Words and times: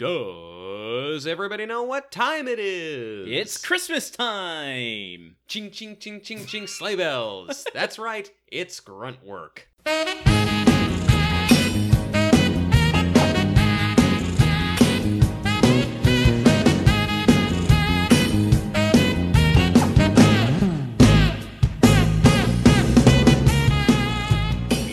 Does 0.00 1.26
everybody 1.26 1.66
know 1.66 1.82
what 1.82 2.10
time 2.10 2.48
it 2.48 2.58
is? 2.58 3.28
It's 3.28 3.62
Christmas 3.62 4.10
time. 4.10 5.36
ching 5.46 5.70
ching 5.70 5.98
ching 5.98 6.22
ching 6.22 6.46
ching 6.46 6.66
sleigh 6.66 6.96
bells. 6.96 7.66
That's 7.74 7.98
right. 7.98 8.30
It's 8.50 8.80
grunt 8.80 9.22
work. 9.22 9.68
We 9.84 9.92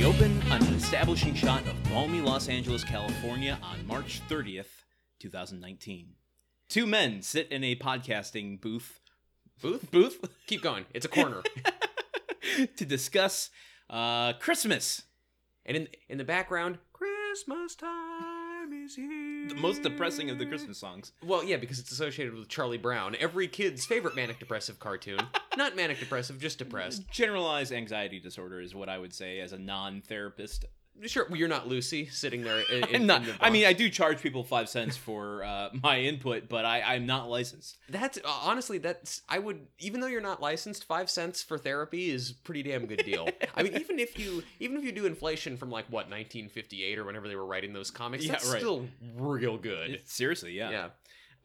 open 0.03 0.41
on 0.51 0.61
an 0.63 0.73
establishing 0.73 1.33
shot 1.33 1.65
of 1.65 1.81
balmy 1.89 2.19
Los 2.19 2.49
Angeles, 2.49 2.83
California 2.83 3.57
on 3.63 3.87
March 3.87 4.21
30th, 4.27 4.65
2019. 5.19 6.13
Two 6.69 6.85
men 6.85 7.21
sit 7.21 7.51
in 7.51 7.63
a 7.63 7.75
podcasting 7.75 8.59
booth 8.59 8.99
Booth? 9.61 9.89
booth 9.91 10.23
Keep 10.47 10.61
going. 10.61 10.85
It's 10.93 11.05
a 11.05 11.09
corner. 11.09 11.41
to 12.75 12.85
discuss 12.85 13.49
uh, 13.89 14.33
Christmas. 14.33 15.03
and 15.65 15.77
in 15.77 15.87
in 16.09 16.17
the 16.17 16.23
background, 16.23 16.77
Christmas 16.93 17.75
time 17.75 18.73
is 18.73 18.95
here. 18.95 19.47
The 19.49 19.55
most 19.55 19.81
depressing 19.81 20.29
of 20.29 20.37
the 20.37 20.45
Christmas 20.45 20.77
songs. 20.77 21.11
Well, 21.23 21.43
yeah, 21.43 21.57
because 21.57 21.79
it's 21.79 21.91
associated 21.91 22.35
with 22.35 22.49
Charlie 22.49 22.77
Brown, 22.77 23.15
every 23.19 23.47
kid's 23.47 23.85
favorite 23.85 24.15
manic 24.15 24.39
depressive 24.39 24.79
cartoon. 24.79 25.19
Not 25.57 25.75
manic 25.75 25.99
depressive, 25.99 26.39
just 26.39 26.59
depressed. 26.59 27.09
Generalized 27.09 27.73
anxiety 27.73 28.19
disorder 28.19 28.61
is 28.61 28.75
what 28.75 28.89
I 28.89 28.97
would 28.97 29.13
say 29.13 29.39
as 29.39 29.53
a 29.53 29.57
non-therapist. 29.57 30.65
Sure, 31.05 31.25
well, 31.29 31.37
you're 31.37 31.47
not 31.47 31.67
Lucy 31.67 32.07
sitting 32.07 32.43
there. 32.43 32.61
In, 32.71 32.83
in- 32.89 32.95
I'm 32.95 33.05
not. 33.07 33.21
in 33.21 33.27
the 33.27 33.35
I 33.39 33.49
mean. 33.49 33.65
I 33.65 33.73
do 33.73 33.89
charge 33.89 34.21
people 34.21 34.43
five 34.43 34.67
cents 34.69 34.97
for 34.97 35.43
uh, 35.43 35.69
my 35.83 35.99
input, 36.01 36.49
but 36.49 36.65
I, 36.65 36.81
I'm 36.81 37.05
not 37.05 37.29
licensed. 37.29 37.77
That's 37.89 38.17
uh, 38.17 38.21
honestly 38.25 38.77
that's 38.77 39.21
I 39.29 39.39
would 39.39 39.67
even 39.79 40.01
though 40.01 40.07
you're 40.07 40.21
not 40.21 40.41
licensed, 40.41 40.85
five 40.85 41.09
cents 41.09 41.43
for 41.43 41.57
therapy 41.57 42.09
is 42.09 42.31
pretty 42.31 42.63
damn 42.63 42.85
good 42.87 43.03
deal. 43.05 43.29
I 43.55 43.63
mean, 43.63 43.75
even 43.77 43.99
if 43.99 44.17
you 44.17 44.43
even 44.59 44.77
if 44.77 44.83
you 44.83 44.91
do 44.91 45.05
inflation 45.05 45.55
from 45.57 45.69
like 45.69 45.85
what 45.85 46.09
1958 46.09 46.97
or 46.97 47.03
whenever 47.03 47.27
they 47.27 47.35
were 47.35 47.45
writing 47.45 47.73
those 47.73 47.91
comics, 47.91 48.25
Yeah, 48.25 48.33
that's 48.33 48.49
right. 48.51 48.59
still 48.59 48.87
real 49.15 49.57
good. 49.57 50.01
Seriously, 50.05 50.53
yeah. 50.53 50.69
yeah. 50.71 50.87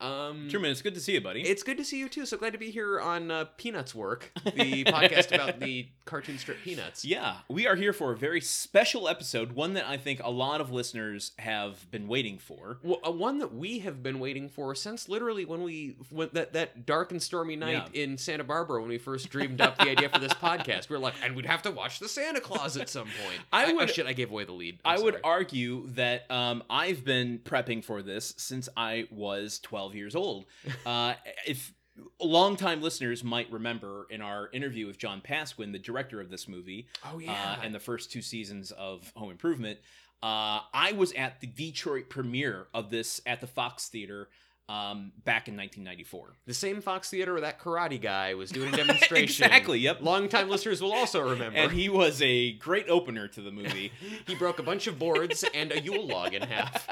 Um, 0.02 0.48
Truman, 0.50 0.72
it's 0.72 0.82
good 0.82 0.94
to 0.94 1.00
see 1.00 1.12
you, 1.12 1.20
buddy. 1.20 1.42
It's 1.42 1.62
good 1.62 1.76
to 1.76 1.84
see 1.84 1.98
you 1.98 2.08
too. 2.08 2.26
So 2.26 2.36
glad 2.36 2.52
to 2.52 2.58
be 2.58 2.70
here 2.70 3.00
on 3.00 3.30
uh, 3.30 3.44
Peanuts 3.56 3.94
Work, 3.94 4.32
the 4.44 4.84
podcast 4.84 5.32
about 5.32 5.60
the 5.60 5.88
cartoon 6.04 6.38
strip 6.38 6.58
Peanuts. 6.62 7.04
Yeah, 7.04 7.36
we 7.48 7.66
are 7.66 7.76
here 7.76 7.92
for 7.92 8.12
a 8.12 8.16
very 8.16 8.40
special 8.40 9.08
episode, 9.08 9.52
one 9.52 9.74
that 9.74 9.88
I 9.88 9.96
think 9.96 10.20
a 10.22 10.30
lot 10.30 10.60
of 10.60 10.72
listeners 10.72 11.32
have 11.38 11.88
been 11.90 12.08
waiting 12.08 12.38
for. 12.38 12.78
Well, 12.82 12.98
uh, 13.06 13.12
one 13.12 13.38
that 13.38 13.54
we 13.54 13.78
have 13.80 14.02
been 14.02 14.18
waiting 14.18 14.48
for 14.48 14.74
since 14.74 15.08
literally 15.08 15.44
when 15.44 15.62
we 15.62 15.96
when 16.10 16.30
that 16.32 16.52
that 16.54 16.84
dark 16.84 17.12
and 17.12 17.22
stormy 17.22 17.54
night 17.54 17.90
in 17.92 18.18
Santa 18.18 18.44
Barbara 18.44 18.80
when 18.80 18.88
we 18.88 18.98
first 18.98 19.30
dreamed 19.30 19.60
up 19.60 19.78
the 19.78 19.88
idea 19.88 20.08
for 20.08 20.18
this 20.18 20.34
podcast. 20.34 20.88
We 20.88 20.96
are 20.96 20.98
like, 20.98 21.14
and 21.22 21.36
we'd 21.36 21.46
have 21.46 21.62
to 21.62 21.70
watch 21.70 22.00
the 22.00 22.08
Santa 22.08 22.40
Clause 22.40 22.76
at 22.76 22.88
some 22.88 23.08
point. 23.24 23.40
I 23.52 23.70
oh, 23.70 23.76
would- 23.76 23.90
shit, 23.90 24.06
I 24.06 24.12
gave 24.14 24.30
away 24.30 24.44
the 24.44 24.52
lead. 24.52 24.80
I'm 24.84 24.98
I 24.98 25.02
would 25.02 25.20
argue 25.22 25.86
that 25.90 26.28
um, 26.30 26.64
I've 26.68 27.04
been 27.04 27.38
prepping 27.38 27.84
for 27.84 28.02
this 28.02 28.34
since 28.36 28.68
I 28.76 29.06
was 29.10 29.60
12 29.60 29.91
years 29.94 30.14
old. 30.16 30.44
Uh, 30.86 31.14
if 31.46 31.72
longtime 32.20 32.80
listeners 32.82 33.22
might 33.22 33.50
remember 33.52 34.06
in 34.10 34.20
our 34.22 34.48
interview 34.52 34.86
with 34.86 34.98
John 34.98 35.20
Pasquin, 35.20 35.72
the 35.72 35.78
director 35.78 36.20
of 36.20 36.30
this 36.30 36.48
movie, 36.48 36.86
Oh 37.04 37.18
yeah, 37.18 37.32
uh, 37.32 37.62
and 37.62 37.74
the 37.74 37.80
first 37.80 38.10
two 38.10 38.22
seasons 38.22 38.70
of 38.72 39.12
Home 39.16 39.30
Improvement, 39.30 39.78
uh, 40.22 40.60
I 40.72 40.92
was 40.96 41.12
at 41.12 41.40
the 41.40 41.46
Detroit 41.46 42.08
premiere 42.08 42.66
of 42.74 42.90
this 42.90 43.20
at 43.26 43.40
the 43.40 43.46
Fox 43.46 43.88
Theater 43.88 44.28
um, 44.68 45.12
back 45.24 45.48
in 45.48 45.56
1994. 45.56 46.32
the 46.46 46.54
same 46.54 46.80
Fox 46.80 47.10
Theater 47.10 47.32
where 47.32 47.42
that 47.42 47.60
karate 47.60 48.00
guy 48.00 48.34
was 48.34 48.50
doing 48.50 48.72
a 48.74 48.76
demonstration. 48.76 49.44
Exactly, 49.44 49.78
yep. 49.80 50.00
Longtime 50.00 50.48
listeners 50.48 50.80
will 50.80 50.92
also 50.92 51.20
remember. 51.20 51.58
And 51.58 51.72
he 51.72 51.88
was 51.88 52.22
a 52.22 52.52
great 52.54 52.88
opener 52.88 53.28
to 53.28 53.40
the 53.42 53.50
movie. 53.50 53.92
he 54.26 54.34
broke 54.34 54.58
a 54.58 54.62
bunch 54.62 54.86
of 54.86 54.98
boards 54.98 55.44
and 55.52 55.72
a 55.72 55.80
Yule 55.80 56.06
log 56.06 56.32
in 56.32 56.42
half. 56.42 56.88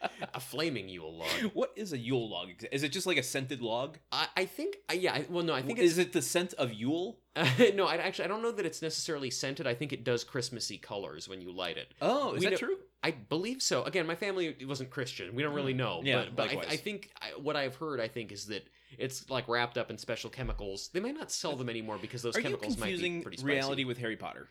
a 0.34 0.40
flaming 0.40 0.88
Yule 0.88 1.16
log. 1.18 1.28
what 1.54 1.72
is 1.76 1.92
a 1.92 1.98
Yule 1.98 2.28
log? 2.30 2.48
Is 2.72 2.82
it 2.82 2.92
just 2.92 3.06
like 3.06 3.16
a 3.18 3.22
scented 3.22 3.60
log? 3.60 3.98
I, 4.12 4.26
I 4.36 4.44
think, 4.44 4.76
yeah. 4.92 5.14
I- 5.14 5.26
Well, 5.28 5.44
no, 5.44 5.54
I 5.54 5.62
think 5.62 5.78
is 5.78 5.98
it 5.98 6.12
the 6.12 6.22
scent 6.22 6.54
of 6.54 6.72
Yule? 6.72 7.18
no. 7.74 7.86
I 7.86 7.96
actually 7.96 8.24
I 8.24 8.28
don't 8.28 8.42
know 8.42 8.52
that 8.52 8.66
it's 8.66 8.82
necessarily 8.82 9.30
scented. 9.30 9.66
I 9.66 9.74
think 9.74 9.92
it 9.92 10.04
does 10.04 10.24
Christmassy 10.24 10.78
colors 10.78 11.28
when 11.28 11.40
you 11.40 11.52
light 11.52 11.76
it. 11.76 11.94
Oh, 12.02 12.34
is 12.34 12.40
We 12.40 12.46
that 12.46 12.50
know- 12.52 12.56
true? 12.58 12.76
I 13.02 13.12
believe 13.12 13.62
so. 13.62 13.84
Again, 13.84 14.08
my 14.08 14.16
family 14.16 14.56
wasn't 14.66 14.90
Christian. 14.90 15.32
We 15.36 15.44
don't 15.44 15.54
really 15.54 15.72
know. 15.74 16.00
Hmm. 16.00 16.06
Yeah, 16.06 16.24
but, 16.34 16.50
but 16.50 16.66
I. 16.66 16.72
I 16.72 16.76
think 16.76 17.10
what 17.40 17.54
I've 17.54 17.76
heard, 17.76 18.00
I 18.00 18.08
think, 18.08 18.32
is 18.32 18.46
that 18.46 18.66
it's 18.98 19.30
like 19.30 19.46
wrapped 19.48 19.78
up 19.78 19.90
in 19.90 19.98
special 19.98 20.30
chemicals. 20.30 20.90
They 20.92 20.98
might 20.98 21.14
not 21.14 21.30
sell 21.30 21.54
them 21.54 21.68
anymore 21.68 21.98
because 22.00 22.22
those 22.22 22.36
Are 22.36 22.40
chemicals 22.42 22.76
might 22.76 22.98
be 22.98 23.20
pretty 23.20 23.36
spicy. 23.36 23.52
reality 23.54 23.84
with 23.84 23.98
Harry 23.98 24.16
Potter? 24.16 24.48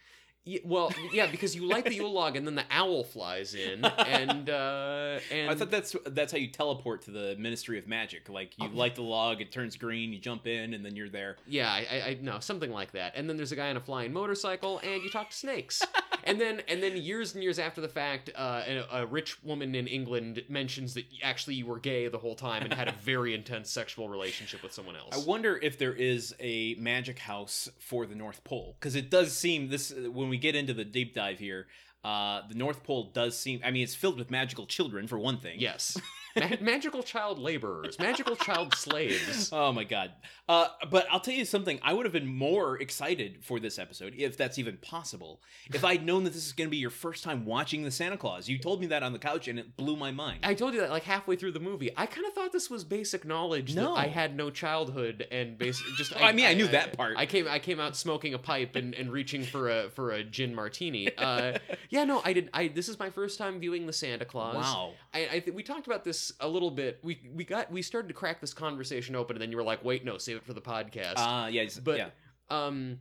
Yeah, 0.48 0.60
well, 0.64 0.94
yeah, 1.12 1.28
because 1.30 1.56
you 1.56 1.68
light 1.68 1.84
the 1.84 1.94
Yule 1.94 2.12
log 2.14 2.38
and 2.38 2.48
then 2.48 2.56
the 2.56 2.64
owl 2.72 3.04
flies 3.04 3.54
in, 3.54 3.84
and 3.84 4.50
uh, 4.50 5.20
and 5.30 5.52
I 5.52 5.56
thought 5.56 5.70
that's 5.70 5.94
that's 6.06 6.32
how 6.32 6.38
you 6.38 6.48
teleport 6.48 7.02
to 7.04 7.12
the 7.12 7.36
Ministry 7.38 7.78
of 7.78 7.86
Magic. 7.88 8.30
Like 8.30 8.58
you 8.58 8.70
Oh. 8.74 8.78
light 8.78 8.96
the 8.96 9.02
log, 9.02 9.42
it 9.42 9.52
turns 9.52 9.76
green, 9.76 10.14
you 10.14 10.20
jump 10.20 10.48
in, 10.48 10.74
and 10.74 10.86
then 10.86 10.96
you're 10.96 11.10
there. 11.10 11.36
Yeah, 11.48 11.70
I, 11.70 11.86
I, 11.92 11.96
I 12.12 12.18
no, 12.22 12.40
something 12.40 12.72
like 12.72 12.94
that. 12.94 13.14
And 13.16 13.30
then 13.30 13.36
there's 13.36 13.52
a 13.52 13.56
guy 13.58 13.70
on 13.70 13.76
a 13.78 13.82
flying 13.82 14.14
motorcycle, 14.14 14.80
and 14.84 15.04
you 15.04 15.10
talk 15.10 15.30
to 15.32 15.36
snakes. 15.36 15.84
and 16.24 16.40
then, 16.40 16.62
and 16.70 16.82
then 16.82 16.96
years 16.98 17.34
and 17.36 17.44
years 17.44 17.60
after 17.60 17.82
the 17.82 17.88
fact, 17.90 18.30
uh, 18.36 18.62
a, 18.68 19.02
a 19.02 19.06
rich 19.06 19.44
woman 19.44 19.76
in 19.76 19.86
England 19.88 20.44
mentions 20.50 20.94
that 20.94 21.06
actually 21.24 21.56
you 21.56 21.66
were 21.66 21.80
gay 21.80 22.08
the 22.08 22.18
whole 22.18 22.36
time 22.36 22.64
and 22.64 22.74
had 22.74 22.88
a 22.88 22.92
very 23.02 23.34
intense 23.34 23.70
sexual 23.70 24.08
relationship 24.08 24.64
with 24.64 24.72
someone 24.74 24.96
else. 24.96 25.10
I 25.14 25.28
wonder 25.28 25.58
if 25.62 25.78
there 25.78 25.94
is 25.94 26.34
a 26.40 26.76
magic 26.76 27.20
house 27.20 27.70
for 27.80 28.06
the 28.06 28.16
North 28.16 28.44
Pole 28.44 28.76
because 28.80 28.96
it 28.96 29.10
does 29.10 29.34
seem 29.36 29.68
this 29.70 29.94
when 30.12 30.30
we 30.30 30.37
get 30.38 30.56
into 30.56 30.74
the 30.74 30.86
deep 30.86 31.14
dive 31.14 31.40
here. 31.40 31.68
Uh, 32.04 32.42
the 32.48 32.56
North 32.56 32.84
Pole 32.84 33.12
does 33.14 33.38
seem. 33.38 33.60
I 33.66 33.72
mean, 33.72 33.84
it's 33.84 33.96
filled 33.96 34.18
with 34.18 34.32
magical 34.32 34.66
children 34.66 35.08
for 35.08 35.18
one 35.20 35.40
thing. 35.40 35.60
yes, 35.60 35.98
Ma- 36.40 36.56
magical 36.62 37.04
child 37.04 37.40
laborers, 37.40 37.98
magical 38.00 38.36
child 38.36 38.74
slaves. 38.76 39.52
Oh 39.58 39.72
my 39.72 39.84
god. 39.84 40.12
Uh, 40.48 40.68
but 40.92 41.06
I'll 41.12 41.20
tell 41.20 41.34
you 41.34 41.46
something. 41.46 41.80
I 41.84 41.94
would 41.94 42.06
have 42.06 42.14
been 42.14 42.28
more 42.28 42.80
excited 42.80 43.44
for 43.44 43.60
this 43.60 43.78
episode, 43.80 44.14
if 44.18 44.38
that's 44.38 44.58
even 44.60 44.78
possible, 44.78 45.42
if 45.74 45.84
I'd 45.84 46.06
known 46.06 46.24
that 46.26 46.34
this 46.34 46.46
is 46.46 46.54
going 46.54 46.68
to 46.68 46.72
be 46.72 46.78
your 46.78 46.90
first 46.90 47.24
time 47.24 47.46
watching 47.46 47.84
the 47.84 47.92
Santa 47.92 48.18
Clause. 48.18 48.48
You 48.48 48.58
told 48.58 48.80
me 48.82 48.88
that 48.88 49.04
on 49.04 49.14
the 49.14 49.20
couch, 49.20 49.48
and 49.48 49.58
it 49.60 49.76
blew 49.76 49.96
my 49.96 50.12
mind. 50.12 50.40
I 50.44 50.54
told 50.54 50.74
you 50.74 50.82
that 50.82 50.90
like 50.90 51.04
halfway 51.04 51.36
through 51.36 51.52
the 51.54 51.60
movie. 51.60 51.90
I 51.98 52.06
kind 52.06 52.26
of 52.28 52.34
thought 52.34 52.52
this 52.54 52.70
was 52.70 52.84
basic 52.84 53.26
knowledge 53.26 53.76
No. 53.76 53.96
that 53.96 54.00
I 54.02 54.08
had 54.08 54.36
no 54.36 54.50
childhood 54.50 55.28
and 55.32 55.58
basic 55.58 55.86
just. 55.98 56.14
I 56.22 56.32
mean, 56.32 56.46
I 56.46 56.54
knew 56.54 56.68
that 56.68 56.96
part. 56.96 57.16
I 57.18 57.26
came 57.26 57.48
I 57.48 57.60
came 57.60 57.80
out 57.80 57.96
smoking 57.98 58.34
a 58.34 58.40
pipe 58.40 58.76
and, 58.76 58.94
and 58.96 59.12
reaching 59.12 59.44
for 59.44 59.70
a 59.70 59.90
for 59.90 60.12
a 60.12 60.24
gin 60.24 60.54
martini. 60.56 61.16
Uh, 61.18 61.58
yeah, 61.90 62.04
no, 62.06 62.22
I 62.24 62.34
did. 62.34 62.50
I 62.54 62.68
this 62.68 62.88
is 62.90 63.00
my 63.00 63.10
first 63.10 63.38
time 63.38 63.60
viewing 63.60 63.86
the 63.88 63.94
Santa 63.94 64.26
Clause. 64.26 64.56
wow. 64.56 64.92
I, 65.14 65.28
I 65.34 65.40
think 65.40 65.56
we 65.56 65.64
talked 65.64 65.88
about 65.88 66.04
this 66.04 66.27
a 66.40 66.48
little 66.48 66.72
bit. 66.72 67.00
We 67.04 67.30
we 67.34 67.44
got 67.44 67.72
we 67.72 67.82
started 67.82 68.08
to 68.10 68.14
crack 68.14 68.42
this 68.42 68.54
conversation 68.54 69.16
open, 69.16 69.36
and 69.36 69.42
then 69.42 69.52
you 69.52 69.58
were 69.58 69.64
like, 69.64 69.84
"Wait, 69.84 70.06
no, 70.06 70.18
save 70.18 70.38
it 70.38 70.46
for 70.46 70.54
the 70.54 70.62
podcast." 70.62 71.16
Uh, 71.18 71.48
yeah, 71.48 71.66
but 71.84 71.98
yeah. 71.98 72.10
um 72.50 73.00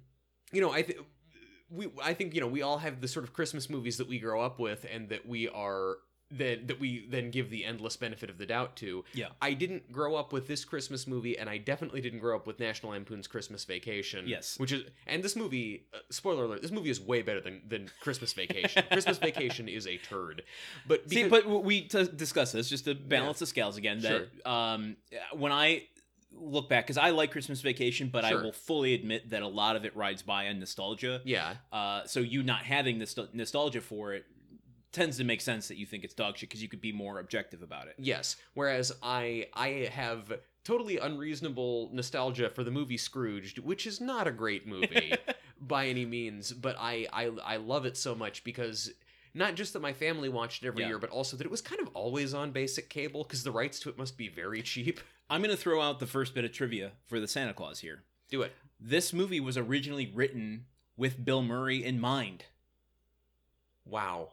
you 0.53 0.61
know 0.61 0.73
i 0.73 0.83
think 0.83 0.99
we 1.71 1.89
i 2.03 2.15
think 2.15 2.35
you 2.35 2.41
know 2.41 2.47
we 2.47 2.63
all 2.63 2.79
have 2.79 3.01
the 3.01 3.09
sort 3.09 3.25
of 3.25 3.33
christmas 3.33 3.69
movies 3.69 3.97
that 3.97 4.09
we 4.09 4.19
grow 4.19 4.41
up 4.41 4.59
with 4.59 4.87
and 4.91 5.09
that 5.09 5.27
we 5.27 5.49
are 5.49 5.97
that 6.31 6.67
that 6.67 6.81
we 6.81 7.07
then 7.09 7.31
give 7.31 7.51
the 7.51 7.65
endless 7.65 7.97
benefit 7.97 8.29
of 8.29 8.37
the 8.39 8.47
doubt 8.47 8.75
to 8.77 9.05
Yeah. 9.15 9.29
i 9.41 9.53
didn't 9.53 9.93
grow 9.93 10.17
up 10.17 10.33
with 10.33 10.49
this 10.49 10.65
christmas 10.65 11.07
movie 11.07 11.39
and 11.39 11.49
i 11.49 11.57
definitely 11.57 12.01
didn't 12.01 12.19
grow 12.19 12.35
up 12.35 12.47
with 12.49 12.59
national 12.59 12.93
lampoon's 12.93 13.29
christmas 13.29 13.65
vacation 13.65 14.27
Yes. 14.27 14.59
which 14.59 14.73
is 14.73 14.83
and 15.07 15.23
this 15.23 15.37
movie 15.37 15.87
uh, 15.95 15.99
spoiler 16.11 16.45
alert 16.45 16.63
this 16.63 16.73
movie 16.73 16.91
is 16.91 17.01
way 17.01 17.23
better 17.23 17.41
than 17.41 17.63
than 17.69 17.89
christmas 18.01 18.33
vacation 18.33 18.83
christmas 18.91 19.19
vacation 19.19 19.69
is 19.69 19.87
a 19.87 19.99
turd 19.99 20.43
but 20.89 21.09
See, 21.09 21.29
but 21.29 21.47
we 21.47 21.83
t- 21.83 22.09
discuss 22.17 22.51
this 22.51 22.69
just 22.69 22.87
to 22.87 22.95
balance 22.95 23.39
the 23.39 23.47
scales 23.47 23.77
again. 23.77 24.01
That 24.01 24.29
um, 24.49 24.97
when 25.33 25.53
I 25.53 25.85
look 26.33 26.69
back, 26.69 26.85
because 26.85 26.99
I 26.99 27.11
like 27.11 27.31
Christmas 27.31 27.61
Vacation, 27.63 28.09
but 28.13 28.25
I 28.25 28.35
will 28.35 28.53
fully 28.53 28.93
admit 28.95 29.31
that 29.31 29.43
a 29.43 29.49
lot 29.49 29.77
of 29.77 29.85
it 29.85 29.97
rides 29.97 30.23
by 30.23 30.49
on 30.49 30.59
nostalgia. 30.59 31.23
yeah 31.25 31.55
Uh, 31.73 32.05
so 32.05 32.21
you 32.21 32.43
not 32.43 32.63
having 32.63 32.99
this 32.99 33.17
nostalgia 33.33 33.81
for 33.81 34.13
it 34.15 34.27
tends 34.97 35.17
to 35.19 35.25
make 35.25 35.41
sense 35.41 35.69
that 35.69 35.77
you 35.77 35.87
think 35.87 36.03
it's 36.03 36.15
dog 36.15 36.37
shit 36.37 36.49
because 36.49 36.63
you 36.63 36.69
could 36.69 36.81
be 36.81 36.91
more 36.91 37.21
objective 37.21 37.63
about 37.63 37.87
it. 37.87 37.95
Yes. 37.99 38.37
Whereas 38.55 38.93
I 39.03 39.47
I 39.55 39.89
have 39.93 40.33
totally 40.65 40.99
unreasonable 40.99 41.91
nostalgia 41.93 42.51
for 42.51 42.65
the 42.65 42.71
movie 42.73 42.97
Scrooged, 42.97 43.59
which 43.61 43.87
is 43.87 44.01
not 44.01 44.27
a 44.27 44.33
great 44.33 44.67
movie 44.67 45.15
by 45.61 45.87
any 45.87 46.05
means, 46.05 46.53
but 46.53 46.77
I 46.79 47.07
I 47.13 47.25
I 47.45 47.57
love 47.59 47.87
it 47.87 47.97
so 47.97 48.15
much 48.15 48.43
because 48.43 48.91
not 49.35 49.55
just 49.55 49.75
that 49.75 49.83
my 49.83 49.93
family 49.93 50.31
watched 50.31 50.65
it 50.65 50.67
every 50.69 50.81
Yeah. 50.83 50.89
year, 50.89 50.99
but 50.99 51.11
also 51.11 51.37
that 51.37 51.45
it 51.45 51.51
was 51.51 51.61
kind 51.61 51.81
of 51.81 51.89
always 51.89 52.33
on 52.33 52.51
basic 52.53 52.89
cable 52.89 53.23
because 53.23 53.45
the 53.45 53.53
rights 53.53 53.79
to 53.81 53.91
it 53.91 53.99
must 53.99 54.17
be 54.17 54.29
very 54.29 54.63
cheap. 54.63 54.99
I'm 55.29 55.43
going 55.43 55.55
to 55.55 55.61
throw 55.63 55.83
out 55.83 56.01
the 56.01 56.07
first 56.07 56.35
bit 56.35 56.45
of 56.47 56.53
trivia 56.53 56.93
for 57.07 57.21
the 57.21 57.29
Santa 57.29 57.53
Clause 57.53 57.81
here. 57.81 58.05
Do 58.31 58.41
it. 58.43 58.53
This 58.81 59.13
movie 59.13 59.41
was 59.41 59.59
originally 59.59 60.11
written 60.15 60.65
with 60.97 61.23
Bill 61.23 61.43
Murray 61.43 61.85
in 61.85 62.01
mind. 62.01 62.45
Wow. 63.85 64.33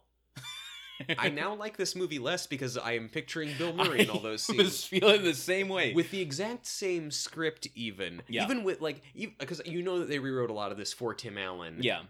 I 1.18 1.30
now 1.30 1.56
like 1.56 1.78
this 1.78 1.96
movie 1.96 2.20
less 2.20 2.48
because 2.48 2.78
I 2.78 2.94
am 2.94 3.10
picturing 3.10 3.50
Bill 3.58 3.74
Murray 3.76 4.02
in 4.02 4.10
all 4.10 4.20
those 4.20 4.44
scenes. 4.44 4.60
I 4.60 4.64
was 4.64 4.84
feeling 4.84 5.24
the 5.24 5.34
same 5.34 5.70
way. 5.70 5.94
with 5.94 6.12
the 6.12 6.22
exact 6.22 6.66
same 6.66 7.12
script 7.12 7.68
even 7.76 8.22
Yeah. 8.28 8.44
even 8.44 8.64
with 8.64 8.82
like 8.82 9.02
because 9.16 9.62
you 9.66 9.82
know 9.82 10.00
that 10.00 10.10
they 10.10 10.20
rewrote 10.20 10.50
a 10.50 10.54
lot 10.54 10.72
of 10.72 10.78
this 10.78 10.94
for 10.94 11.14
tim 11.14 11.38
allen 11.38 11.78
yeah, 11.82 12.02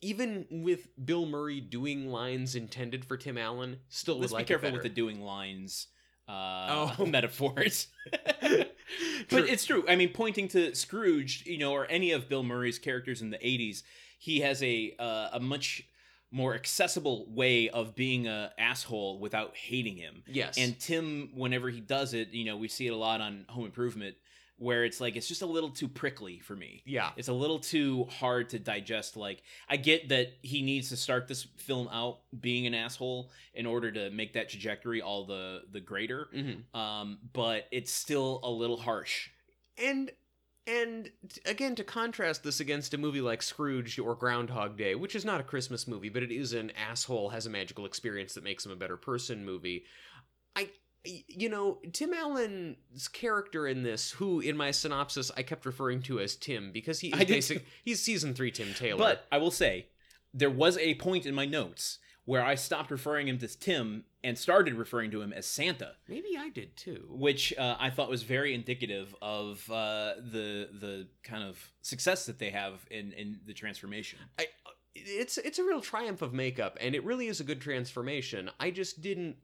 even 0.00 0.46
with 0.50 0.88
bill 1.04 1.26
murray 1.26 1.60
doing 1.60 2.08
lines 2.10 2.54
intended 2.54 3.04
for 3.04 3.16
tim 3.16 3.36
allen 3.38 3.78
still 3.88 4.18
let's 4.18 4.32
like 4.32 4.46
be 4.46 4.48
careful 4.48 4.68
it 4.68 4.72
with 4.72 4.82
the 4.82 4.88
doing 4.88 5.20
lines 5.20 5.88
uh, 6.28 6.94
Oh. 6.98 7.06
metaphors. 7.06 7.88
But 9.30 9.48
it's 9.48 9.64
true. 9.66 9.84
I 9.88 9.96
mean, 9.96 10.10
pointing 10.14 10.48
to 10.48 10.74
Scrooge, 10.74 11.44
you 11.46 11.58
know, 11.58 11.72
or 11.72 11.86
any 11.90 12.12
of 12.12 12.28
Bill 12.28 12.42
Murray's 12.42 12.78
characters 12.78 13.20
in 13.20 13.28
the 13.30 13.36
'80s, 13.38 13.82
he 14.18 14.40
has 14.40 14.62
a 14.62 14.94
uh, 14.98 15.28
a 15.34 15.40
much 15.40 15.86
more 16.30 16.54
accessible 16.54 17.26
way 17.30 17.68
of 17.70 17.94
being 17.94 18.26
a 18.26 18.52
asshole 18.58 19.18
without 19.18 19.56
hating 19.56 19.96
him. 19.96 20.22
yes 20.26 20.58
And 20.58 20.78
Tim, 20.78 21.30
whenever 21.34 21.70
he 21.70 21.80
does 21.80 22.12
it, 22.14 22.28
you 22.32 22.44
know, 22.44 22.56
we 22.56 22.68
see 22.68 22.86
it 22.86 22.92
a 22.92 22.96
lot 22.96 23.20
on 23.20 23.46
Home 23.48 23.64
Improvement, 23.64 24.14
where 24.58 24.84
it's 24.84 25.00
like 25.00 25.14
it's 25.16 25.28
just 25.28 25.40
a 25.42 25.46
little 25.46 25.70
too 25.70 25.88
prickly 25.88 26.40
for 26.40 26.54
me. 26.56 26.82
yeah 26.84 27.10
It's 27.16 27.28
a 27.28 27.32
little 27.32 27.58
too 27.60 28.04
hard 28.10 28.48
to 28.50 28.58
digest. 28.58 29.16
Like, 29.16 29.42
I 29.68 29.76
get 29.78 30.08
that 30.10 30.32
he 30.42 30.62
needs 30.62 30.88
to 30.90 30.96
start 30.96 31.28
this 31.28 31.44
film 31.56 31.88
out 31.92 32.18
being 32.38 32.66
an 32.66 32.74
asshole 32.74 33.30
in 33.54 33.66
order 33.66 33.90
to 33.92 34.10
make 34.10 34.34
that 34.34 34.48
trajectory 34.50 35.00
all 35.00 35.24
the 35.24 35.62
the 35.72 35.80
greater. 35.80 36.28
hmm 36.34 36.78
Um, 36.78 37.18
but 37.32 37.68
it's 37.70 37.92
still 37.92 38.40
a 38.42 38.50
little 38.50 38.76
harsh. 38.78 39.28
and 39.78 40.10
and 40.68 41.10
again 41.46 41.74
to 41.74 41.82
contrast 41.82 42.44
this 42.44 42.60
against 42.60 42.94
a 42.94 42.98
movie 42.98 43.20
like 43.20 43.42
scrooge 43.42 43.98
or 43.98 44.14
groundhog 44.14 44.76
day 44.76 44.94
which 44.94 45.16
is 45.16 45.24
not 45.24 45.40
a 45.40 45.44
christmas 45.44 45.88
movie 45.88 46.08
but 46.10 46.22
it 46.22 46.30
is 46.30 46.52
an 46.52 46.70
asshole 46.90 47.30
has 47.30 47.46
a 47.46 47.50
magical 47.50 47.86
experience 47.86 48.34
that 48.34 48.44
makes 48.44 48.64
him 48.64 48.72
a 48.72 48.76
better 48.76 48.96
person 48.96 49.44
movie. 49.44 49.84
I, 50.54 50.70
you 51.04 51.48
know 51.48 51.78
tim 51.92 52.12
allen's 52.12 53.08
character 53.08 53.66
in 53.66 53.82
this 53.82 54.10
who 54.12 54.40
in 54.40 54.56
my 54.56 54.70
synopsis 54.70 55.30
i 55.36 55.42
kept 55.42 55.64
referring 55.64 56.02
to 56.02 56.20
as 56.20 56.36
tim 56.36 56.70
because 56.72 57.00
he 57.00 57.08
is 57.08 57.24
basic 57.24 57.64
he's 57.84 58.02
season 58.02 58.34
three 58.34 58.50
tim 58.50 58.74
taylor. 58.74 58.98
But 58.98 59.26
I 59.32 59.38
will 59.38 59.50
say, 59.50 59.86
there 60.34 60.50
was 60.50 60.76
a 60.78 60.94
point 60.96 61.24
in 61.24 61.34
my 61.34 61.46
notes 61.46 61.98
where 62.28 62.44
I 62.44 62.56
stopped 62.56 62.90
referring 62.90 63.26
him 63.26 63.38
to 63.38 63.48
Tim 63.58 64.04
and 64.22 64.36
started 64.36 64.74
referring 64.74 65.10
to 65.12 65.22
him 65.22 65.32
as 65.32 65.46
Santa, 65.46 65.92
maybe 66.06 66.36
i 66.38 66.50
did 66.50 66.76
too 66.76 67.06
which 67.08 67.54
uh, 67.56 67.76
I 67.80 67.88
thought 67.88 68.10
was 68.10 68.22
very 68.22 68.52
indicative 68.54 69.14
of 69.22 69.68
uh, 69.70 70.12
the 70.18 70.68
the 70.78 71.08
kind 71.22 71.42
of 71.42 71.72
success 71.80 72.26
that 72.26 72.38
they 72.38 72.50
have 72.50 72.86
in 72.90 73.12
in 73.12 73.40
the 73.46 73.54
transformation. 73.54 74.18
I, 74.38 74.48
it's 74.94 75.38
it's 75.38 75.58
a 75.58 75.64
real 75.64 75.80
triumph 75.80 76.20
of 76.20 76.34
makeup, 76.34 76.76
and 76.82 76.94
it 76.94 77.02
really 77.02 77.28
is 77.28 77.40
a 77.40 77.44
good 77.44 77.62
transformation. 77.62 78.50
I 78.60 78.72
just 78.72 79.00
didn't. 79.00 79.36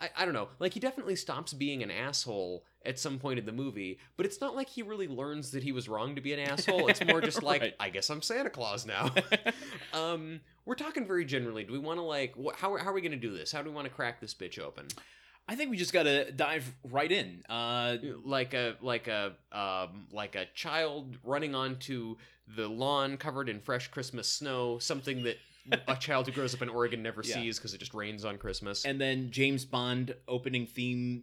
I, 0.00 0.10
I 0.16 0.24
don't 0.24 0.34
know. 0.34 0.48
Like 0.58 0.74
he 0.74 0.80
definitely 0.80 1.16
stops 1.16 1.52
being 1.52 1.84
an 1.84 1.92
asshole 1.92 2.64
at 2.86 2.98
some 2.98 3.18
point 3.18 3.38
in 3.38 3.46
the 3.46 3.52
movie, 3.52 3.98
but 4.16 4.26
it's 4.26 4.40
not 4.40 4.54
like 4.54 4.68
he 4.68 4.82
really 4.82 5.08
learns 5.08 5.50
that 5.52 5.62
he 5.62 5.72
was 5.72 5.88
wrong 5.88 6.14
to 6.14 6.20
be 6.20 6.32
an 6.32 6.38
asshole. 6.50 6.88
It's 6.88 7.04
more 7.04 7.20
just 7.20 7.42
like 7.42 7.62
Right. 7.62 7.74
I 7.80 7.90
guess 7.90 8.10
I'm 8.10 8.22
Santa 8.22 8.50
Claus 8.50 8.84
now. 8.86 9.10
um, 9.92 10.40
we're 10.64 10.74
talking 10.74 11.06
very 11.06 11.24
generally. 11.24 11.64
Do 11.64 11.72
we 11.72 11.78
want 11.78 11.98
to 11.98 12.02
like 12.04 12.34
wh- 12.36 12.54
how 12.56 12.76
how 12.76 12.90
are 12.90 12.92
we 12.92 13.00
going 13.00 13.12
to 13.12 13.18
do 13.18 13.36
this? 13.36 13.52
How 13.52 13.62
do 13.62 13.70
we 13.70 13.74
want 13.74 13.86
to 13.88 13.92
crack 13.94 14.20
this 14.20 14.34
bitch 14.34 14.58
open? 14.58 14.86
I 15.46 15.56
think 15.56 15.70
we 15.70 15.76
just 15.76 15.92
got 15.92 16.04
to 16.04 16.32
dive 16.32 16.72
right 16.84 17.10
in. 17.10 17.42
Uh, 17.48 17.96
Like 18.24 18.54
a 18.54 18.76
like 18.80 19.08
a 19.08 19.34
um 19.52 20.06
like 20.12 20.34
a 20.36 20.46
child 20.54 21.18
running 21.22 21.54
onto 21.54 22.16
the 22.56 22.68
lawn 22.68 23.16
covered 23.16 23.48
in 23.48 23.60
fresh 23.60 23.88
Christmas 23.88 24.28
snow, 24.28 24.78
something 24.78 25.22
that 25.24 25.36
a 25.88 25.96
child 25.96 26.26
who 26.26 26.32
grows 26.32 26.54
up 26.54 26.60
in 26.62 26.68
Oregon 26.68 27.02
never 27.02 27.22
Yeah. 27.24 27.36
sees 27.36 27.58
because 27.58 27.72
it 27.74 27.78
just 27.78 27.94
rains 27.94 28.24
on 28.24 28.36
Christmas. 28.38 28.84
and 28.84 29.00
then 29.00 29.30
James 29.30 29.64
Bond 29.64 30.14
opening 30.28 30.66
theme 30.66 31.22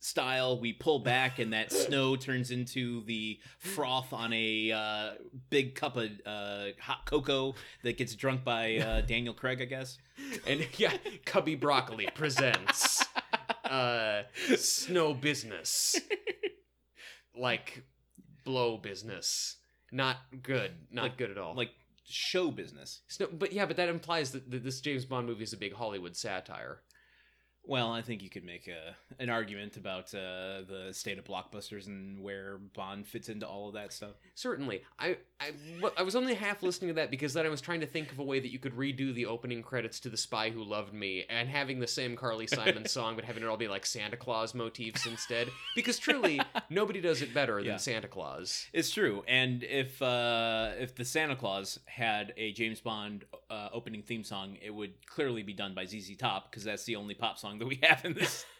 style 0.00 0.60
we 0.60 0.72
pull 0.72 1.00
back 1.00 1.38
and 1.38 1.52
that 1.52 1.72
snow 1.72 2.14
turns 2.16 2.50
into 2.50 3.02
the 3.04 3.38
froth 3.58 4.12
on 4.12 4.32
a 4.32 4.70
uh, 4.70 5.10
big 5.50 5.74
cup 5.74 5.96
of 5.96 6.08
uh, 6.24 6.66
hot 6.80 7.04
cocoa 7.04 7.54
that 7.82 7.96
gets 7.98 8.14
drunk 8.14 8.44
by 8.44 8.76
uh, 8.76 9.00
Daniel 9.06 9.34
Craig 9.34 9.60
I 9.60 9.64
guess 9.64 9.98
And 10.46 10.66
yeah, 10.78 10.92
Cubby 11.24 11.54
Broccoli 11.56 12.08
presents 12.14 13.04
uh 13.64 14.22
Snow 14.56 15.14
Business. 15.14 15.96
Like 17.36 17.82
blow 18.44 18.76
business. 18.78 19.56
Not 19.92 20.16
good. 20.42 20.72
Not 20.90 21.02
Like- 21.02 21.16
good 21.18 21.30
at 21.30 21.38
all. 21.38 21.54
like 21.54 21.70
show 22.10 22.50
business 22.50 23.02
Snow, 23.08 23.28
but 23.32 23.52
yeah, 23.52 23.66
but 23.66 23.76
that 23.76 23.88
implies 23.90 24.32
that, 24.32 24.50
that 24.50 24.64
this 24.64 24.80
James 24.80 25.04
Bond 25.04 25.26
movie 25.26 25.42
is 25.44 25.52
a 25.52 25.56
big 25.58 25.74
Hollywood 25.74 26.16
satire. 26.16 26.80
Well 27.68 27.92
I 27.92 28.02
think 28.02 28.22
you 28.22 28.30
could 28.30 28.44
make 28.44 28.66
a 28.68 28.96
an 29.22 29.30
argument 29.30 29.76
about 29.76 30.12
uh, 30.14 30.62
the 30.68 30.88
state 30.92 31.18
of 31.18 31.24
blockbusters 31.24 31.86
and 31.86 32.20
where 32.22 32.58
Bond 32.74 33.06
fits 33.06 33.28
into 33.28 33.46
all 33.46 33.68
of 33.68 33.74
that 33.74 33.92
stuff 33.92 34.16
Certainly. 34.34 34.82
I 34.98 35.18
I 35.96 36.02
was 36.02 36.16
only 36.16 36.34
half 36.34 36.62
listening 36.64 36.88
to 36.88 36.94
that 36.94 37.10
because 37.12 37.32
then 37.32 37.46
I 37.46 37.48
was 37.48 37.60
trying 37.60 37.80
to 37.80 37.86
think 37.86 38.10
of 38.10 38.18
a 38.18 38.24
way 38.24 38.40
that 38.40 38.50
you 38.50 38.58
could 38.58 38.74
redo 38.74 39.14
the 39.14 39.26
opening 39.26 39.62
credits 39.62 40.00
to 40.00 40.08
The 40.08 40.16
Spy 40.16 40.50
Who 40.50 40.64
Loved 40.64 40.92
Me 40.92 41.24
and 41.30 41.48
having 41.48 41.78
the 41.78 41.86
same 41.86 42.16
Carly 42.16 42.46
Simon 42.48 42.86
song, 42.86 43.14
but 43.14 43.24
having 43.24 43.44
it 43.44 43.46
all 43.46 43.56
be 43.56 43.68
like 43.68 43.86
Santa 43.86 44.16
Claus 44.16 44.52
motifs 44.54 45.06
instead. 45.06 45.48
Because 45.76 45.96
truly, 45.98 46.40
nobody 46.70 47.00
does 47.00 47.22
it 47.22 47.32
better 47.32 47.56
than 47.56 47.66
Yeah. 47.66 47.76
Santa 47.76 48.08
Claus. 48.08 48.66
It's 48.72 48.90
true, 48.90 49.22
and 49.28 49.62
if 49.62 50.00
uh, 50.02 50.70
if 50.78 50.96
the 50.96 51.04
Santa 51.04 51.36
Clause 51.36 51.78
had 51.86 52.32
a 52.36 52.52
James 52.52 52.80
Bond 52.80 53.24
uh, 53.48 53.68
opening 53.72 54.02
theme 54.02 54.24
song, 54.24 54.56
it 54.60 54.70
would 54.74 55.06
clearly 55.06 55.44
be 55.44 55.52
done 55.52 55.72
by 55.74 55.84
ZZ 55.84 56.16
Top 56.16 56.50
because 56.50 56.64
that's 56.64 56.84
the 56.84 56.96
only 56.96 57.14
pop 57.14 57.38
song 57.38 57.57
that 57.58 57.66
we 57.66 57.78
have 57.82 58.04
in 58.04 58.14
this. 58.14 58.44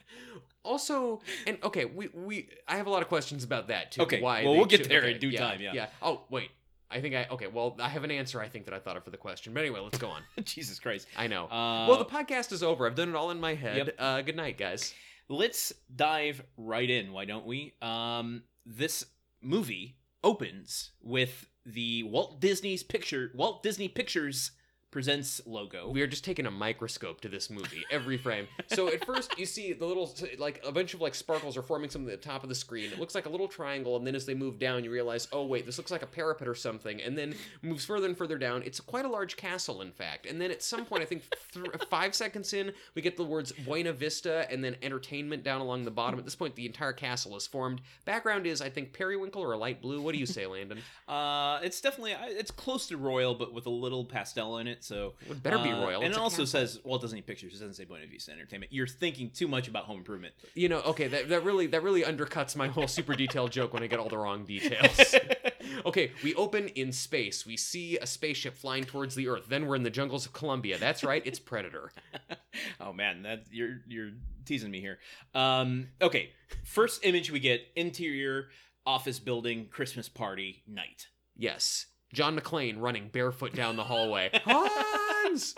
Also, 0.64 1.22
and 1.46 1.56
okay, 1.62 1.86
we, 1.86 2.08
we 2.12 2.48
I 2.66 2.76
have 2.76 2.86
a 2.86 2.90
lot 2.90 3.00
of 3.00 3.08
questions 3.08 3.42
about 3.42 3.68
that 3.68 3.92
too. 3.92 4.02
Okay, 4.02 4.20
why 4.20 4.44
well, 4.44 4.54
we'll 4.54 4.66
get 4.66 4.82
cho- 4.82 4.88
there 4.88 5.04
in 5.04 5.10
okay, 5.10 5.18
due 5.18 5.32
time, 5.32 5.60
yeah. 5.62 5.72
yeah. 5.72 5.86
Oh 6.02 6.22
wait, 6.28 6.50
I 6.90 7.00
think 7.00 7.14
I 7.14 7.26
okay. 7.30 7.46
Well, 7.46 7.76
I 7.80 7.88
have 7.88 8.04
an 8.04 8.10
answer. 8.10 8.40
I 8.40 8.48
think 8.48 8.66
that 8.66 8.74
I 8.74 8.78
thought 8.78 8.96
of 8.96 9.04
for 9.04 9.10
the 9.10 9.16
question. 9.16 9.54
But 9.54 9.60
anyway, 9.60 9.80
let's 9.80 9.98
go 9.98 10.08
on. 10.08 10.22
Jesus 10.44 10.78
Christ! 10.78 11.06
I 11.16 11.26
know. 11.26 11.46
Uh, 11.46 11.86
well, 11.88 11.98
the 11.98 12.04
podcast 12.04 12.52
is 12.52 12.62
over. 12.62 12.86
I've 12.86 12.96
done 12.96 13.08
it 13.08 13.14
all 13.14 13.30
in 13.30 13.40
my 13.40 13.54
head. 13.54 13.76
Yep. 13.78 13.94
Uh, 13.98 14.20
good 14.22 14.36
night, 14.36 14.58
guys. 14.58 14.92
let's 15.28 15.72
dive 15.94 16.42
right 16.58 16.90
in. 16.90 17.12
Why 17.12 17.24
don't 17.24 17.46
we? 17.46 17.72
Um, 17.80 18.42
this 18.66 19.06
movie 19.40 19.96
opens 20.24 20.90
with 21.00 21.48
the 21.64 22.02
Walt 22.02 22.40
Disney's 22.40 22.82
picture. 22.82 23.30
Walt 23.34 23.62
Disney 23.62 23.88
Pictures 23.88 24.50
presents 24.90 25.40
logo. 25.46 25.90
We 25.90 26.02
are 26.02 26.06
just 26.06 26.24
taking 26.24 26.46
a 26.46 26.50
microscope 26.50 27.20
to 27.22 27.28
this 27.28 27.50
movie 27.50 27.84
every 27.90 28.16
frame. 28.16 28.48
So 28.68 28.88
at 28.88 29.04
first 29.04 29.38
you 29.38 29.46
see 29.46 29.72
the 29.72 29.84
little 29.84 30.14
like 30.38 30.62
a 30.66 30.72
bunch 30.72 30.94
of 30.94 31.00
like 31.00 31.14
sparkles 31.14 31.56
are 31.56 31.62
forming 31.62 31.90
something 31.90 32.12
at 32.12 32.22
the 32.22 32.28
top 32.28 32.42
of 32.42 32.48
the 32.48 32.54
screen. 32.54 32.90
It 32.92 32.98
looks 32.98 33.14
like 33.14 33.26
a 33.26 33.28
little 33.28 33.48
triangle, 33.48 33.96
and 33.96 34.06
then 34.06 34.14
as 34.14 34.26
they 34.26 34.34
move 34.34 34.58
down, 34.58 34.84
you 34.84 34.90
realize, 34.90 35.28
oh 35.32 35.44
wait, 35.44 35.66
this 35.66 35.78
looks 35.78 35.90
like 35.90 36.02
a 36.02 36.06
parapet 36.06 36.48
or 36.48 36.54
something. 36.54 37.00
And 37.02 37.16
then 37.16 37.34
moves 37.62 37.84
further 37.84 38.06
and 38.06 38.16
further 38.16 38.38
down. 38.38 38.62
It's 38.62 38.80
quite 38.80 39.04
a 39.04 39.08
large 39.08 39.36
castle, 39.36 39.82
in 39.82 39.92
fact. 39.92 40.26
And 40.26 40.40
then 40.40 40.50
at 40.50 40.62
some 40.62 40.84
point, 40.84 41.02
I 41.02 41.06
think 41.06 41.22
th- 41.52 41.66
five 41.90 42.14
seconds 42.14 42.52
in, 42.52 42.72
we 42.94 43.02
get 43.02 43.16
the 43.16 43.24
words 43.24 43.52
Buena 43.52 43.92
Vista 43.92 44.50
and 44.50 44.64
then 44.64 44.76
entertainment 44.82 45.44
down 45.44 45.60
along 45.60 45.84
the 45.84 45.90
bottom. 45.90 46.18
At 46.18 46.24
this 46.24 46.34
point, 46.34 46.54
the 46.56 46.66
entire 46.66 46.92
castle 46.92 47.36
is 47.36 47.46
formed. 47.46 47.80
Background 48.04 48.46
is, 48.46 48.60
I 48.62 48.70
think, 48.70 48.92
periwinkle 48.92 49.42
or 49.42 49.52
a 49.52 49.58
light 49.58 49.82
blue. 49.82 50.00
What 50.00 50.12
do 50.12 50.18
you 50.18 50.26
say, 50.26 50.46
Landon? 50.46 50.78
Uh, 51.08 51.58
it's 51.62 51.80
definitely 51.80 52.14
it's 52.20 52.50
close 52.50 52.86
to 52.86 52.96
royal, 52.98 53.34
but 53.34 53.54
with 53.54 53.64
a 53.66 53.70
little 53.70 54.04
pastel 54.04 54.58
in 54.58 54.66
it. 54.66 54.77
So 54.84 55.14
It 55.28 55.42
better 55.42 55.58
be 55.58 55.70
Uh, 55.70 55.80
royal. 55.80 56.00
and 56.00 56.08
It's 56.08 56.16
it 56.16 56.20
also 56.20 56.44
says 56.44 56.80
Walt 56.84 57.02
Disney 57.02 57.22
Pictures. 57.22 57.52
It 57.54 57.58
doesn't 57.58 57.74
say 57.74 57.84
Buena 57.84 58.06
Vista 58.06 58.32
Entertainment. 58.32 58.72
You're 58.72 58.86
thinking 58.86 59.30
too 59.30 59.48
much 59.48 59.68
about 59.68 59.84
Home 59.84 59.98
Improvement. 59.98 60.34
You 60.54 60.68
know, 60.68 60.80
okay, 60.80 61.08
that, 61.08 61.28
that 61.28 61.44
really 61.44 61.66
that 61.68 61.82
really 61.82 62.02
undercuts 62.02 62.56
my 62.56 62.68
whole 62.68 62.86
super 62.88 63.14
detailed 63.14 63.50
joke 63.52 63.72
when 63.72 63.82
I 63.82 63.86
get 63.86 63.98
all 63.98 64.08
the 64.08 64.18
wrong 64.18 64.44
details. 64.44 65.14
okay, 65.86 66.12
we 66.22 66.34
open 66.34 66.68
in 66.68 66.92
space. 66.92 67.44
We 67.46 67.56
see 67.56 67.98
a 67.98 68.06
spaceship 68.06 68.56
flying 68.56 68.84
towards 68.84 69.14
the 69.14 69.28
Earth. 69.28 69.46
Then 69.48 69.66
we're 69.66 69.76
in 69.76 69.82
the 69.82 69.90
jungles 69.90 70.26
of 70.26 70.32
Colombia. 70.32 70.78
That's 70.78 71.04
right, 71.04 71.22
it's 71.24 71.38
Predator. 71.38 71.90
oh 72.80 72.92
man, 72.92 73.22
that 73.22 73.44
you're 73.50 73.78
you're 73.86 74.10
teasing 74.44 74.70
me 74.70 74.80
here. 74.80 74.98
Um, 75.34 75.88
okay, 76.00 76.30
first 76.64 77.04
image 77.04 77.30
we 77.30 77.40
get 77.40 77.60
interior 77.76 78.48
office 78.86 79.18
building 79.18 79.66
Christmas 79.70 80.08
party 80.08 80.62
night. 80.66 81.08
Yes, 81.36 81.86
John 82.12 82.38
McClane 82.38 82.80
running 82.80 83.08
barefoot 83.08 83.54
down 83.54 83.76
the 83.76 83.84
hallway. 83.84 84.30
Hans. 84.44 85.54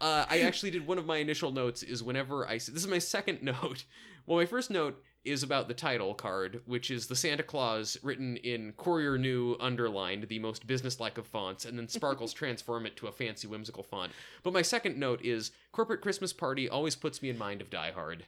Uh, 0.00 0.26
I 0.28 0.40
actually 0.40 0.70
did 0.70 0.86
one 0.86 0.98
of 0.98 1.06
my 1.06 1.18
initial 1.18 1.52
notes 1.52 1.82
is 1.82 2.02
whenever 2.02 2.46
I 2.46 2.58
see 2.58 2.72
this 2.72 2.82
is 2.82 2.88
my 2.88 2.98
second 2.98 3.42
note. 3.42 3.84
Well, 4.26 4.38
my 4.38 4.46
first 4.46 4.70
note 4.70 5.02
is 5.24 5.42
about 5.44 5.68
the 5.68 5.74
title 5.74 6.14
card, 6.14 6.62
which 6.64 6.90
is 6.90 7.06
the 7.06 7.14
Santa 7.14 7.44
Clause 7.44 7.96
written 8.02 8.36
in 8.38 8.72
Courier 8.76 9.16
New 9.18 9.56
underlined, 9.60 10.24
the 10.28 10.40
most 10.40 10.66
businesslike 10.66 11.18
of 11.18 11.26
fonts, 11.26 11.64
and 11.64 11.78
then 11.78 11.88
Sparkles 11.88 12.32
transform 12.34 12.86
it 12.86 12.96
to 12.96 13.06
a 13.06 13.12
fancy 13.12 13.46
whimsical 13.46 13.84
font. 13.84 14.12
But 14.42 14.52
my 14.52 14.62
second 14.62 14.96
note 14.98 15.24
is 15.24 15.52
corporate 15.70 16.00
Christmas 16.00 16.32
party 16.32 16.68
always 16.68 16.96
puts 16.96 17.22
me 17.22 17.30
in 17.30 17.38
mind 17.38 17.60
of 17.60 17.70
Die 17.70 17.92
Hard. 17.92 18.24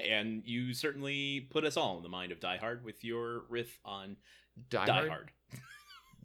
and 0.00 0.42
you 0.44 0.74
certainly 0.74 1.46
put 1.50 1.64
us 1.64 1.76
all 1.76 1.96
in 1.96 2.02
the 2.02 2.08
mind 2.08 2.32
of 2.32 2.40
Die 2.40 2.56
Hard 2.58 2.84
with 2.84 3.02
your 3.04 3.44
riff 3.48 3.78
on 3.84 4.16
Die, 4.68 4.84
Die, 4.84 4.92
Hard? 4.92 5.08
Hard. 5.08 5.30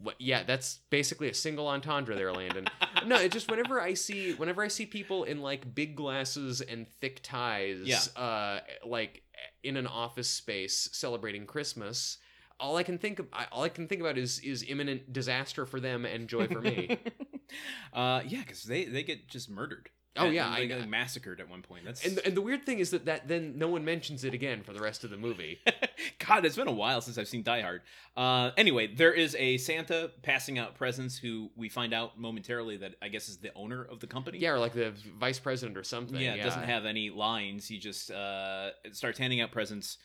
What, 0.02 0.14
yeah, 0.18 0.44
that's 0.44 0.78
basically 0.88 1.28
a 1.28 1.34
single 1.34 1.68
entendre 1.68 2.14
there, 2.16 2.32
Landon. 2.32 2.66
no, 3.06 3.16
it 3.16 3.32
just 3.32 3.50
whenever 3.50 3.80
I 3.80 3.94
see 3.94 4.32
whenever 4.34 4.62
I 4.62 4.68
see 4.68 4.86
people 4.86 5.24
in 5.24 5.40
like 5.42 5.74
big 5.74 5.94
glasses 5.94 6.62
and 6.62 6.88
thick 6.88 7.20
ties, 7.22 7.80
Yeah. 7.84 8.00
uh, 8.20 8.60
like 8.86 9.22
in 9.62 9.76
an 9.76 9.86
office 9.86 10.28
space 10.28 10.88
celebrating 10.92 11.44
Christmas, 11.46 12.16
all 12.58 12.76
I 12.76 12.82
can 12.82 12.96
think 12.98 13.18
of, 13.18 13.26
all 13.52 13.62
I 13.62 13.68
can 13.68 13.88
think 13.88 14.00
about 14.00 14.16
is 14.16 14.38
is 14.38 14.64
imminent 14.66 15.12
disaster 15.12 15.66
for 15.66 15.80
them 15.80 16.06
and 16.06 16.28
joy 16.28 16.46
for 16.46 16.60
me. 16.62 16.98
uh, 17.92 18.22
yeah, 18.26 18.40
because 18.40 18.64
they 18.64 18.84
they 18.86 19.02
get 19.02 19.28
just 19.28 19.50
murdered. 19.50 19.90
Oh, 20.16 20.26
And- 20.26 20.34
yeah, 20.34 20.46
and 20.46 20.54
I 20.54 20.60
they 20.60 20.66
get 20.66 20.80
know. 20.80 20.86
massacred 20.86 21.40
at 21.40 21.48
one 21.48 21.62
point. 21.62 21.84
That's 21.84 22.04
and 22.04 22.18
and 22.24 22.36
the 22.36 22.40
weird 22.40 22.64
thing 22.66 22.80
is 22.80 22.90
that 22.90 23.04
that 23.04 23.28
then 23.28 23.56
no 23.58 23.68
one 23.68 23.84
mentions 23.84 24.24
it 24.24 24.34
again 24.34 24.62
for 24.64 24.72
the 24.72 24.80
rest 24.80 25.04
of 25.04 25.10
the 25.10 25.16
movie. 25.16 25.60
God, 26.26 26.44
it's 26.44 26.56
been 26.56 26.66
a 26.66 26.72
while 26.72 27.00
since 27.00 27.16
I've 27.16 27.28
seen 27.28 27.44
Die 27.44 27.60
Hard. 27.60 27.82
Uh, 28.16 28.50
anyway, 28.56 28.88
there 28.92 29.12
is 29.12 29.36
a 29.38 29.56
Santa 29.58 30.10
passing 30.22 30.58
out 30.58 30.74
presents 30.74 31.16
who 31.16 31.50
we 31.54 31.68
find 31.68 31.94
out 31.94 32.18
momentarily 32.18 32.76
that 32.78 32.96
I 33.00 33.08
guess 33.08 33.28
is 33.28 33.38
the 33.38 33.52
owner 33.54 33.84
of 33.84 34.00
the 34.00 34.08
company. 34.08 34.38
Yeah, 34.38 34.50
or 34.50 34.58
like 34.58 34.72
the 34.72 34.92
vice 35.18 35.38
president 35.38 35.78
or 35.78 35.84
something. 35.84 36.20
yeah, 36.20 36.36
doesn't 36.42 36.64
have 36.64 36.86
any 36.86 37.10
lines. 37.10 37.68
He 37.68 37.78
just 37.78 38.10
uh, 38.10 38.70
starts 38.92 39.16
handing 39.18 39.40
out 39.40 39.52
presents, 39.52 39.96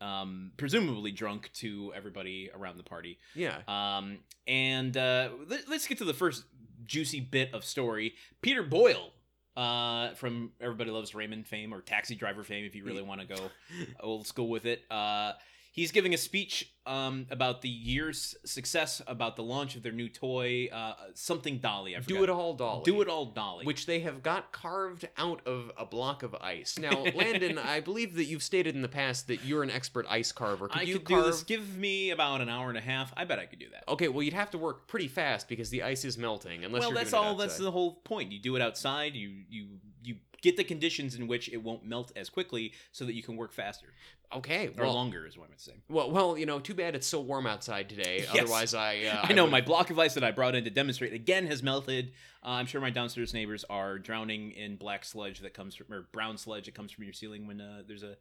um, 0.00 0.50
presumably 0.56 1.12
drunk 1.12 1.50
to 1.54 1.92
everybody 1.94 2.50
around 2.52 2.78
the 2.78 2.82
party. 2.82 3.18
Yeah. 3.36 3.58
Um, 3.68 4.18
and 4.48 4.96
uh, 4.96 5.28
let, 5.46 5.68
us 5.68 5.86
get 5.86 5.98
to 5.98 6.04
the 6.04 6.14
first 6.14 6.42
juicy 6.84 7.20
bit 7.20 7.54
of 7.54 7.64
story. 7.64 8.14
Peter 8.40 8.62
Boyle, 8.64 9.12
uh, 9.56 10.14
from 10.14 10.52
Everybody 10.60 10.90
Loves 10.90 11.14
Raymond 11.14 11.46
fame 11.46 11.72
or 11.74 11.80
Taxi 11.80 12.14
Driver 12.14 12.42
fame, 12.44 12.64
if 12.64 12.74
you 12.74 12.84
really 12.84 13.02
want 13.02 13.20
to 13.20 13.26
go 13.26 13.50
old 14.00 14.26
school 14.26 14.48
with 14.48 14.66
it. 14.66 14.82
Uh, 14.90 15.32
he's 15.72 15.90
giving 15.90 16.14
a 16.14 16.18
speech 16.18 16.72
um, 16.86 17.26
about 17.30 17.62
the 17.62 17.68
year's 17.68 18.36
success, 18.44 19.02
about 19.06 19.36
the 19.36 19.42
launch 19.42 19.74
of 19.74 19.82
their 19.82 19.92
new 19.92 20.08
toy, 20.08 20.68
uh, 20.72 20.94
something 21.14 21.58
Dolly. 21.58 21.96
I 21.96 22.00
Do 22.00 22.22
it 22.22 22.30
all, 22.30 22.54
Dolly. 22.54 22.82
Do 22.84 23.00
it 23.00 23.08
all, 23.08 23.26
Dolly. 23.26 23.64
Which 23.64 23.86
they 23.86 24.00
have 24.00 24.22
got 24.22 24.52
carved 24.52 25.08
out 25.16 25.40
of 25.46 25.72
a 25.76 25.84
block 25.84 26.22
of 26.22 26.34
ice. 26.36 26.78
Now, 26.78 27.04
Landon, 27.14 27.58
I 27.64 27.80
believe 27.80 28.14
that 28.14 28.24
you've 28.24 28.42
stated 28.42 28.74
in 28.76 28.82
the 28.82 28.88
past 28.88 29.26
that 29.28 29.44
you're 29.44 29.62
an 29.62 29.70
expert 29.70 30.06
ice 30.08 30.30
carver. 30.30 30.68
Could 30.68 30.82
I 30.82 30.84
you 30.84 30.98
could 30.98 31.06
carve? 31.06 31.24
do 31.24 31.30
this. 31.30 31.42
Give 31.42 31.76
me 31.76 32.10
about 32.10 32.40
an 32.40 32.48
hour 32.48 32.68
and 32.68 32.78
a 32.78 32.82
half. 32.82 33.12
I 33.16 33.24
bet 33.24 33.38
I 33.38 33.46
could 33.46 33.58
do 33.58 33.70
that. 33.70 33.84
Okay, 33.88 34.08
well, 34.08 34.22
you'd 34.22 34.34
have 34.34 34.50
to 34.50 34.58
work 34.58 34.86
pretty 34.86 35.08
fast 35.08 35.48
because 35.48 35.70
the 35.70 35.82
ice 35.82 36.04
is 36.04 36.18
melting. 36.18 36.64
Unless 36.64 36.82
well, 36.82 36.92
that's 36.92 37.12
all. 37.12 37.36
That's 37.36 37.56
the 37.56 37.70
whole 37.70 37.94
point. 38.04 38.32
You 38.32 38.38
do 38.38 38.56
it 38.56 38.62
outside. 38.62 39.14
You 39.14 39.32
you 39.48 39.66
you 40.02 40.16
get 40.42 40.56
the 40.56 40.64
conditions 40.64 41.14
in 41.14 41.26
which 41.26 41.48
it 41.48 41.62
won't 41.62 41.84
melt 41.86 42.12
as 42.14 42.28
quickly, 42.28 42.72
so 42.92 43.04
that 43.06 43.14
you 43.14 43.22
can 43.22 43.36
work 43.36 43.52
faster 43.52 43.86
okay. 44.36 44.68
or 44.78 44.84
Well, 44.84 44.94
longer, 44.94 45.26
is 45.26 45.36
what 45.36 45.46
I 45.46 45.50
would 45.50 45.60
say. 45.60 45.72
well, 45.88 46.10
well, 46.10 46.36
you 46.38 46.46
know, 46.46 46.58
too 46.58 46.74
bad 46.74 46.94
it's 46.94 47.06
so 47.06 47.20
warm 47.20 47.46
outside 47.46 47.88
today. 47.88 48.18
Yes. 48.32 48.42
Otherwise, 48.42 48.74
I. 48.74 49.04
Uh, 49.04 49.20
I 49.28 49.32
know 49.32 49.44
would- 49.44 49.50
my 49.52 49.60
block 49.60 49.90
of 49.90 49.98
ice 49.98 50.14
that 50.14 50.24
I 50.24 50.30
brought 50.30 50.54
in 50.54 50.64
to 50.64 50.70
demonstrate 50.70 51.12
again 51.12 51.46
has 51.46 51.62
melted. 51.62 52.12
Uh, 52.44 52.50
I'm 52.50 52.66
sure 52.66 52.80
my 52.80 52.90
downstairs 52.90 53.32
neighbors 53.32 53.64
are 53.70 53.98
drowning 53.98 54.52
in 54.52 54.76
black 54.76 55.04
sludge 55.04 55.40
that 55.40 55.54
comes 55.54 55.74
from 55.74 55.92
or 55.92 56.02
brown 56.12 56.36
sludge 56.36 56.66
that 56.66 56.74
comes 56.74 56.90
from 56.90 57.04
your 57.04 57.12
ceiling 57.12 57.46
when 57.46 57.60
uh, 57.60 57.82
there's 57.86 58.02
a 58.02 58.16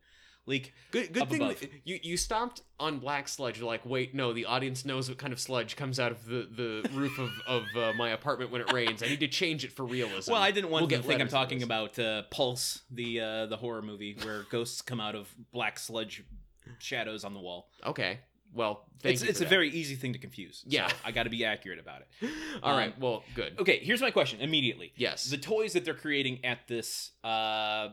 leak. 0.46 0.74
Good, 0.92 1.14
good 1.14 1.30
thing 1.30 1.42
above. 1.42 1.64
you 1.84 2.00
you 2.02 2.18
stopped 2.18 2.62
on 2.80 3.00
black 3.00 3.28
sludge. 3.28 3.60
You're 3.60 3.68
like, 3.68 3.86
wait, 3.86 4.16
no, 4.16 4.34
the 4.34 4.46
audience 4.46 4.86
knows 4.86 5.10
what 5.10 5.18
kind 5.18 5.34
of 5.34 5.40
sludge 5.40 5.76
comes 5.76 6.00
out 6.00 6.12
of 6.12 6.26
the, 6.26 6.48
the 6.52 6.90
roof 6.94 7.20
of, 7.20 7.32
of 7.48 7.64
uh, 7.76 7.94
my 7.94 8.10
apartment 8.10 8.52
when 8.52 8.62
it 8.62 8.72
rains. 8.72 9.04
I 9.04 9.08
need 9.08 9.20
to 9.22 9.28
change 9.28 9.64
it 9.64 9.72
for 9.72 9.86
realism. 9.86 10.32
Well, 10.32 10.42
I 10.42 10.52
didn't 10.52 10.70
want 10.70 10.90
We'll 10.90 11.02
to 11.02 11.08
think 11.08 11.22
I'm 11.22 11.28
talking 11.28 11.64
about 11.64 11.98
uh, 12.00 12.24
Pulse, 12.32 12.82
the 12.90 13.22
uh, 13.22 13.46
the 13.48 13.58
horror 13.58 13.82
movie 13.82 14.18
where 14.22 14.44
ghosts 14.50 14.82
come 14.82 15.00
out 15.00 15.16
of 15.16 15.34
black 15.52 15.80
sludge 15.80 16.24
shadows 16.80 17.24
on 17.24 17.34
the 17.34 17.40
wall. 17.40 17.70
Okay. 17.86 18.20
Well, 18.54 18.86
thank 19.02 19.14
it's 19.14 19.24
you. 19.24 19.30
it's 19.30 19.40
a 19.40 19.44
that. 19.44 19.50
very 19.50 19.70
easy 19.70 19.96
thing 19.96 20.14
to 20.14 20.20
confuse. 20.20 20.64
Yeah. 20.68 20.88
so 20.88 20.96
I 21.06 21.12
got 21.12 21.24
to 21.24 21.30
be 21.30 21.46
accurate 21.46 21.80
about 21.80 22.02
it. 22.02 22.30
All 22.64 22.72
um, 22.72 22.78
right. 22.78 23.00
Well, 23.00 23.24
good. 23.34 23.58
Okay, 23.60 23.80
here's 23.80 24.02
my 24.02 24.12
question 24.12 24.42
immediately. 24.42 24.92
Yes. 24.98 25.26
The 25.26 25.38
toys 25.38 25.74
that 25.74 25.86
they're 25.86 25.94
creating 25.94 26.44
at 26.44 26.68
this 26.68 27.12
uh, 27.24 27.90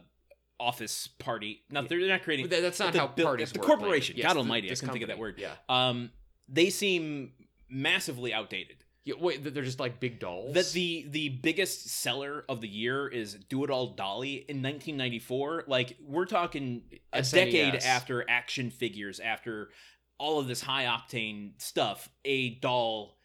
office 0.60 1.06
party. 1.06 1.62
Now 1.70 1.82
they're 1.82 1.98
not 2.08 2.22
creating. 2.22 2.48
That- 2.48 2.62
that's 2.62 2.78
not 2.80 2.92
the 2.92 3.00
how 3.00 3.08
buil- 3.08 3.26
parties 3.26 3.52
the 3.52 3.58
work. 3.60 3.66
corporation, 3.68 4.14
Landon. 4.16 4.28
God 4.28 4.34
the- 4.34 4.38
almighty, 4.40 4.66
I 4.66 4.70
this 4.70 4.80
couldn't 4.80 4.92
think 4.94 5.02
of 5.04 5.08
that 5.08 5.18
word. 5.18 5.36
Yeah. 5.38 5.54
Um, 5.68 6.10
they 6.48 6.70
seem 6.70 7.32
massively 7.68 8.32
outdated. 8.32 8.84
yeah. 9.04 9.14
Wait, 9.20 9.42
they're 9.44 9.62
just 9.64 9.78
like 9.80 10.00
big 10.00 10.18
dolls. 10.18 10.54
That 10.54 10.70
the 10.72 11.06
the 11.08 11.28
biggest 11.28 11.88
seller 11.88 12.44
of 12.48 12.60
the 12.60 12.68
year 12.68 13.06
is 13.08 13.34
Do 13.34 13.64
It 13.64 13.70
All 13.70 13.88
Dolly 13.88 14.36
in 14.48 14.62
1994. 14.62 15.64
Like 15.66 15.96
we're 16.00 16.24
talking 16.26 16.82
a 17.12 17.18
SNES. 17.20 17.30
decade 17.32 17.74
after 17.76 18.24
action 18.28 18.70
figures, 18.70 19.20
after 19.20 19.70
all 20.18 20.38
of 20.40 20.48
this 20.48 20.60
high 20.62 20.84
octane 20.84 21.52
stuff. 21.60 22.08
A 22.24 22.50
doll 22.56 23.17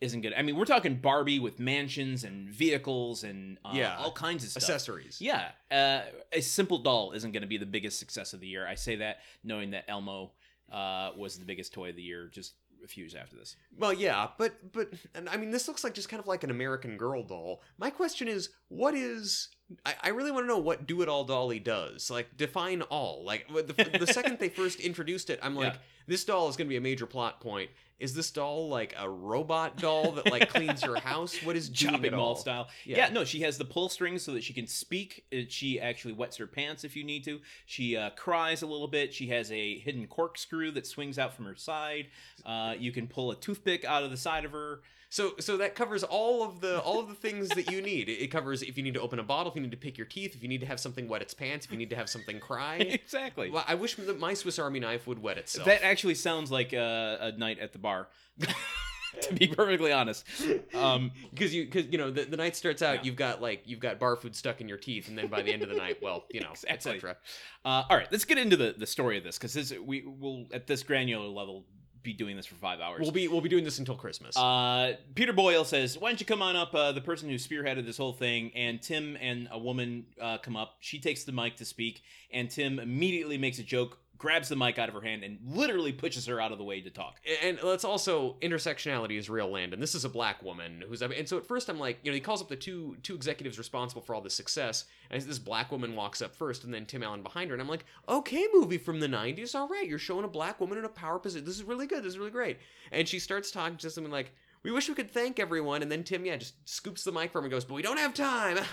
isn't 0.00 0.20
good. 0.20 0.34
I 0.36 0.42
mean, 0.42 0.56
we're 0.56 0.64
talking 0.66 0.96
Barbie 0.96 1.38
with 1.38 1.58
mansions 1.58 2.24
and 2.24 2.48
vehicles 2.48 3.24
and 3.24 3.58
uh, 3.64 3.72
Yeah. 3.74 3.96
all 3.96 4.12
kinds 4.12 4.44
of 4.44 4.50
stuff. 4.50 4.62
accessories. 4.62 5.20
Yeah, 5.20 5.48
uh, 5.70 6.02
a 6.32 6.40
simple 6.40 6.78
doll 6.78 7.12
isn't 7.12 7.32
going 7.32 7.42
to 7.42 7.46
be 7.48 7.56
the 7.58 7.66
biggest 7.66 7.98
success 7.98 8.32
of 8.34 8.40
the 8.40 8.46
year. 8.46 8.66
I 8.66 8.74
say 8.74 8.96
that 8.96 9.18
knowing 9.42 9.70
that 9.70 9.84
Elmo 9.88 10.32
uh, 10.70 11.10
was 11.16 11.38
the 11.38 11.44
biggest 11.44 11.72
toy 11.72 11.90
of 11.90 11.96
the 11.96 12.02
year 12.02 12.28
just 12.30 12.54
a 12.84 12.88
few 12.88 13.04
years 13.04 13.14
after 13.14 13.36
this. 13.36 13.56
Well, 13.78 13.92
yeah, 13.92 14.28
but 14.38 14.72
but 14.72 14.92
and 15.14 15.28
I 15.28 15.36
mean, 15.38 15.50
this 15.50 15.66
looks 15.66 15.82
like 15.82 15.94
just 15.94 16.08
kind 16.08 16.20
of 16.20 16.26
like 16.26 16.44
an 16.44 16.50
American 16.50 16.96
Girl 16.98 17.22
doll. 17.22 17.62
My 17.78 17.88
question 17.90 18.28
is, 18.28 18.50
what 18.68 18.94
is? 18.94 19.48
I, 19.84 19.94
I 20.02 20.08
really 20.10 20.30
want 20.30 20.44
to 20.44 20.48
know 20.48 20.58
what 20.58 20.86
Do 20.86 21.02
It 21.02 21.08
All 21.08 21.24
Dolly 21.24 21.58
does. 21.58 22.10
Like, 22.10 22.36
define 22.36 22.82
all. 22.82 23.22
Like, 23.24 23.48
the, 23.48 23.98
the 23.98 24.06
second 24.12 24.38
they 24.38 24.48
first 24.48 24.80
introduced 24.80 25.28
it, 25.30 25.40
I'm 25.42 25.56
like, 25.56 25.72
Yeah. 25.74 25.78
this 26.06 26.24
doll 26.24 26.48
is 26.48 26.56
going 26.56 26.66
to 26.66 26.70
be 26.70 26.76
a 26.76 26.80
major 26.80 27.06
plot 27.06 27.40
point. 27.40 27.70
Is 27.98 28.12
this 28.14 28.30
doll 28.30 28.68
like 28.68 28.94
a 28.98 29.08
robot 29.08 29.78
doll 29.78 30.12
that 30.12 30.30
like 30.30 30.50
cleans 30.50 30.82
your 30.82 31.00
house? 31.00 31.42
What 31.42 31.56
is 31.56 31.68
Chopping 31.70 32.12
mall 32.14 32.20
all? 32.28 32.36
style. 32.36 32.68
Yeah. 32.84 32.98
Yeah. 32.98 33.08
no, 33.08 33.24
she 33.24 33.40
has 33.40 33.56
the 33.56 33.64
pull 33.64 33.88
string 33.88 34.18
so 34.18 34.34
that 34.34 34.44
she 34.44 34.52
can 34.52 34.66
speak. 34.66 35.24
She 35.48 35.80
actually 35.80 36.12
wets 36.12 36.36
her 36.36 36.46
pants 36.46 36.84
if 36.84 36.94
you 36.94 37.04
need 37.04 37.24
to. 37.24 37.40
She 37.64 37.96
uh, 37.96 38.10
cries 38.10 38.60
a 38.60 38.66
little 38.66 38.86
bit. 38.86 39.14
She 39.14 39.28
has 39.28 39.50
a 39.50 39.78
hidden 39.78 40.06
corkscrew 40.08 40.72
that 40.72 40.86
swings 40.86 41.18
out 41.18 41.32
from 41.34 41.46
her 41.46 41.56
side. 41.56 42.08
Uh, 42.44 42.74
you 42.78 42.92
can 42.92 43.06
pull 43.06 43.30
a 43.30 43.36
toothpick 43.36 43.86
out 43.86 44.02
of 44.04 44.10
the 44.10 44.16
side 44.18 44.44
of 44.44 44.52
her. 44.52 44.80
So 45.16 45.32
so 45.40 45.56
that 45.56 45.74
covers 45.74 46.04
all 46.04 46.42
of 46.42 46.60
the 46.60 46.78
all 46.80 47.00
of 47.00 47.08
the 47.08 47.14
things 47.14 47.48
that 47.48 47.70
you 47.70 47.80
need. 47.80 48.10
It, 48.10 48.22
it 48.24 48.26
covers 48.26 48.60
if 48.60 48.76
you 48.76 48.82
need 48.82 48.92
to 48.92 49.00
open 49.00 49.18
a 49.18 49.22
bottle, 49.22 49.50
if 49.50 49.56
you 49.56 49.62
need 49.62 49.70
to 49.70 49.76
pick 49.78 49.96
your 49.96 50.06
teeth, 50.06 50.34
if 50.36 50.42
you 50.42 50.48
need 50.48 50.60
to 50.60 50.66
have 50.66 50.78
something 50.78 51.08
wet 51.08 51.22
its 51.22 51.32
pants, 51.32 51.64
if 51.64 51.72
you 51.72 51.78
need 51.78 51.88
to 51.88 51.96
have 51.96 52.10
something 52.10 52.38
cry. 52.38 52.76
exactly. 52.80 53.48
well, 53.50 53.64
I 53.66 53.76
wish 53.76 53.94
that 53.94 54.20
my 54.20 54.34
Swiss 54.34 54.58
Army 54.58 54.78
knife 54.78 55.06
would 55.06 55.18
wet 55.22 55.38
itself. 55.38 55.64
That 55.64 55.82
actually 55.82 56.16
sounds 56.16 56.50
like 56.50 56.74
a, 56.74 57.16
a 57.18 57.32
night 57.32 57.60
at 57.60 57.72
the 57.72 57.78
bar. 57.78 58.08
to 59.22 59.32
be 59.32 59.46
perfectly 59.46 59.90
honest. 59.90 60.26
Um, 60.74 61.12
because 61.30 61.54
you 61.54 61.64
because 61.64 61.86
you 61.86 61.96
know 61.96 62.10
the, 62.10 62.24
the 62.24 62.36
night 62.36 62.54
starts 62.54 62.82
out 62.82 62.96
Yeah. 62.96 63.02
you've 63.04 63.16
got 63.16 63.40
like 63.40 63.62
you've 63.64 63.80
got 63.80 63.98
bar 63.98 64.16
food 64.16 64.36
stuck 64.36 64.60
in 64.60 64.68
your 64.68 64.76
teeth 64.76 65.08
and 65.08 65.16
then 65.16 65.28
by 65.28 65.40
the 65.40 65.50
end 65.50 65.62
of 65.62 65.70
the 65.70 65.76
night 65.76 66.02
well 66.02 66.24
you 66.30 66.40
know 66.40 66.50
Exactly. 66.50 66.74
etc 66.96 67.16
Uh, 67.64 67.84
all 67.88 67.96
right, 67.96 68.08
let's 68.12 68.26
get 68.26 68.36
into 68.36 68.56
the, 68.58 68.74
the 68.76 68.86
story 68.86 69.16
of 69.16 69.24
this 69.24 69.38
because 69.38 69.72
we 69.82 70.04
will 70.06 70.46
at 70.52 70.66
this 70.66 70.82
granular 70.82 71.26
level 71.28 71.64
be 72.06 72.12
doing 72.14 72.36
this 72.36 72.46
for 72.46 72.54
five 72.54 72.80
hours. 72.80 73.00
we'll 73.02 73.10
be 73.10 73.28
we'll 73.28 73.40
be 73.42 73.48
doing 73.50 73.64
this 73.64 73.78
until 73.78 73.96
christmas 73.96 74.36
uh, 74.36 74.94
Peter 75.14 75.32
Boyle 75.32 75.64
says, 75.64 75.98
"Why 75.98 76.08
don't 76.10 76.20
you 76.20 76.26
come 76.26 76.40
on 76.40 76.56
up?" 76.56 76.74
Uh, 76.74 76.92
the 76.92 77.00
person 77.00 77.28
who 77.28 77.34
spearheaded 77.34 77.84
this 77.84 77.96
whole 77.98 78.12
thing, 78.12 78.52
and 78.54 78.80
Tim 78.80 79.16
and 79.20 79.48
a 79.50 79.58
woman 79.58 80.06
uh, 80.20 80.38
come 80.38 80.56
up. 80.56 80.76
She 80.80 80.98
takes 81.00 81.24
the 81.24 81.32
mic 81.32 81.56
to 81.56 81.64
speak, 81.64 82.02
and 82.30 82.48
Tim 82.50 82.78
immediately 82.78 83.36
makes 83.38 83.58
a 83.58 83.62
joke, 83.62 83.98
grabs 84.18 84.48
the 84.48 84.56
mic 84.56 84.78
out 84.78 84.88
of 84.88 84.94
her 84.94 85.00
hand, 85.00 85.22
and 85.22 85.38
literally 85.46 85.92
pushes 85.92 86.26
her 86.26 86.40
out 86.40 86.52
of 86.52 86.58
the 86.58 86.64
way 86.64 86.80
to 86.80 86.90
talk. 86.90 87.20
and 87.42 87.58
let's 87.62 87.84
also 87.84 88.36
intersectionality 88.42 89.18
is 89.18 89.28
real 89.28 89.48
land 89.48 89.72
and 89.72 89.82
this 89.82 89.94
is 89.94 90.04
a 90.04 90.08
black 90.08 90.42
woman 90.42 90.82
who's 90.88 91.02
and 91.02 91.28
so 91.28 91.36
at 91.36 91.46
first 91.46 91.68
i'm 91.68 91.78
like 91.78 91.98
you 92.02 92.10
know 92.10 92.14
he 92.14 92.20
calls 92.20 92.40
up 92.40 92.48
the 92.48 92.56
two 92.56 92.96
two 93.02 93.14
executives 93.14 93.58
responsible 93.58 94.02
for 94.02 94.14
all 94.14 94.20
this 94.20 94.34
success 94.34 94.84
and 95.10 95.22
this 95.22 95.38
black 95.38 95.70
woman 95.70 95.94
walks 95.94 96.22
up 96.22 96.34
first 96.34 96.64
and 96.64 96.72
then 96.72 96.86
tim 96.86 97.02
allen 97.02 97.22
behind 97.22 97.50
her 97.50 97.54
and 97.54 97.62
i'm 97.62 97.68
like 97.68 97.84
okay 98.08 98.46
movie 98.52 98.78
from 98.78 99.00
the 99.00 99.06
90s 99.06 99.54
all 99.54 99.68
right 99.68 99.88
you're 99.88 99.98
showing 99.98 100.24
a 100.24 100.28
black 100.28 100.60
woman 100.60 100.78
in 100.78 100.84
a 100.84 100.88
power 100.88 101.18
position 101.18 101.44
this 101.44 101.56
is 101.56 101.64
really 101.64 101.86
good 101.86 102.02
this 102.02 102.12
is 102.12 102.18
really 102.18 102.30
great 102.30 102.58
and 102.92 103.08
she 103.08 103.18
starts 103.18 103.50
talking 103.50 103.76
to 103.76 103.90
something 103.90 104.12
like 104.12 104.32
we 104.62 104.70
wish 104.70 104.88
we 104.88 104.94
could 104.94 105.10
thank 105.10 105.38
everyone 105.38 105.82
and 105.82 105.90
then 105.90 106.02
tim 106.02 106.24
yeah 106.24 106.36
just 106.36 106.54
scoops 106.68 107.04
the 107.04 107.12
mic 107.12 107.30
from 107.32 107.42
her 107.42 107.46
and 107.46 107.52
goes 107.52 107.64
but 107.64 107.74
we 107.74 107.82
don't 107.82 107.98
have 107.98 108.14
time. 108.14 108.58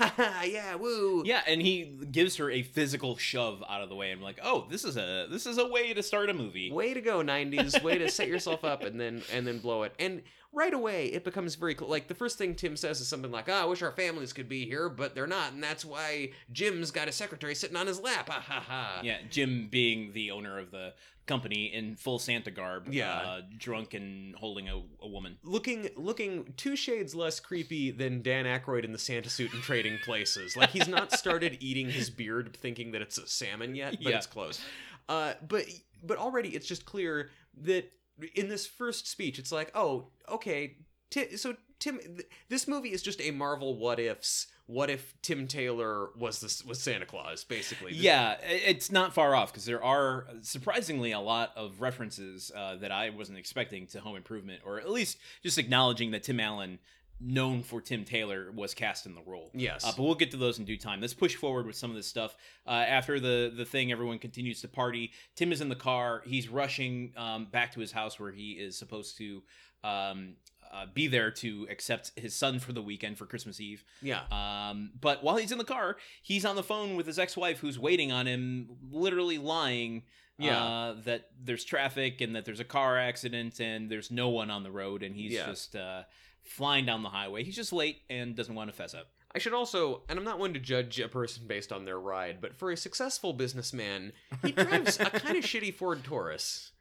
Yeah 0.43 0.75
woo. 0.75 1.23
Yeah, 1.25 1.41
and 1.47 1.61
he 1.61 1.83
gives 2.11 2.37
her 2.37 2.49
a 2.49 2.61
physical 2.63 3.15
shove 3.17 3.63
out 3.69 3.81
of 3.81 3.89
the 3.89 3.95
way. 3.95 4.11
I'm 4.11 4.21
like, 4.21 4.39
"Oh, 4.43 4.67
this 4.69 4.83
is 4.83 4.97
a 4.97 5.27
this 5.29 5.45
is 5.45 5.57
a 5.57 5.67
way 5.67 5.93
to 5.93 6.03
start 6.03 6.29
a 6.29 6.33
movie." 6.33 6.71
way 6.71 6.93
to 6.93 7.01
go 7.01 7.21
90s 7.23 7.81
way 7.83 7.97
to 7.97 8.09
set 8.09 8.27
yourself 8.27 8.63
up 8.63 8.83
and 8.83 8.99
then 8.99 9.21
and 9.31 9.45
then 9.47 9.59
blow 9.59 9.83
it. 9.83 9.93
And 9.99 10.21
right 10.51 10.73
away 10.73 11.07
it 11.07 11.23
becomes 11.23 11.55
very 11.55 11.73
cl- 11.75 11.89
like 11.89 12.07
the 12.07 12.13
first 12.13 12.37
thing 12.37 12.53
tim 12.53 12.77
says 12.77 13.01
is 13.01 13.07
something 13.07 13.31
like 13.31 13.49
oh, 13.49 13.53
i 13.53 13.65
wish 13.65 13.81
our 13.81 13.91
families 13.91 14.31
could 14.31 14.47
be 14.47 14.65
here 14.67 14.87
but 14.87 15.15
they're 15.15 15.27
not. 15.27 15.53
And 15.53 15.63
that's 15.63 15.83
why 15.85 16.31
jim's 16.51 16.91
got 16.91 17.07
a 17.07 17.11
secretary 17.11 17.55
sitting 17.55 17.77
on 17.77 17.87
his 17.87 17.99
lap. 17.99 18.29
Ha 18.29 18.39
ha 18.39 18.59
ha. 18.59 18.99
Yeah, 19.03 19.17
Jim 19.29 19.67
being 19.71 20.13
the 20.13 20.31
owner 20.31 20.59
of 20.59 20.71
the 20.71 20.93
company 21.25 21.73
in 21.73 21.95
full 21.95 22.19
Santa 22.19 22.51
garb, 22.51 22.87
Yeah. 22.91 23.13
uh, 23.15 23.41
drunk 23.57 23.93
and 23.93 24.35
holding 24.35 24.67
a, 24.67 24.75
a 25.01 25.07
woman. 25.07 25.37
looking 25.43 25.89
looking 25.95 26.53
two 26.57 26.75
shades 26.75 27.15
less 27.15 27.39
creepy 27.39 27.91
than 27.91 28.21
Dan 28.21 28.45
Aykroyd 28.45 28.83
in 28.83 28.91
the 28.91 28.97
Santa 28.99 29.29
suit 29.29 29.53
and 29.53 29.63
trading 29.63 29.97
places. 30.03 30.57
Like 30.57 30.71
he's 30.71 30.87
not 30.87 31.11
started 31.13 31.57
eating 31.61 31.89
his 31.89 32.09
beard 32.09 32.55
thinking 32.59 32.91
that 32.91 33.01
it's 33.01 33.17
a 33.17 33.27
salmon 33.27 33.75
yet, 33.75 33.93
but 34.03 34.11
Yeah. 34.11 34.17
it's 34.17 34.27
close. 34.27 34.59
Uh, 35.07 35.33
but 35.47 35.65
but 36.03 36.17
already 36.17 36.49
it's 36.49 36.67
just 36.67 36.85
clear 36.85 37.29
that 37.61 37.89
in 38.35 38.47
this 38.49 38.67
first 38.67 39.07
speech, 39.07 39.39
it's 39.39 39.51
like, 39.51 39.71
oh, 39.75 40.09
okay, 40.29 40.77
Ti- 41.09 41.37
so 41.37 41.55
Tim, 41.83 41.99
th- 41.99 42.29
this 42.47 42.65
movie 42.65 42.93
is 42.93 43.01
just 43.01 43.19
a 43.19 43.31
Marvel 43.31 43.75
what 43.75 43.99
ifs. 43.99 44.47
What 44.67 44.89
if 44.89 45.13
Tim 45.21 45.47
Taylor 45.47 46.11
was 46.17 46.39
this 46.39 46.63
was 46.63 46.79
Santa 46.79 47.05
Claus, 47.05 47.43
basically? 47.43 47.91
Yeah, 47.93 48.37
it's 48.41 48.89
not 48.89 49.13
far 49.13 49.35
off 49.35 49.51
because 49.51 49.65
there 49.65 49.83
are 49.83 50.25
surprisingly 50.43 51.11
a 51.11 51.19
lot 51.19 51.51
of 51.57 51.81
references 51.81 52.53
uh, 52.55 52.77
that 52.77 52.93
I 52.93 53.09
wasn't 53.09 53.37
expecting 53.37 53.85
to 53.87 53.99
Home 53.99 54.15
Improvement, 54.15 54.61
or 54.65 54.79
at 54.79 54.89
least 54.89 55.17
just 55.41 55.57
acknowledging 55.57 56.11
that 56.11 56.23
Tim 56.23 56.39
Allen, 56.39 56.79
known 57.19 57.63
for 57.63 57.81
Tim 57.81 58.05
Taylor, 58.05 58.49
was 58.55 58.73
cast 58.73 59.05
in 59.05 59.13
the 59.13 59.21
role. 59.25 59.51
Yes. 59.53 59.83
Uh, 59.83 59.91
but 59.97 60.03
we'll 60.03 60.15
get 60.15 60.31
to 60.31 60.37
those 60.37 60.59
in 60.59 60.63
due 60.63 60.77
time. 60.77 61.01
Let's 61.01 61.13
push 61.13 61.35
forward 61.35 61.65
with 61.65 61.75
some 61.75 61.89
of 61.89 61.97
this 61.97 62.07
stuff. 62.07 62.37
Uh, 62.65 62.69
after 62.69 63.19
the 63.19 63.51
the 63.53 63.65
thing, 63.65 63.91
everyone 63.91 64.19
continues 64.19 64.61
to 64.61 64.69
party. 64.69 65.11
Tim 65.35 65.51
is 65.51 65.59
in 65.59 65.67
the 65.67 65.75
car. 65.75 66.21
He's 66.25 66.47
rushing 66.47 67.11
um, 67.17 67.47
back 67.51 67.73
to 67.73 67.81
his 67.81 67.91
house 67.91 68.21
where 68.21 68.31
he 68.31 68.51
is 68.51 68.77
supposed 68.77 69.17
to 69.17 69.43
um, 69.83 70.35
uh, 70.73 70.85
be 70.93 71.07
there 71.07 71.29
to 71.31 71.67
accept 71.69 72.11
his 72.15 72.33
son 72.35 72.57
for 72.59 72.73
the 72.73 72.81
weekend 72.81 73.17
for 73.17 73.25
Christmas 73.25 73.59
Eve. 73.61 73.83
yeah. 74.01 74.21
Um, 74.31 74.91
but 74.99 75.23
while 75.23 75.37
he's 75.37 75.51
in 75.51 75.57
the 75.59 75.63
car, 75.63 75.97
he's 76.21 76.45
on 76.45 76.55
the 76.55 76.63
phone 76.63 76.95
with 76.95 77.05
his 77.05 77.19
ex-wife, 77.19 77.59
who's 77.59 77.77
waiting 77.77 78.11
on 78.11 78.25
him, 78.27 78.69
literally 78.91 79.37
lying. 79.37 80.03
Yeah. 80.39 80.63
Uh, 80.63 80.95
that 81.05 81.29
there's 81.41 81.63
traffic 81.63 82.19
and 82.19 82.35
that 82.35 82.43
there's 82.43 82.59
a 82.59 82.63
car 82.65 82.97
accident 82.97 83.59
and 83.59 83.89
there's 83.89 84.09
no 84.09 84.29
one 84.29 84.49
on 84.49 84.63
the 84.63 84.71
road 84.71 85.03
and 85.03 85.15
he's 85.15 85.31
Yeah. 85.33 85.45
just 85.45 85.75
uh, 85.75 86.03
flying 86.41 86.85
down 86.87 87.03
the 87.03 87.09
highway. 87.09 87.43
He's 87.43 87.55
just 87.55 87.71
late 87.71 88.01
and 88.09 88.35
doesn't 88.35 88.55
want 88.55 88.71
to 88.71 88.75
fess 88.75 88.95
up. 88.95 89.07
I 89.35 89.39
should 89.39 89.53
also, 89.53 90.01
and 90.09 90.17
I'm 90.19 90.25
not 90.25 90.39
one 90.39 90.53
to 90.53 90.59
judge 90.59 90.99
a 90.99 91.07
person 91.07 91.43
based 91.47 91.71
on 91.71 91.85
their 91.85 91.99
ride, 91.99 92.39
but 92.41 92.55
for 92.55 92.71
a 92.71 92.77
successful 92.77 93.31
businessman, 93.33 94.11
he 94.43 94.51
drives 94.51 94.99
a 94.99 95.05
kind 95.09 95.37
of 95.37 95.43
shitty 95.43 95.73
Ford 95.73 96.03
Taurus. 96.03 96.71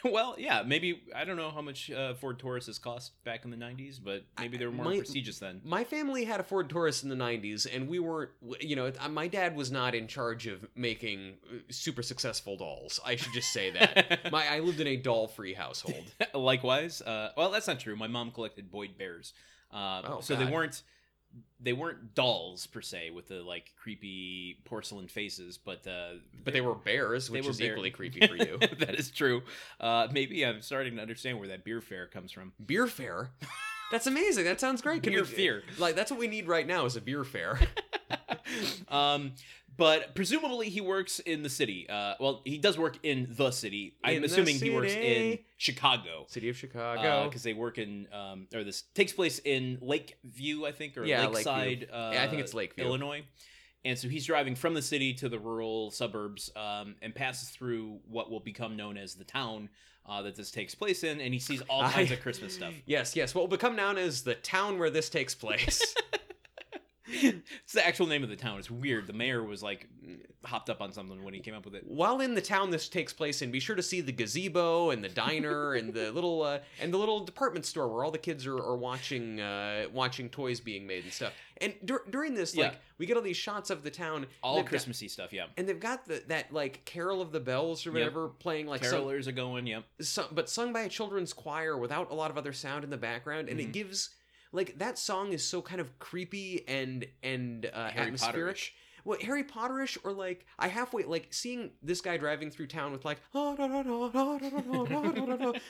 well, 0.04 0.34
yeah, 0.38 0.62
maybe 0.66 1.02
I 1.14 1.24
don't 1.24 1.36
know 1.36 1.50
how 1.50 1.60
much 1.60 1.90
uh, 1.90 2.14
Ford 2.14 2.38
Tauruses 2.38 2.80
cost 2.80 3.12
back 3.24 3.44
in 3.44 3.50
the 3.50 3.56
'90s, 3.56 3.98
but 4.02 4.24
maybe 4.38 4.56
they 4.56 4.66
were 4.66 4.72
more 4.72 4.86
My- 4.86 4.96
prestigious 4.98 5.38
then. 5.38 5.60
My 5.64 5.84
family 5.84 6.24
had 6.24 6.40
a 6.40 6.42
Ford 6.42 6.68
Taurus 6.70 7.02
in 7.02 7.08
the 7.08 7.16
90s, 7.16 7.66
and 7.72 7.88
we 7.88 7.98
weren't, 7.98 8.30
you 8.60 8.76
know, 8.76 8.90
my 9.10 9.28
dad 9.28 9.54
was 9.56 9.70
not 9.70 9.94
in 9.94 10.06
charge 10.06 10.46
of 10.46 10.66
making 10.74 11.34
uh, 11.50 11.56
super 11.70 12.02
successful 12.02 12.56
dolls. 12.56 12.98
I 13.04 13.16
should 13.16 13.32
just 13.32 13.52
say 13.52 13.70
that. 13.70 14.30
my 14.32 14.46
I 14.48 14.60
lived 14.60 14.80
in 14.80 14.86
a 14.86 14.96
doll 14.96 15.28
free 15.28 15.54
household. 15.54 16.04
Likewise, 16.34 17.02
uh, 17.02 17.32
well, 17.36 17.50
that's 17.50 17.66
not 17.66 17.80
true. 17.80 17.96
My 17.96 18.06
mom 18.08 18.30
collected 18.30 18.70
Boyd 18.70 18.96
bears, 18.98 19.32
uh, 19.72 20.02
Oh, 20.04 20.20
so 20.20 20.34
they 20.36 20.44
weren't 20.46 20.82
they 21.62 21.72
weren't 21.72 22.14
dolls 22.14 22.66
per 22.66 22.80
se 22.80 23.10
with 23.10 23.28
the 23.28 23.42
like 23.42 23.72
creepy 23.80 24.58
porcelain 24.64 25.08
faces, 25.08 25.58
but 25.58 25.86
uh, 25.86 26.14
But 26.44 26.54
they 26.54 26.60
were 26.60 26.74
bears, 26.74 27.30
which 27.30 27.44
were 27.44 27.50
is 27.50 27.58
bear- 27.58 27.72
equally 27.72 27.90
creepy 27.90 28.26
for 28.26 28.34
you. 28.36 28.58
that 28.78 28.94
is 28.94 29.10
true. 29.10 29.42
Uh, 29.78 30.08
maybe 30.10 30.44
I'm 30.44 30.62
starting 30.62 30.96
to 30.96 31.02
understand 31.02 31.38
where 31.38 31.48
that 31.48 31.64
beer 31.64 31.80
fair 31.80 32.06
comes 32.06 32.32
from. 32.32 32.52
beer 32.64 32.86
fair? 32.86 33.30
That's 33.92 34.06
amazing. 34.06 34.44
That 34.44 34.60
sounds 34.60 34.82
great. 34.82 35.02
Can 35.02 35.12
Beer 35.12 35.22
we- 35.22 35.26
fair. 35.28 35.62
Like, 35.76 35.96
that's 35.96 36.12
what 36.12 36.20
we 36.20 36.28
need 36.28 36.46
right 36.46 36.64
now 36.64 36.84
is 36.84 36.94
a 36.94 37.00
beer 37.00 37.24
fair. 37.24 37.58
um, 38.88 39.32
but 39.76 40.14
presumably 40.14 40.68
he 40.68 40.80
works 40.80 41.18
in 41.20 41.42
the 41.42 41.48
city. 41.48 41.86
Uh, 41.88 42.14
well, 42.20 42.42
he 42.44 42.58
does 42.58 42.76
work 42.78 42.98
in 43.02 43.28
the 43.30 43.50
city. 43.50 43.96
I'm 44.04 44.16
In 44.16 44.22
the 44.22 44.26
assuming 44.26 44.56
he 44.56 44.70
works 44.70 44.92
in 44.92 45.02
city. 45.02 45.46
Chicago. 45.56 46.24
City 46.28 46.48
of 46.48 46.56
Chicago. 46.56 47.28
because 47.28 47.42
they 47.42 47.52
work 47.54 47.78
in 47.78 48.06
um 48.12 48.46
or 48.54 48.64
this 48.64 48.82
takes 48.94 49.12
place 49.12 49.38
in 49.44 49.78
Lakeview, 49.80 50.66
I 50.66 50.72
think, 50.72 50.96
or 50.98 51.04
Yeah, 51.04 51.26
Lakeside. 51.28 51.88
Uh, 51.92 52.10
Yeah, 52.14 52.24
I 52.24 52.28
think 52.28 52.40
it's 52.42 52.54
Lakeview. 52.54 52.84
Illinois. 52.84 53.22
And 53.84 53.98
so 53.98 54.08
he's 54.08 54.26
driving 54.26 54.54
from 54.56 54.74
the 54.74 54.82
city 54.82 55.14
to 55.14 55.28
the 55.30 55.38
rural 55.38 55.90
suburbs 55.90 56.50
um, 56.54 56.96
and 57.00 57.14
passes 57.14 57.48
through 57.48 58.00
what 58.06 58.30
will 58.30 58.40
become 58.40 58.76
known 58.76 58.98
as 58.98 59.14
the 59.14 59.24
town 59.24 59.70
uh, 60.06 60.20
that 60.22 60.34
this 60.36 60.50
takes 60.50 60.74
place 60.74 61.02
in, 61.04 61.18
and 61.20 61.32
he 61.32 61.40
sees 61.40 61.62
all 61.62 61.82
I- 61.86 61.92
kinds 61.92 62.10
of 62.10 62.20
Christmas 62.20 62.54
stuff. 62.54 62.74
Yes, 62.86 63.16
yes. 63.16 63.34
What 63.34 63.40
will 63.40 63.48
become 63.48 63.76
known 63.76 63.96
as 63.96 64.22
the 64.22 64.34
town 64.34 64.78
where 64.78 64.90
this 64.90 65.08
takes 65.08 65.34
place. 65.34 65.94
it's 67.64 67.72
the 67.72 67.86
actual 67.86 68.06
name 68.06 68.22
of 68.22 68.28
the 68.30 68.36
town. 68.36 68.58
It's 68.58 68.70
weird. 68.70 69.06
The 69.06 69.12
mayor 69.12 69.42
was 69.42 69.62
like 69.62 69.88
hopped 70.44 70.70
up 70.70 70.80
on 70.80 70.92
something 70.92 71.22
when 71.22 71.34
he 71.34 71.40
came 71.40 71.54
up 71.54 71.64
with 71.64 71.74
it. 71.74 71.84
While 71.86 72.20
in 72.20 72.34
the 72.34 72.40
town 72.40 72.70
this 72.70 72.88
takes 72.88 73.12
place 73.12 73.42
in, 73.42 73.50
be 73.50 73.60
sure 73.60 73.76
to 73.76 73.82
see 73.82 74.00
the 74.00 74.12
gazebo 74.12 74.90
and 74.90 75.04
the 75.04 75.08
diner 75.08 75.74
and 75.74 75.92
the 75.92 76.10
little 76.12 76.42
uh, 76.42 76.60
and 76.80 76.92
the 76.92 76.98
little 76.98 77.20
department 77.24 77.66
store 77.66 77.88
where 77.88 78.04
all 78.04 78.10
the 78.10 78.18
kids 78.18 78.46
are, 78.46 78.56
are 78.56 78.76
watching 78.76 79.40
uh, 79.40 79.84
watching 79.92 80.28
toys 80.28 80.60
being 80.60 80.86
made 80.86 81.04
and 81.04 81.12
stuff. 81.12 81.32
And 81.62 81.74
dur- 81.84 82.04
during 82.08 82.32
this, 82.34 82.54
Yeah. 82.54 82.68
like 82.68 82.76
we 82.96 83.04
get 83.04 83.18
all 83.18 83.22
these 83.22 83.36
shots 83.36 83.68
of 83.68 83.82
the 83.82 83.90
town, 83.90 84.26
All 84.42 84.56
they've 84.56 84.64
got- 84.64 84.70
Christmassy 84.70 85.08
stuff, 85.08 85.30
yeah. 85.30 85.44
and 85.58 85.68
they've 85.68 85.78
got 85.78 86.06
the, 86.06 86.22
that 86.28 86.50
like 86.54 86.84
Carol 86.86 87.20
of 87.20 87.32
the 87.32 87.40
Bells 87.40 87.86
or 87.86 87.90
Yep. 87.90 87.94
whatever 87.98 88.28
playing 88.28 88.66
like 88.66 88.80
Carolers 88.80 89.26
are 89.26 89.32
going, 89.32 89.66
yep. 89.66 89.84
su- 90.00 90.24
but 90.32 90.48
sung 90.48 90.72
by 90.72 90.80
a 90.80 90.88
children's 90.88 91.34
choir 91.34 91.76
without 91.76 92.10
a 92.10 92.14
lot 92.14 92.30
of 92.30 92.38
other 92.38 92.54
sound 92.54 92.82
in 92.82 92.88
the 92.88 92.96
background, 92.96 93.50
and 93.50 93.58
Mhm. 93.60 93.64
it 93.64 93.72
gives 93.72 94.08
like 94.52 94.78
that 94.78 94.98
song 94.98 95.32
is 95.32 95.44
so 95.44 95.62
kind 95.62 95.80
of 95.80 95.98
creepy 95.98 96.64
and 96.68 97.06
and 97.22 97.66
uh, 97.72 97.90
Harry 97.90 98.06
atmospheric. 98.06 98.56
Potterish. 98.56 98.70
Well, 99.02 99.18
Harry 99.22 99.44
Potterish, 99.44 99.96
or 100.04 100.12
like 100.12 100.44
I 100.58 100.68
halfway 100.68 101.04
like 101.04 101.28
seeing 101.30 101.70
this 101.82 102.02
guy 102.02 102.18
driving 102.18 102.50
through 102.50 102.66
town 102.66 102.92
with 102.92 103.04
like 103.04 103.18
I 103.34 103.54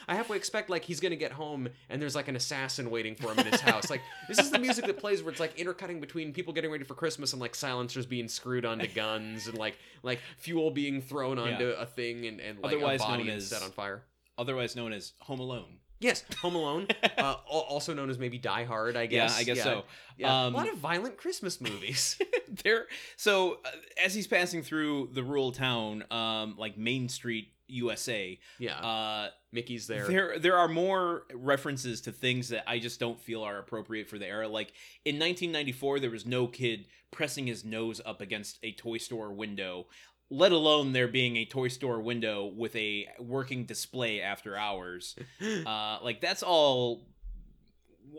halfway 0.08 0.36
expect 0.36 0.70
like 0.70 0.84
he's 0.84 1.00
gonna 1.00 1.16
get 1.16 1.32
home 1.32 1.68
and 1.88 2.00
there's 2.00 2.14
like 2.14 2.28
an 2.28 2.36
assassin 2.36 2.90
waiting 2.90 3.14
for 3.14 3.32
him 3.32 3.38
in 3.38 3.46
his 3.46 3.60
house. 3.60 3.90
Like 3.90 4.02
this 4.28 4.38
is 4.38 4.50
the 4.50 4.58
music 4.58 4.86
that 4.86 4.98
plays 4.98 5.22
where 5.22 5.30
it's 5.30 5.40
like 5.40 5.58
intercutting 5.58 6.00
between 6.00 6.32
people 6.32 6.52
getting 6.52 6.70
ready 6.70 6.84
for 6.84 6.94
Christmas 6.94 7.32
and 7.32 7.40
like 7.40 7.54
silencers 7.54 8.06
being 8.06 8.28
screwed 8.28 8.64
onto 8.64 8.86
guns 8.88 9.46
and 9.46 9.56
like 9.56 9.76
like 10.02 10.20
fuel 10.38 10.70
being 10.70 11.00
thrown 11.00 11.38
onto 11.38 11.70
a 11.70 11.86
thing 11.86 12.26
and 12.26 12.40
and 12.40 12.58
like 12.60 12.74
Otherwise 12.74 13.00
a 13.00 13.04
body 13.04 13.24
known 13.24 13.36
as- 13.36 13.48
set 13.48 13.62
on 13.62 13.70
fire. 13.70 14.02
Otherwise 14.38 14.74
known 14.74 14.92
as 14.92 15.12
Home 15.20 15.40
Alone. 15.40 15.76
Yes, 16.00 16.24
Home 16.40 16.54
Alone, 16.56 16.88
uh, 17.18 17.36
also 17.46 17.92
known 17.92 18.08
as 18.10 18.18
maybe 18.18 18.38
Die 18.38 18.64
Hard. 18.64 18.96
I 18.96 19.06
guess. 19.06 19.34
Yeah. 19.34 19.40
I 19.40 19.44
guess 19.44 19.62
so. 19.62 19.84
Yeah, 20.16 20.46
Um, 20.46 20.54
a 20.54 20.56
lot 20.56 20.68
of 20.68 20.78
violent 20.78 21.16
Christmas 21.16 21.60
movies. 21.60 22.18
there 22.64 22.86
so 23.16 23.58
uh, 23.64 23.70
as 24.04 24.14
he's 24.14 24.26
passing 24.26 24.62
through 24.62 25.10
the 25.12 25.22
rural 25.22 25.52
town 25.52 26.04
um 26.10 26.54
like 26.58 26.76
main 26.76 27.08
street 27.08 27.52
usa 27.68 28.38
yeah, 28.58 28.78
uh 28.80 29.28
Mickey's 29.52 29.86
there. 29.86 30.06
there 30.08 30.38
there 30.38 30.56
are 30.56 30.66
more 30.66 31.22
references 31.32 32.00
to 32.00 32.12
things 32.12 32.48
that 32.48 32.68
i 32.68 32.78
just 32.80 32.98
don't 32.98 33.20
feel 33.20 33.42
are 33.42 33.58
appropriate 33.58 34.08
for 34.08 34.18
the 34.18 34.26
era 34.26 34.48
like 34.48 34.72
in 35.04 35.14
1994 35.14 36.00
there 36.00 36.10
was 36.10 36.26
no 36.26 36.48
kid 36.48 36.86
pressing 37.12 37.46
his 37.46 37.64
nose 37.64 38.00
up 38.04 38.20
against 38.20 38.58
a 38.64 38.72
toy 38.72 38.98
store 38.98 39.32
window 39.32 39.86
let 40.30 40.52
alone 40.52 40.92
there 40.92 41.08
being 41.08 41.36
a 41.36 41.44
toy 41.44 41.68
store 41.68 42.00
window 42.00 42.46
with 42.46 42.74
a 42.76 43.06
working 43.18 43.64
display 43.64 44.20
after 44.20 44.56
hours 44.56 45.16
uh 45.66 45.98
like 46.02 46.20
that's 46.20 46.42
all 46.42 47.02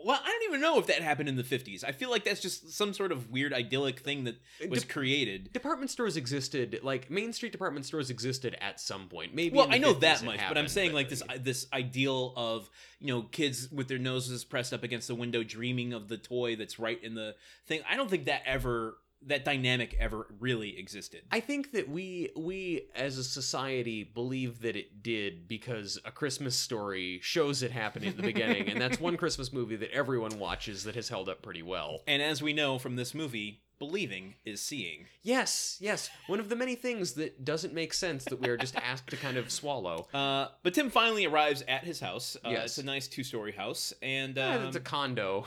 well, 0.04 0.18
I 0.22 0.26
don't 0.26 0.48
even 0.48 0.60
know 0.60 0.78
if 0.78 0.86
that 0.86 1.02
happened 1.02 1.28
in 1.28 1.36
the 1.36 1.42
50s. 1.42 1.84
I 1.84 1.92
feel 1.92 2.10
like 2.10 2.24
that's 2.24 2.40
just 2.40 2.72
some 2.72 2.92
sort 2.92 3.12
of 3.12 3.30
weird 3.30 3.52
idyllic 3.52 4.00
thing 4.00 4.24
that 4.24 4.36
was 4.68 4.82
De- 4.82 4.88
created. 4.88 5.52
department 5.52 5.90
stores 5.90 6.16
existed, 6.16 6.80
like 6.82 7.10
Main 7.10 7.32
Street 7.32 7.52
department 7.52 7.86
stores 7.86 8.10
existed 8.10 8.56
at 8.60 8.80
some 8.80 9.08
point. 9.08 9.34
Maybe. 9.34 9.56
Well, 9.56 9.68
I 9.70 9.78
know 9.78 9.94
50s 9.94 10.00
that 10.00 10.24
much, 10.24 10.36
but 10.36 10.42
I'm 10.42 10.48
happened, 10.48 10.70
saying 10.70 10.92
like 10.92 11.08
this 11.08 11.22
this 11.40 11.66
ideal 11.72 12.32
of 12.36 12.70
you 13.00 13.08
know 13.08 13.22
kids 13.22 13.70
with 13.70 13.88
their 13.88 13.98
noses 13.98 14.44
pressed 14.44 14.72
up 14.72 14.82
against 14.82 15.08
the 15.08 15.14
window, 15.14 15.42
dreaming 15.42 15.92
of 15.92 16.08
the 16.08 16.16
toy 16.16 16.56
that's 16.56 16.78
right 16.78 17.02
in 17.02 17.14
the 17.14 17.34
thing. 17.66 17.80
I 17.88 17.96
don't 17.96 18.08
think 18.08 18.26
that 18.26 18.42
ever 18.46 18.96
that 19.26 19.44
dynamic 19.44 19.96
ever 19.98 20.26
really 20.40 20.78
existed. 20.78 21.22
I 21.30 21.40
think 21.40 21.72
that 21.72 21.88
we 21.88 22.30
we 22.36 22.88
as 22.94 23.18
a 23.18 23.24
society 23.24 24.04
believe 24.04 24.60
that 24.62 24.76
it 24.76 25.02
did 25.02 25.48
because 25.48 25.98
a 26.04 26.10
Christmas 26.10 26.56
story 26.56 27.20
shows 27.22 27.62
it 27.62 27.70
happening 27.70 28.08
at 28.08 28.16
the 28.16 28.22
beginning, 28.22 28.68
and 28.68 28.80
that's 28.80 29.00
one 29.00 29.16
Christmas 29.22 29.52
movie 29.52 29.76
that 29.76 29.90
everyone 29.92 30.38
watches 30.38 30.84
that 30.84 30.94
has 30.94 31.08
held 31.08 31.28
up 31.28 31.42
pretty 31.42 31.62
well. 31.62 32.00
and 32.06 32.22
as 32.22 32.42
we 32.42 32.52
know 32.52 32.78
from 32.78 32.96
this 32.96 33.14
movie, 33.14 33.60
believing 33.78 34.34
is 34.44 34.60
seeing. 34.62 35.06
Yes, 35.22 35.76
yes, 35.80 36.08
one 36.28 36.38
of 36.38 36.48
the 36.48 36.54
many 36.56 36.74
things 36.76 37.14
that 37.14 37.44
doesn't 37.44 37.74
make 37.74 37.92
sense 37.92 38.24
that 38.26 38.40
we 38.40 38.48
are 38.48 38.56
just 38.56 38.76
asked 38.76 39.08
to 39.10 39.16
kind 39.16 39.36
of 39.36 39.50
swallow. 39.50 40.06
Uh, 40.14 40.48
but 40.62 40.72
Tim 40.74 40.88
finally 40.90 41.24
arrives 41.26 41.64
at 41.66 41.82
his 41.84 41.98
house. 41.98 42.36
Uh, 42.44 42.50
Yes. 42.50 42.64
It's 42.66 42.78
a 42.78 42.84
nice 42.84 43.08
two 43.08 43.24
story 43.24 43.50
house, 43.52 43.92
and 44.02 44.36
Yeah, 44.36 44.56
um, 44.56 44.66
it's 44.66 44.76
a 44.76 44.80
condo. 44.80 45.46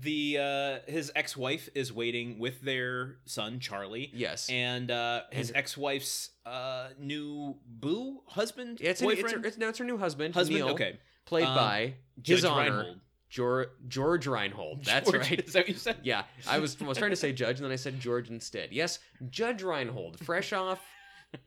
The 0.00 0.38
uh 0.38 0.90
his 0.90 1.12
ex-wife 1.14 1.68
is 1.74 1.92
waiting 1.92 2.38
with 2.38 2.60
their 2.62 3.16
son 3.26 3.60
Charlie 3.60 4.10
Yes, 4.14 4.48
and 4.48 4.90
uh 4.90 5.22
his 5.30 5.50
And- 5.50 5.58
ex-wife's 5.58 6.30
uh 6.46 6.88
new 6.98 7.56
boo 7.66 8.20
husband 8.26 8.78
it's, 8.80 9.02
an, 9.02 9.10
it's, 9.10 9.20
her, 9.32 9.44
it's 9.44 9.58
no, 9.58 9.68
it's 9.68 9.78
her 9.78 9.84
new 9.84 9.98
husband. 9.98 10.34
husband 10.34 10.58
Neil, 10.60 10.68
okay 10.70 10.98
played 11.26 11.44
Um, 11.44 11.54
by 11.54 11.94
Judge 12.22 12.36
his 12.38 12.44
honor 12.46 12.70
Reinhold. 12.76 13.00
George 13.28 13.68
George 13.88 14.26
Reinhold. 14.26 14.84
That's 14.84 15.10
George- 15.10 15.30
right. 15.30 15.40
is 15.46 15.52
that 15.52 15.60
what 15.60 15.68
you 15.68 15.74
said 15.74 15.96
Yeah, 16.02 16.24
I 16.48 16.58
was 16.58 16.76
I 16.80 16.84
was 16.86 16.98
trying 16.98 17.10
to 17.10 17.16
say 17.16 17.32
Judge, 17.32 17.56
and 17.58 17.64
then 17.64 17.72
I 17.72 17.76
said 17.76 18.00
George 18.00 18.28
instead. 18.30 18.72
Yes, 18.72 18.98
Judge 19.30 19.62
Reinhold, 19.62 20.18
fresh 20.20 20.52
off 20.52 20.80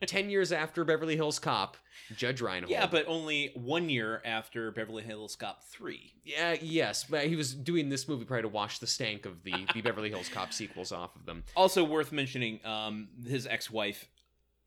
ten 0.06 0.30
years 0.30 0.52
after 0.52 0.84
Beverly 0.84 1.16
Hills 1.16 1.38
Cop, 1.38 1.76
Judge 2.16 2.40
Reinhold. 2.40 2.70
yeah 2.70 2.86
but 2.86 3.04
only 3.06 3.50
one 3.54 3.88
year 3.88 4.20
after 4.24 4.70
Beverly 4.70 5.02
Hills 5.02 5.36
Cop 5.36 5.62
3 5.64 6.12
yeah, 6.24 6.56
yes, 6.60 7.04
but 7.04 7.26
he 7.26 7.36
was 7.36 7.54
doing 7.54 7.88
this 7.88 8.08
movie 8.08 8.24
probably 8.24 8.42
to 8.42 8.48
wash 8.48 8.78
the 8.78 8.86
stank 8.86 9.26
of 9.26 9.42
the 9.44 9.54
the 9.74 9.80
Beverly 9.82 10.10
Hills 10.10 10.28
Cop 10.28 10.52
sequels 10.52 10.92
off 10.92 11.14
of 11.16 11.24
them. 11.26 11.44
also 11.54 11.84
worth 11.84 12.12
mentioning 12.12 12.60
um 12.64 13.08
his 13.26 13.46
ex-wife 13.46 14.08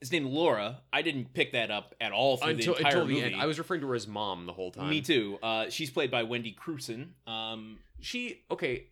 is 0.01 0.13
named 0.13 0.27
Laura. 0.27 0.79
I 0.93 1.01
didn't 1.01 1.33
pick 1.33 1.51
that 1.51 1.71
up 1.71 1.93
at 1.99 2.13
all 2.13 2.37
through 2.37 2.51
until, 2.51 2.73
the 2.75 2.79
entire 2.79 2.91
until 3.01 3.07
the 3.07 3.13
movie. 3.15 3.33
end. 3.33 3.41
I 3.41 3.45
was 3.47 3.57
referring 3.59 3.81
to 3.81 3.87
her 3.89 3.95
as 3.95 4.07
mom 4.07 4.45
the 4.45 4.53
whole 4.53 4.71
time. 4.71 4.89
Me 4.89 5.01
too. 5.01 5.37
Uh, 5.43 5.69
she's 5.69 5.89
played 5.89 6.09
by 6.09 6.23
Wendy 6.23 6.55
Crewson. 6.57 7.09
Um, 7.27 7.79
She 7.99 8.43
okay. 8.49 8.85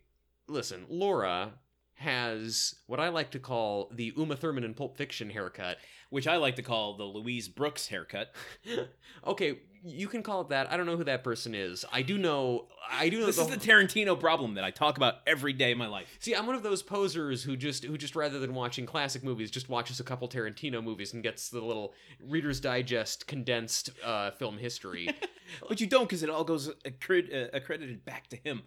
Listen, 0.48 0.84
Laura 0.90 1.52
has 1.98 2.76
what 2.86 3.00
I 3.00 3.08
like 3.08 3.32
to 3.32 3.38
call 3.38 3.90
the 3.92 4.12
Uma 4.16 4.36
Thurman 4.36 4.64
in 4.64 4.74
Pulp 4.74 4.96
Fiction 4.96 5.30
haircut. 5.30 5.78
which 6.10 6.26
I 6.26 6.36
like 6.36 6.56
to 6.56 6.62
call 6.62 6.96
the 6.96 7.04
Louise 7.04 7.48
Brooks 7.48 7.88
haircut. 7.88 8.32
okay, 9.26 9.58
you 9.84 10.08
can 10.08 10.22
call 10.22 10.40
it 10.42 10.48
that. 10.48 10.70
I 10.72 10.76
don't 10.76 10.86
know 10.86 10.96
who 10.96 11.04
that 11.04 11.22
person 11.22 11.54
is. 11.54 11.84
I 11.92 12.02
do 12.02 12.16
know. 12.16 12.68
I 12.90 13.08
do 13.08 13.20
know. 13.20 13.26
This 13.26 13.36
the, 13.36 13.42
is 13.42 13.48
the 13.48 13.56
Tarantino 13.56 14.18
problem 14.18 14.54
that 14.54 14.64
I 14.64 14.70
talk 14.70 14.96
about 14.96 15.16
every 15.26 15.52
day 15.52 15.72
of 15.72 15.78
my 15.78 15.86
life. 15.86 16.16
See, 16.20 16.34
I'm 16.34 16.46
one 16.46 16.56
of 16.56 16.62
those 16.62 16.82
posers 16.82 17.42
who 17.42 17.56
just 17.56 17.84
who 17.84 17.98
just 17.98 18.16
rather 18.16 18.38
than 18.38 18.54
watching 18.54 18.86
classic 18.86 19.22
movies, 19.22 19.50
just 19.50 19.68
watches 19.68 20.00
a 20.00 20.04
couple 20.04 20.28
Tarantino 20.28 20.82
movies 20.82 21.12
and 21.12 21.22
gets 21.22 21.48
the 21.50 21.60
little 21.60 21.94
Reader's 22.24 22.60
Digest 22.60 23.26
condensed 23.26 23.90
uh, 24.04 24.30
film 24.32 24.58
history. 24.58 25.10
But 25.66 25.80
you 25.80 25.86
don't 25.86 26.04
because 26.04 26.22
it 26.22 26.28
all 26.28 26.44
goes 26.44 26.68
accred- 26.84 27.34
uh, 27.34 27.48
accredited 27.54 28.04
back 28.04 28.28
to 28.28 28.36
him. 28.36 28.64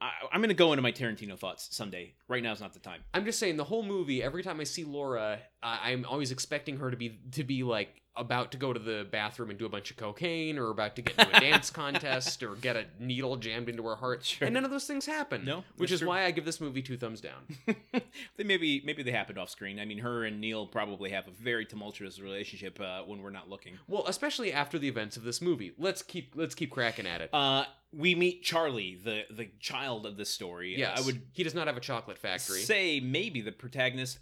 I- 0.00 0.12
I'm 0.32 0.40
going 0.40 0.48
to 0.48 0.54
go 0.54 0.72
into 0.72 0.82
my 0.82 0.92
Tarantino 0.92 1.38
thoughts 1.38 1.68
someday. 1.74 2.14
Right 2.28 2.42
now 2.42 2.52
is 2.52 2.60
not 2.60 2.72
the 2.72 2.78
time. 2.78 3.02
I'm 3.12 3.24
just 3.24 3.38
saying 3.38 3.56
the 3.56 3.64
whole 3.64 3.82
movie. 3.82 4.22
Every 4.22 4.42
time 4.42 4.58
I 4.60 4.64
see 4.64 4.84
Laura, 4.84 5.38
I 5.62 5.92
I'm 5.92 6.04
always 6.06 6.30
expecting 6.30 6.78
her 6.78 6.90
to 6.90 6.96
be 6.96 7.18
to 7.32 7.44
be 7.44 7.62
like 7.62 8.00
about 8.16 8.52
to 8.52 8.58
go 8.58 8.72
to 8.72 8.78
the 8.78 9.06
bathroom 9.10 9.50
and 9.50 9.58
do 9.58 9.66
a 9.66 9.68
bunch 9.68 9.90
of 9.90 9.96
cocaine, 9.96 10.58
or 10.58 10.70
about 10.70 10.96
to 10.96 11.02
get 11.02 11.18
into 11.18 11.36
a 11.36 11.40
dance 11.40 11.70
contest, 11.70 12.42
or 12.42 12.54
get 12.56 12.76
a 12.76 12.86
needle 12.98 13.36
jammed 13.36 13.68
into 13.68 13.82
her 13.84 13.96
heart. 13.96 14.24
Sure. 14.24 14.46
And 14.46 14.54
none 14.54 14.64
of 14.64 14.70
those 14.70 14.86
things 14.86 15.06
happen. 15.06 15.44
No, 15.44 15.64
which 15.76 15.90
is 15.92 16.00
true. 16.00 16.08
why 16.08 16.24
I 16.24 16.30
give 16.30 16.44
this 16.44 16.60
movie 16.60 16.82
two 16.82 16.96
thumbs 16.96 17.20
down. 17.20 17.46
they 18.36 18.44
maybe 18.44 18.82
maybe 18.84 19.02
they 19.02 19.12
happened 19.12 19.38
off 19.38 19.50
screen. 19.50 19.78
I 19.78 19.84
mean, 19.84 19.98
her 19.98 20.24
and 20.24 20.40
Neil 20.40 20.66
probably 20.66 21.10
have 21.10 21.28
a 21.28 21.30
very 21.30 21.64
tumultuous 21.64 22.20
relationship 22.20 22.80
uh, 22.80 23.02
when 23.02 23.22
we're 23.22 23.30
not 23.30 23.48
looking. 23.48 23.74
Well, 23.88 24.04
especially 24.06 24.52
after 24.52 24.78
the 24.78 24.88
events 24.88 25.16
of 25.16 25.22
this 25.22 25.40
movie. 25.40 25.72
Let's 25.78 26.02
keep 26.02 26.32
let's 26.34 26.54
keep 26.54 26.70
cracking 26.70 27.06
at 27.06 27.20
it. 27.20 27.30
Uh, 27.32 27.64
we 27.92 28.14
meet 28.14 28.42
Charlie, 28.42 28.98
the 29.02 29.22
the 29.30 29.50
child 29.58 30.06
of 30.06 30.16
this 30.16 30.30
story. 30.30 30.76
Yeah, 30.76 30.94
I 30.96 31.00
would 31.00 31.22
He 31.32 31.42
does 31.42 31.54
not 31.54 31.66
have 31.66 31.76
a 31.76 31.80
chocolate 31.80 32.18
factory. 32.18 32.60
say 32.60 33.00
maybe 33.00 33.40
the 33.40 33.52
protagonist. 33.52 34.18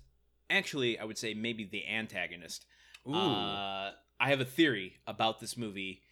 Actually, 0.50 0.98
I 0.98 1.04
would 1.04 1.18
say 1.18 1.34
maybe 1.34 1.64
the 1.64 1.86
antagonist. 1.86 2.64
Ooh. 3.08 3.14
Uh, 3.14 3.92
I 4.20 4.30
have 4.30 4.40
a 4.40 4.44
theory 4.44 4.94
about 5.06 5.40
this 5.40 5.56
movie 5.56 6.02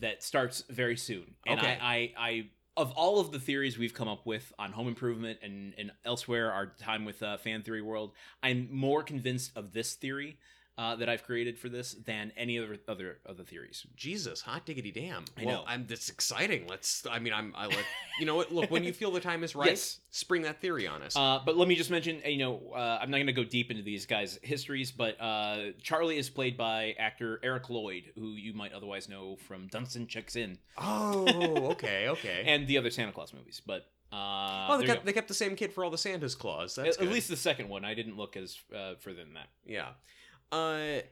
that 0.00 0.22
starts 0.22 0.64
very 0.68 0.96
soon, 0.96 1.34
and 1.46 1.60
Okay. 1.60 1.78
I, 1.80 2.12
I, 2.16 2.28
I, 2.28 2.46
of 2.76 2.90
all 2.92 3.20
of 3.20 3.30
the 3.30 3.38
theories 3.38 3.78
we've 3.78 3.94
come 3.94 4.08
up 4.08 4.26
with 4.26 4.52
on 4.58 4.72
Home 4.72 4.88
Improvement 4.88 5.38
and 5.42 5.72
and 5.78 5.92
elsewhere, 6.04 6.50
our 6.50 6.66
time 6.78 7.04
with 7.04 7.22
uh, 7.22 7.36
Fan 7.36 7.62
Theory 7.62 7.82
World, 7.82 8.12
I'm 8.42 8.68
more 8.72 9.02
convinced 9.04 9.56
of 9.56 9.72
this 9.72 9.94
theory 9.94 10.38
uh, 10.76 10.96
that 10.96 11.08
I've 11.08 11.22
created 11.22 11.58
for 11.58 11.68
this 11.68 11.92
than 11.92 12.32
any 12.36 12.58
other 12.58 12.76
other 12.88 13.18
other 13.28 13.44
theories. 13.44 13.86
Jesus, 13.96 14.40
hot 14.40 14.66
diggity 14.66 14.90
damn! 14.90 15.24
I 15.38 15.44
well, 15.44 15.58
know. 15.58 15.64
I'm. 15.66 15.86
That's 15.86 16.08
exciting. 16.08 16.66
Let's. 16.66 17.06
I 17.08 17.18
mean, 17.20 17.32
I'm. 17.32 17.52
I 17.56 17.66
like. 17.66 17.86
You 18.18 18.26
know 18.26 18.34
what? 18.34 18.52
Look, 18.52 18.70
when 18.70 18.82
you 18.84 18.92
feel 18.92 19.10
the 19.12 19.20
time 19.20 19.44
is 19.44 19.54
right, 19.56 19.70
Yes. 19.70 20.00
spring 20.10 20.42
that 20.42 20.60
theory 20.60 20.86
on 20.86 21.02
us. 21.02 21.16
Uh, 21.16 21.40
but 21.44 21.56
let 21.56 21.68
me 21.68 21.74
just 21.76 21.90
mention, 21.90 22.20
uh, 22.24 22.28
you 22.28 22.38
know, 22.38 22.72
uh, 22.74 22.98
I'm 23.00 23.10
not 23.10 23.18
going 23.18 23.26
to 23.26 23.32
go 23.32 23.44
deep 23.44 23.70
into 23.70 23.82
these 23.82 24.06
guys' 24.06 24.38
histories, 24.42 24.90
but 24.90 25.20
uh, 25.20 25.72
Charlie 25.82 26.18
is 26.18 26.28
played 26.28 26.56
by 26.56 26.94
actor 26.98 27.40
Eric 27.42 27.70
Lloyd, 27.70 28.12
who 28.16 28.32
you 28.32 28.52
might 28.52 28.72
otherwise 28.72 29.08
know 29.08 29.36
from 29.36 29.68
Dunstan 29.68 30.06
Checks 30.08 30.34
In 30.36 30.58
oh, 30.78 31.68
okay, 31.72 32.08
okay. 32.08 32.44
and 32.46 32.66
the 32.66 32.78
other 32.78 32.90
Santa 32.90 33.12
Clause 33.12 33.32
movies. 33.32 33.62
But 33.64 33.86
uh, 34.12 34.68
oh, 34.70 34.78
they 34.78 34.86
kept, 34.86 35.04
they 35.06 35.12
kept 35.12 35.28
the 35.28 35.34
same 35.34 35.56
kid 35.56 35.72
for 35.72 35.84
all 35.84 35.90
the 35.90 35.98
Santa's 35.98 36.34
Claus. 36.34 36.74
That's 36.74 36.98
at, 36.98 37.04
at 37.04 37.12
least 37.12 37.28
the 37.28 37.36
second 37.36 37.68
one. 37.68 37.84
I 37.84 37.94
didn't 37.94 38.16
look 38.16 38.36
as 38.36 38.58
uh, 38.74 38.94
further 39.00 39.24
than 39.24 39.34
that. 39.34 39.48
yeah. 39.64 39.90
Uh, 40.54 41.02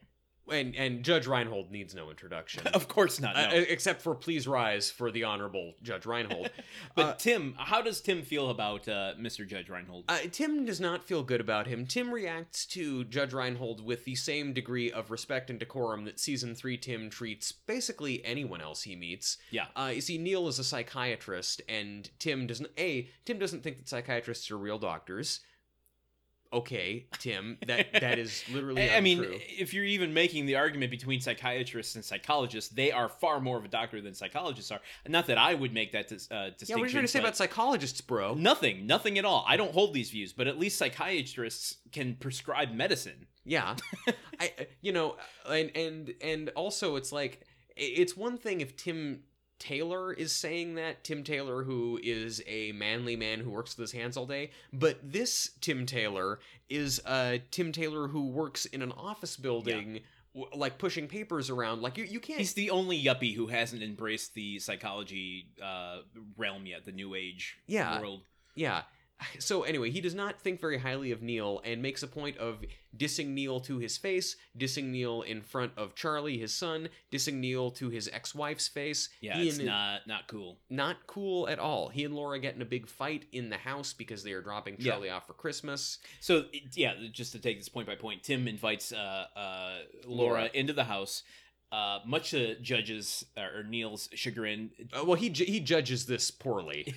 and 0.51 0.75
and 0.75 1.05
Judge 1.05 1.27
Reinhold 1.27 1.71
needs 1.71 1.95
no 1.95 2.11
introduction. 2.11 2.63
Of 2.73 2.89
course 2.89 3.21
not. 3.21 3.37
No. 3.37 3.43
Uh, 3.43 3.65
except 3.69 4.01
for 4.03 4.15
please 4.15 4.49
rise 4.49 4.91
for 4.91 5.11
the 5.11 5.25
honorable 5.25 5.75
Judge 5.83 6.07
Reinhold. 6.07 6.51
but 6.95 7.07
uh, 7.07 7.15
Tim, 7.15 7.55
how 7.59 7.83
does 7.83 8.01
Tim 8.01 8.23
feel 8.23 8.51
about 8.51 8.89
uh, 8.89 9.13
Mr. 9.21 9.47
Judge 9.47 9.69
Reinhold? 9.69 10.05
Uh, 10.09 10.19
Tim 10.31 10.65
does 10.65 10.81
not 10.81 11.05
feel 11.05 11.23
good 11.23 11.41
about 11.41 11.67
him. 11.67 11.87
Tim 11.87 12.13
reacts 12.13 12.65
to 12.67 13.05
Judge 13.05 13.33
Reinhold 13.33 13.85
with 13.85 14.05
the 14.05 14.15
same 14.15 14.53
degree 14.53 14.91
of 14.91 15.11
respect 15.11 15.51
and 15.51 15.59
decorum 15.59 16.05
that 16.07 16.19
season 16.19 16.55
three 16.55 16.79
Tim 16.79 17.11
treats 17.11 17.53
basically 17.53 18.25
anyone 18.25 18.61
else 18.61 18.83
he 18.83 18.97
meets. 18.97 19.39
yeah. 19.51 19.67
Uh, 19.77 19.93
you 19.95 20.01
see, 20.01 20.19
Neil 20.19 20.49
is 20.49 20.59
a 20.59 20.65
psychiatrist, 20.65 21.63
and 21.69 22.09
Tim 22.19 22.47
doesn't. 22.47 22.71
A 22.79 23.09
Tim 23.25 23.39
doesn't 23.39 23.63
think 23.63 23.79
that 23.79 23.89
psychiatrists 23.89 24.51
are 24.51 24.59
real 24.59 24.79
doctors. 24.79 25.41
Okay, 26.53 27.07
Tim, 27.19 27.57
that 27.67 27.93
that 27.93 28.19
is 28.19 28.45
literally. 28.53 28.91
I 28.91 29.01
mean, 29.01 29.21
untrue. 29.21 29.39
if 29.59 29.73
you're 29.73 29.85
even 29.85 30.13
making 30.13 30.47
the 30.47 30.57
argument 30.57 30.91
between 30.91 31.21
psychiatrists 31.21 31.95
and 31.95 32.05
psychologists, 32.05 32.71
they 32.71 32.93
are 32.93 33.09
far 33.09 33.41
more 33.41 33.57
of 33.57 33.65
a 33.65 33.69
doctor 33.69 34.01
than 34.01 34.13
psychologists 34.13 34.71
are. 34.71 34.81
Not 35.09 35.27
that 35.29 35.39
I 35.39 35.55
would 35.55 35.73
make 35.73 35.93
that 35.93 36.09
dis- 36.09 36.31
uh, 36.31 36.51
distinction. 36.51 36.69
yeah, 36.69 36.77
what 36.77 36.83
are 36.83 36.87
you 36.87 36.93
trying 36.93 37.05
to 37.05 37.09
say 37.09 37.21
about 37.21 37.37
psychologists, 37.37 38.01
bro? 38.03 38.35
Nothing, 38.35 38.87
nothing 38.87 39.19
at 39.19 39.25
all. 39.25 39.45
I 39.49 39.57
don't 39.57 39.73
hold 39.73 39.95
these 39.95 40.11
views, 40.11 40.33
but 40.33 40.47
at 40.47 40.59
least 40.59 40.77
psychiatrists 40.79 41.79
can 41.91 42.17
prescribe 42.17 42.73
medicine. 42.73 43.27
Yeah, 43.45 43.77
I 44.41 44.53
you 44.83 44.93
know, 44.93 45.17
and 45.49 45.71
and 45.75 46.15
and 46.21 46.49
also 46.51 46.97
it's 46.97 47.13
like 47.13 47.41
it's 47.77 48.17
one 48.17 48.37
thing 48.37 48.61
if 48.61 48.77
Tim 48.77 49.23
Taylor 49.63 50.13
is 50.13 50.33
saying 50.33 50.75
that 50.75 51.05
Tim 51.05 51.23
Taylor 51.23 51.63
who 51.63 52.01
is 52.03 52.43
a 52.49 52.73
manly 52.73 53.15
man 53.15 53.39
who 53.39 53.51
works 53.51 53.77
with 53.79 53.85
his 53.91 53.93
hands 53.93 54.17
all 54.17 54.27
day, 54.27 54.51
but 54.73 54.99
this 55.05 55.51
Tim 55.61 55.87
Taylor 55.87 56.41
is 56.69 57.01
a 57.07 57.41
Tim 57.53 57.71
Taylor 57.71 58.09
who 58.09 58.27
works 58.29 58.67
in 58.67 58.83
an 58.83 58.91
office 58.91 59.37
building. 59.37 60.01
w 60.35 60.49
Like 60.55 60.79
pushing 60.79 61.07
papers 61.07 61.49
around, 61.51 61.81
like 61.83 61.97
you, 61.99 62.05
you 62.05 62.19
can't. 62.19 62.39
He's 62.41 62.55
the 62.55 62.71
only 62.71 63.01
yuppie 63.01 63.35
who 63.37 63.47
hasn't 63.47 63.83
embraced 63.83 64.35
the 64.35 64.59
psychology 64.59 65.47
uh, 65.63 65.99
realm 66.37 66.67
yet, 66.67 66.85
the 66.85 66.93
new 66.93 67.15
age 67.15 67.59
Yeah. 67.67 68.01
world. 68.01 68.23
Yeah. 68.57 68.83
So 69.39 69.63
anyway, 69.63 69.91
he 69.91 70.01
does 70.01 70.15
not 70.15 70.41
think 70.41 70.61
very 70.61 70.79
highly 70.79 71.11
of 71.13 71.23
Neil 71.23 71.61
and 71.65 71.81
makes 71.83 72.03
a 72.03 72.07
point 72.07 72.37
of 72.39 72.59
dissing 72.97 73.29
Neil 73.29 73.59
to 73.61 73.79
his 73.79 73.97
face, 73.97 74.37
dissing 74.59 74.85
Neil 74.87 75.23
in 75.23 75.41
front 75.41 75.73
of 75.77 75.95
Charlie, 75.95 76.39
his 76.39 76.53
son, 76.53 76.89
dissing 77.11 77.35
Neil 77.35 77.71
to 77.73 77.89
his 77.89 78.09
ex-wife's 78.13 78.69
face. 78.69 79.09
Yeah, 79.21 79.39
it's 79.39 79.59
not 79.59 80.07
not 80.07 80.29
cool. 80.29 80.59
not 80.69 81.07
cool 81.07 81.49
at 81.49 81.59
all. 81.59 81.89
He 81.89 82.05
and 82.05 82.15
Laura 82.15 82.39
get 82.39 82.55
in 82.55 82.63
a 82.63 82.67
big 82.67 82.87
fight 82.87 83.25
in 83.33 83.49
the 83.51 83.57
house 83.59 83.93
because 83.93 84.23
they 84.23 84.33
are 84.33 84.43
dropping 84.43 84.77
Yeah. 84.79 84.93
Charlie 84.93 85.11
off 85.11 85.27
for 85.27 85.33
Christmas. 85.35 85.99
So 86.21 86.45
yeah, 86.75 86.95
just 87.13 87.33
to 87.33 87.39
take 87.39 87.59
this 87.59 87.69
point 87.69 87.87
by 87.87 87.95
point, 87.95 88.23
Tim 88.23 88.47
invites 88.49 88.93
uh, 88.93 89.27
uh, 89.37 89.79
Laura, 90.07 90.33
Laura. 90.43 90.51
into 90.53 90.73
the 90.73 90.85
house. 90.85 91.23
Uh, 91.73 92.01
much 92.05 92.33
to 92.33 92.55
Judge's 92.61 93.25
uh, 93.35 93.41
or 93.57 93.63
Neil's 93.63 94.11
chagrin, 94.13 94.71
Uh, 94.93 95.05
well, 95.07 95.17
he 95.17 95.31
ju- 95.31 95.47
he 95.47 95.59
judges 95.59 96.05
this 96.05 96.31
poorly. 96.31 96.95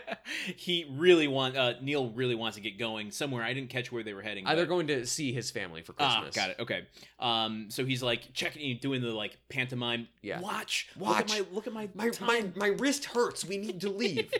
he 0.56 0.86
really 0.90 1.28
want 1.28 1.56
uh, 1.58 1.74
Neil 1.82 2.08
really 2.10 2.34
wants 2.34 2.56
to 2.56 2.62
get 2.62 2.78
going 2.78 3.10
somewhere. 3.10 3.42
I 3.42 3.52
didn't 3.52 3.68
catch 3.68 3.92
where 3.92 4.02
they 4.02 4.14
were 4.14 4.22
heading. 4.22 4.46
Uh, 4.46 4.54
they're 4.54 4.64
going 4.64 4.86
to 4.86 5.04
see 5.06 5.30
his 5.32 5.50
family 5.50 5.82
for 5.82 5.94
Ah, 5.98 6.20
Christmas. 6.22 6.34
got 6.34 6.48
it. 6.50 6.56
Okay. 6.58 6.86
Um, 7.20 7.66
so 7.68 7.84
he's 7.84 8.02
like 8.02 8.32
checking, 8.32 8.78
doing 8.78 9.02
the 9.02 9.12
like 9.12 9.36
pantomime. 9.50 10.08
Yeah. 10.22 10.40
Watch, 10.40 10.88
Watch. 10.98 11.30
Look 11.38 11.38
at 11.38 11.44
my, 11.44 11.46
look 11.52 11.66
at 11.66 11.72
my, 11.74 11.88
My, 11.94 12.10
my 12.26 12.44
my 12.56 12.66
wrist 12.68 13.04
hurts. 13.04 13.44
We 13.44 13.58
need 13.58 13.82
to 13.82 13.90
leave. 13.90 14.32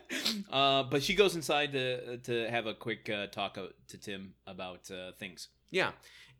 uh, 0.50 0.84
but 0.84 1.02
she 1.02 1.14
goes 1.14 1.36
inside 1.36 1.72
to 1.72 2.16
to 2.18 2.48
have 2.50 2.66
a 2.66 2.72
quick 2.74 3.10
uh, 3.10 3.26
talk 3.26 3.58
to 3.88 3.98
Tim 3.98 4.32
about 4.46 4.90
uh, 4.90 5.12
things. 5.18 5.48
Yeah. 5.70 5.90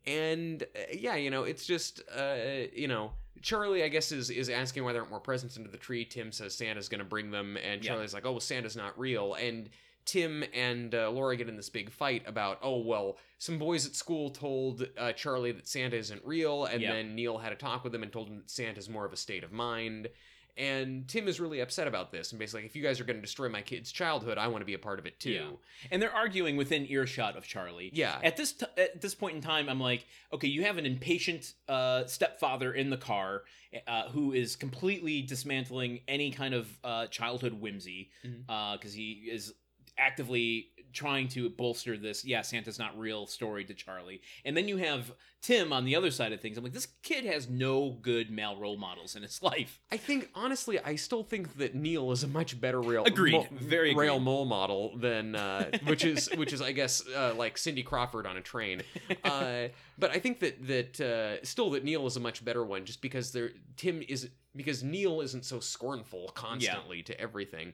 And 0.07 0.62
uh, 0.62 0.81
yeah, 0.92 1.16
you 1.16 1.31
know, 1.31 1.42
it's 1.45 1.66
just 1.66 2.03
uh, 2.16 2.37
you 2.73 2.88
know, 2.88 3.12
Charlie 3.42 3.83
I 3.83 3.88
guess 3.88 4.12
is 4.12 4.31
is 4.31 4.49
asking 4.49 4.85
why 4.85 4.92
there 4.92 5.03
aren't 5.03 5.11
more 5.11 5.21
presents 5.21 5.57
under 5.57 5.69
the 5.71 5.77
tree. 5.77 6.05
Tim 6.05 6.33
says 6.33 6.55
Santa's 6.55 6.88
going 6.88 7.01
to 7.01 7.05
bring 7.05 7.31
them 7.31 7.57
and 7.57 7.85
Yeah. 7.85 7.92
Charlie's 7.92 8.14
like, 8.14 8.25
"Oh, 8.27 8.33
well, 8.33 8.40
Santa's 8.40 8.77
not 8.77 8.99
real." 8.99 9.35
And 9.35 9.69
Tim 10.05 10.45
and 10.55 10.95
uh, 10.95 11.11
Laura 11.11 11.37
get 11.37 11.49
in 11.49 11.57
this 11.57 11.69
big 11.69 11.90
fight 11.90 12.23
about, 12.29 12.59
"Oh, 12.62 12.79
well, 12.79 13.19
some 13.38 13.59
boys 13.59 13.87
at 13.87 13.95
school 13.97 14.31
told 14.31 14.87
uh, 14.97 15.12
Charlie 15.12 15.51
that 15.53 15.66
Santa 15.66 15.97
isn't 15.97 16.25
real, 16.25 16.66
and 16.66 16.81
Yeah. 16.81 16.92
then 16.92 17.14
Neil 17.16 17.38
had 17.38 17.53
a 17.53 17.57
talk 17.57 17.83
with 17.83 17.92
him 17.95 18.05
and 18.05 18.12
told 18.12 18.29
him 18.29 18.37
that 18.37 18.49
Santa's 18.51 18.88
more 18.88 19.05
of 19.05 19.12
a 19.12 19.16
state 19.16 19.42
of 19.42 19.51
mind." 19.53 20.09
And 20.57 21.07
Tim 21.07 21.29
is 21.29 21.38
really 21.38 21.61
upset 21.61 21.87
about 21.87 22.12
this 22.12 22.33
and 22.33 22.38
basically 22.38 22.62
like, 22.62 22.71
if 22.71 22.77
you 22.77 22.83
guys 22.83 22.99
are 22.99 23.05
going 23.05 23.16
to 23.16 23.23
destroy 23.23 23.49
my 23.49 23.61
kid's 23.61 23.92
childhood, 23.92 24.38
I 24.38 24.49
want 24.49 24.62
to 24.62 24.66
be 24.66 24.75
a 24.75 24.79
part 24.79 24.99
of 24.99 25.05
it 25.05 25.21
too. 25.21 25.31
Yeah. 25.31 25.42
And 25.90 26.01
they're 26.01 26.14
arguing 26.14 26.57
within 26.57 26.87
earshot 26.90 27.37
of 27.37 27.47
Charlie. 27.47 27.90
Yeah. 27.92 28.19
At 28.23 28.37
this 28.37 28.53
t- 28.53 28.66
at 28.79 29.01
this 29.03 29.14
point 29.14 29.37
in 29.37 29.42
time, 29.42 29.69
I'm 29.69 29.81
like, 29.81 30.07
okay, 30.33 30.49
you 30.49 30.64
have 30.64 30.79
an 30.79 30.87
impatient 30.87 31.53
uh, 31.69 32.07
stepfather 32.07 32.73
in 32.73 32.88
the 32.88 32.97
car 32.97 33.42
uh, 33.87 34.09
who 34.09 34.33
is 34.33 34.57
completely 34.57 35.21
dismantling 35.23 36.01
any 36.09 36.31
kind 36.31 36.55
of 36.55 36.69
uh, 36.83 37.07
childhood 37.09 37.53
whimsy 37.61 38.11
because 38.47 38.95
he 38.95 39.29
is 39.31 39.53
actively 39.99 40.69
trying 40.97 41.29
to 41.29 41.49
bolster 41.51 41.97
this 41.97 42.25
yeah 42.25 42.41
santa's 42.43 42.79
not 42.79 42.99
real 42.99 43.27
story 43.27 43.65
to 43.65 43.75
charlie 43.75 44.21
and 44.45 44.57
then 44.57 44.67
you 44.67 44.79
have 44.79 45.13
tim 45.43 45.73
on 45.73 45.85
the 45.85 45.95
other 45.95 46.11
side 46.11 46.33
of 46.33 46.41
things 46.41 46.57
i'm 46.57 46.65
like 46.65 46.73
this 46.73 46.89
kid 47.03 47.25
has 47.25 47.49
no 47.49 47.91
good 48.03 48.31
male 48.31 48.57
role 48.57 48.77
models 48.79 49.15
in 49.15 49.23
his 49.23 49.43
life 49.51 49.79
I 49.93 49.99
think 49.99 50.31
honestly, 50.35 50.81
I 50.81 50.97
still 50.97 51.23
think 51.23 51.57
that 51.59 51.75
Neil 51.75 52.11
is 52.11 52.23
a 52.25 52.29
much 52.29 52.61
better 52.61 52.81
rail 52.81 53.05
Agreed. 53.05 53.33
mo- 53.33 53.47
Very 53.53 53.91
agreed. 53.93 54.03
rail 54.03 54.19
mole 54.19 54.45
model 54.45 54.97
than 54.99 55.37
uh, 55.37 55.71
which 55.85 56.05
is 56.05 56.29
which 56.37 56.53
is 56.53 56.61
I 56.61 56.73
guess 56.73 57.03
uh, 57.15 57.35
like 57.37 57.57
Cindy 57.57 57.83
Crawford 57.85 58.27
on 58.27 58.37
a 58.37 58.41
train. 58.41 58.83
Uh, 59.23 59.69
but 59.99 60.11
I 60.11 60.19
think 60.19 60.41
that 60.41 60.67
that 60.67 61.01
uh, 61.01 61.45
still 61.45 61.71
that 61.71 61.85
Neil 61.85 62.05
is 62.07 62.17
a 62.17 62.21
much 62.21 62.45
better 62.45 62.65
one 62.65 62.85
just 62.85 63.01
because 63.01 63.31
there 63.33 63.51
Tim 63.77 64.03
is 64.09 64.29
because 64.57 64.83
Neil 64.83 65.21
isn't 65.21 65.45
so 65.45 65.61
scornful 65.61 66.29
constantly 66.35 67.03
to 67.05 67.19
everything. 67.21 67.73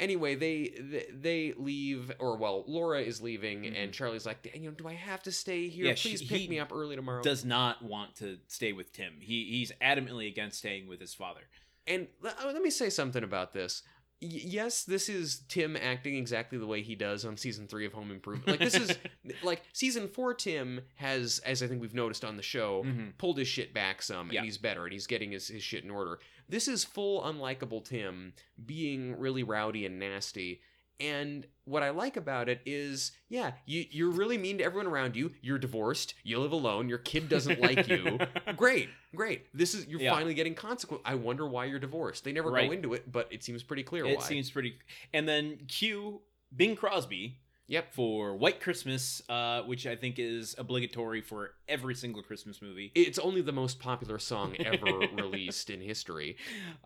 Anyway, 0.00 0.36
they, 0.36 1.04
they 1.12 1.54
leave, 1.56 2.12
or 2.20 2.36
well, 2.36 2.62
Laura 2.68 3.00
is 3.00 3.20
leaving, 3.20 3.66
and 3.66 3.92
Charlie's 3.92 4.24
like, 4.26 4.48
you 4.54 4.66
know, 4.66 4.70
do 4.70 4.86
I 4.86 4.94
have 4.94 5.22
to 5.24 5.32
stay 5.32 5.68
here? 5.68 5.84
Mm-hmm. 5.84 5.88
Yeah, 5.88 5.94
she- 5.96 6.08
Please 6.10 6.22
pick 6.22 6.40
he 6.42 6.48
me 6.48 6.60
up 6.60 6.70
early 6.72 6.94
tomorrow. 6.96 7.22
does 7.22 7.44
not 7.44 7.82
want 7.82 8.14
to 8.16 8.38
stay 8.46 8.72
with 8.72 8.92
tim 8.92 9.14
he 9.20 9.44
he's 9.50 9.72
adamantly 9.82 10.28
against 10.28 10.58
staying 10.58 10.86
with 10.88 11.00
his 11.00 11.14
father 11.14 11.40
And 11.86 12.06
uh, 12.24 12.30
let 12.46 12.62
me 12.62 12.70
say 12.70 12.90
something 12.90 13.24
about 13.24 13.52
this. 13.52 13.82
Yes, 14.20 14.82
this 14.84 15.08
is 15.08 15.42
Tim 15.48 15.76
acting 15.76 16.16
exactly 16.16 16.58
the 16.58 16.66
way 16.66 16.82
he 16.82 16.96
does 16.96 17.24
on 17.24 17.36
season 17.36 17.68
three 17.68 17.86
of 17.86 17.92
Home 17.92 18.10
Improvement. 18.10 18.48
Like 18.48 18.70
this 18.70 18.74
is 18.74 18.98
like 19.44 19.62
season 19.72 20.08
four. 20.08 20.34
Tim 20.34 20.80
has, 20.96 21.38
as 21.46 21.62
I 21.62 21.68
think 21.68 21.80
we've 21.80 21.94
noticed 21.94 22.24
on 22.24 22.36
the 22.36 22.42
show, 22.42 22.82
Mhm. 22.84 23.16
pulled 23.16 23.38
his 23.38 23.46
shit 23.46 23.72
back 23.72 24.02
some, 24.02 24.32
Yeah. 24.32 24.40
and 24.40 24.44
he's 24.46 24.58
better, 24.58 24.84
and 24.84 24.92
he's 24.92 25.06
getting 25.06 25.30
his, 25.32 25.46
his 25.48 25.62
shit 25.62 25.84
in 25.84 25.90
order. 25.90 26.18
This 26.48 26.66
is 26.66 26.82
full 26.82 27.22
unlikable 27.22 27.84
Tim 27.84 28.32
being 28.66 29.16
really 29.18 29.44
rowdy 29.44 29.86
and 29.86 29.98
nasty. 30.00 30.62
And 31.00 31.46
what 31.64 31.82
I 31.82 31.90
like 31.90 32.16
about 32.16 32.48
it 32.48 32.60
is, 32.66 33.12
yeah, 33.28 33.52
you, 33.66 33.84
you're 33.90 34.10
really 34.10 34.36
mean 34.38 34.58
to 34.58 34.64
everyone 34.64 34.86
around 34.90 35.14
you. 35.16 35.30
You're 35.42 35.58
divorced. 35.58 36.14
You 36.24 36.38
live 36.40 36.52
alone. 36.52 36.88
Your 36.88 36.98
kid 36.98 37.28
doesn't 37.28 37.60
like 37.60 37.86
you. 37.86 38.18
great, 38.56 38.88
great. 39.14 39.46
This 39.54 39.74
is 39.74 39.86
you're 39.86 40.00
Yeah. 40.00 40.12
finally 40.12 40.34
getting 40.34 40.54
consequence. 40.54 41.02
I 41.04 41.14
wonder 41.14 41.46
why 41.46 41.66
you're 41.66 41.78
divorced. 41.78 42.24
They 42.24 42.32
never 42.32 42.50
Right. 42.50 42.66
go 42.68 42.72
into 42.72 42.94
it, 42.94 43.10
but 43.12 43.28
it 43.30 43.44
seems 43.44 43.62
pretty 43.62 43.82
clear 43.84 44.04
it 44.06 44.18
why. 44.18 44.24
seems 44.24 44.50
pretty 44.50 44.78
and 45.12 45.28
then 45.28 45.58
cue 45.68 46.20
bing 46.56 46.74
crosby 46.76 47.38
Yep. 47.70 47.92
for 47.92 48.34
white 48.34 48.60
christmas 48.62 49.20
uh, 49.28 49.60
which 49.62 49.86
i 49.86 49.94
think 49.94 50.18
is 50.18 50.54
obligatory 50.56 51.20
for 51.20 51.50
every 51.68 51.94
single 51.94 52.22
christmas 52.22 52.62
movie 52.62 52.90
It's 52.94 53.18
only 53.18 53.42
the 53.42 53.52
most 53.52 53.78
popular 53.78 54.18
song 54.18 54.56
ever 54.64 55.00
released 55.12 55.68
in 55.68 55.82
history. 55.82 56.38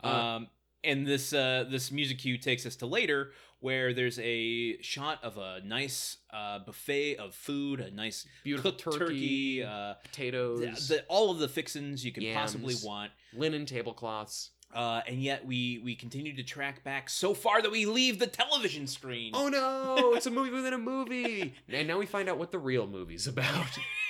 Uh, 0.03 0.09
um, 0.09 0.49
and 0.85 1.07
this 1.07 1.33
uh, 1.33 1.65
this 1.69 1.91
music 1.93 2.19
cue 2.19 2.39
takes 2.39 2.67
us 2.67 2.77
to 2.77 2.87
later, 2.87 3.33
where 3.61 3.93
there's 3.95 4.19
a 4.19 4.81
shot 4.83 5.23
of 5.23 5.39
a 5.39 5.61
nice 5.65 6.19
uh, 6.33 6.59
buffet 6.61 7.17
of 7.17 7.35
food, 7.35 7.81
a 7.81 7.91
nice 7.91 8.27
Beautiful 8.45 8.73
cooked 8.73 8.83
turkey, 8.99 9.61
turkey, 9.61 9.65
uh, 9.65 9.95
potatoes, 10.03 10.89
the, 10.89 11.05
all 11.09 11.31
of 11.31 11.39
the 11.39 11.49
fixins 11.49 12.05
you 12.05 12.13
could 12.13 12.25
possibly 12.35 12.75
want. 12.83 13.13
linen 13.33 13.67
tablecloths. 13.67 14.51
Uh, 14.75 15.03
and 15.07 15.23
yet 15.23 15.45
we 15.45 15.81
we 15.85 15.95
continue 15.95 16.35
to 16.35 16.43
track 16.43 16.83
back 16.83 17.11
so 17.11 17.35
far 17.35 17.61
that 17.61 17.71
we 17.71 17.85
leave 17.85 18.19
the 18.19 18.27
television 18.27 18.87
screen. 18.87 19.33
Oh 19.35 19.49
no, 19.49 20.15
it's 20.15 20.25
a 20.25 20.31
movie 20.31 20.51
within 20.51 20.73
a 20.73 20.79
movie. 20.79 21.55
And 21.69 21.87
now 21.87 21.99
we 21.99 22.07
find 22.07 22.29
out 22.29 22.39
what 22.39 22.53
the 22.53 22.59
real 22.59 22.87
movie's 22.87 23.27
about. 23.27 23.79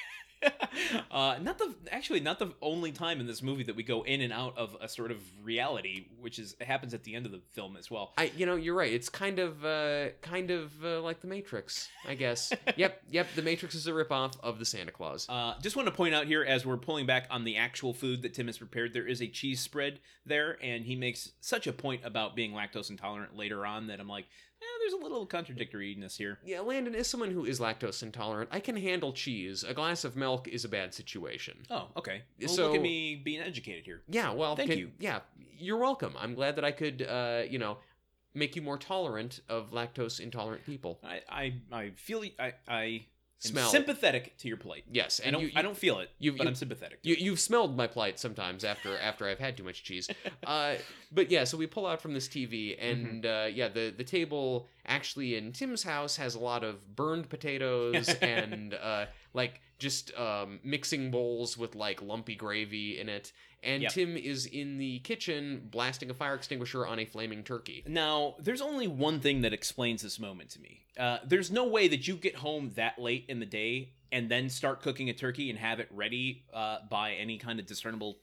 uh, 1.10 1.38
not 1.40 1.58
the 1.58 1.74
actually 1.90 2.20
not 2.20 2.38
the 2.38 2.52
only 2.60 2.92
time 2.92 3.20
in 3.20 3.26
this 3.26 3.42
movie 3.42 3.62
that 3.64 3.76
we 3.76 3.82
go 3.82 4.02
in 4.02 4.20
and 4.20 4.32
out 4.32 4.56
of 4.56 4.76
a 4.80 4.88
sort 4.88 5.10
of 5.10 5.18
reality, 5.42 6.06
which 6.20 6.38
is 6.38 6.56
happens 6.60 6.94
at 6.94 7.04
the 7.04 7.14
end 7.14 7.26
of 7.26 7.32
the 7.32 7.40
film 7.52 7.76
as 7.76 7.90
well. 7.90 8.12
I, 8.18 8.30
you 8.36 8.46
know, 8.46 8.56
you're 8.56 8.74
right. 8.74 8.92
It's 8.92 9.08
kind 9.08 9.38
of, 9.38 9.64
uh, 9.64 10.10
kind 10.20 10.50
of 10.50 10.72
uh, 10.84 11.00
like 11.00 11.20
The 11.20 11.26
Matrix, 11.26 11.88
I 12.06 12.14
guess. 12.14 12.52
yep, 12.76 13.02
yep. 13.10 13.26
The 13.34 13.42
Matrix 13.42 13.74
is 13.74 13.86
a 13.86 13.92
ripoff 13.92 14.34
of 14.42 14.58
the 14.58 14.64
Santa 14.64 14.90
Clause. 14.90 15.26
Uh, 15.28 15.54
just 15.60 15.76
want 15.76 15.86
to 15.86 15.94
point 15.94 16.14
out 16.14 16.26
here, 16.26 16.42
as 16.42 16.66
we're 16.66 16.76
pulling 16.76 17.06
back 17.06 17.26
on 17.30 17.44
the 17.44 17.56
actual 17.56 17.92
food 17.92 18.22
that 18.22 18.34
Tim 18.34 18.46
has 18.46 18.58
prepared, 18.58 18.92
there 18.92 19.06
is 19.06 19.20
a 19.20 19.28
cheese 19.28 19.60
spread 19.60 20.00
there, 20.26 20.56
and 20.62 20.84
he 20.84 20.96
makes 20.96 21.32
such 21.40 21.66
a 21.66 21.72
point 21.72 22.02
about 22.04 22.36
being 22.36 22.52
lactose 22.52 22.90
intolerant 22.90 23.36
later 23.36 23.66
on 23.66 23.88
that 23.88 24.00
I'm 24.00 24.08
like, 24.08 24.26
eh, 24.62 24.78
there's 24.80 24.92
a 25.00 25.02
little 25.02 25.26
contradictoriness 25.26 26.16
here. 26.16 26.38
Yeah, 26.44 26.60
Landon 26.60 26.94
is 26.94 27.08
someone 27.08 27.30
who 27.30 27.44
is 27.44 27.60
lactose 27.60 28.02
intolerant. 28.02 28.48
I 28.52 28.60
can 28.60 28.76
handle 28.76 29.12
cheese. 29.12 29.64
A 29.64 29.74
glass 29.74 30.04
of 30.04 30.16
milk 30.16 30.48
is 30.48 30.64
a 30.64 30.68
bad 30.68 30.94
situation. 30.94 31.64
Oh, 31.70 31.88
okay. 31.96 32.22
Well, 32.40 32.48
So- 32.48 32.66
look 32.68 32.76
at 32.76 32.82
me 32.82 33.16
being 33.16 33.40
educated 33.40 33.84
here. 33.84 34.02
Yeah, 34.08 34.30
well, 34.32 34.56
Thank 34.56 34.70
can- 34.70 34.78
you. 34.78 34.92
Yeah, 34.98 35.20
you're 35.58 35.78
welcome. 35.78 36.14
I'm 36.18 36.34
glad 36.34 36.56
that 36.56 36.64
I 36.64 36.72
could, 36.72 37.02
uh, 37.02 37.42
you 37.48 37.58
know, 37.58 37.78
make 38.34 38.56
you 38.56 38.62
more 38.62 38.78
tolerant 38.78 39.40
of 39.48 39.72
lactose 39.72 40.18
intolerant 40.20 40.64
people. 40.64 40.98
I 41.04 41.20
I, 41.28 41.54
I 41.70 41.90
feel 41.90 42.24
I 42.38 42.54
I 42.66 43.06
Smell. 43.44 43.68
sympathetic 43.68 44.36
to 44.38 44.48
your 44.48 44.56
plight. 44.56 44.84
Yes, 44.90 45.20
I 45.22 45.26
and 45.28 45.32
don't 45.34 45.42
you, 45.42 45.48
you, 45.48 45.52
I 45.56 45.62
don't 45.62 45.76
feel 45.76 45.98
it, 45.98 46.10
you- 46.18 46.32
but 46.32 46.46
I'm 46.46 46.54
sympathetic. 46.54 47.00
You, 47.02 47.16
you've 47.18 47.40
smelled 47.40 47.76
my 47.76 47.86
plight 47.86 48.18
sometimes 48.18 48.64
after 48.64 48.96
after 49.10 49.26
I've 49.26 49.38
had 49.38 49.56
too 49.56 49.64
much 49.64 49.82
cheese. 49.82 50.08
Uh, 50.46 50.74
but 51.12 51.30
yeah, 51.30 51.44
so 51.44 51.56
we 51.56 51.66
pull 51.66 51.86
out 51.86 52.00
from 52.02 52.14
this 52.14 52.26
TV, 52.28 52.78
Mm-hmm. 52.78 53.06
and 53.06 53.26
uh, 53.26 53.46
yeah, 53.52 53.68
the 53.68 53.94
the 53.96 54.04
table 54.04 54.66
actually 54.86 55.36
in 55.36 55.52
Tim's 55.52 55.82
house 55.84 56.16
has 56.16 56.34
a 56.34 56.38
lot 56.40 56.64
of 56.64 56.96
burned 56.96 57.28
potatoes 57.28 58.08
and 58.22 58.74
uh, 58.74 59.06
like 59.34 59.60
just 59.78 60.12
um, 60.18 60.58
mixing 60.64 61.10
bowls 61.10 61.56
with 61.56 61.74
like 61.74 62.02
lumpy 62.02 62.34
gravy 62.34 62.98
in 62.98 63.08
it. 63.08 63.32
And 63.62 63.82
Yep. 63.82 63.92
Tim 63.92 64.16
is 64.16 64.46
in 64.46 64.78
the 64.78 64.98
kitchen 65.00 65.68
blasting 65.70 66.10
a 66.10 66.14
fire 66.14 66.34
extinguisher 66.34 66.86
on 66.86 66.98
a 66.98 67.04
flaming 67.04 67.44
turkey. 67.44 67.84
Now, 67.86 68.34
there's 68.40 68.60
only 68.60 68.88
one 68.88 69.20
thing 69.20 69.42
that 69.42 69.52
explains 69.52 70.02
this 70.02 70.18
moment 70.18 70.50
to 70.50 70.60
me. 70.60 70.80
Uh, 70.98 71.18
there's 71.24 71.50
no 71.50 71.66
way 71.68 71.86
that 71.88 72.08
you 72.08 72.16
get 72.16 72.34
home 72.36 72.72
that 72.74 72.98
late 72.98 73.24
in 73.28 73.38
the 73.38 73.46
day 73.46 73.92
and 74.10 74.28
then 74.28 74.48
start 74.50 74.82
cooking 74.82 75.08
a 75.10 75.12
turkey 75.14 75.48
and 75.48 75.58
have 75.58 75.78
it 75.80 75.88
ready 75.92 76.44
uh, 76.52 76.78
by 76.90 77.12
any 77.12 77.38
kind 77.38 77.60
of 77.60 77.66
discernible 77.66 78.18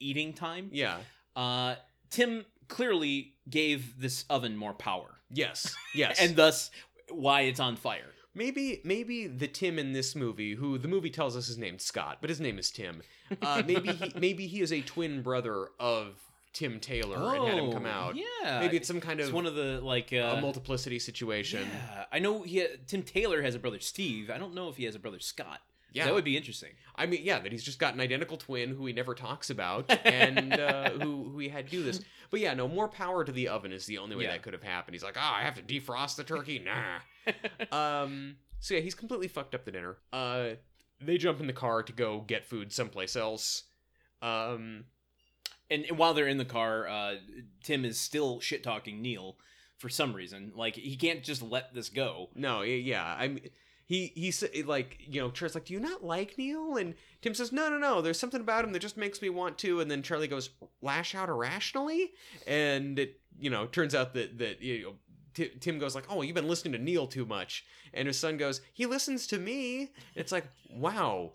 eating 0.00 0.32
time. 0.32 0.68
Yeah. 0.72 0.98
Uh, 1.36 1.76
Tim 2.10 2.44
clearly 2.68 3.34
gave 3.48 4.00
this 4.00 4.24
oven 4.28 4.56
more 4.56 4.74
power, 4.74 5.20
Yes. 5.32 5.74
Yes. 5.94 6.20
and 6.20 6.34
thus 6.36 6.70
why 7.10 7.42
it's 7.42 7.60
on 7.60 7.76
fire. 7.76 8.12
Maybe 8.34 8.80
maybe 8.84 9.26
the 9.26 9.48
Tim 9.48 9.78
in 9.78 9.92
this 9.92 10.14
movie, 10.14 10.54
who 10.54 10.78
the 10.78 10.88
movie 10.88 11.10
tells 11.10 11.36
us 11.36 11.48
is 11.48 11.58
named 11.58 11.80
Scott, 11.80 12.18
but 12.20 12.30
his 12.30 12.40
name 12.40 12.58
is 12.58 12.70
Tim. 12.70 13.02
Uh, 13.42 13.62
maybe 13.66 13.92
he, 13.92 14.12
maybe 14.18 14.46
he 14.46 14.60
is 14.60 14.72
a 14.72 14.80
twin 14.82 15.22
brother 15.22 15.68
of 15.80 16.14
Tim 16.52 16.78
Taylor 16.80 17.16
and 17.16 17.48
had 17.48 17.58
him 17.58 17.72
come 17.72 17.86
out. 17.86 18.14
Oh, 18.16 18.22
Yeah, 18.44 18.60
Maybe 18.60 18.76
it's 18.76 18.86
some 18.88 19.00
kind 19.00 19.18
it's 19.20 19.28
of 19.28 19.34
one 19.34 19.46
of 19.46 19.54
the 19.56 19.80
like 19.82 20.12
uh, 20.12 20.36
a 20.36 20.40
multiplicity 20.40 20.98
situation. 20.98 21.66
Yeah, 21.72 22.04
I 22.12 22.18
know 22.20 22.42
he 22.42 22.64
Tim 22.86 23.02
Taylor 23.02 23.42
has 23.42 23.54
a 23.54 23.58
brother 23.58 23.80
Steve. 23.80 24.30
I 24.30 24.38
don't 24.38 24.54
know 24.54 24.68
if 24.68 24.76
he 24.76 24.84
has 24.84 24.94
a 24.94 25.00
brother 25.00 25.20
Scott. 25.20 25.60
Yeah. 25.92 26.04
that 26.04 26.14
would 26.14 26.22
be 26.24 26.36
interesting. 26.36 26.70
I 26.94 27.06
mean, 27.06 27.22
yeah, 27.24 27.40
that 27.40 27.50
he's 27.50 27.64
just 27.64 27.80
got 27.80 27.94
an 27.94 28.00
identical 28.00 28.36
twin 28.36 28.70
who 28.76 28.86
he 28.86 28.92
never 28.92 29.12
talks 29.12 29.50
about 29.50 29.90
and 30.06 30.52
uh, 30.52 30.90
who 30.90 31.24
who 31.30 31.38
he 31.40 31.48
had 31.48 31.68
do 31.68 31.82
this. 31.82 32.00
But 32.30 32.38
yeah, 32.38 32.54
no 32.54 32.68
more 32.68 32.86
power 32.86 33.24
to 33.24 33.32
the 33.32 33.48
oven 33.48 33.72
is 33.72 33.86
the 33.86 33.98
only 33.98 34.14
way 34.14 34.22
Yeah. 34.24 34.30
that 34.32 34.42
could 34.42 34.52
have 34.52 34.62
happened. 34.62 34.94
He's 34.94 35.02
like, 35.02 35.16
oh, 35.16 35.32
I 35.34 35.42
have 35.42 35.54
to 35.56 35.62
defrost 35.62 36.14
the 36.14 36.22
turkey. 36.22 36.60
Nah. 36.60 37.00
um. 37.72 38.36
So 38.60 38.74
yeah, 38.74 38.80
he's 38.80 38.94
completely 38.94 39.28
fucked 39.28 39.54
up 39.54 39.64
the 39.64 39.72
dinner. 39.72 39.96
Uh, 40.12 40.50
they 41.00 41.16
jump 41.16 41.40
in 41.40 41.46
the 41.46 41.52
car 41.52 41.82
to 41.82 41.92
go 41.92 42.20
get 42.20 42.44
food 42.44 42.72
someplace 42.72 43.16
else. 43.16 43.64
Um. 44.22 44.84
And, 45.70 45.84
and 45.84 45.98
while 45.98 46.14
they're 46.14 46.26
in 46.26 46.38
the 46.38 46.44
car, 46.44 46.88
uh, 46.88 47.14
Tim 47.62 47.84
is 47.84 47.98
still 47.98 48.40
shit 48.40 48.64
talking 48.64 49.00
Neil 49.00 49.36
for 49.80 49.88
some 49.88 50.12
reason. 50.12 50.52
Like 50.54 50.76
he 50.76 50.96
can't 50.96 51.24
just 51.24 51.42
let 51.42 51.74
this 51.74 51.88
go. 51.88 52.28
No, 52.34 52.62
yeah, 52.62 53.16
I'm. 53.18 53.40
He 53.86 54.12
he 54.14 54.30
said 54.30 54.50
like 54.66 54.98
you 55.00 55.20
know 55.20 55.30
Charlie's 55.30 55.54
like, 55.56 55.64
do 55.64 55.72
you 55.72 55.80
not 55.80 56.04
like 56.04 56.38
Neil? 56.38 56.76
And 56.76 56.94
Tim 57.22 57.34
says, 57.34 57.50
no, 57.50 57.68
no, 57.68 57.78
no. 57.78 58.00
There's 58.00 58.18
something 58.20 58.40
about 58.40 58.64
him 58.64 58.72
that 58.72 58.78
just 58.78 58.96
makes 58.96 59.20
me 59.20 59.30
want 59.30 59.58
to. 59.58 59.80
And 59.80 59.90
then 59.90 60.02
Charlie 60.02 60.28
goes, 60.28 60.50
lash 60.80 61.14
out 61.14 61.28
irrationally, 61.28 62.12
and 62.46 62.98
it 62.98 63.20
you 63.38 63.50
know 63.50 63.66
turns 63.66 63.94
out 63.94 64.14
that 64.14 64.38
that 64.38 64.62
you 64.62 64.82
know. 64.82 64.94
Ti- 65.34 65.52
Tim 65.60 65.78
goes 65.78 65.94
like, 65.94 66.04
"Oh, 66.08 66.22
you've 66.22 66.34
been 66.34 66.48
listening 66.48 66.72
to 66.72 66.78
Neil 66.78 67.06
too 67.06 67.24
much," 67.26 67.64
and 67.94 68.06
his 68.06 68.18
son 68.18 68.36
goes, 68.36 68.60
"He 68.72 68.86
listens 68.86 69.26
to 69.28 69.38
me." 69.38 69.92
It's 70.14 70.32
like, 70.32 70.46
wow, 70.70 71.32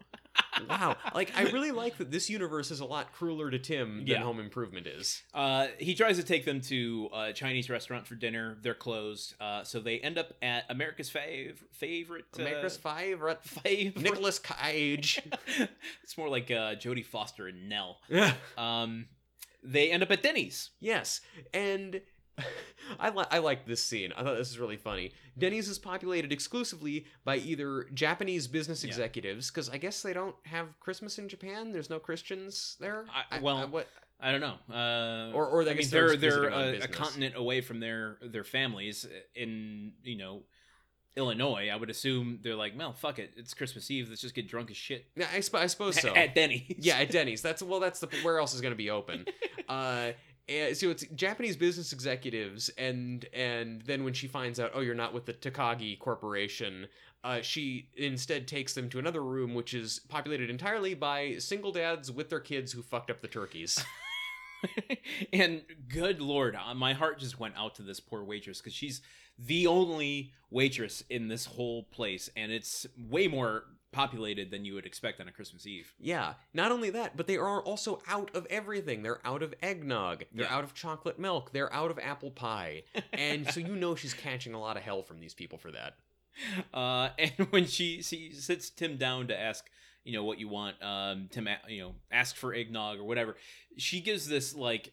wow. 0.69 0.95
Like 1.13 1.31
I 1.38 1.43
really 1.51 1.71
like 1.71 1.97
that 1.97 2.12
this 2.12 2.29
universe 2.29 2.71
is 2.71 2.79
a 2.79 2.86
lot 2.86 3.12
crueler 3.13 3.49
to 3.51 3.60
Tim 3.60 3.99
than 3.99 4.08
Yeah. 4.08 4.23
Home 4.23 4.39
Improvement 4.39 4.88
is. 4.88 5.23
Uh, 5.34 5.67
he 5.79 5.95
tries 5.95 6.17
to 6.17 6.23
take 6.23 6.45
them 6.45 6.62
to 6.62 7.10
a 7.13 7.34
Chinese 7.34 7.69
restaurant 7.69 8.05
for 8.08 8.15
dinner. 8.15 8.58
They're 8.62 8.73
closed, 8.73 9.36
uh, 9.39 9.63
so 9.63 9.79
they 9.79 9.99
end 9.99 10.17
up 10.17 10.34
at 10.41 10.65
America's 10.69 11.10
fav- 11.10 11.58
favorite. 11.71 12.25
Uh, 12.38 12.43
America's 12.43 12.77
Five, 12.77 13.21
Rut- 13.21 13.43
favorite. 13.43 14.03
Nicolas 14.03 14.39
Cage. 14.39 15.21
it's 16.03 16.17
more 16.17 16.29
like 16.29 16.51
uh, 16.51 16.75
Jodie 16.75 17.05
Foster 17.05 17.47
and 17.47 17.69
Nell. 17.69 17.97
Um, 18.58 19.08
they 19.63 19.89
end 19.89 20.03
up 20.03 20.12
at 20.12 20.21
Denny's. 20.21 20.69
Yes, 20.79 21.21
and 21.53 22.01
I 23.00 23.10
li- 23.10 23.26
I 23.32 23.39
like 23.39 23.65
this 23.65 23.84
scene. 23.84 24.12
I 24.15 24.24
thought 24.24 24.38
this 24.38 24.50
was 24.50 24.60
really 24.60 24.78
funny. 24.78 25.12
Denny's 25.38 25.67
is 25.69 25.80
populated 25.80 26.32
exclusively 26.32 27.06
by 27.24 27.38
either 27.38 27.86
Japanese 27.93 28.48
business 28.48 28.84
Yeah. 28.84 28.89
executives, 28.89 29.50
because 29.50 29.69
I 29.69 29.78
guess 29.78 30.02
they 30.02 30.13
don't 30.13 30.36
have 30.43 30.80
Christmas 30.80 31.17
in 31.17 31.28
Japan. 31.30 31.71
There's 31.71 31.89
no 31.89 32.00
Christians 32.00 32.78
there. 32.80 33.06
I- 33.32 33.39
well, 33.39 33.67
what? 33.67 33.88
I 34.19 34.32
don't 34.32 34.41
know. 34.41 34.56
Uh, 34.74 35.32
Or- 35.34 35.48
or 35.48 35.62
I 35.63 35.74
mean, 35.74 35.89
they're 35.89 36.10
they're 36.10 36.10
just 36.10 36.21
they're 36.21 36.30
visiting 36.50 36.54
on 36.54 36.67
a, 36.76 36.86
a 36.86 36.88
continent 36.88 37.36
away 37.36 37.62
from 37.62 37.80
their 37.80 38.17
their 38.21 38.43
families 38.45 39.06
in 39.36 39.93
you 40.04 40.17
know 40.17 40.43
Illinois, 41.17 41.69
I 41.71 41.76
would 41.78 41.89
assume 41.89 42.39
they're 42.43 42.56
like, 42.56 42.74
well, 42.78 42.91
fuck 42.91 43.19
it, 43.19 43.32
it's 43.38 43.54
Christmas 43.54 43.89
Eve. 43.89 44.10
Let's 44.10 44.19
just 44.21 44.36
get 44.36 44.50
drunk 44.50 44.69
as 44.69 44.76
shit 44.76 45.06
Yeah, 45.15 45.28
I, 45.34 45.39
sp- 45.39 45.56
I 45.63 45.67
suppose 45.67 45.95
so. 46.02 46.13
at 46.13 46.36
Denny's. 46.36 46.76
yeah, 46.78 46.98
at 46.98 47.10
Denny's. 47.10 47.41
That's 47.41 47.63
well. 47.63 47.80
That's 47.80 48.00
the 48.02 48.08
where 48.24 48.38
else 48.38 48.54
is 48.54 48.60
going 48.62 48.74
to 48.74 48.78
be 48.78 48.89
open. 48.89 49.26
Uh, 49.67 50.12
and 50.47 50.77
so 50.77 50.89
it's 50.89 51.03
Japanese 51.15 51.58
business 51.58 51.93
executives, 51.93 52.69
and 52.77 53.25
and 53.34 53.81
then 53.84 54.03
when 54.03 54.13
she 54.13 54.27
finds 54.27 54.60
out, 54.60 54.71
oh, 54.73 54.81
you're 54.81 54.95
not 54.95 55.13
with 55.13 55.25
the 55.25 55.34
Takagi 55.34 55.97
Corporation, 55.99 56.88
uh, 57.23 57.41
she 57.41 57.89
instead 57.95 58.47
takes 58.47 58.73
them 58.73 58.89
to 58.89 58.99
another 58.99 59.23
room, 59.23 59.53
which 59.53 59.73
is 59.73 60.01
populated 60.10 60.49
entirely 60.49 60.93
by 60.93 61.38
single 61.38 61.71
dads 61.71 62.12
with 62.12 62.29
their 62.29 62.39
kids 62.39 62.71
who 62.71 62.81
fucked 62.81 63.10
up 63.10 63.21
the 63.21 63.27
turkeys. 63.27 63.84
and 65.34 65.62
good 65.88 66.21
lord, 66.21 66.55
uh, 66.55 66.73
my 66.73 66.93
heart 66.93 67.19
just 67.19 67.39
went 67.39 67.55
out 67.58 67.75
to 67.75 67.81
this 67.81 67.99
poor 67.99 68.23
waitress 68.23 68.60
because 68.60 68.73
she's 68.73 69.01
the 69.38 69.67
only 69.67 70.31
waitress 70.49 71.03
in 71.10 71.27
this 71.27 71.45
whole 71.45 71.84
place, 71.84 72.29
and 72.36 72.51
it's 72.51 72.86
way 72.97 73.27
more 73.27 73.65
populated 73.95 74.51
than 74.51 74.65
you 74.65 74.73
would 74.75 74.86
expect 74.86 75.19
on 75.21 75.27
a 75.27 75.31
Christmas 75.31 75.65
Eve. 75.65 75.93
Yeah, 75.99 76.34
not 76.53 76.71
only 76.71 76.89
that, 76.91 77.15
but 77.17 77.27
they 77.27 77.38
are 77.38 77.62
also 77.62 78.01
out 78.08 78.29
of 78.36 78.45
everything. 78.49 79.01
They're 79.03 79.25
out 79.25 79.41
of 79.41 79.53
eggnog, 79.63 80.25
they're 80.34 80.45
Yeah. 80.45 80.55
out 80.55 80.63
of 80.63 80.73
chocolate 80.73 81.17
milk, 81.17 81.51
they're 81.53 81.73
out 81.73 81.89
of 81.91 81.97
apple 81.99 82.31
pie. 82.31 82.84
And 83.13 83.49
so 83.51 83.60
you 83.60 83.75
know 83.75 83.95
she's 83.95 84.13
catching 84.13 84.53
a 84.53 84.60
lot 84.60 84.75
of 84.77 84.84
hell 84.84 85.01
from 85.01 85.19
these 85.19 85.34
people 85.34 85.58
for 85.58 85.71
that. 85.71 85.95
Uh, 86.73 87.10
and 87.17 87.31
when 87.51 87.65
she 87.65 88.01
she 88.03 88.34
sits 88.34 88.69
Tim 88.69 88.97
down 88.97 89.27
to 89.29 89.39
ask, 89.39 89.63
you 90.03 90.12
know, 90.12 90.25
what 90.25 90.38
you 90.38 90.49
want, 90.49 90.75
um, 90.84 91.29
Tim, 91.31 91.47
a- 91.47 91.60
you 91.69 91.81
know, 91.81 91.95
ask 92.12 92.36
for 92.36 92.53
eggnog 92.53 92.99
or 92.99 93.05
whatever, 93.05 93.38
she 93.77 94.01
gives 94.01 94.27
this 94.27 94.53
like, 94.53 94.91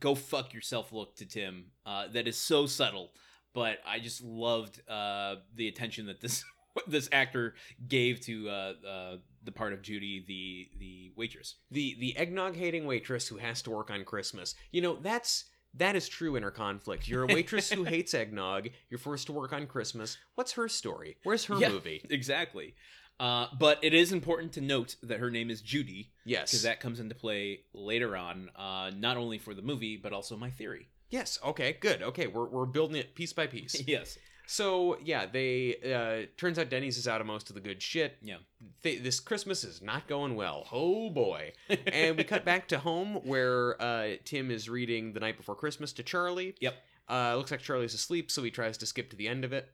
"Go 0.00 0.16
fuck 0.16 0.52
yourself" 0.52 0.92
look 0.92 1.14
to 1.16 1.26
Tim. 1.26 1.66
Uh, 1.86 2.08
that 2.08 2.26
is 2.26 2.36
so 2.36 2.66
subtle, 2.66 3.12
but 3.54 3.78
I 3.86 4.00
just 4.00 4.20
loved 4.20 4.82
uh 4.88 5.36
the 5.54 5.68
attention 5.68 6.06
that 6.06 6.20
this 6.20 6.44
this 6.86 7.08
actor 7.12 7.54
gave 7.88 8.20
to 8.22 8.48
uh, 8.48 8.72
uh 8.86 9.16
the 9.42 9.52
part 9.52 9.72
of 9.72 9.82
Judy, 9.82 10.24
the 10.26 10.68
the 10.78 11.12
waitress. 11.16 11.56
The 11.70 11.96
the 11.98 12.16
eggnog 12.16 12.56
hating 12.56 12.84
waitress 12.86 13.26
who 13.28 13.38
has 13.38 13.62
to 13.62 13.70
work 13.70 13.90
on 13.90 14.04
Christmas. 14.04 14.54
You 14.70 14.82
know, 14.82 14.96
that's 15.00 15.46
that 15.74 15.94
is 15.96 16.08
true 16.08 16.36
in 16.36 16.42
her 16.42 16.50
conflict. 16.50 17.08
You're 17.08 17.22
a 17.24 17.26
waitress 17.32 17.70
who 17.70 17.84
hates 17.94 18.12
eggnog, 18.12 18.68
you're 18.90 18.98
forced 18.98 19.26
to 19.26 19.32
work 19.32 19.52
on 19.52 19.66
Christmas. 19.66 20.18
What's 20.34 20.52
her 20.52 20.68
story? 20.68 21.16
Where's 21.22 21.44
her 21.44 21.56
Yeah. 21.58 21.68
movie? 21.70 22.04
Exactly. 22.10 22.74
Uh, 23.20 23.46
but 23.58 23.78
it 23.82 23.92
is 23.94 24.12
important 24.12 24.52
to 24.54 24.60
note 24.62 24.96
that 25.02 25.20
her 25.20 25.30
name 25.30 25.50
is 25.50 25.60
Judy 25.60 26.10
Yes. 26.24 26.50
because 26.50 26.62
that 26.62 26.80
comes 26.80 27.00
into 27.00 27.14
play 27.14 27.60
later 27.74 28.16
on, 28.16 28.48
uh, 28.56 28.90
not 28.96 29.16
only 29.18 29.36
for 29.38 29.52
the 29.54 29.60
movie 29.62 29.96
but 29.96 30.12
also 30.12 30.36
my 30.36 30.50
theory. 30.50 30.88
yes, 31.10 31.38
okay, 31.44 31.76
good. 31.80 32.02
Okay, 32.02 32.26
we're 32.26 32.46
we're 32.48 32.66
building 32.66 32.96
it 32.96 33.14
piece 33.14 33.32
by 33.32 33.46
piece. 33.46 33.80
yes. 33.86 34.16
So 34.52 34.98
yeah, 35.04 35.26
they 35.26 35.76
uh 35.94 36.26
turns 36.36 36.58
out 36.58 36.70
Denny's 36.70 36.98
is 36.98 37.06
out 37.06 37.20
of 37.20 37.26
most 37.28 37.50
of 37.50 37.54
the 37.54 37.60
good 37.60 37.80
shit. 37.80 38.16
Yeah. 38.20 38.38
They, 38.82 38.96
this 38.96 39.20
Christmas 39.20 39.62
is 39.62 39.80
not 39.80 40.08
going 40.08 40.34
well. 40.34 40.66
Oh 40.72 41.08
boy. 41.10 41.52
and 41.92 42.16
we 42.16 42.24
cut 42.24 42.44
back 42.44 42.66
to 42.68 42.78
home 42.80 43.20
where 43.24 43.80
uh 43.80 44.16
Tim 44.24 44.50
is 44.50 44.68
reading 44.68 45.12
The 45.12 45.20
Night 45.20 45.36
Before 45.36 45.54
Christmas 45.54 45.92
to 45.94 46.02
Charlie. 46.02 46.56
Yep. 46.60 46.74
Uh 47.08 47.36
looks 47.36 47.52
like 47.52 47.60
Charlie's 47.60 47.94
asleep, 47.94 48.30
so 48.30 48.42
he 48.42 48.50
tries 48.50 48.76
to 48.78 48.86
skip 48.86 49.10
to 49.10 49.16
the 49.16 49.28
end 49.28 49.44
of 49.44 49.52
it. 49.52 49.68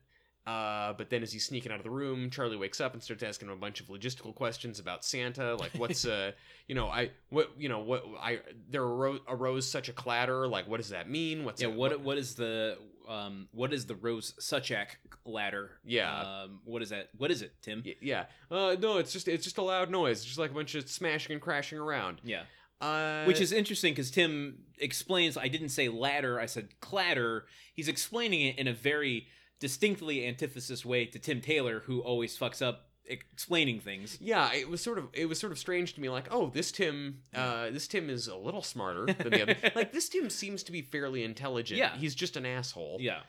Uh, 0.45 0.93
but 0.93 1.09
then 1.09 1.23
as 1.23 1.33
he's 1.33 1.45
sneaking 1.45 1.73
out 1.73 1.77
of 1.79 1.83
the 1.83 1.89
room, 1.89 2.29
Charlie 2.29 2.55
wakes 2.55 2.79
up 2.79 2.93
and 2.93 3.03
starts 3.03 3.21
asking 3.21 3.49
him 3.49 3.53
a 3.55 3.57
bunch 3.57 3.81
of 3.81 3.87
logistical 3.87 4.33
questions 4.33 4.79
about 4.79 5.03
Santa, 5.03 5.55
like 5.57 5.71
what's 5.75 6.05
uh, 6.05 6.31
you 6.69 6.75
know, 6.75 6.87
I 6.87 7.09
what 7.29 7.51
you 7.57 7.67
know 7.67 7.79
what 7.79 8.05
I 8.21 8.39
there 8.69 8.83
arose, 8.83 9.19
arose 9.27 9.69
such 9.69 9.89
a 9.89 9.93
clatter, 9.93 10.47
like 10.47 10.65
what 10.69 10.77
does 10.77 10.89
that 10.91 11.09
mean? 11.09 11.43
What's 11.43 11.61
Yeah. 11.61 11.67
it- 11.69 11.73
What 11.75 11.99
what 11.99 12.17
is 12.17 12.35
the 12.35 12.77
um 13.07 13.47
what 13.51 13.73
is 13.73 13.85
the 13.85 13.95
Rose 13.95 14.33
Suchak 14.39 14.87
ladder? 15.25 15.71
Yeah. 15.85 16.21
Um. 16.21 16.59
What 16.65 16.81
is 16.81 16.89
that? 16.89 17.09
What 17.17 17.31
is 17.31 17.41
it, 17.41 17.53
Tim? 17.61 17.83
Y- 17.85 17.95
Yeah. 18.01 18.25
Uh, 18.51 18.75
no, 18.79 18.97
it's 18.97 19.13
just 19.13 19.27
it's 19.27 19.43
just 19.43 19.57
a 19.57 19.61
loud 19.63 19.89
noise. 19.89 20.17
It's 20.17 20.25
just 20.25 20.39
like 20.39 20.51
a 20.51 20.53
bunch 20.53 20.75
of 20.75 20.89
smashing 20.89 21.31
and 21.33 21.41
crashing 21.41 21.77
around. 21.79 22.21
Yeah. 22.23 22.43
Uh, 22.79 23.23
Which 23.25 23.41
is 23.41 23.51
interesting 23.51 23.93
because 23.93 24.11
Tim 24.11 24.59
explains. 24.77 25.35
I 25.37 25.47
didn't 25.47 25.69
say 25.69 25.89
ladder. 25.89 26.39
I 26.39 26.45
said 26.45 26.79
clatter. 26.79 27.45
He's 27.73 27.87
explaining 27.87 28.41
it 28.41 28.59
in 28.59 28.67
a 28.67 28.73
very 28.73 29.27
distinctly 29.59 30.27
antithesis 30.27 30.85
way 30.85 31.05
to 31.05 31.17
Tim 31.17 31.41
Taylor, 31.41 31.79
who 31.85 32.01
always 32.01 32.37
fucks 32.37 32.61
up 32.61 32.86
explaining 33.07 33.79
things. 33.79 34.17
yeah, 34.21 34.53
it 34.53 34.69
was 34.69 34.81
sort 34.81 34.97
of 34.97 35.07
it 35.13 35.25
was 35.27 35.39
sort 35.39 35.51
of 35.51 35.59
strange 35.59 35.93
to 35.95 36.01
me. 36.01 36.09
Like, 36.09 36.27
oh, 36.31 36.49
this 36.49 36.71
Tim, 36.71 37.19
uh, 37.35 37.69
this 37.71 37.87
Tim 37.87 38.09
is 38.09 38.27
a 38.27 38.35
little 38.35 38.61
smarter 38.61 39.05
than 39.05 39.29
the 39.31 39.41
other. 39.43 39.55
like, 39.75 39.91
this 39.91 40.09
Tim 40.09 40.29
seems 40.29 40.63
to 40.63 40.71
be 40.71 40.81
fairly 40.81 41.23
intelligent. 41.23 41.77
Yeah. 41.79 41.95
he's 41.97 42.15
just 42.15 42.35
an 42.37 42.45
asshole. 42.45 42.97
Yeah. 42.99 43.19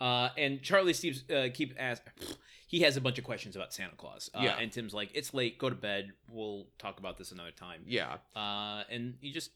Uh, 0.00 0.30
and 0.36 0.60
Charlie 0.62 0.92
Steve's 0.92 1.28
uh, 1.30 1.48
keep 1.52 1.74
ask. 1.78 2.02
He 2.66 2.80
has 2.80 2.96
a 2.96 3.00
bunch 3.00 3.18
of 3.18 3.24
questions 3.24 3.54
about 3.54 3.72
Santa 3.72 3.94
Claus. 3.94 4.30
Uh, 4.34 4.40
Yeah. 4.42 4.56
And 4.58 4.72
Tim's 4.72 4.92
like, 4.92 5.10
"It's 5.14 5.32
late. 5.32 5.58
Go 5.58 5.68
to 5.70 5.76
bed. 5.76 6.12
We'll 6.28 6.66
talk 6.76 6.98
about 6.98 7.18
this 7.18 7.30
another 7.30 7.52
time." 7.52 7.82
Yeah. 7.86 8.16
Uh, 8.34 8.82
and 8.90 9.14
he 9.20 9.30
just 9.30 9.50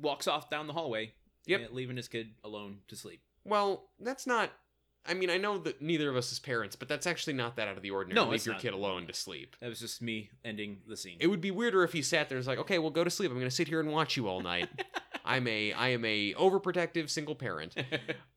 walks 0.00 0.26
off 0.26 0.48
down 0.48 0.68
the 0.68 0.72
hallway. 0.72 1.12
Yep. 1.46 1.70
leaving 1.72 1.96
his 1.96 2.08
kid 2.08 2.30
alone 2.44 2.78
to 2.88 2.96
sleep. 2.96 3.20
Well, 3.44 3.90
that's 4.00 4.26
not. 4.26 4.52
I 5.04 5.14
mean, 5.14 5.30
I 5.30 5.36
know 5.36 5.58
that 5.58 5.82
neither 5.82 6.08
of 6.08 6.16
us 6.16 6.30
is 6.30 6.38
parents, 6.38 6.76
but 6.76 6.88
that's 6.88 7.06
actually 7.06 7.32
not 7.32 7.56
that 7.56 7.66
out 7.68 7.76
of 7.76 7.82
the 7.82 7.90
ordinary. 7.90 8.14
No, 8.14 8.24
to 8.24 8.30
leave 8.30 8.36
it's 8.36 8.46
your 8.46 8.54
not. 8.54 8.62
kid 8.62 8.72
alone 8.72 9.06
to 9.08 9.12
sleep. 9.14 9.56
That 9.60 9.68
was 9.68 9.80
just 9.80 10.00
me 10.00 10.30
ending 10.44 10.78
the 10.86 10.96
scene. 10.96 11.16
It 11.20 11.26
would 11.26 11.40
be 11.40 11.50
weirder 11.50 11.82
if 11.82 11.92
he 11.92 12.02
sat 12.02 12.28
there 12.28 12.36
and 12.36 12.40
was 12.40 12.46
like, 12.46 12.58
"Okay, 12.58 12.78
well, 12.78 12.90
go 12.90 13.02
to 13.02 13.10
sleep. 13.10 13.30
I'm 13.30 13.36
going 13.36 13.48
to 13.50 13.54
sit 13.54 13.66
here 13.68 13.80
and 13.80 13.90
watch 13.90 14.16
you 14.16 14.28
all 14.28 14.40
night. 14.40 14.68
I'm 15.24 15.46
a 15.48 15.72
I 15.72 15.88
am 15.88 16.04
a 16.04 16.34
overprotective 16.34 17.10
single 17.10 17.34
parent." 17.34 17.74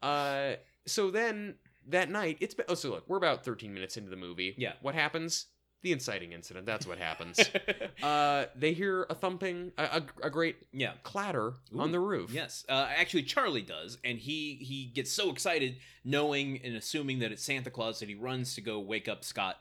Uh, 0.01 0.55
so 0.85 1.09
then 1.09 1.55
that 1.87 2.11
night, 2.11 2.37
it's 2.39 2.53
been, 2.53 2.65
oh, 2.69 2.75
so 2.75 2.89
look, 2.89 3.03
we're 3.07 3.17
about 3.17 3.43
13 3.43 3.73
minutes 3.73 3.97
into 3.97 4.09
the 4.09 4.15
movie. 4.15 4.53
Yeah. 4.55 4.73
What 4.81 4.93
happens? 4.93 5.47
The 5.85 5.91
inciting 5.91 6.31
incident. 6.31 6.65
That's 6.65 6.87
what 6.87 6.97
happens. 6.97 7.39
uh, 8.01 8.45
they 8.55 8.73
hear 8.73 9.05
a 9.07 9.13
thumping, 9.13 9.71
a, 9.77 9.83
a, 9.83 10.03
a 10.23 10.29
great 10.31 10.55
yeah. 10.73 10.93
clatter 11.03 11.53
Ooh, 11.75 11.79
on 11.79 11.91
the 11.91 11.99
roof. 11.99 12.31
Yes, 12.33 12.65
uh, 12.67 12.87
actually, 12.97 13.21
Charlie 13.21 13.61
does, 13.61 13.99
and 14.03 14.17
he 14.17 14.55
he 14.55 14.85
gets 14.85 15.11
so 15.11 15.29
excited, 15.29 15.75
knowing 16.03 16.59
and 16.63 16.75
assuming 16.75 17.19
that 17.19 17.31
it's 17.31 17.43
Santa 17.43 17.69
Claus, 17.69 17.99
that 17.99 18.09
he 18.09 18.15
runs 18.15 18.55
to 18.55 18.61
go 18.61 18.79
wake 18.79 19.07
up 19.07 19.23
Scott. 19.23 19.57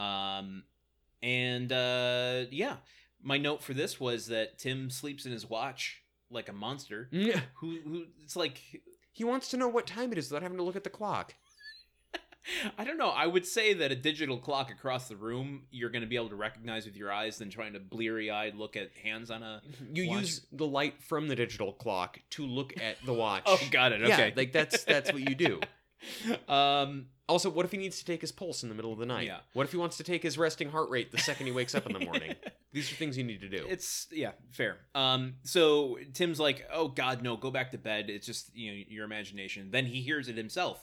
Um, 0.00 0.64
and 1.22 1.70
uh, 1.70 2.46
yeah, 2.50 2.78
my 3.22 3.38
note 3.38 3.62
for 3.62 3.72
this 3.72 4.00
was 4.00 4.26
that 4.26 4.58
Tim 4.58 4.90
sleeps 4.90 5.26
in 5.26 5.30
his 5.30 5.48
watch 5.48 6.02
like 6.28 6.48
a 6.48 6.52
monster. 6.52 7.08
Yeah. 7.12 7.42
Who 7.60 7.78
who? 7.84 8.04
It's 8.24 8.34
like 8.34 8.60
He 9.12 9.22
wants 9.22 9.48
to 9.50 9.56
know 9.56 9.68
what 9.68 9.86
time 9.86 10.10
it 10.10 10.18
is 10.18 10.28
without 10.28 10.42
having 10.42 10.58
to 10.58 10.64
look 10.64 10.74
at 10.74 10.82
the 10.82 10.90
clock. 10.90 11.34
I 12.78 12.84
don't 12.84 12.98
know. 12.98 13.10
I 13.10 13.26
would 13.26 13.46
say 13.46 13.74
that 13.74 13.92
a 13.92 13.96
digital 13.96 14.38
clock 14.38 14.70
across 14.70 15.08
the 15.08 15.16
room 15.16 15.62
you're 15.70 15.90
going 15.90 16.02
to 16.02 16.08
be 16.08 16.16
able 16.16 16.30
to 16.30 16.36
recognize 16.36 16.86
with 16.86 16.96
your 16.96 17.12
eyes 17.12 17.38
than 17.38 17.50
trying 17.50 17.74
to 17.74 17.80
bleary 17.80 18.30
eyed 18.30 18.54
look 18.54 18.76
at 18.76 18.90
hands 19.02 19.30
on 19.30 19.42
a. 19.42 19.62
You 19.92 20.08
Watch. 20.08 20.20
use 20.20 20.46
the 20.52 20.66
light 20.66 21.02
from 21.02 21.28
the 21.28 21.36
digital 21.36 21.72
clock 21.72 22.18
to 22.30 22.46
look 22.46 22.74
at 22.80 22.96
the 23.04 23.12
watch. 23.14 23.42
Oh, 23.46 23.60
got 23.70 23.92
it. 23.92 24.00
Yeah, 24.00 24.14
Okay. 24.14 24.32
like 24.36 24.52
that's 24.52 24.84
that's 24.84 25.12
what 25.12 25.28
you 25.28 25.34
do. 25.34 25.60
um. 26.48 27.06
Also, 27.30 27.50
what 27.50 27.66
if 27.66 27.70
he 27.72 27.76
needs 27.76 27.98
to 27.98 28.06
take 28.06 28.22
his 28.22 28.32
pulse 28.32 28.62
in 28.62 28.70
the 28.70 28.74
middle 28.74 28.90
of 28.90 28.98
the 28.98 29.04
night? 29.04 29.26
Yeah. 29.26 29.40
What 29.52 29.64
if 29.66 29.70
he 29.70 29.76
wants 29.76 29.98
to 29.98 30.02
take 30.02 30.22
his 30.22 30.38
resting 30.38 30.70
heart 30.70 30.88
rate 30.88 31.12
the 31.12 31.18
second 31.18 31.44
he 31.44 31.52
wakes 31.52 31.74
up 31.74 31.84
in 31.84 31.92
the 31.92 31.98
morning? 32.00 32.34
These 32.72 32.90
are 32.90 32.94
things 32.94 33.18
you 33.18 33.24
need 33.24 33.42
to 33.42 33.50
do. 33.50 33.66
It's 33.68 34.06
yeah, 34.10 34.30
fair. 34.50 34.78
Um, 34.94 35.34
so 35.42 35.98
Tim's 36.14 36.40
like, 36.40 36.66
"Oh 36.72 36.88
God, 36.88 37.22
no, 37.22 37.36
go 37.36 37.50
back 37.50 37.72
to 37.72 37.78
bed. 37.78 38.08
It's 38.08 38.24
just 38.26 38.56
you 38.56 38.70
know 38.72 38.78
your 38.88 39.04
imagination." 39.04 39.68
Then 39.72 39.84
he 39.84 40.00
hears 40.00 40.28
it 40.28 40.38
himself. 40.38 40.82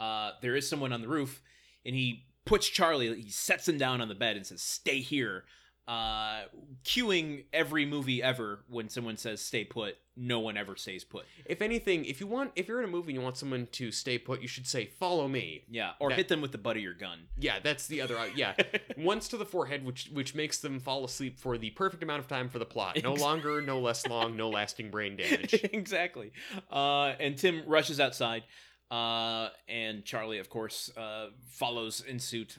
Uh, 0.00 0.32
there 0.42 0.56
is 0.56 0.68
someone 0.68 0.92
on 0.92 1.00
the 1.00 1.08
roof, 1.08 1.42
and 1.84 1.94
he 1.94 2.24
puts 2.44 2.68
Charlie. 2.68 3.20
He 3.22 3.30
sets 3.30 3.68
him 3.68 3.78
down 3.78 4.00
on 4.00 4.08
the 4.08 4.14
bed 4.14 4.36
and 4.36 4.46
says, 4.46 4.62
"Stay 4.62 5.00
here." 5.00 5.44
Uh, 5.88 6.42
cueing 6.84 7.44
every 7.52 7.86
movie 7.86 8.20
ever 8.20 8.64
when 8.68 8.88
someone 8.88 9.16
says 9.16 9.40
"stay 9.40 9.62
put," 9.62 9.96
no 10.16 10.40
one 10.40 10.56
ever 10.56 10.74
stays 10.74 11.04
put. 11.04 11.24
If 11.44 11.62
anything, 11.62 12.04
if 12.06 12.20
you 12.20 12.26
want, 12.26 12.50
if 12.56 12.66
you're 12.66 12.80
in 12.80 12.84
a 12.84 12.90
movie 12.90 13.10
and 13.12 13.18
you 13.20 13.22
want 13.22 13.36
someone 13.36 13.68
to 13.70 13.92
stay 13.92 14.18
put, 14.18 14.42
you 14.42 14.48
should 14.48 14.66
say, 14.66 14.86
"Follow 14.86 15.28
me." 15.28 15.62
Yeah, 15.70 15.92
or 16.00 16.08
That- 16.08 16.16
hit 16.16 16.26
them 16.26 16.40
with 16.40 16.50
the 16.50 16.58
butt 16.58 16.76
of 16.76 16.82
your 16.82 16.94
gun. 16.94 17.28
Yeah, 17.38 17.60
that's 17.60 17.86
the 17.86 18.00
other. 18.00 18.18
uh, 18.18 18.28
Yeah, 18.34 18.54
once 18.96 19.28
to 19.28 19.36
the 19.36 19.46
forehead, 19.46 19.84
which 19.84 20.08
which 20.12 20.34
makes 20.34 20.58
them 20.58 20.80
fall 20.80 21.04
asleep 21.04 21.38
for 21.38 21.56
the 21.56 21.70
perfect 21.70 22.02
amount 22.02 22.18
of 22.18 22.26
time 22.26 22.48
for 22.48 22.58
the 22.58 22.66
plot. 22.66 23.00
No 23.04 23.14
longer, 23.14 23.62
no 23.62 23.78
less 23.78 24.08
long, 24.08 24.36
no 24.36 24.48
lasting 24.50 24.90
brain 24.90 25.16
damage. 25.16 25.54
exactly. 25.72 26.32
Uh, 26.68 27.14
and 27.20 27.38
Tim 27.38 27.62
rushes 27.64 28.00
outside, 28.00 28.42
uh, 28.90 29.48
and 29.68 30.04
Charlie, 30.04 30.38
of 30.38 30.48
course, 30.48 30.90
uh, 30.96 31.28
follows 31.48 32.02
in 32.06 32.18
suit. 32.18 32.58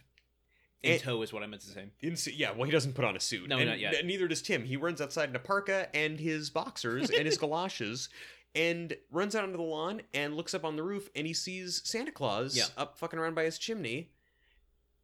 In 0.84 0.94
And- 0.94 1.02
tow 1.02 1.22
is 1.24 1.34
what 1.34 1.42
I 1.44 1.48
meant 1.48 1.63
to 1.63 1.70
say. 1.70 1.86
Insu- 2.04 2.34
yeah, 2.36 2.52
well, 2.52 2.66
he 2.66 2.72
doesn't 2.72 2.94
put 2.94 3.04
on 3.06 3.16
a 3.16 3.20
suit. 3.20 3.50
No, 3.50 3.58
and 3.58 3.68
not 3.70 3.80
yet. 3.80 4.06
Neither 4.06 4.28
does 4.28 4.42
Tim. 4.42 4.63
He 4.63 4.78
runs 4.78 5.02
outside 5.02 5.30
in 5.30 5.36
a 5.36 5.40
parka 5.40 5.90
and 5.96 6.20
his 6.20 6.50
boxers 6.52 7.10
and 7.10 7.26
his 7.26 7.38
galoshes, 7.40 8.10
and 8.54 8.96
runs 9.12 9.36
out 9.36 9.44
onto 9.44 9.58
the 9.58 9.63
lawn 9.63 10.02
and 10.13 10.36
looks 10.38 10.54
up 10.54 10.63
on 10.63 10.76
the 10.76 10.84
roof 10.84 11.10
and 11.16 11.26
he 11.28 11.34
sees 11.34 11.82
Santa 11.84 12.12
Claus 12.12 12.56
Yeah. 12.56 12.66
up 12.78 12.98
fucking 12.98 13.18
around 13.20 13.34
by 13.36 13.44
his 13.44 13.58
chimney, 13.58 14.12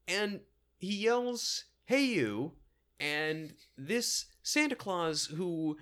and 0.08 0.42
he 0.78 0.96
yells, 0.96 1.66
"Hey 1.86 2.04
you!" 2.06 2.54
And 3.00 3.54
this 3.78 4.26
Santa 4.44 4.76
Claus 4.76 5.26
who 5.26 5.78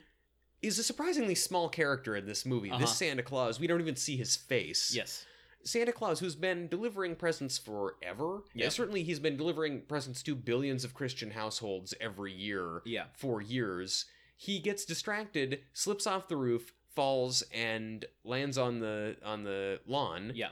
is 0.61 0.79
a 0.79 0.83
surprisingly 0.83 1.35
small 1.35 1.67
character 1.69 2.15
in 2.15 2.25
this 2.25 2.45
movie. 2.45 2.69
Uh-huh. 2.71 2.79
This 2.79 2.95
Santa 2.97 3.23
Claus, 3.23 3.59
we 3.59 3.67
don't 3.67 3.81
even 3.81 3.95
see 3.95 4.15
his 4.15 4.35
face. 4.35 4.93
Yes. 4.95 5.25
Santa 5.63 5.91
Claus, 5.91 6.19
who's 6.19 6.35
been 6.35 6.67
delivering 6.67 7.15
presents 7.15 7.57
forever, 7.57 8.43
Yeah. 8.53 8.69
certainly 8.69 9.03
he's 9.03 9.19
been 9.19 9.37
delivering 9.37 9.81
presents 9.81 10.23
to 10.23 10.35
billions 10.35 10.83
of 10.83 10.93
Christian 10.93 11.31
households 11.31 11.93
every 11.99 12.33
year 12.33 12.81
Yeah. 12.85 13.05
for 13.13 13.41
years. 13.41 14.05
He 14.37 14.59
gets 14.59 14.85
distracted, 14.85 15.61
slips 15.73 16.07
off 16.07 16.27
the 16.27 16.35
roof, 16.37 16.73
falls, 16.95 17.41
and 17.53 18.05
lands 18.23 18.57
on 18.57 18.79
the 18.79 19.17
on 19.23 19.43
the 19.43 19.79
lawn, 19.85 20.31
Yeah. 20.35 20.49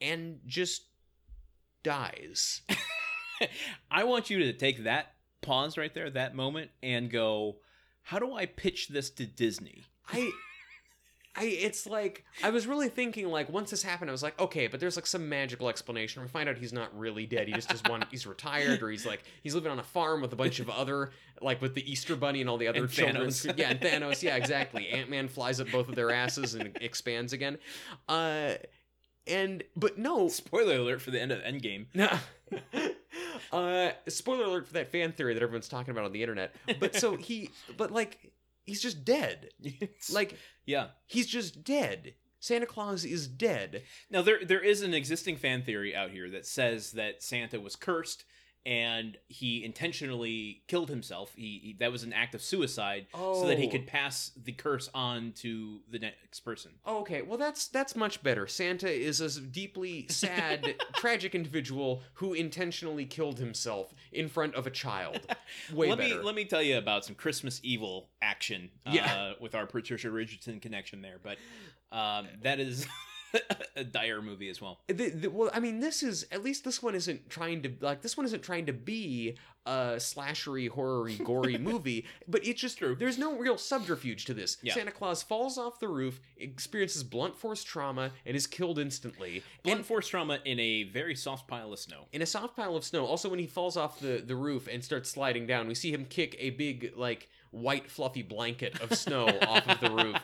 and 0.00 0.40
just 0.46 0.84
dies. 1.82 2.62
I 3.90 4.04
want 4.04 4.30
you 4.30 4.38
to 4.40 4.52
take 4.52 4.84
that 4.84 5.14
pause 5.40 5.76
right 5.76 5.92
there, 5.92 6.08
that 6.10 6.34
moment, 6.34 6.70
and 6.82 7.10
go, 7.10 7.56
how 8.02 8.18
do 8.18 8.32
I 8.34 8.46
pitch 8.46 8.88
this 8.88 9.10
to 9.10 9.26
Disney? 9.26 9.84
I 10.08 10.30
I 11.36 11.44
it's 11.44 11.86
like 11.86 12.24
I 12.42 12.50
was 12.50 12.66
really 12.66 12.88
thinking 12.88 13.28
like 13.28 13.48
once 13.48 13.70
this 13.70 13.82
happened 13.82 14.10
I 14.10 14.12
was 14.12 14.22
like 14.22 14.38
okay 14.40 14.66
but 14.68 14.78
there's 14.80 14.96
like 14.96 15.06
some 15.06 15.28
magical 15.28 15.68
explanation 15.68 16.22
we 16.22 16.28
find 16.28 16.48
out 16.48 16.56
he's 16.56 16.72
not 16.72 16.96
really 16.96 17.26
dead 17.26 17.48
he 17.48 17.54
just 17.54 17.68
does 17.68 17.82
one 17.88 18.04
he's 18.10 18.26
retired 18.26 18.82
or 18.82 18.90
he's 18.90 19.04
like 19.04 19.22
he's 19.42 19.54
living 19.54 19.72
on 19.72 19.78
a 19.78 19.82
farm 19.82 20.20
with 20.20 20.32
a 20.32 20.36
bunch 20.36 20.60
of 20.60 20.70
other 20.70 21.10
like 21.40 21.60
with 21.60 21.74
the 21.74 21.90
Easter 21.90 22.14
bunny 22.16 22.40
and 22.40 22.48
all 22.48 22.56
the 22.56 22.68
other 22.68 22.80
And 22.84 22.90
children 22.90 23.26
Thanos. 23.28 23.52
yeah 23.58 23.70
and 23.70 23.80
Thanos 23.80 24.22
yeah 24.22 24.36
exactly 24.36 24.88
Ant-Man 24.88 25.28
flies 25.28 25.60
up 25.60 25.70
both 25.70 25.88
of 25.88 25.94
their 25.96 26.10
asses 26.10 26.54
and 26.54 26.76
expands 26.80 27.32
again 27.32 27.58
uh 28.08 28.54
and 29.26 29.64
but 29.74 29.98
no 29.98 30.28
Spoiler 30.28 30.76
alert 30.76 31.00
for 31.00 31.10
the 31.10 31.20
end 31.20 31.32
of 31.32 31.40
Endgame. 31.40 31.86
no. 31.94 32.10
uh, 33.52 33.90
spoiler 34.08 34.44
alert 34.44 34.66
for 34.66 34.74
that 34.74 34.90
fan 34.92 35.12
theory 35.12 35.34
that 35.34 35.42
everyone's 35.42 35.68
talking 35.68 35.92
about 35.92 36.04
on 36.04 36.12
the 36.12 36.22
internet. 36.22 36.54
But 36.78 36.94
so 36.96 37.16
he, 37.16 37.50
but 37.76 37.90
like, 37.90 38.32
he's 38.64 38.82
just 38.82 39.04
dead. 39.04 39.50
Like, 40.12 40.36
yeah. 40.66 40.88
he's 41.06 41.26
just 41.26 41.64
dead. 41.64 42.14
Santa 42.40 42.66
Claus 42.66 43.06
is 43.06 43.26
dead. 43.26 43.84
Now 44.10 44.20
there 44.20 44.44
there 44.44 44.60
is 44.60 44.82
an 44.82 44.92
existing 44.92 45.38
fan 45.38 45.62
theory 45.62 45.96
out 45.96 46.10
here 46.10 46.28
that 46.28 46.44
says 46.44 46.92
that 46.92 47.22
Santa 47.22 47.58
was 47.58 47.74
cursed 47.74 48.24
and 48.66 49.18
he 49.28 49.62
intentionally 49.64 50.62
killed 50.68 50.88
himself. 50.88 51.32
He, 51.36 51.60
he 51.62 51.76
that 51.80 51.92
was 51.92 52.02
an 52.02 52.12
act 52.12 52.34
of 52.34 52.40
suicide 52.42 53.06
so 53.12 53.46
that 53.46 53.58
he 53.58 53.66
Oh. 53.66 53.70
could 53.70 53.86
pass 53.86 54.30
the 54.42 54.52
curse 54.52 54.88
on 54.94 55.32
to 55.36 55.80
the 55.90 55.98
next 55.98 56.40
person. 56.40 56.72
Oh, 56.86 57.00
okay, 57.00 57.22
well 57.22 57.36
that's 57.38 57.68
that's 57.68 57.94
much 57.94 58.22
better. 58.22 58.46
Santa 58.46 58.90
is 58.90 59.20
a 59.20 59.40
deeply 59.40 60.06
sad, 60.08 60.76
tragic 60.94 61.34
individual 61.34 62.02
who 62.14 62.32
intentionally 62.34 63.04
killed 63.04 63.38
himself 63.38 63.94
in 64.12 64.28
front 64.28 64.54
of 64.54 64.66
a 64.66 64.70
child. 64.70 65.20
Way 65.72 65.88
let 65.90 65.98
better. 65.98 66.16
me 66.16 66.22
let 66.22 66.34
me 66.34 66.44
tell 66.44 66.62
you 66.62 66.78
about 66.78 67.04
some 67.04 67.14
Christmas 67.14 67.60
evil 67.62 68.08
action 68.22 68.70
uh, 68.86 68.90
Yeah. 68.94 69.32
with 69.40 69.54
our 69.54 69.66
Patricia 69.66 70.10
Richardson 70.10 70.60
connection 70.60 71.02
there, 71.02 71.18
but 71.22 71.36
um, 71.96 72.26
that 72.42 72.60
is 72.60 72.86
a 73.76 73.84
dire 73.84 74.22
movie 74.22 74.48
as 74.48 74.60
well. 74.60 74.80
The, 74.88 75.10
the, 75.10 75.28
well, 75.28 75.50
I 75.52 75.60
mean, 75.60 75.80
this 75.80 76.02
is 76.02 76.26
at 76.30 76.42
least 76.42 76.64
this 76.64 76.82
one 76.82 76.94
isn't 76.94 77.30
trying 77.30 77.62
to 77.62 77.72
like 77.80 78.02
this 78.02 78.16
one 78.16 78.26
isn't 78.26 78.42
trying 78.42 78.66
to 78.66 78.72
be 78.72 79.36
a 79.66 79.94
slashery, 79.96 80.68
horror-y, 80.68 81.16
gory 81.24 81.58
movie, 81.58 82.04
but 82.28 82.46
it's 82.46 82.60
just 82.60 82.78
True. 82.78 82.94
there's 82.94 83.18
no 83.18 83.36
real 83.36 83.56
subterfuge 83.56 84.26
to 84.26 84.34
this. 84.34 84.58
Yeah. 84.62 84.74
Santa 84.74 84.90
Claus 84.90 85.22
falls 85.22 85.56
off 85.58 85.80
the 85.80 85.88
roof, 85.88 86.20
experiences 86.36 87.02
blunt 87.02 87.36
force 87.36 87.64
trauma, 87.64 88.10
and 88.26 88.36
is 88.36 88.46
killed 88.46 88.78
instantly. 88.78 89.42
Blunt 89.62 89.78
and 89.78 89.86
force 89.86 90.08
trauma 90.08 90.38
in 90.44 90.60
a 90.60 90.84
very 90.84 91.14
soft 91.14 91.48
pile 91.48 91.72
of 91.72 91.78
snow. 91.78 92.06
in 92.12 92.22
a 92.22 92.26
soft 92.26 92.56
pile 92.56 92.76
of 92.76 92.84
snow. 92.84 93.06
Also, 93.06 93.28
when 93.28 93.38
he 93.38 93.46
falls 93.46 93.76
off 93.76 94.00
the 94.00 94.22
the 94.24 94.36
roof 94.36 94.68
and 94.70 94.84
starts 94.84 95.10
sliding 95.10 95.46
down, 95.46 95.66
we 95.66 95.74
see 95.74 95.92
him 95.92 96.04
kick 96.04 96.36
a 96.38 96.50
big 96.50 96.92
like 96.96 97.28
white 97.50 97.88
fluffy 97.88 98.22
blanket 98.22 98.80
of 98.80 98.92
snow 98.98 99.26
off 99.48 99.68
of 99.68 99.80
the 99.80 99.90
roof 99.90 100.16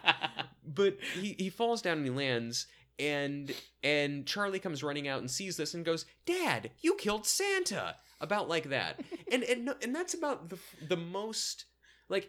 but 0.75 0.97
he, 1.15 1.35
he 1.39 1.51
falls 1.51 1.83
down 1.83 1.99
and 1.99 2.07
he 2.07 2.11
lands 2.11 2.67
and 3.01 3.53
and 3.83 4.27
charlie 4.27 4.59
comes 4.59 4.83
running 4.83 5.09
out 5.09 5.21
and 5.21 5.31
sees 5.31 5.57
this 5.57 5.75
and 5.75 5.85
goes 5.85 6.05
dad 6.27 6.71
you 6.81 6.95
killed 6.97 7.27
santa 7.27 7.97
about 8.21 8.49
like 8.49 8.69
that 8.69 9.01
and 9.33 9.43
and 9.43 9.69
and 9.83 9.95
that's 9.95 10.15
about 10.15 10.49
the 10.51 10.59
the 10.89 10.97
most 10.97 11.65
like 12.09 12.29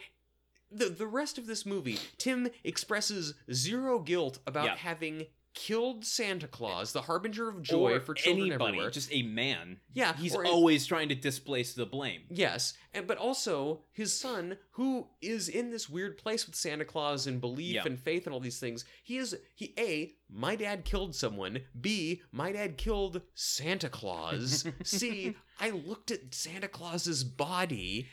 the 0.72 0.86
the 0.86 1.06
rest 1.08 1.38
of 1.38 1.46
this 1.48 1.66
movie 1.66 2.00
tim 2.18 2.48
expresses 2.64 3.34
zero 3.52 4.00
guilt 4.00 4.40
about 4.48 4.66
Yeah. 4.66 4.76
having 4.78 5.26
killed 5.54 6.06
santa 6.06 6.48
claus 6.48 6.94
the 6.94 7.02
harbinger 7.02 7.50
of 7.50 7.62
joy 7.62 7.94
or 7.94 8.00
for 8.00 8.14
children 8.14 8.48
anybody, 8.48 8.70
everywhere 8.70 8.90
just 8.90 9.12
a 9.12 9.22
man. 9.24 9.80
Yeah, 9.94 10.14
he's 10.16 10.36
always 10.36 10.86
trying 10.86 11.10
to 11.10 11.16
displace 11.16 11.74
the 11.74 11.86
blame. 11.86 12.22
Yes, 12.30 12.74
and 12.94 13.06
but 13.08 13.18
also 13.18 13.82
his 13.92 14.18
son, 14.18 14.58
who 14.72 15.08
is 15.22 15.50
in 15.50 15.70
this 15.70 15.90
weird 15.90 16.18
place 16.18 16.46
with 16.46 16.56
Santa 16.56 16.86
Claus 16.86 17.28
and 17.28 17.42
belief 17.42 17.76
Yeah. 17.76 17.84
and 17.86 18.00
faith 18.00 18.26
and 18.26 18.34
all 18.34 18.40
these 18.40 18.60
things. 18.60 18.86
He 19.04 19.18
is 19.18 19.36
he 19.56 19.74
a 19.78 20.14
my 20.30 20.56
dad 20.56 20.86
killed 20.86 21.14
someone. 21.16 21.60
B 21.80 22.22
my 22.32 22.52
dad 22.54 22.78
killed 22.78 23.22
Santa 23.34 23.90
Claus. 23.90 24.66
C 24.84 25.36
I 25.60 25.72
looked 25.72 26.12
at 26.12 26.34
Santa 26.34 26.68
Claus's 26.68 27.24
body. 27.24 28.08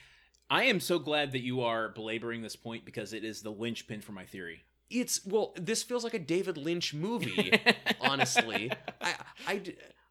I 0.51 0.65
am 0.65 0.81
so 0.81 0.99
glad 0.99 1.33
that 1.33 1.43
you 1.45 1.61
are 1.61 1.91
belaboring 1.91 2.41
this 2.43 2.57
point 2.57 2.85
because 2.87 3.13
it 3.13 3.23
is 3.23 3.43
the 3.43 3.51
linchpin 3.51 4.01
for 4.01 4.13
my 4.13 4.25
theory. 4.25 4.63
It's 4.91 5.25
well, 5.27 5.53
this 5.57 5.83
feels 5.83 6.05
like 6.05 6.15
a 6.15 6.19
David 6.19 6.57
Lynch 6.57 6.95
movie. 6.95 7.53
honestly, 8.01 8.71
I 9.47 9.63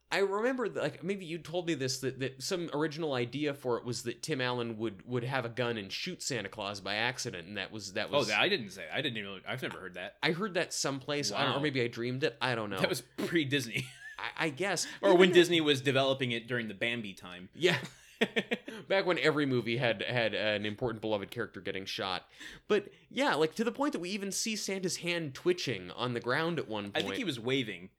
I 0.09 0.19
remember, 0.19 0.69
that, 0.69 0.81
like 0.81 1.03
maybe 1.03 1.25
you 1.25 1.37
told 1.37 1.67
me 1.67 1.73
this 1.73 1.99
that, 1.99 2.19
that 2.19 2.41
some 2.41 2.69
original 2.73 3.13
idea 3.13 3.53
for 3.53 3.77
it 3.77 3.83
was 3.83 4.03
that 4.03 4.23
Tim 4.23 4.39
Allen 4.39 4.77
would 4.77 5.05
would 5.05 5.25
have 5.25 5.43
a 5.43 5.49
gun 5.49 5.77
and 5.77 5.91
shoot 5.91 6.21
Santa 6.23 6.47
Claus 6.47 6.79
by 6.79 6.95
accident, 6.95 7.47
and 7.47 7.57
that 7.57 7.71
was 7.73 7.93
that 7.93 8.07
oh, 8.11 8.19
was 8.19 8.31
Oh. 8.31 8.35
I 8.35 8.47
didn't 8.47 8.69
say. 8.69 8.83
I 8.93 9.01
didn't 9.01 9.17
even. 9.17 9.41
I've 9.47 9.61
never 9.61 9.79
heard 9.79 9.95
that. 9.95 10.15
I 10.23 10.31
heard 10.31 10.53
that 10.53 10.73
someplace, 10.73 11.31
I 11.33 11.43
don't, 11.43 11.57
or 11.57 11.59
maybe 11.59 11.81
I 11.81 11.87
dreamed 11.87 12.23
it. 12.23 12.37
I 12.41 12.55
don't 12.55 12.69
know. 12.69 12.79
That 12.79 12.89
was 12.89 13.01
pre 13.01 13.43
Disney, 13.43 13.85
I, 14.17 14.45
I 14.45 14.49
guess, 14.49 14.87
or 15.01 15.09
Even 15.09 15.19
when 15.19 15.29
if- 15.29 15.35
Disney 15.35 15.59
was 15.59 15.81
developing 15.81 16.31
it 16.31 16.47
during 16.47 16.69
the 16.69 16.73
Bambi 16.73 17.13
time. 17.13 17.49
Yeah, 17.53 17.77
back 18.87 19.05
when 19.05 19.17
every 19.19 19.45
movie 19.45 19.77
had 19.77 20.01
had 20.01 20.33
an 20.33 20.65
important 20.65 21.01
beloved 21.01 21.31
character 21.31 21.61
getting 21.61 21.85
shot. 21.85 22.23
But 22.67 22.89
yeah, 23.09 23.35
like 23.35 23.55
to 23.55 23.63
the 23.63 23.71
point 23.71 23.93
that 23.93 23.99
we 23.99 24.09
even 24.09 24.31
see 24.31 24.55
Santa's 24.55 24.97
hand 24.97 25.33
twitching 25.33 25.91
on 25.91 26.13
the 26.13 26.19
ground 26.19 26.59
at 26.59 26.67
one 26.67 26.85
point. 26.85 26.97
I 26.97 27.01
think 27.01 27.15
he 27.15 27.23
was 27.23 27.39
waving. 27.39 27.89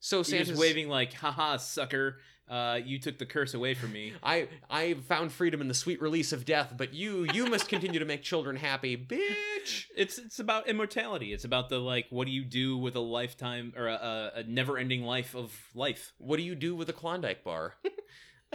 so 0.00 0.18
He 0.18 0.24
Santa's 0.24 0.50
was 0.50 0.58
waving 0.58 0.88
like, 0.88 1.12
"Haha, 1.14 1.56
sucker! 1.58 2.18
Uh, 2.48 2.80
you 2.84 2.98
took 2.98 3.16
the 3.16 3.26
curse 3.26 3.54
away 3.54 3.74
from 3.74 3.92
me." 3.92 4.12
I 4.22 4.48
I 4.68 4.94
found 4.94 5.32
freedom 5.32 5.60
in 5.60 5.68
the 5.68 5.74
sweet 5.74 6.00
release 6.02 6.32
of 6.32 6.44
death, 6.44 6.74
but 6.76 6.92
you 6.94 7.26
you 7.32 7.46
must 7.46 7.68
continue 7.68 8.00
to 8.00 8.06
make 8.06 8.22
children 8.22 8.56
happy, 8.56 8.96
bitch. 8.96 9.86
It's 9.94 10.16
it's 10.18 10.38
about 10.38 10.66
immortality. 10.68 11.34
It's 11.34 11.44
about 11.44 11.68
the 11.68 11.78
like, 11.78 12.06
what 12.08 12.26
do 12.26 12.32
you 12.32 12.44
do 12.44 12.78
with 12.78 12.96
a 12.96 13.00
lifetime 13.00 13.74
or 13.76 13.88
a, 13.88 14.32
a 14.36 14.42
never-ending 14.44 15.02
life 15.02 15.34
of 15.34 15.52
life? 15.74 16.14
What 16.16 16.38
do 16.38 16.42
you 16.42 16.54
do 16.54 16.74
with 16.74 16.88
a 16.88 16.94
Klondike 16.94 17.44
bar? 17.44 17.74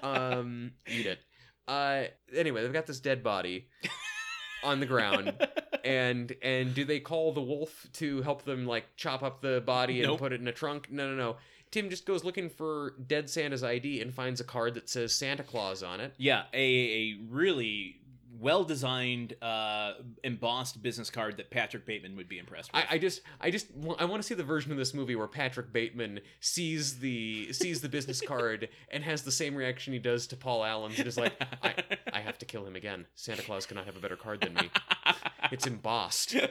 Um, 0.04 0.72
eat 0.88 1.06
it. 1.06 1.20
Uh, 1.68 2.04
anyway, 2.36 2.62
they've 2.62 2.74
got 2.74 2.86
this 2.86 3.00
dead 3.00 3.24
body 3.24 3.68
on 4.64 4.80
the 4.80 4.86
ground. 4.86 5.34
and 5.84 6.36
and 6.42 6.74
do 6.74 6.84
they 6.86 7.00
call 7.00 7.32
the 7.34 7.42
wolf 7.42 7.88
to 7.94 8.22
help 8.24 8.44
them 8.44 8.66
like 8.66 8.86
chop 8.96 9.22
up 9.24 9.42
the 9.42 9.62
body 9.66 10.00
and 10.02 10.08
Nope. 10.10 10.20
put 10.20 10.34
it 10.34 10.42
in 10.42 10.48
a 10.48 10.52
trunk 10.52 10.88
no 10.92 11.08
no 11.12 11.16
no 11.16 11.36
tim 11.70 11.92
just 11.92 12.08
goes 12.08 12.24
looking 12.24 12.50
for 12.50 12.96
dead 13.06 13.30
santa's 13.30 13.64
id 13.64 14.02
and 14.02 14.12
finds 14.12 14.42
a 14.42 14.44
card 14.44 14.74
that 14.74 14.90
says 14.90 15.14
santa 15.14 15.44
claus 15.44 15.84
on 15.84 16.00
it 16.00 16.14
Yeah, 16.18 16.44
a 16.54 16.58
a 16.58 17.18
really 17.30 17.98
well-designed, 18.40 19.36
uh, 19.42 19.94
embossed 20.24 20.82
business 20.82 21.10
card 21.10 21.38
that 21.38 21.50
Patrick 21.50 21.86
Bateman 21.86 22.16
would 22.16 22.28
be 22.28 22.38
impressed 22.38 22.74
with. 22.74 22.84
I, 22.90 22.96
I 22.96 22.98
just 22.98 23.22
I 23.40 23.52
just 23.52 23.68
I 24.00 24.06
want 24.06 24.22
to 24.22 24.28
see 24.28 24.36
the 24.36 24.44
version 24.44 24.72
of 24.72 24.78
this 24.78 24.94
movie 24.94 25.16
where 25.16 25.28
Patrick 25.28 25.72
Bateman 25.72 26.20
sees 26.40 27.00
the 27.00 27.52
sees 27.54 27.82
the 27.82 27.90
business 27.90 28.22
card 28.28 28.70
and 28.92 29.04
has 29.04 29.24
the 29.24 29.32
same 29.32 29.56
reaction 29.56 29.94
he 29.94 30.00
does 30.00 30.28
to 30.28 30.36
Paul 30.36 30.64
Allen's 30.64 30.98
and 30.98 31.08
is 31.08 31.18
like 31.18 31.34
I 31.64 31.76
I 32.12 32.20
have 32.22 32.38
to 32.40 32.46
kill 32.46 32.66
him 32.66 32.76
again. 32.76 33.06
Santa 33.16 33.42
Claus 33.42 33.66
cannot 33.66 33.86
have 33.86 33.98
a 33.98 34.00
better 34.00 34.18
card 34.18 34.42
than 34.42 34.54
me. 34.54 34.70
It's 35.52 35.68
embossed. 35.68 36.36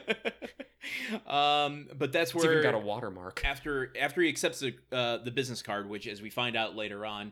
Um, 1.25 1.87
but 1.97 2.11
that's 2.11 2.35
where 2.35 2.51
even 2.51 2.63
got 2.63 2.75
a 2.75 2.79
watermark. 2.79 3.41
after 3.43 3.91
after 3.99 4.21
he 4.21 4.29
accepts 4.29 4.59
the 4.59 4.75
uh, 4.91 5.17
the 5.17 5.31
business 5.31 5.61
card, 5.61 5.89
which, 5.89 6.07
as 6.07 6.21
we 6.21 6.29
find 6.29 6.55
out 6.55 6.75
later 6.75 7.05
on, 7.05 7.31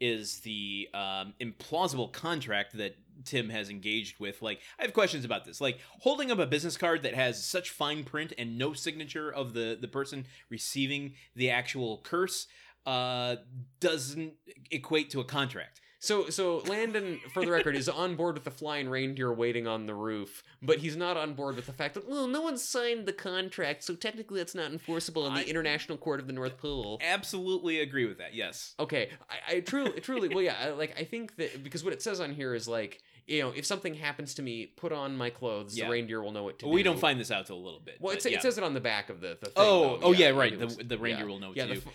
is 0.00 0.40
the 0.40 0.88
um, 0.94 1.34
implausible 1.40 2.12
contract 2.12 2.76
that 2.76 2.96
Tim 3.24 3.50
has 3.50 3.70
engaged 3.70 4.18
with. 4.18 4.42
Like, 4.42 4.60
I 4.78 4.82
have 4.82 4.92
questions 4.92 5.24
about 5.24 5.44
this. 5.44 5.60
Like, 5.60 5.78
holding 6.00 6.30
up 6.30 6.38
a 6.38 6.46
business 6.46 6.76
card 6.76 7.02
that 7.02 7.14
has 7.14 7.44
such 7.44 7.70
fine 7.70 8.04
print 8.04 8.32
and 8.38 8.58
no 8.58 8.72
signature 8.72 9.30
of 9.30 9.52
the 9.52 9.76
the 9.80 9.88
person 9.88 10.26
receiving 10.48 11.14
the 11.36 11.50
actual 11.50 12.00
curse 12.02 12.46
uh, 12.86 13.36
doesn't 13.80 14.34
equate 14.70 15.10
to 15.10 15.20
a 15.20 15.24
contract. 15.24 15.80
So 16.04 16.28
so 16.30 16.58
Landon, 16.66 17.20
for 17.32 17.44
the 17.44 17.52
record, 17.52 17.76
is 17.76 17.88
on 17.88 18.16
board 18.16 18.34
with 18.34 18.42
the 18.42 18.50
flying 18.50 18.88
reindeer 18.88 19.32
waiting 19.32 19.68
on 19.68 19.86
the 19.86 19.94
roof, 19.94 20.42
but 20.60 20.78
he's 20.78 20.96
not 20.96 21.16
on 21.16 21.34
board 21.34 21.54
with 21.54 21.66
the 21.66 21.72
fact 21.72 21.94
that 21.94 22.08
well, 22.08 22.26
no 22.26 22.40
one 22.42 22.58
signed 22.58 23.06
the 23.06 23.12
contract, 23.12 23.84
so 23.84 23.94
technically 23.94 24.38
that's 24.40 24.54
not 24.56 24.72
enforceable 24.72 25.28
in 25.28 25.34
the 25.34 25.40
I- 25.42 25.44
International 25.44 25.96
Court 25.96 26.18
of 26.18 26.26
the 26.26 26.32
North 26.32 26.58
Pole. 26.58 26.98
Absolutely 27.00 27.78
agree 27.78 28.06
with 28.06 28.18
that. 28.18 28.34
Yes. 28.34 28.74
Okay, 28.80 29.10
I, 29.30 29.54
I 29.56 29.60
truly, 29.60 30.00
truly, 30.00 30.28
well, 30.28 30.42
yeah, 30.42 30.56
I, 30.60 30.68
like 30.70 30.92
I 30.98 31.04
think 31.04 31.36
that 31.36 31.62
because 31.62 31.84
what 31.84 31.92
it 31.92 32.02
says 32.02 32.18
on 32.20 32.32
here 32.34 32.52
is 32.52 32.66
like, 32.66 33.00
you 33.28 33.40
know, 33.40 33.50
if 33.54 33.64
something 33.64 33.94
happens 33.94 34.34
to 34.34 34.42
me, 34.42 34.66
put 34.66 34.90
on 34.90 35.16
my 35.16 35.30
clothes. 35.30 35.78
Yeah. 35.78 35.84
The 35.84 35.92
reindeer 35.92 36.20
will 36.20 36.32
know 36.32 36.42
what 36.42 36.58
to 36.58 36.64
Well, 36.66 36.72
do. 36.72 36.74
we 36.74 36.82
don't 36.82 36.98
find 36.98 37.20
this 37.20 37.30
out 37.30 37.46
till 37.46 37.56
a 37.58 37.62
little 37.64 37.78
bit. 37.78 37.98
Well, 38.00 38.16
it, 38.16 38.24
yeah. 38.24 38.38
it 38.38 38.42
says 38.42 38.58
it 38.58 38.64
on 38.64 38.74
the 38.74 38.80
back 38.80 39.08
of 39.08 39.20
the. 39.20 39.38
the 39.40 39.46
thing, 39.46 39.52
Oh, 39.54 39.98
though. 39.98 40.06
oh 40.08 40.12
yeah, 40.12 40.30
right. 40.30 40.52
it 40.52 40.58
The, 40.58 40.64
was- 40.64 40.76
the 40.78 40.98
reindeer 40.98 41.26
yeah. 41.26 41.30
will 41.30 41.38
know 41.38 41.48
what 41.50 41.56
Yeah, 41.56 41.66
to 41.66 41.74
the 41.74 41.80
do. 41.80 41.90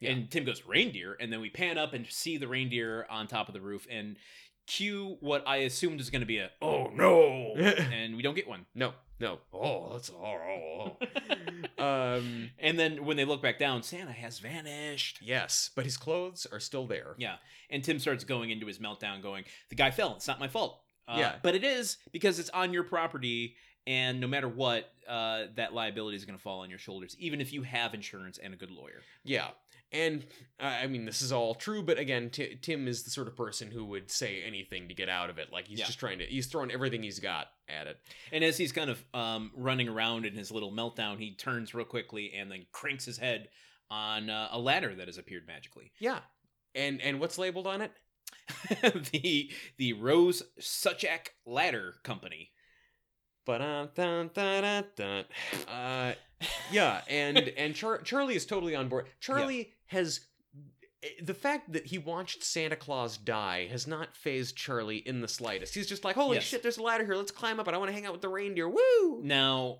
Yeah. 0.00 0.10
And 0.10 0.30
Tim 0.30 0.44
goes, 0.44 0.62
reindeer. 0.66 1.16
And 1.18 1.32
then 1.32 1.40
we 1.40 1.50
pan 1.50 1.78
up 1.78 1.92
and 1.94 2.06
see 2.06 2.36
the 2.36 2.48
reindeer 2.48 3.06
on 3.08 3.26
top 3.26 3.48
of 3.48 3.54
the 3.54 3.60
roof 3.60 3.86
and 3.90 4.16
cue 4.66 5.16
what 5.20 5.44
I 5.46 5.58
assumed 5.58 5.98
was 5.98 6.10
going 6.10 6.20
to 6.20 6.26
be 6.26 6.38
a, 6.38 6.50
oh 6.60 6.90
no. 6.94 7.54
and 7.56 8.16
we 8.16 8.22
don't 8.22 8.34
get 8.34 8.48
one. 8.48 8.66
No, 8.74 8.92
no. 9.20 9.38
Oh, 9.52 9.92
that's 9.92 10.10
oh. 10.10 10.96
um. 11.78 12.50
And 12.58 12.78
then 12.78 13.04
when 13.04 13.16
they 13.16 13.24
look 13.24 13.40
back 13.42 13.58
down, 13.58 13.82
Santa 13.82 14.12
has 14.12 14.38
vanished. 14.38 15.20
Yes, 15.22 15.70
but 15.74 15.84
his 15.84 15.96
clothes 15.96 16.46
are 16.50 16.60
still 16.60 16.86
there. 16.86 17.14
Yeah. 17.18 17.36
And 17.70 17.82
Tim 17.82 17.98
starts 17.98 18.24
going 18.24 18.50
into 18.50 18.66
his 18.66 18.78
meltdown, 18.78 19.22
going, 19.22 19.44
The 19.70 19.76
guy 19.76 19.90
fell. 19.90 20.14
It's 20.16 20.28
not 20.28 20.40
my 20.40 20.48
fault. 20.48 20.80
Uh, 21.08 21.16
Yeah. 21.18 21.34
But 21.42 21.54
it 21.54 21.64
is 21.64 21.98
because 22.12 22.38
it's 22.38 22.50
on 22.50 22.72
your 22.72 22.84
property. 22.84 23.56
And 23.88 24.20
no 24.20 24.26
matter 24.26 24.48
what, 24.48 24.90
uh, 25.08 25.44
that 25.54 25.72
liability 25.72 26.16
is 26.16 26.24
going 26.24 26.36
to 26.36 26.42
fall 26.42 26.62
on 26.62 26.70
your 26.70 26.78
shoulders, 26.80 27.14
even 27.20 27.40
if 27.40 27.52
you 27.52 27.62
have 27.62 27.94
insurance 27.94 28.36
and 28.36 28.52
a 28.52 28.56
good 28.56 28.72
lawyer. 28.72 29.00
Yeah. 29.22 29.50
And 29.92 30.26
uh, 30.60 30.64
I 30.64 30.86
mean, 30.88 31.04
this 31.04 31.22
is 31.22 31.30
all 31.32 31.54
true, 31.54 31.82
but 31.82 31.98
again, 31.98 32.28
Ti 32.30 32.58
Tim 32.60 32.88
is 32.88 33.04
the 33.04 33.10
sort 33.10 33.28
of 33.28 33.36
person 33.36 33.70
who 33.70 33.84
would 33.86 34.10
say 34.10 34.42
anything 34.44 34.88
to 34.88 34.94
get 34.94 35.08
out 35.08 35.30
of 35.30 35.38
it. 35.38 35.52
Like 35.52 35.68
he's 35.68 35.78
Yeah. 35.78 35.86
just 35.86 35.98
trying 36.00 36.18
to, 36.18 36.24
he's 36.26 36.46
throwing 36.46 36.70
everything 36.72 37.02
he's 37.02 37.20
got 37.20 37.46
at 37.68 37.86
it. 37.86 37.98
And 38.32 38.42
as 38.42 38.56
he's 38.58 38.72
kind 38.72 38.90
of 38.90 39.04
um, 39.14 39.52
running 39.54 39.88
around 39.88 40.26
in 40.26 40.34
his 40.34 40.50
little 40.50 40.72
meltdown, 40.72 41.18
he 41.18 41.34
turns 41.36 41.72
real 41.74 41.84
quickly 41.86 42.32
and 42.36 42.50
then 42.50 42.66
cranks 42.72 43.04
his 43.04 43.16
head 43.16 43.48
on 43.90 44.28
uh, 44.28 44.48
a 44.50 44.58
ladder 44.58 44.94
that 44.96 45.06
has 45.06 45.18
appeared 45.18 45.46
magically. 45.46 45.92
Yeah. 46.00 46.18
And 46.74 47.00
and 47.00 47.20
what's 47.20 47.38
labeled 47.38 47.66
on 47.68 47.80
it? 47.80 47.92
the 49.12 49.50
the 49.78 49.92
Rose 49.94 50.42
Suchak 50.60 51.28
Ladder 51.46 51.94
Company. 52.02 52.50
But 53.44 53.60
uh, 55.68 56.12
yeah, 56.70 57.00
and 57.08 57.38
and 57.56 57.74
Char- 57.74 58.02
Charlie 58.02 58.36
is 58.36 58.46
totally 58.46 58.74
on 58.74 58.88
board. 58.88 59.06
Charlie 59.20 59.72
has 59.86 60.20
eh, 61.02 61.08
the 61.22 61.34
fact 61.34 61.72
that 61.72 61.86
he 61.86 61.98
watched 61.98 62.42
Santa 62.44 62.76
Claus 62.76 63.16
die 63.16 63.66
has 63.70 63.86
not 63.86 64.14
phased 64.16 64.56
Charlie 64.56 64.98
in 64.98 65.20
the 65.20 65.28
slightest. 65.28 65.74
He's 65.74 65.86
just 65.86 66.04
like, 66.04 66.16
holy 66.16 66.36
Yes. 66.36 66.44
shit, 66.44 66.62
there's 66.62 66.78
a 66.78 66.82
ladder 66.82 67.04
here. 67.04 67.14
Let's 67.16 67.30
climb 67.32 67.58
up, 67.60 67.66
and 67.66 67.74
I 67.74 67.78
want 67.78 67.88
to 67.90 67.94
hang 67.94 68.06
out 68.06 68.12
with 68.12 68.22
the 68.22 68.28
reindeer. 68.28 68.68
Woo! 68.68 69.20
Now, 69.22 69.78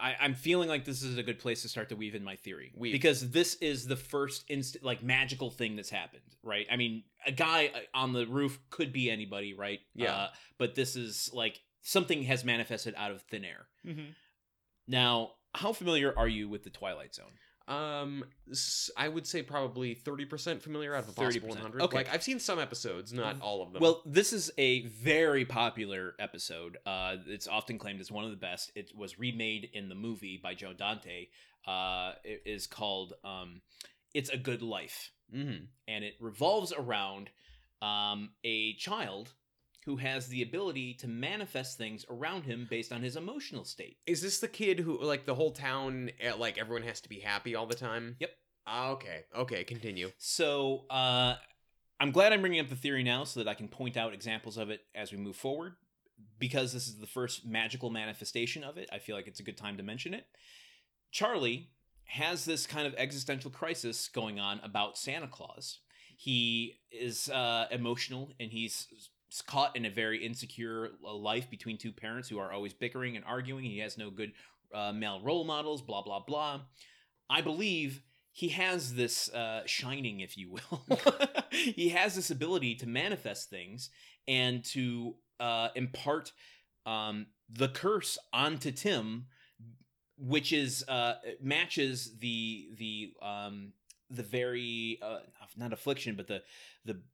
I, 0.00 0.14
I'm 0.20 0.34
feeling 0.34 0.68
like 0.68 0.84
this 0.84 1.02
is 1.02 1.16
a 1.16 1.22
good 1.22 1.38
place 1.38 1.62
to 1.62 1.68
start 1.68 1.88
to 1.88 1.96
weave 1.96 2.14
in 2.14 2.22
my 2.22 2.36
theory 2.36 2.72
Weave. 2.76 2.92
because 2.92 3.30
this 3.30 3.54
is 3.62 3.86
the 3.86 3.96
first 3.96 4.44
instant 4.48 4.84
like 4.84 5.02
magical 5.02 5.50
thing 5.50 5.74
that's 5.76 5.88
happened, 5.90 6.22
right? 6.42 6.66
I 6.70 6.76
mean, 6.76 7.04
a 7.26 7.32
guy 7.32 7.70
uh, 7.74 7.78
on 7.98 8.12
the 8.12 8.26
roof 8.26 8.58
could 8.70 8.92
be 8.92 9.10
anybody, 9.10 9.54
right? 9.54 9.80
Yeah. 9.94 10.12
Uh, 10.14 10.28
but 10.58 10.74
this 10.74 10.96
is 10.96 11.30
like 11.32 11.60
something 11.80 12.24
has 12.24 12.44
manifested 12.44 12.94
out 12.96 13.10
of 13.10 13.22
thin 13.22 13.44
air. 13.44 13.66
Now, 14.86 15.32
how 15.54 15.72
familiar 15.72 16.12
are 16.16 16.28
you 16.28 16.48
with 16.48 16.64
the 16.64 16.70
Twilight 16.70 17.14
Zone? 17.14 17.32
Um, 17.66 18.24
I 18.94 19.08
would 19.08 19.26
say 19.26 19.42
probably 19.42 19.94
thirty 19.94 20.26
percent 20.26 20.60
familiar 20.62 20.94
out 20.94 21.04
of 21.04 21.08
a 21.08 21.12
possible 21.12 21.48
one 21.48 21.56
hundred. 21.56 21.80
Okay. 21.80 21.96
Like 21.96 22.12
I've 22.12 22.22
seen 22.22 22.38
some 22.38 22.58
episodes, 22.58 23.10
not 23.10 23.40
all 23.40 23.62
of 23.62 23.72
them. 23.72 23.80
Well, 23.80 24.02
this 24.04 24.34
is 24.34 24.50
a 24.58 24.82
very 24.82 25.46
popular 25.46 26.14
episode. 26.18 26.76
Uh, 26.84 27.16
it's 27.26 27.48
often 27.48 27.78
claimed 27.78 28.00
as 28.00 28.12
one 28.12 28.24
of 28.24 28.30
the 28.30 28.36
best. 28.36 28.70
It 28.74 28.92
was 28.94 29.18
remade 29.18 29.70
in 29.72 29.88
the 29.88 29.94
movie 29.94 30.38
by 30.42 30.52
Joe 30.52 30.74
Dante. 30.74 31.28
Uh, 31.66 32.12
it 32.22 32.42
is 32.44 32.66
called 32.66 33.14
um, 33.24 33.62
"It's 34.12 34.28
a 34.28 34.36
Good 34.36 34.60
Life," 34.60 35.10
mm-hmm. 35.34 35.64
and 35.88 36.04
it 36.04 36.16
revolves 36.20 36.70
around 36.76 37.30
um, 37.80 38.32
a 38.44 38.74
child 38.74 39.32
who 39.84 39.96
has 39.96 40.28
the 40.28 40.42
ability 40.42 40.94
to 40.94 41.06
manifest 41.08 41.76
things 41.76 42.06
around 42.08 42.42
him 42.44 42.66
based 42.70 42.92
on 42.92 43.02
his 43.02 43.16
emotional 43.16 43.64
state. 43.64 43.98
is 44.06 44.22
this 44.22 44.40
the 44.40 44.48
kid 44.48 44.80
who 44.80 45.02
like 45.02 45.26
the 45.26 45.34
whole 45.34 45.50
town? 45.52 46.10
eh, 46.20 46.32
Like 46.32 46.58
everyone 46.58 46.86
has 46.88 47.00
to 47.02 47.08
be 47.08 47.20
happy 47.20 47.54
all 47.54 47.66
the 47.66 47.74
time. 47.74 48.16
Yep. 48.20 48.30
Ah, 48.66 48.88
okay. 48.90 49.24
Okay. 49.36 49.62
Continue. 49.64 50.10
So 50.18 50.84
uh, 50.88 51.34
I'm 52.00 52.12
glad 52.12 52.32
I'm 52.32 52.40
bringing 52.40 52.60
up 52.60 52.68
the 52.68 52.76
theory 52.76 53.02
now 53.02 53.24
so 53.24 53.40
that 53.40 53.48
I 53.48 53.54
can 53.54 53.68
point 53.68 53.96
out 53.96 54.14
examples 54.14 54.56
of 54.56 54.70
it 54.70 54.80
as 54.94 55.12
we 55.12 55.18
move 55.18 55.36
forward. 55.36 55.74
Because 56.38 56.72
this 56.72 56.86
is 56.88 56.98
the 56.98 57.06
first 57.06 57.44
magical 57.44 57.90
manifestation 57.90 58.64
of 58.64 58.78
it, 58.78 58.88
I 58.92 58.98
feel 58.98 59.16
like 59.16 59.26
it's 59.26 59.40
a 59.40 59.44
good 59.44 59.58
time 59.58 59.76
to 59.76 59.82
mention 59.82 60.14
it. 60.14 60.24
Charlie 61.10 61.70
has 62.06 62.44
this 62.44 62.66
kind 62.66 62.86
of 62.86 62.94
existential 62.96 63.50
crisis 63.50 64.08
going 64.08 64.38
on 64.40 64.60
about 64.62 64.96
Santa 64.96 65.26
Claus. 65.26 65.80
He 66.16 66.80
is 66.92 67.28
uh, 67.30 67.66
emotional 67.70 68.30
and 68.38 68.50
he's 68.52 68.86
caught 69.42 69.76
in 69.76 69.84
a 69.84 69.90
very 69.90 70.24
insecure 70.24 70.90
uh, 71.04 71.14
life 71.14 71.50
between 71.50 71.78
two 71.78 71.92
parents 71.92 72.28
who 72.28 72.38
are 72.38 72.52
always 72.52 72.72
bickering 72.72 73.16
and 73.16 73.24
arguing. 73.24 73.64
He 73.64 73.78
has 73.78 73.98
no 73.98 74.10
good 74.10 74.32
uh, 74.72 74.92
male 74.92 75.20
role 75.22 75.44
models, 75.44 75.82
blah, 75.82 76.02
blah, 76.02 76.20
blah. 76.20 76.60
I 77.28 77.40
believe 77.40 78.02
he 78.32 78.48
has 78.48 78.94
this 78.94 79.32
uh, 79.32 79.62
shining, 79.64 80.20
if 80.20 80.36
you 80.36 80.50
will. 80.50 80.82
he 81.50 81.90
has 81.90 82.16
this 82.16 82.30
ability 82.30 82.74
to 82.76 82.86
manifest 82.88 83.48
things 83.48 83.90
and 84.26 84.64
to 84.64 85.14
uh, 85.38 85.68
impart 85.74 86.32
um, 86.86 87.26
the 87.48 87.68
curse 87.68 88.18
onto 88.32 88.72
Tim, 88.72 89.26
which 90.18 90.52
is 90.52 90.84
uh, 90.88 91.14
matches 91.40 92.16
the 92.18 92.68
the 92.76 93.12
um, 93.22 93.72
the 94.10 94.22
very 94.22 94.98
uh, 95.02 95.20
not 95.56 95.72
affliction, 95.72 96.16
but 96.16 96.26
the 96.26 96.42
the 96.84 97.00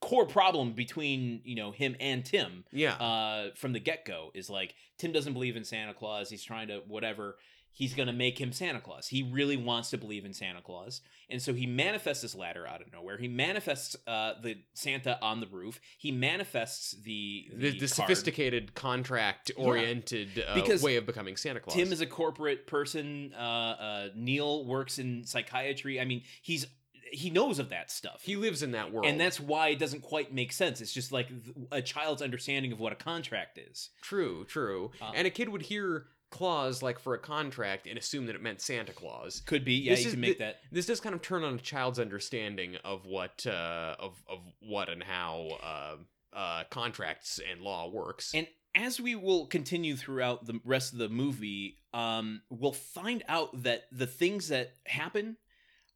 core 0.00 0.26
problem 0.26 0.72
between 0.72 1.40
you 1.44 1.54
know 1.54 1.70
him 1.70 1.94
and 2.00 2.24
Tim 2.24 2.64
Yeah. 2.72 2.94
uh, 2.94 3.50
from 3.54 3.72
the 3.72 3.80
get 3.80 4.04
go 4.04 4.30
is 4.34 4.50
like 4.50 4.74
Tim 4.98 5.12
doesn't 5.12 5.32
believe 5.32 5.56
in 5.56 5.64
Santa 5.64 5.94
Claus. 5.94 6.30
He's 6.30 6.42
trying 6.44 6.68
to 6.68 6.82
whatever. 6.86 7.36
He's 7.72 7.94
gonna 7.94 8.12
make 8.12 8.38
him 8.40 8.52
Santa 8.52 8.80
Claus. 8.80 9.06
He 9.06 9.22
really 9.22 9.56
wants 9.56 9.90
to 9.90 9.96
believe 9.96 10.24
in 10.24 10.34
Santa 10.34 10.60
Claus, 10.60 11.02
and 11.30 11.40
so 11.40 11.54
he 11.54 11.66
manifests 11.66 12.20
this 12.20 12.34
ladder 12.34 12.66
out 12.66 12.80
of 12.82 12.92
nowhere. 12.92 13.16
He 13.16 13.28
manifests 13.28 13.94
uh, 14.08 14.32
the 14.42 14.56
Santa 14.74 15.16
on 15.22 15.38
the 15.38 15.46
roof. 15.46 15.80
He 15.96 16.10
manifests 16.10 16.96
the 17.04 17.46
the, 17.54 17.70
the 17.70 17.78
card. 17.78 17.90
sophisticated 17.90 18.74
contract 18.74 19.52
oriented 19.56 20.44
uh, 20.46 20.54
Because 20.56 20.82
way 20.82 20.96
of 20.96 21.06
becoming 21.06 21.36
Santa 21.36 21.60
Claus. 21.60 21.76
Tim 21.76 21.92
is 21.92 22.00
a 22.00 22.06
corporate 22.06 22.66
person. 22.66 23.32
Uh, 23.38 23.40
uh, 23.40 24.08
Neil 24.16 24.64
works 24.66 24.98
in 24.98 25.24
psychiatry. 25.24 26.00
I 26.00 26.04
mean, 26.04 26.22
he's 26.42 26.66
he 27.12 27.30
knows 27.30 27.58
of 27.58 27.70
that 27.70 27.90
stuff. 27.90 28.20
he 28.22 28.36
lives 28.36 28.62
in 28.62 28.72
that 28.72 28.92
world, 28.92 29.06
and 29.06 29.20
that's 29.20 29.38
why 29.40 29.68
it 29.68 29.78
doesn't 29.78 30.02
quite 30.02 30.32
make 30.32 30.52
sense. 30.52 30.80
It's 30.80 30.92
just 30.92 31.12
like 31.12 31.28
a 31.72 31.82
child's 31.82 32.22
understanding 32.22 32.72
of 32.72 32.80
what 32.80 32.92
a 32.92 32.96
contract 32.96 33.58
is. 33.58 33.90
true, 34.02 34.44
true. 34.44 34.90
Uh, 35.00 35.12
and 35.14 35.26
a 35.26 35.30
kid 35.30 35.48
would 35.48 35.62
hear 35.62 36.06
clause 36.30 36.80
like 36.80 37.00
for 37.00 37.14
a 37.14 37.18
contract 37.18 37.88
and 37.88 37.98
assume 37.98 38.26
that 38.26 38.36
it 38.36 38.42
meant 38.42 38.60
Santa 38.60 38.92
Claus. 38.92 39.42
Could 39.46 39.64
be, 39.64 39.74
yeah, 39.74 39.92
This 39.94 40.02
you 40.02 40.06
is 40.08 40.12
can 40.14 40.20
make 40.20 40.38
the- 40.38 40.44
that. 40.44 40.56
This 40.70 40.86
does 40.86 41.00
kind 41.00 41.14
of 41.14 41.22
turn 41.22 41.42
on 41.42 41.54
a 41.54 41.58
child's 41.58 41.98
understanding 41.98 42.76
of 42.84 43.04
what 43.04 43.44
uh, 43.46 43.96
of 43.98 44.22
of 44.28 44.38
what 44.60 44.88
and 44.88 45.02
how 45.02 45.58
uh, 45.62 45.96
uh, 46.36 46.64
contracts 46.70 47.40
and 47.50 47.60
law 47.62 47.88
works. 47.88 48.32
And 48.34 48.46
as 48.76 49.00
we 49.00 49.16
will 49.16 49.46
continue 49.46 49.96
throughout 49.96 50.46
the 50.46 50.60
rest 50.64 50.92
of 50.92 51.00
the 51.00 51.08
movie, 51.08 51.78
um, 51.92 52.42
we'll 52.50 52.72
find 52.72 53.24
out 53.26 53.64
that 53.64 53.86
the 53.90 54.06
things 54.06 54.46
that 54.48 54.74
happen 54.86 55.36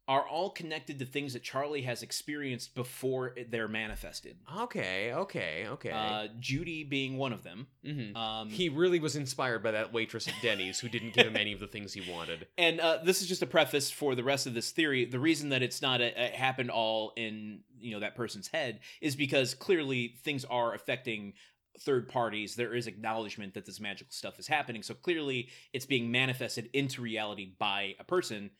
are 0.07 0.27
all 0.27 0.51
connected 0.51 0.99
to 0.99 1.05
things 1.05 1.33
that 1.33 1.41
Charlie 1.41 1.81
has 1.81 2.03
experienced 2.03 2.75
before 2.75 3.33
they're 3.49 3.67
manifested. 3.67 4.37
okay, 4.59 5.11
okay, 5.13 5.65
okay. 5.67 5.89
Uh, 5.91 6.27
Judy 6.39 6.83
being 6.83 7.17
one 7.17 7.33
of 7.33 7.43
them. 7.43 7.67
Mhm. 7.83 8.15
Um, 8.15 8.49
He 8.49 8.69
really 8.69 8.99
was 8.99 9.15
inspired 9.15 9.63
by 9.63 9.71
that 9.71 9.91
waitress 9.93 10.27
at 10.27 10.35
Denny's 10.43 10.79
who 10.79 10.89
didn't 10.89 11.13
give 11.13 11.25
him 11.25 11.35
any 11.35 11.53
of 11.53 11.59
the 11.59 11.67
things 11.67 11.93
he 11.93 12.01
wanted. 12.11 12.47
and 12.57 12.79
uh, 12.79 12.99
this 13.03 13.21
is 13.21 13.27
just 13.27 13.41
a 13.41 13.47
preface 13.47 13.89
for 13.89 14.13
the 14.13 14.23
rest 14.23 14.45
of 14.45 14.53
this 14.53 14.69
theory. 14.71 15.05
The 15.05 15.19
reason 15.19 15.49
that 15.49 15.63
it's 15.63 15.81
not 15.81 16.01
a, 16.01 16.25
it 16.25 16.33
happened 16.35 16.69
all 16.69 17.11
in 17.15 17.61
you 17.79 17.91
know 17.91 17.99
that 17.99 18.15
person's 18.15 18.47
head 18.49 18.79
is 19.01 19.15
because 19.15 19.53
clearly 19.55 20.15
things 20.23 20.45
are 20.45 20.73
affecting 20.75 21.33
third 21.81 22.07
parties. 22.07 22.55
There 22.55 22.73
is 22.73 22.87
acknowledgement 22.87 23.53
that 23.55 23.65
this 23.65 23.79
magical 23.79 24.11
stuff 24.11 24.39
is 24.39 24.47
happening. 24.47 24.81
So 24.81 24.93
clearly, 24.93 25.49
it's 25.73 25.85
being 25.85 26.09
manifested 26.11 26.69
into 26.73 27.01
reality 27.01 27.51
by 27.59 27.95
a 27.99 28.03
person. 28.03 28.51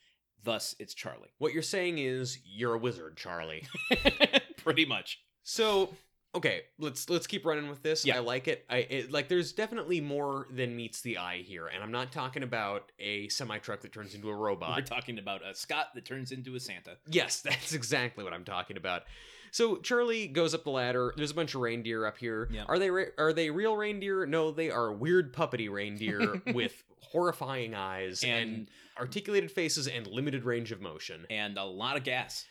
Thus, 0.43 0.75
it's 0.79 0.93
Charlie. 0.93 1.29
What 1.39 1.53
you're 1.53 1.63
saying 1.63 1.97
is 1.97 2.39
you're 2.45 2.75
a 2.75 2.77
wizard, 2.77 3.17
Charlie. 3.17 3.63
Pretty 4.57 4.85
much. 4.85 5.21
So 5.43 5.95
okay, 6.35 6.63
let's 6.77 7.09
let's 7.09 7.25
keep 7.25 7.45
running 7.45 7.69
with 7.69 7.81
this. 7.81 8.05
Yeah. 8.05 8.17
I 8.17 8.19
like 8.19 8.47
it. 8.47 8.65
I 8.69 8.77
it, 8.77 9.11
like. 9.11 9.27
There's 9.29 9.53
definitely 9.53 10.01
more 10.01 10.47
than 10.51 10.75
meets 10.75 11.01
the 11.01 11.17
eye 11.17 11.37
here, 11.37 11.67
and 11.67 11.81
I'm 11.81 11.91
not 11.91 12.11
talking 12.11 12.43
about 12.43 12.91
a 12.99 13.27
semi 13.29 13.57
truck 13.59 13.81
that 13.81 13.93
turns 13.93 14.13
into 14.13 14.29
a 14.29 14.35
robot. 14.35 14.77
We're 14.77 14.81
talking 14.85 15.17
about 15.17 15.45
a 15.45 15.55
Scott 15.55 15.87
that 15.95 16.05
turns 16.05 16.31
into 16.31 16.55
a 16.55 16.59
Santa. 16.59 16.97
yes, 17.09 17.41
that's 17.45 17.73
exactly 17.73 18.23
what 18.23 18.33
I'm 18.33 18.45
talking 18.45 18.77
about. 18.77 19.03
So 19.51 19.77
Charlie 19.77 20.27
goes 20.27 20.53
up 20.53 20.65
the 20.65 20.69
ladder. 20.69 21.13
There's 21.15 21.31
a 21.31 21.35
bunch 21.35 21.55
of 21.55 21.61
reindeer 21.61 22.05
up 22.05 22.17
here. 22.17 22.49
Yeah. 22.51 22.65
Are 22.67 22.77
they 22.77 22.89
re- 22.89 23.11
are 23.17 23.31
they 23.31 23.49
real 23.49 23.77
reindeer? 23.77 24.25
No, 24.25 24.51
they 24.51 24.69
are 24.69 24.91
weird 24.91 25.33
puppety 25.33 25.71
reindeer 25.71 26.41
with 26.53 26.83
horrifying 26.99 27.73
eyes 27.73 28.23
and, 28.23 28.33
And 28.33 28.67
articulated 28.99 29.51
faces 29.51 29.87
and 29.87 30.07
limited 30.07 30.43
range 30.45 30.71
of 30.71 30.81
motion. 30.81 31.25
and 31.29 31.57
a 31.57 31.63
lot 31.63 31.97
of 31.97 32.03
gas. 32.03 32.45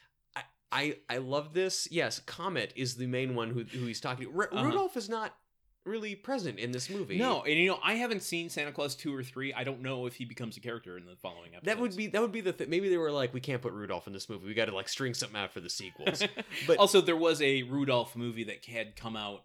I 0.73 0.97
I 1.09 1.19
love 1.19 1.55
this. 1.55 1.87
Yes, 1.91 2.19
Comet 2.21 2.73
is 2.75 2.97
the 2.97 3.07
main 3.07 3.35
one 3.37 3.51
who 3.51 3.63
who 3.63 3.87
he's 3.87 4.01
talking 4.01 4.27
to. 4.31 4.37
R- 4.37 4.49
Uh-huh. 4.53 4.65
Rudolph 4.65 4.97
is 4.97 5.09
not 5.09 5.33
really 5.85 6.15
present 6.17 6.59
in 6.59 6.73
this 6.73 6.89
movie. 6.91 7.17
No, 7.19 7.43
and 7.43 7.53
you 7.55 7.69
know, 7.69 7.79
I 7.85 7.95
haven't 7.95 8.23
seen 8.25 8.49
Santa 8.49 8.73
Claus 8.73 8.97
two 8.97 9.15
or 9.15 9.23
three. 9.23 9.53
I 9.53 9.63
don't 9.63 9.83
know 9.83 10.07
if 10.07 10.17
he 10.17 10.25
becomes 10.25 10.57
a 10.57 10.61
character 10.61 10.97
in 10.97 11.05
the 11.05 11.15
following 11.15 11.55
episodes. 11.55 11.67
That 11.67 11.79
would 11.79 11.95
be 11.97 12.07
that 12.09 12.21
would 12.23 12.33
be 12.33 12.41
the 12.41 12.53
th- 12.53 12.69
maybe 12.69 12.89
they 12.89 12.97
were 12.97 13.13
like 13.13 13.33
we 13.33 13.41
can't 13.41 13.63
put 13.63 13.73
Rudolph 13.73 14.09
in 14.09 14.13
this 14.13 14.29
movie. 14.29 14.47
We 14.49 14.55
got 14.55 14.65
to 14.65 14.75
like 14.75 14.89
string 14.89 15.15
something 15.15 15.39
out 15.39 15.53
for 15.53 15.61
the 15.61 15.71
sequels. 15.71 16.23
But 16.67 16.79
also 16.79 17.01
there 17.01 17.17
was 17.17 17.41
a 17.41 17.63
Rudolph 17.63 18.17
movie 18.17 18.45
that 18.45 18.65
had 18.65 18.97
come 18.97 19.15
out 19.17 19.45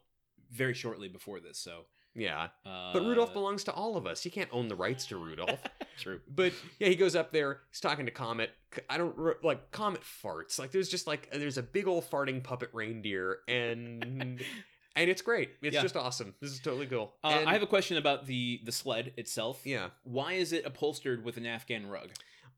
very 0.52 0.74
shortly 0.74 1.10
before 1.10 1.39
this. 1.39 1.60
So, 1.60 1.86
yeah, 2.16 2.47
uh, 2.66 2.93
but 2.93 3.01
Rudolph 3.03 3.34
belongs 3.34 3.64
to 3.66 3.72
all 3.74 3.95
of 3.97 4.05
us. 4.07 4.22
He 4.24 4.30
can't 4.30 4.49
own 4.51 4.68
the 4.68 4.76
rights 4.76 5.05
to 5.07 5.18
Rudolph. 5.18 5.60
true. 5.99 6.20
But 6.34 6.53
yeah, 6.80 6.88
he 6.89 6.95
goes 6.95 7.16
up 7.16 7.32
there. 7.32 7.62
He's 7.70 7.80
talking 7.80 8.05
to 8.05 8.12
Comet. 8.12 8.51
I 8.89 8.97
don't 8.97 9.43
like 9.43 9.72
Comet 9.72 10.01
farts. 10.01 10.60
Like 10.60 10.72
there's 10.72 10.89
just 10.89 11.07
like 11.07 11.30
there's 11.32 11.57
a 11.57 11.64
big 11.64 11.88
old 11.88 12.10
farting 12.10 12.43
puppet 12.43 12.70
reindeer, 12.74 13.39
and 13.47 14.41
and 14.95 15.10
it's 15.10 15.22
great. 15.22 15.51
It's 15.62 15.74
Yeah. 15.76 15.82
just 15.82 15.95
awesome. 15.95 16.34
This 16.41 16.51
is 16.51 16.60
totally 16.60 16.88
cool. 16.88 17.14
Uh, 17.24 17.43
I 17.45 17.53
have 17.53 17.64
a 17.64 17.68
question 17.68 17.97
about 17.97 18.26
the 18.26 18.60
the 18.64 18.72
sled 18.72 19.14
itself. 19.18 19.62
yeah. 19.66 19.89
Why 20.03 20.34
is 20.34 20.51
it 20.53 20.66
upholstered 20.66 21.24
with 21.24 21.38
an 21.38 21.45
Afghan 21.45 21.88
rug? 21.88 22.10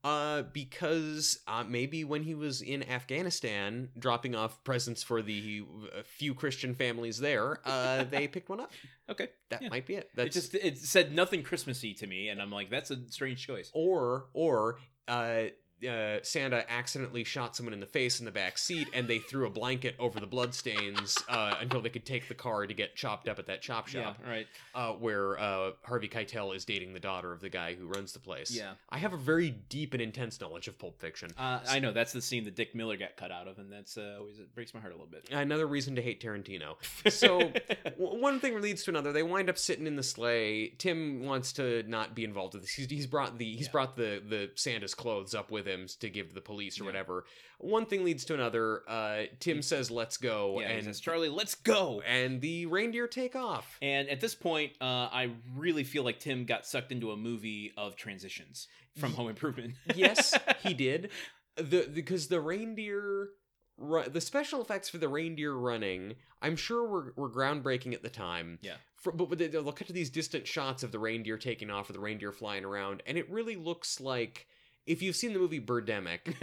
Uh, 0.04 0.42
because 0.52 1.38
uh, 1.46 1.62
maybe 1.62 2.02
when 2.02 2.24
he 2.24 2.34
was 2.34 2.60
in 2.60 2.82
Afghanistan 2.90 3.88
dropping 3.96 4.34
off 4.34 4.64
presents 4.64 5.00
for 5.02 5.22
the 5.22 5.62
uh, 5.96 6.02
few 6.18 6.34
Christian 6.34 6.74
families 6.74 7.18
there, 7.18 7.60
uh, 7.64 8.02
they 8.10 8.26
picked 8.26 8.48
one 8.48 8.58
up. 8.60 8.72
Okay, 9.08 9.28
That 9.50 9.62
Yeah. 9.62 9.68
might 9.68 9.86
be 9.86 9.94
it. 9.94 10.10
it 10.16 10.32
just 10.32 10.54
it 10.56 10.78
said 10.78 11.12
nothing 11.14 11.44
Christmassy 11.44 11.94
to 11.94 12.06
me, 12.08 12.28
and 12.30 12.42
I'm 12.42 12.50
like, 12.50 12.68
that's 12.68 12.90
a 12.90 13.08
strange 13.10 13.46
choice. 13.46 13.70
or 13.74 14.26
or 14.32 14.78
uh, 15.06 15.44
uh, 15.88 16.18
Santa 16.22 16.64
accidentally 16.70 17.24
shot 17.24 17.56
someone 17.56 17.72
in 17.72 17.80
the 17.80 17.86
face 17.86 18.18
in 18.20 18.24
the 18.24 18.30
back 18.32 18.58
seat, 18.58 18.88
and 18.94 19.08
they 19.08 19.18
threw 19.18 19.46
a 19.46 19.50
blanket 19.50 19.94
over 19.98 20.20
the 20.20 20.26
bloodstains 20.26 21.16
uh, 21.28 21.54
until 21.60 21.80
they 21.80 21.88
could 21.88 22.04
take 22.06 22.28
the 22.28 22.34
car 22.34 22.66
to 22.66 22.74
get 22.74 22.94
chopped 22.94 23.28
up 23.28 23.38
at 23.38 23.46
that 23.46 23.62
chop 23.62 23.88
shop, 23.88 24.16
Yeah, 24.24 24.30
right. 24.30 24.46
uh, 24.74 24.92
where 24.92 25.38
uh, 25.38 25.70
Harvey 25.84 26.08
Keitel 26.08 26.54
is 26.54 26.64
dating 26.64 26.92
the 26.92 27.00
daughter 27.00 27.32
of 27.32 27.40
the 27.40 27.48
guy 27.48 27.74
who 27.74 27.86
runs 27.86 28.12
the 28.12 28.18
place. 28.18 28.50
Yeah. 28.50 28.72
I 28.90 28.98
have 28.98 29.12
a 29.12 29.16
very 29.16 29.50
deep 29.50 29.92
and 29.94 30.02
intense 30.02 30.40
knowledge 30.40 30.68
of 30.68 30.78
Pulp 30.78 31.00
Fiction. 31.00 31.30
Uh, 31.38 31.60
I 31.68 31.78
know 31.78 31.92
that's 31.92 32.12
the 32.12 32.22
scene 32.22 32.44
that 32.44 32.54
Dick 32.54 32.74
Miller 32.74 32.96
got 32.96 33.16
cut 33.16 33.30
out 33.30 33.48
of, 33.48 33.58
and 33.58 33.72
that's 33.72 33.96
uh, 33.96 34.16
always 34.18 34.38
it 34.38 34.54
breaks 34.54 34.74
my 34.74 34.80
heart 34.80 34.92
a 34.92 34.96
little 34.96 35.10
bit. 35.10 35.28
Another 35.30 35.66
reason 35.66 35.96
to 35.96 36.02
hate 36.02 36.22
Tarantino. 36.22 36.74
So 37.10 37.38
w- 37.84 38.20
one 38.20 38.40
thing 38.40 38.60
leads 38.60 38.82
to 38.84 38.90
another. 38.90 39.12
They 39.12 39.22
wind 39.22 39.48
up 39.50 39.58
sitting 39.58 39.86
in 39.86 39.96
the 39.96 40.02
sleigh. 40.02 40.68
Tim 40.78 41.24
wants 41.24 41.52
to 41.54 41.82
not 41.88 42.14
be 42.14 42.24
involved 42.24 42.54
with 42.54 42.62
this. 42.62 42.72
He's, 42.72 42.90
he's 42.90 43.06
brought 43.06 43.38
the 43.38 43.52
he's 43.56 43.66
Yeah. 43.66 43.72
brought 43.72 43.96
the 43.96 44.22
the 44.26 44.50
Santa's 44.54 44.94
clothes 44.94 45.34
up 45.34 45.50
with 45.50 45.66
to 46.00 46.08
give 46.10 46.28
to 46.28 46.34
the 46.34 46.40
police 46.40 46.78
or 46.80 46.84
Yeah. 46.84 46.88
whatever. 46.88 47.24
One 47.58 47.86
thing 47.86 48.04
leads 48.04 48.24
to 48.26 48.34
another. 48.34 48.82
Uh, 48.88 49.24
Tim 49.40 49.62
says, 49.62 49.90
"Let's 49.90 50.16
go," 50.16 50.60
yeah, 50.60 50.68
he 50.68 50.74
and 50.74 50.84
says, 50.84 51.00
Charlie, 51.00 51.28
let's 51.28 51.54
go. 51.54 52.00
and 52.06 52.40
the 52.40 52.66
reindeer 52.66 53.06
take 53.06 53.36
off. 53.36 53.78
And 53.82 54.08
at 54.08 54.20
this 54.20 54.34
point, 54.34 54.72
uh, 54.80 54.84
I 55.12 55.30
really 55.56 55.84
feel 55.84 56.02
like 56.04 56.18
Tim 56.18 56.44
got 56.44 56.66
sucked 56.66 56.92
into 56.92 57.10
a 57.12 57.16
movie 57.16 57.72
of 57.76 57.96
transitions 57.96 58.68
from 58.98 59.12
Home 59.14 59.28
Improvement. 59.28 59.74
yes, 59.94 60.36
he 60.62 60.74
did. 60.74 61.10
The 61.56 61.88
because 61.92 62.28
the 62.28 62.40
reindeer. 62.40 63.30
The 63.78 64.20
special 64.20 64.60
effects 64.60 64.90
for 64.90 64.98
the 64.98 65.08
reindeer 65.08 65.54
running, 65.54 66.14
I'm 66.42 66.56
sure 66.56 66.86
were, 66.86 67.14
were 67.16 67.30
groundbreaking 67.30 67.94
at 67.94 68.02
the 68.02 68.10
time. 68.10 68.58
Yeah. 68.62 68.74
For, 68.96 69.10
but, 69.12 69.28
but 69.30 69.38
they, 69.38 69.48
they'll 69.48 69.72
cut 69.72 69.86
to 69.88 69.92
these 69.94 70.10
distant 70.10 70.46
shots 70.46 70.82
of 70.84 70.92
the 70.92 70.98
reindeer 71.00 71.36
taking 71.38 71.70
off 71.70 71.88
or 71.90 71.94
the 71.94 71.98
reindeer 71.98 72.30
flying 72.32 72.64
around, 72.64 73.02
and 73.06 73.16
it 73.18 73.28
really 73.30 73.56
looks 73.56 73.98
like 73.98 74.46
if 74.86 75.00
you've 75.02 75.14
seen 75.16 75.32
the 75.32 75.38
movie 75.38 75.60
Birdemic, 75.60 76.34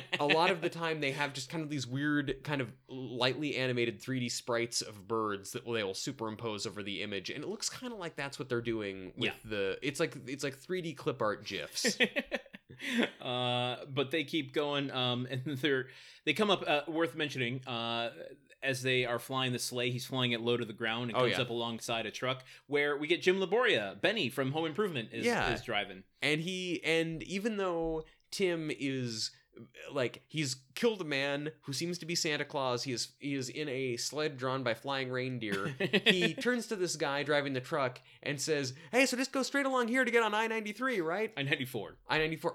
a 0.20 0.24
lot 0.26 0.50
of 0.50 0.60
the 0.60 0.68
time 0.68 1.00
they 1.00 1.10
have 1.12 1.32
just 1.32 1.48
kind 1.48 1.62
of 1.64 1.68
these 1.70 1.86
weird, 1.86 2.36
kind 2.44 2.60
of 2.60 2.72
lightly 2.88 3.56
animated 3.56 4.00
3D 4.00 4.30
sprites 4.30 4.82
of 4.82 5.08
birds 5.08 5.50
that 5.52 5.64
they 5.64 5.82
will 5.82 5.94
superimpose 5.94 6.66
over 6.66 6.82
the 6.82 7.02
image, 7.02 7.28
and 7.30 7.42
it 7.42 7.48
looks 7.48 7.68
kind 7.68 7.92
of 7.92 7.98
like 7.98 8.14
that's 8.16 8.38
what 8.38 8.48
they're 8.48 8.60
doing 8.60 9.12
with 9.16 9.24
Yeah. 9.26 9.32
the. 9.44 9.78
It's 9.82 9.98
like 10.00 10.16
it's 10.26 10.44
like 10.44 10.56
3D 10.58 10.96
clip 10.96 11.20
art 11.20 11.44
gifs. 11.44 11.98
uh, 13.20 13.76
but 13.92 14.10
they 14.10 14.24
keep 14.24 14.52
going, 14.52 14.90
um, 14.90 15.26
and 15.30 15.42
they're 15.58 15.86
they 16.24 16.32
come 16.32 16.50
up. 16.50 16.64
Uh, 16.66 16.82
worth 16.88 17.16
mentioning, 17.16 17.60
uh, 17.66 18.10
as 18.62 18.82
they 18.82 19.04
are 19.04 19.18
flying 19.18 19.52
the 19.52 19.58
sleigh, 19.58 19.90
he's 19.90 20.06
flying 20.06 20.32
it 20.32 20.40
low 20.40 20.56
to 20.56 20.64
the 20.64 20.72
ground 20.72 21.10
and 21.10 21.16
Oh, 21.16 21.20
comes 21.22 21.32
yeah. 21.32 21.40
up 21.42 21.50
alongside 21.50 22.06
a 22.06 22.10
truck 22.10 22.44
where 22.66 22.96
we 22.96 23.06
get 23.06 23.22
Jim 23.22 23.38
Labriola, 23.40 24.00
Benny 24.00 24.28
from 24.28 24.52
Home 24.52 24.66
Improvement, 24.66 25.08
is, 25.12 25.26
Yeah. 25.26 25.52
is 25.52 25.62
driving. 25.62 26.04
and 26.20 26.40
he 26.40 26.82
and 26.84 27.22
even 27.24 27.56
though 27.56 28.04
Tim 28.30 28.70
is 28.70 29.30
like 29.92 30.22
he's 30.28 30.56
killed 30.74 31.02
a 31.02 31.04
man 31.04 31.50
who 31.62 31.74
seems 31.74 31.98
to 31.98 32.06
be 32.06 32.14
Santa 32.14 32.44
Claus, 32.44 32.84
he 32.84 32.92
is 32.92 33.08
he 33.18 33.34
is 33.34 33.50
in 33.50 33.68
a 33.68 33.96
sled 33.98 34.38
drawn 34.38 34.62
by 34.62 34.72
flying 34.72 35.10
reindeer. 35.10 35.74
he 36.06 36.32
turns 36.40 36.66
to 36.68 36.76
this 36.76 36.96
guy 36.96 37.22
driving 37.22 37.52
the 37.52 37.60
truck 37.60 38.00
and 38.22 38.40
says, 38.40 38.72
"Hey, 38.92 39.04
so 39.04 39.16
just 39.16 39.30
go 39.32 39.42
straight 39.42 39.66
along 39.66 39.88
here 39.88 40.04
to 40.06 40.10
get 40.10 40.22
on 40.22 40.34
I 40.34 40.46
ninety 40.46 40.72
three, 40.72 41.00
right? 41.02 41.32
I 41.36 41.42
ninety 41.42 41.66
four. 41.66 41.96
I 42.08 42.16
ninety 42.18 42.36
four. 42.36 42.54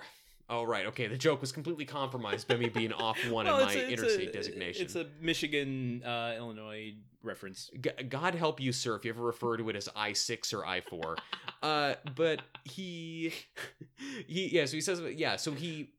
Oh 0.49 0.63
right, 0.63 0.85
okay. 0.87 1.07
The 1.07 1.17
joke 1.17 1.41
was 1.41 1.51
completely 1.51 1.83
compromised 1.85 2.47
by 2.47 2.55
me 2.55 2.69
being 2.69 2.93
off 2.93 3.17
one 3.29 3.47
in 3.47 3.51
my 3.53 3.75
interstate 3.75 4.31
designation. 4.31 4.85
It's 4.85 4.95
a 4.95 5.07
Michigan, 5.19 6.01
uh, 6.03 6.35
Illinois 6.37 6.93
reference. 7.21 7.69
G- 7.81 8.03
God 8.07 8.33
help 8.33 8.61
you, 8.61 8.71
sir, 8.71 8.95
if 8.95 9.03
you 9.03 9.11
ever 9.11 9.23
refer 9.23 9.57
to 9.57 9.69
it 9.69 9.75
as 9.75 9.89
I 9.95 10.13
six 10.13 10.53
or 10.53 10.65
I 10.65 10.79
four. 10.81 11.17
uh, 11.61 11.95
but 12.15 12.41
he, 12.63 13.33
he, 14.27 14.47
yeah. 14.47 14.65
So 14.65 14.73
he 14.73 14.81
says, 14.81 15.01
yeah. 15.15 15.35
So 15.35 15.51
he, 15.51 15.91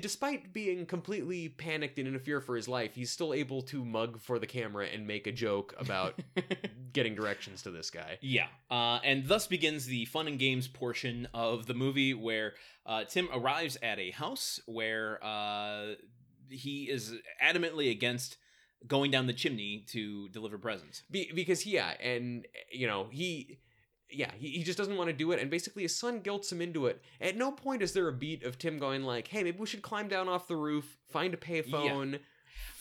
despite 0.00 0.52
being 0.52 0.86
completely 0.86 1.48
panicked 1.48 1.98
and 1.98 2.08
in 2.08 2.14
a 2.14 2.18
fear 2.18 2.40
for 2.40 2.56
his 2.56 2.68
life, 2.68 2.94
he's 2.94 3.10
still 3.10 3.32
able 3.32 3.62
to 3.62 3.84
mug 3.84 4.20
for 4.20 4.38
the 4.38 4.46
camera 4.46 4.86
and 4.86 5.06
make 5.06 5.26
a 5.26 5.32
joke 5.32 5.74
about 5.78 6.20
getting 6.92 7.14
directions 7.14 7.62
to 7.62 7.70
this 7.70 7.90
guy. 7.90 8.18
Yeah, 8.20 8.46
uh, 8.70 9.00
and 9.04 9.26
thus 9.26 9.46
begins 9.46 9.86
the 9.86 10.04
fun 10.06 10.26
and 10.26 10.38
games 10.38 10.68
portion 10.68 11.28
of 11.34 11.66
the 11.66 11.74
movie, 11.74 12.14
where 12.14 12.54
uh, 12.84 13.04
Tim 13.04 13.28
arrives 13.32 13.76
at 13.82 13.98
a 13.98 14.10
house 14.10 14.60
where 14.66 15.22
uh, 15.24 15.94
he 16.48 16.84
is 16.84 17.14
adamantly 17.42 17.90
against 17.90 18.36
going 18.86 19.10
down 19.10 19.26
the 19.26 19.32
chimney 19.32 19.84
to 19.88 20.28
deliver 20.28 20.58
presents. 20.58 21.02
Be- 21.10 21.32
because 21.34 21.66
yeah, 21.66 21.94
and 22.00 22.46
you 22.70 22.86
know 22.86 23.08
he. 23.10 23.58
Yeah, 24.10 24.30
he, 24.38 24.48
he 24.50 24.62
just 24.62 24.78
doesn't 24.78 24.96
want 24.96 25.08
to 25.10 25.16
do 25.16 25.32
it, 25.32 25.40
and 25.40 25.50
basically 25.50 25.82
his 25.82 25.96
son 25.96 26.20
guilts 26.20 26.50
him 26.52 26.60
into 26.62 26.86
it. 26.86 27.02
At 27.20 27.36
no 27.36 27.50
point 27.52 27.82
is 27.82 27.92
there 27.92 28.06
a 28.08 28.12
beat 28.12 28.44
of 28.44 28.58
Tim 28.58 28.78
going 28.78 29.02
like, 29.02 29.28
"Hey, 29.28 29.42
maybe 29.42 29.58
we 29.58 29.66
should 29.66 29.82
climb 29.82 30.06
down 30.08 30.28
off 30.28 30.46
the 30.46 30.56
roof, 30.56 30.96
find 31.08 31.34
a 31.34 31.36
payphone, 31.36 32.20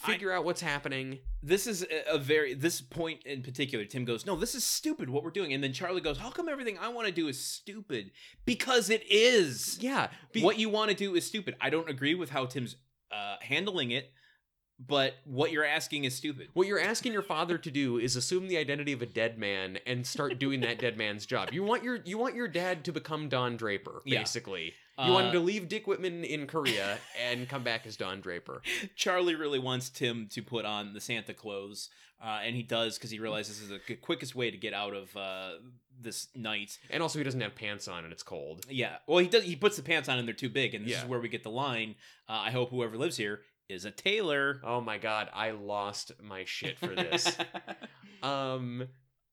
figure 0.06 0.32
out 0.32 0.46
what's 0.46 0.62
happening." 0.62 1.20
This 1.42 1.66
is 1.66 1.84
a- 1.84 2.14
a 2.14 2.18
very 2.20 2.54
this 2.54 2.80
point 2.80 3.24
in 3.26 3.42
particular. 3.42 3.86
Tim 3.86 4.06
goes, 4.06 4.26
"No, 4.26 4.36
this 4.36 4.54
is 4.54 4.64
stupid. 4.64 5.10
What 5.10 5.24
we're 5.24 5.32
doing," 5.32 5.52
and 5.52 5.64
then 5.64 5.74
Charlie 5.74 6.00
goes, 6.02 6.18
"How 6.20 6.30
come 6.30 6.48
everything 6.48 6.78
I 6.78 6.90
want 6.90 7.08
to 7.08 7.14
do 7.14 7.28
is 7.28 7.44
stupid? 7.44 8.12
Because 8.46 8.90
it 8.92 9.04
is. 9.10 9.80
Yeah, 9.82 10.10
be- 10.32 10.44
what 10.44 10.60
you 10.60 10.70
want 10.70 10.92
to 10.92 10.96
do 10.96 11.16
is 11.16 11.26
stupid. 11.26 11.56
I 11.60 11.70
don't 11.72 11.90
agree 11.90 12.14
with 12.16 12.30
how 12.30 12.46
Tim's 12.46 12.76
uh, 13.12 13.38
handling 13.42 13.92
it, 13.92 14.12
but 14.80 15.14
what 15.24 15.52
you're 15.52 15.66
asking 15.66 16.04
is 16.04 16.16
stupid. 16.16 16.50
What 16.54 16.68
you're 16.68 16.80
asking 16.80 17.14
your 17.14 17.22
father 17.22 17.58
to 17.58 17.72
do 17.72 17.98
is 17.98 18.16
assume 18.16 18.48
the 18.48 18.58
identity 18.58 18.92
of 18.92 19.02
a 19.02 19.06
dead 19.06 19.38
man 19.38 19.80
and 19.86 20.06
start 20.06 20.38
doing 20.40 20.60
that 20.62 20.80
dead 20.80 20.98
man's 20.98 21.26
job. 21.26 21.50
You 21.54 21.64
want 21.64 21.84
your 21.84 22.00
you 22.06 22.18
want 22.18 22.36
your 22.36 22.48
dad 22.48 22.84
to 22.86 22.92
become 22.92 23.30
Don 23.30 23.56
Draper, 23.58 24.02
Yeah. 24.06 24.20
basically. 24.20 24.74
You 24.98 25.12
want 25.12 25.26
him 25.26 25.30
Uh, 25.30 25.34
to 25.34 25.40
leave 25.42 25.68
Dick 25.68 25.88
Whitman 25.88 26.24
in 26.24 26.48
Korea 26.48 26.98
and 27.22 27.50
come 27.50 27.64
back 27.64 27.86
as 27.86 27.98
Don 27.98 28.22
Draper. 28.22 28.62
Charlie 28.96 29.36
really 29.36 29.60
wants 29.60 29.90
Tim 29.90 30.28
to 30.32 30.42
put 30.42 30.64
on 30.66 30.94
the 30.94 31.02
Santa 31.02 31.34
clothes, 31.34 31.90
uh, 32.24 32.40
and 32.44 32.56
he 32.56 32.64
does 32.64 32.98
because 32.98 33.12
he 33.12 33.20
realizes 33.20 33.60
this 33.60 33.70
is 33.70 33.80
the 33.88 33.96
quickest 33.96 34.36
way 34.36 34.52
to 34.52 34.58
get 34.58 34.74
out 34.74 34.94
of 34.94 35.16
uh, 35.18 35.52
this 36.00 36.30
night. 36.36 36.78
And 36.90 37.04
also 37.04 37.20
he 37.20 37.24
doesn't 37.26 37.42
have 37.42 37.56
pants 37.56 37.88
on 37.90 38.04
and 38.06 38.14
it's 38.14 38.24
cold. 38.24 38.66
Yeah, 38.70 38.98
well, 39.08 39.18
he 39.20 39.28
does. 39.28 39.44
He 39.44 39.56
puts 39.58 39.76
the 39.76 39.84
pants 39.84 40.08
on 40.10 40.18
and 40.18 40.26
they're 40.28 40.36
too 40.36 40.50
big, 40.50 40.74
and 40.74 40.86
this 40.86 40.94
Yeah. 40.94 41.04
is 41.04 41.10
where 41.10 41.20
we 41.20 41.28
get 41.30 41.44
the 41.44 41.50
line. 41.52 41.96
Uh, 42.30 42.34
I 42.34 42.52
hope 42.52 42.70
whoever 42.70 42.98
lives 42.98 43.18
here 43.18 43.42
is 43.70 43.86
a 43.86 43.92
tailor. 43.92 44.60
Oh 44.64 44.82
my 44.82 44.98
god, 44.98 45.30
I 45.34 45.52
lost 45.52 46.12
my 46.22 46.44
shit 46.46 46.78
for 46.80 46.88
this. 46.96 47.36
um 48.24 48.88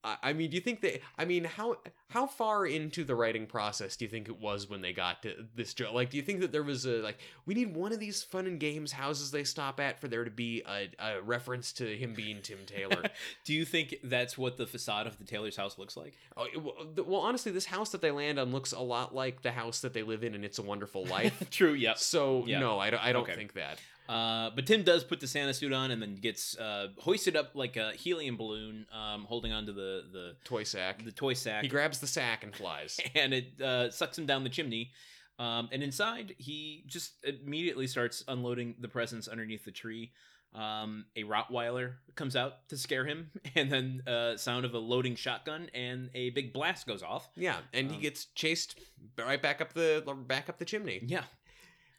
I 0.04 0.32
mean, 0.32 0.50
do 0.50 0.56
you 0.56 0.60
think 0.60 0.80
that? 0.80 1.00
I 1.16 1.24
mean, 1.24 1.44
how 1.44 1.76
how 2.08 2.26
far 2.26 2.66
into 2.66 3.04
the 3.04 3.14
writing 3.14 3.46
process 3.46 3.94
do 3.96 4.04
you 4.04 4.08
think 4.10 4.28
it 4.28 4.40
was 4.40 4.68
when 4.68 4.80
they 4.82 4.92
got 4.92 5.22
to 5.22 5.46
this 5.54 5.74
joke? 5.74 5.92
Like, 5.92 6.10
do 6.10 6.16
you 6.16 6.24
think 6.24 6.40
that 6.40 6.50
there 6.50 6.64
was 6.64 6.84
a 6.86 6.94
like 7.02 7.18
we 7.46 7.54
need 7.54 7.76
one 7.76 7.92
of 7.92 8.00
these 8.00 8.20
fun 8.20 8.48
and 8.48 8.58
games 8.58 8.90
houses 8.90 9.30
they 9.30 9.44
stop 9.44 9.78
at 9.78 10.00
for 10.00 10.08
there 10.08 10.24
to 10.24 10.30
be 10.32 10.64
a, 10.68 10.90
a 10.98 11.22
reference 11.22 11.72
to 11.74 11.96
him 11.96 12.14
being 12.14 12.38
Tim 12.42 12.58
Taylor? 12.66 13.04
Do 13.44 13.54
you 13.54 13.64
think 13.64 13.94
that's 14.02 14.36
what 14.36 14.56
the 14.56 14.66
facade 14.66 15.06
of 15.06 15.18
the 15.18 15.24
Taylor's 15.24 15.56
house 15.56 15.78
looks 15.78 15.96
like? 15.96 16.14
oh, 16.36 16.48
well, 17.06 17.20
honestly, 17.20 17.52
this 17.52 17.66
house 17.66 17.90
that 17.90 18.00
they 18.02 18.10
land 18.10 18.40
on 18.40 18.50
looks 18.50 18.72
a 18.72 18.80
lot 18.80 19.14
like 19.14 19.42
the 19.42 19.52
house 19.52 19.82
that 19.82 19.92
they 19.92 20.02
live 20.02 20.24
in 20.24 20.34
in 20.34 20.42
It's 20.42 20.58
a 20.58 20.62
Wonderful 20.62 21.04
Life. 21.04 21.46
True. 21.52 21.74
Yeah. 21.74 21.94
so 21.94 22.42
Yeah. 22.44 22.58
no, 22.58 22.80
I 22.80 22.90
don't. 22.90 23.04
I 23.04 23.12
don't 23.12 23.22
Okay. 23.22 23.36
think 23.36 23.52
that. 23.52 23.78
Uh, 24.08 24.50
but 24.54 24.66
Tim 24.66 24.82
does 24.82 25.04
put 25.04 25.20
the 25.20 25.26
Santa 25.26 25.54
suit 25.54 25.72
on 25.72 25.90
and 25.90 26.02
then 26.02 26.16
gets 26.16 26.56
uh, 26.58 26.88
hoisted 26.98 27.36
up 27.36 27.52
like 27.54 27.76
a 27.76 27.92
helium 27.92 28.36
balloon, 28.36 28.86
um, 28.92 29.24
holding 29.24 29.52
onto 29.52 29.72
the 29.72 30.04
the 30.12 30.34
Toy 30.44 30.64
sack. 30.64 31.04
the 31.04 31.12
toy 31.12 31.34
sack. 31.34 31.62
He 31.62 31.68
grabs 31.68 31.98
the 32.00 32.06
sack 32.06 32.42
and 32.44 32.54
flies. 32.54 32.98
and 33.14 33.32
it 33.32 33.60
uh, 33.60 33.90
sucks 33.90 34.18
him 34.18 34.26
down 34.26 34.44
the 34.44 34.50
chimney. 34.50 34.90
Um, 35.38 35.68
and 35.72 35.82
inside, 35.82 36.34
he 36.38 36.84
just 36.86 37.14
immediately 37.24 37.86
starts 37.86 38.22
unloading 38.28 38.74
the 38.80 38.88
presents 38.88 39.28
underneath 39.28 39.64
the 39.64 39.70
tree. 39.72 40.12
Um, 40.54 41.06
a 41.16 41.22
Rottweiler 41.24 41.94
comes 42.14 42.36
out 42.36 42.68
to 42.68 42.76
scare 42.76 43.06
him, 43.06 43.30
and 43.54 43.72
then 43.72 44.02
uh, 44.06 44.36
sound 44.36 44.66
of 44.66 44.74
a 44.74 44.78
loading 44.78 45.16
shotgun 45.16 45.70
and 45.74 46.10
a 46.14 46.28
big 46.30 46.52
blast 46.52 46.86
goes 46.86 47.02
off. 47.02 47.30
Yeah, 47.36 47.56
and 47.72 47.88
he 47.88 47.96
Um, 47.96 48.02
gets 48.02 48.26
chased 48.34 48.78
right 49.18 49.40
back 49.40 49.62
up 49.62 49.72
the 49.72 50.04
back 50.26 50.50
up 50.50 50.58
the 50.58 50.66
chimney. 50.66 51.00
Yeah, 51.06 51.24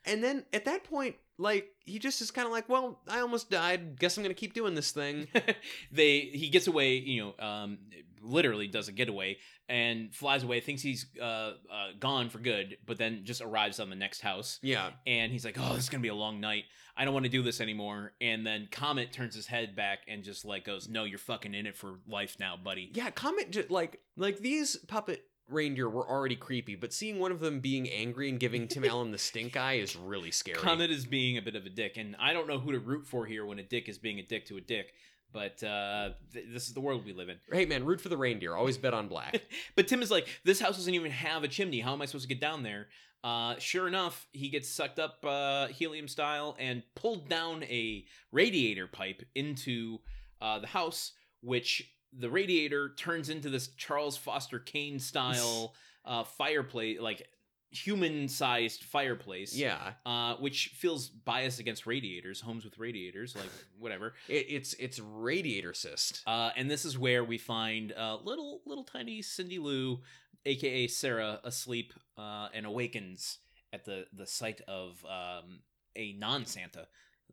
And 0.05 0.23
then 0.23 0.45
at 0.53 0.65
that 0.65 0.83
point, 0.83 1.15
like 1.37 1.69
he 1.85 1.99
just 1.99 2.21
is 2.21 2.31
kind 2.31 2.45
of 2.45 2.51
like, 2.51 2.69
well, 2.69 2.99
I 3.07 3.19
almost 3.19 3.49
died. 3.49 3.99
Guess 3.99 4.17
I'm 4.17 4.23
gonna 4.23 4.33
keep 4.33 4.53
doing 4.53 4.75
this 4.75 4.91
thing. 4.91 5.27
they 5.91 6.19
he 6.19 6.49
gets 6.49 6.67
away. 6.67 6.95
You 6.97 7.33
know, 7.39 7.45
um, 7.45 7.77
literally 8.21 8.67
does 8.67 8.87
a 8.87 8.91
getaway 8.91 9.37
and 9.67 10.13
flies 10.13 10.43
away. 10.43 10.59
Thinks 10.59 10.81
he's 10.81 11.05
uh, 11.19 11.23
uh 11.23 11.53
gone 11.99 12.29
for 12.29 12.39
good, 12.39 12.77
but 12.85 12.97
then 12.97 13.21
just 13.23 13.41
arrives 13.41 13.79
on 13.79 13.89
the 13.89 13.95
next 13.95 14.21
house. 14.21 14.59
yeah, 14.61 14.91
and 15.07 15.31
he's 15.31 15.45
like, 15.45 15.57
"Oh, 15.59 15.73
this 15.73 15.85
is 15.85 15.89
gonna 15.89 16.01
be 16.01 16.09
a 16.09 16.15
long 16.15 16.39
night. 16.39 16.65
I 16.95 17.05
don't 17.05 17.13
want 17.13 17.25
to 17.25 17.31
do 17.31 17.41
this 17.41 17.61
anymore." 17.61 18.13
And 18.21 18.45
then 18.45 18.67
Comet 18.71 19.11
turns 19.11 19.35
his 19.35 19.47
head 19.47 19.75
back 19.75 19.99
and 20.07 20.23
just 20.23 20.45
like 20.45 20.65
goes, 20.65 20.87
"No, 20.87 21.03
you're 21.03 21.19
fucking 21.19 21.53
in 21.53 21.65
it 21.65 21.75
for 21.75 21.99
life 22.07 22.37
now, 22.39 22.57
buddy." 22.57 22.91
yeah. 22.93 23.09
Comet 23.09 23.51
just 23.51 23.71
like 23.71 23.99
like 24.17 24.39
these 24.39 24.77
puppet 24.77 25.25
reindeer 25.49 25.89
were 25.89 26.07
already 26.07 26.35
creepy, 26.35 26.75
but 26.75 26.93
seeing 26.93 27.19
one 27.19 27.31
of 27.31 27.39
them 27.39 27.59
being 27.59 27.89
angry 27.89 28.29
and 28.29 28.39
giving 28.39 28.67
Tim 28.67 28.85
Allen 28.85 29.11
the 29.11 29.17
stink 29.17 29.57
eye 29.57 29.73
is 29.73 29.95
really 29.95 30.31
scary. 30.31 30.57
Comet 30.57 30.91
is 30.91 31.05
being 31.05 31.37
a 31.37 31.41
bit 31.41 31.55
of 31.55 31.65
a 31.65 31.69
dick, 31.69 31.97
and 31.97 32.15
I 32.19 32.33
don't 32.33 32.47
know 32.47 32.59
who 32.59 32.71
to 32.71 32.79
root 32.79 33.05
for 33.05 33.25
here 33.25 33.45
when 33.45 33.59
a 33.59 33.63
dick 33.63 33.89
is 33.89 33.97
being 33.97 34.19
a 34.19 34.23
dick 34.23 34.45
to 34.47 34.57
a 34.57 34.61
dick. 34.61 34.93
But 35.31 35.63
uh, 35.63 36.11
th- 36.31 36.45
this 36.53 36.67
is 36.67 36.73
the 36.73 36.79
world 36.79 37.05
we 37.05 37.13
live 37.13 37.27
in. 37.27 37.37
Hey 37.51 37.65
man, 37.65 37.85
root 37.85 37.99
for 37.99 38.09
the 38.09 38.17
reindeer. 38.17 38.55
Always 38.55 38.77
bet 38.77 38.93
on 38.93 39.07
black. 39.07 39.41
But 39.75 39.87
Tim 39.87 40.03
is 40.03 40.11
like, 40.11 40.27
"This 40.45 40.59
house 40.59 40.77
doesn't 40.77 40.93
even 40.93 41.11
have 41.11 41.43
a 41.43 41.47
chimney. 41.47 41.79
How 41.79 41.93
am 41.93 42.01
I 42.01 42.05
supposed 42.05 42.29
to 42.29 42.33
get 42.33 42.39
down 42.39 42.61
there?" 42.61 42.87
Uh, 43.23 43.55
sure 43.57 43.87
enough, 43.87 44.27
he 44.33 44.49
gets 44.49 44.69
sucked 44.69 44.99
up 44.99 45.23
uh, 45.25 45.67
helium 45.67 46.07
style 46.07 46.55
and 46.59 46.83
pulled 46.93 47.29
down 47.29 47.63
a 47.63 48.05
radiator 48.31 48.85
pipe 48.85 49.23
into 49.33 49.99
uh, 50.41 50.59
the 50.59 50.67
house, 50.67 51.13
which 51.41 51.92
the 52.17 52.29
radiator 52.29 52.93
turns 52.95 53.29
into 53.29 53.49
this 53.49 53.67
Charles 53.77 54.17
Foster 54.17 54.59
Kane 54.59 54.99
style 54.99 55.73
uh, 56.05 56.23
fireplace, 56.23 56.99
like 56.99 57.27
human-sized 57.71 58.83
fireplace. 58.83 59.55
yeah, 59.55 59.93
Uh, 60.05 60.35
which 60.35 60.67
feels 60.75 61.09
biased 61.09 61.59
against 61.59 61.85
radiators, 61.85 62.41
homes 62.41 62.63
with 62.63 62.77
radiators, 62.77 63.35
like 63.35 63.49
whatever. 63.79 64.13
it, 64.27 64.45
it's 64.49 64.73
it's 64.75 64.99
radiator 64.99 65.73
cyst. 65.73 66.21
Uh, 66.27 66.51
and 66.55 66.69
this 66.69 66.85
is 66.85 66.97
where 66.97 67.23
we 67.23 67.37
find 67.37 67.91
uh, 67.93 68.17
little 68.23 68.61
little 68.65 68.83
tiny 68.83 69.21
Cindy 69.21 69.59
Lou, 69.59 70.01
aka 70.45 70.87
Sarah, 70.87 71.39
asleep 71.43 71.93
uh, 72.17 72.49
and 72.53 72.65
awakens 72.65 73.39
at 73.71 73.85
the 73.85 74.05
the 74.13 74.27
sight 74.27 74.61
of 74.67 75.03
um, 75.05 75.59
a 75.95 76.13
non 76.13 76.45
Santa, 76.45 76.87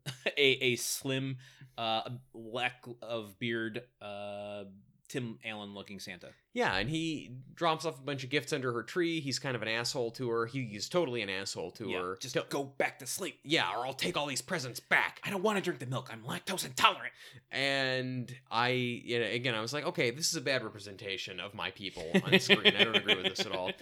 a 0.37 0.41
a 0.63 0.75
slim, 0.75 1.37
uh, 1.77 2.01
lack 2.33 2.85
of 3.01 3.37
beard, 3.39 3.81
uh, 4.01 4.63
Tim 5.07 5.39
Allen 5.43 5.73
looking 5.73 5.99
Santa. 5.99 6.29
Yeah, 6.53 6.75
and 6.75 6.89
he 6.89 7.31
drops 7.53 7.85
off 7.85 7.97
a 7.99 8.01
bunch 8.01 8.23
of 8.25 8.29
gifts 8.29 8.51
under 8.53 8.71
her 8.73 8.83
tree. 8.83 9.19
He's 9.21 9.39
kind 9.39 9.55
of 9.55 9.61
an 9.61 9.67
asshole 9.69 10.11
to 10.11 10.29
her. 10.29 10.45
He 10.45 10.63
is 10.63 10.87
totally 10.89 11.21
an 11.21 11.29
asshole 11.29 11.71
to 11.71 11.91
her. 11.93 12.17
just 12.21 12.35
To- 12.35 12.45
go 12.49 12.63
back 12.63 12.99
to 12.99 13.05
sleep. 13.05 13.39
yeah, 13.43 13.69
or 13.75 13.85
I'll 13.85 13.93
take 13.93 14.15
all 14.17 14.25
these 14.25 14.41
presents 14.41 14.79
back. 14.79 15.19
I 15.23 15.29
don't 15.29 15.43
want 15.43 15.57
to 15.57 15.61
drink 15.63 15.79
the 15.79 15.85
milk. 15.85 16.09
I'm 16.11 16.23
lactose 16.23 16.65
intolerant. 16.65 17.13
And 17.51 18.33
I, 18.49 18.69
you 18.69 19.19
know, 19.19 19.25
again, 19.27 19.53
I 19.55 19.61
was 19.61 19.73
like, 19.73 19.85
okay, 19.85 20.11
this 20.11 20.29
is 20.29 20.35
a 20.35 20.41
bad 20.41 20.63
representation 20.63 21.39
of 21.39 21.53
my 21.53 21.71
people 21.71 22.05
on 22.23 22.39
screen. 22.39 22.73
I 22.77 22.83
don't 22.85 22.95
agree 22.97 23.15
with 23.15 23.27
this 23.35 23.45
at 23.45 23.51
all. 23.53 23.71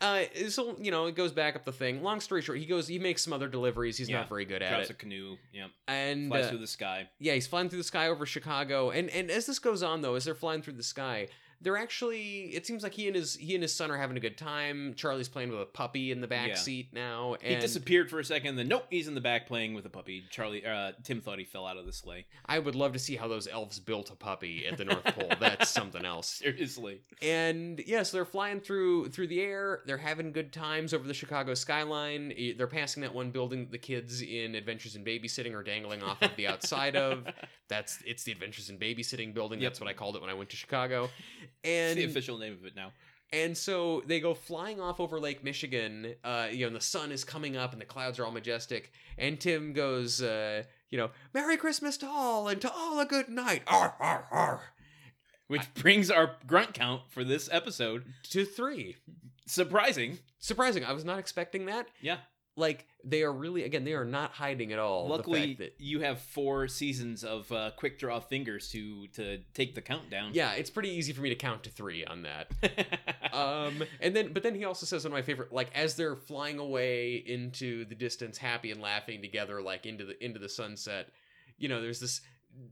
Uh, 0.00 0.22
so 0.48 0.76
you 0.80 0.90
know, 0.90 1.06
it 1.06 1.14
goes 1.16 1.32
back 1.32 1.56
up 1.56 1.64
the 1.64 1.72
thing. 1.72 2.02
Long 2.02 2.20
story 2.20 2.40
short, 2.42 2.58
he 2.58 2.66
goes, 2.66 2.86
he 2.86 2.98
makes 2.98 3.22
some 3.22 3.32
other 3.32 3.48
deliveries. 3.48 3.96
He's 3.98 4.08
Yeah, 4.08 4.18
not 4.18 4.28
very 4.28 4.44
good 4.44 4.62
at 4.62 4.70
Drops 4.70 4.90
it, 4.90 4.92
a 4.92 4.94
canoe. 4.94 5.36
Yeah, 5.52 5.66
and 5.88 6.28
flies 6.28 6.46
uh, 6.46 6.48
through 6.50 6.58
the 6.58 6.66
sky. 6.68 7.08
yeah, 7.18 7.34
he's 7.34 7.46
flying 7.46 7.68
through 7.68 7.78
the 7.80 7.84
sky 7.84 8.08
over 8.08 8.24
Chicago. 8.26 8.90
And 8.90 9.10
and 9.10 9.30
as 9.30 9.46
this 9.46 9.58
goes 9.58 9.82
on, 9.82 10.02
though, 10.02 10.14
as 10.14 10.24
they're 10.24 10.34
flying 10.34 10.62
through 10.62 10.74
the 10.74 10.82
sky, 10.82 11.28
they're 11.60 11.76
actually. 11.76 12.54
It 12.54 12.66
seems 12.66 12.82
like 12.82 12.92
he 12.94 13.06
and 13.06 13.16
his 13.16 13.34
he 13.34 13.54
and 13.54 13.62
his 13.62 13.74
son 13.74 13.90
are 13.90 13.96
having 13.96 14.16
a 14.16 14.20
good 14.20 14.38
time. 14.38 14.94
Charlie's 14.94 15.28
playing 15.28 15.50
with 15.50 15.60
a 15.60 15.66
puppy 15.66 16.12
in 16.12 16.20
the 16.20 16.26
back 16.26 16.48
Yeah. 16.48 16.54
seat 16.54 16.88
now, 16.92 17.36
He 17.42 17.56
disappeared 17.56 18.10
for 18.10 18.20
a 18.20 18.24
second, 18.24 18.56
then 18.56 18.68
nope, 18.68 18.86
he's 18.90 19.08
in 19.08 19.14
the 19.14 19.20
back 19.20 19.46
playing 19.46 19.74
with 19.74 19.84
a 19.86 19.88
puppy. 19.90 20.24
Charlie, 20.30 20.64
uh, 20.64 20.92
Tim 21.02 21.20
thought 21.20 21.38
he 21.38 21.44
fell 21.44 21.66
out 21.66 21.76
of 21.76 21.86
the 21.86 21.92
sleigh. 21.92 22.26
I 22.46 22.58
would 22.58 22.74
love 22.74 22.92
to 22.92 22.98
see 22.98 23.16
how 23.16 23.28
those 23.28 23.48
elves 23.48 23.78
built 23.80 24.10
a 24.10 24.14
puppy 24.14 24.66
at 24.66 24.78
the 24.78 24.84
North 24.84 25.04
Pole. 25.04 25.30
That's 25.40 25.68
something 25.70 26.04
else. 26.04 26.28
Seriously. 26.28 27.00
And 27.22 27.78
yes, 27.80 27.88
yeah, 27.88 28.02
so 28.04 28.16
they're 28.18 28.24
flying 28.24 28.60
through 28.60 29.08
through 29.10 29.26
the 29.28 29.40
air. 29.40 29.82
They're 29.86 29.96
having 29.98 30.32
good 30.32 30.52
times 30.52 30.94
over 30.94 31.06
the 31.06 31.14
Chicago 31.14 31.54
skyline. 31.54 32.32
They're 32.56 32.66
passing 32.66 33.00
that 33.02 33.14
one 33.14 33.30
building 33.30 33.64
that 33.64 33.72
the 33.72 33.78
kids 33.78 34.22
in 34.22 34.54
Adventures 34.54 34.94
in 34.96 35.04
Babysitting 35.04 35.54
are 35.54 35.62
dangling 35.62 36.02
off 36.02 36.22
of 36.22 36.30
the 36.36 36.46
outside 36.46 36.96
of. 36.96 37.26
That's 37.68 37.98
it's 38.06 38.22
the 38.24 38.32
Adventures 38.32 38.70
in 38.70 38.78
Babysitting 38.78 39.34
building. 39.34 39.60
Yep. 39.60 39.72
That's 39.72 39.80
what 39.80 39.88
I 39.90 39.92
called 39.92 40.16
it 40.16 40.20
when 40.22 40.30
I 40.30 40.34
went 40.34 40.48
to 40.50 40.56
Chicago. 40.56 41.10
And 41.64 41.98
the 41.98 42.04
official 42.04 42.38
name 42.38 42.52
of 42.54 42.64
it 42.64 42.74
now. 42.76 42.92
and 43.32 43.56
so 43.56 44.02
they 44.06 44.20
go 44.20 44.34
flying 44.34 44.80
off 44.80 45.00
over 45.00 45.20
Lake 45.20 45.44
Michigan. 45.44 46.14
Uh, 46.24 46.48
you 46.50 46.60
know, 46.60 46.68
and 46.68 46.76
the 46.76 46.80
sun 46.80 47.12
is 47.12 47.24
coming 47.24 47.56
up, 47.56 47.72
and 47.72 47.80
the 47.80 47.86
clouds 47.86 48.18
are 48.18 48.24
all 48.24 48.32
majestic. 48.32 48.92
And 49.18 49.38
Tim 49.40 49.72
goes, 49.72 50.22
uh, 50.22 50.62
you 50.90 50.96
know, 50.98 51.10
"Merry 51.34 51.56
Christmas 51.56 51.96
to 51.98 52.06
all, 52.08 52.48
and 52.48 52.60
to 52.62 52.72
all 52.72 52.98
a 53.00 53.04
good 53.06 53.28
night." 53.28 53.62
Arr, 53.66 53.94
arr, 54.00 54.26
arr. 54.30 54.60
Which 55.48 55.72
brings 55.74 56.10
our 56.10 56.36
grunt 56.46 56.74
count 56.74 57.02
for 57.10 57.24
this 57.24 57.48
episode. 57.50 58.04
To 58.30 58.44
three. 58.44 58.96
Surprising. 59.46 60.18
Surprising. 60.38 60.84
I 60.84 60.92
was 60.92 61.04
not 61.06 61.18
expecting 61.18 61.64
that. 61.66 61.88
Yeah. 62.02 62.18
Like 62.58 62.86
they 63.04 63.22
are 63.22 63.32
really 63.32 63.62
again, 63.64 63.84
they 63.84 63.94
are 63.94 64.04
not 64.04 64.32
hiding 64.32 64.72
at 64.72 64.78
all. 64.78 65.04
the 65.04 65.14
Luckily, 65.14 65.54
that 65.54 65.74
you 65.78 66.00
have 66.00 66.20
four 66.20 66.68
seasons 66.68 67.24
of 67.24 67.50
uh, 67.52 67.70
quick 67.76 67.98
draw 67.98 68.20
fingers 68.20 68.70
to 68.72 69.06
to 69.08 69.38
take 69.54 69.74
the 69.74 69.80
countdown. 69.80 70.32
yeah, 70.34 70.52
it's 70.52 70.70
pretty 70.70 70.90
easy 70.90 71.12
for 71.12 71.22
me 71.22 71.28
to 71.28 71.36
count 71.36 71.62
to 71.64 71.70
three 71.70 72.04
on 72.04 72.22
that. 72.22 72.50
um 73.32 73.82
and 74.00 74.16
then 74.16 74.32
but 74.32 74.42
then 74.42 74.54
he 74.54 74.64
also 74.64 74.86
says 74.86 75.04
one 75.04 75.12
of 75.12 75.16
my 75.16 75.22
favorite 75.22 75.52
like 75.52 75.70
as 75.74 75.94
they're 75.94 76.16
flying 76.16 76.58
away 76.58 77.16
into 77.16 77.84
the 77.84 77.94
distance 77.94 78.38
happy 78.38 78.70
and 78.70 78.80
laughing 78.80 79.20
together 79.22 79.62
like 79.62 79.86
into 79.86 80.04
the 80.04 80.24
into 80.24 80.38
the 80.38 80.48
sunset 80.48 81.10
you 81.58 81.68
know 81.68 81.80
there's 81.80 82.00
this 82.00 82.20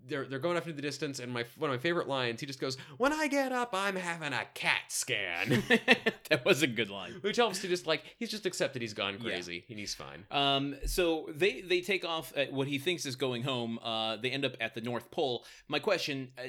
they're 0.08 0.24
they're 0.26 0.38
going 0.38 0.56
off 0.56 0.64
into 0.64 0.76
the 0.76 0.82
distance 0.82 1.18
and 1.20 1.32
my 1.32 1.44
one 1.58 1.70
of 1.70 1.74
my 1.76 1.80
favorite 1.80 2.08
lines 2.08 2.40
he 2.40 2.46
just 2.46 2.60
goes 2.60 2.76
when 2.98 3.12
i 3.12 3.26
get 3.28 3.52
up 3.52 3.70
i'm 3.72 3.96
having 3.96 4.32
a 4.32 4.44
cat 4.54 4.80
scan 4.88 5.62
that 6.30 6.44
was 6.44 6.62
a 6.62 6.66
good 6.66 6.90
line. 6.90 7.14
which 7.22 7.36
helps 7.36 7.60
to 7.60 7.68
just 7.68 7.86
like 7.86 8.02
he's 8.18 8.30
just 8.30 8.46
accepted 8.46 8.82
he's 8.82 8.94
gone 8.94 9.14
Yeah. 9.14 9.30
crazy 9.30 9.64
and 9.68 9.78
he's 9.78 9.94
fine 9.94 10.24
Um, 10.30 10.76
so 10.86 11.28
they 11.34 11.60
they 11.60 11.80
take 11.80 12.04
off 12.04 12.32
at 12.36 12.52
what 12.52 12.66
he 12.68 12.78
thinks 12.78 13.06
is 13.06 13.16
going 13.16 13.42
home. 13.42 13.78
Uh, 13.82 14.16
they 14.16 14.30
end 14.30 14.44
up 14.44 14.54
at 14.60 14.74
the 14.74 14.80
North 14.80 15.10
Pole. 15.10 15.44
My 15.68 15.78
question 15.78 16.30
uh, 16.38 16.42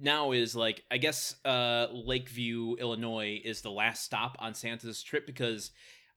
now 0.00 0.32
is 0.32 0.54
like, 0.56 0.82
I 0.90 0.98
guess 0.98 1.36
uh, 1.44 1.86
Lakeview, 1.92 2.76
Illinois, 2.80 3.40
is 3.44 3.60
the 3.62 3.70
last 3.70 4.04
stop 4.04 4.36
on 4.38 4.54
Santa's 4.54 5.02
trip 5.02 5.26
because 5.26 5.70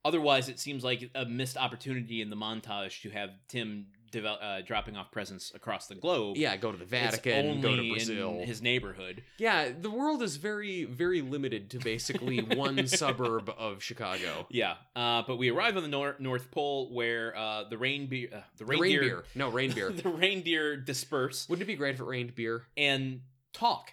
otherwise 0.06 0.48
it 0.50 0.60
seems 0.60 0.84
like 0.84 1.10
a 1.16 1.26
missed 1.26 1.58
opportunity 1.58 2.22
in 2.22 2.30
the 2.30 2.36
montage 2.36 3.02
to 3.02 3.10
have 3.10 3.32
Tim 3.48 3.88
devel- 4.22 4.38
uh, 4.42 4.62
dropping 4.62 4.96
off 4.98 5.12
presents 5.12 5.54
across 5.54 5.88
the 5.88 5.96
globe. 5.96 6.38
yeah 6.38 6.56
go 6.58 6.72
to 6.72 6.78
the 6.78 6.86
vatican 6.86 7.62
go 7.62 7.76
to 7.76 7.90
brazil 7.90 8.42
his 8.46 8.62
neighborhood. 8.62 9.24
Yeah, 9.38 9.70
the 9.80 9.90
world 9.92 10.22
is 10.24 10.38
very, 10.38 10.84
very 10.86 11.22
limited 11.22 11.70
to 11.72 11.80
basically 11.80 12.40
one 12.56 12.88
suburb 12.88 13.50
of 13.58 13.84
Chicago. 13.84 14.48
Yeah, 14.50 14.76
uh, 14.96 15.24
but 15.28 15.38
we 15.38 15.50
arrive 15.52 15.78
on 15.78 15.84
the 15.84 15.90
nor- 15.90 16.16
North 16.20 16.50
Pole 16.52 16.94
where 16.94 17.36
uh, 17.38 17.64
the 17.70 17.78
reindeer, 17.78 18.30
uh, 18.34 18.40
the 18.58 18.66
The 18.66 18.72
reindeer, 18.72 19.00
reindeer. 19.02 19.24
No, 19.36 19.50
reindeer. 19.50 19.92
the 20.04 20.10
reindeer 20.10 20.78
disperse. 20.78 21.48
Wouldn't 21.50 21.64
it 21.64 21.68
be 21.68 21.76
great 21.76 21.96
if 21.96 22.02
it 22.02 22.06
rained 22.06 22.36
beer? 22.36 22.64
and 22.76 23.22
talk 23.54 23.92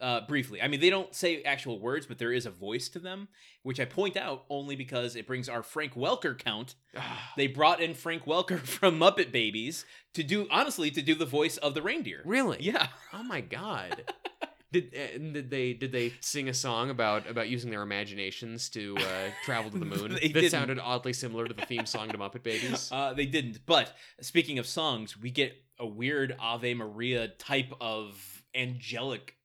uh, 0.00 0.20
briefly. 0.28 0.60
I 0.60 0.68
mean, 0.68 0.80
they 0.80 0.90
don't 0.90 1.14
say 1.14 1.42
actual 1.42 1.78
words, 1.80 2.06
but 2.06 2.18
there 2.18 2.32
is 2.32 2.46
a 2.46 2.50
voice 2.50 2.88
to 2.90 2.98
them, 2.98 3.28
which 3.62 3.80
I 3.80 3.84
point 3.84 4.16
out 4.16 4.44
only 4.50 4.76
because 4.76 5.16
it 5.16 5.26
brings 5.26 5.48
our 5.48 5.62
Frank 5.62 5.94
Welker 5.94 6.36
count. 6.38 6.74
They 7.36 7.46
brought 7.46 7.80
in 7.80 7.94
Frank 7.94 8.24
Welker 8.24 8.58
from 8.76 8.98
Muppet 8.98 9.30
Babies 9.32 9.84
to 10.14 10.22
do, 10.22 10.46
honestly, 10.50 10.90
to 10.90 11.02
do 11.02 11.14
the 11.14 11.26
voice 11.26 11.56
of 11.58 11.74
the 11.74 11.82
reindeer. 11.82 12.22
really? 12.24 12.58
Yeah. 12.60 12.88
Oh 13.12 13.22
my 13.22 13.40
god. 13.40 14.04
Did, 14.72 14.92
uh, 14.94 15.18
did 15.32 15.48
they 15.48 15.72
did 15.74 15.92
they 15.92 16.12
sing 16.20 16.48
a 16.48 16.52
song 16.54 16.90
about 16.90 17.30
about 17.30 17.48
using 17.48 17.70
their 17.70 17.82
imaginations 17.82 18.68
to 18.70 18.96
uh, 18.98 19.30
travel 19.44 19.70
to 19.70 19.78
the 19.78 19.84
moon? 19.84 20.10
That 20.14 20.20
didn't. 20.20 20.50
sounded 20.50 20.80
oddly 20.80 21.12
similar 21.12 21.46
to 21.46 21.54
the 21.54 21.64
theme 21.64 21.86
song 21.86 22.08
to 22.10 22.18
Muppet 22.18 22.42
Babies. 22.42 22.90
Uh, 22.92 23.14
they 23.14 23.26
didn't. 23.26 23.64
But 23.64 23.94
speaking 24.20 24.58
of 24.58 24.66
songs, 24.66 25.16
we 25.16 25.30
get 25.30 25.54
a 25.78 25.86
weird 25.86 26.34
Ave 26.40 26.74
Maria 26.74 27.28
type 27.28 27.72
of 27.80 28.42
angelic 28.56 29.35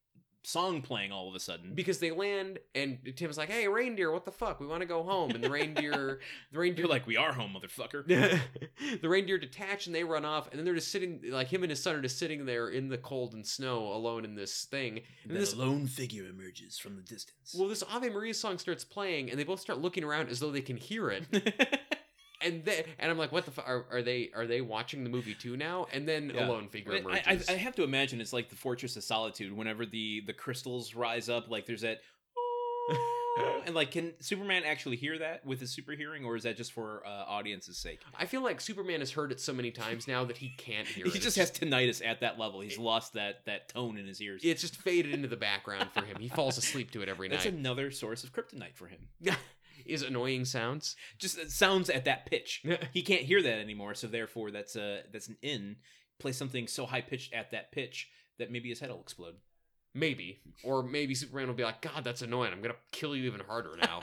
song 0.43 0.81
playing 0.81 1.11
all 1.11 1.29
of 1.29 1.35
a 1.35 1.39
sudden. 1.39 1.73
because 1.75 1.99
they 1.99 2.11
land 2.11 2.59
and 2.73 2.97
Tim's 3.15 3.37
like, 3.37 3.49
"Hey, 3.49 3.67
reindeer, 3.67 4.11
what 4.11 4.25
the 4.25 4.31
fuck? 4.31 4.59
We 4.59 4.65
want 4.67 4.81
to 4.81 4.87
go 4.87 5.03
home." 5.03 5.31
And 5.31 5.43
the 5.43 5.49
reindeer, 5.49 6.19
the 6.51 6.57
reindeer, 6.59 6.85
You're 6.85 6.91
like, 6.91 7.05
we 7.05 7.17
are 7.17 7.31
home, 7.33 7.55
motherfucker. 7.59 8.05
the 9.01 9.09
reindeer 9.09 9.37
detach 9.37 9.85
and 9.85 9.95
they 9.95 10.03
run 10.03 10.25
off, 10.25 10.49
and 10.49 10.57
then 10.57 10.65
they're 10.65 10.73
just 10.75 10.91
sitting, 10.91 11.21
like 11.29 11.47
him 11.47 11.63
and 11.63 11.69
his 11.69 11.81
son 11.81 11.95
are 11.95 12.01
just 12.01 12.17
sitting 12.17 12.45
there 12.45 12.69
in 12.69 12.89
the 12.89 12.97
cold 12.97 13.33
and 13.33 13.45
snow, 13.45 13.93
alone 13.93 14.25
in 14.25 14.35
this 14.35 14.65
thing. 14.65 15.01
And 15.23 15.31
Then 15.31 15.39
this, 15.39 15.55
lone 15.55 15.85
figure 15.87 16.25
emerges 16.25 16.77
from 16.77 16.95
the 16.95 17.01
distance. 17.03 17.55
well, 17.57 17.67
this 17.69 17.83
Ave 17.83 18.09
Maria 18.09 18.33
song 18.33 18.57
starts 18.57 18.83
playing, 18.83 19.29
and 19.29 19.39
they 19.39 19.43
both 19.43 19.59
start 19.59 19.79
looking 19.79 20.03
around 20.03 20.29
as 20.29 20.39
though 20.39 20.51
they 20.51 20.61
can 20.61 20.77
hear 20.77 21.09
it. 21.09 21.25
and 22.43 22.63
then 22.65 22.83
and 22.99 23.11
I'm 23.11 23.17
like, 23.17 23.31
what 23.31 23.45
the 23.45 23.51
fuck? 23.51 23.67
Are, 23.67 23.85
are 23.91 24.01
they 24.01 24.31
are 24.35 24.45
they 24.45 24.61
watching 24.61 25.03
the 25.03 25.09
movie 25.09 25.33
too 25.33 25.57
now? 25.57 25.87
And 25.93 26.07
then 26.07 26.31
Yeah. 26.33 26.47
a 26.47 26.49
lone 26.49 26.67
figure 26.67 26.93
I, 26.93 26.97
emerges. 26.97 27.49
I, 27.49 27.53
I 27.53 27.57
have 27.57 27.75
to 27.75 27.83
imagine 27.83 28.21
it's 28.21 28.33
like 28.33 28.49
the 28.49 28.55
Fortress 28.55 28.95
of 28.95 29.03
Solitude. 29.03 29.51
Whenever 29.53 29.85
the 29.85 30.21
the 30.25 30.33
crystals 30.33 30.95
rise 30.95 31.29
up, 31.29 31.49
like 31.49 31.65
there's 31.65 31.81
that. 31.81 31.99
and 33.65 33.75
like, 33.75 33.91
can 33.91 34.13
Superman 34.19 34.63
actually 34.65 34.97
hear 34.97 35.17
that 35.19 35.45
with 35.45 35.59
his 35.59 35.71
super 35.71 35.93
hearing, 35.93 36.25
or 36.25 36.35
is 36.35 36.43
that 36.43 36.57
just 36.57 36.73
for 36.73 37.03
uh, 37.05 37.25
audience's 37.27 37.77
sake? 37.77 37.99
I 38.17 38.25
feel 38.25 38.41
like 38.41 38.59
Superman 38.59 38.99
has 38.99 39.11
heard 39.11 39.31
it 39.31 39.39
so 39.39 39.53
many 39.53 39.71
times 39.71 40.07
now 40.07 40.25
that 40.25 40.37
he 40.37 40.53
can't 40.57 40.87
hear 40.87 41.05
it. 41.05 41.11
He 41.11 41.17
it. 41.17 41.21
just 41.21 41.37
has 41.37 41.51
tinnitus 41.51 42.05
at 42.05 42.21
that 42.21 42.37
level. 42.37 42.59
He's 42.61 42.77
lost 42.77 43.13
that 43.13 43.45
that 43.45 43.69
tone 43.69 43.97
in 43.97 44.05
his 44.05 44.21
ears. 44.21 44.41
It's 44.43 44.61
just 44.61 44.77
faded 44.77 45.13
into 45.13 45.27
the 45.27 45.37
background 45.37 45.89
for 45.93 46.01
him. 46.01 46.17
He 46.19 46.27
falls 46.27 46.57
asleep 46.57 46.91
to 46.91 47.01
it 47.01 47.09
every 47.09 47.29
That's 47.29 47.45
night. 47.45 47.51
That's 47.51 47.59
another 47.59 47.91
source 47.91 48.23
of 48.23 48.33
kryptonite 48.33 48.75
for 48.75 48.87
him. 48.87 49.07
Is 49.85 50.01
annoying 50.01 50.45
sounds. 50.45 50.95
Just 51.17 51.39
uh, 51.39 51.47
sounds 51.47 51.89
at 51.89 52.05
that 52.05 52.25
pitch. 52.25 52.63
He 52.93 53.01
can't 53.01 53.23
hear 53.23 53.41
that 53.41 53.59
anymore, 53.59 53.93
so 53.93 54.07
therefore 54.07 54.51
that's 54.51 54.75
a 54.75 55.01
that's 55.11 55.27
an 55.27 55.37
in. 55.41 55.77
Play 56.19 56.31
something 56.31 56.67
so 56.67 56.85
high 56.85 57.01
pitched 57.01 57.33
at 57.33 57.51
that 57.51 57.71
pitch 57.71 58.09
that 58.37 58.51
maybe 58.51 58.69
his 58.69 58.79
head 58.79 58.89
will 58.89 59.01
explode. 59.01 59.35
Maybe. 59.93 60.41
Or 60.63 60.83
maybe 60.83 61.15
Superman 61.15 61.47
will 61.47 61.55
be 61.55 61.63
like, 61.63 61.81
God, 61.81 62.03
that's 62.03 62.21
annoying. 62.21 62.53
I'm 62.53 62.61
going 62.61 62.73
to 62.73 62.97
kill 62.97 63.15
you 63.15 63.25
even 63.25 63.41
harder 63.41 63.75
now. 63.81 63.99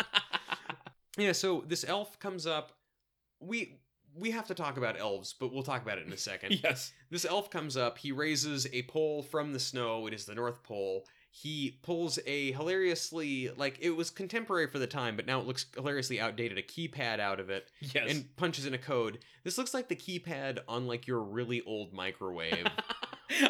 yeah, 1.19 1.33
so 1.33 1.65
this 1.67 1.85
elf 1.87 2.19
comes 2.19 2.47
up. 2.47 2.73
We 3.41 3.81
we 4.15 4.31
have 4.33 4.49
to 4.49 4.55
talk 4.55 4.77
about 4.77 4.99
elves, 4.99 5.35
but 5.39 5.53
we'll 5.53 5.63
talk 5.63 5.83
about 5.83 5.99
it 5.99 6.07
in 6.07 6.13
a 6.13 6.19
second. 6.19 6.61
yes. 6.65 6.93
This 7.11 7.25
elf 7.25 7.51
comes 7.51 7.77
up. 7.77 7.99
He 7.99 8.13
raises 8.13 8.67
a 8.73 8.83
pole 8.83 9.23
from 9.23 9.53
the 9.53 9.61
snow. 9.61 10.07
It 10.07 10.15
is 10.15 10.25
the 10.25 10.35
North 10.35 10.63
Pole. 10.63 11.05
He 11.31 11.79
pulls 11.83 12.19
a 12.27 12.53
hilariously, 12.53 13.51
like, 13.57 13.79
it 13.81 13.91
was 13.91 14.11
contemporary 14.11 14.67
for 14.67 14.79
the 14.79 14.87
time, 14.87 15.15
but 15.15 15.27
now 15.27 15.41
it 15.41 15.47
looks 15.47 15.67
hilariously 15.75 16.19
outdated, 16.21 16.59
a 16.59 16.63
keypad 16.63 17.21
out 17.21 17.39
of 17.39 17.51
it 17.51 17.71
Yes. 17.81 18.11
and 18.11 18.35
punches 18.37 18.67
in 18.67 18.75
a 18.75 18.79
code. 18.79 19.19
This 19.45 19.57
looks 19.59 19.73
like 19.75 19.89
the 19.89 19.97
keypad 19.97 20.59
on, 20.69 20.87
like, 20.87 21.07
your 21.07 21.21
really 21.21 21.61
old 21.63 21.93
microwave. 21.93 22.67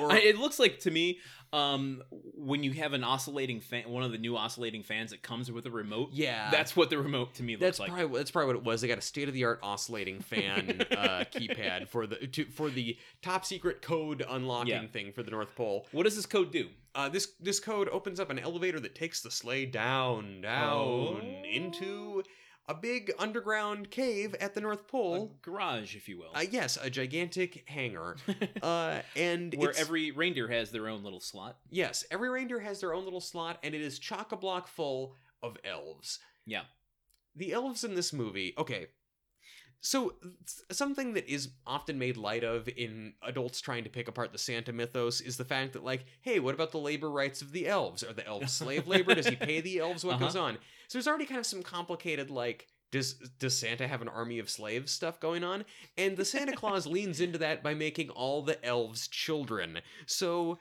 Or- 0.01 0.13
it 0.13 0.37
looks 0.37 0.59
like 0.59 0.81
to 0.81 0.91
me 0.91 1.21
um 1.53 2.03
when 2.13 2.65
you 2.65 2.73
have 2.73 2.95
an 2.95 3.05
oscillating 3.05 3.61
fan 3.61 3.89
one 3.89 4.03
of 4.03 4.11
the 4.11 4.19
new 4.19 4.37
oscillating 4.37 4.83
fans 4.83 5.13
that 5.13 5.23
comes 5.23 5.53
with 5.53 5.65
a 5.67 5.71
remote 5.71 6.11
yeah. 6.13 6.51
that's 6.51 6.75
what 6.75 6.91
the 6.91 6.99
remote 6.99 7.33
to 7.35 7.45
me 7.45 7.53
looks 7.55 7.61
That's 7.63 7.79
like 7.79 7.93
probably 7.93 8.19
that's 8.19 8.31
probably 8.33 8.49
what 8.49 8.57
it 8.57 8.65
was. 8.65 8.81
They 8.81 8.89
got 8.89 8.99
a 8.99 9.03
state 9.03 9.29
of 9.29 9.35
the 9.35 9.45
art 9.45 9.61
oscillating 9.63 10.19
fan 10.21 10.85
uh, 10.91 11.25
keypad 11.33 11.87
for 11.89 12.09
the 12.09 12.17
to, 12.27 12.45
for 12.47 12.71
the 12.71 12.99
top 13.23 13.45
secret 13.47 13.81
code 13.81 14.27
unlocking 14.29 14.69
Yeah. 14.75 14.87
thing 14.89 15.13
for 15.13 15.23
the 15.23 15.31
North 15.31 15.55
Pole. 15.55 15.87
what 15.93 16.03
does 16.03 16.17
this 16.17 16.27
code 16.27 16.51
do 16.51 16.69
Uh, 16.99 17.09
this 17.09 17.35
this 17.39 17.61
code 17.61 17.89
opens 17.91 18.19
up 18.19 18.29
an 18.29 18.41
elevator 18.41 18.81
that 18.81 18.93
takes 18.97 19.21
the 19.23 19.31
sleigh 19.31 19.65
down 19.65 20.41
down 20.41 21.21
Oh. 21.23 21.43
into 21.49 22.25
a 22.67 22.75
big 22.75 23.13
underground 23.21 23.89
cave 23.91 24.35
at 24.41 24.53
the 24.55 24.61
North 24.61 24.81
a 24.81 24.85
Pole. 24.85 25.37
garage 25.41 25.95
if 25.95 26.09
you 26.09 26.19
will 26.19 26.33
Uh, 26.35 26.41
yes, 26.51 26.77
a 26.83 26.91
gigantic 26.91 27.63
hangar. 27.69 28.17
Uh, 28.63 29.01
and 29.15 29.55
where 29.55 29.73
every 29.79 30.11
reindeer 30.11 30.49
has 30.49 30.73
their 30.73 30.89
own 30.89 31.05
little 31.05 31.21
slot 31.21 31.59
yes, 31.71 32.05
every 32.11 32.29
reindeer 32.29 32.59
has 32.59 32.81
their 32.81 32.93
own 32.93 33.05
little 33.05 33.21
slot, 33.21 33.61
and 33.63 33.77
it 33.77 33.81
is 33.81 34.01
chock 34.01 34.33
a 34.33 34.37
block 34.37 34.67
full 34.67 35.15
of 35.41 35.57
elves. 35.63 36.19
yeah 36.47 36.63
the 37.37 37.53
elves 37.53 37.85
in 37.85 37.95
this 37.95 38.13
movie 38.13 38.55
okay 38.59 38.89
so 39.81 40.15
something 40.71 41.13
that 41.15 41.29
is 41.33 41.51
often 41.67 41.99
made 41.99 42.17
light 42.17 42.43
of 42.45 42.69
in 42.77 43.13
adults 43.23 43.61
trying 43.61 43.85
to 43.85 43.91
pick 43.91 44.09
apart 44.09 44.33
the 44.33 44.39
santa 44.39 44.73
mythos 44.73 45.21
is 45.21 45.37
the 45.37 45.45
fact 45.45 45.73
that 45.73 45.85
like 45.85 46.05
hey 46.21 46.41
what 46.41 46.55
about 46.55 46.73
the 46.73 46.79
labor 46.79 47.11
rights 47.11 47.43
of 47.43 47.53
the 47.53 47.67
elves 47.69 48.03
are 48.03 48.13
the 48.13 48.27
elves 48.27 48.53
slave 48.61 48.89
labor 48.89 49.15
does 49.15 49.27
he 49.29 49.37
pay 49.37 49.61
the 49.61 49.79
elves 49.79 50.05
what 50.05 50.17
Uh-huh. 50.17 50.25
goes 50.27 50.37
on 50.37 50.55
so 50.89 50.99
there's 50.99 51.07
already 51.09 51.27
kind 51.27 51.39
of 51.39 51.47
some 51.47 51.63
complicated 51.63 52.31
like 52.31 52.67
does 52.91 53.15
does 53.39 53.55
Santa 53.59 53.87
have 53.87 54.01
an 54.01 54.09
army 54.09 54.39
of 54.39 54.49
slaves 54.49 54.91
stuff 54.93 55.21
going 55.21 55.45
on? 55.45 55.67
And 55.99 56.17
the 56.17 56.25
Santa 56.25 56.53
Claus 56.53 56.87
leans 56.97 57.21
into 57.21 57.37
that 57.37 57.63
by 57.63 57.75
making 57.75 58.09
all 58.09 58.41
the 58.41 58.65
elves 58.65 59.09
children. 59.09 59.81
So 60.07 60.57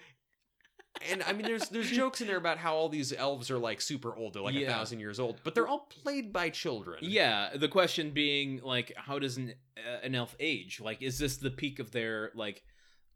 and 1.10 1.24
I 1.24 1.34
mean 1.34 1.45
there's 1.45 1.70
there's 1.70 1.89
jokes 1.89 2.22
in 2.22 2.28
there 2.28 2.38
about 2.38 2.58
how 2.58 2.76
all 2.76 2.89
these 2.89 3.14
elves 3.14 3.50
are 3.52 3.58
like 3.58 3.82
super 3.82 4.16
old, 4.16 4.34
they're 4.34 4.41
like 4.41 4.56
a 4.56 4.66
thousand 4.66 5.00
years 5.00 5.20
old, 5.20 5.39
but 5.43 5.56
they're 5.56 5.68
all 5.68 5.88
played 6.04 6.32
by 6.34 6.50
children. 6.50 7.00
yeah 7.02 7.56
the 7.56 7.68
question 7.68 8.12
being 8.12 8.62
like 8.64 8.93
how 8.95 9.20
does 9.20 9.38
an, 9.38 9.54
uh, 9.78 10.00
an 10.04 10.16
elf 10.16 10.36
age? 10.39 10.80
Like 10.80 11.02
is 11.02 11.18
this 11.18 11.38
the 11.38 11.52
peak 11.52 11.80
of 11.80 11.91
their 11.91 12.32
like 12.36 12.64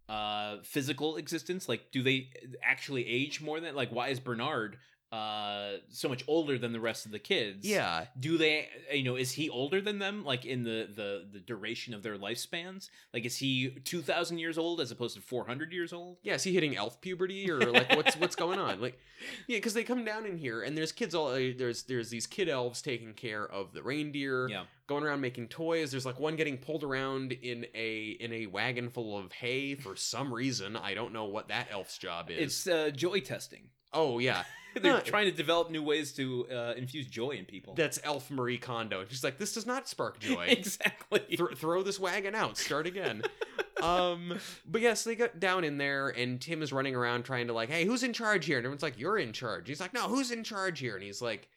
uh 0.09 0.57
physical 0.63 1.17
existence? 1.17 1.69
Like 1.69 1.91
do 1.91 2.03
they 2.03 2.29
actually 2.63 3.07
age 3.07 3.41
more 3.41 3.59
than 3.59 3.75
like 3.75 3.89
why 3.91 4.09
is 4.09 4.19
bernard 4.19 4.77
uh 5.11 5.73
so 5.89 6.07
much 6.07 6.23
older 6.27 6.57
than 6.57 6.71
the 6.71 6.79
rest 6.79 7.05
of 7.05 7.11
the 7.11 7.19
kids 7.19 7.67
Yeah. 7.67 8.05
do 8.19 8.37
they 8.37 8.69
you 8.93 9.03
know 9.03 9.15
is 9.15 9.31
he 9.33 9.49
older 9.49 9.81
than 9.81 9.99
them 9.99 10.23
like 10.23 10.45
in 10.45 10.63
the 10.63 10.87
the 10.95 11.25
the 11.31 11.39
duration 11.39 11.93
of 11.93 12.01
their 12.01 12.17
lifespans 12.17 12.89
like 13.13 13.25
is 13.25 13.35
he 13.37 13.69
2000 13.83 14.37
years 14.37 14.57
old 14.57 14.79
as 14.79 14.89
opposed 14.91 15.15
to 15.15 15.21
400 15.21 15.73
years 15.73 15.91
old 15.91 16.17
Yeah, 16.23 16.35
is 16.35 16.43
he 16.43 16.53
hitting 16.53 16.77
elf 16.77 17.01
puberty 17.01 17.51
or 17.51 17.59
like 17.71 17.89
what's 17.95 18.15
what's 18.15 18.35
going 18.35 18.59
on? 18.59 18.79
Like, 18.79 18.99
yeah, 19.47 19.57
because 19.57 19.73
they 19.73 19.83
come 19.83 20.05
down 20.05 20.25
in 20.25 20.37
here 20.37 20.61
and 20.63 20.77
there's 20.77 20.91
kids 20.91 21.13
all 21.13 21.27
uh, 21.27 21.51
there's 21.57 21.83
there's 21.83 22.09
these 22.09 22.25
kid 22.25 22.47
elves 22.47 22.81
taking 22.81 23.13
care 23.13 23.45
of 23.45 23.73
the 23.73 23.83
reindeer, 23.83 24.47
yeah 24.49 24.63
going 24.87 25.03
around 25.05 25.21
making 25.21 25.47
toys. 25.47 25.89
There's 25.91 26.05
like 26.05 26.19
one 26.19 26.35
getting 26.35 26.57
pulled 26.57 26.83
around 26.83 27.31
in 27.33 27.65
a 27.75 28.09
in 28.19 28.31
a 28.33 28.45
wagon 28.47 28.89
full 28.89 29.17
of 29.17 29.31
hay 29.33 29.75
for 29.75 29.95
some 29.95 30.33
reason. 30.33 30.75
I 30.77 30.93
don't 30.93 31.13
know 31.13 31.25
what 31.25 31.47
that 31.49 31.67
elf's 31.71 31.97
job 31.97 32.29
is. 32.29 32.39
it's 32.39 32.67
uh 32.67 32.91
joy 32.91 33.19
testing 33.19 33.69
oh 33.93 34.19
yeah, 34.19 34.43
they're 34.81 34.93
Huh. 34.93 35.01
trying 35.01 35.25
to 35.25 35.31
develop 35.35 35.69
new 35.71 35.83
ways 35.83 36.11
to 36.13 36.47
uh, 36.51 36.73
infuse 36.77 37.07
joy 37.07 37.31
in 37.31 37.45
people 37.45 37.73
that's 37.75 37.99
Elf 38.03 38.29
Marie 38.31 38.57
Kondo. 38.57 39.05
She's 39.09 39.23
like, 39.23 39.37
this 39.37 39.53
does 39.53 39.65
not 39.65 39.87
spark 39.87 40.19
joy. 40.19 40.45
exactly 40.49 41.19
Th- 41.19 41.57
throw 41.57 41.83
this 41.83 41.99
wagon 41.99 42.35
out. 42.35 42.57
Start 42.57 42.87
again. 42.87 43.21
um, 43.81 44.37
but 44.65 44.81
yes, 44.81 45.03
they 45.03 45.15
got 45.15 45.39
down 45.39 45.63
in 45.63 45.77
there, 45.77 46.09
and 46.09 46.39
Tim 46.39 46.61
is 46.61 46.71
running 46.71 46.95
around 46.95 47.23
trying 47.23 47.47
to 47.47 47.53
like, 47.53 47.69
hey, 47.69 47.85
who's 47.85 48.03
in 48.03 48.13
charge 48.13 48.45
here? 48.45 48.57
And 48.57 48.65
everyone's 48.65 48.83
like, 48.83 48.99
you're 48.99 49.17
in 49.17 49.33
charge. 49.33 49.67
He's 49.67 49.81
like, 49.81 49.93
no, 49.93 50.07
who's 50.07 50.31
in 50.31 50.43
charge 50.43 50.79
here? 50.79 50.95
And 50.95 51.03
he's 51.03 51.21
like 51.21 51.49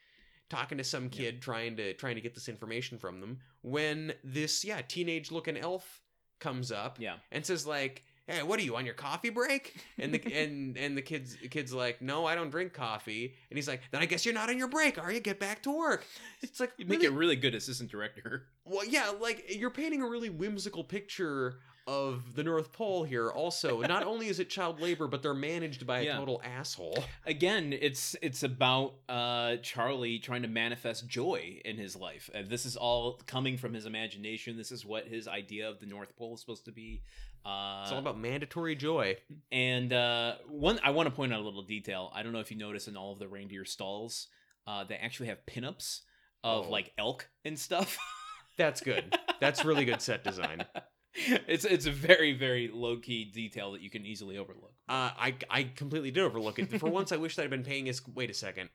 talking 0.51 0.79
to 0.79 0.85
some 0.85 1.09
kid 1.09 1.41
trying 1.41 1.77
to 1.77 1.95
trying 1.95 2.15
to 2.17 2.21
get 2.21 2.35
this 2.35 2.49
information 2.49 2.99
from 2.99 3.21
them. 3.21 3.39
When 3.63 4.13
this 4.23 4.65
yeah 4.65 4.81
teenage 4.87 5.31
looking 5.33 5.57
elf 5.57 6.03
comes 6.41 6.71
up 6.73 6.99
yeah 7.01 7.15
and 7.33 7.45
says 7.45 7.67
like. 7.67 8.05
Hey, 8.27 8.43
what 8.43 8.59
are 8.59 8.63
you 8.63 8.75
on 8.77 8.87
your 8.87 8.95
coffee 8.95 9.29
break? 9.31 9.77
And 9.99 10.15
the 10.15 10.35
and 10.35 10.77
and 10.79 10.97
the 10.97 11.03
kids 11.03 11.37
the 11.41 11.49
kid's 11.49 11.73
like, 11.75 12.01
no, 12.01 12.25
I 12.25 12.35
don't 12.35 12.51
drink 12.51 12.73
coffee. 12.73 13.35
And 13.51 13.59
he's 13.59 13.69
like, 13.69 13.83
then 13.91 14.01
I 14.01 14.07
guess 14.07 14.25
you're 14.25 14.35
not 14.35 14.49
on 14.49 14.57
your 14.59 14.69
break, 14.69 14.99
are 14.99 15.13
you? 15.13 15.21
Get 15.21 15.39
back 15.39 15.63
to 15.65 15.71
work. 15.77 16.07
It's 16.43 16.59
like 16.61 16.73
you 16.79 16.87
make 16.87 17.01
really? 17.01 17.15
a 17.15 17.19
really 17.19 17.37
good 17.37 17.55
assistant 17.55 17.91
director 17.91 18.47
Well, 18.65 18.85
yeah, 18.87 19.13
like 19.21 19.45
you're 19.55 19.71
painting 19.71 20.01
a 20.01 20.07
really 20.09 20.31
whimsical 20.31 20.85
picture 20.85 21.57
of 21.87 22.35
the 22.35 22.43
North 22.43 22.73
Pole 22.73 23.05
here. 23.05 23.29
Also, 23.29 23.83
not 23.83 24.05
only 24.07 24.29
is 24.29 24.41
it 24.41 24.49
child 24.49 24.81
labor, 24.81 25.07
but 25.07 25.23
they're 25.23 25.35
managed 25.35 25.87
by 25.87 25.99
a 25.99 26.05
Yeah. 26.05 26.17
total 26.17 26.41
asshole. 26.43 27.05
again 27.27 27.75
it's 27.79 28.17
it's 28.23 28.43
about 28.43 28.95
uh 29.11 29.57
charlie 29.57 30.19
trying 30.19 30.41
to 30.43 30.49
manifest 30.49 31.07
joy 31.07 31.61
in 31.65 31.77
his 31.77 31.95
life 31.95 32.31
and 32.35 32.49
this 32.49 32.65
is 32.65 32.75
all 32.77 33.21
coming 33.27 33.59
from 33.59 33.75
his 33.75 33.85
imagination 33.85 34.57
this 34.57 34.73
is 34.73 34.85
what 34.87 35.07
his 35.09 35.29
idea 35.29 35.69
of 35.69 35.79
the 35.81 35.87
north 35.87 36.17
pole 36.17 36.35
is 36.35 36.41
supposed 36.41 36.65
to 36.65 36.73
be 36.73 37.03
uh 37.45 37.81
It's 37.83 37.93
all 37.93 37.99
about 37.99 38.19
mandatory 38.19 38.75
joy. 38.77 39.17
and 39.53 39.93
uh 39.93 40.37
one 40.49 40.79
i 40.83 40.91
want 40.91 41.09
to 41.09 41.15
point 41.15 41.33
out 41.33 41.41
a 41.41 41.45
little 41.45 41.63
detail 41.63 42.11
i 42.15 42.23
don't 42.23 42.33
know 42.33 42.41
if 42.41 42.51
you 42.51 42.57
notice 42.57 42.89
in 42.89 42.97
all 42.97 43.13
of 43.13 43.19
the 43.19 43.29
reindeer 43.29 43.65
stalls 43.65 44.29
uh 44.67 44.85
they 44.85 44.97
actually 44.97 45.29
have 45.29 45.39
pinups 45.47 46.01
of 46.43 46.67
Oh. 46.67 46.71
like 46.71 46.93
elk 46.99 47.29
and 47.45 47.59
stuff 47.59 47.97
That's 48.57 48.81
good. 48.83 49.13
That's 49.41 49.65
really 49.65 49.85
good 49.85 50.01
set 50.01 50.23
design. 50.23 50.65
it's 51.15 51.65
it's 51.65 51.87
a 51.87 51.91
very 51.91 52.35
very 52.35 52.71
low 52.73 52.99
key 52.99 53.25
detail 53.25 53.73
that 53.73 53.81
you 53.81 53.91
can 53.91 54.07
easily 54.07 54.39
overlook 54.39 54.75
Uh, 54.89 55.11
I 55.19 55.35
I 55.51 55.65
completely 55.65 56.13
did 56.13 56.23
overlook 56.23 56.61
it. 56.61 56.79
For 56.79 56.89
once, 57.01 57.11
I 57.11 57.17
wish 57.17 57.35
that 57.35 57.43
I'd 57.43 57.51
been 57.51 57.65
paying 57.65 57.87
his. 57.87 58.01
Wait 58.07 58.31
a 58.31 58.35
second. 58.35 58.69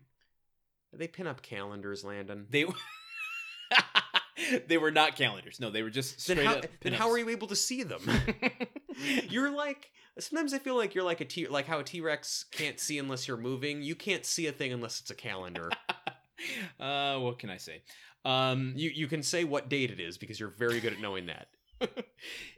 They 0.92 1.08
pin 1.08 1.28
up 1.28 1.42
calendars, 1.42 2.04
Landon. 2.04 2.48
they 2.50 2.66
they 4.68 4.78
were 4.78 4.92
not 4.92 5.16
calendars 5.16 5.60
no 5.60 5.70
they 5.70 5.84
were 5.84 5.90
just 5.90 6.26
Then 6.28 6.38
how, 6.38 6.56
up 6.56 6.66
then 6.82 6.94
how 6.94 7.10
are 7.10 7.18
you 7.18 7.30
able 7.30 7.48
to 7.48 7.56
see 7.56 7.84
them? 7.84 8.02
you're 9.30 9.50
like 9.52 9.92
sometimes 10.18 10.54
I 10.54 10.60
feel 10.60 10.76
like 10.76 10.96
you're 10.96 11.04
like 11.04 11.22
a 11.22 11.26
T 11.26 11.48
like 11.48 11.66
how 11.66 11.80
a 11.80 11.84
T 11.84 12.02
Rex 12.02 12.46
can't 12.52 12.80
see 12.80 12.98
unless 12.98 13.28
you're 13.28 13.38
moving. 13.38 13.82
You 13.82 13.96
can't 13.96 14.26
see 14.26 14.48
a 14.48 14.52
thing 14.52 14.74
unless 14.74 15.00
it's 15.00 15.12
a 15.12 15.16
calendar. 15.16 15.70
uh 16.80 17.18
what 17.18 17.38
can 17.38 17.50
i 17.50 17.58
say 17.58 17.82
um 18.24 18.74
You 18.76 18.92
you 18.94 19.08
can 19.08 19.22
say 19.24 19.44
what 19.44 19.68
date 19.70 19.92
it 19.92 20.00
is 20.00 20.18
because 20.18 20.40
you're 20.40 20.50
very 20.50 20.80
good 20.80 20.94
at 20.94 21.02
knowing 21.02 21.26
that. 21.26 21.48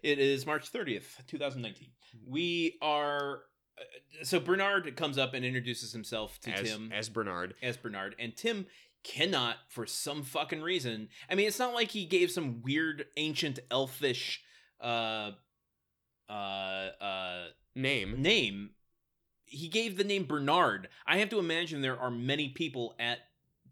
it 0.04 0.20
is 0.20 0.46
march 0.46 0.72
30th 0.72 1.26
2019 1.28 1.90
we 2.28 2.78
are 2.82 3.42
uh, 3.80 4.24
so 4.24 4.40
bernard 4.40 4.96
comes 4.96 5.18
up 5.18 5.34
and 5.34 5.44
introduces 5.46 5.94
himself 5.94 6.40
to 6.42 6.52
as, 6.52 6.62
tim 6.70 6.92
as 6.94 7.10
Bernard. 7.10 7.54
as 7.62 7.78
bernard 7.78 8.16
and 8.20 8.36
tim 8.36 8.66
cannot 9.04 9.58
for 9.68 9.86
some 9.86 10.24
fucking 10.24 10.62
reason 10.62 11.10
i 11.30 11.36
mean 11.36 11.48
it's 11.48 11.60
not 11.60 11.74
like 11.74 11.92
he 11.92 12.06
gave 12.06 12.32
some 12.32 12.62
weird 12.62 13.06
ancient 13.18 13.60
elfish 13.70 14.42
uh 14.82 15.32
uh 16.30 16.32
uh 16.32 17.44
Name. 17.76 18.22
name 18.22 18.72
he 19.46 19.68
gave 19.68 19.98
the 19.98 20.04
name 20.04 20.26
bernard 20.26 20.88
i 21.08 21.18
have 21.18 21.30
to 21.30 21.40
imagine 21.40 21.82
there 21.82 22.00
are 22.00 22.12
many 22.12 22.50
people 22.50 22.96
at 23.00 23.20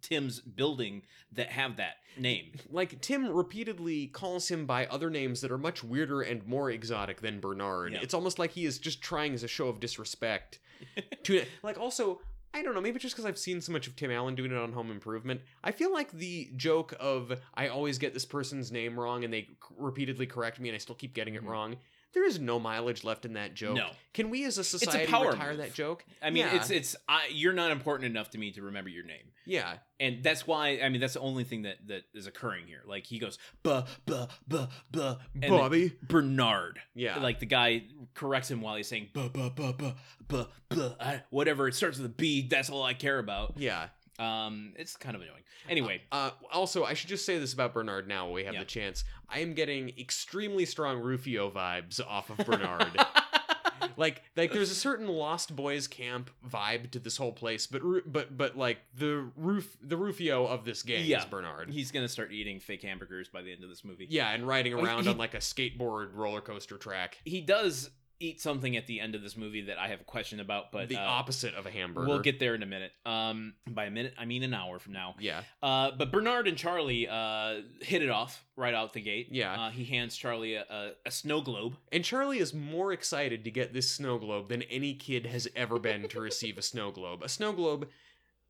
Tim's 0.01 0.39
building 0.39 1.03
that 1.34 1.49
have 1.49 1.77
that 1.77 1.95
name. 2.17 2.51
Like 2.71 3.01
Tim 3.01 3.27
repeatedly 3.27 4.07
calls 4.07 4.49
him 4.49 4.65
by 4.65 4.86
other 4.86 5.09
names 5.09 5.41
that 5.41 5.51
are 5.51 5.57
much 5.57 5.84
weirder 5.84 6.21
and 6.21 6.45
more 6.45 6.69
exotic 6.69 7.21
than 7.21 7.39
Bernard. 7.39 7.93
Yeah. 7.93 7.99
It's 8.01 8.13
almost 8.13 8.39
like 8.39 8.51
he 8.51 8.65
is 8.65 8.80
just 8.80 9.01
trying 9.01 9.34
as 9.34 9.43
a 9.43 9.47
show 9.47 9.67
of 9.67 9.80
disrespect 9.80 10.59
to 11.23 11.43
like 11.63 11.80
also 11.80 12.21
I 12.53 12.63
don't 12.63 12.73
know, 12.73 12.81
maybe 12.81 12.97
just 12.99 13.15
because 13.15 13.25
I've 13.25 13.37
seen 13.37 13.61
so 13.61 13.71
much 13.71 13.85
of 13.87 13.95
Tim 13.95 14.09
Allen 14.09 14.33
doing 14.33 14.51
it 14.51 14.57
on 14.57 14.73
Home 14.73 14.89
Improvement. 14.89 15.41
I 15.63 15.71
feel 15.71 15.93
like 15.93 16.11
the 16.11 16.49
joke 16.55 16.93
of 16.99 17.31
I 17.53 17.67
always 17.67 17.99
get 17.99 18.13
this 18.13 18.25
person's 18.25 18.71
name 18.71 18.99
wrong 18.99 19.23
and 19.23 19.31
they 19.31 19.41
c- 19.43 19.49
repeatedly 19.77 20.25
correct 20.25 20.59
me 20.59 20.67
and 20.69 20.75
I 20.75 20.79
still 20.79 20.95
keep 20.95 21.13
getting 21.13 21.35
it 21.35 21.43
Mhm. 21.43 21.47
wrong. 21.47 21.77
There 22.14 22.26
is 22.26 22.39
no 22.39 22.60
mileage 22.60 23.03
left 23.03 23.26
in 23.26 23.34
that 23.34 23.53
joke. 23.53 23.76
No. 23.76 23.89
Can 24.14 24.30
we 24.32 24.43
as 24.45 24.57
a 24.57 24.62
a 24.62 24.64
society 24.64 25.05
power 25.12 25.30
retire 25.32 25.49
move. 25.49 25.57
that 25.60 25.74
joke? 25.74 26.03
I 26.22 26.32
mean, 26.32 26.45
Yeah. 26.45 26.55
it's 26.55 26.70
it's 26.72 26.95
I, 27.07 27.28
you're 27.32 27.53
not 27.53 27.72
important 27.72 28.10
enough 28.10 28.32
to 28.32 28.38
me 28.39 28.51
to 28.53 28.64
remember 28.64 28.89
your 28.89 29.05
name. 29.05 29.32
Yeah. 29.45 29.76
and 29.99 30.24
that's 30.24 30.45
why 30.47 30.80
I 30.84 30.89
mean 30.89 31.01
that's 31.01 31.14
the 31.14 31.20
only 31.20 31.43
thing 31.43 31.64
that 31.64 31.78
that 31.88 32.03
is 32.14 32.26
occurring 32.28 32.66
here. 32.68 32.82
Like 32.86 33.05
he 33.05 33.20
goes 33.20 33.38
buh 33.64 33.84
buh 34.05 34.28
buh 34.47 34.68
buh, 34.91 35.16
and 35.41 35.49
Bobby. 35.51 35.93
Bernard. 36.01 36.80
Yeah. 36.95 37.20
Like 37.20 37.39
the 37.39 37.45
guy 37.45 37.84
corrects 38.16 38.49
him 38.49 38.62
while 38.62 38.76
he's 38.76 38.88
saying 38.88 39.10
buh 39.14 39.30
buh 39.30 39.49
buh 39.49 39.74
buh 39.74 39.93
buh 40.28 40.45
buh 40.70 40.89
I- 40.99 41.22
whatever. 41.30 41.68
It 41.68 41.76
starts 41.76 41.97
with 41.97 42.05
a 42.07 42.14
B. 42.14 42.47
That's 42.47 42.70
all 42.70 42.84
I 42.84 42.93
care 42.95 43.20
about. 43.20 43.53
yeah. 43.57 43.89
Um, 44.20 44.74
it's 44.78 44.95
kind 44.97 45.15
of 45.15 45.22
annoying. 45.22 45.43
Anyway, 45.70 46.01
Uh, 46.11 46.32
also, 46.51 46.84
I 46.84 46.93
should 46.93 47.09
just 47.09 47.26
say 47.26 47.39
this 47.39 47.53
about 47.53 47.74
Bernard 47.74 48.07
now 48.07 48.26
while 48.26 48.34
we 48.34 48.43
have 48.43 48.53
Yeah. 48.55 48.59
the 48.61 48.65
chance. 48.65 49.03
I 49.30 49.39
am 49.39 49.53
getting 49.53 49.89
extremely 49.97 50.65
strong 50.65 50.99
Rufio 50.99 51.49
vibes 51.49 51.99
off 52.05 52.30
of 52.30 52.38
Bernard. 52.45 52.91
like, 53.97 54.24
like 54.36 54.51
there's 54.51 54.72
a 54.72 54.76
certain 54.76 55.07
Lost 55.07 55.55
Boys 55.55 55.88
camp 55.88 56.30
vibe 56.47 56.91
to 56.91 56.99
this 56.99 57.17
whole 57.17 57.32
place, 57.32 57.65
but 57.67 57.82
but 58.11 58.36
but 58.38 58.57
like 58.57 58.80
the 58.95 59.30
roof 59.36 59.78
the 59.82 59.95
Rufio 59.97 60.45
of 60.45 60.65
this 60.65 60.84
game 60.84 61.05
Yeah. 61.05 61.20
is 61.20 61.26
Bernard. 61.26 61.70
he's 61.70 61.91
gonna 61.91 62.09
start 62.09 62.32
eating 62.32 62.59
fake 62.59 62.82
hamburgers 62.84 63.30
by 63.30 63.41
the 63.41 63.51
end 63.51 63.63
of 63.63 63.70
this 63.70 63.84
movie. 63.86 64.07
yeah, 64.09 64.32
and 64.32 64.47
riding 64.47 64.74
Oh, 64.74 64.84
around 64.84 65.03
he- 65.03 65.09
on 65.09 65.17
like 65.17 65.34
a 65.34 65.38
skateboard 65.39 66.13
roller 66.13 66.41
coaster 66.41 66.78
track. 66.78 67.20
he 67.26 67.41
does 67.41 67.89
eat 68.20 68.41
something 68.41 68.76
at 68.76 68.86
the 68.88 68.99
end 68.99 69.15
of 69.15 69.22
this 69.22 69.38
movie 69.38 69.61
that 69.61 69.78
I 69.78 69.88
have 69.88 70.01
a 70.01 70.03
question 70.03 70.39
about, 70.39 70.72
but 70.72 70.89
the 70.89 70.97
uh, 70.97 71.01
opposite 71.05 71.53
of 71.55 71.65
a 71.65 71.72
hamburger. 71.72 72.07
We'll 72.07 72.20
get 72.20 72.39
there 72.39 72.53
in 72.55 72.63
a 72.63 72.65
minute. 72.65 72.91
Um, 73.05 73.53
by 73.67 73.86
a 73.86 73.89
minute, 73.91 74.13
I 74.17 74.26
mean 74.26 74.43
an 74.43 74.53
hour 74.53 74.78
from 74.80 74.93
now. 74.93 75.15
yeah, 75.20 75.43
Uh, 75.63 75.91
but 75.97 76.11
Bernard 76.11 76.47
and 76.47 76.57
Charlie 76.57 77.07
uh, 77.07 77.61
hit 77.82 78.01
it 78.03 78.09
off 78.09 78.43
right 78.55 78.74
out 78.74 78.93
the 78.93 79.01
gate. 79.01 79.30
Yeah. 79.32 79.53
Uh, 79.53 79.70
he 79.70 79.86
hands 79.86 80.17
Charlie 80.17 80.55
a, 80.55 80.63
a, 80.70 80.91
a 81.05 81.11
snow 81.11 81.39
globe. 81.41 81.78
and 81.91 82.03
Charlie 82.03 82.39
is 82.39 82.53
more 82.53 82.91
excited 82.91 83.43
to 83.45 83.51
get 83.51 83.74
this 83.74 83.89
snow 83.89 84.17
globe 84.17 84.49
than 84.49 84.63
any 84.63 84.93
kid 84.93 85.26
has 85.28 85.47
ever 85.55 85.80
been 85.80 86.07
to 86.09 86.20
receive 86.20 86.57
a 86.57 86.61
snow 86.61 86.91
globe. 86.91 87.24
A 87.24 87.30
snow 87.30 87.53
globe, 87.53 87.88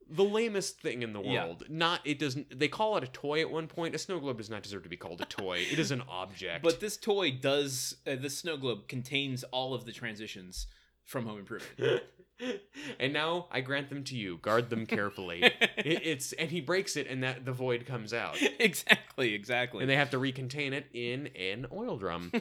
the 0.10 0.24
lamest 0.24 0.82
thing 0.82 1.02
in 1.04 1.14
the 1.14 1.22
Yeah. 1.22 1.46
world. 1.46 1.66
Not 1.70 2.02
it 2.06 2.20
doesn't. 2.20 2.58
They 2.58 2.68
call 2.68 2.98
it 2.98 3.04
a 3.04 3.08
toy 3.08 3.42
at 3.42 3.50
one 3.52 3.68
point. 3.68 3.96
A 3.96 3.98
snow 3.98 4.20
globe 4.20 4.38
does 4.38 4.50
not 4.50 4.64
deserve 4.64 4.84
to 4.84 4.90
be 4.90 4.98
called 4.98 5.22
a 5.22 5.26
toy. 5.26 5.60
It 5.72 5.80
is 5.80 5.92
an 5.92 6.02
object. 6.10 6.64
But 6.64 6.80
this 6.80 6.98
toy 6.98 7.32
does, 7.32 7.96
uh, 8.08 8.16
this 8.16 8.38
snow 8.38 8.58
globe 8.58 8.88
contains 8.88 9.44
all 9.46 9.74
of 9.74 9.86
the 9.86 9.92
transitions 9.92 10.68
from 11.04 11.26
Home 11.26 11.40
Improvement. 11.40 12.04
and 13.00 13.12
now 13.14 13.48
I 13.52 13.62
grant 13.62 13.90
them 13.90 14.04
to 14.06 14.16
you. 14.16 14.38
Guard 14.38 14.70
them 14.70 14.86
carefully. 14.86 15.44
it, 15.78 16.02
it's 16.06 16.34
and 16.34 16.50
he 16.50 16.62
breaks 16.62 16.96
it, 16.98 17.08
and 17.08 17.24
that 17.24 17.46
the 17.46 17.52
void 17.52 17.86
comes 17.86 18.14
out, 18.14 18.38
exactly, 18.60 19.34
exactly. 19.34 19.82
and 19.82 19.90
they 19.90 19.96
have 19.96 20.10
to 20.12 20.18
recontain 20.18 20.72
it 20.72 20.86
in 20.94 21.28
an 21.36 21.66
oil 21.72 21.98
drum. 21.98 22.32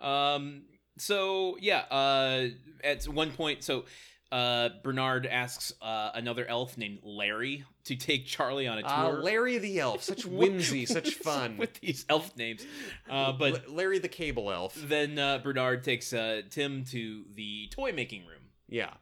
um. 0.00 0.62
So 0.98 1.56
yeah. 1.60 1.80
Uh. 1.90 2.48
At 2.82 3.04
one 3.04 3.30
point, 3.32 3.62
so. 3.62 3.84
Uh, 4.32 4.70
Bernard 4.82 5.26
asks 5.26 5.74
uh, 5.82 6.10
another 6.14 6.46
elf 6.46 6.78
named 6.78 7.00
Larry 7.02 7.64
to 7.84 7.96
take 7.96 8.24
Charlie 8.26 8.66
on 8.66 8.78
a 8.78 8.82
Uh, 8.86 9.10
tour. 9.10 9.22
Larry 9.22 9.58
the 9.58 9.78
elf, 9.80 10.02
such 10.12 10.24
whimsy, 10.24 10.86
such 10.96 11.14
fun. 11.16 11.58
with 11.58 11.74
these 11.80 12.06
elf 12.08 12.34
names. 12.36 12.64
Uh, 13.10 13.32
but 13.32 13.64
L- 13.68 13.74
Larry 13.74 13.98
the 13.98 14.08
cable 14.08 14.50
elf. 14.50 14.74
then 14.74 15.18
uh, 15.18 15.38
Bernard 15.38 15.84
takes 15.84 16.12
uh, 16.14 16.40
Tim 16.48 16.84
to 16.86 17.24
the 17.34 17.68
toy 17.70 17.92
making 17.92 18.24
room, 18.26 18.42
Yeah. 18.68 18.94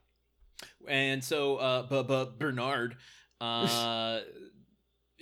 and 0.88 1.22
so 1.22 1.56
uh, 1.58 1.82
but 1.84 2.08
but 2.08 2.38
Bernard 2.38 2.96
uh, 3.40 4.20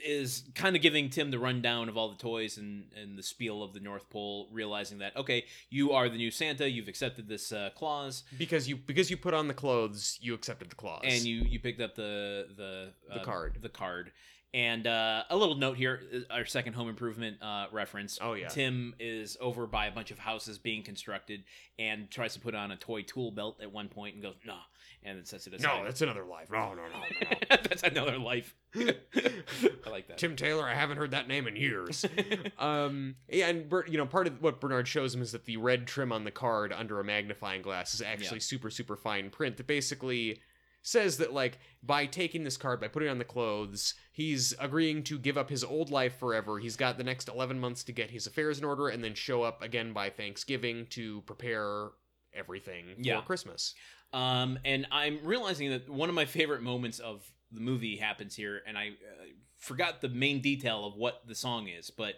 is 0.04 0.44
kind 0.54 0.76
of 0.76 0.82
giving 0.82 1.10
Tim 1.10 1.30
the 1.30 1.38
rundown 1.38 1.88
of 1.88 1.96
all 1.96 2.08
the 2.08 2.16
toys 2.16 2.58
and 2.58 2.84
and 3.00 3.18
the 3.18 3.22
spiel 3.22 3.62
of 3.62 3.72
the 3.74 3.80
North 3.80 4.08
Pole, 4.10 4.48
realizing 4.52 4.98
that 4.98 5.16
okay, 5.16 5.44
you 5.70 5.92
are 5.92 6.08
the 6.08 6.16
new 6.16 6.30
Santa, 6.30 6.68
you've 6.70 6.88
accepted 6.88 7.28
this 7.28 7.52
uh, 7.52 7.70
clause, 7.74 8.24
Because 8.38 8.68
you 8.68 8.76
because 8.76 9.10
you 9.10 9.16
put 9.16 9.34
on 9.34 9.48
the 9.48 9.54
clothes, 9.54 10.18
you 10.20 10.34
accepted 10.34 10.70
the 10.70 10.76
clause. 10.76 11.02
and 11.04 11.22
you 11.24 11.42
you 11.48 11.58
picked 11.60 11.80
up 11.80 11.94
the 11.94 12.46
the 12.56 12.92
The 13.08 13.20
uh, 13.20 13.24
card. 13.24 13.58
the 13.60 13.68
card. 13.68 14.12
And 14.54 14.86
uh, 14.86 15.24
a 15.28 15.36
little 15.36 15.56
note 15.56 15.76
here, 15.76 16.00
uh, 16.30 16.32
our 16.32 16.46
second 16.46 16.72
home 16.72 16.88
improvement 16.88 17.36
uh, 17.42 17.66
reference. 17.70 18.18
Oh, 18.18 18.32
yeah. 18.32 18.48
Tim 18.48 18.94
is 18.98 19.36
over 19.42 19.66
by 19.66 19.88
a 19.88 19.92
bunch 19.92 20.10
of 20.10 20.18
houses 20.18 20.56
being 20.56 20.82
constructed 20.82 21.44
and 21.78 22.10
tries 22.10 22.32
to 22.32 22.40
put 22.40 22.54
on 22.54 22.70
a 22.70 22.76
toy 22.76 23.02
tool 23.02 23.30
belt 23.30 23.58
at 23.60 23.70
one 23.70 23.88
point 23.88 24.14
and 24.14 24.22
goes, 24.22 24.36
nah, 24.46 24.54
and 25.08 25.18
then 25.18 25.24
sets 25.24 25.46
it 25.46 25.54
aside. 25.54 25.66
No, 25.78 25.84
that's 25.84 26.02
another 26.02 26.24
life. 26.24 26.48
No, 26.52 26.74
no, 26.74 26.82
no, 26.82 26.98
no. 27.30 27.36
that's 27.48 27.82
another 27.82 28.18
life. 28.18 28.54
I 28.76 29.90
like 29.90 30.08
that. 30.08 30.18
Tim 30.18 30.36
Taylor, 30.36 30.66
I 30.68 30.74
haven't 30.74 30.98
heard 30.98 31.12
that 31.12 31.28
name 31.28 31.46
in 31.46 31.56
years. 31.56 32.04
um, 32.58 33.16
yeah, 33.28 33.48
and 33.48 33.68
Ber- 33.68 33.86
you 33.88 33.96
know, 33.98 34.06
part 34.06 34.26
of 34.26 34.42
what 34.42 34.60
Bernard 34.60 34.86
shows 34.88 35.14
him 35.14 35.22
is 35.22 35.32
that 35.32 35.44
the 35.46 35.56
red 35.56 35.86
trim 35.86 36.12
on 36.12 36.24
the 36.24 36.30
card 36.30 36.72
under 36.72 37.00
a 37.00 37.04
magnifying 37.04 37.62
glass 37.62 37.94
is 37.94 38.02
actually 38.02 38.38
Yeah. 38.38 38.42
super, 38.42 38.70
super 38.70 38.96
fine 38.96 39.30
print 39.30 39.56
that 39.56 39.66
basically 39.66 40.40
says 40.82 41.18
that 41.18 41.32
like 41.32 41.58
by 41.82 42.06
taking 42.06 42.44
this 42.44 42.56
card 42.56 42.80
by 42.80 42.86
putting 42.88 43.08
on 43.08 43.18
the 43.18 43.24
clothes 43.24 43.94
he's 44.12 44.54
agreeing 44.60 45.02
to 45.02 45.18
give 45.18 45.36
up 45.36 45.50
his 45.50 45.64
old 45.64 45.90
life 45.90 46.16
forever 46.18 46.60
he's 46.60 46.76
got 46.76 46.96
the 46.96 47.04
next 47.04 47.28
11 47.28 47.58
months 47.58 47.82
to 47.82 47.92
get 47.92 48.10
his 48.12 48.28
affairs 48.28 48.58
in 48.60 48.64
order 48.64 48.88
and 48.88 49.02
then 49.02 49.12
show 49.12 49.42
up 49.42 49.60
again 49.60 49.92
by 49.92 50.08
thanksgiving 50.08 50.86
to 50.88 51.20
prepare 51.22 51.88
everything 52.32 52.94
Yeah. 52.98 53.20
for 53.20 53.26
christmas 53.26 53.74
Um, 54.12 54.58
and 54.64 54.86
I'm 54.90 55.18
realizing 55.22 55.70
that 55.70 55.88
one 55.88 56.08
of 56.08 56.14
my 56.14 56.24
favorite 56.24 56.62
moments 56.62 56.98
of 56.98 57.30
the 57.52 57.60
movie 57.60 57.96
happens 57.96 58.34
here, 58.34 58.62
and 58.66 58.76
I 58.76 58.88
uh, 58.88 59.24
forgot 59.56 60.00
the 60.00 60.08
main 60.08 60.40
detail 60.40 60.86
of 60.86 60.94
what 60.94 61.26
the 61.26 61.34
song 61.34 61.68
is, 61.68 61.90
but 61.90 62.14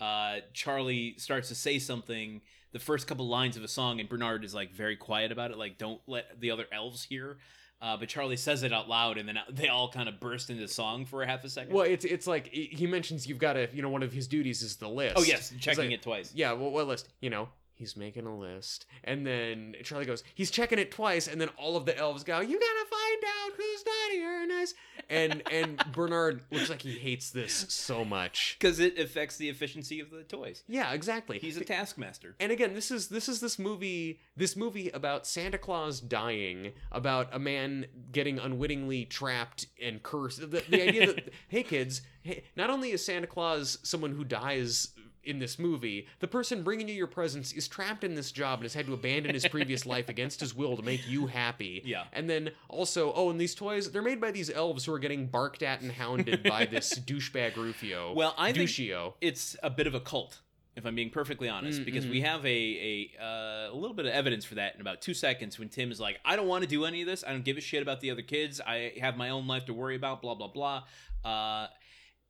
uh, 0.00 0.36
Charlie 0.52 1.14
starts 1.18 1.48
to 1.48 1.54
say 1.54 1.78
something. 1.78 2.40
The 2.72 2.78
first 2.80 3.06
couple 3.06 3.28
lines 3.28 3.56
of 3.56 3.62
a 3.62 3.68
song, 3.68 4.00
and 4.00 4.08
Bernard 4.08 4.44
is 4.44 4.54
like 4.54 4.72
very 4.72 4.96
quiet 4.96 5.30
about 5.30 5.50
it, 5.50 5.58
like 5.58 5.78
don't 5.78 6.00
let 6.06 6.40
the 6.40 6.50
other 6.50 6.66
elves 6.72 7.04
hear. 7.04 7.38
Uh, 7.80 7.96
but 7.96 8.08
Charlie 8.08 8.36
says 8.36 8.62
it 8.62 8.72
out 8.72 8.88
loud, 8.88 9.18
and 9.18 9.28
then 9.28 9.38
they 9.50 9.68
all 9.68 9.90
kind 9.90 10.08
of 10.08 10.18
burst 10.18 10.48
into 10.48 10.66
song 10.66 11.04
for 11.04 11.22
a 11.22 11.26
half 11.26 11.44
a 11.44 11.50
second. 11.50 11.74
well 11.74 11.84
it's 11.84 12.04
it's 12.04 12.26
like 12.26 12.48
he 12.48 12.64
he 12.64 12.86
mentions 12.86 13.26
you've 13.26 13.38
got 13.38 13.52
to 13.52 13.68
you 13.74 13.82
know 13.82 13.90
one 13.90 14.02
of 14.02 14.12
his 14.12 14.26
duties 14.26 14.62
is 14.62 14.76
the 14.76 14.88
list 14.88 15.16
oh 15.18 15.22
yes, 15.22 15.52
checking 15.60 15.84
like, 15.84 15.92
it 15.92 16.02
twice. 16.02 16.32
Yeah, 16.34 16.52
well, 16.52 16.70
what 16.70 16.88
list? 16.88 17.08
You 17.20 17.30
know, 17.30 17.48
he's 17.74 17.96
making 17.96 18.26
a 18.26 18.36
list. 18.36 18.86
And 19.02 19.26
then 19.26 19.74
Charlie 19.82 20.06
goes, 20.06 20.22
he's 20.34 20.50
checking 20.50 20.78
it 20.78 20.90
twice, 20.90 21.28
and 21.28 21.40
then 21.40 21.48
all 21.56 21.76
of 21.76 21.86
the 21.86 21.96
elves 21.96 22.24
go, 22.24 22.40
You 22.40 22.58
gotta 22.58 22.86
find 22.90 23.24
out 23.24 23.52
who's 23.56 23.84
naughty 23.84 24.22
or 24.22 24.46
nice. 24.46 24.74
And 25.10 25.42
and 25.50 25.82
Bernard 25.92 26.42
looks 26.50 26.70
like 26.70 26.82
he 26.82 26.98
hates 26.98 27.30
this 27.30 27.66
so 27.68 28.04
much. 28.04 28.56
Because 28.58 28.78
it 28.80 28.98
affects 28.98 29.36
the 29.36 29.48
efficiency 29.48 30.00
of 30.00 30.10
the 30.10 30.22
toys. 30.22 30.62
Yeah, 30.66 30.92
exactly. 30.92 31.38
He's 31.38 31.56
a 31.56 31.64
taskmaster. 31.64 32.36
and 32.40 32.50
again, 32.50 32.74
this 32.74 32.90
is 32.90 33.08
this 33.08 33.28
is 33.28 33.40
this 33.40 33.58
movie 33.58 34.20
this 34.36 34.56
movie 34.56 34.90
about 34.90 35.26
Santa 35.26 35.58
Claus 35.58 36.00
dying, 36.00 36.72
about 36.90 37.28
a 37.32 37.38
man 37.38 37.86
getting 38.12 38.38
unwittingly 38.38 39.04
trapped 39.04 39.66
and 39.82 40.02
cursed. 40.02 40.40
The, 40.40 40.62
the 40.68 40.88
idea 40.88 41.06
that 41.12 41.30
hey 41.48 41.62
kids, 41.62 42.02
hey, 42.22 42.44
not 42.56 42.70
only 42.70 42.90
is 42.92 43.04
Santa 43.04 43.26
Claus 43.26 43.78
someone 43.82 44.12
who 44.12 44.24
dies 44.24 44.88
in 45.26 45.38
this 45.38 45.58
movie, 45.58 46.06
the 46.20 46.28
person 46.28 46.62
bringing 46.62 46.88
you 46.88 46.94
your 46.94 47.06
presents 47.06 47.52
is 47.52 47.68
trapped 47.68 48.04
in 48.04 48.14
this 48.14 48.32
job 48.32 48.58
and 48.58 48.64
has 48.64 48.74
had 48.74 48.86
to 48.86 48.94
abandon 48.94 49.34
his 49.34 49.46
previous 49.48 49.84
life 49.94 50.08
against 50.08 50.40
his 50.40 50.54
will 50.54 50.76
to 50.76 50.82
make 50.82 51.06
you 51.08 51.26
happy. 51.26 51.82
Yeah. 51.84 52.04
And 52.12 52.28
then 52.28 52.50
also, 52.68 53.12
oh, 53.14 53.30
and 53.30 53.40
these 53.40 53.54
toys, 53.54 53.90
they're 53.90 54.02
made 54.02 54.20
by 54.20 54.30
these 54.30 54.50
elves 54.50 54.84
who 54.84 54.92
are 54.94 54.98
getting 54.98 55.26
barked 55.26 55.62
at 55.62 55.80
and 55.80 55.92
hounded 55.92 56.42
by 56.42 56.66
this 56.70 56.98
douchebag 56.98 57.56
Rufio. 57.56 58.12
Well, 58.12 58.34
I 58.38 58.52
think 58.52 58.70
Duccio. 58.70 59.14
it's 59.20 59.56
a 59.62 59.70
bit 59.70 59.86
of 59.86 59.94
a 59.94 60.00
cult, 60.00 60.40
if 60.76 60.84
I'm 60.84 60.94
being 60.94 61.10
perfectly 61.10 61.48
honest, 61.48 61.80
Mm, 61.82 61.84
because 61.84 62.06
we 62.06 62.20
have 62.22 62.44
a 62.44 62.48
a 62.48 63.22
uh, 63.22 63.72
a 63.72 63.74
little 63.74 63.94
bit 63.94 64.06
of 64.06 64.12
evidence 64.12 64.44
for 64.44 64.56
that 64.56 64.74
in 64.74 64.80
about 64.80 65.00
two 65.00 65.14
seconds 65.14 65.58
when 65.58 65.68
Tim 65.68 65.90
is 65.92 66.00
like, 66.00 66.18
"I 66.24 66.34
don't 66.36 66.48
want 66.48 66.62
to 66.62 66.68
do 66.68 66.84
any 66.84 67.00
of 67.02 67.06
this. 67.06 67.22
I 67.26 67.30
don't 67.30 67.44
give 67.44 67.56
a 67.56 67.60
shit 67.60 67.80
about 67.82 68.00
the 68.00 68.10
other 68.10 68.22
kids. 68.22 68.60
I 68.60 68.92
have 69.00 69.16
my 69.16 69.30
own 69.30 69.46
life 69.46 69.66
to 69.66 69.72
worry 69.74 69.96
about." 69.96 70.20
Blah 70.22 70.34
blah 70.34 70.48
blah. 70.48 70.82
Uh, 71.24 71.68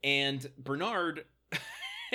and 0.02 0.46
Bernard, 0.58 1.24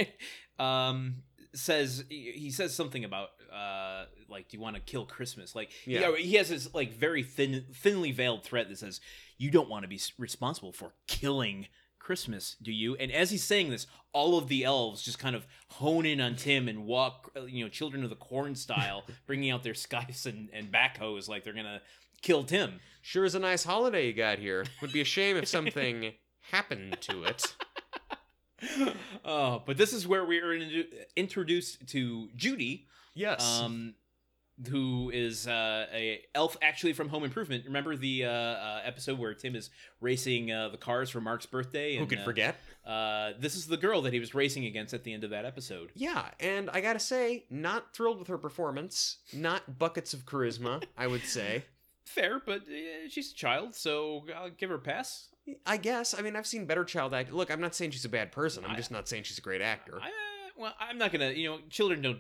um, 0.60 1.24
says 1.54 2.04
he 2.10 2.52
says 2.52 2.76
something 2.76 3.04
about 3.04 3.30
uh 3.52 4.06
like 4.30 4.48
do 4.50 4.58
you 4.58 4.62
want 4.62 4.76
to 4.76 4.82
kill 4.84 5.04
christmas 5.06 5.56
like 5.56 5.72
Yeah. 5.88 6.02
yeah 6.12 6.16
he 6.16 6.36
has 6.36 6.50
this 6.50 6.72
like 6.76 6.94
very 6.94 7.24
thin 7.24 7.66
thinly 7.74 8.12
veiled 8.12 8.44
threat 8.44 8.70
that 8.70 8.78
says 8.78 9.02
you 9.40 9.50
don't 9.50 9.68
want 9.68 9.82
to 9.84 9.88
be 9.88 10.00
responsible 10.20 10.72
for 10.72 10.94
killing 11.08 11.66
christmas 11.98 12.56
do 12.62 12.72
you 12.72 12.96
and 12.98 13.12
as 13.12 13.32
he's 13.32 13.44
saying 13.44 13.72
this 13.72 13.88
all 14.14 14.38
of 14.38 14.48
the 14.48 14.64
elves 14.64 15.02
just 15.02 15.18
kind 15.18 15.36
of 15.36 15.48
hone 15.70 16.06
in 16.06 16.22
on 16.22 16.36
tim 16.36 16.68
and 16.68 16.86
walk 16.86 17.32
uh, 17.36 17.46
you 17.46 17.64
know 17.66 17.70
children 17.70 18.04
of 18.04 18.12
the 18.12 18.16
corn 18.16 18.54
style 18.54 19.04
bringing 19.26 19.50
out 19.50 19.64
their 19.64 19.74
scythes 19.74 20.28
and, 20.28 20.50
and 20.54 20.72
backhoes 20.72 21.28
like 21.28 21.44
they're 21.44 21.54
gonna 21.54 21.82
kill 22.22 22.44
Tim. 22.44 22.82
Sure 23.02 23.24
is 23.24 23.34
a 23.34 23.40
nice 23.40 23.64
holiday 23.64 24.08
you 24.08 24.14
got 24.14 24.40
here. 24.40 24.66
Would 24.82 24.92
be 24.92 25.00
a 25.00 25.06
shame 25.06 25.38
if 25.38 25.48
something 25.48 26.12
happened 26.52 26.98
to 27.02 27.24
it. 27.24 27.56
oh, 29.26 29.64
but 29.66 29.78
this 29.78 29.94
is 29.94 30.08
where 30.08 30.26
we 30.26 30.40
are 30.40 30.54
in- 30.54 30.86
introduced 31.16 31.88
to 31.90 32.30
Judy, 32.36 32.88
Yes. 33.14 33.60
um, 33.62 33.94
who 34.70 35.10
is 35.14 35.48
uh, 35.48 35.86
a 35.94 36.22
elf 36.36 36.58
actually 36.62 36.92
from 36.94 37.08
Home 37.10 37.24
Improvement. 37.24 37.64
Remember 37.66 37.96
the 37.96 38.26
uh, 38.26 38.30
uh, 38.30 38.82
episode 38.84 39.18
where 39.18 39.34
Tim 39.34 39.56
is 39.56 39.70
racing 40.02 40.52
uh, 40.52 40.70
the 40.70 40.78
cars 40.78 41.10
for 41.10 41.22
Mark's 41.22 41.46
birthday? 41.46 41.96
Who 41.98 42.06
could 42.06 42.20
uh, 42.20 42.24
forget? 42.26 42.56
Uh, 42.86 43.32
this 43.40 43.56
is 43.56 43.68
the 43.68 43.78
girl 43.78 44.02
that 44.02 44.12
he 44.14 44.20
was 44.20 44.34
racing 44.36 44.66
against 44.66 44.94
at 44.94 45.04
the 45.04 45.14
end 45.14 45.24
of 45.24 45.30
that 45.30 45.46
episode. 45.46 45.92
Yeah, 45.96 46.26
and 46.40 46.70
I 46.72 46.82
gotta 46.82 47.00
say, 47.00 47.46
not 47.50 47.94
thrilled 47.94 48.20
with 48.20 48.28
her 48.28 48.38
performance. 48.38 49.18
Not 49.34 49.80
buckets 49.80 50.14
of 50.14 50.26
charisma, 50.26 50.84
I 50.98 51.08
would 51.08 51.24
say. 51.24 51.64
Fair, 52.06 52.42
but 52.46 52.62
uh, 52.64 53.08
she's 53.10 53.32
a 53.32 53.36
child, 53.36 53.76
so 53.76 54.26
I'll 54.36 54.50
give 54.50 54.70
her 54.72 54.76
a 54.78 54.80
pass. 54.80 55.29
I 55.66 55.78
guess. 55.78 56.14
I 56.18 56.22
mean, 56.22 56.36
I've 56.36 56.48
seen 56.48 56.66
better 56.66 56.84
child 56.84 57.14
act. 57.14 57.32
Look, 57.32 57.52
I'm 57.52 57.62
not 57.62 57.76
saying 57.76 57.92
she's 57.92 58.06
a 58.06 58.10
bad 58.10 58.32
person. 58.32 58.64
I'm 58.66 58.72
I- 58.72 58.76
just 58.76 58.92
not 58.92 59.08
saying 59.08 59.24
she's 59.24 59.38
a 59.38 59.42
great 59.42 59.62
actor. 59.62 60.00
I, 60.02 60.08
uh, 60.08 60.12
well, 60.58 60.74
I'm 60.80 60.98
not 60.98 61.12
gonna. 61.12 61.32
You 61.32 61.50
know, 61.50 61.60
children 61.70 62.02
don't. 62.02 62.20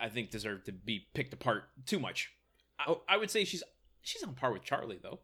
I 0.00 0.08
think 0.08 0.30
deserve 0.30 0.64
to 0.64 0.72
be 0.72 1.06
picked 1.14 1.32
apart 1.32 1.64
too 1.86 1.98
much. 1.98 2.30
I, 2.78 2.84
Oh. 2.88 3.02
I 3.08 3.16
would 3.16 3.30
say 3.30 3.44
she's 3.44 3.62
she's 4.02 4.22
on 4.22 4.34
par 4.34 4.52
with 4.52 4.62
Charlie 4.62 4.98
though. 5.02 5.20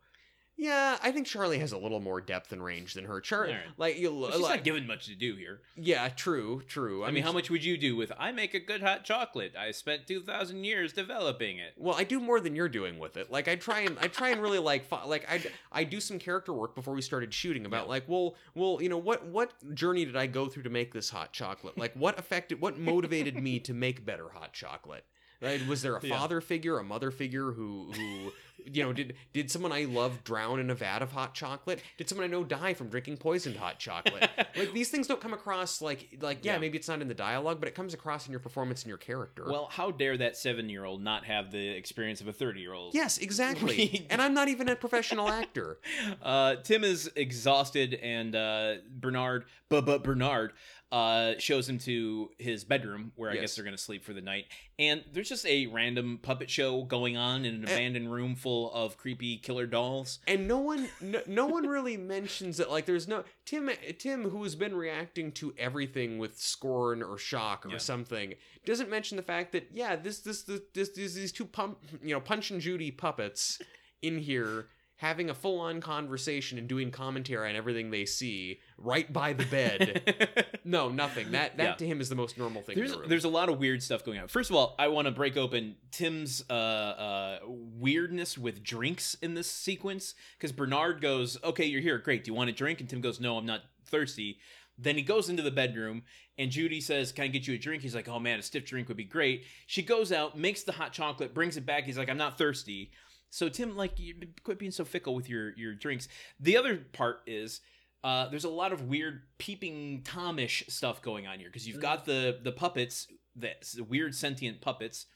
Yeah, 0.57 0.97
I 1.03 1.11
think 1.11 1.27
Charlie 1.27 1.59
has 1.59 1.73
a 1.73 1.79
little 1.79 1.99
more 1.99 2.21
depth 2.21 2.53
and 2.53 2.63
range 2.63 2.95
than 2.95 3.05
her. 3.07 3.21
Charlie, 3.21 3.53
Alright. 3.55 3.67
like 3.79 3.99
you, 3.99 4.11
But 4.21 4.33
she's 4.35 4.43
like, 4.43 4.57
not 4.59 4.65
given 4.65 4.87
much 4.87 5.07
to 5.07 5.15
do 5.15 5.35
here. 5.35 5.61
yeah, 5.77 6.09
true, 6.09 6.63
true. 6.69 7.03
I, 7.05 7.11
mean, 7.11 7.23
how 7.25 7.33
much 7.33 7.51
would 7.51 7.65
you 7.65 7.77
do 7.77 7.97
with? 7.97 8.13
I 8.19 8.31
make 8.33 8.55
a 8.55 8.61
good 8.61 8.81
hot 8.83 9.05
chocolate. 9.05 9.55
I 9.59 9.71
spent 9.73 10.07
two 10.07 10.23
thousand 10.23 10.63
years 10.65 10.93
developing 10.93 11.59
it. 11.59 11.73
Well, 11.77 11.97
I 11.97 12.05
do 12.05 12.21
more 12.21 12.39
than 12.39 12.55
you're 12.55 12.69
doing 12.69 12.99
with 12.99 13.17
it. 13.17 13.31
Like 13.33 13.49
I 13.49 13.57
try 13.57 13.81
and 13.81 13.99
I 14.01 14.07
try 14.09 14.29
and 14.31 14.41
really 14.41 14.59
like 14.61 14.85
fo- 14.85 15.07
like 15.09 15.29
I 15.31 15.43
I 15.73 15.85
do 15.85 16.01
some 16.01 16.19
character 16.19 16.53
work 16.53 16.75
before 16.75 16.95
we 16.95 17.03
started 17.03 17.33
shooting 17.35 17.67
about 17.67 17.87
Yeah. 17.87 17.91
like 17.91 18.09
well 18.09 18.37
well 18.55 18.79
you 18.81 18.89
know 18.89 18.99
what 18.99 19.25
what 19.27 19.53
journey 19.75 20.05
did 20.05 20.17
I 20.17 20.27
go 20.27 20.47
through 20.49 20.63
to 20.65 20.71
make 20.71 20.93
this 20.93 21.11
hot 21.11 21.33
chocolate? 21.33 21.77
Like 21.79 21.95
what 21.95 22.19
affected 22.19 22.61
what 22.61 22.79
motivated 22.79 23.37
me 23.43 23.59
to 23.61 23.75
make 23.75 24.05
better 24.05 24.29
hot 24.29 24.53
chocolate? 24.53 25.05
Right? 25.41 25.67
Was 25.67 25.83
there 25.83 25.97
a 25.97 26.01
Yeah. 26.07 26.17
father 26.19 26.41
figure, 26.41 26.79
a 26.79 26.85
mother 26.85 27.11
figure 27.11 27.51
who 27.51 27.91
who 27.97 28.33
you 28.71 28.83
know 28.83 28.93
did 28.93 29.15
did 29.33 29.51
someone 29.51 29.73
I 29.73 29.85
love 29.85 30.25
drown 30.25 30.61
in 30.61 30.71
a 30.71 30.75
vat 30.75 31.03
of 31.03 31.13
hot 31.13 31.35
chocolate? 31.35 31.83
Did 31.97 32.09
someone 32.09 32.25
I 32.25 32.29
know 32.31 32.45
die 32.45 32.75
from 32.75 32.89
drinking 32.89 33.17
poisoned 33.19 33.57
hot 33.57 33.79
chocolate? 33.79 34.29
like 34.57 34.73
these 34.73 34.91
things 34.91 35.07
don't 35.07 35.21
come 35.21 35.33
across 35.33 35.81
like 35.81 36.19
like 36.21 36.45
yeah, 36.45 36.55
Yeah. 36.55 36.59
maybe 36.59 36.79
it's 36.79 36.89
not 36.89 37.01
in 37.03 37.09
the 37.09 37.15
dialogue, 37.15 37.59
but 37.61 37.69
it 37.69 37.75
comes 37.75 37.95
across 37.95 38.27
in 38.27 38.31
your 38.33 38.41
performance 38.41 38.83
and 38.83 38.89
your 38.89 38.99
character. 38.99 39.45
Well, 39.47 39.69
how 39.73 39.91
dare 39.91 40.17
that 40.19 40.37
seven-year-old 40.37 41.03
not 41.03 41.25
have 41.25 41.51
the 41.51 41.69
experience 41.69 42.21
of 42.21 42.29
a 42.29 42.33
thirty-year-old? 42.33 42.95
Yes, 42.95 43.19
exactly. 43.19 44.07
And 44.11 44.21
I'm 44.21 44.35
not 44.35 44.49
even 44.49 44.69
a 44.69 44.77
professional 44.77 45.29
actor. 45.29 45.79
Uh, 46.23 46.57
Tim 46.57 46.85
is 46.85 47.11
exhausted, 47.17 47.95
and 47.95 48.35
uh, 48.37 48.75
Bernard, 48.89 49.45
but 49.69 49.85
but 49.87 50.05
Bernard, 50.05 50.53
uh, 50.93 51.33
shows 51.39 51.67
him 51.69 51.79
to 51.79 52.31
his 52.39 52.65
bedroom 52.65 53.13
where 53.17 53.31
I 53.31 53.35
Yes. 53.35 53.41
guess 53.41 53.57
they're 53.57 53.65
gonna 53.65 53.79
sleep 53.79 54.05
for 54.05 54.13
the 54.13 54.21
night. 54.21 54.45
And 54.79 55.03
there's 55.11 55.29
just 55.31 55.47
a 55.47 55.67
random 55.69 56.19
puppet 56.21 56.51
show 56.51 56.83
going 56.85 57.17
on 57.17 57.47
in 57.47 57.55
an 57.55 57.67
Eh. 57.67 57.73
abandoned 57.73 58.13
room 58.13 58.35
full 58.37 58.71
of 58.75 58.99
creepy 58.99 59.39
killer 59.39 59.67
dolls. 59.67 60.19
And 60.27 60.47
no 60.47 60.59
one, 60.59 60.91
no, 61.01 61.23
no 61.27 61.47
one 61.47 61.67
really 61.67 61.97
mentions 61.97 62.61
it. 62.61 62.69
Like, 62.69 62.85
there's 62.85 63.09
no 63.09 63.25
Tim. 63.47 63.71
Tim, 63.99 64.29
who 64.29 64.43
has 64.43 64.55
been 64.55 64.75
reacting 64.75 65.33
to 65.33 65.55
everything 65.57 66.19
with 66.19 66.39
scorn 66.39 67.03
or 67.03 67.17
shock 67.17 67.65
or 67.65 67.71
Yeah. 67.71 67.79
something, 67.79 68.35
doesn't 68.67 68.91
mention 68.91 69.17
the 69.17 69.23
fact 69.23 69.53
that 69.53 69.71
yeah, 69.73 69.97
this, 69.97 70.19
this, 70.21 70.43
this, 70.43 70.61
this, 70.75 70.91
this 70.91 71.15
these 71.15 71.33
two 71.33 71.47
pump, 71.47 71.79
you 72.03 72.11
know, 72.13 72.21
Punch 72.21 72.51
and 72.51 72.61
Judy 72.61 72.91
puppets 72.91 73.59
in 74.03 74.19
here 74.19 74.69
having 75.03 75.29
a 75.29 75.35
full-on 75.35 75.81
conversation 75.81 76.59
and 76.59 76.69
doing 76.69 76.93
commentary 76.93 77.51
on 77.51 77.57
everything 77.57 77.91
they 77.91 78.05
see 78.05 78.61
right 78.79 79.13
by 79.13 79.33
the 79.33 79.45
bed. 79.47 80.57
no, 80.65 80.89
nothing. 80.91 81.33
That 81.33 81.57
that 81.57 81.65
Yeah. 81.65 81.75
to 81.75 81.87
him 81.87 82.01
is 82.01 82.09
the 82.09 82.15
most 82.15 82.39
normal 82.39 82.63
thing. 82.63 82.77
There's 82.77 82.93
in 82.93 83.03
the 83.03 83.09
there's 83.09 83.25
a 83.25 83.29
lot 83.29 83.49
of 83.49 83.59
weird 83.59 83.83
stuff 83.83 84.05
going 84.05 84.21
on. 84.21 84.29
First 84.29 84.49
of 84.51 84.55
all, 84.55 84.77
I 84.79 84.87
want 84.87 85.07
to 85.07 85.11
break 85.11 85.37
open 85.37 85.75
Tim's 85.91 86.45
uh, 86.49 86.53
uh, 86.53 87.39
weirdness 87.49 88.39
with 88.39 88.63
drinks 88.63 89.15
in 89.21 89.35
this 89.35 89.51
sequence 89.51 90.15
because 90.39 90.53
Bernard 90.53 91.01
goes, 91.01 91.37
"Okay, 91.43 91.65
you're 91.67 91.81
here, 91.81 91.99
great. 91.99 92.23
Do 92.23 92.31
you 92.31 92.35
want 92.35 92.49
a 92.51 92.53
drink?" 92.53 92.79
And 92.81 92.89
Tim 92.89 93.01
goes, 93.01 93.19
"No, 93.21 93.37
I'm 93.37 93.45
not 93.47 93.63
thirsty." 93.87 94.39
Then 94.79 94.97
he 94.97 95.03
goes 95.03 95.29
into 95.29 95.43
the 95.43 95.51
bedroom 95.51 96.03
and 96.39 96.51
Judy 96.51 96.81
says, 96.81 97.13
Can 97.13 97.25
I 97.25 97.29
get 97.29 97.47
you 97.47 97.55
a 97.55 97.59
drink? 97.59 97.83
He's 97.83 97.95
like, 97.95 98.09
Oh 98.09 98.19
man, 98.19 98.39
a 98.39 98.43
stiff 98.43 98.65
drink 98.65 98.89
would 98.89 98.97
be 98.97 99.05
great. 99.05 99.45
She 99.67 99.83
goes 99.83 100.11
out, 100.11 100.37
makes 100.37 100.63
the 100.63 100.73
hot 100.73 100.93
chocolate, 100.95 101.35
brings 101.35 101.59
it 101.59 101.67
back. 101.67 101.85
He's 101.85 101.99
like, 101.99 102.09
I'm 102.09 102.17
not 102.17 102.39
thirsty. 102.39 102.91
So 103.33 103.49
Tim, 103.49 103.77
like, 103.79 103.99
you 103.99 104.15
quit 104.45 104.59
being 104.59 104.71
so 104.71 104.85
fickle 104.85 105.15
with 105.15 105.29
your 105.29 105.57
your 105.57 105.75
drinks. 105.75 106.07
The 106.39 106.59
other 106.59 106.77
part 106.93 107.23
is 107.27 107.63
uh, 108.05 108.29
there's 108.29 108.45
a 108.45 108.51
lot 108.51 108.73
of 108.73 108.89
weird 108.89 109.23
peeping 109.39 110.03
Tomish 110.05 110.71
stuff 110.71 111.01
going 111.01 111.27
on 111.27 111.39
here 111.39 111.49
because 111.49 111.67
you've 111.67 111.81
got 111.81 112.05
the 112.05 112.39
the 112.43 112.53
puppets, 112.53 113.09
the, 113.35 113.53
the 113.75 113.85
weird 113.85 114.15
sentient 114.15 114.61
puppets 114.61 115.07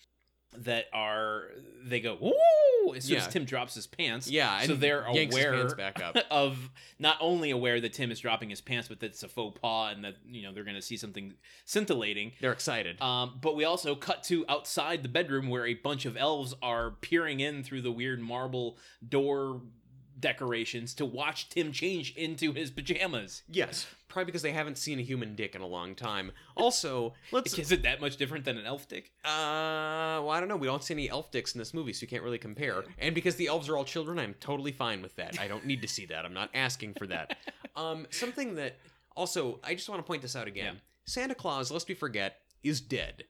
that 0.65 0.87
are 0.93 1.45
they 1.85 2.01
go 2.01 2.17
woo 2.21 2.95
as 2.95 3.05
soon 3.05 3.17
Yeah. 3.17 3.23
as 3.27 3.33
Tim 3.33 3.45
drops 3.45 3.75
his 3.75 3.87
pants. 3.87 4.29
yeah, 4.29 4.61
so 4.63 4.73
and 4.75 4.81
they're 4.83 5.05
aware 5.05 5.53
pants 5.53 5.75
back 5.75 6.01
up. 6.03 6.17
of 6.31 6.71
not 6.99 7.17
only 7.21 7.51
aware 7.51 7.81
that 7.81 7.93
Tim 7.93 8.11
is 8.11 8.21
dropping 8.21 8.51
his 8.51 8.61
pants, 8.61 8.89
but 8.89 9.01
that 9.01 9.07
it's 9.07 9.23
a 9.23 9.29
faux 9.29 9.59
pas 9.61 9.95
and 9.95 10.05
that 10.05 10.15
you 10.29 10.43
know 10.43 10.53
they're 10.53 10.65
going 10.65 10.77
to 10.77 10.83
see 10.83 10.97
something 10.97 11.35
scintillating. 11.65 12.33
They're 12.41 12.53
excited. 12.53 13.01
Um, 13.01 13.39
but 13.41 13.57
we 13.57 13.65
also 13.65 13.95
cut 13.95 14.23
to 14.25 14.45
outside 14.49 15.03
the 15.03 15.09
bedroom 15.09 15.49
where 15.49 15.67
a 15.67 15.75
bunch 15.75 16.07
of 16.07 16.17
elves 16.17 16.55
are 16.63 16.93
peering 16.93 17.41
in 17.41 17.63
through 17.63 17.83
the 17.83 17.93
weird 17.93 18.21
marble 18.21 18.79
door 19.07 19.63
decorations 20.19 20.95
to 20.95 21.05
watch 21.05 21.49
Tim 21.49 21.73
change 21.73 22.15
into 22.17 22.53
his 22.53 22.71
pajamas. 22.71 23.43
Yes, 23.51 23.87
probably 24.17 24.31
because 24.33 24.41
they 24.41 24.53
haven't 24.53 24.79
seen 24.79 24.99
a 24.99 25.03
human 25.03 25.35
dick 25.35 25.55
in 25.55 25.61
a 25.61 25.67
long 25.67 25.95
time. 25.95 26.33
Also, 26.57 27.13
let's. 27.33 27.59
Is 27.59 27.71
it 27.71 27.83
that 27.83 28.01
much 28.01 28.17
different 28.17 28.47
than 28.47 28.57
an 28.57 28.65
elf 28.65 28.89
dick? 28.89 29.13
Uh, 29.23 29.29
well, 30.25 30.31
I 30.31 30.41
don't 30.41 30.49
know. 30.49 30.57
We 30.57 30.67
don't 30.67 30.83
see 30.83 30.95
any 30.95 31.11
elf 31.11 31.31
dicks 31.31 31.55
in 31.55 31.59
this 31.59 31.75
movie, 31.75 31.93
so 31.93 32.01
you 32.01 32.09
can't 32.09 32.23
really 32.23 32.39
compare. 32.39 32.85
And 32.99 33.15
because 33.15 33.37
the 33.37 33.49
elves 33.49 33.69
are 33.69 33.77
all 33.77 33.85
children, 33.85 34.19
I'm 34.19 34.35
totally 34.41 34.73
fine 34.73 35.03
with 35.03 35.15
that. 35.17 35.39
I 35.39 35.49
don't 35.49 35.67
need 35.67 35.83
to 35.83 35.89
see 35.89 36.07
that. 36.07 36.25
I'm 36.25 36.33
not 36.33 36.49
asking 36.55 36.95
for 36.95 37.07
that. 37.09 37.37
Um, 37.77 38.07
something 38.09 38.55
that 38.55 38.79
also, 39.15 39.61
I 39.63 39.75
just 39.75 39.87
want 39.91 39.99
to 39.99 40.03
point 40.07 40.23
this 40.23 40.35
out 40.35 40.49
again. 40.49 40.77
Yeah. 40.77 40.81
Santa 41.05 41.35
Claus, 41.35 41.71
lest 41.71 41.87
we 41.89 41.95
forget, 41.95 42.39
is 42.63 42.81
dead. 42.81 43.25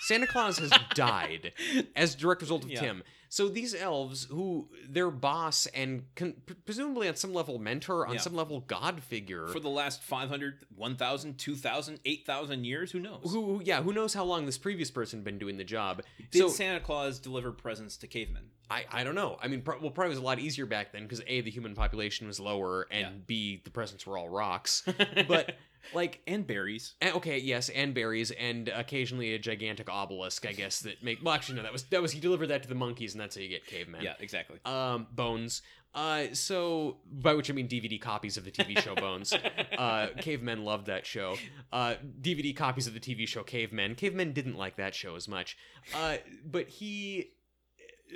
Santa 0.00 0.26
Claus 0.26 0.56
has 0.56 0.70
died 0.94 1.52
as 1.94 2.14
a 2.14 2.16
direct 2.16 2.40
result 2.40 2.64
of 2.64 2.70
Yeah. 2.70 2.80
Tim. 2.80 3.02
So 3.28 3.48
these 3.48 3.74
elves, 3.74 4.24
who 4.30 4.68
their 4.88 5.10
boss 5.10 5.66
and 5.66 6.04
con- 6.14 6.34
presumably 6.64 7.08
on 7.08 7.16
some 7.16 7.34
level 7.34 7.58
mentor, 7.58 8.06
on 8.06 8.14
Yeah. 8.14 8.20
some 8.20 8.34
level 8.34 8.60
god 8.60 9.02
figure, 9.02 9.46
For 9.48 9.60
the 9.60 9.68
last 9.68 10.02
500, 10.02 10.64
1,000, 10.74 11.38
2,000, 11.38 12.00
8,000 12.04 12.64
years? 12.64 12.92
Who 12.92 13.00
knows? 13.00 13.20
who, 13.32 13.60
yeah, 13.64 13.82
who 13.82 13.92
knows 13.92 14.14
how 14.14 14.24
long 14.24 14.46
this 14.46 14.58
previous 14.58 14.90
person 14.90 15.22
been 15.22 15.38
doing 15.38 15.56
the 15.56 15.64
job? 15.64 16.02
Did 16.30 16.38
so 16.40 16.48
Santa 16.48 16.80
Claus 16.80 17.18
deliver 17.18 17.52
presents 17.52 17.96
to 17.98 18.06
cavemen? 18.06 18.50
I, 18.70 18.84
I 18.90 19.04
don't 19.04 19.14
know. 19.14 19.38
I 19.40 19.46
mean, 19.48 19.62
pro- 19.62 19.78
well, 19.80 19.90
probably 19.90 20.10
was 20.10 20.18
a 20.18 20.22
lot 20.22 20.38
easier 20.40 20.66
back 20.66 20.92
then 20.92 21.02
because 21.04 21.22
a 21.26 21.40
the 21.40 21.50
human 21.50 21.74
population 21.74 22.26
was 22.26 22.40
lower 22.40 22.86
and 22.90 23.00
Yeah. 23.00 23.22
b 23.26 23.60
the 23.64 23.70
presents 23.70 24.06
were 24.06 24.18
all 24.18 24.28
rocks. 24.28 24.82
But 25.28 25.56
like, 25.94 26.20
and 26.26 26.46
berries. 26.46 26.94
and- 27.00 27.14
okay, 27.16 27.38
yes, 27.38 27.68
and 27.68 27.94
berries 27.94 28.30
and 28.32 28.68
occasionally 28.68 29.34
a 29.34 29.38
gigantic 29.38 29.88
obelisk, 29.90 30.46
I 30.46 30.52
guess 30.52 30.80
that 30.80 31.02
make. 31.02 31.22
Well, 31.22 31.34
actually, 31.34 31.56
no, 31.56 31.62
that 31.62 31.72
was 31.72 31.84
that 31.84 32.02
was 32.02 32.12
he 32.12 32.20
delivered 32.20 32.48
that 32.48 32.62
to 32.62 32.68
the 32.68 32.74
monkeys, 32.74 33.14
and 33.14 33.20
that's 33.20 33.36
how 33.36 33.42
you 33.42 33.48
get 33.48 33.66
cavemen. 33.66 34.02
Yeah, 34.02 34.14
exactly. 34.20 34.58
Um, 34.64 35.06
Bones. 35.12 35.62
Uh, 35.94 36.26
so 36.34 36.98
by 37.10 37.32
which 37.32 37.48
I 37.50 37.54
mean 37.54 37.68
DVD 37.68 37.98
copies 37.98 38.36
of 38.36 38.44
the 38.44 38.50
TV 38.50 38.78
show 38.78 38.94
Bones. 38.94 39.32
Uh, 39.78 40.08
cavemen 40.20 40.64
loved 40.64 40.86
that 40.86 41.04
show. 41.04 41.36
Uh, 41.70 41.96
DVD 42.22 42.56
copies 42.56 42.86
of 42.86 42.94
the 42.94 43.00
TV 43.00 43.28
show 43.28 43.42
Cavemen. 43.42 43.94
Cavemen 43.94 44.32
didn't 44.32 44.56
like 44.56 44.76
that 44.76 44.94
show 44.94 45.14
as 45.16 45.28
much. 45.28 45.56
Uh, 45.94 46.16
but 46.46 46.68
he. 46.68 47.32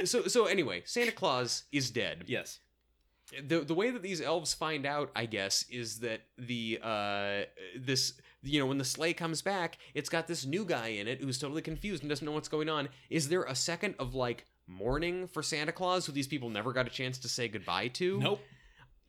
So 0.05 0.23
so 0.27 0.47
anyway, 0.47 0.83
Santa 0.87 1.13
Claus 1.13 1.65
is 1.73 1.91
dead. 1.91 2.25
yes. 2.27 2.61
The 3.47 3.61
the 3.61 3.75
way 3.75 3.91
that 3.91 4.03
these 4.03 4.21
elves 4.21 4.55
find 4.55 4.85
out, 4.87 5.11
I 5.15 5.27
guess, 5.27 5.65
is 5.71 6.01
that 6.01 6.21
the 6.39 6.79
uh 6.83 7.43
this 7.79 8.15
you 8.43 8.59
know 8.59 8.67
when 8.67 8.79
the 8.79 8.85
sleigh 8.85 9.13
comes 9.13 9.43
back, 9.43 9.79
it's 9.95 10.09
got 10.09 10.27
this 10.27 10.45
new 10.45 10.65
guy 10.65 10.89
in 10.89 11.07
it 11.07 11.21
who's 11.21 11.39
totally 11.39 11.63
confused 11.63 12.03
and 12.03 12.09
doesn't 12.11 12.25
know 12.25 12.33
what's 12.33 12.49
going 12.49 12.69
on. 12.69 12.89
Is 13.09 13.29
there 13.29 13.45
a 13.45 13.55
second 13.55 13.95
of 13.99 14.15
like 14.15 14.47
mourning 14.67 15.27
for 15.29 15.43
Santa 15.43 15.73
Claus 15.73 16.07
who 16.07 16.13
these 16.13 16.29
people 16.29 16.49
never 16.51 16.73
got 16.73 16.87
a 16.87 16.91
chance 16.91 17.19
to 17.19 17.29
say 17.29 17.49
goodbye 17.49 17.89
to? 17.89 18.19
Nope. 18.21 18.41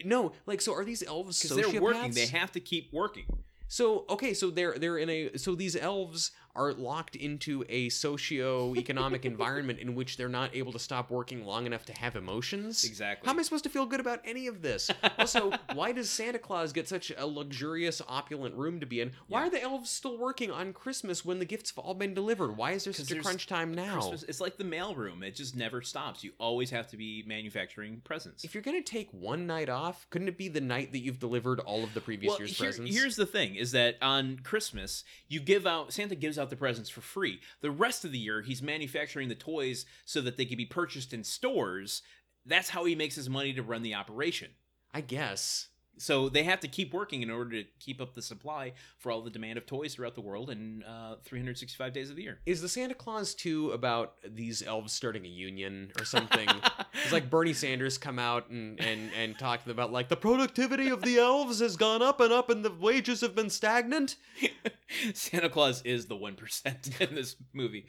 No, 0.04 0.34
like 0.46 0.62
so 0.62 0.74
are 0.74 0.84
these 0.86 1.04
elves 1.04 1.42
Because 1.42 1.58
sociopaths? 1.58 1.72
they're 1.72 1.82
working. 1.82 2.12
They 2.12 2.26
have 2.28 2.52
to 2.54 2.60
keep 2.60 2.92
working. 2.92 3.26
So 3.68 4.06
okay, 4.10 4.34
so 4.34 4.50
they're 4.50 4.78
they're 4.78 4.98
in 4.98 5.10
a 5.10 5.38
so 5.38 5.56
these 5.56 5.76
elves 5.76 6.32
are 6.56 6.74
locked 6.74 7.16
into 7.16 7.64
a 7.70 7.90
socio-economic 7.90 9.26
environment 9.26 9.80
in 9.80 9.96
which 9.96 10.18
they're 10.18 10.30
not 10.30 10.56
able 10.56 10.72
to 10.72 10.80
stop 10.80 11.10
working 11.10 11.46
long 11.46 11.66
enough 11.66 11.86
to 11.86 11.94
have 11.94 12.16
emotions. 12.16 12.84
Exactly. 12.84 13.26
How 13.26 13.34
am 13.34 13.40
I 13.40 13.44
supposed 13.44 13.64
to 13.64 13.70
feel 13.70 13.86
good 13.86 14.00
about 14.00 14.20
any 14.26 14.48
of 14.48 14.62
this? 14.62 14.90
also, 15.18 15.52
why 15.74 15.92
does 15.92 16.10
Santa 16.10 16.40
Claus 16.40 16.74
get 16.74 16.88
such 16.88 17.12
a 17.18 17.26
luxurious, 17.26 18.02
opulent 18.08 18.56
room 18.56 18.80
to 18.80 18.86
be 18.86 19.02
in? 19.02 19.12
Why 19.28 19.42
Yeah. 19.42 19.48
are 19.48 19.50
the 19.50 19.62
elves 19.62 19.90
still 19.90 20.18
working 20.18 20.52
on 20.52 20.74
Christmas 20.74 21.24
when 21.26 21.40
the 21.40 21.46
gifts 21.46 21.72
have 21.72 21.84
all 21.84 21.94
been 21.94 22.14
delivered? 22.14 22.58
Why 22.58 22.72
is 22.72 22.84
there 22.84 22.94
such 22.94 23.12
a 23.12 23.20
crunch 23.22 23.48
time 23.48 23.74
now? 23.74 23.94
Christmas, 24.00 24.24
it's 24.24 24.42
like 24.42 24.58
the 24.58 24.64
mailroom. 24.64 25.24
It 25.24 25.36
just 25.36 25.56
never 25.56 25.82
stops. 25.82 26.24
You 26.24 26.32
always 26.40 26.70
have 26.72 26.88
to 26.88 26.98
be 26.98 27.24
manufacturing 27.26 28.02
presents. 28.04 28.44
If 28.44 28.54
you're 28.54 28.64
gonna 28.64 28.82
take 28.82 29.10
one 29.12 29.48
night 29.48 29.70
off, 29.70 30.06
couldn't 30.10 30.28
it 30.28 30.38
be 30.38 30.48
the 30.48 30.62
night 30.62 30.92
that 30.92 31.00
you've 31.00 31.20
delivered 31.20 31.60
all 31.60 31.84
of 31.84 31.94
the 31.94 32.02
previous 32.02 32.32
well, 32.32 32.40
year's 32.40 32.58
here- 32.58 32.68
presents? 32.68 32.96
here's 32.96 33.16
the 33.16 33.26
thing: 33.26 33.56
is 33.56 33.72
that 33.72 33.98
on 34.02 34.40
Christmas 34.44 35.04
you 35.28 35.40
give 35.40 35.66
out 35.66 35.94
Santa 35.94 36.16
gives 36.16 36.38
out 36.42 36.50
the 36.50 36.56
presents 36.56 36.90
for 36.90 37.02
free. 37.02 37.40
The 37.62 37.72
rest 37.72 38.04
of 38.04 38.12
the 38.12 38.18
year 38.18 38.42
he's 38.42 38.62
manufacturing 38.62 39.30
the 39.30 39.36
toys 39.36 39.86
so 40.06 40.20
that 40.22 40.38
they 40.38 40.46
can 40.46 40.58
be 40.58 40.66
purchased 40.66 41.14
in 41.14 41.24
stores. 41.24 42.02
That's 42.46 42.70
how 42.70 42.86
he 42.86 42.96
makes 42.96 43.16
his 43.16 43.30
money 43.30 43.54
to 43.54 43.64
run 43.64 43.84
the 43.84 43.96
operation. 43.96 44.50
I 44.94 45.02
guess. 45.02 45.70
So 45.98 46.30
they 46.30 46.44
have 46.44 46.60
to 46.62 46.68
keep 46.68 46.94
working 46.94 47.22
in 47.22 47.30
order 47.30 47.62
to 47.62 47.70
keep 47.80 48.02
up 48.02 48.16
the 48.16 48.22
supply 48.22 48.74
for 48.98 49.12
all 49.12 49.22
the 49.22 49.30
demand 49.30 49.58
of 49.58 49.66
toys 49.66 49.94
throughout 49.94 50.16
the 50.16 50.22
world 50.22 50.50
and 50.50 50.84
uh, 50.84 51.16
365 51.24 51.94
days 51.94 52.10
of 52.10 52.16
the 52.16 52.24
year. 52.24 52.40
Is 52.46 52.62
the 52.62 52.70
Santa 52.70 52.96
Claus 52.96 53.36
2 53.36 53.72
about 53.72 54.16
these 54.28 54.64
elves 54.64 54.94
starting 54.94 55.26
a 55.26 55.30
union 55.30 55.92
or 56.00 56.06
something? 56.06 56.48
it's 57.04 57.12
like 57.12 57.30
Bernie 57.30 57.54
Sanders 57.54 57.98
come 57.98 58.18
out 58.18 58.50
and, 58.50 58.80
and, 58.80 59.12
and 59.20 59.38
talk 59.38 59.68
about 59.68 59.92
like 59.92 60.10
the 60.10 60.18
productivity 60.18 60.90
of 60.90 61.04
the 61.04 61.20
elves 61.20 61.60
has 61.60 61.76
gone 61.76 62.02
up 62.02 62.20
and 62.20 62.34
up 62.34 62.50
and 62.50 62.66
the 62.66 62.72
wages 62.72 63.22
have 63.22 63.36
been 63.36 63.50
stagnant. 63.50 64.16
Santa 65.14 65.50
Claus 65.50 65.82
is 65.84 66.06
the 66.06 66.16
one 66.16 66.36
percent 66.36 66.90
in 67.00 67.16
this 67.16 67.36
movie. 67.54 67.86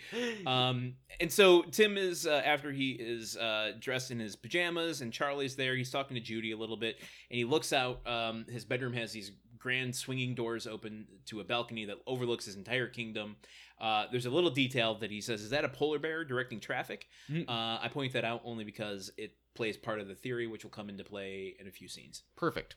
Um, 0.46 0.94
and 1.20 1.30
so 1.30 1.62
Tim 1.62 1.96
is 1.96 2.26
uh, 2.26 2.42
after 2.44 2.72
he 2.72 2.92
is 2.92 3.36
uh, 3.36 3.72
dressed 3.78 4.10
in 4.10 4.18
his 4.18 4.36
pajamas, 4.36 5.00
and 5.00 5.12
Charlie's 5.12 5.56
there. 5.56 5.76
He's 5.76 5.90
talking 5.90 6.14
to 6.14 6.20
Judy 6.20 6.52
a 6.52 6.56
little 6.56 6.76
bit, 6.76 6.96
and 6.98 7.38
he 7.38 7.44
looks 7.44 7.72
out. 7.72 7.91
Um, 8.06 8.44
his 8.50 8.64
bedroom 8.64 8.92
has 8.94 9.12
these 9.12 9.32
grand 9.58 9.94
swinging 9.94 10.34
doors 10.34 10.66
open 10.66 11.06
to 11.26 11.40
a 11.40 11.44
balcony 11.44 11.84
that 11.84 11.98
overlooks 12.06 12.46
his 12.46 12.56
entire 12.56 12.88
kingdom. 12.88 13.36
Uh, 13.80 14.06
there's 14.10 14.26
a 14.26 14.30
little 14.30 14.50
detail 14.50 14.94
that 14.96 15.10
he 15.10 15.20
says, 15.20 15.40
"Is 15.42 15.50
that 15.50 15.64
a 15.64 15.68
polar 15.68 15.98
bear 15.98 16.24
directing 16.24 16.60
traffic?" 16.60 17.06
Mm. 17.30 17.48
Uh, 17.48 17.78
I 17.82 17.88
point 17.92 18.12
that 18.14 18.24
out 18.24 18.42
only 18.44 18.64
because 18.64 19.10
it 19.16 19.34
plays 19.54 19.76
part 19.76 20.00
of 20.00 20.08
the 20.08 20.14
theory, 20.14 20.46
which 20.46 20.64
will 20.64 20.70
come 20.70 20.88
into 20.88 21.04
play 21.04 21.54
in 21.60 21.66
a 21.68 21.70
few 21.70 21.88
scenes. 21.88 22.22
Perfect. 22.36 22.76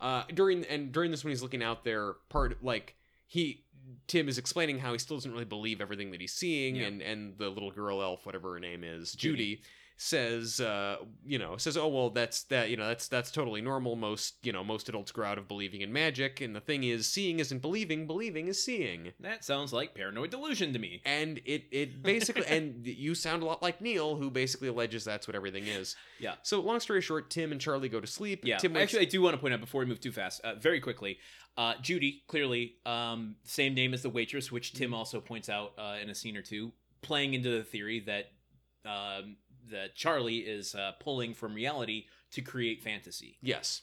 Uh, 0.00 0.24
during 0.34 0.64
and 0.66 0.92
during 0.92 1.10
this 1.10 1.24
when 1.24 1.30
he's 1.30 1.42
looking 1.42 1.62
out 1.62 1.84
there, 1.84 2.14
part 2.28 2.62
like 2.62 2.96
he 3.26 3.64
Tim 4.08 4.28
is 4.28 4.36
explaining 4.36 4.78
how 4.80 4.92
he 4.92 4.98
still 4.98 5.16
doesn't 5.16 5.30
really 5.32 5.44
believe 5.44 5.80
everything 5.80 6.10
that 6.10 6.20
he's 6.20 6.32
seeing, 6.34 6.76
Yeah. 6.76 6.86
and 6.86 7.00
and 7.00 7.38
the 7.38 7.48
little 7.48 7.70
girl 7.70 8.02
elf, 8.02 8.26
whatever 8.26 8.52
her 8.54 8.60
name 8.60 8.84
is, 8.84 9.12
Judy. 9.12 9.56
Judy, 9.56 9.62
says, 9.96 10.60
uh, 10.60 10.96
you 11.24 11.38
know, 11.38 11.56
says, 11.56 11.76
oh 11.76 11.88
well, 11.88 12.10
that's 12.10 12.44
that, 12.44 12.68
you 12.68 12.76
know, 12.76 12.86
that's 12.86 13.08
that's 13.08 13.30
totally 13.30 13.62
normal. 13.62 13.96
Most 13.96 14.34
you 14.42 14.52
know, 14.52 14.62
most 14.62 14.88
adults 14.88 15.10
grow 15.10 15.26
out 15.26 15.38
of 15.38 15.48
believing 15.48 15.80
in 15.80 15.92
magic, 15.92 16.40
and 16.40 16.54
the 16.54 16.60
thing 16.60 16.84
is, 16.84 17.10
seeing 17.10 17.40
isn't 17.40 17.62
believing, 17.62 18.06
believing 18.06 18.48
is 18.48 18.62
seeing. 18.62 19.12
That 19.20 19.44
sounds 19.44 19.72
like 19.72 19.94
paranoid 19.94 20.30
delusion 20.30 20.72
to 20.74 20.78
me. 20.78 21.00
And 21.04 21.40
it 21.44 21.64
it 21.70 22.02
basically 22.02 22.46
and 22.46 22.86
you 22.86 23.14
sound 23.14 23.42
a 23.42 23.46
lot 23.46 23.62
like 23.62 23.80
Neil, 23.80 24.16
who 24.16 24.30
basically 24.30 24.68
alleges 24.68 25.04
that's 25.04 25.26
what 25.26 25.34
everything 25.34 25.66
is. 25.66 25.96
Yeah. 26.20 26.34
So 26.42 26.60
long 26.60 26.80
story 26.80 27.00
short, 27.00 27.30
Tim 27.30 27.52
and 27.52 27.60
Charlie 27.60 27.88
go 27.88 28.00
to 28.00 28.06
sleep. 28.06 28.44
Yeah, 28.44 28.58
Tim 28.58 28.74
wakes 28.74 28.94
actually, 28.94 29.06
I 29.06 29.10
do 29.10 29.22
want 29.22 29.34
to 29.34 29.40
point 29.40 29.54
out 29.54 29.60
before 29.60 29.80
we 29.80 29.86
move 29.86 30.00
too 30.00 30.12
fast, 30.12 30.42
uh, 30.42 30.54
very 30.56 30.80
quickly. 30.80 31.18
Uh, 31.56 31.72
Judy, 31.80 32.22
clearly, 32.28 32.74
um, 32.84 33.36
same 33.44 33.72
name 33.72 33.94
as 33.94 34.02
the 34.02 34.10
waitress, 34.10 34.52
which 34.52 34.74
Tim 34.74 34.92
also 34.92 35.22
points 35.22 35.48
out 35.48 35.72
uh, 35.78 35.96
in 36.02 36.10
a 36.10 36.14
scene 36.14 36.36
or 36.36 36.42
two, 36.42 36.70
playing 37.00 37.32
into 37.32 37.48
the 37.48 37.64
theory 37.64 38.00
that 38.00 38.26
um, 38.84 39.36
that 39.70 39.94
Charlie 39.94 40.38
is 40.38 40.74
uh, 40.74 40.92
pulling 41.00 41.34
from 41.34 41.54
reality 41.54 42.06
to 42.32 42.40
create 42.42 42.82
fantasy. 42.82 43.38
Yes. 43.42 43.82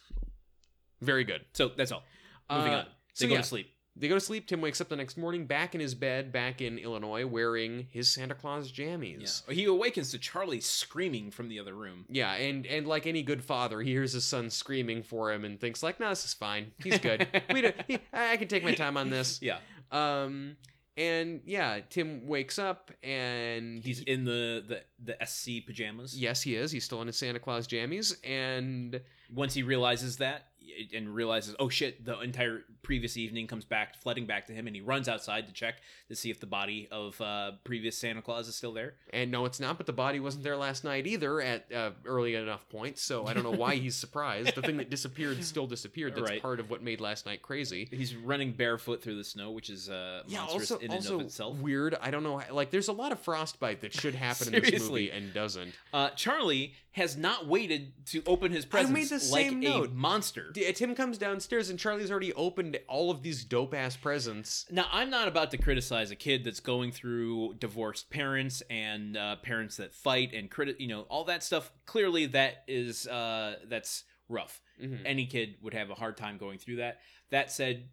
Very 1.01 1.23
good. 1.23 1.41
So 1.53 1.69
that's 1.75 1.91
all. 1.91 2.03
Moving 2.51 2.73
Uh, 2.73 2.77
on. 2.79 2.85
They 2.85 2.91
so 3.13 3.27
go 3.27 3.33
yeah. 3.33 3.41
to 3.41 3.47
sleep. 3.47 3.69
They 3.95 4.07
go 4.07 4.15
to 4.15 4.19
sleep. 4.19 4.47
Tim 4.47 4.59
wakes 4.59 4.81
up 4.81 4.89
the 4.89 4.95
next 4.95 5.17
morning, 5.17 5.45
back 5.45 5.75
in 5.75 5.81
his 5.81 5.93
bed, 5.93 6.31
back 6.31 6.61
in 6.61 6.79
Illinois, 6.79 7.27
wearing 7.27 7.85
his 7.91 8.09
Santa 8.11 8.33
Claus 8.33 8.71
Yeah. 8.75 8.85
jammies. 8.85 9.47
He 9.51 9.65
awakens 9.65 10.09
to 10.11 10.17
Charlie 10.17 10.61
screaming 10.61 11.29
from 11.29 11.47
the 11.47 11.59
other 11.59 11.75
room. 11.75 12.05
Yeah, 12.09 12.33
and 12.33 12.65
and 12.65 12.87
like 12.87 13.05
any 13.05 13.21
good 13.21 13.43
father, 13.43 13.81
he 13.81 13.91
hears 13.91 14.13
his 14.13 14.25
son 14.25 14.49
screaming 14.49 15.03
for 15.03 15.31
him 15.31 15.45
and 15.45 15.59
thinks 15.59 15.83
like, 15.83 15.99
"No, 15.99 16.09
this 16.09 16.25
is 16.25 16.33
fine. 16.33 16.71
He's 16.83 16.97
good. 16.97 17.27
we 17.53 17.61
do, 17.61 17.71
he, 17.87 17.99
I 18.11 18.35
can 18.37 18.47
take 18.47 18.63
my 18.63 18.73
time 18.73 18.97
on 18.97 19.11
this." 19.11 19.39
Yeah, 19.43 19.59
Um, 19.91 20.57
and 20.97 21.41
yeah, 21.45 21.79
Tim 21.89 22.27
wakes 22.27 22.59
up 22.59 22.91
and 23.01 23.83
he's 23.83 24.01
in 24.01 24.25
the 24.25 24.63
the 24.67 24.83
the 25.03 25.25
SC 25.25 25.65
pajamas. 25.65 26.19
yes, 26.19 26.41
he 26.41 26.55
is. 26.55 26.71
He's 26.71 26.83
still 26.85 27.01
in 27.01 27.07
his 27.07 27.17
Santa 27.17 27.39
Claus 27.39 27.67
jammies, 27.67 28.15
and 28.23 29.01
once 29.33 29.53
he 29.53 29.63
realizes 29.63 30.17
that 30.17 30.47
and 30.93 31.13
realizes 31.13 31.55
oh 31.59 31.69
shit 31.69 32.03
the 32.05 32.19
entire 32.21 32.63
previous 32.81 33.15
evening 33.17 33.47
comes 33.47 33.63
back 33.65 33.95
flooding 33.95 34.25
back 34.25 34.45
to 34.47 34.53
him 34.53 34.67
and 34.67 34.75
he 34.75 34.81
runs 34.81 35.07
outside 35.07 35.47
to 35.47 35.53
check 35.53 35.75
to 36.09 36.15
see 36.15 36.29
if 36.29 36.39
the 36.39 36.45
body 36.45 36.87
of 36.91 37.19
uh, 37.21 37.51
previous 37.63 37.97
santa 37.97 38.21
claus 38.21 38.47
is 38.47 38.55
still 38.55 38.73
there 38.73 38.93
and 39.11 39.31
no, 39.31 39.45
it's 39.45 39.59
not. 39.59 39.77
But 39.77 39.85
the 39.85 39.93
body 39.93 40.19
wasn't 40.19 40.43
there 40.43 40.57
last 40.57 40.83
night 40.83 41.05
either 41.07 41.39
at 41.41 41.71
uh, 41.71 41.91
early 42.05 42.35
enough 42.35 42.67
point. 42.69 42.97
So 42.97 43.25
I 43.27 43.33
don't 43.33 43.43
know 43.43 43.51
why 43.51 43.75
he's 43.75 43.95
surprised. 43.95 44.55
The 44.55 44.61
thing 44.61 44.77
that 44.77 44.89
disappeared 44.89 45.43
still 45.43 45.67
disappeared. 45.67 46.15
That's 46.15 46.29
Right. 46.29 46.41
part 46.41 46.59
of 46.59 46.69
what 46.69 46.81
made 46.83 46.99
last 47.01 47.25
night 47.25 47.41
crazy. 47.41 47.87
he's 47.91 48.15
running 48.15 48.51
barefoot 48.53 49.01
through 49.03 49.15
the 49.17 49.23
snow 49.23 49.51
which 49.51 49.69
is 49.69 49.89
uh, 49.89 50.23
Yeah, 50.27 50.39
monstrous 50.39 50.71
also 50.71 50.83
in 50.83 50.91
and 50.91 50.99
also 50.99 51.15
of 51.15 51.21
itself 51.21 51.57
weird. 51.57 51.95
I 52.01 52.11
don't 52.11 52.23
know. 52.23 52.37
how- 52.37 52.53
Like, 52.53 52.71
there's 52.71 52.87
a 52.87 52.93
lot 52.93 53.11
of 53.11 53.19
frostbite 53.19 53.81
that 53.81 53.93
should 53.93 54.15
happen 54.15 54.53
in 54.53 54.61
this 54.63 54.89
movie 54.89 55.11
and 55.11 55.33
doesn't. 55.33 55.73
uh, 55.93 56.09
charlie 56.11 56.73
has 56.93 57.17
not 57.17 57.47
waited 57.47 57.91
to 58.05 58.21
open 58.27 58.51
his 58.51 58.65
I 58.71 58.83
made 58.83 58.91
presents 58.93 59.27
the 59.27 59.33
like 59.33 59.45
same 59.49 59.61
a 59.61 59.63
note. 59.65 59.93
monster 59.93 60.51
D- 60.52 60.52
Tim 60.53 60.95
comes 60.95 61.17
downstairs 61.17 61.69
and 61.69 61.77
Charlie's 61.79 62.11
already 62.11 62.33
opened 62.33 62.77
all 62.87 63.11
of 63.11 63.21
these 63.23 63.43
dope 63.43 63.73
ass 63.73 63.95
presents. 63.95 64.65
Now, 64.71 64.85
I'm 64.91 65.09
not 65.09 65.27
about 65.27 65.51
to 65.51 65.57
criticize 65.57 66.11
a 66.11 66.15
kid 66.15 66.43
that's 66.43 66.59
going 66.59 66.91
through 66.91 67.55
divorced 67.59 68.09
parents 68.09 68.61
and 68.69 69.17
uh, 69.17 69.35
parents 69.37 69.77
that 69.77 69.93
fight 69.93 70.33
and 70.33 70.49
criti- 70.49 70.79
you 70.79 70.87
know, 70.87 71.01
all 71.09 71.25
that 71.25 71.43
stuff. 71.43 71.71
Clearly, 71.85 72.27
that 72.27 72.63
is 72.67 73.07
uh, 73.07 73.55
that's 73.67 74.03
rough. 74.29 74.61
Mhm. 74.81 74.99
Any 75.05 75.25
kid 75.25 75.55
would 75.61 75.73
have 75.73 75.89
a 75.89 75.95
hard 75.95 76.17
time 76.17 76.37
going 76.37 76.57
through 76.57 76.77
that. 76.77 76.99
That 77.29 77.51
said, 77.51 77.89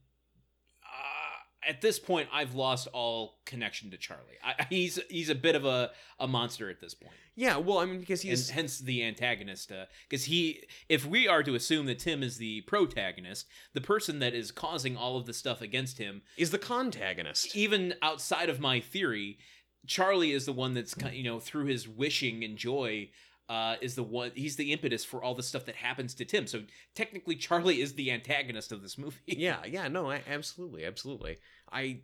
at 1.66 1.80
this 1.80 1.98
point, 1.98 2.28
I've 2.32 2.54
lost 2.54 2.88
all 2.92 3.40
connection 3.44 3.90
to 3.90 3.96
Charlie. 3.96 4.38
I, 4.42 4.66
he's 4.70 4.98
he's 5.10 5.28
a 5.28 5.34
bit 5.34 5.54
of 5.54 5.64
a, 5.64 5.90
a 6.18 6.26
monster 6.26 6.70
at 6.70 6.80
this 6.80 6.94
point, 6.94 7.14
Yeah, 7.34 7.58
well, 7.58 7.78
I 7.78 7.84
mean, 7.84 8.00
because 8.00 8.22
and 8.22 8.30
he's 8.30 8.50
hence 8.50 8.78
the 8.78 9.04
antagonist. 9.04 9.70
Uh, 9.70 9.86
because 10.08 10.24
he, 10.24 10.64
if 10.88 11.04
we 11.04 11.28
are 11.28 11.42
to 11.42 11.54
assume 11.54 11.86
that 11.86 11.98
Tim 11.98 12.22
is 12.22 12.38
the 12.38 12.62
protagonist, 12.62 13.46
the 13.74 13.80
person 13.80 14.18
that 14.20 14.34
is 14.34 14.50
causing 14.50 14.96
all 14.96 15.16
of 15.16 15.26
the 15.26 15.34
stuff 15.34 15.60
against 15.60 15.98
him, 15.98 16.22
is 16.36 16.50
the 16.50 16.58
contagonist. 16.58 17.54
even 17.54 17.94
outside 18.02 18.48
of 18.48 18.60
my 18.60 18.80
theory, 18.80 19.38
Charlie 19.86 20.32
is 20.32 20.46
the 20.46 20.52
one 20.52 20.74
that's 20.74 20.94
you 21.12 21.24
know 21.24 21.40
through 21.40 21.66
his 21.66 21.86
wishing 21.86 22.42
and 22.42 22.56
joy 22.56 23.10
uh, 23.50 23.74
is 23.80 23.96
the 23.96 24.02
one 24.04 24.30
he's 24.36 24.54
the 24.54 24.72
impetus 24.72 25.04
for 25.04 25.24
all 25.24 25.34
the 25.34 25.42
stuff 25.42 25.64
that 25.64 25.74
happens 25.74 26.14
to 26.14 26.24
Tim. 26.24 26.46
So 26.46 26.62
technically, 26.94 27.34
Charlie 27.34 27.80
is 27.80 27.94
the 27.94 28.12
antagonist 28.12 28.70
of 28.70 28.80
this 28.80 28.96
movie. 28.96 29.18
yeah, 29.26 29.58
yeah, 29.66 29.88
no, 29.88 30.08
I, 30.08 30.22
absolutely, 30.30 30.84
absolutely. 30.84 31.38
I, 31.70 31.98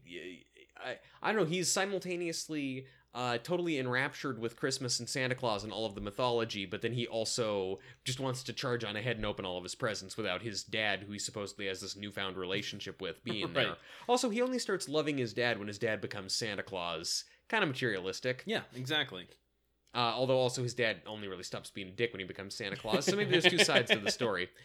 I, 0.84 0.96
I 1.22 1.32
don't 1.32 1.42
know. 1.42 1.48
He's 1.48 1.70
simultaneously 1.70 2.86
uh, 3.14 3.38
totally 3.38 3.78
enraptured 3.78 4.40
with 4.40 4.56
Christmas 4.56 4.98
and 4.98 5.08
Santa 5.08 5.36
Claus 5.36 5.62
and 5.62 5.72
all 5.72 5.86
of 5.86 5.94
the 5.94 6.00
mythology, 6.00 6.66
but 6.66 6.82
then 6.82 6.92
he 6.92 7.06
also 7.06 7.78
just 8.04 8.18
wants 8.18 8.42
to 8.42 8.52
charge 8.52 8.82
on 8.82 8.96
ahead 8.96 9.16
and 9.16 9.24
open 9.24 9.44
all 9.44 9.56
of 9.56 9.62
his 9.62 9.76
presents 9.76 10.16
without 10.16 10.42
his 10.42 10.64
dad, 10.64 11.04
who 11.06 11.12
he 11.12 11.18
supposedly 11.20 11.66
has 11.68 11.80
this 11.80 11.96
newfound 11.96 12.36
relationship 12.36 13.00
with, 13.00 13.22
being 13.22 13.52
there. 13.54 13.76
Also, 14.08 14.30
he 14.30 14.42
only 14.42 14.58
starts 14.58 14.88
loving 14.88 15.16
his 15.16 15.32
dad 15.32 15.60
when 15.60 15.68
his 15.68 15.78
dad 15.78 16.00
becomes 16.00 16.34
Santa 16.34 16.64
Claus. 16.64 17.22
Kind 17.48 17.62
of 17.62 17.70
materialistic. 17.70 18.42
Yeah, 18.46 18.62
exactly. 18.74 19.28
Uh, 19.94 20.12
although 20.14 20.36
also 20.38 20.62
his 20.62 20.74
dad 20.74 20.98
only 21.06 21.26
really 21.26 21.42
stops 21.42 21.70
being 21.70 21.88
a 21.88 21.90
dick 21.90 22.12
when 22.12 22.20
he 22.20 22.26
becomes 22.26 22.54
Santa 22.54 22.76
Claus. 22.76 23.06
So 23.06 23.16
maybe 23.16 23.30
there's 23.30 23.44
two 23.44 23.58
sides 23.64 23.90
to 23.90 23.98
the 23.98 24.10
story. 24.10 24.48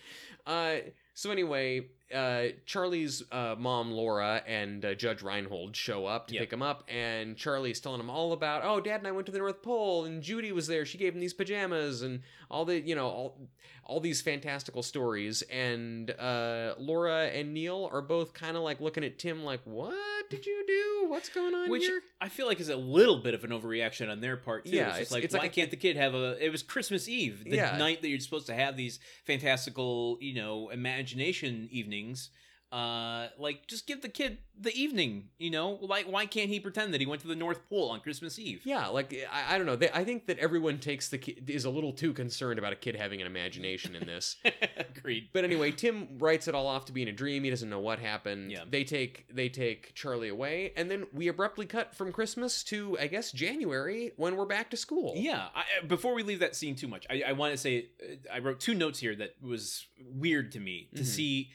Uh, 0.48 0.78
so 1.14 1.32
anyway, 1.32 1.88
uh, 2.14 2.48
Charlie's 2.66 3.24
uh, 3.32 3.56
mom 3.58 3.92
Laura 3.92 4.42
and 4.48 4.84
uh, 4.84 4.94
Judge 4.96 5.22
Reinhold 5.22 5.76
show 5.76 6.06
up 6.06 6.28
to 6.28 6.34
Yep. 6.34 6.42
pick 6.42 6.54
him 6.54 6.62
up, 6.62 6.84
and 6.90 7.38
Charlie's 7.38 7.80
telling 7.80 8.00
him 8.00 8.10
all 8.10 8.34
about, 8.34 8.64
oh, 8.66 8.82
Dad 8.82 9.00
and 9.00 9.08
I 9.08 9.12
went 9.12 9.26
to 9.28 9.32
the 9.32 9.40
North 9.40 9.62
Pole, 9.62 10.06
and 10.06 10.22
Judy 10.22 10.52
was 10.52 10.68
there. 10.68 10.86
She 10.86 10.98
gave 10.98 11.14
him 11.14 11.20
these 11.22 11.34
pajamas, 11.34 12.02
and 12.02 12.22
all 12.50 12.66
the, 12.66 12.80
you 12.80 12.96
know, 12.96 13.08
all 13.08 13.38
all 13.84 14.00
these 14.00 14.22
fantastical 14.22 14.84
stories. 14.84 15.42
And 15.44 16.12
uh, 16.12 16.76
Laura 16.78 17.26
and 17.26 17.54
Neil 17.54 17.90
are 17.92 18.02
both 18.02 18.34
kind 18.34 18.56
of 18.56 18.64
like 18.64 18.80
looking 18.80 19.04
at 19.04 19.18
Tim 19.20 19.44
like, 19.44 19.60
what 19.66 20.30
did 20.30 20.46
you 20.46 20.64
do? 20.68 21.10
What's 21.10 21.28
going 21.30 21.54
on 21.54 21.70
Which 21.70 21.84
here? 21.84 22.00
I 22.22 22.30
feel 22.30 22.46
like 22.46 22.60
is 22.62 22.70
a 22.70 22.76
little 22.78 23.18
bit 23.18 23.34
of 23.34 23.44
an 23.44 23.50
overreaction 23.50 24.10
on 24.10 24.22
their 24.22 24.38
part 24.38 24.66
too. 24.66 24.72
Yeah, 24.72 24.90
it's, 24.90 25.00
just 25.00 25.02
it's- 25.02 25.12
like 25.12 25.24
it's 25.26 25.34
why 25.34 25.40
like 25.42 25.52
a- 25.52 25.56
can't 25.56 25.72
the 25.72 25.78
kid 25.78 25.98
have 25.98 26.14
a? 26.14 26.38
It 26.46 26.52
was 26.52 26.62
Christmas 26.64 27.10
Eve, 27.10 27.44
the 27.44 27.56
Yeah. 27.58 27.76
night 27.78 28.02
that 28.02 28.08
you're 28.10 28.20
supposed 28.20 28.46
to 28.48 28.54
have 28.54 28.78
these 28.78 29.00
fantastical, 29.26 30.18
you 30.22 30.36
know, 30.36 30.70
imagination 31.02 31.68
evenings. 31.72 32.30
Uh 32.72 33.28
like 33.38 33.68
just 33.68 33.86
give 33.86 34.02
the 34.02 34.08
kid 34.10 34.38
the 34.60 34.74
evening 34.74 35.28
you 35.40 35.50
know 35.50 35.78
like 35.82 36.06
why 36.06 36.26
can't 36.26 36.50
he 36.50 36.60
pretend 36.60 36.94
that 36.94 37.02
he 37.02 37.08
went 37.08 37.22
to 37.22 37.28
the 37.28 37.36
north 37.36 37.68
pole 37.70 37.90
on 37.90 38.00
christmas 38.00 38.40
eve 38.40 38.62
Yeah, 38.64 38.88
like 38.88 39.14
I, 39.32 39.56
I 39.56 39.58
don't 39.58 39.66
know. 39.68 39.76
They, 39.76 39.90
I 39.90 40.04
think 40.06 40.28
that 40.28 40.38
everyone 40.40 40.78
takes 40.80 41.10
the 41.10 41.18
kid 41.18 41.50
is 41.50 41.66
a 41.66 41.70
little 41.70 41.92
too 41.92 42.14
concerned 42.14 42.60
about 42.60 42.72
a 42.72 42.76
kid 42.76 42.96
having 42.96 43.20
an 43.22 43.28
imagination 43.28 43.96
in 43.96 44.06
this. 44.06 44.38
agreed 44.78 45.30
But 45.34 45.44
anyway, 45.44 45.72
Tim 45.72 46.18
writes 46.20 46.48
it 46.48 46.56
all 46.56 46.68
off 46.68 46.86
to 46.86 46.92
being 46.92 47.08
a 47.08 47.12
dream. 47.12 47.44
He 47.44 47.50
doesn't 47.50 47.70
know 47.70 47.80
what 47.80 48.00
happened. 48.00 48.52
Yeah. 48.52 48.64
They 48.70 48.84
take 48.84 49.26
they 49.34 49.50
take 49.50 49.94
Charlie 49.96 50.30
away, 50.30 50.74
and 50.78 50.90
then 50.92 51.08
we 51.14 51.28
abruptly 51.28 51.66
cut 51.66 51.96
from 51.96 52.12
Christmas 52.12 52.64
to 52.66 52.98
I 53.00 53.08
guess 53.08 53.32
January 53.32 54.12
when 54.18 54.36
we're 54.38 54.46
back 54.46 54.70
to 54.72 54.78
school. 54.78 55.14
Yeah. 55.16 55.48
I, 55.56 55.62
I- 55.82 55.86
before 55.86 56.14
we 56.14 56.24
leave 56.24 56.40
that 56.40 56.56
scene 56.56 56.76
too 56.76 56.88
much, 56.88 57.06
I, 57.10 57.24
I 57.28 57.32
want 57.34 57.52
to 57.54 57.58
say 57.58 57.88
uh, 58.04 58.16
I 58.34 58.40
wrote 58.40 58.60
two 58.60 58.76
notes 58.76 59.00
here 59.00 59.16
that 59.16 59.36
was 59.42 59.88
weird 60.06 60.52
to 60.54 60.60
me 60.60 60.90
to 60.96 61.02
Mhm. 61.02 61.06
see 61.06 61.50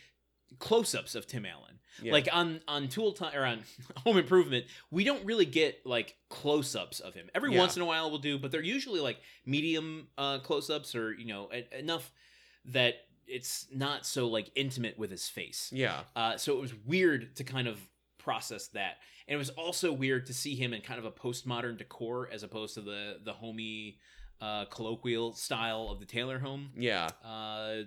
close-ups 0.59 1.15
of 1.15 1.27
Tim 1.27 1.45
Allen. 1.47 1.79
Yeah. 2.03 2.13
Like 2.13 2.29
on 2.33 2.61
on 2.69 2.89
Tool 2.89 3.13
Time 3.13 3.35
or 3.35 3.45
on 3.47 3.63
Home 4.05 4.19
Improvement, 4.19 4.67
we 4.91 5.03
don't 5.05 5.25
really 5.25 5.47
get 5.47 5.87
like 5.87 6.17
close-ups 6.29 7.01
of 7.01 7.15
him. 7.15 7.31
Every 7.35 7.53
Yeah. 7.53 7.59
once 7.61 7.77
in 7.77 7.83
a 7.83 7.87
while 7.87 8.11
we'll 8.11 8.19
do, 8.19 8.39
but 8.39 8.51
they're 8.51 8.63
usually 8.63 9.01
like 9.01 9.19
medium 9.47 10.09
uh, 10.19 10.39
close-ups 10.41 10.95
or 10.95 11.15
you 11.15 11.27
know 11.27 11.49
e- 11.55 11.65
enough 11.79 12.13
that 12.67 12.95
it's 13.27 13.67
not 13.73 14.05
so 14.07 14.29
like 14.29 14.51
intimate 14.55 14.99
with 14.99 15.11
his 15.11 15.29
face. 15.29 15.71
yeah, 15.73 16.01
Uh, 16.15 16.37
so 16.37 16.53
it 16.57 16.61
was 16.61 16.73
weird 16.87 17.35
to 17.37 17.45
kind 17.45 17.67
of 17.67 17.81
process 18.19 18.69
that, 18.69 18.99
and 19.27 19.35
it 19.35 19.39
was 19.39 19.51
also 19.51 19.93
weird 19.93 20.27
to 20.27 20.35
see 20.35 20.55
him 20.55 20.73
in 20.75 20.81
kind 20.83 20.99
of 20.99 21.05
a 21.07 21.11
postmodern 21.11 21.77
decor 21.79 22.29
as 22.33 22.43
opposed 22.43 22.75
to 22.75 22.81
the 22.83 23.19
the 23.25 23.33
homey, 23.33 23.99
uh, 24.41 24.65
colloquial 24.67 25.33
style 25.35 25.89
of 25.91 25.99
the 26.01 26.07
Taylor 26.07 26.39
home. 26.39 26.71
yeah, 26.77 27.09
Uh, 27.25 27.83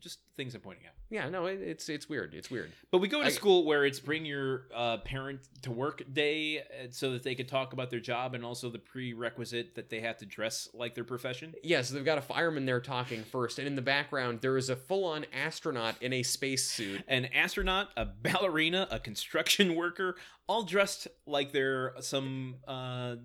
just 0.00 0.20
things 0.36 0.54
I'm 0.54 0.62
pointing 0.62 0.86
out. 0.86 0.94
yeah. 1.10 1.28
No, 1.28 1.44
it, 1.46 1.60
it's 1.60 1.88
it's 1.90 2.08
weird. 2.08 2.32
It's 2.32 2.50
weird. 2.50 2.72
But 2.90 2.98
we 2.98 3.08
go 3.08 3.20
to 3.20 3.26
I- 3.26 3.30
school 3.30 3.64
where 3.66 3.84
it's 3.84 4.00
bring 4.00 4.24
your 4.24 4.62
uh, 4.74 4.96
parent 4.98 5.40
to 5.62 5.70
work 5.70 6.02
day, 6.12 6.60
uh, 6.60 6.86
so 6.90 7.12
that 7.12 7.22
they 7.22 7.34
could 7.34 7.48
talk 7.48 7.72
about 7.74 7.90
their 7.90 8.00
job 8.00 8.34
and 8.34 8.44
also 8.44 8.70
the 8.70 8.78
prerequisite 8.78 9.74
that 9.74 9.90
they 9.90 10.00
have 10.00 10.16
to 10.18 10.26
dress 10.26 10.68
like 10.72 10.94
their 10.94 11.04
profession. 11.04 11.52
Yeah, 11.62 11.82
so 11.82 11.94
they've 11.94 12.04
got 12.04 12.16
a 12.18 12.22
fireman 12.22 12.64
there 12.64 12.80
talking 12.80 13.22
first, 13.24 13.58
and 13.58 13.68
in 13.68 13.76
the 13.76 13.82
background 13.82 14.40
there 14.40 14.56
is 14.56 14.70
a 14.70 14.76
full-on 14.76 15.26
astronaut 15.34 15.96
in 16.00 16.12
a 16.14 16.22
spacesuit. 16.22 17.02
An 17.06 17.26
astronaut, 17.26 17.90
a 17.96 18.06
ballerina, 18.06 18.88
a 18.90 18.98
construction 18.98 19.74
worker, 19.74 20.16
all 20.46 20.62
dressed 20.62 21.08
like 21.26 21.52
they're 21.52 21.92
some 22.00 22.56
uh, 22.66 23.16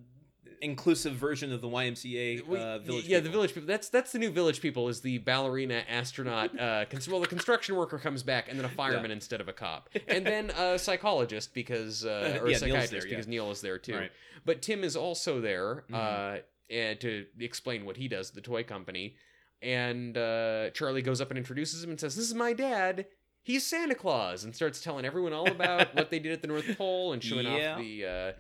inclusive 0.62 1.14
version 1.14 1.52
of 1.54 1.62
the 1.62 1.68
YMCA 1.68 2.42
uh, 2.42 2.80
village. 2.80 3.06
yeah, 3.06 3.20
the 3.20 3.30
village 3.30 3.54
people. 3.54 3.68
That's 3.68 3.90
that's 3.90 4.12
the 4.12 4.20
new 4.20 4.30
village 4.30 4.62
people. 4.62 4.88
Is 4.90 5.02
the 5.02 5.18
ballerina 5.20 5.84
astronaut? 5.90 6.58
Uh, 6.60 6.86
cons- 6.90 7.08
well, 7.08 7.20
the 7.22 7.28
construction 7.28 7.76
worker 7.76 7.98
comes 7.98 8.24
back, 8.24 8.50
and 8.50 8.58
then 8.58 8.66
a 8.66 8.70
fireman 8.70 9.12
instead 9.12 9.42
of 9.42 9.48
a 9.48 9.54
cop, 9.54 9.90
and 10.08 10.26
then 10.26 10.50
a 10.52 10.78
psychologist 10.80 11.54
because 11.54 12.06
uh, 12.06 12.40
or 12.42 12.50
Yeah, 12.50 12.56
a 12.56 12.60
psychiatrist 12.60 12.92
there, 12.92 13.02
yeah. 13.02 13.10
because 13.10 13.28
Neil 13.28 13.52
is 13.52 13.62
there 13.62 13.78
too. 13.78 13.96
Right. 13.96 14.12
But 14.46 14.62
Tim 14.62 14.84
is 14.84 14.96
also 14.96 15.42
there 15.42 15.84
uh, 15.92 15.98
Mhm. 15.98 16.42
and 16.70 17.00
to 17.02 17.26
explain 17.40 17.86
what 17.86 17.98
he 17.98 18.08
does, 18.08 18.30
at 18.30 18.36
the 18.36 18.42
toy 18.42 18.64
company, 18.64 19.16
and 19.62 20.18
uh, 20.18 20.70
Charlie 20.72 21.02
goes 21.02 21.22
up 21.22 21.30
and 21.32 21.38
introduces 21.38 21.84
him 21.84 21.90
and 21.90 22.00
says, 22.00 22.16
"This 22.16 22.26
is 22.28 22.34
my 22.36 22.54
dad." 22.54 23.06
He's 23.42 23.66
Santa 23.66 23.96
Claus, 23.96 24.44
and 24.44 24.54
starts 24.56 24.82
telling 24.82 25.06
everyone 25.06 25.34
all 25.34 25.50
about 25.50 25.96
what 25.96 26.12
they 26.12 26.20
did 26.20 26.34
at 26.34 26.42
the 26.42 26.48
North 26.48 26.78
Pole 26.78 27.14
and 27.14 27.24
showing 27.24 27.48
Yeah. 27.48 27.74
off 27.76 27.80
the 27.80 28.06
uh, 28.06 28.32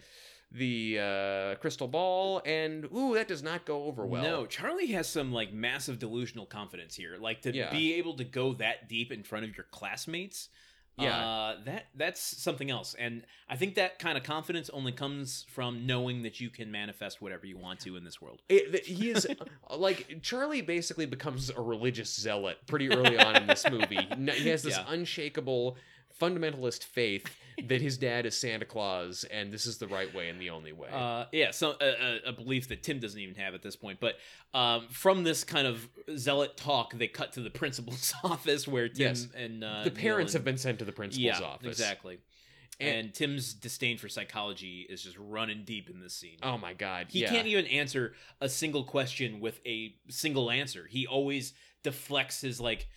the 0.51 0.97
uh, 0.99 1.55
crystal 1.55 1.87
ball. 1.87 2.41
And 2.45 2.85
ooh, 2.95 3.13
that 3.15 3.27
does 3.27 3.43
not 3.43 3.65
go 3.65 3.83
over 3.83 4.05
well. 4.05 4.23
No, 4.23 4.45
Charlie 4.45 4.87
has 4.93 5.07
some 5.07 5.31
like 5.31 5.53
massive 5.53 5.99
delusional 5.99 6.45
confidence 6.45 6.95
here. 6.95 7.17
Like 7.19 7.41
to 7.43 7.53
Yeah. 7.53 7.71
be 7.71 7.93
able 7.95 8.15
to 8.15 8.23
go 8.23 8.53
that 8.55 8.89
deep 8.89 9.11
in 9.11 9.23
front 9.23 9.45
of 9.45 9.55
your 9.55 9.65
classmates. 9.71 10.49
Yeah. 10.97 11.17
Uh, 11.25 11.55
that 11.63 11.85
that's 11.95 12.19
something 12.19 12.69
else, 12.69 12.93
and 12.99 13.23
I 13.47 13.55
think 13.55 13.75
that 13.75 13.99
kind 13.99 14.17
of 14.17 14.25
confidence 14.25 14.69
only 14.69 14.91
comes 14.91 15.45
from 15.49 15.85
knowing 15.85 16.23
that 16.23 16.41
you 16.41 16.49
can 16.49 16.71
manifest 16.71 17.21
whatever 17.21 17.45
you 17.45 17.57
want 17.57 17.79
to 17.81 17.95
in 17.95 18.03
this 18.03 18.21
world. 18.21 18.41
It, 18.49 18.83
he 18.83 19.09
is 19.09 19.25
uh, 19.25 19.77
like 19.77 20.19
Charlie 20.21 20.59
basically 20.61 21.05
becomes 21.05 21.49
a 21.51 21.61
religious 21.61 22.13
zealot 22.13 22.57
pretty 22.67 22.91
early 22.91 23.17
on 23.17 23.37
in 23.37 23.47
this 23.47 23.65
movie. 23.69 24.09
He 24.39 24.49
has 24.49 24.61
this 24.61 24.75
Yeah. 24.75 24.83
unshakable 24.89 25.77
fundamentalist 26.19 26.83
faith 26.83 27.35
that 27.67 27.81
his 27.81 27.97
dad 27.97 28.25
is 28.25 28.37
Santa 28.37 28.65
Claus 28.65 29.25
and 29.31 29.51
this 29.51 29.65
is 29.65 29.77
the 29.77 29.87
right 29.87 30.13
way 30.13 30.29
and 30.29 30.39
the 30.39 30.49
only 30.49 30.71
way. 30.71 30.89
Uh, 30.91 31.25
yeah, 31.31 31.51
so 31.51 31.75
a, 31.81 31.85
a, 31.85 32.29
a 32.29 32.31
belief 32.33 32.67
that 32.69 32.83
Tim 32.83 32.99
doesn't 32.99 33.19
even 33.19 33.35
have 33.35 33.53
at 33.53 33.61
this 33.61 33.75
point. 33.75 33.99
But 33.99 34.15
um, 34.53 34.87
from 34.89 35.23
this 35.23 35.43
kind 35.43 35.67
of 35.67 35.87
zealot 36.15 36.55
talk, 36.57 36.93
they 36.93 37.07
cut 37.07 37.33
to 37.33 37.41
the 37.41 37.49
principal's 37.49 38.13
office 38.23 38.67
where 38.67 38.87
Tim 38.87 39.07
Yes. 39.07 39.27
and 39.35 39.63
uh, 39.63 39.83
the 39.83 39.91
parents 39.91 40.33
have 40.33 40.43
been 40.43 40.57
sent 40.57 40.79
to 40.79 40.85
the 40.85 40.91
principal's 40.91 41.39
yeah, 41.39 41.45
office. 41.45 41.67
exactly. 41.67 42.19
And- 42.79 42.89
And, 43.07 43.13
Tim's 43.13 43.53
disdain 43.53 43.97
for 43.97 44.07
psychology 44.07 44.87
is 44.89 45.03
just 45.03 45.17
running 45.19 45.63
deep 45.65 45.89
in 45.89 45.99
this 45.99 46.13
scene. 46.13 46.37
Oh 46.41 46.57
my 46.57 46.73
god. 46.73 47.07
He 47.09 47.19
yeah. 47.21 47.29
can't 47.29 47.45
even 47.47 47.65
answer 47.67 48.13
a 48.39 48.47
single 48.47 48.85
question 48.85 49.41
with 49.41 49.59
a 49.65 49.95
single 50.07 50.49
answer. 50.49 50.87
He 50.89 51.05
always 51.05 51.51
deflects 51.83 52.39
his 52.39 52.61
like. 52.61 52.87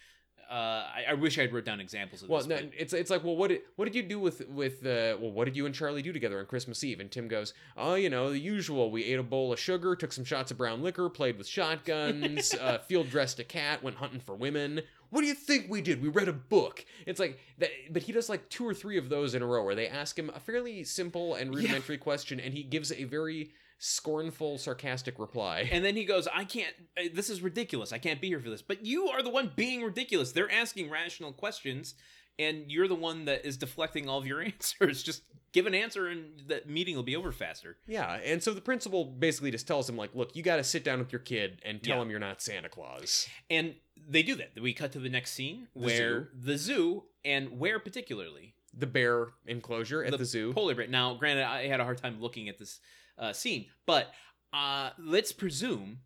Uh, 0.51 0.55
I, 0.55 1.05
I 1.11 1.15
wish 1.15 1.39
I'd 1.39 1.53
wrote 1.53 1.65
down 1.65 1.81
examples 1.81 2.23
of 2.23 2.29
Well, 2.29 2.43
this. 2.43 2.63
no, 2.63 2.69
it's 2.77 2.93
it's 2.93 3.11
like, 3.11 3.25
well, 3.25 3.37
what 3.37 3.49
did 3.49 3.63
what 3.77 3.87
did 3.87 3.95
you 3.95 4.03
do 4.03 4.19
with 4.21 4.47
with 4.49 4.85
uh, 4.85 5.17
well, 5.21 5.31
what 5.33 5.47
did 5.47 5.57
you 5.57 5.65
and 5.67 5.75
Charlie 5.75 6.03
do 6.03 6.13
together 6.13 6.39
on 6.39 6.47
Christmas 6.47 6.85
Eve? 6.85 7.01
And 7.01 7.11
Tim 7.11 7.27
goes, 7.29 7.55
oh, 7.77 7.95
you 7.95 8.11
know, 8.11 8.31
the 8.31 8.39
usual. 8.39 8.91
We 8.91 9.05
ate 9.05 9.19
a 9.19 9.23
bowl 9.23 9.53
of 9.53 9.59
sugar, 9.59 9.97
took 9.97 10.13
some 10.13 10.25
shots 10.25 10.51
of 10.51 10.59
brown 10.59 10.83
liquor, 10.83 11.09
played 11.09 11.39
with 11.39 11.47
shotguns, 11.47 12.55
uh, 12.61 12.79
field 12.79 13.09
dressed 13.11 13.39
a 13.39 13.45
cat, 13.45 13.83
went 13.83 13.97
hunting 13.97 14.21
for 14.21 14.35
women. 14.35 14.83
What 15.11 15.21
do 15.23 15.27
you 15.27 15.35
think 15.35 15.67
we 15.69 15.83
did? 15.83 16.01
We 16.03 16.09
read 16.09 16.29
a 16.29 16.33
book. 16.33 16.85
It's 17.07 17.21
like 17.21 17.39
that, 17.59 17.71
but 17.91 18.03
he 18.03 18.13
does 18.13 18.29
like 18.29 18.49
two 18.49 18.67
or 18.67 18.73
three 18.75 18.97
of 18.99 19.09
those 19.09 19.35
in 19.35 19.43
a 19.43 19.47
row 19.47 19.63
where 19.65 19.75
they 19.75 19.87
ask 19.89 20.19
him 20.19 20.31
a 20.35 20.41
fairly 20.41 20.85
simple 20.85 21.35
and 21.35 21.55
rudimentary 21.55 21.99
question, 21.99 22.41
and 22.41 22.55
he 22.55 22.63
gives 22.63 22.91
a 22.93 23.05
very 23.05 23.51
scornful, 23.87 24.59
sarcastic 24.59 25.19
reply. 25.19 25.69
and 25.73 25.85
then 25.85 25.97
he 25.97 26.05
goes, 26.05 26.29
"I 26.33 26.45
can't. 26.45 26.75
uh, 26.97 27.03
This 27.13 27.29
is 27.29 27.41
ridiculous. 27.43 27.93
I 27.93 27.99
can't 27.99 28.21
be 28.21 28.29
here 28.29 28.41
for 28.41 28.49
this." 28.51 28.63
But 28.63 28.87
you 28.87 29.09
are 29.09 29.23
the 29.23 29.31
one 29.31 29.51
being 29.57 29.83
ridiculous. 29.83 30.33
They're 30.33 30.51
asking 30.51 30.89
rational 30.91 31.33
questions, 31.33 31.95
and 32.39 32.71
you're 32.71 32.89
the 32.89 32.95
one 32.95 33.25
that 33.27 33.45
is 33.45 33.57
deflecting 33.57 34.09
all 34.09 34.19
of 34.19 34.27
your 34.27 34.41
answers. 34.45 35.03
Just 35.03 35.23
give 35.53 35.67
an 35.67 35.75
answer, 35.75 36.07
and 36.07 36.41
the 36.47 36.63
meeting 36.65 36.95
will 36.97 37.03
be 37.03 37.17
over 37.17 37.33
faster. 37.33 37.77
Yeah, 37.87 38.15
and 38.25 38.41
so 38.43 38.55
the 38.55 38.61
principal 38.61 39.05
basically 39.05 39.51
just 39.51 39.67
tells 39.67 39.89
him 39.89 39.97
like, 39.97 40.15
look, 40.15 40.35
you 40.37 40.43
got 40.43 40.57
to 40.57 40.65
sit 40.65 40.85
down 40.85 40.99
with 41.01 41.13
your 41.13 41.21
kid 41.21 41.61
and 41.65 41.83
tell 41.83 41.97
Yeah. 41.97 42.03
him 42.03 42.11
you're 42.11 42.21
not 42.21 42.41
Santa 42.41 42.69
Claus. 42.69 43.29
And 43.51 43.75
they 44.09 44.23
do 44.23 44.35
that. 44.37 44.53
We 44.61 44.73
cut 44.73 44.93
to 44.93 44.99
the 45.01 45.09
next 45.11 45.33
scene 45.33 45.69
The 45.75 45.81
where 45.83 46.21
zoo. 46.21 46.29
the 46.35 46.57
zoo, 46.57 47.03
and 47.25 47.59
where 47.59 47.79
particularly 47.81 48.55
The 48.73 48.87
bear 48.87 49.29
enclosure 49.47 50.03
at 50.03 50.17
the, 50.17 50.25
zoo. 50.25 50.53
polar 50.55 50.75
bear. 50.75 50.87
Now, 50.87 51.15
granted, 51.15 51.45
I 51.45 51.67
had 51.67 51.81
a 51.81 51.85
hard 51.85 51.99
time 51.99 52.21
looking 52.21 52.49
at 52.49 52.57
this 52.59 52.81
uh, 53.19 53.33
scene, 53.33 53.67
but 53.87 54.13
uh, 54.53 54.91
let's 54.99 55.33
presume 55.33 55.99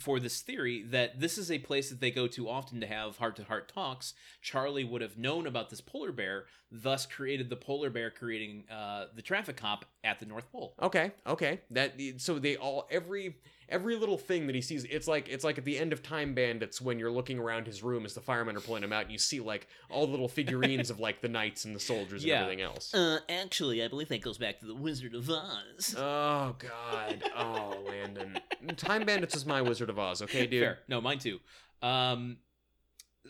for 0.00 0.18
this 0.18 0.42
theory 0.42 0.82
that 0.82 1.20
this 1.20 1.38
is 1.38 1.50
a 1.50 1.58
place 1.60 1.88
that 1.88 2.00
they 2.00 2.10
go 2.10 2.26
to 2.26 2.48
often 2.48 2.80
to 2.80 2.86
have 2.86 3.16
heart-to-heart 3.18 3.72
talks. 3.72 4.12
Charlie 4.42 4.84
would 4.84 5.00
have 5.00 5.16
known 5.16 5.46
about 5.46 5.70
this 5.70 5.80
polar 5.80 6.12
bear, 6.12 6.46
thus 6.70 7.06
created 7.06 7.48
the 7.48 7.56
polar 7.56 7.90
bear, 7.90 8.10
creating 8.10 8.64
uh, 8.70 9.06
the 9.14 9.22
traffic 9.22 9.56
cop 9.56 9.84
at 10.02 10.18
the 10.18 10.26
North 10.26 10.50
Pole. 10.50 10.74
Okay, 10.82 11.12
okay. 11.26 11.60
That 11.70 11.94
so 12.18 12.38
they 12.38 12.56
all 12.56 12.88
every 12.90 13.36
every 13.68 13.96
little 13.96 14.18
thing 14.18 14.46
that 14.46 14.54
he 14.54 14.60
sees. 14.60 14.84
It's 14.84 15.06
like 15.08 15.28
it's 15.28 15.44
like 15.44 15.58
at 15.58 15.64
the 15.64 15.78
end 15.78 15.92
of 15.92 16.02
Time 16.02 16.34
Bandits 16.34 16.80
when 16.80 16.98
you're 16.98 17.10
looking 17.10 17.38
around 17.38 17.66
his 17.66 17.82
room 17.82 18.04
as 18.04 18.14
the 18.14 18.20
firemen 18.20 18.56
are 18.56 18.60
pulling 18.60 18.82
him 18.82 18.92
out, 18.92 19.02
and 19.04 19.12
you 19.12 19.18
see 19.18 19.40
like 19.40 19.66
all 19.90 20.06
the 20.06 20.10
little 20.10 20.28
figurines 20.28 20.90
of 20.90 21.00
like 21.00 21.20
the 21.20 21.28
knights 21.28 21.64
and 21.64 21.74
the 21.74 21.80
soldiers 21.80 22.22
and 22.22 22.28
Yeah. 22.30 22.42
everything 22.42 22.62
else. 22.62 22.92
Uh, 22.94 23.18
actually, 23.28 23.82
I 23.82 23.88
believe 23.88 24.08
that 24.08 24.20
goes 24.22 24.38
back 24.38 24.60
to 24.60 24.66
the 24.66 24.74
Wizard 24.74 25.14
of 25.14 25.28
Oz. 25.30 25.94
Oh 25.96 26.56
God! 26.58 27.22
Oh 27.36 27.82
Landon, 27.86 28.38
Time 28.76 29.04
Bandits 29.04 29.34
is 29.36 29.44
my 29.46 29.62
Wizard 29.62 29.90
of 29.90 29.98
Oz. 29.98 30.22
Okay, 30.22 30.46
dude. 30.46 30.62
Fair. 30.62 30.78
No, 30.88 31.00
mine 31.00 31.18
too. 31.18 31.38
Um, 31.82 32.38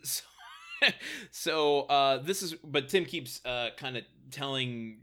so, 0.03 0.23
so 1.31 1.81
uh, 1.83 2.19
this 2.19 2.43
is, 2.43 2.55
but 2.65 2.89
Tim 2.89 3.05
keeps 3.05 3.41
uh, 3.45 3.71
kind 3.77 3.97
of 3.97 4.05
telling 4.31 4.99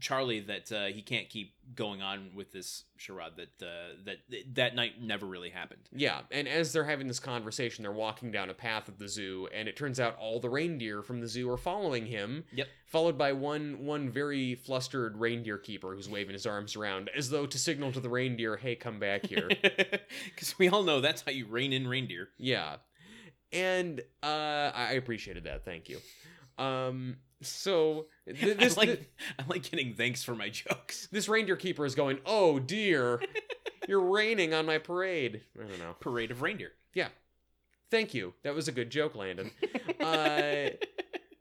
Charlie 0.00 0.40
that 0.40 0.70
uh, 0.72 0.86
he 0.86 1.02
can't 1.02 1.28
keep 1.28 1.54
going 1.74 2.02
on 2.02 2.30
with 2.34 2.52
this 2.52 2.84
charade. 2.96 3.32
That 3.36 3.66
uh, 3.66 3.94
that 4.04 4.16
that 4.54 4.74
night 4.74 5.02
never 5.02 5.26
really 5.26 5.50
happened. 5.50 5.88
Yeah, 5.92 6.20
and 6.30 6.46
as 6.46 6.72
they're 6.72 6.84
having 6.84 7.08
this 7.08 7.20
conversation, 7.20 7.82
they're 7.82 7.92
walking 7.92 8.30
down 8.30 8.50
a 8.50 8.54
path 8.54 8.88
at 8.88 8.98
the 8.98 9.08
zoo, 9.08 9.48
and 9.54 9.68
it 9.68 9.76
turns 9.76 9.98
out 10.00 10.16
all 10.18 10.40
the 10.40 10.48
reindeer 10.50 11.02
from 11.02 11.20
the 11.20 11.26
zoo 11.28 11.50
are 11.50 11.56
following 11.56 12.06
him. 12.06 12.44
Yep. 12.52 12.68
Followed 12.86 13.18
by 13.18 13.32
one 13.32 13.84
one 13.84 14.08
very 14.10 14.54
flustered 14.54 15.16
reindeer 15.18 15.58
keeper 15.58 15.94
who's 15.94 16.08
waving 16.08 16.32
his 16.32 16.46
arms 16.46 16.76
around 16.76 17.10
as 17.16 17.30
though 17.30 17.46
to 17.46 17.58
signal 17.58 17.92
to 17.92 18.00
the 18.00 18.08
reindeer, 18.08 18.56
"Hey, 18.56 18.76
come 18.76 18.98
back 18.98 19.26
here." 19.26 19.48
Because 20.24 20.58
we 20.58 20.68
all 20.68 20.84
know 20.84 21.00
that's 21.00 21.22
how 21.22 21.32
you 21.32 21.46
rein 21.46 21.72
in 21.72 21.86
reindeer. 21.88 22.28
yeah, 22.38 22.76
and 23.52 24.00
uh, 24.22 24.70
I 24.74 24.92
appreciated 24.92 25.44
that. 25.44 25.64
Thank 25.64 25.88
you. 25.88 25.98
Um, 26.58 27.16
so 27.42 28.06
this 28.40 28.76
I 28.76 28.80
like 28.80 28.88
th- 28.88 29.08
I 29.38 29.42
like 29.48 29.70
getting 29.70 29.94
thanks 29.94 30.22
for 30.22 30.34
my 30.34 30.48
jokes. 30.48 31.08
this 31.12 31.28
reindeer 31.28 31.56
keeper 31.56 31.84
is 31.86 31.94
going, 31.94 32.18
"Oh 32.26 32.58
dear, 32.58 33.20
you're 33.88 34.00
raining 34.00 34.54
on 34.54 34.66
my 34.66 34.78
parade." 34.78 35.42
I 35.56 35.66
don't 35.66 35.78
know. 35.78 35.94
Parade 36.00 36.30
of 36.30 36.42
reindeer. 36.42 36.72
Yeah. 36.94 37.08
Thank 37.90 38.12
you. 38.14 38.34
That 38.42 38.54
was 38.54 38.68
a 38.68 38.72
good 38.72 38.90
joke, 38.90 39.14
Landon. 39.14 39.50
Uh, 40.00 40.70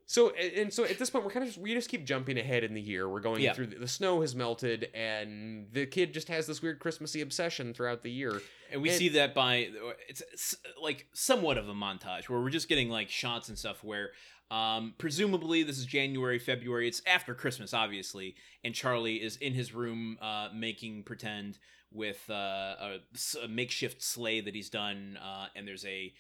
So 0.10 0.30
and 0.30 0.74
so 0.74 0.86
at 0.86 0.98
this 0.98 1.10
point 1.10 1.26
we're 1.26 1.32
kind 1.32 1.44
of 1.44 1.50
just, 1.50 1.60
we 1.62 1.74
just 1.74 1.90
keep 1.90 2.06
jumping 2.06 2.38
ahead 2.40 2.64
in 2.64 2.74
the 2.74 2.80
year. 2.82 3.10
We're 3.10 3.20
going 3.20 3.42
Yeah. 3.44 3.52
through 3.54 3.68
the, 3.68 3.76
the 3.80 3.88
snow 3.90 4.22
has 4.22 4.34
melted 4.36 4.88
and 4.94 5.68
the 5.74 5.86
kid 5.86 6.14
just 6.14 6.30
has 6.30 6.48
this 6.48 6.62
weird 6.62 6.80
Christmassy 6.80 7.20
obsession 7.20 7.74
throughout 7.74 8.04
the 8.04 8.10
year. 8.10 8.42
And 8.72 8.82
we 8.82 8.88
And- 8.88 8.98
see 8.98 9.10
that 9.10 9.36
by 9.36 9.68
it's, 10.08 10.22
it's 10.32 10.56
like 10.82 11.08
somewhat 11.12 11.58
of 11.58 11.68
a 11.68 11.74
montage 11.74 12.30
where 12.30 12.40
we're 12.40 12.50
just 12.50 12.70
getting 12.70 12.90
like 12.90 13.10
shots 13.10 13.50
and 13.50 13.58
stuff 13.60 13.84
where 13.84 14.12
um 14.50 14.94
presumably 14.98 15.64
this 15.64 15.78
is 15.78 15.86
January, 15.86 16.40
February, 16.40 16.88
it's 16.88 17.02
after 17.06 17.34
Christmas 17.36 17.74
obviously, 17.74 18.36
and 18.64 18.74
Charlie 18.74 19.22
is 19.22 19.38
in 19.38 19.54
his 19.54 19.74
room 19.74 20.18
uh 20.22 20.50
making 20.54 21.04
pretend 21.04 21.60
with 21.92 22.24
uh 22.30 22.34
a, 22.80 23.00
a 23.44 23.48
makeshift 23.48 24.02
sleigh 24.02 24.42
that 24.42 24.56
he's 24.56 24.70
done 24.70 25.18
uh 25.22 25.48
and 25.56 25.68
there's 25.68 25.86
a 25.86 26.14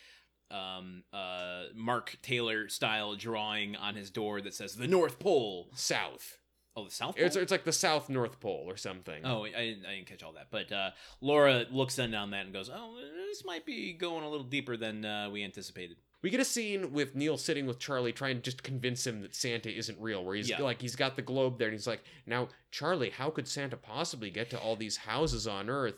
um 0.51 1.03
uh 1.11 1.63
Mark 1.75 2.17
Taylor 2.21 2.69
style 2.69 3.15
drawing 3.15 3.75
on 3.75 3.95
his 3.95 4.09
door 4.09 4.41
that 4.41 4.53
says 4.53 4.75
the 4.75 4.87
North 4.87 5.19
Pole. 5.19 5.69
South. 5.73 6.37
Oh, 6.77 6.85
the 6.85 6.91
South 6.91 7.15
Pole. 7.17 7.25
It's 7.25 7.35
it's 7.35 7.51
like 7.51 7.63
the 7.63 7.73
South 7.73 8.07
North 8.07 8.39
Pole 8.39 8.65
or 8.67 8.77
something. 8.77 9.25
Oh, 9.25 9.45
I 9.45 9.49
didn't, 9.49 9.85
I 9.85 9.95
didn't 9.95 10.05
catch 10.07 10.21
all 10.23 10.33
that. 10.33 10.47
But 10.51 10.71
uh, 10.71 10.91
Laura 11.21 11.65
looks 11.71 11.97
in 11.97 12.13
on 12.13 12.29
that 12.31 12.45
and 12.45 12.53
goes, 12.53 12.69
"Oh, 12.73 12.95
this 13.27 13.43
might 13.43 13.65
be 13.65 13.93
going 13.93 14.23
a 14.23 14.29
little 14.29 14.45
deeper 14.45 14.77
than 14.77 15.03
uh, 15.03 15.29
we 15.31 15.43
anticipated." 15.43 15.97
We 16.23 16.29
get 16.31 16.39
a 16.39 16.45
scene 16.45 16.91
with 16.93 17.15
Neil 17.15 17.37
sitting 17.37 17.67
with 17.67 17.77
Charlie 17.79 18.11
trying 18.11 18.37
to 18.37 18.41
just 18.41 18.63
convince 18.63 19.05
him 19.05 19.21
that 19.21 19.35
Santa 19.35 19.69
isn't 19.69 19.99
real, 19.99 20.23
where 20.25 20.35
he's 20.35 20.49
Yeah. 20.49 20.61
like 20.61 20.81
he's 20.81 20.95
got 20.95 21.15
the 21.15 21.21
globe 21.21 21.59
there 21.59 21.67
and 21.67 21.75
he's 21.75 21.87
like, 21.87 22.01
Now, 22.25 22.49
Charlie, 22.71 23.11
how 23.11 23.29
could 23.29 23.47
Santa 23.47 23.77
possibly 23.77 24.31
get 24.31 24.49
to 24.49 24.59
all 24.59 24.75
these 24.75 24.97
houses 24.97 25.45
on 25.47 25.69
Earth? 25.69 25.95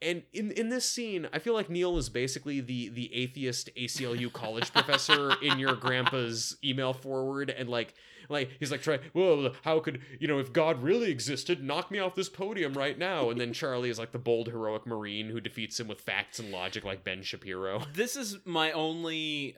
And 0.00 0.22
in 0.32 0.52
in 0.52 0.68
this 0.68 0.88
scene, 0.88 1.28
I 1.32 1.38
feel 1.40 1.54
like 1.54 1.68
Neil 1.68 1.98
is 1.98 2.08
basically 2.08 2.60
the 2.60 2.88
the 2.88 3.12
atheist 3.14 3.68
ACLU 3.76 4.32
college 4.32 4.72
professor 4.72 5.34
in 5.42 5.58
your 5.58 5.74
grandpa's 5.74 6.56
email 6.64 6.92
forward, 6.92 7.50
and 7.50 7.68
like 7.68 7.94
like 8.28 8.50
he's 8.60 8.70
like 8.70 8.82
try 8.82 8.98
well 9.14 9.52
how 9.62 9.80
could 9.80 10.00
you 10.20 10.28
know 10.28 10.38
if 10.38 10.52
God 10.52 10.82
really 10.82 11.10
existed 11.10 11.62
knock 11.62 11.90
me 11.90 11.98
off 11.98 12.14
this 12.14 12.28
podium 12.28 12.74
right 12.74 12.98
now 12.98 13.30
and 13.30 13.40
then 13.40 13.52
Charlie 13.52 13.90
is 13.90 13.98
like 13.98 14.12
the 14.12 14.18
bold 14.18 14.48
heroic 14.48 14.86
marine 14.86 15.28
who 15.30 15.40
defeats 15.40 15.78
him 15.80 15.88
with 15.88 16.00
facts 16.00 16.38
and 16.38 16.50
logic 16.50 16.84
like 16.84 17.04
Ben 17.04 17.22
Shapiro 17.22 17.82
This 17.94 18.16
is 18.16 18.38
my 18.44 18.72
only. 18.72 19.56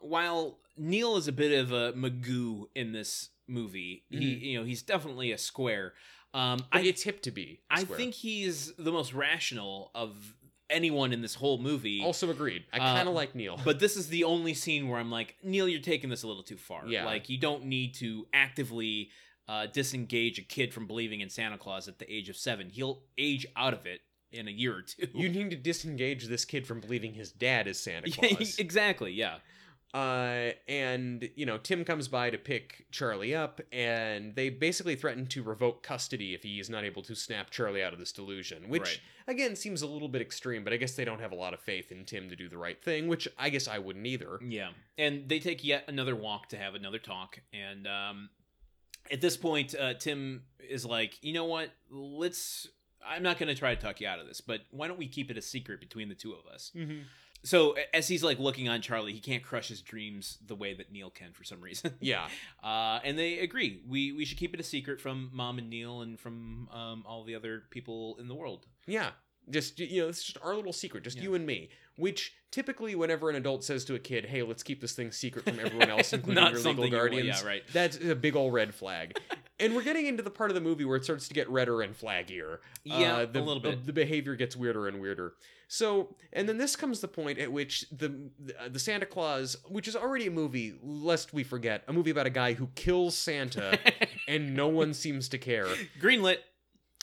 While 0.00 0.58
Neil 0.76 1.16
is 1.16 1.28
a 1.28 1.32
bit 1.32 1.58
of 1.58 1.72
a 1.72 1.92
Magoo 1.94 2.66
in 2.74 2.92
this 2.92 3.30
movie, 3.48 4.04
he 4.10 4.16
Mhm. 4.16 4.40
you 4.42 4.58
know 4.60 4.64
he's 4.64 4.82
definitely 4.82 5.32
a 5.32 5.38
square. 5.38 5.94
Um, 6.34 6.64
I 6.72 6.80
it's 6.80 7.02
hip 7.02 7.20
to 7.22 7.30
be 7.30 7.60
I 7.70 7.84
think 7.84 8.14
he's 8.14 8.72
the 8.76 8.92
most 8.92 9.12
rational 9.12 9.90
of 9.94 10.34
anyone 10.72 11.12
in 11.12 11.20
this 11.22 11.34
whole 11.34 11.58
movie. 11.58 12.02
Also 12.02 12.30
agreed. 12.30 12.64
I 12.72 12.78
kind 12.78 13.08
of 13.08 13.14
like 13.14 13.34
Neil. 13.34 13.58
But 13.64 13.78
this 13.78 13.96
is 13.96 14.08
the 14.08 14.24
only 14.24 14.54
scene 14.54 14.88
where 14.88 14.98
I'm 14.98 15.10
like, 15.10 15.36
Neil, 15.42 15.68
you're 15.68 15.80
taking 15.80 16.10
this 16.10 16.22
a 16.22 16.26
little 16.26 16.42
too 16.42 16.56
far. 16.56 16.86
Yeah. 16.86 17.04
Like, 17.04 17.28
you 17.28 17.38
don't 17.38 17.66
need 17.66 17.94
to 17.94 18.26
actively 18.32 19.10
uh, 19.48 19.66
disengage 19.66 20.38
a 20.38 20.42
kid 20.42 20.72
from 20.72 20.86
believing 20.86 21.20
in 21.20 21.28
Santa 21.28 21.58
Claus 21.58 21.88
at 21.88 21.98
the 21.98 22.12
age 22.12 22.28
of 22.28 22.36
seven. 22.36 22.70
He'll 22.70 23.02
age 23.18 23.46
out 23.56 23.74
of 23.74 23.86
it 23.86 24.00
in 24.32 24.48
a 24.48 24.50
year 24.50 24.76
or 24.78 24.82
two. 24.82 25.06
you 25.14 25.28
need 25.28 25.50
to 25.50 25.56
disengage 25.56 26.26
this 26.26 26.44
kid 26.44 26.66
from 26.66 26.80
believing 26.80 27.12
his 27.14 27.30
dad 27.32 27.66
is 27.66 27.78
Santa 27.78 28.10
Claus. 28.12 28.58
exactly, 28.58 29.12
yeah. 29.12 29.36
Uh, 29.94 30.50
and 30.68 31.28
you 31.36 31.44
know, 31.44 31.58
Tim 31.58 31.84
comes 31.84 32.08
by 32.08 32.30
to 32.30 32.38
pick 32.38 32.86
Charlie 32.90 33.34
up, 33.34 33.60
and 33.70 34.34
they 34.34 34.48
basically 34.48 34.96
threaten 34.96 35.26
to 35.26 35.42
revoke 35.42 35.82
custody 35.82 36.32
if 36.34 36.42
he 36.42 36.58
is 36.60 36.70
not 36.70 36.84
able 36.84 37.02
to 37.02 37.14
snap 37.14 37.50
Charlie 37.50 37.82
out 37.82 37.92
of 37.92 37.98
this 37.98 38.12
delusion. 38.12 38.68
Which 38.68 38.82
Right. 38.82 39.00
again 39.26 39.54
seems 39.56 39.82
a 39.82 39.86
little 39.86 40.08
bit 40.08 40.22
extreme, 40.22 40.64
but 40.64 40.72
I 40.72 40.76
guess 40.78 40.94
they 40.94 41.04
don't 41.04 41.20
have 41.20 41.32
a 41.32 41.36
lot 41.36 41.52
of 41.52 41.60
faith 41.60 41.92
in 41.92 42.04
Tim 42.06 42.30
to 42.30 42.36
do 42.36 42.48
the 42.48 42.56
right 42.56 42.82
thing. 42.82 43.06
Which 43.06 43.28
I 43.38 43.50
guess 43.50 43.68
I 43.68 43.78
wouldn't 43.78 44.06
either. 44.06 44.38
Yeah. 44.46 44.70
And 44.96 45.28
they 45.28 45.38
take 45.40 45.62
yet 45.62 45.84
another 45.88 46.16
walk 46.16 46.48
to 46.50 46.56
have 46.56 46.74
another 46.74 46.98
talk. 46.98 47.40
And 47.52 47.86
um, 47.86 48.30
at 49.10 49.20
this 49.20 49.36
point, 49.36 49.74
uh, 49.78 49.94
Tim 49.94 50.44
is 50.58 50.86
like, 50.86 51.18
you 51.22 51.32
know 51.34 51.44
what? 51.44 51.70
Let's. 51.90 52.66
I'm 53.04 53.24
not 53.24 53.36
going 53.36 53.48
to 53.48 53.58
try 53.58 53.74
to 53.74 53.80
talk 53.80 54.00
you 54.00 54.06
out 54.06 54.20
of 54.20 54.28
this, 54.28 54.40
but 54.40 54.60
why 54.70 54.86
don't 54.86 54.98
we 54.98 55.08
keep 55.08 55.28
it 55.30 55.36
a 55.36 55.42
secret 55.42 55.80
between 55.80 56.08
the 56.08 56.14
two 56.14 56.32
of 56.34 56.46
us? 56.46 56.70
Mm-hmm. 56.74 57.00
So 57.44 57.76
as 57.92 58.06
he's 58.08 58.22
like 58.22 58.38
looking 58.38 58.68
on 58.68 58.80
Charlie, 58.82 59.12
he 59.12 59.20
can't 59.20 59.42
crush 59.42 59.68
his 59.68 59.80
dreams 59.82 60.38
the 60.46 60.54
way 60.54 60.74
that 60.74 60.92
Neil 60.92 61.10
can 61.10 61.32
for 61.32 61.42
some 61.44 61.60
reason. 61.60 61.94
Yeah. 62.00 62.28
Uh, 62.62 63.00
and 63.02 63.18
they 63.18 63.40
agree. 63.40 63.80
We 63.88 64.12
we 64.12 64.24
should 64.24 64.38
keep 64.38 64.54
it 64.54 64.60
a 64.60 64.62
secret 64.62 65.00
from 65.00 65.30
Mom 65.32 65.58
and 65.58 65.68
Neil 65.68 66.02
and 66.02 66.18
from 66.18 66.68
um, 66.72 67.02
all 67.04 67.24
the 67.24 67.34
other 67.34 67.64
people 67.70 68.16
in 68.20 68.28
the 68.28 68.36
world. 68.36 68.66
Yeah. 68.86 69.10
Just 69.50 69.80
you 69.80 70.02
know, 70.02 70.08
it's 70.08 70.22
just 70.22 70.38
our 70.44 70.54
little 70.54 70.72
secret, 70.72 71.02
just 71.02 71.16
Yeah. 71.16 71.24
you 71.24 71.34
and 71.34 71.44
me. 71.44 71.70
Which 71.96 72.32
typically, 72.50 72.94
whenever 72.94 73.28
an 73.30 73.36
adult 73.36 73.64
says 73.64 73.84
to 73.86 73.94
a 73.94 73.98
kid, 73.98 74.26
"Hey, 74.26 74.42
let's 74.42 74.62
keep 74.62 74.80
this 74.80 74.92
thing 74.92 75.12
secret 75.12 75.44
from 75.44 75.58
everyone 75.60 75.90
else, 75.90 76.12
including 76.12 76.42
your 76.42 76.52
legal 76.54 76.62
something 76.62 76.84
you're- 76.92 76.98
guardians," 76.98 77.40
yeah, 77.42 77.46
right. 77.46 77.62
That's 77.72 77.98
a 77.98 78.14
big 78.14 78.34
old 78.36 78.52
red 78.54 78.74
flag. 78.74 79.18
and 79.60 79.74
we're 79.76 79.82
getting 79.82 80.06
into 80.06 80.22
the 80.22 80.30
part 80.30 80.50
of 80.50 80.54
the 80.54 80.60
movie 80.60 80.84
where 80.84 80.96
it 80.96 81.04
starts 81.04 81.28
to 81.28 81.34
get 81.34 81.48
redder 81.50 81.82
and 81.82 81.94
flaggier. 81.98 82.58
Yeah, 82.84 83.18
Uh, 83.18 83.26
the, 83.26 83.40
a 83.40 83.42
little 83.42 83.62
bit. 83.62 83.86
The 83.86 83.92
behavior 83.92 84.34
gets 84.36 84.56
weirder 84.56 84.88
and 84.88 85.00
weirder. 85.00 85.34
So, 85.68 86.14
and 86.34 86.46
then 86.48 86.58
this 86.58 86.76
comes 86.76 87.00
the 87.00 87.08
point 87.08 87.38
at 87.38 87.50
which 87.52 87.86
the 87.90 88.08
the, 88.38 88.54
the 88.70 88.78
Santa 88.78 89.06
Claus, 89.06 89.56
which 89.68 89.86
is 89.88 89.94
already 89.96 90.26
a 90.26 90.30
movie, 90.30 90.74
lest 90.82 91.32
we 91.32 91.44
forget, 91.44 91.82
a 91.88 91.92
movie 91.92 92.10
about 92.10 92.26
a 92.26 92.30
guy 92.30 92.52
who 92.54 92.68
kills 92.74 93.16
Santa, 93.16 93.78
and 94.28 94.54
no 94.54 94.68
one 94.68 94.92
seems 94.94 95.28
to 95.30 95.38
care. 95.38 95.66
Greenlit. 96.00 96.38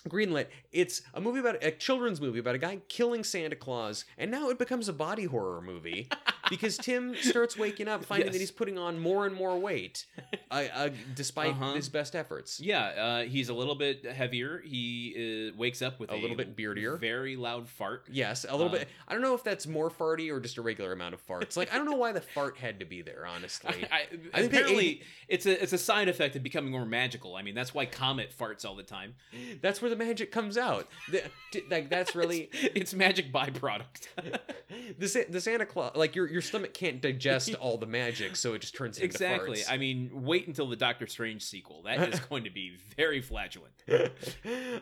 Greenlit. 0.08 0.48
It's 0.72 1.02
a 1.14 1.20
movie 1.20 1.40
about 1.40 1.64
a 1.64 1.72
children's 1.72 2.22
movie 2.22 2.40
about 2.40 2.56
a 2.56 2.60
guy 2.60 2.80
killing 2.88 3.24
Santa 3.24 3.56
Claus, 3.56 4.06
and 4.18 4.32
now 4.32 4.50
it 4.50 4.58
becomes 4.58 4.88
a 4.88 4.94
body 4.94 5.26
horror 5.26 5.62
movie 5.62 6.10
because 6.50 6.78
Tim 6.78 7.16
starts 7.16 7.58
waking 7.58 7.88
up 7.88 8.04
finding 8.06 8.28
Yes. 8.28 8.34
that 8.34 8.40
he's 8.40 8.52
putting 8.52 8.78
on 8.78 9.00
more 9.00 9.26
and 9.26 9.36
more 9.36 9.58
weight, 9.60 10.06
uh, 10.52 10.64
uh, 10.74 10.90
despite 11.16 11.52
Uh-huh. 11.52 11.74
his 11.74 11.90
best 11.90 12.16
efforts. 12.16 12.60
Yeah, 12.60 12.86
uh, 12.88 13.24
he's 13.24 13.50
a 13.50 13.54
little 13.54 13.76
bit 13.76 14.06
heavier. 14.06 14.62
He 14.66 15.50
uh, 15.54 15.58
wakes 15.58 15.82
up 15.82 16.00
with 16.00 16.12
A 16.12 16.16
little 16.16 16.36
bit 16.36 16.56
beardier. 16.56 16.98
very 16.98 17.36
loud 17.36 17.68
fart. 17.70 18.06
Yes, 18.12 18.46
a 18.48 18.52
little 18.56 18.68
Uh, 18.74 18.80
bit. 18.80 18.88
I 19.08 19.14
don't 19.14 19.22
know 19.22 19.36
if 19.36 19.44
that's 19.44 19.68
more 19.68 19.90
farty 19.90 20.32
or 20.32 20.40
just 20.40 20.58
a 20.58 20.62
regular 20.62 20.92
amount 20.92 21.14
of 21.14 21.26
farts. 21.26 21.56
Like 21.58 21.74
I 21.74 21.78
don't 21.78 21.86
know 21.90 21.98
why 21.98 22.12
the 22.12 22.22
fart 22.22 22.58
had 22.58 22.80
to 22.80 22.86
be 22.86 23.02
there. 23.02 23.26
Honestly, 23.26 23.86
I, 23.92 24.08
I 24.34 24.42
they 24.42 24.48
apparently, 24.48 25.02
it's 25.28 25.46
a 25.46 25.62
it's 25.62 25.74
a 25.74 25.78
side 25.78 26.08
effect 26.10 26.36
of 26.36 26.44
becoming 26.44 26.72
more 26.72 26.86
magical. 26.86 27.36
I 27.36 27.42
mean, 27.42 27.56
that's 27.56 27.74
why 27.74 27.86
Comet 27.86 28.34
farts 28.38 28.66
all 28.66 28.76
the 28.76 28.84
time. 28.84 29.16
that's 29.62 29.82
where 29.82 29.90
the 29.90 29.96
magic 29.96 30.32
comes 30.32 30.58
out. 30.58 30.88
The- 31.12 31.24
t- 31.52 31.64
like 31.70 31.90
that's 31.90 32.16
really 32.22 32.50
it's, 32.54 32.76
it's 32.76 32.94
magic 32.94 33.32
byproduct. 33.32 34.08
the 35.00 35.26
the 35.30 35.42
Santa 35.42 35.66
Claus. 35.66 35.96
Like 35.96 36.16
your 36.16 36.28
your 36.40 36.44
stomach 36.44 36.74
can't 36.74 37.02
digest 37.02 37.54
all 37.60 37.78
the 37.78 37.86
magic, 37.86 38.38
so 38.38 38.54
it 38.54 38.62
just 38.62 38.74
turns 38.74 38.98
into 38.98 39.06
exactly. 39.06 39.60
farts. 39.60 39.72
I 39.72 39.76
mean, 39.78 40.10
wait 40.14 40.48
until 40.48 40.68
the 40.70 40.78
Doctor 40.78 41.06
Strange 41.06 41.44
sequel. 41.44 41.84
That 41.84 42.14
is 42.14 42.20
going 42.22 42.46
to 42.46 42.50
be 42.50 42.78
very 42.96 43.22
flatulent. 43.22 43.74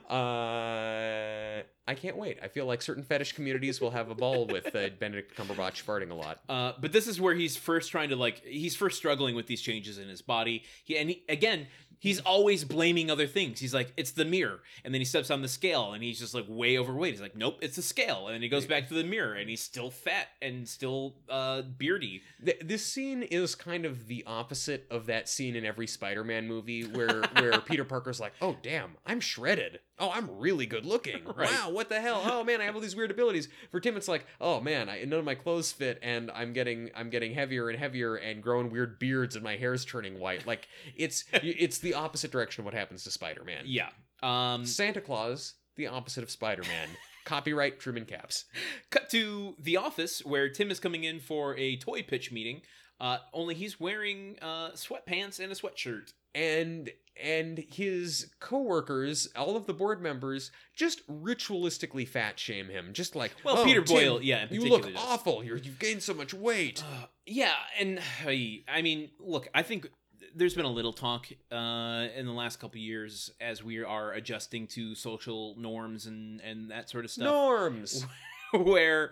uh, 0.07 1.63
I 1.87 1.95
can't 1.95 2.15
wait. 2.15 2.37
I 2.43 2.47
feel 2.47 2.67
like 2.67 2.83
certain 2.83 3.03
fetish 3.03 3.33
communities 3.33 3.81
will 3.81 3.89
have 3.89 4.11
a 4.11 4.15
ball 4.15 4.45
with 4.45 4.75
uh, 4.75 4.89
Benedict 4.99 5.35
Cumberbatch 5.35 5.83
farting 5.83 6.11
a 6.11 6.13
lot. 6.13 6.41
Uh, 6.47 6.73
but 6.79 6.91
this 6.91 7.07
is 7.07 7.19
where 7.19 7.33
he's 7.33 7.57
first 7.57 7.89
trying 7.89 8.09
to 8.09 8.15
like 8.15 8.43
he's 8.45 8.75
first 8.75 8.97
struggling 8.97 9.35
with 9.35 9.47
these 9.47 9.61
changes 9.61 9.97
in 9.97 10.07
his 10.07 10.21
body. 10.21 10.63
He 10.83 10.95
and 10.95 11.09
he, 11.09 11.23
again 11.27 11.67
he's 11.99 12.19
always 12.21 12.63
blaming 12.63 13.09
other 13.09 13.27
things. 13.27 13.59
He's 13.59 13.73
like 13.73 13.93
it's 13.97 14.11
the 14.11 14.25
mirror, 14.25 14.61
and 14.83 14.93
then 14.93 15.01
he 15.01 15.05
steps 15.05 15.31
on 15.31 15.41
the 15.41 15.47
scale 15.47 15.93
and 15.93 16.03
he's 16.03 16.19
just 16.19 16.33
like 16.33 16.45
way 16.47 16.77
overweight. 16.77 17.13
He's 17.13 17.21
like 17.21 17.35
nope, 17.35 17.59
it's 17.61 17.75
the 17.75 17.81
scale, 17.81 18.27
and 18.27 18.35
then 18.35 18.41
he 18.41 18.49
goes 18.49 18.65
back 18.65 18.87
to 18.87 18.93
the 18.93 19.03
mirror 19.03 19.33
and 19.33 19.49
he's 19.49 19.61
still 19.61 19.89
fat 19.91 20.27
and 20.41 20.67
still 20.67 21.15
uh, 21.29 21.61
beardy. 21.61 22.21
Th- 22.43 22.59
this 22.63 22.85
scene 22.85 23.23
is 23.23 23.55
kind 23.55 23.85
of 23.85 24.07
the 24.07 24.23
opposite 24.27 24.85
of 24.89 25.05
that 25.07 25.29
scene 25.29 25.55
in 25.55 25.65
every 25.65 25.87
Spider-Man 25.87 26.47
movie 26.47 26.83
where 26.83 27.23
where 27.39 27.59
Peter 27.65 27.83
Parker's 27.85 28.19
like, 28.19 28.33
"Oh 28.41 28.57
damn, 28.61 28.97
I'm 29.05 29.19
shredded. 29.19 29.79
Oh, 29.99 30.11
I'm 30.11 30.37
really 30.37 30.65
good 30.65 30.85
looking. 30.85 31.21
Right. 31.35 31.49
Wow, 31.51 31.69
what 31.71 31.89
the 31.89 31.99
hell? 31.99 32.21
Oh 32.25 32.43
man, 32.43 32.61
I 32.61 32.65
have 32.65 32.75
all 32.75 32.81
these 32.81 32.95
weird 32.95 33.11
abilities." 33.11 33.47
For 33.71 33.79
Tim, 33.79 33.97
it's 33.97 34.07
like, 34.07 34.25
"Oh 34.41 34.59
man, 34.61 34.89
I, 34.89 35.03
none 35.03 35.19
of 35.19 35.25
my 35.25 35.35
clothes 35.35 35.71
fit, 35.71 35.99
and 36.01 36.31
I'm 36.31 36.53
getting 36.53 36.89
I'm 36.95 37.09
getting 37.09 37.33
heavier 37.33 37.69
and 37.69 37.77
heavier, 37.77 38.15
and 38.15 38.41
growing 38.41 38.69
weird 38.69 38.97
beards, 38.99 39.35
and 39.35 39.43
my 39.43 39.55
hair's 39.57 39.85
turning 39.85 40.19
white." 40.19 40.45
Like 40.47 40.67
it's 40.95 41.25
it's 41.33 41.79
the 41.79 41.93
opposite 41.93 42.31
direction 42.31 42.61
of 42.61 42.65
what 42.65 42.73
happens 42.73 43.03
to 43.03 43.11
Spider-Man. 43.11 43.63
Yeah. 43.65 43.89
Um, 44.23 44.65
Santa 44.65 45.01
Claus, 45.01 45.53
the 45.75 45.87
opposite 45.87 46.23
of 46.23 46.31
Spider-Man. 46.31 46.89
Copyright 47.25 47.77
Truman 47.79 48.05
Caps. 48.05 48.45
cut 48.89 49.09
to 49.09 49.53
the 49.59 49.75
office 49.77 50.23
where 50.25 50.47
Tim 50.49 50.71
is 50.71 50.79
coming 50.79 51.03
in 51.03 51.19
for 51.19 51.57
a 51.57 51.75
toy 51.75 52.01
pitch 52.01 52.31
meeting. 52.31 52.61
Uh, 53.01 53.17
only 53.33 53.53
he's 53.53 53.79
wearing 53.79 54.37
uh, 54.41 54.71
sweatpants 54.71 55.39
and 55.39 55.51
a 55.51 55.55
sweatshirt. 55.55 56.13
And 56.35 56.89
and 57.21 57.57
his 57.57 58.29
coworkers, 58.39 59.27
all 59.35 59.55
of 59.55 59.65
the 59.65 59.73
board 59.73 60.01
members, 60.01 60.51
just 60.75 61.07
ritualistically 61.07 62.07
fat 62.07 62.39
shame 62.39 62.69
him. 62.69 62.93
Just 62.93 63.15
like, 63.15 63.31
Well, 63.43 63.59
"Oh, 63.59 63.65
Peter 63.65 63.81
Tim, 63.81 63.95
Boyle, 63.95 64.21
yeah, 64.21 64.45
you 64.49 64.65
look 64.65 64.83
does." 64.83 64.93
awful. 64.95 65.43
You're, 65.43 65.57
you've 65.57 65.79
gained 65.79 66.03
so 66.03 66.13
much 66.13 66.33
weight. 66.33 66.83
Uh, 66.83 67.05
yeah, 67.25 67.53
and 67.79 67.99
I, 68.25 68.63
I 68.67 68.81
mean, 68.81 69.09
look, 69.19 69.47
I 69.53 69.63
think 69.63 69.89
there's 70.35 70.53
been 70.53 70.65
a 70.65 70.71
little 70.71 70.93
talk 70.93 71.27
uh, 71.51 72.07
in 72.15 72.25
the 72.25 72.33
last 72.33 72.59
couple 72.59 72.79
years 72.79 73.31
as 73.41 73.63
we 73.63 73.83
are 73.83 74.11
adjusting 74.13 74.67
to 74.67 74.93
social 74.95 75.55
norms 75.57 76.05
and 76.05 76.41
and 76.41 76.69
that 76.71 76.89
sort 76.89 77.05
of 77.05 77.11
stuff, 77.11 77.25
Norms. 77.25 78.05
where 78.53 79.11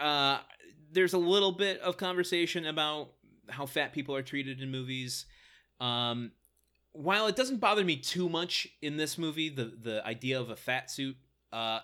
uh, 0.00 0.38
there's 0.92 1.12
a 1.12 1.18
little 1.18 1.52
bit 1.52 1.80
of 1.80 1.96
conversation 1.96 2.66
about 2.66 3.10
how 3.48 3.66
fat 3.66 3.92
people 3.92 4.14
are 4.14 4.22
treated 4.22 4.60
in 4.60 4.70
movies. 4.70 5.26
Um, 5.80 6.30
while 6.92 7.26
it 7.26 7.36
doesn't 7.36 7.58
bother 7.58 7.84
me 7.84 7.96
too 7.96 8.28
much 8.28 8.68
in 8.80 8.96
this 8.96 9.16
movie, 9.18 9.48
the 9.48 9.72
the 9.80 10.06
idea 10.06 10.40
of 10.40 10.50
a 10.50 10.56
fat 10.56 10.90
suit, 10.90 11.16
uh, 11.52 11.80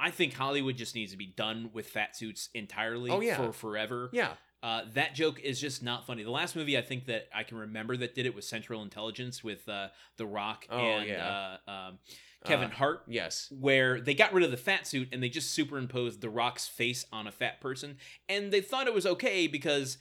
I 0.00 0.10
think 0.10 0.34
Hollywood 0.34 0.76
just 0.76 0.94
needs 0.94 1.12
to 1.12 1.18
be 1.18 1.26
done 1.26 1.70
with 1.72 1.88
fat 1.88 2.16
suits 2.16 2.48
entirely 2.54 3.10
Oh, 3.10 3.20
yeah. 3.20 3.36
for 3.36 3.52
forever. 3.52 4.10
Yeah. 4.12 4.32
Uh, 4.62 4.82
that 4.94 5.14
joke 5.14 5.40
is 5.40 5.60
just 5.60 5.82
not 5.82 6.06
funny. 6.06 6.22
The 6.22 6.30
last 6.30 6.54
movie 6.54 6.78
I 6.78 6.82
think 6.82 7.06
that 7.06 7.26
I 7.34 7.42
can 7.42 7.58
remember 7.58 7.96
that 7.96 8.14
did 8.14 8.26
it 8.26 8.34
was 8.34 8.46
Central 8.46 8.82
Intelligence 8.82 9.42
with 9.42 9.68
uh, 9.68 9.88
The 10.18 10.26
Rock 10.26 10.66
Oh, 10.70 10.78
and 10.78 11.08
yeah. 11.08 11.56
uh, 11.66 11.70
um, 11.70 11.98
Kevin 12.44 12.70
Uh, 12.70 12.74
Hart, 12.74 13.02
Yes. 13.08 13.48
where 13.50 14.00
they 14.00 14.14
got 14.14 14.32
rid 14.32 14.44
of 14.44 14.52
the 14.52 14.56
fat 14.56 14.86
suit 14.86 15.08
and 15.12 15.20
they 15.20 15.28
just 15.28 15.50
superimposed 15.50 16.20
The 16.20 16.30
Rock's 16.30 16.68
face 16.68 17.04
on 17.12 17.26
a 17.26 17.32
fat 17.32 17.60
person, 17.60 17.96
and 18.28 18.52
they 18.52 18.60
thought 18.60 18.86
it 18.86 18.94
was 18.94 19.04
okay 19.06 19.48
because 19.48 19.98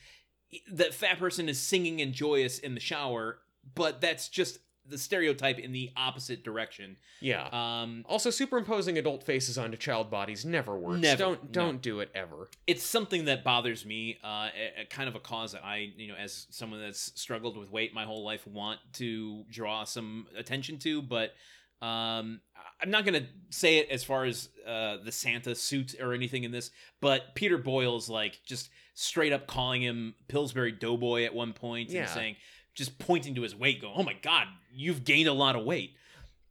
that 0.71 0.93
fat 0.93 1.17
person 1.17 1.49
is 1.49 1.59
singing 1.59 1.99
and 1.99 2.13
joyous 2.13 2.59
in 2.59 2.75
the 2.75 2.79
shower, 2.79 3.39
but 3.75 4.01
that's 4.01 4.27
just 4.29 4.59
the 4.87 4.97
stereotype 4.97 5.59
in 5.59 5.71
the 5.71 5.91
opposite 5.95 6.43
direction. 6.43 6.97
Yeah. 7.21 7.47
Um, 7.53 8.03
also, 8.09 8.31
superimposing 8.31 8.97
adult 8.97 9.23
faces 9.23 9.57
onto 9.57 9.77
child 9.77 10.09
bodies 10.09 10.43
never 10.43 10.75
works. 10.77 10.99
Never. 11.01 11.17
Don't 11.19 11.51
don't 11.51 11.81
do 11.81 11.99
it 11.99 12.09
ever. 12.15 12.49
it's 12.65 12.83
something 12.83 13.25
that 13.25 13.43
bothers 13.43 13.85
me 13.85 14.17
uh 14.23 14.49
a, 14.77 14.81
a 14.81 14.85
kind 14.89 15.07
of 15.07 15.15
a 15.15 15.19
cause 15.19 15.51
that 15.51 15.63
i 15.63 15.91
you 15.95 16.07
know 16.07 16.15
as 16.15 16.47
someone 16.49 16.81
that's 16.81 17.11
struggled 17.19 17.57
with 17.57 17.69
weight 17.71 17.93
my 17.93 18.05
whole 18.05 18.23
life 18.25 18.45
want 18.47 18.79
to 18.93 19.43
draw 19.51 19.83
some 19.83 20.25
attention 20.37 20.77
to 20.79 21.01
but 21.01 21.33
um 21.81 22.39
i'm 22.81 22.89
not 22.89 23.05
gonna 23.05 23.27
say 23.49 23.77
it 23.77 23.89
as 23.89 24.03
far 24.03 24.25
as 24.25 24.49
uh 24.67 24.97
the 25.03 25.11
santa 25.11 25.53
suit 25.55 25.95
or 26.01 26.13
anything 26.13 26.43
in 26.43 26.51
this 26.51 26.71
but 27.01 27.33
peter 27.35 27.57
boyle's 27.57 28.09
like 28.09 28.39
just 28.45 28.69
straight 28.93 29.31
up 29.33 29.47
calling 29.47 29.81
him 29.81 30.13
pillsbury 30.27 30.71
doughboy 30.71 31.23
at 31.23 31.33
one 31.33 31.53
point 31.53 31.89
Yeah. 31.89 32.01
and 32.01 32.09
saying 32.09 32.35
just 32.73 32.97
pointing 32.99 33.35
to 33.35 33.41
his 33.41 33.55
weight 33.55 33.81
going 33.81 33.93
oh 33.95 34.03
my 34.03 34.15
god 34.21 34.47
you've 34.73 35.03
gained 35.03 35.27
a 35.27 35.33
lot 35.33 35.55
of 35.55 35.63
weight 35.65 35.91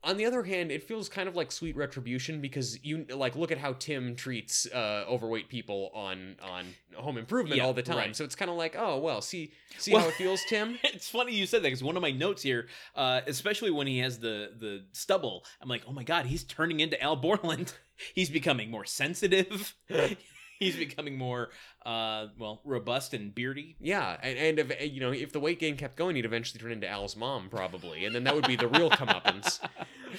On 0.02 0.16
the 0.16 0.24
other 0.24 0.42
hand, 0.44 0.70
it 0.72 0.82
feels 0.82 1.10
kind 1.10 1.28
of 1.28 1.36
like 1.36 1.52
sweet 1.52 1.76
retribution 1.76 2.40
because 2.40 2.82
you 2.82 3.04
like 3.14 3.36
look 3.36 3.52
at 3.52 3.58
how 3.58 3.74
Tim 3.74 4.16
treats 4.16 4.66
uh, 4.72 5.04
overweight 5.06 5.50
people 5.50 5.90
on 5.92 6.36
on 6.42 6.64
Home 6.96 7.18
Improvement 7.18 7.58
Yeah, 7.58 7.66
all 7.66 7.74
the 7.74 7.82
time. 7.82 7.98
right. 7.98 8.16
So 8.16 8.24
it's 8.24 8.34
kind 8.34 8.50
of 8.50 8.56
like, 8.56 8.74
oh 8.78 8.96
well, 8.98 9.20
see 9.20 9.52
see 9.76 9.92
Well- 9.92 10.00
how 10.04 10.08
it 10.08 10.14
feels, 10.14 10.40
Tim. 10.48 10.78
it's 10.84 11.10
funny 11.10 11.34
you 11.34 11.44
said 11.46 11.60
that 11.62 11.68
because 11.68 11.84
one 11.84 11.96
of 11.96 12.02
my 12.02 12.12
notes 12.12 12.40
here, 12.42 12.66
uh, 12.96 13.20
especially 13.26 13.70
when 13.70 13.86
he 13.86 13.98
has 13.98 14.18
the 14.18 14.36
the 14.58 14.84
stubble, 14.92 15.44
I'm 15.60 15.68
like, 15.68 15.82
oh 15.86 15.92
my 15.92 16.02
god, 16.04 16.24
he's 16.24 16.44
turning 16.44 16.80
into 16.80 16.96
Al 17.02 17.16
Borland. 17.16 17.74
he's 18.14 18.30
becoming 18.30 18.70
more 18.70 18.86
sensitive. 18.86 19.74
he's 20.60 20.76
becoming 20.76 21.18
more, 21.18 21.48
uh, 21.84 22.26
well, 22.38 22.60
robust 22.64 23.12
and 23.14 23.34
beardy. 23.34 23.74
Yeah, 23.80 24.16
and, 24.22 24.38
and 24.38 24.58
if 24.60 24.92
you 24.92 25.00
know 25.00 25.10
if 25.12 25.32
the 25.32 25.40
weight 25.40 25.58
gain 25.58 25.76
kept 25.76 25.96
going, 25.96 26.14
he'd 26.14 26.24
eventually 26.24 26.60
turn 26.60 26.70
into 26.70 26.88
Al's 26.88 27.16
mom 27.16 27.48
probably, 27.48 28.04
and 28.04 28.14
then 28.14 28.22
that 28.24 28.34
would 28.36 28.46
be 28.46 28.54
the 28.56 28.68
real 28.68 28.90
comeuppance. 28.90 29.58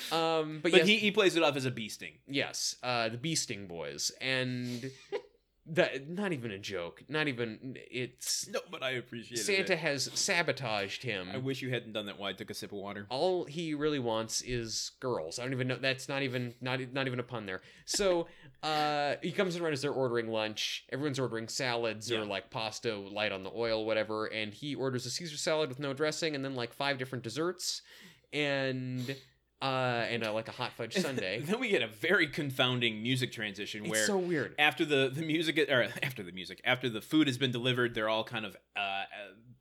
Um, 0.10 0.62
but, 0.64 0.72
But 0.72 0.78
yes, 0.80 0.88
he, 0.88 0.96
he 1.00 1.12
plays 1.12 1.36
it 1.36 1.44
off 1.44 1.58
as 1.58 1.66
a 1.66 1.72
bee 1.72 1.90
sting. 1.90 2.14
yes, 2.26 2.78
uh, 2.82 3.10
the 3.10 3.18
Beasting 3.18 3.68
Boys, 3.68 4.10
and 4.22 4.90
that 5.68 6.10
not 6.10 6.34
even 6.34 6.52
a 6.52 6.58
joke. 6.58 7.04
Not 7.08 7.28
even 7.28 7.78
it's 7.92 8.48
No, 8.50 8.60
but 8.72 8.82
I 8.82 8.92
appreciate 8.92 9.40
it. 9.40 9.44
Santa 9.44 9.76
has 9.76 10.10
sabotaged 10.14 11.04
him. 11.04 11.30
I 11.32 11.38
wish 11.38 11.62
you 11.62 11.70
hadn't 11.70 11.94
done 11.94 12.08
that 12.08 12.18
while 12.20 12.30
I 12.30 12.34
took 12.34 12.50
a 12.50 12.54
sip 12.54 12.72
of 12.72 12.80
water. 12.80 13.06
all 13.10 13.46
he 13.46 13.74
really 13.74 14.00
wants 14.00 14.42
is 14.42 14.92
girls. 15.00 15.38
I 15.40 15.44
don't 15.44 15.54
even 15.54 15.68
know. 15.68 15.78
That's 15.80 16.10
not 16.10 16.24
even 16.24 16.54
not 16.62 16.80
not 16.94 17.08
even 17.08 17.20
a 17.20 17.24
pun 17.24 17.46
there. 17.46 17.62
So 17.86 18.28
uh, 18.64 19.16
he 19.22 19.32
comes 19.32 19.56
around 19.56 19.74
as 19.74 19.82
they're 19.82 19.92
ordering 19.92 20.30
lunch. 20.30 20.86
Everyone's 20.92 21.20
ordering 21.20 21.48
salads 21.48 22.10
Yeah. 22.10 22.20
or 22.20 22.26
like 22.26 22.50
pasta 22.50 22.96
light 22.98 23.32
on 23.32 23.44
the 23.44 23.52
oil, 23.56 23.86
whatever. 23.86 24.26
And 24.28 24.54
he 24.54 24.74
orders 24.76 25.06
a 25.06 25.10
Caesar 25.12 25.38
salad 25.38 25.70
with 25.70 25.80
no 25.80 25.94
dressing, 25.94 26.36
and 26.36 26.44
then 26.44 26.56
like 26.56 26.74
five 26.74 26.98
different 26.98 27.24
desserts, 27.24 27.82
and 28.34 29.16
uh, 29.62 30.06
and 30.10 30.24
uh, 30.26 30.34
like 30.34 30.48
a 30.48 30.52
hot 30.52 30.72
fudge 30.74 30.96
sundae. 31.06 31.40
then 31.42 31.60
we 31.60 31.70
get 31.70 31.82
a 31.82 31.88
very 31.88 32.28
confounding 32.28 33.02
music 33.04 33.32
transition 33.32 33.84
where 33.88 34.00
it's 34.00 34.08
so 34.08 34.18
weird. 34.18 34.56
after 34.58 34.84
the 34.86 35.12
the 35.14 35.22
music 35.22 35.58
or 35.70 35.88
after 36.02 36.24
the 36.24 36.32
music 36.32 36.60
after 36.66 36.90
the 36.90 37.02
food 37.02 37.28
has 37.28 37.38
been 37.38 37.52
delivered 37.52 37.94
they're 37.94 38.10
all 38.10 38.24
kind 38.24 38.46
of 38.46 38.56
uh, 38.76 39.04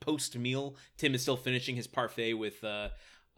post 0.00 0.36
meal 0.38 0.76
tim 0.96 1.14
is 1.14 1.22
still 1.22 1.36
finishing 1.36 1.76
his 1.76 1.86
parfait 1.86 2.32
with 2.34 2.62
uh, 2.64 2.88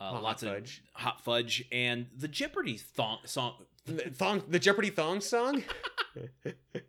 uh 0.01 0.11
Hot 0.11 0.23
lots 0.23 0.43
fudge. 0.45 0.83
of 0.95 1.03
hot 1.03 1.21
fudge 1.25 1.65
and 1.73 2.07
the 2.17 2.29
jeopardy 2.29 2.77
thong- 2.77 3.19
song 3.25 3.55
thong, 3.87 4.43
the 4.49 4.59
Jeopardy 4.59 4.91
thong 4.91 5.21
song. 5.21 5.63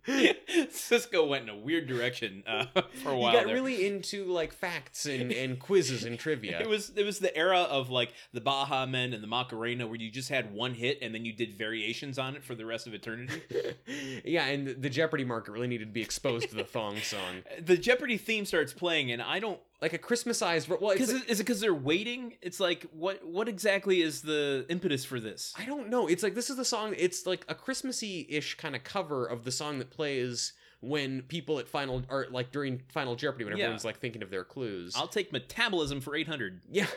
Sisqó 0.08 1.28
went 1.28 1.44
in 1.44 1.50
a 1.50 1.56
weird 1.58 1.88
direction 1.88 2.44
uh, 2.46 2.66
for 3.04 3.10
a 3.10 3.16
He 3.16 3.22
while 3.22 3.34
got 3.34 3.46
there. 3.46 3.56
really 3.56 3.86
into 3.86 4.26
like 4.26 4.54
facts 4.54 5.06
and, 5.06 5.32
and 5.32 5.60
quizzes 5.60 6.04
and 6.04 6.20
trivia. 6.20 6.60
It 6.60 6.68
was 6.68 6.92
it 6.96 7.04
was 7.06 7.20
the 7.20 7.36
era 7.36 7.60
of 7.62 7.90
like 7.90 8.14
the 8.34 8.42
Baha 8.42 8.86
Men 8.88 9.14
and 9.14 9.24
the 9.24 9.28
Macarena 9.28 9.88
where 9.88 9.96
you 9.96 10.12
just 10.12 10.30
had 10.30 10.54
one 10.54 10.74
hit 10.74 11.00
and 11.02 11.14
then 11.16 11.26
you 11.26 11.34
did 11.34 11.54
variations 11.58 12.20
on 12.20 12.36
it 12.36 12.44
for 12.44 12.56
the 12.56 12.66
rest 12.66 12.86
of 12.88 12.94
eternity. 12.94 13.42
yeah, 14.26 14.46
and 14.48 14.68
the 14.82 14.90
Jeopardy 14.90 15.24
market 15.26 15.52
really 15.52 15.68
needed 15.68 15.86
to 15.86 15.92
be 15.94 16.02
exposed 16.02 16.50
to 16.50 16.56
the 16.56 16.64
thong 16.66 16.98
song, 16.98 17.44
The 17.62 17.78
Jeopardy 17.78 18.18
theme 18.18 18.46
starts 18.46 18.74
playing 18.74 19.12
and 19.12 19.22
I 19.22 19.40
don't 19.40 19.60
like 19.84 19.92
a 19.94 19.98
Christmasized. 19.98 20.70
Well, 20.70 20.92
it's 20.92 21.12
like- 21.12 21.30
is 21.30 21.40
it 21.42 21.44
because 21.46 21.60
they're 21.60 21.74
waiting? 21.74 22.36
It's 22.42 22.60
like 22.60 22.86
what 22.94 23.24
what 23.28 23.50
exactly 23.50 24.02
is 24.02 24.22
the 24.22 24.66
impetus 24.70 25.04
for 25.04 25.20
this? 25.20 25.54
I 25.58 25.66
don't 25.66 25.90
know. 25.90 26.08
It's 26.08 26.24
like 26.24 26.36
this 26.36 26.50
is 26.50 26.56
the 26.56 26.64
song. 26.66 26.96
It's 26.98 27.26
like 27.26 27.44
a 27.50 27.54
Christmassy 27.54 28.26
ish 28.30 28.56
kind 28.56 28.76
of 28.78 28.84
cover 28.86 29.26
of 29.26 29.44
the 29.44 29.52
song 29.52 29.80
that 29.80 29.90
plays 29.92 30.54
when 30.84 31.22
people 31.24 31.60
at 31.60 31.68
final 31.68 32.04
or 32.10 32.28
like 32.30 32.52
during 32.52 32.82
Final 32.90 33.16
Jeopardy 33.16 33.46
when 33.46 33.56
Yeah. 33.58 33.64
everyone's 33.64 33.86
like 33.86 34.00
thinking 34.00 34.22
of 34.22 34.30
their 34.30 34.44
clues. 34.44 34.94
I'll 34.98 35.08
take 35.08 35.32
metabolism 35.32 36.02
for 36.02 36.16
eight 36.16 36.28
hundred. 36.28 36.62
yeah. 36.70 36.88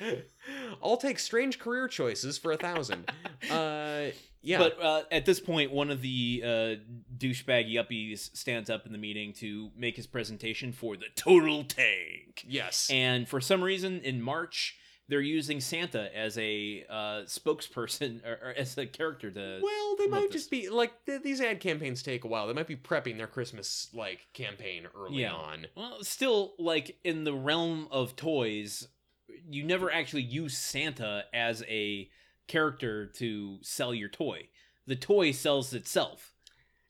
I'll 0.82 0.96
take 0.96 1.18
strange 1.18 1.58
career 1.58 1.88
choices 1.88 2.38
for 2.38 2.52
a 2.52 2.56
thousand. 2.56 3.10
uh, 3.50 4.06
yeah. 4.42 4.58
But 4.58 4.82
uh, 4.82 5.02
at 5.10 5.24
this 5.26 5.40
point, 5.40 5.72
one 5.72 5.90
of 5.90 6.00
the 6.00 6.42
uh, 6.44 6.48
douchebag 7.16 7.72
yuppies 7.72 8.34
stands 8.36 8.70
up 8.70 8.86
in 8.86 8.92
the 8.92 8.98
meeting 8.98 9.32
to 9.34 9.70
make 9.76 9.96
his 9.96 10.06
presentation 10.06 10.72
for 10.72 10.96
the 10.96 11.06
total 11.16 11.64
tank. 11.64 12.44
yes. 12.46 12.88
And 12.90 13.28
for 13.28 13.40
some 13.40 13.62
reason, 13.62 14.00
in 14.00 14.22
March, 14.22 14.76
they're 15.08 15.20
using 15.20 15.60
Santa 15.60 16.14
as 16.16 16.36
a 16.38 16.84
uh, 16.88 17.22
spokesperson 17.24 18.20
or, 18.26 18.48
or 18.50 18.54
as 18.56 18.76
a 18.76 18.86
character 18.86 19.30
to. 19.30 19.60
Well, 19.62 19.96
they 19.98 20.06
might 20.06 20.30
this. 20.30 20.42
just 20.42 20.50
be 20.50 20.68
like 20.68 20.92
th- 21.06 21.22
these 21.22 21.40
ad 21.40 21.60
campaigns 21.60 22.02
take 22.02 22.24
a 22.24 22.28
while. 22.28 22.46
They 22.46 22.52
might 22.52 22.66
be 22.66 22.76
prepping 22.76 23.16
their 23.16 23.26
Christmas 23.26 23.88
like 23.94 24.26
campaign 24.34 24.86
early 24.96 25.22
Yeah. 25.22 25.32
on. 25.32 25.66
Well, 25.74 26.02
still, 26.02 26.54
like 26.58 26.98
in 27.04 27.24
the 27.24 27.34
realm 27.34 27.88
of 27.90 28.16
toys, 28.16 28.88
you 29.50 29.64
never 29.64 29.90
actually 29.90 30.22
use 30.22 30.56
Santa 30.56 31.24
as 31.32 31.62
a 31.68 32.08
character 32.46 33.06
to 33.06 33.58
sell 33.62 33.94
your 33.94 34.08
toy. 34.08 34.48
The 34.86 34.96
toy 34.96 35.32
sells 35.32 35.72
itself. 35.74 36.32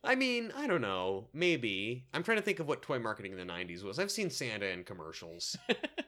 I 0.05 0.15
mean, 0.15 0.53
I 0.57 0.69
don't 0.69 0.81
know. 0.81 1.27
Maybe. 1.33 2.07
I'm 2.15 2.23
trying 2.23 2.39
to 2.39 2.43
think 2.45 2.61
of 2.61 2.69
what 2.69 2.83
toy 2.83 3.01
marketing 3.01 3.33
in 3.33 3.39
the 3.39 3.53
90s 3.53 3.83
was. 3.83 3.99
I've 3.99 4.13
seen 4.13 4.31
Santa 4.31 4.67
in 4.69 4.85
commercials. 4.85 5.57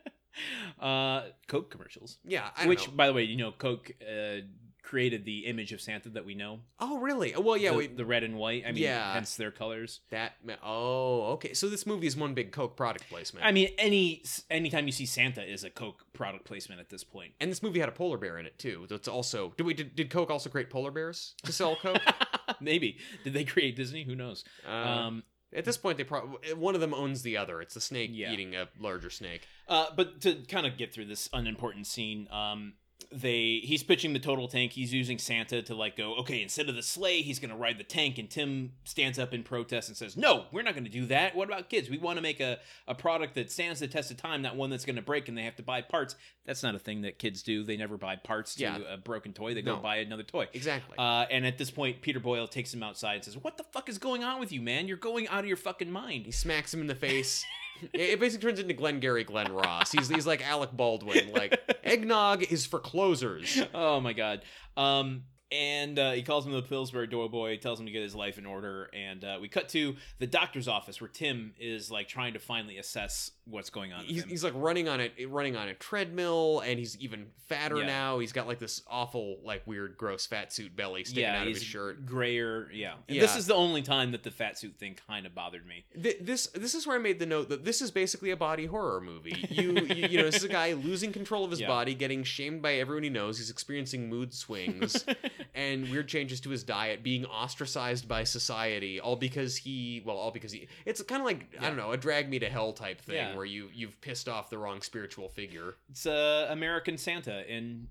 uh, 0.80 1.22
Coke 1.48 1.70
commercials, 1.70 2.18
Yeah, 2.24 2.48
which, 2.66 2.88
know. 2.88 2.94
by 2.94 3.06
the 3.06 3.12
way, 3.12 3.24
you 3.24 3.36
know, 3.36 3.52
Coke 3.52 3.92
uh, 4.02 4.40
created 4.82 5.24
the 5.24 5.40
image 5.46 5.72
of 5.72 5.80
Santa 5.80 6.08
that 6.08 6.24
we 6.24 6.34
know. 6.34 6.60
Oh, 6.80 6.98
really? 6.98 7.32
Well, 7.38 7.56
yeah, 7.56 7.70
the, 7.70 7.76
wait. 7.76 7.96
the 7.96 8.04
red 8.04 8.24
and 8.24 8.36
white. 8.36 8.64
I 8.66 8.72
mean, 8.72 8.82
Yeah. 8.82 9.12
hence 9.12 9.36
their 9.36 9.50
colors. 9.52 10.00
That 10.10 10.32
Oh, 10.64 11.32
okay. 11.34 11.52
So 11.54 11.68
this 11.68 11.86
movie 11.86 12.06
is 12.08 12.16
one 12.16 12.34
big 12.34 12.50
Coke 12.50 12.76
product 12.76 13.08
placement. 13.08 13.46
I 13.46 13.52
mean, 13.52 13.68
any 13.78 14.22
anytime 14.50 14.86
you 14.86 14.92
see 14.92 15.06
Santa 15.06 15.42
is 15.48 15.62
a 15.62 15.70
Coke 15.70 16.06
product 16.12 16.44
placement 16.44 16.80
at 16.80 16.88
this 16.88 17.04
point. 17.04 17.34
and 17.40 17.50
this 17.50 17.62
movie 17.62 17.78
had 17.78 17.88
a 17.88 17.92
polar 17.92 18.16
bear 18.18 18.38
in 18.38 18.46
it 18.46 18.58
too. 18.58 18.86
That's 18.88 19.06
also 19.06 19.52
Did 19.56 19.64
we 19.66 19.74
did, 19.74 19.94
did 19.94 20.10
Coke 20.10 20.30
also 20.30 20.50
create 20.50 20.70
polar 20.70 20.90
bears 20.90 21.34
to 21.44 21.52
sell 21.52 21.76
Coke? 21.76 22.02
Maybe 22.60 22.98
did 23.22 23.32
they 23.32 23.44
create 23.44 23.76
Disney? 23.76 24.02
Who 24.04 24.16
knows? 24.16 24.44
uh, 24.66 24.72
um, 24.72 25.22
at 25.54 25.64
this 25.64 25.76
point 25.76 25.98
they 25.98 26.04
probably 26.04 26.52
one 26.54 26.74
of 26.74 26.80
them 26.80 26.94
owns 26.94 27.22
the 27.22 27.36
other. 27.36 27.60
It's 27.60 27.74
the 27.74 27.80
snake 27.80 28.10
Yeah. 28.12 28.32
eating 28.32 28.54
a 28.54 28.68
larger 28.78 29.10
snake. 29.10 29.46
Uh, 29.68 29.86
but 29.96 30.20
to 30.22 30.34
kind 30.48 30.66
of 30.66 30.76
get 30.78 30.92
through 30.92 31.06
this 31.06 31.28
unimportant 31.32 31.86
scene, 31.86 32.28
um, 32.30 32.74
they 33.12 33.60
he's 33.64 33.82
pitching 33.82 34.12
the 34.12 34.18
total 34.20 34.46
tank. 34.46 34.72
He's 34.72 34.92
using 34.92 35.18
Santa 35.18 35.62
to 35.62 35.74
like 35.74 35.96
go, 35.96 36.14
okay, 36.16 36.42
instead 36.42 36.68
of 36.68 36.76
the 36.76 36.82
sleigh, 36.82 37.22
he's 37.22 37.38
gonna 37.40 37.56
ride 37.56 37.76
the 37.78 37.84
tank. 37.84 38.18
And 38.18 38.30
Tim 38.30 38.72
stands 38.84 39.18
up 39.18 39.34
in 39.34 39.42
protest 39.42 39.88
and 39.88 39.96
says, 39.96 40.16
"No, 40.16 40.44
we're 40.52 40.62
not 40.62 40.74
gonna 40.74 40.88
do 40.88 41.06
that. 41.06 41.34
What 41.34 41.48
about 41.48 41.68
kids? 41.68 41.90
We 41.90 41.98
want 41.98 42.16
to 42.18 42.22
make 42.22 42.38
a, 42.40 42.58
a 42.86 42.94
product 42.94 43.34
that 43.34 43.50
stands 43.50 43.80
the 43.80 43.88
test 43.88 44.10
of 44.10 44.16
time, 44.16 44.42
not 44.42 44.54
one 44.56 44.70
that's 44.70 44.84
gonna 44.84 45.02
break 45.02 45.28
and 45.28 45.36
they 45.36 45.42
have 45.42 45.56
to 45.56 45.62
buy 45.62 45.82
parts. 45.82 46.14
That's 46.46 46.62
not 46.62 46.74
a 46.74 46.78
thing 46.78 47.02
that 47.02 47.18
kids 47.18 47.42
do. 47.42 47.64
They 47.64 47.76
never 47.76 47.96
buy 47.96 48.16
parts 48.16 48.54
to 48.56 48.62
Yeah. 48.62 48.78
a 48.88 48.96
broken 48.96 49.32
toy. 49.32 49.54
They 49.54 49.62
go 49.62 49.76
No. 49.76 49.82
buy 49.82 49.96
another 49.96 50.22
toy." 50.22 50.46
Exactly. 50.52 50.96
Uh, 50.96 51.26
and 51.30 51.44
at 51.46 51.58
this 51.58 51.70
point, 51.70 52.02
Peter 52.02 52.20
Boyle 52.20 52.46
takes 52.48 52.72
him 52.72 52.82
outside 52.82 53.16
and 53.16 53.24
says, 53.24 53.36
"What 53.36 53.56
the 53.56 53.64
fuck 53.64 53.88
is 53.88 53.98
going 53.98 54.22
on 54.22 54.38
with 54.38 54.52
you, 54.52 54.60
man? 54.62 54.86
You're 54.86 54.96
going 54.96 55.26
out 55.28 55.40
of 55.40 55.46
your 55.46 55.56
fucking 55.56 55.90
mind." 55.90 56.26
he 56.26 56.32
smacks 56.32 56.72
him 56.72 56.80
in 56.80 56.86
the 56.86 56.94
face. 56.94 57.44
it 57.92 58.20
basically 58.20 58.48
turns 58.48 58.60
into 58.60 58.74
Glengarry 58.74 59.24
Glen 59.24 59.52
Ross. 59.52 59.92
He's 59.92 60.08
he's 60.08 60.26
like 60.26 60.46
Alec 60.46 60.70
Baldwin. 60.72 61.32
Like 61.32 61.60
eggnog 61.84 62.42
is 62.42 62.66
for 62.66 62.78
closers. 62.78 63.60
oh 63.74 64.00
my 64.00 64.12
god. 64.12 64.42
Um 64.76 65.24
and 65.52 65.98
uh, 65.98 66.12
he 66.12 66.22
calls 66.22 66.46
him 66.46 66.52
the 66.52 66.62
Pillsbury 66.62 67.06
Doughboy, 67.06 67.58
tells 67.58 67.80
him 67.80 67.86
to 67.86 67.92
get 67.92 68.02
his 68.02 68.14
life 68.14 68.38
in 68.38 68.46
order, 68.46 68.88
and 68.94 69.24
uh, 69.24 69.38
we 69.40 69.48
cut 69.48 69.68
to 69.70 69.96
the 70.18 70.26
doctor's 70.26 70.68
office 70.68 71.00
where 71.00 71.08
Tim 71.08 71.54
is 71.58 71.90
like 71.90 72.08
trying 72.08 72.34
to 72.34 72.38
finally 72.38 72.78
assess 72.78 73.32
what's 73.46 73.70
going 73.70 73.92
on. 73.92 74.04
He's, 74.04 74.22
he's 74.24 74.44
like 74.44 74.52
running 74.54 74.88
on 74.88 75.00
a 75.00 75.26
running 75.26 75.56
on 75.56 75.68
a 75.68 75.74
treadmill, 75.74 76.60
and 76.60 76.78
he's 76.78 76.96
even 76.98 77.26
fatter 77.48 77.78
Yeah. 77.78 77.86
now. 77.86 78.18
He's 78.20 78.32
got 78.32 78.46
like 78.46 78.60
this 78.60 78.82
awful, 78.88 79.38
like 79.44 79.66
weird, 79.66 79.96
gross 79.96 80.24
fat 80.26 80.52
suit 80.52 80.76
belly 80.76 81.02
sticking 81.04 81.22
yeah, 81.24 81.40
out 81.40 81.48
of 81.48 81.54
his 81.54 81.62
shirt. 81.64 82.06
grayer. 82.06 82.70
Yeah. 82.72 82.94
And 83.08 83.16
Yeah. 83.16 83.22
this 83.22 83.36
is 83.36 83.46
the 83.46 83.54
only 83.54 83.82
time 83.82 84.12
that 84.12 84.22
the 84.22 84.30
fat 84.30 84.56
suit 84.58 84.76
thing 84.78 84.96
kind 85.08 85.26
of 85.26 85.34
bothered 85.34 85.66
me. 85.66 85.84
Th- 86.00 86.18
this 86.20 86.46
this 86.48 86.74
is 86.76 86.86
where 86.86 86.96
I 86.96 87.00
made 87.00 87.18
the 87.18 87.26
note 87.26 87.48
that 87.48 87.64
this 87.64 87.82
is 87.82 87.90
basically 87.90 88.30
a 88.30 88.36
body 88.36 88.66
horror 88.66 89.00
movie. 89.00 89.44
You 89.50 89.72
you, 89.72 90.06
you 90.08 90.18
know 90.18 90.24
this 90.26 90.36
is 90.36 90.44
a 90.44 90.48
guy 90.48 90.72
losing 90.74 91.10
control 91.12 91.44
of 91.44 91.50
his 91.50 91.62
body, 91.76 91.94
getting 91.94 92.22
shamed 92.22 92.62
by 92.62 92.74
everyone 92.74 93.02
he 93.02 93.10
knows. 93.10 93.38
He's 93.38 93.50
experiencing 93.50 94.08
mood 94.08 94.32
swings 94.32 95.04
and 95.54 95.90
weird 95.90 96.08
changes 96.08 96.40
to 96.42 96.50
his 96.50 96.62
diet, 96.64 97.02
being 97.02 97.24
ostracized 97.26 98.06
by 98.08 98.24
society, 98.24 99.00
all 99.00 99.16
because 99.16 99.56
he 99.56 100.02
well, 100.04 100.16
all 100.16 100.30
because 100.30 100.52
he. 100.52 100.68
It's 100.86 101.02
kind 101.02 101.20
of 101.20 101.26
like 101.26 101.46
I 101.60 101.66
don't 101.68 101.76
know 101.76 101.92
a 101.92 101.96
drag 101.96 102.28
me 102.28 102.38
to 102.40 102.48
hell 102.48 102.72
type 102.72 103.00
thing 103.00 103.16
Yeah. 103.16 103.36
where 103.36 103.44
you 103.44 103.68
you've 103.72 104.00
pissed 104.00 104.28
off 104.28 104.50
the 104.50 104.58
wrong 104.58 104.82
spiritual 104.82 105.28
figure. 105.28 105.74
it's 105.90 106.06
uh, 106.06 106.46
American 106.50 106.96
Santa 106.98 107.44
in 107.52 107.88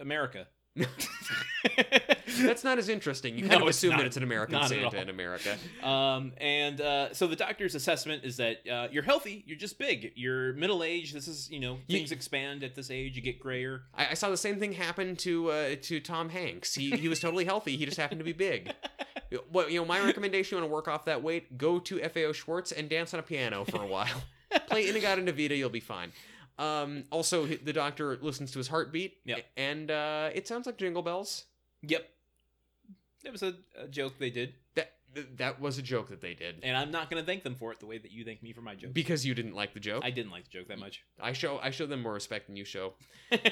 America. 0.00 0.46
That's 2.42 2.64
not 2.64 2.78
as 2.78 2.88
interesting. 2.88 3.36
You 3.36 3.40
kind 3.48 3.60
No, 3.60 3.66
of 3.66 3.70
assume 3.70 3.90
not. 3.90 3.98
that 3.98 4.06
it's 4.06 4.16
an 4.16 4.22
American 4.22 4.54
Not 4.54 4.68
Santa 4.68 5.00
in 5.00 5.08
America. 5.10 5.56
Um, 5.82 6.32
and 6.38 6.80
uh, 6.80 7.14
so 7.14 7.26
the 7.26 7.36
doctor's 7.36 7.74
assessment 7.74 8.24
is 8.24 8.36
that 8.38 8.66
uh, 8.68 8.88
you're 8.90 9.02
healthy, 9.02 9.44
you're 9.46 9.58
just 9.58 9.78
big, 9.78 10.12
you're 10.16 10.52
middle 10.54 10.82
aged. 10.82 11.14
This 11.14 11.28
is, 11.28 11.50
you 11.50 11.60
know, 11.60 11.78
You- 11.86 11.98
things 11.98 12.10
expand 12.12 12.64
at 12.64 12.74
this 12.74 12.90
age, 12.90 13.16
you 13.16 13.22
get 13.22 13.38
grayer. 13.38 13.82
I, 13.94 14.08
I 14.10 14.14
saw 14.14 14.30
the 14.30 14.36
same 14.36 14.58
thing 14.58 14.72
happen 14.72 15.14
to 15.16 15.50
uh, 15.50 15.74
to 15.82 16.00
Tom 16.00 16.28
Hanks. 16.30 16.74
He 16.74 16.90
he 16.90 17.08
was 17.08 17.20
totally 17.20 17.44
healthy. 17.44 17.76
He 17.76 17.84
just 17.84 17.96
happened 17.98 18.20
to 18.20 18.24
be 18.24 18.32
big. 18.32 18.72
Well, 19.50 19.70
you 19.70 19.80
know, 19.80 19.86
my 19.86 19.98
recommendation: 20.04 20.56
you 20.58 20.60
want 20.62 20.70
to 20.70 20.74
work 20.74 20.88
off 20.88 21.06
that 21.06 21.22
weight, 21.22 21.56
go 21.56 21.78
to 21.78 21.98
FAO 22.00 22.32
Schwarz 22.32 22.70
and 22.70 22.86
dance 22.90 23.14
on 23.14 23.20
a 23.20 23.22
piano 23.22 23.64
for 23.64 23.82
a 23.82 23.86
while. 23.86 24.22
Play 24.68 24.86
In-A-Gadda-Da-Vida, 24.90 25.56
you'll 25.56 25.70
be 25.70 25.80
fine. 25.80 26.12
Um, 26.58 27.04
also, 27.10 27.46
the 27.46 27.72
doctor 27.72 28.16
listens 28.20 28.52
to 28.52 28.58
his 28.58 28.68
heartbeat, 28.68 29.18
Yep. 29.24 29.44
and 29.56 29.90
uh, 29.90 30.30
it 30.34 30.46
sounds 30.46 30.66
like 30.66 30.76
Jingle 30.76 31.02
Bells. 31.02 31.44
Yep. 31.82 32.08
That 33.24 33.32
was 33.32 33.42
a, 33.42 33.54
a 33.78 33.88
joke 33.88 34.14
they 34.18 34.30
did, 34.30 34.54
That 34.74 34.92
that 35.36 35.60
was 35.60 35.76
a 35.78 35.82
joke 35.82 36.08
that 36.08 36.22
they 36.22 36.32
did 36.32 36.56
and 36.62 36.74
I'm 36.74 36.90
not 36.90 37.10
going 37.10 37.22
to 37.22 37.26
thank 37.26 37.42
them 37.42 37.54
for 37.54 37.70
it 37.70 37.78
the 37.80 37.86
way 37.86 37.98
that 37.98 38.10
you 38.12 38.24
thank 38.24 38.42
me 38.42 38.54
for 38.54 38.62
my 38.62 38.74
joke. 38.74 38.94
because 38.94 39.26
you 39.26 39.34
didn't 39.34 39.54
like 39.54 39.74
the 39.74 39.80
joke. 39.80 40.02
I 40.04 40.10
didn't 40.10 40.32
like 40.32 40.44
the 40.44 40.50
joke 40.50 40.68
that 40.68 40.78
much. 40.78 41.04
I 41.20 41.34
show 41.34 41.58
I 41.62 41.70
show 41.70 41.84
them 41.86 42.00
more 42.02 42.14
respect 42.14 42.46
than 42.46 42.56
you 42.56 42.64
show. 42.64 42.94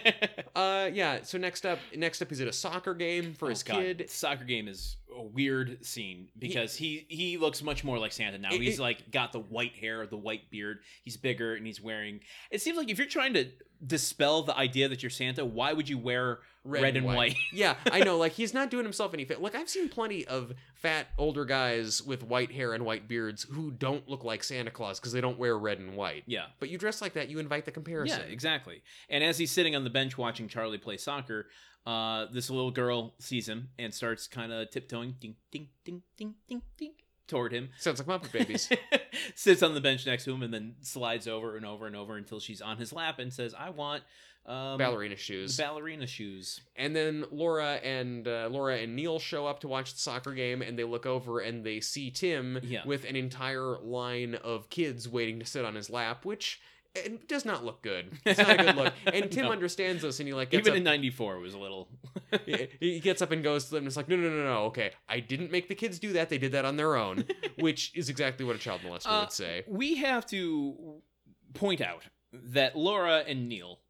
Uh, 0.57 0.91
yeah. 0.93 1.21
So 1.23 1.39
next 1.39 1.65
up, 1.65 1.79
next 1.97 2.21
up, 2.21 2.29
he's 2.29 2.41
at 2.41 2.49
a 2.49 2.53
soccer 2.53 2.93
game 2.93 3.35
for 3.35 3.47
Oh, 3.47 3.49
his 3.51 3.63
God. 3.63 3.77
kid. 3.77 4.11
Soccer 4.11 4.45
game 4.45 4.67
is 4.69 4.97
a 5.17 5.23
weird 5.23 5.85
scene 5.85 6.29
because 6.39 6.77
he 6.77 7.07
he 7.09 7.37
looks 7.37 7.63
much 7.63 7.85
more 7.85 7.99
like 7.99 8.13
Santa 8.13 8.39
now. 8.39 8.51
It- 8.53 8.61
he's 8.61 8.79
it- 8.79 8.83
like 8.83 9.11
got 9.11 9.33
the 9.33 9.41
white 9.41 9.75
hair, 9.77 10.07
the 10.07 10.17
white 10.17 10.51
beard. 10.51 10.79
He's 11.03 11.17
bigger 11.17 11.55
and 11.55 11.67
he's 11.67 11.81
wearing. 11.81 12.21
It 12.51 12.61
seems 12.63 12.77
like 12.79 12.91
if 12.91 12.99
you're 12.99 13.07
trying 13.07 13.35
to 13.35 13.47
dispel 13.87 14.43
the 14.43 14.57
idea 14.57 14.89
that 14.89 15.03
you're 15.03 15.11
Santa, 15.11 15.45
why 15.45 15.73
would 15.73 15.89
you 15.89 15.97
wear 15.97 16.41
red, 16.65 16.97
and 16.97 17.07
white? 17.07 17.35
yeah, 17.53 17.77
I 17.91 18.01
know. 18.01 18.19
Like 18.19 18.33
he's 18.41 18.53
not 18.53 18.71
doing 18.71 18.85
himself 18.85 19.15
any 19.15 19.25
favor. 19.25 19.41
Like 19.41 19.55
I've 19.55 19.69
seen 19.71 19.89
plenty 19.89 20.27
of 20.27 20.53
fat 20.75 21.07
older 21.19 21.45
guys 21.45 22.03
with 22.03 22.23
white 22.23 22.53
hair 22.53 22.73
and 22.75 22.85
white 22.85 23.09
beards 23.09 23.45
who 23.51 23.71
don't 23.71 24.07
look 24.09 24.23
like 24.25 24.45
Santa 24.45 24.71
Claus 24.71 24.99
because 25.01 25.13
they 25.13 25.21
don't 25.21 25.39
wear 25.39 25.57
red 25.59 25.79
and 25.79 25.97
white. 25.97 26.25
yeah. 26.27 26.47
But 26.59 26.69
you 26.71 26.79
dress 26.79 27.01
like 27.03 27.15
that, 27.15 27.29
you 27.29 27.39
invite 27.39 27.65
the 27.65 27.71
comparison. 27.73 28.21
Yeah, 28.21 28.27
exactly. 28.33 28.83
And 29.09 29.25
as 29.25 29.39
he's 29.39 29.51
sitting 29.51 29.75
on 29.77 29.85
the 29.85 29.91
bench 29.91 30.17
watching 30.19 30.49
Charlie 30.49 30.79
play 30.79 30.97
soccer, 30.97 31.47
uh, 31.87 32.27
this 32.33 32.51
little 32.51 32.71
girl 32.71 33.15
sees 33.19 33.49
him 33.49 33.69
and 33.79 33.93
starts 33.95 34.27
kind 34.27 34.53
of 34.53 34.71
tiptoeing, 34.71 35.15
ding, 35.21 35.37
ding, 35.51 35.69
ding, 35.85 36.03
ding, 36.17 36.35
ding, 36.49 36.63
ding, 36.77 36.93
toward 37.27 37.53
him. 37.53 37.71
Sounds 37.79 38.05
like 38.05 38.23
Muppet 38.23 38.33
Babies. 38.33 38.69
Sits 39.35 39.63
on 39.63 39.75
the 39.75 39.81
bench 39.81 40.05
next 40.07 40.25
to 40.25 40.33
him 40.33 40.43
and 40.43 40.53
then 40.53 40.75
slides 40.83 41.27
over 41.29 41.57
and 41.57 41.65
over 41.65 41.87
and 41.87 41.97
over 41.97 42.17
until 42.17 42.41
she's 42.41 42.61
on 42.61 42.77
his 42.77 42.93
lap 42.93 43.19
and 43.19 43.33
says, 43.33 43.55
"I 43.59 43.71
want 43.71 44.03
um, 44.47 44.79
Ballerina 44.79 45.17
shoes. 45.17 45.57
ballerina 45.57 46.07
shoes." 46.07 46.61
and 46.77 46.95
then 46.97 47.25
Laura 47.31 47.75
and 47.77 48.27
uh, 48.27 48.49
Laura 48.51 48.77
and 48.79 48.95
Neil 48.97 49.19
show 49.19 49.47
up 49.47 49.61
to 49.61 49.69
watch 49.69 49.93
the 49.93 49.99
soccer 50.01 50.33
game, 50.35 50.61
and 50.63 50.79
they 50.79 50.85
look 50.85 51.07
over 51.07 51.41
and 51.41 51.65
they 51.65 51.81
see 51.81 52.11
Tim 52.11 52.59
Yeah. 52.63 52.83
with 52.85 53.05
an 53.05 53.17
entire 53.17 53.79
line 53.79 54.35
of 54.37 54.69
kids 54.71 55.09
waiting 55.09 55.39
to 55.41 55.47
sit 55.47 55.65
on 55.65 55.75
his 55.75 55.89
lap, 55.91 56.25
which 56.25 56.61
it 56.95 57.29
does 57.29 57.45
not 57.45 57.65
look 57.65 57.83
good. 57.83 58.11
It's 58.27 58.39
not 58.39 58.51
a 58.61 58.65
good 58.65 58.77
look. 58.77 58.93
And 59.13 59.31
Tim 59.31 59.47
No. 59.47 59.53
understands 59.53 60.03
this, 60.03 60.19
and 60.21 60.27
he 60.27 60.35
like 60.35 60.51
gets 60.51 60.61
Even 60.67 60.73
up, 60.73 60.77
in 60.79 60.85
'94, 60.85 61.37
it 61.37 61.41
was 61.41 61.55
a 61.55 61.59
little. 61.59 61.89
he 62.47 62.69
he 62.81 63.01
gets 63.01 63.23
up 63.23 63.31
and 63.31 63.43
goes 63.43 63.67
to 63.67 63.71
them 63.71 63.79
and 63.79 63.87
it's 63.87 63.97
like, 63.97 64.09
no, 64.09 64.17
no, 64.17 64.29
no, 64.29 64.45
no, 64.45 64.59
okay. 64.65 64.91
I 65.09 65.21
didn't 65.21 65.51
make 65.53 65.69
the 65.69 65.75
kids 65.75 65.99
do 65.99 66.13
that. 66.15 66.29
They 66.29 66.39
did 66.39 66.53
that 66.53 66.65
on 66.65 66.77
their 66.77 66.97
own, 66.97 67.25
which 67.59 67.93
is 67.95 68.09
exactly 68.09 68.45
what 68.45 68.57
a 68.57 68.59
child 68.59 68.81
molester 68.83 69.07
Uh, 69.07 69.21
would 69.21 69.33
say. 69.33 69.65
we 69.69 69.97
have 69.97 70.27
to 70.27 71.01
point 71.55 71.81
out 71.81 72.03
that 72.33 72.77
Laura 72.77 73.25
and 73.27 73.49
Neil 73.49 73.81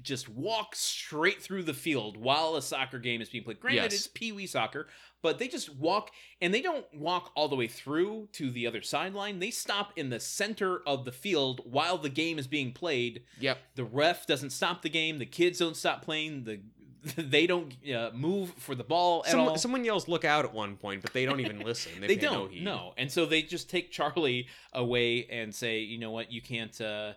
just 0.00 0.28
walk 0.28 0.76
straight 0.76 1.42
through 1.42 1.64
the 1.64 1.74
field 1.74 2.16
while 2.16 2.54
a 2.54 2.62
soccer 2.62 3.00
game 3.00 3.20
is 3.20 3.28
being 3.28 3.42
played. 3.42 3.58
Granted, 3.58 3.82
Yes. 3.82 3.94
it's 3.94 4.06
pee 4.06 4.30
wee 4.30 4.46
soccer, 4.46 4.86
but 5.22 5.38
they 5.38 5.48
just 5.48 5.74
walk 5.74 6.10
and 6.40 6.52
they 6.54 6.60
don't 6.62 6.86
walk 6.94 7.32
all 7.34 7.48
the 7.48 7.56
way 7.56 7.66
through 7.66 8.28
to 8.32 8.50
the 8.50 8.66
other 8.66 8.82
sideline. 8.82 9.38
They 9.38 9.50
stop 9.50 9.92
in 9.96 10.10
the 10.10 10.20
center 10.20 10.80
of 10.86 11.04
the 11.04 11.12
field 11.12 11.60
while 11.64 11.98
the 11.98 12.08
game 12.10 12.38
is 12.38 12.46
being 12.46 12.72
played. 12.72 13.22
Yep. 13.40 13.58
The 13.74 13.84
ref 13.84 14.26
doesn't 14.26 14.50
stop 14.50 14.82
the 14.82 14.90
game. 14.90 15.18
The 15.18 15.26
kids 15.26 15.58
don't 15.58 15.76
stop 15.76 16.02
playing. 16.02 16.44
The 16.44 16.60
they 17.16 17.46
don't 17.46 17.72
uh, 17.88 18.10
move 18.12 18.50
for 18.58 18.74
the 18.74 18.82
ball 18.82 19.22
at 19.24 19.30
Someone, 19.30 19.48
all. 19.50 19.56
someone 19.56 19.84
yells 19.84 20.08
"Look 20.08 20.24
out!" 20.24 20.44
at 20.44 20.52
one 20.52 20.76
point, 20.76 21.00
but 21.00 21.12
they 21.12 21.24
don't 21.24 21.38
even 21.38 21.60
listen. 21.64 21.92
They, 22.00 22.08
they 22.08 22.16
don't 22.16 22.50
heed. 22.50 22.64
no 22.64 22.92
and 22.96 23.10
so 23.10 23.24
they 23.24 23.40
just 23.40 23.70
take 23.70 23.92
charlie 23.92 24.48
away 24.72 25.24
and 25.30 25.54
say 25.54 25.78
you 25.78 25.98
know 25.98 26.10
what 26.10 26.32
you 26.32 26.42
can't 26.42 26.78
uh, 26.80 27.12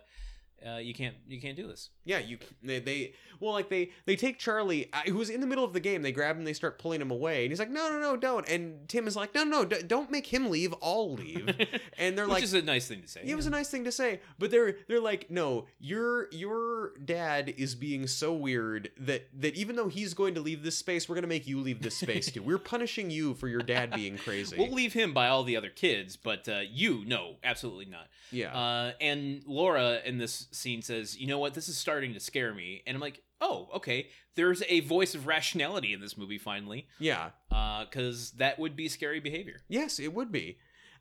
uh 0.64 0.76
you 0.76 0.94
can't 0.94 1.16
you 1.26 1.40
can't 1.40 1.56
do 1.56 1.66
this 1.66 1.90
Yeah, 2.04 2.18
you. 2.18 2.38
They, 2.62 2.80
they 2.80 3.12
well, 3.40 3.52
like 3.52 3.68
they 3.68 3.90
they 4.06 4.16
take 4.16 4.38
Charlie, 4.38 4.88
uh, 4.92 5.02
who's 5.10 5.30
in 5.30 5.40
the 5.40 5.46
middle 5.46 5.64
of 5.64 5.72
the 5.72 5.80
game. 5.80 6.02
They 6.02 6.12
grab 6.12 6.36
him, 6.36 6.44
they 6.44 6.52
start 6.52 6.78
pulling 6.78 7.00
him 7.00 7.10
away, 7.10 7.44
and 7.44 7.52
he's 7.52 7.58
like, 7.58 7.70
"No, 7.70 7.90
no, 7.90 7.98
no, 7.98 8.16
don't." 8.16 8.48
And 8.48 8.88
Tim 8.88 9.06
is 9.06 9.16
like, 9.16 9.34
"No, 9.34 9.44
no, 9.44 9.64
d- 9.64 9.82
don't 9.86 10.10
make 10.10 10.26
him 10.26 10.50
leave. 10.50 10.74
I'll 10.82 11.12
leave." 11.12 11.48
And 11.98 12.16
they're 12.16 12.24
which 12.24 12.30
like, 12.30 12.36
"Which 12.38 12.44
is 12.44 12.54
a 12.54 12.62
nice 12.62 12.88
thing 12.88 13.02
to 13.02 13.08
say 13.08 13.20
It 13.24 13.34
was 13.36 13.46
a 13.46 13.50
nice 13.50 13.68
thing 13.68 13.84
to 13.84 13.92
say, 13.92 14.20
but 14.38 14.50
they're 14.50 14.76
they're 14.88 15.00
like, 15.00 15.30
no, 15.30 15.66
your 15.78 16.28
your 16.32 16.92
dad 17.04 17.52
is 17.56 17.74
being 17.74 18.06
so 18.06 18.32
weird 18.32 18.90
that 18.98 19.28
that 19.40 19.54
even 19.54 19.76
though 19.76 19.88
he's 19.88 20.14
going 20.14 20.34
to 20.34 20.40
leave 20.40 20.62
this 20.62 20.76
space, 20.76 21.08
we're 21.08 21.14
gonna 21.14 21.26
make 21.26 21.46
you 21.46 21.60
leave 21.60 21.82
this 21.82 21.96
space 21.96 22.30
too. 22.30 22.42
We're 22.42 22.58
punishing 22.58 23.10
you 23.10 23.34
for 23.34 23.46
your 23.48 23.60
dad 23.62 23.92
being 23.92 24.16
crazy. 24.18 24.56
we'll 24.58 24.72
leave 24.72 24.92
him 24.92 25.12
by 25.12 25.28
all 25.28 25.44
the 25.44 25.56
other 25.56 25.68
kids 25.68 26.16
but 26.16 26.48
uh, 26.48 26.60
you 26.68 27.04
no 27.06 27.34
absolutely 27.44 27.84
not 27.84 28.08
yeah, 28.30 28.52
uh, 28.56 28.92
and 29.00 29.42
laura 29.46 29.98
in 30.04 30.18
this 30.18 30.46
scene 30.52 30.80
says 30.82 31.18
you 31.18 31.26
know 31.26 31.38
what 31.38 31.54
this 31.54 31.68
is 31.68 31.76
starting 31.76 31.91
to 32.00 32.20
scare 32.20 32.54
me 32.54 32.82
and 32.86 32.96
i'm 32.96 33.00
like 33.00 33.22
oh 33.40 33.68
okay 33.74 34.08
there's 34.34 34.62
a 34.68 34.80
voice 34.80 35.14
of 35.14 35.26
rationality 35.26 35.92
in 35.92 36.00
this 36.00 36.16
movie 36.16 36.38
finally 36.38 36.86
yeah, 36.98 37.30
uh, 37.50 37.84
because 37.84 38.30
that 38.32 38.58
would 38.58 38.76
be 38.76 38.88
scary 38.88 39.20
behavior 39.20 39.60
yes, 39.68 39.98
it 39.98 40.12
would 40.14 40.30
be. 40.30 40.58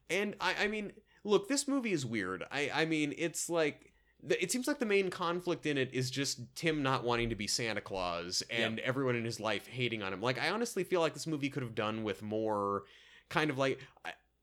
And 0.10 0.36
I 0.40 0.56
I 0.64 0.68
mean, 0.68 0.94
look, 1.24 1.48
this 1.48 1.68
movie 1.68 1.92
is 1.92 2.06
weird. 2.06 2.44
I 2.52 2.72
I 2.74 2.86
mean, 2.86 3.14
it's 3.18 3.50
like. 3.50 3.88
It 4.30 4.52
seems 4.52 4.68
like 4.68 4.78
the 4.78 4.86
main 4.86 5.10
conflict 5.10 5.66
in 5.66 5.80
it 5.80 5.90
is 5.94 6.12
just 6.12 6.42
Tim 6.54 6.84
not 6.84 7.04
wanting 7.04 7.30
to 7.30 7.36
be 7.36 7.48
Santa 7.48 7.82
Claus 7.82 8.44
and 8.52 8.78
everyone 8.82 9.16
in 9.16 9.26
his 9.26 9.40
life 9.40 9.66
hating 9.66 10.04
on 10.04 10.14
him. 10.14 10.22
Like, 10.22 10.40
I 10.40 10.52
honestly 10.52 10.84
feel 10.84 11.02
like 11.02 11.16
this 11.16 11.26
movie 11.26 11.50
could 11.50 11.64
have 11.64 11.74
done 11.74 12.04
with 12.04 12.22
more 12.22 12.84
kind 13.30 13.50
of 13.50 13.58
like 13.58 13.80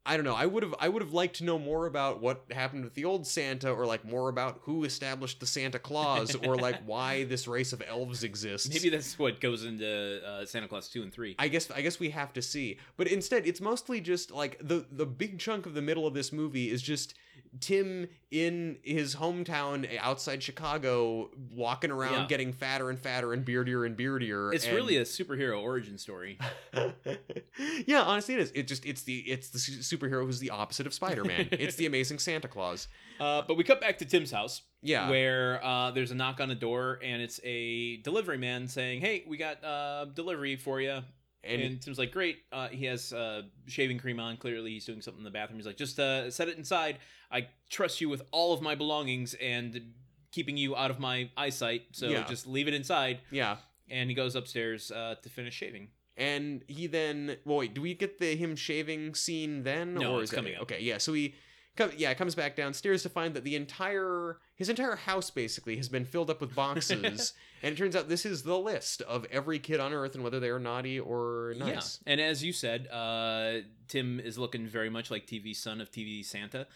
I, 0.09 0.17
don't 0.17 0.25
know. 0.25 0.35
I 0.35 0.47
would 0.47 0.63
have 0.63 0.75
I 0.81 0.89
would 0.89 1.03
have 1.03 1.13
liked 1.13 1.37
to 1.37 1.45
know 1.45 1.59
more 1.59 1.87
about 1.87 2.21
what 2.21 2.45
happened 2.51 2.85
with 2.85 2.95
the 2.95 3.05
old 3.05 3.27
Santa 3.27 3.71
or 3.71 3.87
like 3.87 4.05
more 4.05 4.29
about 4.29 4.61
who 4.63 4.85
established 4.85 5.41
the 5.41 5.47
Santa 5.47 5.79
Claus 5.79 6.35
or 6.35 6.57
like 6.57 6.83
why 6.87 7.25
this 7.25 7.47
race 7.47 7.73
of 7.73 7.83
elves 7.87 8.25
exists. 8.25 8.69
maybe 8.69 8.89
that's 8.89 9.19
what 9.19 9.41
goes 9.41 9.65
into 9.65 10.21
uh, 10.27 10.45
santa 10.47 10.69
claus 10.69 10.89
2 10.89 11.03
and 11.03 11.13
3 11.13 11.37
I 11.39 11.49
guess 11.49 11.71
I 11.71 11.83
guess 11.83 12.01
we 12.01 12.11
have 12.11 12.33
to 12.33 12.43
see. 12.43 12.79
But 12.97 13.09
instead, 13.09 13.47
it's 13.47 13.61
mostly 13.61 14.01
just 14.01 14.31
like 14.31 14.59
the 14.61 14.87
the 14.91 15.07
big 15.07 15.39
chunk 15.39 15.67
of 15.67 15.75
the 15.75 15.83
middle 15.83 16.07
of 16.07 16.15
this 16.15 16.33
movie 16.33 16.71
is 16.71 16.83
just 16.83 17.15
Tim 17.61 18.09
in 18.31 18.79
his 18.83 19.17
hometown 19.17 19.89
outside 20.01 20.43
Chicago 20.43 21.31
walking 21.51 21.91
around 21.91 22.13
Yeah. 22.13 22.27
getting 22.27 22.53
fatter 22.53 22.91
and 22.91 22.99
fatter 22.99 23.33
and 23.33 23.45
beardier 23.45 23.85
and 23.85 23.97
beardier. 23.97 24.53
it's 24.53 24.67
and- 24.67 24.77
really 24.77 24.97
a 24.97 25.03
superhero 25.03 25.61
origin 25.63 25.97
story 25.99 26.39
yeah, 27.87 28.03
honestly, 28.03 28.35
it 28.35 28.41
is. 28.41 28.53
It 28.55 28.69
just 28.69 28.85
it's 28.85 29.03
the 29.03 29.19
it's 29.21 29.51
the 29.51 29.59
superhero 29.59 30.25
who's 30.25 30.39
the 30.41 30.51
opposite 30.51 30.87
of 30.87 30.95
Spider 30.95 31.25
Man. 31.25 31.49
it's 31.53 31.77
the 31.77 31.87
amazing 31.87 32.19
Santa 32.19 32.49
Claus. 32.49 32.89
Uh, 33.19 33.43
but 33.47 33.57
we 33.57 33.65
cut 33.65 33.81
back 33.81 33.99
to 33.99 34.05
Tim's 34.05 34.31
house, 34.31 34.63
Yeah, 34.83 35.11
where 35.11 35.65
uh, 35.65 35.91
there's 35.91 36.11
a 36.11 36.15
knock 36.15 36.41
on 36.41 36.49
the 36.49 36.55
door, 36.55 36.99
and 37.03 37.21
it's 37.21 37.41
a 37.45 37.97
delivery 37.99 38.39
man 38.39 38.69
saying, 38.69 39.01
"Hey, 39.01 39.25
we 39.27 39.37
got 39.37 39.63
uh, 39.65 40.07
delivery 40.07 40.57
for 40.57 40.81
you." 40.81 41.01
And, 41.49 41.63
And, 41.63 41.81
Tim's 41.83 41.99
like, 41.99 42.13
"Great." 42.13 42.39
Uh, 42.53 42.69
he 42.69 42.85
has 42.87 43.13
uh, 43.13 43.43
shaving 43.67 43.99
cream 43.99 44.21
on. 44.21 44.37
Clearly, 44.37 44.71
he's 44.73 44.85
doing 44.85 45.01
something 45.01 45.21
in 45.21 45.25
the 45.25 45.31
bathroom. 45.31 45.59
He's 45.59 45.67
like, 45.67 45.77
"Just 45.77 45.99
uh, 45.99 46.31
set 46.31 46.49
it 46.49 46.57
inside. 46.59 46.99
I 47.31 47.49
trust 47.71 48.01
you 48.01 48.09
with 48.09 48.23
all 48.31 48.53
of 48.53 48.61
my 48.63 48.75
belongings 48.75 49.35
and 49.35 49.93
keeping 50.33 50.57
you 50.57 50.77
out 50.77 50.91
of 50.91 50.99
my 51.01 51.31
eyesight. 51.37 51.83
So 51.93 52.09
Yeah. 52.09 52.25
just 52.25 52.47
leave 52.47 52.69
it 52.69 52.75
inside." 52.75 53.21
yeah, 53.31 53.57
And 53.91 54.11
he 54.11 54.15
goes 54.15 54.35
upstairs 54.37 54.91
uh, 54.91 55.15
to 55.23 55.29
finish 55.29 55.55
shaving. 55.55 55.89
and 56.17 56.65
he 56.67 56.89
then 56.89 57.37
well 57.45 57.59
wait 57.59 57.75
do 57.75 57.81
we 57.81 57.95
get 57.95 58.19
the 58.19 58.35
him 58.35 58.57
shaving 58.57 59.15
scene 59.15 59.63
then 59.63 59.95
No, 59.95 60.15
or 60.15 60.23
it's 60.23 60.25
is 60.25 60.31
that- 60.31 60.37
coming 60.37 60.57
up. 60.57 60.63
okay 60.63 60.81
yeah 60.81 60.99
so 60.99 61.13
he 61.13 61.33
come, 61.79 61.91
yeah 61.97 62.13
comes 62.15 62.35
back 62.35 62.55
downstairs 62.57 63.03
to 63.05 63.09
find 63.09 63.33
that 63.35 63.45
the 63.45 63.57
entire 63.57 64.37
his 64.57 64.69
entire 64.69 64.97
house 64.97 65.31
basically 65.31 65.77
has 65.77 65.89
been 65.89 66.05
filled 66.05 66.29
up 66.29 66.41
with 66.41 66.55
boxes 66.55 67.33
and 67.63 67.73
it 67.75 67.79
turns 67.79 67.97
out 67.97 68.09
this 68.09 68.27
is 68.27 68.43
the 68.43 68.59
list 68.59 69.01
of 69.03 69.25
every 69.31 69.59
kid 69.59 69.81
on 69.81 69.93
earth 69.95 70.15
and 70.15 70.23
whether 70.23 70.39
they 70.41 70.51
are 70.51 70.59
naughty 70.59 70.99
or 71.01 71.55
nice 71.57 72.01
Yeah. 72.07 72.13
And 72.13 72.21
as 72.21 72.45
you 72.45 72.53
said, 72.53 72.89
uh, 72.89 73.61
Tim 73.89 74.21
is 74.21 74.37
looking 74.37 74.67
very 74.67 74.91
much 74.91 75.11
like 75.11 75.27
TV 75.27 75.57
son 75.57 75.81
of 75.81 75.91
TV 75.91 76.25
Santa. 76.25 76.67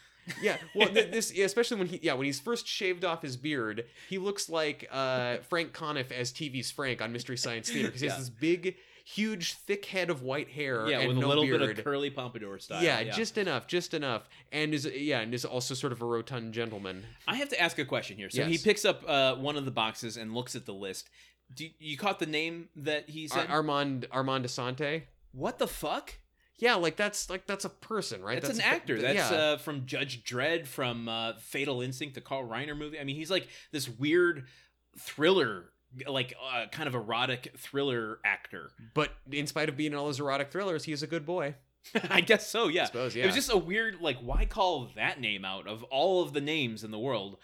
yeah 0.41 0.57
well 0.75 0.89
th- 0.89 1.11
this 1.13 1.35
yeah, 1.35 1.45
especially 1.45 1.77
when 1.79 1.89
he 1.89 1.99
yeah 2.03 2.13
when 2.15 2.25
he's 2.27 2.39
first 2.39 2.65
shaved 2.67 3.05
off 3.05 3.23
his 3.23 3.37
beard 3.37 3.85
he 4.09 4.19
looks 4.19 4.49
like 4.49 4.89
uh 4.93 5.39
frank 5.49 5.73
conniff 5.73 6.13
as 6.13 6.31
tv's 6.33 6.71
frank 6.71 7.03
on 7.03 7.13
mystery 7.13 7.37
science 7.37 7.69
theater 7.69 7.89
because 7.89 8.01
he 8.03 8.07
Yeah. 8.07 8.15
has 8.15 8.29
this 8.29 8.31
big 8.31 8.77
huge 9.05 9.55
thick 9.55 9.85
head 9.87 10.11
of 10.11 10.23
white 10.23 10.49
hair 10.49 10.89
Yeah, 10.89 11.01
and 11.01 11.09
with 11.17 11.25
a 11.25 11.29
little 11.29 11.45
beard. 11.45 11.61
bit 11.61 11.79
of 11.79 11.85
curly 11.85 12.11
pompadour 12.11 12.59
style. 12.59 12.83
yeah, 12.83 13.03
just 13.05 13.37
enough 13.39 13.67
just 13.67 13.95
enough 13.95 14.29
and 14.53 14.73
is 14.75 14.87
yeah 14.87 15.21
and 15.21 15.35
is 15.35 15.45
also 15.45 15.75
sort 15.75 15.93
of 15.93 16.01
a 16.03 16.07
rotund 16.07 16.55
gentleman 16.55 17.05
I 17.27 17.37
have 17.37 17.49
to 17.51 17.61
ask 17.61 17.79
a 17.79 17.85
question 17.85 18.17
here. 18.17 18.31
So 18.31 18.45
he 18.45 18.59
picks 18.59 18.85
up 18.85 19.03
uh, 19.09 19.35
one 19.37 19.57
of 19.57 19.65
the 19.65 19.71
boxes 19.71 20.17
and 20.17 20.35
looks 20.35 20.55
at 20.55 20.67
the 20.67 20.75
list. 20.75 21.11
Do 21.55 21.67
you 21.79 21.97
caught 21.99 22.19
the 22.19 22.27
name 22.27 22.69
that 22.77 23.11
he 23.11 23.29
Ar- 23.31 23.39
said? 23.41 23.51
armand 23.51 24.07
armand 24.11 24.45
Assante 24.45 25.03
what 25.33 25.59
the 25.59 25.67
fuck? 25.67 26.15
yeah 26.59 26.75
like 26.75 26.95
that's 26.97 27.29
like 27.29 27.47
that's 27.47 27.65
a 27.65 27.69
person 27.71 28.23
right 28.23 28.41
That's, 28.41 28.59
an 28.59 28.63
a- 28.65 28.67
actor. 28.67 29.01
That's 29.01 29.31
yeah. 29.31 29.37
uh, 29.37 29.57
from 29.59 29.85
Judge 29.87 30.23
Dredd, 30.25 30.67
from 30.67 31.09
uh, 31.09 31.33
Fatal 31.39 31.81
Instinct, 31.83 32.15
the 32.15 32.21
Carl 32.21 32.47
Reiner 32.49 32.77
movie. 32.77 33.01
I 33.01 33.05
mean, 33.05 33.17
he's 33.17 33.31
like 33.31 33.49
this 33.73 33.89
weird 33.89 34.45
thriller, 34.99 35.72
like 36.07 36.35
uh, 36.55 36.67
kind 36.71 36.87
of 36.89 36.95
erotic 36.95 37.53
thriller 37.59 38.19
actor. 38.25 38.71
but 38.95 39.11
in 39.31 39.47
spite 39.47 39.69
of 39.69 39.77
being 39.77 39.93
in 39.93 39.99
all 39.99 40.07
those 40.07 40.21
erotic 40.21 40.51
thrillers 40.51 40.85
he's 40.85 41.03
a 41.03 41.07
good 41.07 41.27
boy 41.27 41.55
I 42.11 42.21
guess 42.21 42.47
so. 42.49 42.69
Yeah. 42.69 42.83
i 42.83 42.87
suppose 42.87 43.17
yeah 43.17 43.25
It 43.25 43.27
was 43.27 43.35
just 43.35 43.51
a 43.53 43.57
weird, 43.59 44.01
like, 44.01 44.19
why 44.19 44.45
call 44.47 44.89
that 44.95 45.21
name 45.21 45.45
out 45.45 45.67
of 45.67 45.83
all 45.85 46.23
of 46.23 46.33
the 46.33 46.41
names 46.41 46.85
in 46.85 46.93
the 46.93 46.99
world? 46.99 47.39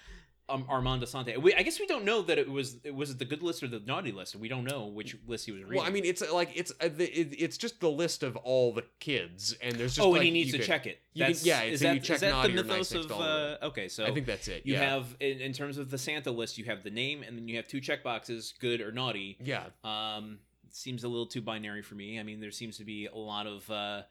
Um, 0.51 0.65
Armand 0.69 1.03
Assante. 1.03 1.37
We, 1.37 1.55
I 1.55 1.63
guess 1.63 1.79
we 1.79 1.87
don't 1.87 2.05
know 2.05 2.23
that 2.23 2.39
it 2.39 2.51
was 2.51 2.77
it 2.85 2.95
was 2.95 3.11
it 3.11 3.19
the 3.19 3.25
good 3.25 3.43
list 3.43 3.63
or 3.63 3.69
the 3.69 3.81
naughty 3.81 4.13
list. 4.13 4.35
We 4.35 4.49
don't 4.49 4.65
know 4.65 4.87
which 4.87 5.17
list 5.27 5.47
he 5.47 5.53
was 5.53 5.63
reading. 5.63 5.79
Well, 5.79 5.87
I 5.87 5.91
mean, 5.91 6.05
it's 6.05 6.23
like 6.33 6.51
it's 6.55 6.73
uh, 6.81 6.89
the, 6.89 7.05
it, 7.05 7.35
it's 7.39 7.59
just 7.59 7.81
the 7.81 7.91
list 7.91 8.23
of 8.23 8.37
all 8.37 8.73
the 8.73 8.85
kids, 8.99 9.55
and 9.61 9.75
there's 9.75 9.97
just 9.97 10.07
oh, 10.07 10.11
like, 10.11 10.19
and 10.21 10.25
he 10.27 10.31
needs 10.31 10.53
to 10.53 10.59
could- 10.59 10.67
check 10.67 10.87
it. 10.87 11.01
can- 11.17 11.35
yeah, 11.43 11.63
is 11.63 11.81
that, 11.81 11.95
you 11.95 12.01
check 12.01 12.15
is 12.17 12.21
that 12.23 12.43
the 12.43 12.49
nice 12.49 12.93
mythos 12.93 12.93
of? 12.95 13.09
to 13.09 13.15
all 13.15 13.23
of 13.23 13.59
Uh, 13.63 13.67
okay, 13.67 13.89
so 13.89 14.07
I 14.07 14.13
think 14.13 14.27
that's 14.27 14.49
it. 14.49 14.65
you 14.65 14.75
yeah. 14.75 14.81
have 14.81 15.17
in, 15.21 15.41
in 15.41 15.53
terms 15.53 15.77
of 15.77 15.91
the 15.91 15.99
Santa 15.99 16.31
list, 16.31 16.57
you 16.59 16.65
have 16.67 16.83
the 16.83 16.91
name, 16.91 17.23
and 17.23 17.37
then 17.37 17.49
you 17.49 17.57
have 17.57 17.67
two 17.67 17.81
check 17.81 18.03
boxes, 18.03 18.55
good 18.59 18.81
or 18.81 18.91
naughty. 18.93 19.37
yeah, 19.43 19.65
Um, 19.85 20.39
seems 20.75 21.05
a 21.05 21.09
little 21.09 21.27
too 21.27 21.41
binary 21.43 21.83
for 21.83 21.95
me. 21.95 22.19
I 22.19 22.23
mean, 22.23 22.41
there 22.41 22.51
seems 22.51 22.77
to 22.79 22.85
be 22.85 23.07
a 23.07 23.17
lot 23.17 23.47
of 23.47 23.71
uh, 23.71 24.03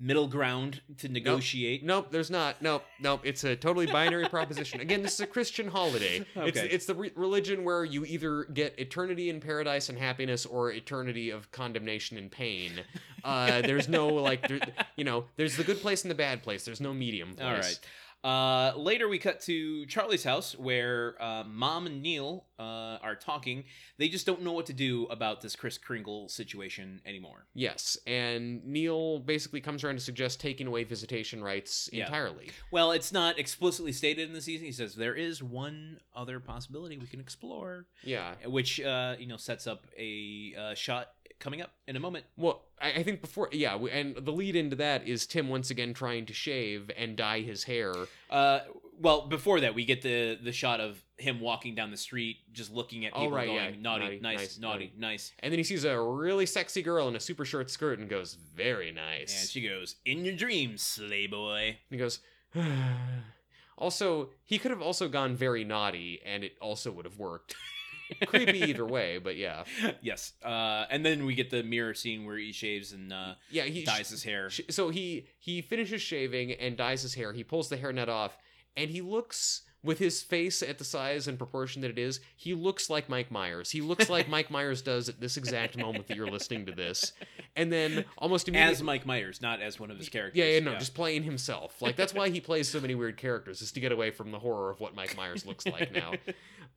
middle 0.00 0.26
ground 0.26 0.80
to 0.98 1.08
negotiate. 1.08 1.84
nope. 1.84 2.10
There's 2.10 2.30
not. 2.30 2.60
Nope, 2.60 2.82
nope. 3.00 3.20
It's 3.24 3.44
a 3.44 3.54
totally 3.54 3.86
binary 3.86 4.28
proposition. 4.28 4.80
Again, 4.80 5.02
this 5.02 5.14
is 5.14 5.20
a 5.20 5.26
Christian 5.26 5.68
holiday. 5.68 6.24
It's 6.36 6.58
Okay. 6.58 6.68
it's 6.68 6.86
the 6.86 6.94
re- 6.94 7.12
religion 7.14 7.62
where 7.62 7.84
you 7.84 8.04
either 8.04 8.44
get 8.44 8.76
eternity 8.78 9.30
in 9.30 9.38
paradise 9.40 9.88
and 9.88 9.98
happiness, 9.98 10.44
or 10.44 10.72
eternity 10.72 11.30
of 11.30 11.50
condemnation 11.52 12.18
and 12.18 12.30
pain. 12.30 12.72
Uh, 13.22 13.62
there's 13.62 13.88
no 13.88 14.08
like, 14.08 14.48
there, 14.48 14.58
you 14.96 15.04
know, 15.04 15.26
there's 15.36 15.56
the 15.56 15.62
good 15.64 15.80
place 15.80 16.02
and 16.02 16.10
the 16.10 16.14
bad 16.16 16.42
place. 16.42 16.64
There's 16.64 16.80
no 16.80 16.92
medium 16.92 17.34
place. 17.34 17.46
All 17.46 17.52
right. 17.54 17.78
Uh, 18.24 18.72
later, 18.76 19.08
we 19.08 19.18
cut 19.18 19.40
to 19.40 19.84
Charlie's 19.86 20.22
house 20.22 20.56
where 20.56 21.20
uh, 21.20 21.42
Mom 21.44 21.86
and 21.86 22.00
Neil 22.02 22.44
uh, 22.58 22.98
are 23.02 23.16
talking. 23.16 23.64
They 23.98 24.08
just 24.08 24.26
don't 24.26 24.42
know 24.42 24.52
what 24.52 24.66
to 24.66 24.72
do 24.72 25.06
about 25.06 25.40
this 25.40 25.56
Kris 25.56 25.76
Kringle 25.76 26.28
situation 26.28 27.00
anymore. 27.04 27.46
Yes, 27.54 27.98
and 28.06 28.64
Neil 28.64 29.18
basically 29.18 29.60
comes 29.60 29.82
around 29.82 29.96
to 29.96 30.00
suggest 30.00 30.40
taking 30.40 30.68
away 30.68 30.84
visitation 30.84 31.42
rights 31.42 31.90
Yeah. 31.92 32.04
entirely. 32.04 32.50
Well, 32.70 32.92
it's 32.92 33.10
not 33.12 33.38
explicitly 33.40 33.90
stated 33.92 34.28
in 34.28 34.34
the 34.34 34.40
season. 34.40 34.66
He 34.66 34.72
says 34.72 34.94
there 34.94 35.14
is 35.16 35.42
one 35.42 35.98
other 36.14 36.38
possibility 36.38 36.98
we 36.98 37.06
can 37.06 37.18
explore, 37.20 37.86
Yeah. 38.04 38.34
which 38.46 38.80
uh, 38.80 39.16
you 39.18 39.26
know 39.26 39.36
sets 39.36 39.66
up 39.66 39.86
a 39.98 40.54
uh, 40.56 40.74
shot 40.74 41.12
coming 41.42 41.60
up 41.60 41.72
in 41.86 41.96
a 41.96 42.00
moment. 42.00 42.24
Well, 42.36 42.62
I, 42.80 42.92
I 42.92 43.02
think 43.02 43.20
before, 43.20 43.48
yeah, 43.52 43.76
we- 43.76 43.90
and 43.90 44.14
the 44.16 44.30
lead 44.32 44.56
into 44.56 44.76
that 44.76 45.06
is 45.06 45.26
Tim 45.26 45.48
once 45.48 45.70
again 45.70 45.92
trying 45.92 46.24
to 46.26 46.32
shave 46.32 46.90
and 46.96 47.16
dye 47.16 47.40
his 47.40 47.64
hair. 47.64 47.92
Uh, 48.30 48.60
well, 49.00 49.26
before 49.26 49.60
that, 49.60 49.74
we 49.74 49.84
get 49.84 50.02
the 50.02 50.38
the 50.42 50.52
shot 50.52 50.80
of 50.80 51.02
him 51.18 51.40
walking 51.40 51.74
down 51.74 51.90
the 51.90 51.96
street, 51.96 52.36
just 52.52 52.72
looking 52.72 53.04
at 53.04 53.12
Oh, 53.14 53.20
people 53.22 53.36
right, 53.36 53.46
going, 53.46 53.74
yeah. 53.74 53.80
naughty, 53.80 54.04
Naughty, 54.04 54.20
nice, 54.20 54.38
nice, 54.38 54.58
naughty, 54.58 54.84
naughty." 54.86 54.98
nice. 54.98 55.32
And 55.40 55.52
then 55.52 55.58
he 55.58 55.64
sees 55.64 55.84
a 55.84 56.00
really 56.00 56.46
sexy 56.46 56.82
girl 56.82 57.08
in 57.08 57.16
a 57.16 57.20
super 57.20 57.44
short 57.44 57.70
skirt 57.70 57.98
and 57.98 58.08
goes, 58.08 58.34
very 58.34 58.92
nice. 58.92 59.40
And 59.40 59.50
she 59.50 59.60
goes, 59.68 59.96
"In 60.04 60.24
your 60.24 60.34
dreams, 60.36 60.82
sleigh 60.82 61.26
boy." 61.26 61.78
he 61.90 61.96
goes, 61.96 62.20
also, 63.78 64.30
he 64.44 64.58
could 64.58 64.70
have 64.70 64.82
also 64.82 65.08
gone 65.08 65.34
very 65.34 65.64
naughty 65.64 66.20
and 66.24 66.44
it 66.44 66.52
also 66.60 66.92
would 66.92 67.04
have 67.04 67.18
worked. 67.18 67.54
Creepy 68.26 68.62
either 68.62 68.86
way, 68.86 69.18
but 69.18 69.36
yeah. 69.36 69.64
yes. 70.00 70.32
Uh, 70.44 70.84
and 70.90 71.04
then 71.04 71.24
we 71.24 71.34
get 71.34 71.50
the 71.50 71.62
mirror 71.62 71.94
scene 71.94 72.24
where 72.24 72.36
he 72.36 72.52
shaves 72.52 72.92
and 72.92 73.12
uh, 73.12 73.34
Yeah, 73.50 73.64
he 73.64 73.84
dyes 73.84 74.10
his 74.10 74.22
hair. 74.24 74.50
So 74.50 74.90
he 74.90 75.26
he 75.38 75.62
finishes 75.62 76.02
shaving 76.02 76.52
and 76.52 76.76
dyes 76.76 77.02
his 77.02 77.14
hair. 77.14 77.32
He 77.32 77.44
pulls 77.44 77.68
the 77.68 77.76
hairnet 77.76 78.08
off, 78.08 78.36
and 78.76 78.90
he 78.90 79.00
looks 79.00 79.62
with 79.84 79.98
his 79.98 80.22
face 80.22 80.62
at 80.62 80.78
the 80.78 80.84
size 80.84 81.26
and 81.26 81.36
proportion 81.38 81.82
that 81.82 81.90
it 81.90 81.98
is. 81.98 82.20
He 82.36 82.54
looks 82.54 82.88
like 82.88 83.08
Mike 83.08 83.30
Myers. 83.30 83.70
He 83.70 83.80
looks 83.80 84.08
like 84.08 84.28
Mike 84.28 84.50
Myers 84.50 84.80
does 84.82 85.08
at 85.08 85.20
this 85.20 85.36
exact 85.36 85.76
moment 85.76 86.06
that 86.08 86.16
you're 86.16 86.30
listening 86.30 86.66
to 86.66 86.72
this. 86.72 87.12
And 87.56 87.72
then 87.72 88.04
almost 88.18 88.48
immediately. 88.48 88.72
As 88.72 88.82
Mike 88.82 89.04
Myers, 89.06 89.42
not 89.42 89.60
as 89.60 89.80
one 89.80 89.90
of 89.90 89.98
his 89.98 90.08
characters. 90.08 90.38
yeah, 90.38 90.44
yeah, 90.52 90.60
no, 90.60 90.76
just 90.76 90.94
playing 90.94 91.24
himself. 91.24 91.82
Like 91.82 91.96
that's 91.96 92.14
why 92.14 92.28
he 92.30 92.40
plays 92.40 92.68
so 92.68 92.80
many 92.80 92.94
weird 92.94 93.16
characters, 93.16 93.60
is 93.60 93.72
to 93.72 93.80
get 93.80 93.90
away 93.92 94.10
from 94.10 94.30
the 94.30 94.38
horror 94.38 94.70
of 94.70 94.80
what 94.80 94.94
Mike 94.94 95.16
Myers 95.16 95.44
looks 95.46 95.66
like 95.66 95.92
now. 95.92 96.12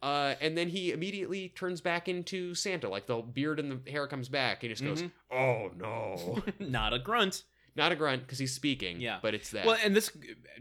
Uh, 0.04 0.36
and 0.42 0.58
then 0.58 0.68
he 0.68 0.92
immediately 0.92 1.48
turns 1.50 1.80
back 1.80 2.10
into 2.10 2.54
Santa. 2.54 2.90
Like 2.90 3.08
the 3.08 3.16
beard 3.22 3.60
and 3.62 3.82
the 3.86 3.90
hair 3.92 4.06
comes 4.08 4.28
back. 4.28 4.62
He 4.62 4.68
just 4.68 4.84
goes, 4.84 5.02
Mhm. 5.02 5.12
"Oh 5.32 5.72
no!" 5.76 6.44
not 6.60 6.94
a 6.94 7.00
grunt. 7.00 7.44
Not 7.76 7.92
a 7.92 7.96
grunt 7.96 8.22
because 8.22 8.40
he's 8.40 8.54
speaking. 8.54 9.02
Yeah. 9.02 9.20
but 9.22 9.34
it's 9.34 9.52
that. 9.52 9.66
Well, 9.66 9.78
and 9.84 9.96
this 9.96 10.12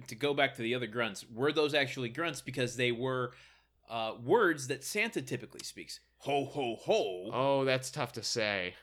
to 0.09 0.15
go 0.15 0.35
back 0.35 0.55
to 0.57 0.63
the 0.63 0.75
other 0.75 0.87
grunts, 0.87 1.25
were 1.33 1.53
those 1.53 1.75
actually 1.75 2.09
grunts 2.09 2.41
because 2.41 2.77
they 2.77 2.91
were 2.93 3.33
uh, 3.89 4.15
words 4.23 4.67
that 4.69 4.83
Santa 4.83 5.23
typically 5.23 5.61
speaks? 5.63 6.01
Ho 6.19 6.45
ho 6.45 6.77
ho. 6.81 7.31
Oh, 7.33 7.65
that's 7.65 7.91
tough 7.91 8.13
to 8.15 8.23
say. 8.23 8.75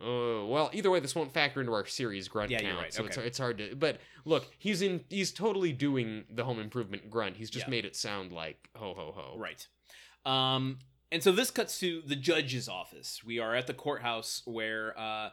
Oh 0.00 0.46
well, 0.46 0.70
either 0.72 0.90
way, 0.90 1.00
this 1.00 1.14
won't 1.14 1.32
factor 1.32 1.60
into 1.60 1.72
our 1.72 1.84
series 1.86 2.28
grunt 2.28 2.50
Yeah, 2.50 2.60
count, 2.60 2.78
right, 2.78 2.94
so 2.94 3.04
it's 3.04 3.16
it's 3.16 3.38
hard 3.38 3.58
to. 3.58 3.74
But 3.74 3.98
look, 4.24 4.46
he's 4.58 4.80
in. 4.80 5.04
He's 5.08 5.32
totally 5.32 5.72
doing 5.72 6.24
the 6.30 6.44
Home 6.44 6.60
Improvement 6.60 7.10
grunt. 7.10 7.36
He's 7.36 7.50
just 7.50 7.66
Yeah. 7.66 7.70
made 7.70 7.84
it 7.84 7.96
sound 7.96 8.32
like 8.32 8.68
ho 8.76 8.94
ho 8.94 9.12
ho. 9.16 9.36
Right. 9.36 9.66
Um, 10.24 10.78
and 11.10 11.22
so 11.22 11.32
this 11.32 11.50
cuts 11.50 11.80
to 11.80 12.02
the 12.06 12.14
judge's 12.16 12.68
office. 12.68 13.22
We 13.24 13.38
are 13.40 13.54
at 13.54 13.66
the 13.66 13.74
courthouse 13.74 14.42
where 14.44 14.96
uh, 14.98 15.30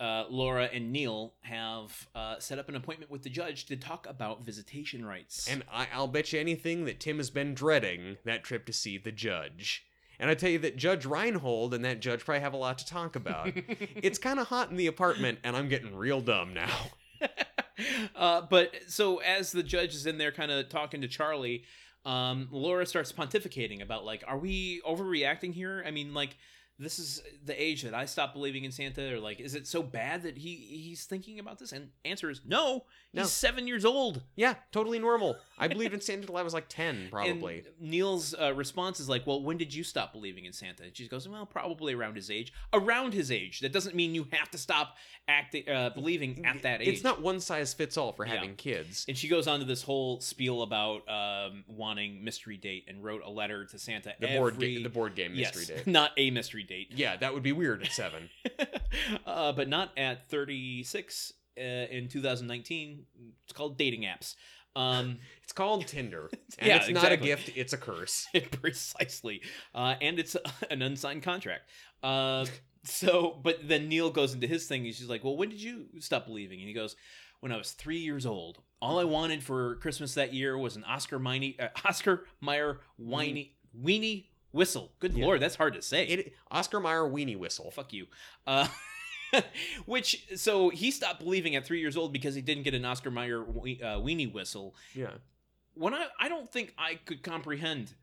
uh, 0.00 0.24
Laura 0.30 0.64
and 0.72 0.90
Neil 0.90 1.34
have 1.42 2.08
uh, 2.14 2.38
set 2.38 2.58
up 2.58 2.68
an 2.70 2.74
appointment 2.74 3.10
with 3.10 3.22
the 3.22 3.28
judge 3.28 3.66
to 3.66 3.76
talk 3.76 4.06
about 4.08 4.42
visitation 4.42 5.04
rights. 5.04 5.46
And 5.46 5.62
I, 5.70 5.88
I'll 5.92 6.08
bet 6.08 6.32
you 6.32 6.40
anything 6.40 6.86
that 6.86 7.00
Tim 7.00 7.18
has 7.18 7.28
been 7.28 7.54
dreading 7.54 8.16
that 8.24 8.42
trip 8.42 8.64
to 8.66 8.72
see 8.72 8.96
the 8.96 9.12
judge. 9.12 9.84
And 10.18 10.30
I 10.30 10.34
tell 10.34 10.50
you 10.50 10.58
that 10.60 10.76
Judge 10.76 11.06
Reinhold 11.06 11.72
and 11.72 11.84
that 11.84 12.00
judge 12.00 12.24
probably 12.24 12.40
have 12.40 12.52
a 12.52 12.58
lot 12.58 12.78
to 12.78 12.86
talk 12.86 13.16
about. 13.16 13.52
it's 13.54 14.18
kind 14.18 14.38
of 14.38 14.48
hot 14.48 14.70
in 14.70 14.76
the 14.76 14.86
apartment, 14.86 15.38
and 15.44 15.56
I'm 15.56 15.68
getting 15.68 15.94
real 15.94 16.20
dumb 16.20 16.52
now. 16.52 16.76
uh, 18.16 18.42
but 18.42 18.74
so 18.86 19.18
as 19.18 19.52
the 19.52 19.62
judge 19.62 19.94
is 19.94 20.06
in 20.06 20.18
there 20.18 20.32
kind 20.32 20.50
of 20.50 20.68
talking 20.68 21.00
to 21.00 21.08
Charlie, 21.08 21.64
um, 22.04 22.48
Laura 22.50 22.84
starts 22.86 23.12
pontificating 23.12 23.82
about 23.82 24.04
like, 24.04 24.24
are 24.26 24.38
we 24.38 24.82
overreacting 24.86 25.54
here? 25.54 25.82
I 25.86 25.90
mean, 25.90 26.12
like, 26.12 26.36
this 26.80 26.98
is 26.98 27.22
the 27.44 27.62
age 27.62 27.82
that 27.82 27.94
I 27.94 28.06
stopped 28.06 28.32
believing 28.32 28.64
in 28.64 28.72
Santa, 28.72 29.14
or 29.14 29.20
like, 29.20 29.38
is 29.38 29.54
it 29.54 29.66
so 29.66 29.82
bad 29.82 30.22
that 30.22 30.38
he 30.38 30.56
he's 30.56 31.04
thinking 31.04 31.38
about 31.38 31.58
this? 31.58 31.72
And 31.72 31.90
answer 32.04 32.30
is 32.30 32.40
no. 32.44 32.86
He's 33.12 33.32
seven 33.32 33.66
years 33.66 33.84
old. 33.84 34.22
Yeah, 34.36 34.54
totally 34.70 34.98
normal. 34.98 35.36
I 35.58 35.68
believed 35.68 35.94
in 35.94 36.00
Santa 36.00 36.26
till 36.26 36.36
I 36.36 36.42
was 36.42 36.54
like 36.54 36.68
10, 36.68 37.08
probably. 37.10 37.64
And 37.66 37.90
Neil's 37.90 38.34
uh, 38.40 38.54
response 38.54 39.00
is 39.00 39.08
like, 39.08 39.26
"Well, 39.26 39.42
when 39.42 39.56
did 39.56 39.74
you 39.74 39.82
stop 39.82 40.12
believing 40.12 40.44
in 40.44 40.52
Santa?" 40.52 40.84
And 40.84 40.96
she 40.96 41.08
goes, 41.08 41.28
"Well, 41.28 41.44
probably 41.44 41.92
around 41.92 42.14
his 42.14 42.30
age. 42.30 42.52
Around 42.72 43.12
his 43.14 43.32
age. 43.32 43.60
That 43.60 43.72
doesn't 43.72 43.96
mean 43.96 44.14
you 44.14 44.26
have 44.32 44.50
to 44.52 44.58
stop 44.58 44.96
acting, 45.26 45.68
uh, 45.68 45.90
believing 45.90 46.46
at 46.46 46.62
that 46.62 46.82
age." 46.82 46.88
It's 46.88 47.04
not 47.04 47.20
one 47.20 47.40
size 47.40 47.74
fits 47.74 47.96
all 47.96 48.12
for 48.12 48.24
Yeah. 48.24 48.34
having 48.34 48.54
kids. 48.54 49.04
And 49.08 49.18
she 49.18 49.28
goes 49.28 49.48
on 49.48 49.58
to 49.58 49.66
this 49.66 49.82
whole 49.82 50.20
spiel 50.20 50.62
about 50.62 51.08
um, 51.08 51.64
wanting 51.66 52.22
mystery 52.22 52.56
date 52.56 52.84
and 52.86 53.02
wrote 53.02 53.22
a 53.24 53.30
letter 53.30 53.64
to 53.64 53.78
Santa. 53.78 54.14
The 54.20 54.28
every... 54.28 54.38
board 54.38 54.58
game, 54.58 54.82
the 54.82 54.88
board 54.88 55.14
game 55.16 55.34
mystery 55.34 55.64
yes, 55.68 55.84
date. 55.84 55.86
not 55.86 56.12
a 56.16 56.30
mystery 56.30 56.62
date. 56.62 56.92
Yeah, 56.94 57.16
that 57.16 57.34
would 57.34 57.42
be 57.42 57.52
weird 57.52 57.82
at 57.82 57.92
seven. 57.92 58.30
uh, 59.26 59.52
but 59.52 59.68
not 59.68 59.90
at 59.96 60.28
36 60.28 61.32
uh, 61.58 61.62
in 61.62 62.08
2019. 62.08 63.04
It's 63.44 63.52
called 63.52 63.76
dating 63.78 64.02
apps. 64.02 64.34
Um, 64.76 65.18
It's 65.42 65.52
called 65.52 65.86
Tinder, 65.88 66.30
and 66.58 66.68
Yeah, 66.68 66.76
it's 66.76 66.88
not 66.88 67.04
exactly. 67.12 67.30
a 67.32 67.36
gift; 67.36 67.50
it's 67.56 67.72
a 67.72 67.76
curse. 67.76 68.28
precisely, 68.60 69.42
uh, 69.74 69.94
and 70.00 70.18
it's 70.20 70.36
an 70.70 70.80
unsigned 70.82 71.22
contract. 71.24 71.68
Uh, 72.04 72.46
so, 72.84 73.38
but 73.42 73.66
then 73.66 73.88
Neil 73.88 74.10
goes 74.10 74.32
into 74.32 74.46
his 74.46 74.66
thing. 74.66 74.84
He's 74.84 74.98
just 74.98 75.10
like, 75.10 75.24
"Well, 75.24 75.36
when 75.36 75.48
did 75.48 75.60
you 75.60 75.86
stop 75.98 76.26
believing?" 76.26 76.60
And 76.60 76.68
he 76.68 76.72
goes, 76.74 76.94
"When 77.40 77.50
I 77.52 77.56
was 77.56 77.72
three 77.72 77.98
years 77.98 78.26
old. 78.26 78.58
All 78.82 78.98
I 78.98 79.04
wanted 79.04 79.42
for 79.42 79.74
Christmas 79.76 80.14
that 80.14 80.32
year 80.32 80.56
was 80.56 80.76
an 80.76 80.84
Oscar 80.84 81.18
Miney, 81.18 81.56
uh, 81.60 81.68
Oscar 81.84 82.24
Mayer 82.40 82.80
whiny 82.96 83.56
weenie 83.78 84.26
whistle. 84.52 84.92
Good 85.00 85.12
Yeah. 85.14 85.26
lord, 85.26 85.40
that's 85.40 85.56
hard 85.56 85.74
to 85.74 85.82
say. 85.82 86.06
It, 86.06 86.32
Oscar 86.50 86.80
Mayer 86.80 87.02
weenie 87.02 87.36
whistle. 87.36 87.70
Fuck 87.72 87.92
you. 87.92 88.06
Which 89.86 90.26
so 90.36 90.70
he 90.70 90.90
stopped 90.90 91.20
believing 91.20 91.56
at 91.56 91.64
three 91.64 91.80
years 91.80 91.96
old 91.96 92.12
because 92.12 92.34
he 92.34 92.42
didn't 92.42 92.64
get 92.64 92.74
an 92.74 92.84
Oscar 92.84 93.10
Mayer 93.10 93.42
we- 93.42 93.80
uh, 93.82 93.98
weenie 93.98 94.32
whistle. 94.32 94.74
Yeah. 94.94 95.12
When 95.74 95.94
I 95.94 96.06
I 96.18 96.28
don't 96.28 96.50
think 96.50 96.74
I 96.78 96.96
could 96.96 97.22
comprehend 97.22 97.94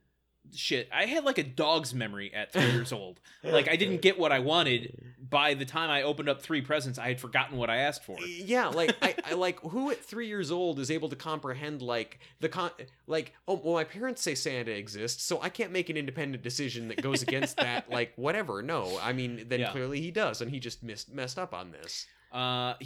shit. 0.55 0.89
I 0.93 1.05
had 1.05 1.23
like 1.23 1.37
a 1.37 1.43
dog's 1.43 1.93
memory 1.93 2.33
at 2.33 2.51
three 2.53 2.71
years 2.71 2.91
old. 2.93 3.19
Like 3.43 3.69
I 3.69 3.77
didn't 3.77 4.01
get 4.01 4.19
what 4.19 4.33
I 4.33 4.39
wanted. 4.39 5.13
By 5.29 5.53
the 5.53 5.63
time 5.63 5.89
I 5.89 6.01
opened 6.01 6.27
up 6.27 6.41
three 6.41 6.59
presents, 6.61 6.99
I 6.99 7.07
had 7.07 7.19
forgotten 7.21 7.57
what 7.57 7.69
I 7.69 7.77
asked 7.77 8.03
for. 8.03 8.17
Yeah, 8.25 8.67
like 8.67 8.93
I, 9.01 9.15
I 9.23 9.33
like 9.35 9.59
who 9.61 9.89
at 9.91 10.03
three 10.03 10.27
years 10.27 10.51
old 10.51 10.79
is 10.79 10.91
able 10.91 11.07
to 11.09 11.15
comprehend 11.15 11.81
like 11.81 12.19
the 12.41 12.49
con 12.49 12.71
like 13.07 13.33
oh 13.47 13.61
well 13.63 13.75
my 13.75 13.85
parents 13.85 14.21
say 14.21 14.35
Santa 14.35 14.71
exists 14.71 15.23
so 15.23 15.41
I 15.41 15.47
can't 15.49 15.71
make 15.71 15.89
an 15.89 15.95
independent 15.95 16.43
decision 16.43 16.89
that 16.89 17.01
goes 17.01 17.21
against 17.21 17.55
that 17.67 17.89
like 17.89 18.11
whatever 18.17 18.61
no 18.61 18.99
I 19.01 19.13
mean 19.13 19.45
then 19.47 19.61
Yeah. 19.61 19.71
clearly 19.71 20.01
he 20.01 20.11
does 20.11 20.41
and 20.41 20.51
he 20.51 20.59
just 20.59 20.83
missed 20.83 21.13
messed 21.13 21.39
up 21.39 21.53
on 21.53 21.71
this 21.71 22.05
Uh, 22.33 22.73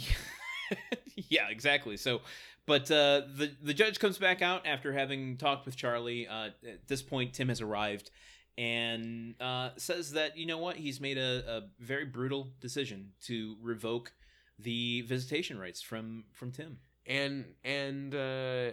yeah, 1.28 1.48
exactly. 1.48 1.96
So, 1.96 2.20
but 2.66 2.90
uh, 2.90 3.22
the 3.36 3.52
the 3.62 3.74
judge 3.74 3.98
comes 3.98 4.18
back 4.18 4.42
out 4.42 4.66
after 4.66 4.92
having 4.92 5.36
talked 5.36 5.66
with 5.66 5.76
Charlie. 5.76 6.26
Uh, 6.28 6.50
at 6.66 6.88
this 6.88 7.02
point, 7.02 7.32
Tim 7.34 7.48
has 7.48 7.60
arrived 7.60 8.10
and 8.58 9.34
uh, 9.40 9.70
says 9.76 10.12
that 10.12 10.36
you 10.36 10.46
know 10.46 10.58
what 10.58 10.76
he's 10.76 11.00
made 11.00 11.18
a, 11.18 11.42
a 11.48 11.62
very 11.80 12.04
brutal 12.04 12.52
decision 12.60 13.12
to 13.24 13.56
revoke 13.62 14.12
the 14.58 15.00
visitation 15.02 15.58
rights 15.58 15.80
from 15.82 16.24
from 16.32 16.52
Tim. 16.52 16.78
and 17.06 17.46
and 17.64 18.14
uh 18.14 18.72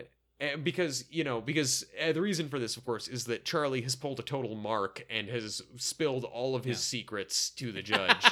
because 0.63 1.05
you 1.11 1.23
know 1.23 1.41
because 1.41 1.85
uh, 2.01 2.11
the 2.11 2.21
reason 2.21 2.47
for 2.49 2.59
this 2.59 2.77
of 2.77 2.85
course 2.85 3.07
is 3.07 3.25
that 3.25 3.43
Charlie 3.45 3.81
has 3.81 3.95
pulled 3.95 4.19
a 4.19 4.23
total 4.23 4.55
mark 4.55 5.05
and 5.09 5.27
has 5.27 5.61
spilled 5.77 6.23
all 6.23 6.55
of 6.55 6.63
his 6.63 6.77
Yeah. 6.77 6.99
secrets 6.99 7.49
to 7.51 7.71
the 7.71 7.81
judge 7.93 8.25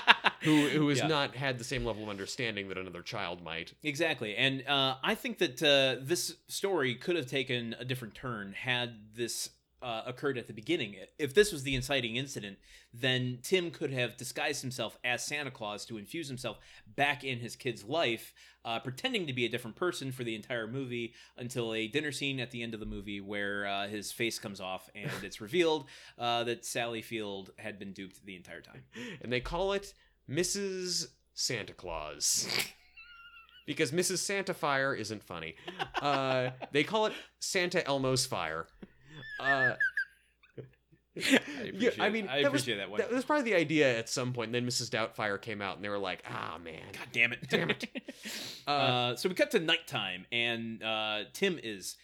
who 0.43 0.67
who 0.69 0.87
has 0.89 0.99
Yeah. 0.99 1.07
not 1.07 1.35
had 1.35 1.57
the 1.57 1.63
same 1.63 1.83
level 1.85 2.03
of 2.03 2.09
understanding 2.09 2.69
that 2.69 2.77
another 2.77 3.01
child 3.01 3.43
might 3.43 3.73
Exactly, 3.83 4.35
and 4.35 4.65
uh, 4.67 4.95
I 5.03 5.15
think 5.15 5.37
that 5.39 5.61
uh, 5.61 6.01
this 6.01 6.35
story 6.47 6.95
could 6.95 7.15
have 7.15 7.27
taken 7.27 7.75
a 7.79 7.85
different 7.85 8.15
turn 8.15 8.53
had 8.53 9.15
this 9.15 9.49
uh, 9.81 10.01
occurred 10.05 10.37
at 10.37 10.47
the 10.47 10.53
beginning. 10.53 10.95
If 11.19 11.33
this 11.33 11.51
was 11.51 11.63
the 11.63 11.75
inciting 11.75 12.15
incident, 12.15 12.57
then 12.93 13.39
Tim 13.43 13.71
could 13.71 13.91
have 13.91 14.17
disguised 14.17 14.61
himself 14.61 14.97
as 15.03 15.25
Santa 15.25 15.51
Claus 15.51 15.85
to 15.85 15.97
infuse 15.97 16.27
himself 16.27 16.57
back 16.95 17.23
in 17.23 17.39
his 17.39 17.55
kid's 17.55 17.83
life, 17.83 18.33
uh, 18.65 18.79
pretending 18.79 19.27
to 19.27 19.33
be 19.33 19.45
a 19.45 19.49
different 19.49 19.75
person 19.75 20.11
for 20.11 20.23
the 20.23 20.35
entire 20.35 20.67
movie 20.67 21.13
until 21.37 21.73
a 21.73 21.87
dinner 21.87 22.11
scene 22.11 22.39
at 22.39 22.51
the 22.51 22.63
end 22.63 22.73
of 22.73 22.79
the 22.79 22.85
movie 22.85 23.21
where 23.21 23.67
uh, 23.67 23.87
his 23.87 24.11
face 24.11 24.39
comes 24.39 24.59
off 24.59 24.89
and 24.95 25.11
it's 25.23 25.41
revealed 25.41 25.85
uh, 26.17 26.43
that 26.43 26.65
Sally 26.65 27.01
Field 27.01 27.51
had 27.57 27.77
been 27.77 27.93
duped 27.93 28.25
the 28.25 28.35
entire 28.35 28.61
time. 28.61 28.83
and 29.21 29.31
they 29.31 29.39
call 29.39 29.73
it 29.73 29.93
Mrs. 30.29 31.07
Santa 31.33 31.73
Claus. 31.73 32.47
because 33.67 33.91
Mrs. 33.91 34.19
Santa 34.19 34.53
Fire 34.53 34.95
isn't 34.95 35.21
funny. 35.21 35.55
Uh, 36.01 36.51
they 36.71 36.83
call 36.83 37.05
it 37.05 37.13
Santa 37.39 37.85
Elmo's 37.85 38.25
Fire. 38.25 38.65
Uh, 39.39 39.73
I 41.17 41.71
yeah, 41.73 41.89
I 41.99 42.09
mean, 42.09 42.27
I 42.27 42.43
that 42.43 42.51
was, 42.51 42.61
appreciate 42.61 42.77
that 42.77 42.91
one. 42.91 42.99
That 42.99 43.11
was 43.11 43.25
probably 43.25 43.43
the 43.51 43.55
idea 43.55 43.97
at 43.97 44.07
some 44.07 44.33
point. 44.33 44.49
And 44.49 44.55
then 44.55 44.67
Mrs. 44.67 44.89
Doubtfire 44.89 45.41
came 45.41 45.61
out, 45.61 45.75
and 45.75 45.83
they 45.83 45.89
were 45.89 45.97
like, 45.97 46.23
"Ah, 46.29 46.57
man." 46.63 46.81
God 46.93 47.07
damn 47.11 47.33
it. 47.33 47.49
Damn 47.49 47.69
it. 47.71 47.85
uh, 48.67 48.69
Uh, 48.71 49.15
so 49.15 49.29
we 49.29 49.35
cut 49.35 49.49
to 49.51 49.59
nighttime, 49.59 50.25
and 50.31 50.83
uh, 50.83 51.21
Tim 51.33 51.59
is 51.61 51.95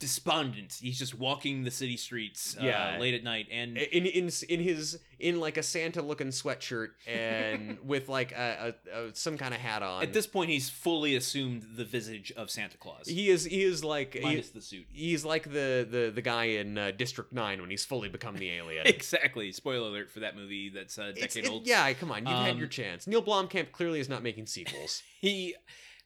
despondent. 0.00 0.78
He's 0.82 0.98
just 0.98 1.16
walking 1.16 1.62
the 1.62 1.70
city 1.70 1.96
streets 1.96 2.56
uh, 2.60 2.64
Yeah. 2.64 2.96
late 2.98 3.14
at 3.14 3.22
night. 3.22 3.46
And 3.52 3.76
in 3.78 4.06
in 4.06 4.30
in 4.48 4.60
his 4.60 4.98
in 5.20 5.38
like 5.38 5.56
a 5.58 5.62
Santa 5.62 6.02
looking 6.02 6.28
sweatshirt 6.28 6.88
and 7.06 7.78
with 7.84 8.08
like 8.08 8.32
a, 8.32 8.74
a, 8.92 8.98
a 9.08 9.14
some 9.14 9.36
kind 9.38 9.54
of 9.54 9.60
hat 9.60 9.82
on. 9.82 10.02
at 10.02 10.12
this 10.12 10.26
point, 10.26 10.50
he's 10.50 10.68
fully 10.68 11.14
assumed 11.14 11.64
the 11.76 11.84
visage 11.84 12.32
of 12.36 12.50
Santa 12.50 12.76
Claus. 12.78 13.06
he 13.06 13.28
is 13.28 13.44
he 13.44 13.62
is 13.62 13.84
like 13.84 14.14
he, 14.14 14.20
minus 14.20 14.50
the 14.50 14.62
suit. 14.62 14.86
he's 14.92 15.24
like 15.24 15.44
the 15.52 15.86
the 15.88 16.10
the 16.12 16.22
guy 16.22 16.44
in 16.44 16.76
uh, 16.78 16.90
District 16.96 17.32
Nine 17.32 17.60
when 17.60 17.70
he's 17.70 17.84
fully 17.84 18.08
become 18.08 18.36
the 18.36 18.50
alien. 18.50 18.86
Exactly. 19.00 19.52
Spoiler 19.52 19.88
alert 19.88 20.10
for 20.10 20.20
that 20.20 20.34
movie 20.36 20.70
that's 20.70 20.98
a 20.98 21.12
decade 21.12 21.44
it- 21.44 21.50
old. 21.50 21.66
yeah, 21.66 21.92
come 21.92 22.10
on, 22.10 22.26
you've 22.26 22.36
had 22.36 22.52
Um, 22.52 22.58
your 22.58 22.66
chance. 22.68 23.06
Neil 23.06 23.22
Blomkamp 23.22 23.70
clearly 23.72 24.00
is 24.00 24.08
not 24.08 24.22
making 24.22 24.46
sequels. 24.46 25.02
He 25.20 25.54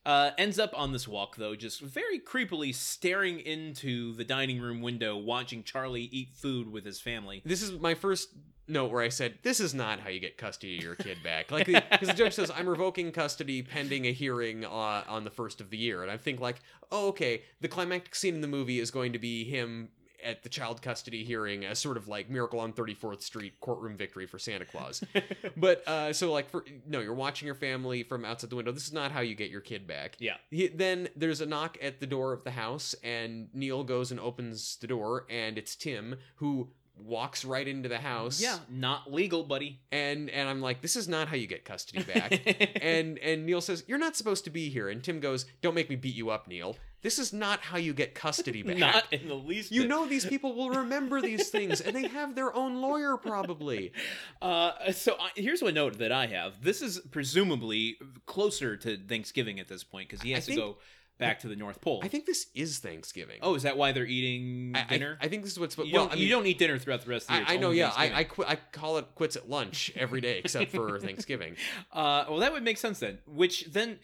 uh, 0.06 0.31
ends 0.36 0.59
up 0.59 0.72
on 0.76 0.93
this 0.93 1.09
walk, 1.09 1.36
though, 1.36 1.55
just 1.55 1.81
very 1.81 2.18
creepily 2.18 2.74
staring 2.74 3.40
into 3.40 4.14
the 4.14 4.24
dining 4.24 4.60
room 4.60 4.82
window, 4.82 5.16
watching 5.16 5.62
Charlie 5.62 6.09
eat 6.12 6.31
food 6.35 6.70
with 6.70 6.85
his 6.85 7.01
family. 7.01 7.43
this 7.44 7.62
is 7.62 7.72
my 7.81 7.94
first 7.94 8.28
note 8.66 8.90
where 8.90 9.02
I 9.02 9.09
said, 9.09 9.39
"This 9.43 9.60
is 9.60 9.74
not 9.74 10.01
how 10.01 10.09
you 10.09 10.20
get 10.20 10.36
custody 10.36 10.76
of 10.76 10.82
your 10.82 10.94
kid 10.94 11.22
back." 11.22 11.51
Like, 11.51 11.66
because 11.90 12.09
the 12.09 12.14
judge 12.14 12.35
says, 12.35 12.51
"I'm 12.55 12.68
revoking 12.68 13.12
custody 13.12 13.62
pending 13.62 14.06
a 14.06 14.12
hearing 14.12 14.64
uh, 14.64 15.05
on 15.06 15.24
the 15.24 15.31
first 15.31 15.60
of 15.60 15.70
the 15.70 15.76
year," 15.76 16.02
and 16.02 16.10
I 16.10 16.16
think 16.16 16.40
like, 16.40 16.60
"Oh, 16.90 17.09
okay." 17.09 17.43
The 17.60 17.68
climactic 17.68 18.14
scene 18.14 18.35
in 18.35 18.40
the 18.40 18.48
movie 18.48 18.81
is 18.81 18.90
going 18.90 19.12
to 19.14 19.18
be 19.18 19.44
him 19.44 19.89
at 20.24 20.42
the 20.42 20.48
child 20.48 20.82
custody 20.82 21.24
hearing, 21.24 21.64
a 21.64 21.74
sort 21.74 21.96
of 21.96 22.09
like 22.09 22.30
Miracle 22.30 22.60
on 22.60 22.72
34th 22.72 23.22
Street 23.22 23.60
courtroom 23.60 23.96
victory 23.96 24.26
for 24.26 24.38
Santa 24.38 24.64
Claus. 24.64 25.02
but 25.56 25.86
uh, 25.86 26.12
so 26.12 26.32
like, 26.32 26.51
for 26.51 26.64
no, 26.86 27.01
you're 27.01 27.14
watching 27.14 27.46
your 27.46 27.55
family 27.55 28.02
from 28.02 28.24
outside 28.24 28.51
the 28.51 28.56
window. 28.56 28.72
This 28.72 28.86
is 28.86 28.92
not 28.92 29.12
how 29.12 29.20
you 29.20 29.34
get 29.34 29.51
your 29.51 29.60
kid 29.60 29.86
back. 29.86 30.16
Yeah. 30.18 30.36
He, 30.51 30.68
then 30.68 31.09
there's 31.14 31.40
a 31.40 31.46
knock 31.46 31.78
at 31.82 32.01
the 32.01 32.06
door 32.06 32.32
of 32.32 32.44
the 32.44 32.52
house, 32.52 32.94
and 33.05 33.48
Neil 33.52 33.84
goes 33.84 34.10
and 34.10 34.18
opens 34.18 34.76
the 34.76 34.86
door, 34.86 35.26
and 35.28 35.59
it's 35.59 35.76
Tim 35.76 36.16
who 36.36 36.68
walks 36.96 37.44
right 37.44 37.66
into 37.66 37.88
the 37.88 37.98
house. 37.98 38.40
Yeah, 38.40 38.59
not 38.70 39.12
legal, 39.12 39.44
buddy. 39.44 39.80
And 39.92 40.30
and 40.30 40.48
I'm 40.48 40.60
like, 40.60 40.80
this 40.80 40.96
is 40.96 41.09
not 41.09 41.28
how 41.28 41.36
you 41.36 41.46
get 41.46 41.64
custody 41.64 42.02
back. 42.05 42.40
and 42.82 43.18
and 43.18 43.46
Neil 43.46 43.60
says, 43.60 43.84
You're 43.86 43.98
not 43.98 44.16
supposed 44.16 44.44
to 44.44 44.51
be 44.51 44.68
here. 44.68 44.88
And 44.88 45.02
Tim 45.02 45.20
goes, 45.20 45.46
Don't 45.62 45.74
make 45.74 45.90
me 45.90 45.96
beat 45.96 46.14
you 46.14 46.30
up, 46.30 46.48
Neil. 46.48 46.76
This 47.05 47.18
is 47.20 47.32
not 47.32 47.60
how 47.60 47.76
you 47.76 47.93
get 47.94 48.14
custody 48.14 48.62
back. 48.64 48.78
not 48.78 49.12
in 49.12 49.28
the 49.28 49.35
least. 49.35 49.70
you 49.70 49.82
bit. 49.82 49.89
know 49.90 50.06
these 50.06 50.24
people 50.26 50.55
will 50.56 50.70
remember 50.70 51.20
these 51.20 51.51
things, 51.51 51.81
and 51.82 51.94
they 51.94 52.09
have 52.09 52.35
their 52.35 52.52
own 52.56 52.81
lawyer 52.81 53.16
probably. 53.16 53.93
Uh, 54.43 54.93
so 54.93 55.16
I, 55.18 55.31
here's 55.36 55.62
one 55.62 55.72
note 55.74 55.98
that 55.98 56.12
I 56.12 56.26
have. 56.26 56.62
This 56.62 56.82
is 56.82 57.01
presumably 57.10 57.97
closer 58.26 58.76
to 58.76 58.97
Thanksgiving 58.98 59.59
at 59.60 59.68
this 59.68 59.82
point 59.85 60.09
because 60.09 60.22
he 60.22 60.32
I 60.32 60.36
has 60.36 60.44
to 60.47 60.51
think- 60.51 60.60
go 60.60 60.76
back 61.16 61.39
to 61.40 61.48
the 61.48 61.56
North 61.56 61.81
Pole. 61.81 62.01
I 62.02 62.09
think 62.09 62.26
this 62.26 62.48
is 62.55 62.78
Thanksgiving. 62.81 63.39
oh, 63.40 63.55
is 63.55 63.62
that 63.62 63.76
why 63.76 63.93
they're 63.93 64.05
eating 64.05 64.72
I, 64.74 64.81
I- 64.81 64.85
dinner? 64.86 65.18
I, 65.20 65.28
think 65.28 65.44
this 65.44 65.52
is 65.52 65.59
what's. 65.60 65.78
you, 65.78 65.85
well, 65.93 66.05
don't, 66.05 66.12
I 66.12 66.14
mean, 66.16 66.24
you 66.24 66.31
don't 66.31 66.47
eat 66.47 66.59
dinner 66.59 66.78
throughout 66.78 67.02
the 67.02 67.10
rest 67.10 67.31
of 67.31 67.35
the 67.36 67.40
year. 67.40 67.47
I, 67.48 67.55
I 67.55 67.56
know, 67.56 67.70
yeah. 67.70 67.93
I 67.97 68.12
I, 68.20 68.24
qu- 68.24 68.44
I 68.47 68.56
call 68.72 68.98
it 68.98 69.06
quits 69.14 69.36
at 69.36 69.48
lunch 69.48 69.93
every 69.97 70.20
day 70.20 70.40
except 70.44 70.72
for 70.72 70.98
Thanksgiving. 71.06 71.56
Uh, 71.93 72.24
well, 72.28 72.39
that 72.40 72.52
would 72.52 72.64
make 72.64 72.76
sense 72.78 72.98
then. 72.98 73.18
Which 73.26 73.66
then, 73.66 73.98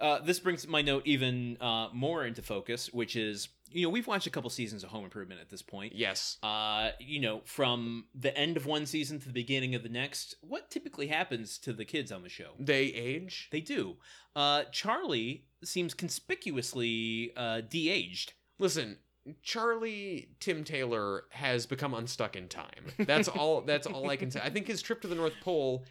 uh, 0.00 0.20
this 0.20 0.38
brings 0.38 0.66
my 0.66 0.82
note 0.82 1.02
even 1.06 1.56
uh, 1.60 1.88
more 1.92 2.24
into 2.24 2.42
focus, 2.42 2.92
which 2.92 3.16
is 3.16 3.48
you 3.70 3.82
know 3.82 3.90
we've 3.90 4.06
watched 4.06 4.26
a 4.26 4.30
couple 4.30 4.50
seasons 4.50 4.84
of 4.84 4.90
Home 4.90 5.04
Improvement 5.04 5.40
at 5.40 5.48
this 5.48 5.62
point. 5.62 5.94
Yes. 5.94 6.38
Uh, 6.42 6.90
you 6.98 7.20
know, 7.20 7.40
from 7.44 8.04
the 8.14 8.36
end 8.36 8.56
of 8.56 8.66
one 8.66 8.86
season 8.86 9.18
to 9.20 9.26
the 9.26 9.32
beginning 9.32 9.74
of 9.74 9.82
the 9.82 9.88
next, 9.88 10.36
what 10.40 10.70
typically 10.70 11.06
happens 11.06 11.58
to 11.58 11.72
the 11.72 11.84
kids 11.84 12.12
on 12.12 12.22
the 12.22 12.28
show? 12.28 12.50
They 12.58 12.84
age. 12.84 13.48
They 13.50 13.60
do. 13.60 13.96
Uh, 14.34 14.64
Charlie 14.70 15.46
seems 15.64 15.94
conspicuously 15.94 17.32
uh, 17.36 17.62
de-aged. 17.62 18.34
Listen, 18.58 18.98
Charlie 19.42 20.28
Tim 20.40 20.62
Taylor 20.62 21.24
has 21.30 21.66
become 21.66 21.94
unstuck 21.94 22.36
in 22.36 22.48
time. 22.48 22.92
That's 22.98 23.28
all. 23.28 23.62
That's 23.62 23.86
all 23.86 24.08
I 24.08 24.16
can 24.16 24.30
say. 24.30 24.40
I 24.42 24.50
think 24.50 24.66
his 24.66 24.82
trip 24.82 25.00
to 25.02 25.08
the 25.08 25.14
North 25.14 25.34
Pole 25.40 25.84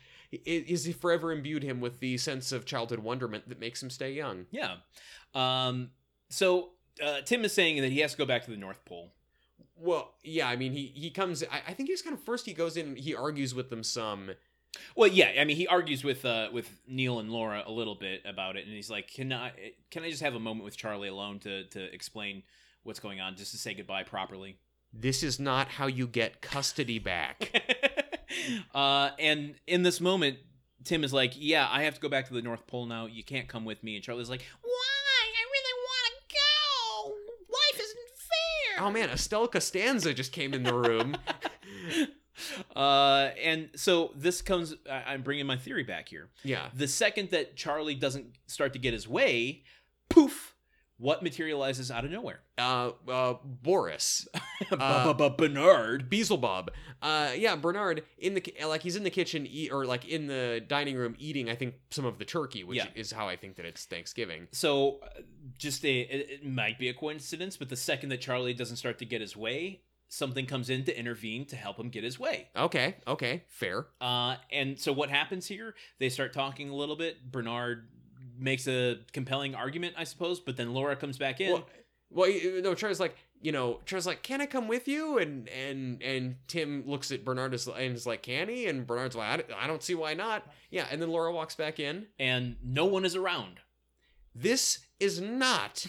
i- 0.47 0.65
he 0.67 0.91
forever 0.93 1.31
imbued 1.31 1.63
him 1.63 1.79
with 1.81 1.99
the 1.99 2.17
sense 2.17 2.51
of 2.51 2.65
childhood 2.65 2.99
wonderment 2.99 3.49
that 3.49 3.59
makes 3.59 3.81
him 3.81 3.89
stay 3.89 4.11
young. 4.13 4.45
Yeah. 4.51 4.75
Um, 5.33 5.91
so 6.29 6.71
uh, 7.03 7.21
Tim 7.21 7.43
is 7.45 7.53
saying 7.53 7.81
that 7.81 7.91
he 7.91 7.99
has 7.99 8.11
to 8.13 8.17
go 8.17 8.25
back 8.25 8.43
to 8.45 8.51
the 8.51 8.57
North 8.57 8.83
Pole. 8.85 9.13
Well, 9.77 10.13
yeah. 10.23 10.47
I 10.47 10.55
mean, 10.55 10.71
he 10.71 10.85
he 10.95 11.09
comes. 11.09 11.43
I, 11.43 11.61
I 11.69 11.73
think 11.73 11.89
he's 11.89 12.01
kind 12.01 12.15
of 12.15 12.23
first. 12.23 12.45
He 12.45 12.53
goes 12.53 12.77
in. 12.77 12.95
He 12.95 13.13
argues 13.13 13.53
with 13.53 13.69
them 13.69 13.83
some. 13.83 14.31
Well, 14.95 15.09
yeah. 15.09 15.33
I 15.39 15.43
mean, 15.45 15.57
he 15.57 15.67
argues 15.67 16.03
with 16.03 16.23
uh, 16.23 16.49
with 16.53 16.69
Neil 16.87 17.19
and 17.19 17.29
Laura 17.29 17.63
a 17.65 17.71
little 17.71 17.95
bit 17.95 18.21
about 18.25 18.55
it, 18.55 18.65
and 18.65 18.73
he's 18.73 18.89
like, 18.89 19.11
"Can 19.11 19.33
I 19.33 19.51
can 19.91 20.03
I 20.03 20.09
just 20.09 20.23
have 20.23 20.35
a 20.35 20.39
moment 20.39 20.63
with 20.63 20.77
Charlie 20.77 21.09
alone 21.09 21.39
to 21.39 21.65
to 21.65 21.93
explain 21.93 22.43
what's 22.83 22.99
going 23.01 23.19
on, 23.19 23.35
just 23.35 23.51
to 23.51 23.57
say 23.57 23.73
goodbye 23.73 24.03
properly?" 24.03 24.57
This 24.93 25.23
is 25.23 25.41
not 25.41 25.67
how 25.67 25.87
you 25.87 26.07
get 26.07 26.39
custody 26.41 26.99
back. 26.99 27.51
uh, 28.75 29.11
and 29.19 29.55
in 29.67 29.83
this 29.83 29.99
moment, 30.01 30.37
Tim 30.83 31.03
is 31.03 31.13
like, 31.13 31.33
"Yeah, 31.35 31.67
I 31.71 31.83
have 31.83 31.95
to 31.95 32.01
go 32.01 32.09
back 32.09 32.27
to 32.27 32.33
the 32.33 32.41
North 32.41 32.65
Pole 32.67 32.85
now. 32.85 33.05
You 33.05 33.23
can't 33.23 33.47
come 33.47 33.65
with 33.65 33.83
me." 33.83 33.95
And 33.95 34.03
Charlie's 34.03 34.29
like, 34.29 34.43
"Why? 34.61 34.69
I 34.71 35.43
really 35.51 35.79
want 35.83 36.13
to 36.29 36.35
go. 36.35 37.53
Life 37.53 37.81
isn't 37.81 38.09
fair." 38.77 38.85
oh 38.85 38.91
man, 38.91 39.09
Estelle 39.09 39.47
Costanza 39.47 40.13
just 40.13 40.31
came 40.31 40.53
in 40.53 40.63
the 40.63 40.73
room. 40.73 41.15
uh, 42.75 43.29
and 43.41 43.69
so 43.75 44.11
this 44.15 44.41
comes. 44.41 44.75
I- 44.89 45.03
I'm 45.07 45.21
bringing 45.21 45.45
my 45.45 45.57
theory 45.57 45.83
back 45.83 46.09
here. 46.09 46.29
Yeah. 46.43 46.69
The 46.73 46.87
second 46.87 47.31
that 47.31 47.55
Charlie 47.55 47.95
doesn't 47.95 48.27
start 48.47 48.73
to 48.73 48.79
get 48.79 48.93
his 48.93 49.07
way, 49.07 49.63
poof, 50.09 50.54
what 50.97 51.21
materializes 51.23 51.91
out 51.91 52.05
of 52.05 52.11
nowhere? 52.11 52.39
Uh, 52.57 52.91
uh, 53.07 53.33
Boris, 53.43 54.27
Bernard. 55.37 56.09
Beelzebub. 56.09 56.71
Uh, 57.01 57.31
yeah, 57.35 57.55
Bernard 57.55 58.03
in 58.17 58.33
the 58.33 58.41
ki- 58.41 58.63
like 58.65 58.81
he's 58.81 58.95
in 58.95 59.03
the 59.03 59.09
kitchen 59.09 59.45
eat 59.47 59.71
or 59.71 59.85
like 59.85 60.05
in 60.07 60.27
the 60.27 60.63
dining 60.67 60.95
room 60.95 61.15
eating. 61.19 61.49
I 61.49 61.55
think 61.55 61.75
some 61.91 62.05
of 62.05 62.17
the 62.19 62.25
turkey, 62.25 62.63
which 62.63 62.77
Yeah. 62.77 62.87
is 62.95 63.11
how 63.11 63.27
I 63.27 63.35
think 63.35 63.55
that 63.57 63.65
it's 63.65 63.85
Thanksgiving. 63.85 64.47
So, 64.51 64.99
uh, 65.03 65.21
just 65.57 65.83
a 65.85 66.01
it, 66.01 66.29
it 66.29 66.45
might 66.45 66.79
be 66.79 66.89
a 66.89 66.93
coincidence, 66.93 67.57
but 67.57 67.69
the 67.69 67.75
second 67.75 68.09
that 68.09 68.21
Charlie 68.21 68.53
doesn't 68.53 68.77
start 68.77 68.97
to 68.99 69.05
get 69.05 69.21
his 69.21 69.35
way, 69.35 69.81
something 70.07 70.45
comes 70.45 70.69
in 70.69 70.83
to 70.85 70.97
intervene 70.97 71.45
to 71.47 71.55
help 71.55 71.77
him 71.79 71.89
get 71.89 72.03
his 72.03 72.19
way. 72.19 72.47
Okay, 72.55 72.95
okay, 73.07 73.43
fair. 73.47 73.87
Uh, 73.99 74.35
and 74.51 74.79
so 74.79 74.93
what 74.93 75.09
happens 75.09 75.47
here? 75.47 75.75
They 75.99 76.09
start 76.09 76.33
talking 76.33 76.69
a 76.69 76.75
little 76.75 76.95
bit. 76.95 77.31
Bernard 77.31 77.87
makes 78.37 78.67
a 78.67 78.99
compelling 79.13 79.55
argument, 79.55 79.95
I 79.97 80.03
suppose, 80.03 80.39
but 80.39 80.57
then 80.57 80.73
Laura 80.73 80.95
comes 80.95 81.17
back 81.17 81.41
in. 81.41 81.51
Well, 81.53 81.67
well, 82.09 82.29
you- 82.29 82.61
no, 82.61 82.73
Charlie's 82.75 82.99
like, 82.99 83.15
you 83.41 83.51
know, 83.51 83.79
Charlie's 83.85 84.05
like, 84.07 84.23
can 84.23 84.41
I 84.41 84.45
come 84.45 84.67
with 84.67 84.87
you? 84.87 85.17
And 85.19 85.47
and 85.49 86.01
and 86.01 86.35
Tim 86.47 86.83
looks 86.87 87.11
at 87.11 87.23
Bernard 87.25 87.53
as- 87.53 87.67
and 87.67 87.95
is 87.95 88.05
like, 88.07 88.23
can 88.23 88.47
he? 88.49 88.67
And 88.67 88.87
Bernard's 88.87 89.15
like, 89.15 89.27
I 89.29 89.37
don't- 89.37 89.63
I 89.63 89.67
don't 89.67 89.83
see 89.83 89.95
why 89.95 90.13
not. 90.13 90.47
Yeah, 90.71 90.87
and 90.91 91.01
then 91.01 91.09
Laura 91.09 91.31
walks 91.31 91.55
back 91.55 91.79
in. 91.79 92.07
and 92.19 92.55
no 92.63 92.85
one 92.85 93.05
is 93.05 93.15
around. 93.15 93.59
This 94.33 94.79
is 94.99 95.19
not 95.21 95.85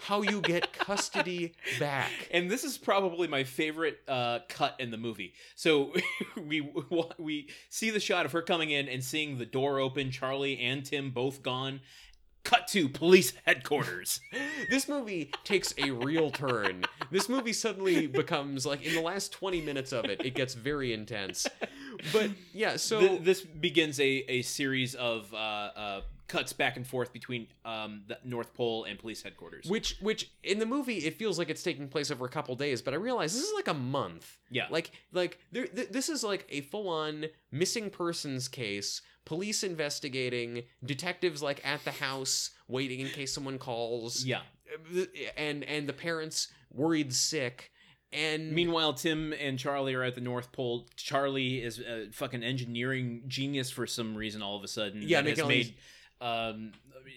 how 0.00 0.22
you 0.22 0.40
get 0.40 0.72
custody 0.72 1.54
back. 1.78 2.10
And 2.32 2.50
this 2.50 2.64
is 2.64 2.78
probably 2.78 3.28
my 3.28 3.44
favorite 3.44 3.98
uh, 4.08 4.40
cut 4.48 4.76
in 4.78 4.90
the 4.90 4.96
movie. 4.96 5.34
So 5.54 5.92
we 6.36 6.72
we 7.18 7.48
see 7.68 7.90
the 7.90 8.00
shot 8.00 8.24
of 8.26 8.32
her 8.32 8.42
coming 8.42 8.70
in 8.70 8.88
and 8.88 9.02
seeing 9.02 9.38
the 9.38 9.46
door 9.46 9.78
open, 9.78 10.10
Charlie 10.10 10.58
and 10.58 10.84
Tim 10.84 11.10
both 11.10 11.42
gone. 11.42 11.80
Cut 12.42 12.68
to 12.68 12.88
police 12.88 13.32
headquarters. 13.44 14.20
This 14.70 14.88
movie 14.88 15.32
takes 15.42 15.74
a 15.78 15.90
real 15.90 16.30
turn. 16.30 16.84
This 17.10 17.28
movie 17.28 17.52
suddenly 17.52 18.06
becomes 18.06 18.64
like 18.64 18.82
in 18.82 18.94
the 18.94 19.00
last 19.00 19.32
20 19.32 19.60
minutes 19.62 19.92
of 19.92 20.04
it, 20.04 20.24
it 20.24 20.34
gets 20.34 20.54
very 20.54 20.92
intense. 20.92 21.46
But 22.12 22.30
yeah, 22.52 22.76
so 22.76 23.00
Th- 23.00 23.20
this 23.22 23.40
begins 23.42 23.98
a, 23.98 24.24
a 24.28 24.42
series 24.42 24.94
of 24.94 25.32
uh, 25.34 25.36
uh, 25.36 26.00
cuts 26.30 26.52
back 26.52 26.76
and 26.76 26.86
forth 26.86 27.12
between 27.12 27.48
um, 27.64 28.02
the 28.06 28.16
North 28.24 28.54
Pole 28.54 28.84
and 28.84 28.98
police 28.98 29.22
headquarters. 29.22 29.66
which 29.66 29.96
which 30.00 30.30
in 30.44 30.58
the 30.60 30.66
movie 30.66 30.98
it 30.98 31.16
feels 31.18 31.38
like 31.38 31.50
it's 31.50 31.62
taking 31.62 31.88
place 31.88 32.10
over 32.10 32.24
a 32.24 32.28
couple 32.28 32.54
days, 32.54 32.80
but 32.82 32.94
I 32.94 32.96
realize 32.98 33.34
this 33.34 33.42
is 33.42 33.52
like 33.54 33.68
a 33.68 33.74
month. 33.74 34.38
yeah, 34.50 34.66
Like 34.70 34.92
like 35.12 35.38
there, 35.52 35.66
th- 35.66 35.88
this 35.90 36.08
is 36.08 36.22
like 36.24 36.46
a 36.48 36.60
full-on 36.62 37.26
missing 37.50 37.90
persons 37.90 38.48
case. 38.48 39.02
Police 39.24 39.62
investigating, 39.64 40.62
detectives 40.84 41.42
like 41.42 41.60
at 41.66 41.84
the 41.84 41.90
house 41.92 42.50
waiting 42.68 43.00
in 43.00 43.08
case 43.08 43.32
someone 43.34 43.58
calls. 43.58 44.24
yeah. 44.24 44.40
And 45.36 45.64
and 45.64 45.88
the 45.88 45.92
parents 45.92 46.48
worried 46.72 47.12
sick 47.12 47.72
and 48.12 48.50
Meanwhile, 48.52 48.94
Tim 48.94 49.32
and 49.32 49.56
Charlie 49.58 49.94
are 49.94 50.02
at 50.02 50.16
the 50.16 50.20
North 50.20 50.50
Pole. 50.50 50.88
Charlie 50.96 51.62
is 51.62 51.78
a 51.78 52.08
fucking 52.10 52.42
engineering 52.42 53.22
genius 53.28 53.70
for 53.70 53.86
some 53.86 54.16
reason. 54.16 54.42
All 54.42 54.56
of 54.56 54.64
a 54.64 54.68
sudden, 54.68 55.02
Yeah, 55.02 55.22
that 55.22 55.36
has 55.38 55.46
made, 55.46 55.74
um, 56.20 56.72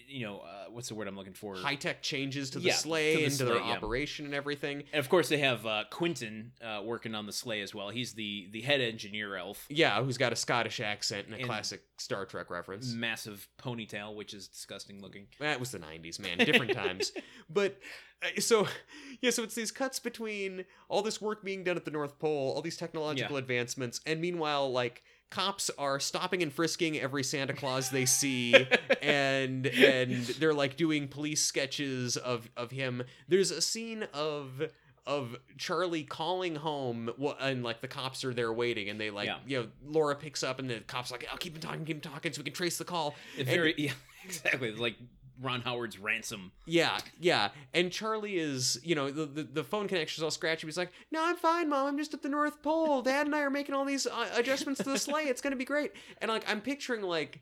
you 0.08 0.24
know, 0.26 0.38
uh, 0.38 0.70
what's 0.70 0.88
the 0.88 0.94
word 0.94 1.08
I'm 1.08 1.16
looking 1.16 1.34
for? 1.34 1.56
high 1.56 1.74
tech 1.74 2.02
changes 2.02 2.50
to 2.50 2.58
the 2.58 2.66
Yeah, 2.68 2.74
sleigh 2.74 3.12
to 3.14 3.18
the 3.18 3.24
and 3.26 3.34
to 3.38 3.44
their 3.44 3.56
yeah. 3.56 3.62
operation 3.72 4.24
and 4.24 4.34
everything. 4.34 4.84
And 4.92 5.00
of 5.00 5.08
course, 5.08 5.28
they 5.28 5.38
have 5.38 5.64
uh, 5.66 5.84
Quentin 5.90 6.52
uh, 6.62 6.80
working 6.84 7.14
on 7.14 7.26
the 7.26 7.32
sleigh 7.32 7.60
as 7.60 7.74
well. 7.74 7.90
He's 7.90 8.14
the 8.14 8.48
the 8.50 8.62
head 8.62 8.80
engineer 8.80 9.36
elf. 9.36 9.66
Yeah, 9.68 10.02
who's 10.02 10.18
got 10.18 10.32
a 10.32 10.36
Scottish 10.36 10.80
accent 10.80 11.26
and 11.26 11.34
a 11.34 11.38
And- 11.38 11.46
classic 11.46 11.82
Star 11.98 12.24
Trek 12.26 12.50
reference. 12.50 12.92
Massive 12.92 13.46
ponytail, 13.58 14.14
which 14.14 14.34
is 14.34 14.48
disgusting 14.48 15.00
looking. 15.00 15.26
That 15.38 15.60
was 15.60 15.70
the 15.70 15.78
90s, 15.78 16.18
man. 16.18 16.38
Different 16.38 16.72
times. 16.72 17.12
But 17.50 17.78
uh, 18.22 18.40
so, 18.40 18.66
yeah, 19.20 19.30
so 19.30 19.42
it's 19.42 19.54
these 19.54 19.70
cuts 19.70 20.00
between 20.00 20.64
all 20.88 21.02
this 21.02 21.20
work 21.20 21.44
being 21.44 21.62
done 21.62 21.76
at 21.76 21.84
the 21.84 21.90
North 21.90 22.18
Pole, 22.18 22.52
all 22.54 22.62
these 22.62 22.78
technological 22.78 23.36
advancements, 23.36 24.00
and 24.06 24.18
meanwhile, 24.18 24.72
like, 24.72 25.02
cops 25.30 25.70
are 25.78 25.98
stopping 25.98 26.42
and 26.42 26.52
frisking 26.52 26.98
every 26.98 27.24
Santa 27.24 27.52
Claus 27.52 27.90
they 27.90 28.04
see 28.06 28.54
and 29.02 29.66
and 29.66 30.24
they're 30.38 30.54
like 30.54 30.76
doing 30.76 31.08
police 31.08 31.42
sketches 31.44 32.16
of 32.16 32.48
of 32.56 32.70
him. 32.70 33.02
There's 33.28 33.50
a 33.50 33.60
scene 33.60 34.06
of 34.12 34.62
of 35.06 35.36
Charlie 35.58 36.04
calling 36.04 36.56
home 36.56 37.10
and 37.40 37.62
like 37.62 37.80
the 37.82 37.88
cops 37.88 38.24
are 38.24 38.32
there 38.32 38.52
waiting 38.52 38.88
and 38.88 38.98
they 39.00 39.10
like 39.10 39.26
Yeah. 39.26 39.36
you 39.46 39.60
know 39.60 39.68
Laura 39.86 40.14
picks 40.14 40.42
up 40.42 40.58
and 40.58 40.70
the 40.70 40.80
cops 40.80 41.10
like 41.10 41.26
I'll 41.30 41.36
keep 41.36 41.54
him 41.54 41.60
talking 41.60 41.84
keep 41.84 41.96
him 41.96 42.00
talking 42.12 42.32
so 42.32 42.40
we 42.40 42.44
can 42.44 42.54
trace 42.54 42.78
the 42.78 42.84
call. 42.84 43.14
It 43.36 43.44
very 43.46 43.74
yeah, 43.78 43.92
exactly. 44.24 44.72
Like 44.72 44.96
Ron 45.40 45.60
Howard's 45.60 45.98
ransom. 45.98 46.52
Yeah, 46.66 46.98
yeah. 47.18 47.50
And 47.72 47.90
Charlie 47.90 48.36
is, 48.36 48.80
you 48.84 48.94
know, 48.94 49.10
the, 49.10 49.26
the, 49.26 49.42
the 49.42 49.64
phone 49.64 49.88
connection's 49.88 50.22
all 50.22 50.30
scratchy. 50.30 50.66
He's 50.66 50.78
like, 50.78 50.92
no, 51.10 51.24
I'm 51.24 51.36
fine, 51.36 51.68
Mom. 51.68 51.86
I'm 51.86 51.98
just 51.98 52.14
at 52.14 52.22
the 52.22 52.28
North 52.28 52.62
Pole. 52.62 53.02
Dad 53.02 53.26
and 53.26 53.34
I 53.34 53.40
are 53.40 53.50
making 53.50 53.74
all 53.74 53.84
these 53.84 54.06
uh, 54.06 54.30
adjustments 54.34 54.82
to 54.84 54.90
the 54.90 54.98
sleigh. 54.98 55.24
It's 55.24 55.40
going 55.40 55.50
to 55.52 55.56
be 55.56 55.64
great. 55.64 55.92
And, 56.20 56.30
like, 56.30 56.48
I'm 56.48 56.60
picturing, 56.60 57.02
like, 57.02 57.40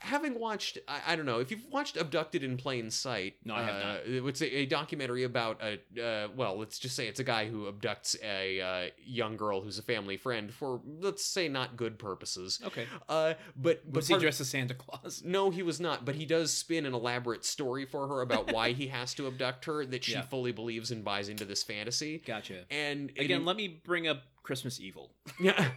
having 0.00 0.38
watched, 0.38 0.78
I, 0.86 1.00
I 1.08 1.16
don't 1.16 1.26
know, 1.26 1.38
if 1.40 1.50
you've 1.50 1.66
watched 1.70 1.96
Abducted 1.96 2.42
in 2.42 2.56
Plain 2.56 2.90
Sight. 2.90 3.34
No, 3.44 3.54
I 3.54 3.62
have 3.62 3.74
uh, 3.74 3.88
not. 3.88 4.28
It's 4.28 4.40
a, 4.42 4.58
a 4.58 4.66
documentary 4.66 5.24
about, 5.24 5.60
a, 5.62 6.02
uh, 6.02 6.28
well, 6.36 6.58
let's 6.58 6.78
just 6.78 6.96
say 6.96 7.08
it's 7.08 7.20
a 7.20 7.24
guy 7.24 7.48
who 7.48 7.70
abducts 7.70 8.16
a 8.22 8.60
uh, 8.60 8.90
young 9.04 9.36
girl 9.36 9.60
who's 9.60 9.78
a 9.78 9.82
family 9.82 10.16
friend 10.16 10.52
for, 10.52 10.80
let's 11.00 11.24
say, 11.24 11.48
not 11.48 11.76
good 11.76 11.98
purposes. 11.98 12.60
Okay. 12.64 12.86
Uh, 13.08 13.34
but, 13.56 13.90
but 13.90 14.04
he 14.04 14.16
dressed 14.18 14.40
as 14.40 14.48
Santa 14.48 14.74
Claus? 14.74 15.22
no, 15.26 15.50
he 15.50 15.62
was 15.62 15.80
not, 15.80 16.04
but 16.04 16.14
he 16.14 16.26
does 16.26 16.52
spin 16.52 16.86
an 16.86 16.94
elaborate 16.94 17.44
story 17.44 17.84
for 17.84 18.06
her 18.08 18.20
about 18.20 18.52
why 18.52 18.72
he 18.72 18.88
has 18.88 19.14
to 19.14 19.26
abduct 19.26 19.64
her 19.66 19.84
that 19.86 20.04
she 20.04 20.12
Yeah. 20.12 20.22
fully 20.22 20.52
believes 20.52 20.90
and 20.90 21.04
buys 21.04 21.28
into 21.28 21.44
this 21.44 21.62
fantasy. 21.62 22.18
Gotcha. 22.24 22.64
And 22.70 23.10
it- 23.16 23.24
Again, 23.24 23.44
let 23.44 23.56
me 23.56 23.80
bring 23.84 24.08
up 24.08 24.22
Christmas 24.48 24.80
Evil. 24.80 25.12
yeah. 25.40 25.68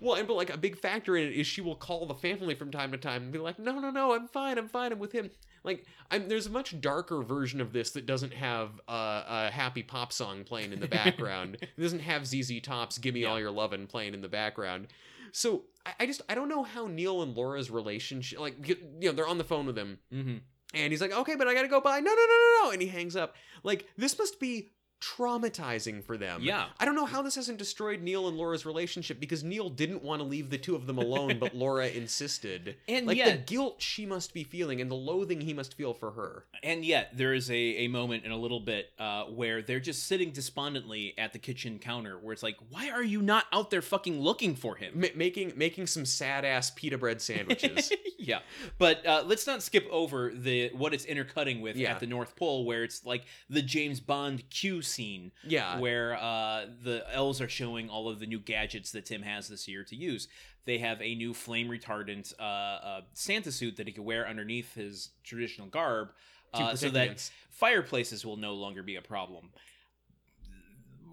well, 0.00 0.14
and 0.14 0.28
but 0.28 0.34
like 0.36 0.48
a 0.48 0.56
big 0.56 0.78
factor 0.78 1.16
in 1.16 1.26
it 1.26 1.32
is 1.34 1.44
she 1.44 1.60
will 1.60 1.74
call 1.74 2.06
the 2.06 2.14
family 2.14 2.54
from 2.54 2.70
time 2.70 2.92
to 2.92 2.96
time 2.98 3.24
and 3.24 3.32
be 3.32 3.40
like, 3.40 3.58
"No, 3.58 3.80
no, 3.80 3.90
no, 3.90 4.14
I'm 4.14 4.28
fine. 4.28 4.58
I'm 4.58 4.68
fine. 4.68 4.92
I'm 4.92 5.00
with 5.00 5.10
him." 5.10 5.28
Like, 5.64 5.84
I'm 6.08 6.28
there's 6.28 6.46
a 6.46 6.50
much 6.50 6.80
darker 6.80 7.20
version 7.22 7.60
of 7.60 7.72
this 7.72 7.90
that 7.90 8.06
doesn't 8.06 8.32
have 8.32 8.80
uh, 8.88 9.24
a 9.26 9.50
happy 9.50 9.82
pop 9.82 10.12
song 10.12 10.44
playing 10.44 10.72
in 10.72 10.78
the 10.78 10.86
background. 10.86 11.56
it 11.60 11.80
doesn't 11.80 11.98
have 11.98 12.28
ZZ 12.28 12.60
Top's 12.62 12.96
"Give 12.98 13.12
Me 13.12 13.22
Yeah. 13.22 13.30
All 13.30 13.40
Your 13.40 13.50
Lovin'" 13.50 13.88
playing 13.88 14.14
in 14.14 14.20
the 14.20 14.28
background. 14.28 14.86
So 15.32 15.64
I, 15.84 15.92
I 15.98 16.06
just 16.06 16.22
I 16.28 16.36
don't 16.36 16.48
know 16.48 16.62
how 16.62 16.86
Neil 16.86 17.22
and 17.22 17.36
Laura's 17.36 17.72
relationship 17.72 18.38
like 18.38 18.68
you 18.68 18.76
know 19.02 19.12
they're 19.12 19.26
on 19.26 19.38
the 19.38 19.44
phone 19.44 19.66
with 19.66 19.76
him 19.76 19.98
Mm-hmm. 20.14 20.36
and 20.74 20.92
he's 20.92 21.00
like, 21.00 21.12
okay, 21.12 21.34
but 21.34 21.48
I 21.48 21.54
gotta 21.54 21.66
go 21.66 21.80
by. 21.80 21.98
No, 21.98 22.10
no, 22.10 22.14
no, 22.14 22.36
no, 22.62 22.64
no. 22.66 22.70
And 22.70 22.80
he 22.80 22.86
hangs 22.86 23.16
up. 23.16 23.34
Like, 23.64 23.86
this 23.98 24.16
must 24.16 24.38
be 24.38 24.70
traumatizing 25.00 26.04
for 26.04 26.16
them. 26.16 26.42
Yeah. 26.42 26.66
I 26.78 26.84
don't 26.84 26.94
know 26.94 27.06
how 27.06 27.22
this 27.22 27.34
hasn't 27.34 27.58
destroyed 27.58 28.02
Neil 28.02 28.28
and 28.28 28.36
Laura's 28.36 28.66
relationship 28.66 29.20
because 29.20 29.42
Neil 29.42 29.70
didn't 29.70 30.02
want 30.02 30.20
to 30.20 30.26
leave 30.28 30.50
the 30.50 30.58
two 30.58 30.74
of 30.74 30.86
them 30.86 30.98
alone, 30.98 31.38
but 31.38 31.54
Laura 31.60 31.86
insisted. 31.88 32.76
And 32.88 33.06
like 33.06 33.22
the 33.24 33.38
guilt 33.38 33.76
she 33.82 34.06
must 34.06 34.34
be 34.34 34.44
feeling 34.44 34.80
and 34.80 34.90
the 34.90 34.94
loathing 34.96 35.40
he 35.40 35.54
must 35.54 35.74
feel 35.74 35.94
for 35.94 36.12
her. 36.12 36.44
And 36.62 36.84
yet, 36.84 37.16
there 37.16 37.32
is 37.32 37.50
a, 37.50 37.54
a 37.54 37.88
moment 37.88 38.24
in 38.24 38.32
a 38.32 38.36
little 38.36 38.60
bit 38.60 38.90
uh, 38.98 39.24
where 39.24 39.62
they're 39.62 39.80
just 39.80 40.06
sitting 40.06 40.30
despondently 40.30 41.14
at 41.16 41.32
the 41.32 41.38
kitchen 41.38 41.78
counter, 41.78 42.18
where 42.18 42.32
it's 42.32 42.42
like, 42.42 42.56
why 42.70 42.90
are 42.90 43.02
you 43.02 43.22
not 43.22 43.46
out 43.52 43.70
there 43.70 43.82
fucking 43.82 44.20
looking 44.20 44.54
for 44.54 44.76
him? 44.76 44.92
Ma- 44.94 45.06
making 45.14 45.52
making 45.56 45.86
some 45.86 46.04
sad 46.04 46.44
ass 46.44 46.70
pita 46.70 46.98
bread 46.98 47.20
sandwiches. 47.22 47.90
yeah, 48.18 48.40
but 48.78 49.04
uh, 49.06 49.22
let's 49.26 49.46
not 49.46 49.62
skip 49.62 49.86
over 49.90 50.30
the 50.34 50.70
what 50.74 50.92
it's 50.92 51.04
intercutting 51.06 51.60
with 51.60 51.76
Yeah. 51.76 51.92
at 51.92 52.00
the 52.00 52.06
North 52.06 52.36
Pole, 52.36 52.64
where 52.66 52.84
it's 52.84 53.06
like 53.06 53.24
the 53.48 53.62
James 53.62 54.00
Bond 54.00 54.42
Q 54.50 54.82
scene, 54.90 55.32
yeah. 55.44 55.78
where 55.78 56.16
uh, 56.16 56.66
the 56.82 57.04
elves 57.12 57.40
are 57.40 57.48
showing 57.48 57.88
all 57.88 58.08
of 58.08 58.18
the 58.20 58.26
new 58.26 58.38
gadgets 58.40 58.92
that 58.92 59.06
Tim 59.06 59.22
has 59.22 59.48
this 59.48 59.66
year 59.68 59.84
to 59.84 59.96
use. 59.96 60.28
They 60.64 60.78
have 60.78 61.00
a 61.00 61.14
new 61.14 61.32
flame 61.34 61.68
retardant 61.68 62.32
uh, 62.38 62.42
uh, 62.42 63.00
Santa 63.14 63.50
suit 63.52 63.76
that 63.76 63.86
he 63.86 63.92
can 63.92 64.04
wear 64.04 64.28
underneath 64.28 64.74
his 64.74 65.10
traditional 65.24 65.68
garb, 65.68 66.08
uh, 66.52 66.74
so 66.74 66.90
that 66.90 67.04
against- 67.04 67.32
fireplaces 67.50 68.26
will 68.26 68.36
no 68.36 68.54
longer 68.54 68.82
be 68.82 68.96
a 68.96 69.02
problem. 69.02 69.50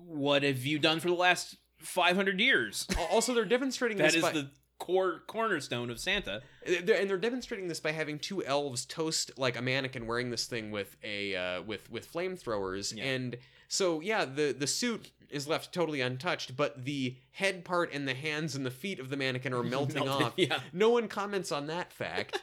What 0.06 0.44
have 0.44 0.66
you 0.66 0.80
done 0.80 1.00
for 1.00 1.08
the 1.10 1.16
last 1.16 1.58
500 1.80 2.40
years? 2.40 2.88
Also, 3.12 3.34
they're 3.34 3.46
demonstrating 3.46 3.98
That 4.00 4.16
is 4.16 4.22
by, 4.22 4.32
the 4.32 4.50
core 4.80 5.24
cornerstone 5.28 5.90
of 5.90 6.00
Santa. 6.00 6.42
And 6.66 6.88
they're 6.88 7.18
demonstrating 7.18 7.68
this 7.68 7.80
by 7.80 7.92
having 7.92 8.20
two 8.20 8.44
elves 8.44 8.86
toast 8.86 9.32
like 9.38 9.58
a 9.58 9.62
mannequin 9.62 10.08
wearing 10.08 10.30
this 10.30 10.46
thing 10.46 10.72
with 10.72 10.96
a 11.04 11.36
uh, 11.36 11.62
with 11.64 11.90
with 11.92 12.12
flamethrowers, 12.12 12.96
Yeah. 12.96 13.06
and 13.06 13.38
so 13.68 14.00
yeah, 14.02 14.26
the 14.26 14.56
the 14.58 14.68
suit 14.68 15.12
is 15.30 15.48
left 15.48 15.74
totally 15.74 16.02
untouched, 16.02 16.56
but 16.56 16.86
the 16.86 17.16
head 17.32 17.66
part 17.66 17.92
and 17.94 18.08
the 18.08 18.14
hands 18.14 18.56
and 18.56 18.66
the 18.66 18.72
feet 18.72 19.00
of 19.00 19.10
the 19.10 19.18
mannequin 19.18 19.54
are 19.54 19.64
melting 19.76 20.06
Melted, 20.06 20.28
off. 20.28 20.34
yeah. 20.38 20.60
No 20.74 20.90
one 20.90 21.08
comments 21.08 21.52
on 21.52 21.68
that 21.68 21.92
fact. 21.92 22.42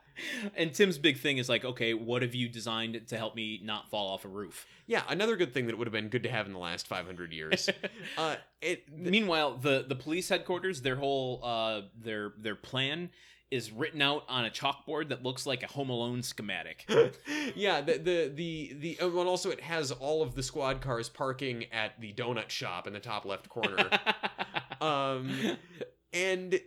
and 0.56 0.72
Tim's 0.72 0.98
big 0.98 1.18
thing 1.18 1.38
is 1.38 1.48
like, 1.48 1.64
okay, 1.64 1.94
what 1.94 2.22
have 2.22 2.34
you 2.34 2.48
designed 2.48 3.00
to 3.08 3.16
help 3.16 3.34
me 3.34 3.60
not 3.64 3.90
fall 3.90 4.08
off 4.08 4.24
a 4.24 4.28
roof? 4.28 4.66
Yeah, 4.86 5.02
another 5.08 5.36
good 5.36 5.52
thing 5.52 5.66
that 5.66 5.78
would 5.78 5.86
have 5.86 5.92
been 5.92 6.08
good 6.08 6.22
to 6.24 6.30
have 6.30 6.46
in 6.46 6.52
the 6.52 6.58
last 6.58 6.86
500 6.86 7.32
years. 7.32 7.68
uh, 8.18 8.36
it, 8.60 8.84
Meanwhile, 8.92 9.58
the 9.58 9.84
the 9.86 9.96
police 9.96 10.28
headquarters, 10.28 10.82
their 10.82 10.96
whole 10.96 11.40
uh 11.42 11.82
their 12.00 12.32
their 12.38 12.56
plan 12.56 13.10
is 13.50 13.72
written 13.72 14.00
out 14.00 14.24
on 14.28 14.44
a 14.44 14.50
chalkboard 14.50 15.08
that 15.08 15.22
looks 15.24 15.44
like 15.44 15.62
a 15.62 15.66
Home 15.68 15.90
Alone 15.90 16.22
schematic. 16.22 16.84
yeah, 17.56 17.80
the 17.80 17.94
the 17.98 18.32
the 18.34 18.76
the 18.78 19.00
uh, 19.00 19.08
well, 19.08 19.28
also 19.28 19.50
it 19.50 19.60
has 19.60 19.90
all 19.90 20.22
of 20.22 20.34
the 20.34 20.42
squad 20.42 20.80
cars 20.80 21.08
parking 21.08 21.64
at 21.72 22.00
the 22.00 22.12
donut 22.12 22.48
shop 22.48 22.86
in 22.86 22.92
the 22.92 23.00
top 23.00 23.24
left 23.24 23.48
corner. 23.48 23.90
um, 24.80 25.56
and 26.12 26.60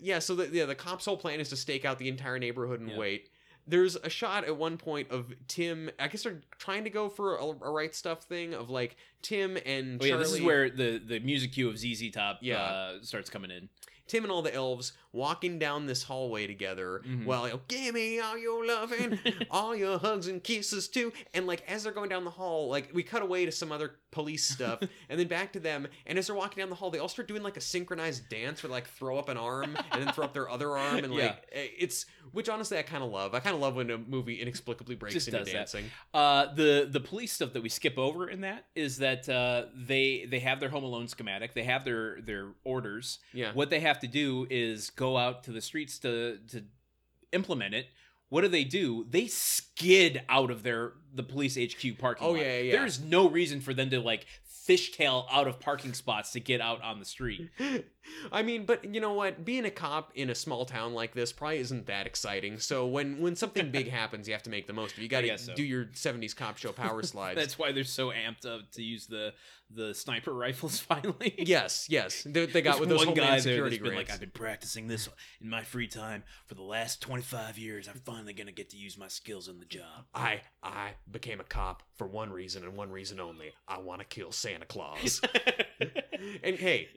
yeah, 0.00 0.18
so 0.18 0.34
the 0.34 0.48
yeah 0.52 0.64
the 0.66 0.74
cops' 0.74 1.04
whole 1.04 1.16
plan 1.16 1.40
is 1.40 1.48
to 1.50 1.56
stake 1.56 1.84
out 1.84 1.98
the 1.98 2.08
entire 2.08 2.38
neighborhood 2.38 2.80
and 2.80 2.90
Yeah. 2.90 2.98
wait. 2.98 3.28
There's 3.68 3.96
a 3.96 4.08
shot 4.08 4.44
at 4.44 4.56
one 4.56 4.78
point 4.78 5.10
of 5.10 5.32
Tim. 5.48 5.90
I 5.98 6.06
guess 6.06 6.22
they're 6.22 6.40
trying 6.58 6.84
to 6.84 6.90
go 6.90 7.08
for 7.08 7.34
a, 7.36 7.44
a 7.44 7.70
right 7.70 7.92
stuff 7.92 8.22
thing 8.22 8.54
of 8.54 8.70
like 8.70 8.96
Tim 9.22 9.58
and 9.66 10.00
Oh 10.00 10.04
yeah, 10.04 10.10
Charlie. 10.12 10.24
this 10.24 10.32
is 10.34 10.42
where 10.42 10.70
the 10.70 10.98
the 11.04 11.18
music 11.20 11.52
cue 11.52 11.68
of 11.68 11.76
ZZ 11.78 12.10
Top 12.12 12.38
Yeah. 12.42 12.58
uh, 12.62 12.92
starts 13.02 13.28
coming 13.28 13.50
in. 13.50 13.68
Tim 14.06 14.24
and 14.24 14.32
all 14.32 14.42
the 14.42 14.54
elves 14.54 14.92
walking 15.12 15.58
down 15.58 15.86
this 15.86 16.02
hallway 16.02 16.46
together. 16.46 17.00
Mhm. 17.06 17.24
Well, 17.24 17.48
you 17.48 17.60
give 17.68 17.94
me 17.94 18.20
all 18.20 18.36
your 18.36 18.66
loving, 18.66 19.18
all 19.50 19.74
your 19.74 19.98
hugs 19.98 20.28
and 20.28 20.42
kisses 20.44 20.88
too. 20.88 21.12
And 21.32 21.46
like 21.46 21.62
as 21.68 21.84
they're 21.84 21.92
going 21.92 22.10
down 22.10 22.24
the 22.24 22.30
hall, 22.30 22.68
like 22.68 22.90
we 22.92 23.02
cut 23.02 23.22
away 23.22 23.46
to 23.46 23.52
some 23.52 23.72
other 23.72 23.96
police 24.10 24.44
stuff, 24.46 24.80
and 25.08 25.18
then 25.18 25.26
back 25.26 25.52
to 25.54 25.60
them. 25.60 25.88
And 26.06 26.18
as 26.18 26.26
they're 26.26 26.36
walking 26.36 26.60
down 26.60 26.68
the 26.70 26.76
hall, 26.76 26.90
they 26.90 26.98
all 26.98 27.08
start 27.08 27.28
doing 27.28 27.42
like 27.42 27.56
a 27.56 27.60
synchronized 27.62 28.28
dance 28.28 28.62
where 28.62 28.68
they, 28.68 28.74
like 28.74 28.86
throw 28.88 29.18
up 29.18 29.28
an 29.28 29.36
arm 29.38 29.76
and 29.92 30.04
then 30.04 30.12
throw 30.12 30.24
up 30.24 30.34
their 30.34 30.50
other 30.50 30.76
arm, 30.76 30.98
and 30.98 31.12
like 31.12 31.22
Yeah. 31.52 31.60
eh, 31.60 31.68
it's 31.78 32.04
which 32.32 32.48
honestly 32.50 32.76
I 32.78 32.82
kind 32.82 33.02
of 33.02 33.10
love. 33.10 33.34
I 33.34 33.40
kind 33.40 33.54
of 33.54 33.60
love 33.62 33.76
when 33.76 33.90
a 33.90 33.96
movie 33.98 34.40
inexplicably 34.42 34.96
breaks 34.96 35.14
Just 35.14 35.28
into 35.28 35.44
dancing. 35.44 35.86
Uh, 36.12 36.52
the 36.54 36.86
the 36.90 37.00
police 37.00 37.32
stuff 37.32 37.52
that 37.54 37.62
we 37.62 37.68
skip 37.70 37.96
over 37.98 38.28
in 38.28 38.42
that 38.42 38.66
is 38.74 38.98
that 38.98 39.26
uh, 39.28 39.66
they 39.74 40.26
they 40.28 40.40
have 40.40 40.60
their 40.60 40.68
Home 40.68 40.84
Alone 40.84 41.08
schematic, 41.08 41.54
they 41.54 41.64
have 41.64 41.84
their 41.86 42.20
their 42.20 42.48
orders. 42.64 43.18
Yeah. 43.32 43.52
What 43.54 43.70
they 43.70 43.80
have 43.80 43.95
to 44.00 44.06
do 44.06 44.46
is 44.50 44.90
go 44.90 45.16
out 45.16 45.44
to 45.44 45.52
the 45.52 45.60
streets 45.60 45.98
to 46.00 46.38
to 46.48 46.64
implement 47.32 47.74
it. 47.74 47.86
What 48.28 48.40
do 48.40 48.48
they 48.48 48.64
do? 48.64 49.06
They 49.08 49.28
skid 49.28 50.22
out 50.28 50.50
of 50.50 50.62
their 50.64 50.94
the 51.14 51.22
police 51.22 51.56
HQ 51.56 51.98
parking 51.98 52.26
Oh, 52.26 52.30
lot. 52.32 52.40
yeah, 52.40 52.56
yeah, 52.56 52.58
yeah. 52.58 52.72
There 52.72 52.86
is 52.86 53.00
no 53.00 53.28
reason 53.28 53.60
for 53.60 53.72
them 53.72 53.88
to 53.90 54.00
like 54.00 54.26
fishtail 54.68 55.26
out 55.30 55.46
of 55.46 55.60
parking 55.60 55.94
spots 55.94 56.32
to 56.32 56.40
get 56.40 56.60
out 56.60 56.82
on 56.82 56.98
the 56.98 57.04
street. 57.04 57.50
I 58.32 58.42
mean, 58.42 58.66
but 58.66 58.92
you 58.92 59.00
know 59.00 59.12
what? 59.12 59.44
Being 59.44 59.64
a 59.64 59.70
cop 59.70 60.10
in 60.16 60.30
a 60.30 60.34
small 60.34 60.64
town 60.64 60.92
like 60.92 61.14
this 61.14 61.32
probably 61.32 61.58
isn't 61.58 61.86
that 61.86 62.06
exciting. 62.06 62.58
So 62.58 62.86
when 62.86 63.20
when 63.20 63.36
something 63.36 63.70
big 63.70 63.88
happens, 64.00 64.26
you 64.26 64.34
have 64.34 64.42
to 64.44 64.50
make 64.50 64.66
the 64.66 64.72
most 64.72 64.94
of 64.94 64.98
it. 64.98 65.02
You 65.02 65.08
got 65.08 65.20
to 65.22 65.38
so. 65.38 65.54
do 65.54 65.62
your 65.62 65.84
'70s 65.86 66.34
cop 66.34 66.56
show 66.58 66.72
power 66.72 67.02
slides. 67.04 67.38
That's 67.38 67.58
why 67.58 67.70
they're 67.70 67.84
so 67.84 68.10
amped 68.10 68.44
up 68.44 68.72
to 68.72 68.82
use 68.82 69.06
the 69.06 69.34
the 69.70 69.94
sniper 69.94 70.32
rifles 70.46 70.78
finally. 70.78 71.34
yes, 71.38 71.86
yes. 71.90 72.22
They, 72.24 72.46
they 72.46 72.62
got 72.62 72.72
There's 72.78 72.80
with 72.80 72.88
those 72.88 73.06
one 73.06 73.14
guy 73.14 73.30
there 73.30 73.40
security 73.40 73.76
that's 73.78 73.88
been 73.88 73.96
like, 73.96 74.10
I've 74.10 74.20
been 74.20 74.30
practicing 74.30 74.86
this 74.86 75.08
in 75.40 75.48
my 75.48 75.62
free 75.64 75.88
time 75.88 76.22
for 76.46 76.54
the 76.54 76.62
last 76.62 77.00
25 77.02 77.58
years. 77.58 77.88
I'm 77.88 78.00
finally 78.04 78.32
gonna 78.32 78.52
get 78.52 78.70
to 78.70 78.76
use 78.76 78.96
my 78.96 79.08
skills 79.08 79.48
in 79.48 79.58
the 79.58 79.64
job. 79.64 80.06
I 80.14 80.40
I 80.62 80.92
became 81.10 81.40
a 81.40 81.44
cop 81.44 81.82
for 81.96 82.06
one 82.06 82.30
reason 82.30 82.62
and 82.64 82.76
one 82.76 82.90
reason 82.90 83.18
only. 83.20 83.52
I 83.66 83.78
want 83.78 84.00
to 84.00 84.06
kill 84.06 84.32
Santa 84.32 84.66
Claus. 84.66 85.20
and 86.42 86.56
hey 86.56 86.88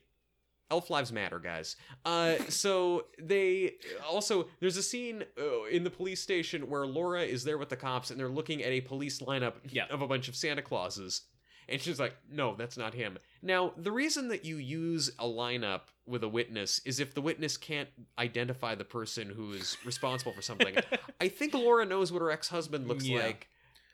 elf 0.72 0.90
lives 0.92 1.12
matter 1.12 1.40
guys 1.40 1.76
uh 2.06 2.36
so 2.48 3.06
they 3.20 3.74
also 4.08 4.48
there's 4.60 4.78
a 4.78 4.84
scene 4.84 5.24
uh, 5.42 5.64
in 5.66 5.84
the 5.84 5.90
police 5.90 6.22
station 6.22 6.70
where 6.70 6.86
laura 6.86 7.24
is 7.24 7.44
there 7.44 7.58
with 7.58 7.70
the 7.70 7.76
cops 7.76 8.12
and 8.12 8.20
they're 8.20 8.30
looking 8.30 8.62
at 8.64 8.70
a 8.70 8.80
police 8.82 9.20
lineup 9.20 9.54
Yeah. 9.72 9.86
of 9.90 10.04
a 10.04 10.08
bunch 10.08 10.28
of 10.28 10.36
santa 10.36 10.62
clauses 10.62 11.24
and 11.72 11.82
she's 11.82 12.00
like 12.00 12.16
no 12.32 12.56
that's 12.56 12.78
not 12.78 12.94
him. 12.94 13.18
Now 13.42 13.74
the 13.78 13.92
reason 13.92 14.28
that 14.30 14.46
you 14.46 14.58
use 14.58 15.10
a 15.20 15.26
lineup 15.26 15.82
with 16.06 16.24
a 16.24 16.28
witness 16.30 16.82
is 16.86 17.00
if 17.00 17.14
the 17.14 17.22
witness 17.22 17.56
can't 17.58 17.90
identify 18.18 18.76
the 18.76 18.84
person 18.86 19.30
who 19.30 19.54
is 19.54 19.78
responsible 19.86 20.34
for 20.34 20.42
something. 20.42 20.76
I 21.22 21.28
think 21.28 21.54
laura 21.54 21.86
knows 21.86 22.12
what 22.12 22.22
her 22.22 22.32
ex-husband 22.32 22.88
looks 22.88 23.06
Yeah. 23.06 23.20
like 23.24 23.48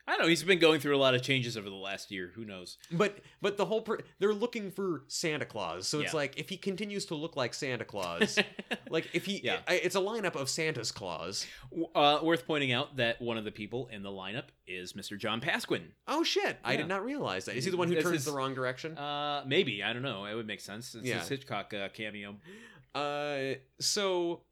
I 0.08 0.12
don't 0.12 0.22
know. 0.22 0.28
He's 0.28 0.42
been 0.44 0.58
going 0.60 0.78
through 0.80 0.94
a 0.96 0.98
lot 0.98 1.14
of 1.14 1.22
changes 1.22 1.56
over 1.56 1.68
the 1.68 1.74
last 1.74 2.10
year. 2.12 2.30
Who 2.36 2.44
knows? 2.44 2.78
But 2.92 3.18
but 3.42 3.56
the 3.56 3.64
whole 3.64 3.82
per- 3.82 3.98
they're 4.20 4.32
looking 4.32 4.70
for 4.70 5.02
Santa 5.08 5.44
Claus, 5.44 5.88
so 5.88 6.00
it's 6.00 6.12
Yeah. 6.12 6.16
like 6.18 6.38
if 6.38 6.48
he 6.48 6.56
continues 6.56 7.06
to 7.06 7.14
look 7.16 7.34
like 7.36 7.52
Santa 7.54 7.84
Claus, 7.84 8.38
like 8.90 9.08
if 9.12 9.24
he, 9.26 9.40
Yeah. 9.42 9.58
I, 9.66 9.74
it's 9.74 9.96
a 9.96 10.00
lineup 10.00 10.36
of 10.36 10.48
Santa's 10.48 10.92
Claus. 10.92 11.46
uh, 11.94 12.20
worth 12.22 12.46
pointing 12.46 12.72
out 12.72 12.96
that 12.96 13.20
one 13.20 13.36
of 13.36 13.44
the 13.44 13.50
people 13.50 13.88
in 13.88 14.02
the 14.02 14.10
lineup 14.10 14.44
is 14.66 14.92
Mr. 14.92 15.18
John 15.18 15.40
Pasquin. 15.40 15.88
Oh 16.06 16.22
shit! 16.22 16.58
I 16.64 16.72
Yeah. 16.72 16.76
did 16.78 16.88
not 16.88 17.04
realize 17.04 17.46
that. 17.46 17.56
Is 17.56 17.64
he 17.64 17.70
the 17.70 17.76
one 17.76 17.88
who 17.88 18.00
turns 18.00 18.24
the 18.24 18.32
wrong 18.32 18.54
direction? 18.54 18.96
Uh, 18.96 19.42
maybe 19.46 19.82
I 19.82 19.92
don't 19.92 20.02
know. 20.02 20.24
It 20.26 20.34
would 20.34 20.46
make 20.46 20.60
sense. 20.60 20.94
It's 20.94 21.04
Yeah. 21.06 21.18
his 21.18 21.28
Hitchcock 21.28 21.74
uh, 21.74 21.88
cameo. 21.88 22.36
Uh, 22.94 23.54
so 23.80 24.42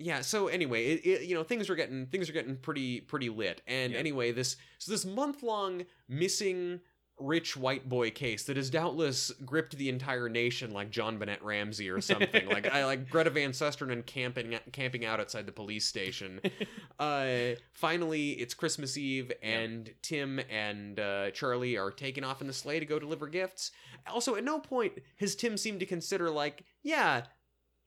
yeah. 0.00 0.20
So 0.22 0.48
anyway, 0.48 0.86
it, 0.86 1.06
it, 1.06 1.22
you 1.28 1.34
know 1.34 1.42
things 1.44 1.70
are 1.70 1.76
getting 1.76 2.06
things 2.06 2.28
are 2.28 2.32
getting 2.32 2.56
pretty 2.56 3.00
pretty 3.00 3.28
lit. 3.28 3.62
And 3.66 3.92
Yeah. 3.92 3.98
anyway, 3.98 4.32
this 4.32 4.56
so 4.78 4.90
this 4.92 5.04
month 5.04 5.42
long 5.42 5.84
missing 6.08 6.80
rich 7.22 7.54
white 7.54 7.86
boy 7.86 8.10
case 8.10 8.44
that 8.44 8.56
has 8.56 8.70
doubtless 8.70 9.30
gripped 9.44 9.76
the 9.76 9.90
entire 9.90 10.26
nation 10.30 10.70
like 10.72 10.90
JonBenét 10.90 11.42
Ramsey 11.42 11.90
or 11.90 12.00
something. 12.00 12.48
like 12.48 12.66
I 12.72 12.86
like 12.86 13.10
Greta 13.10 13.28
Van 13.28 13.50
Susteren 13.50 14.06
camping 14.06 14.58
camping 14.72 15.04
out 15.04 15.20
outside 15.20 15.44
the 15.44 15.52
police 15.52 15.86
station. 15.86 16.40
uh 16.98 17.50
finally 17.72 18.30
it's 18.30 18.54
Christmas 18.54 18.96
Eve 18.96 19.30
and 19.42 19.90
Tim 20.00 20.40
and 20.50 20.98
uh 20.98 21.30
Charlie 21.32 21.76
are 21.76 21.90
taken 21.90 22.24
off 22.24 22.40
in 22.40 22.46
the 22.46 22.54
sleigh 22.54 22.80
to 22.80 22.86
go 22.86 22.98
deliver 22.98 23.26
gifts. 23.28 23.70
Also 24.10 24.34
at 24.36 24.44
no 24.44 24.58
point 24.58 24.94
has 25.18 25.34
Tim 25.34 25.58
seemed 25.58 25.80
to 25.80 25.86
consider 25.86 26.30
like, 26.30 26.64
yeah, 26.82 27.24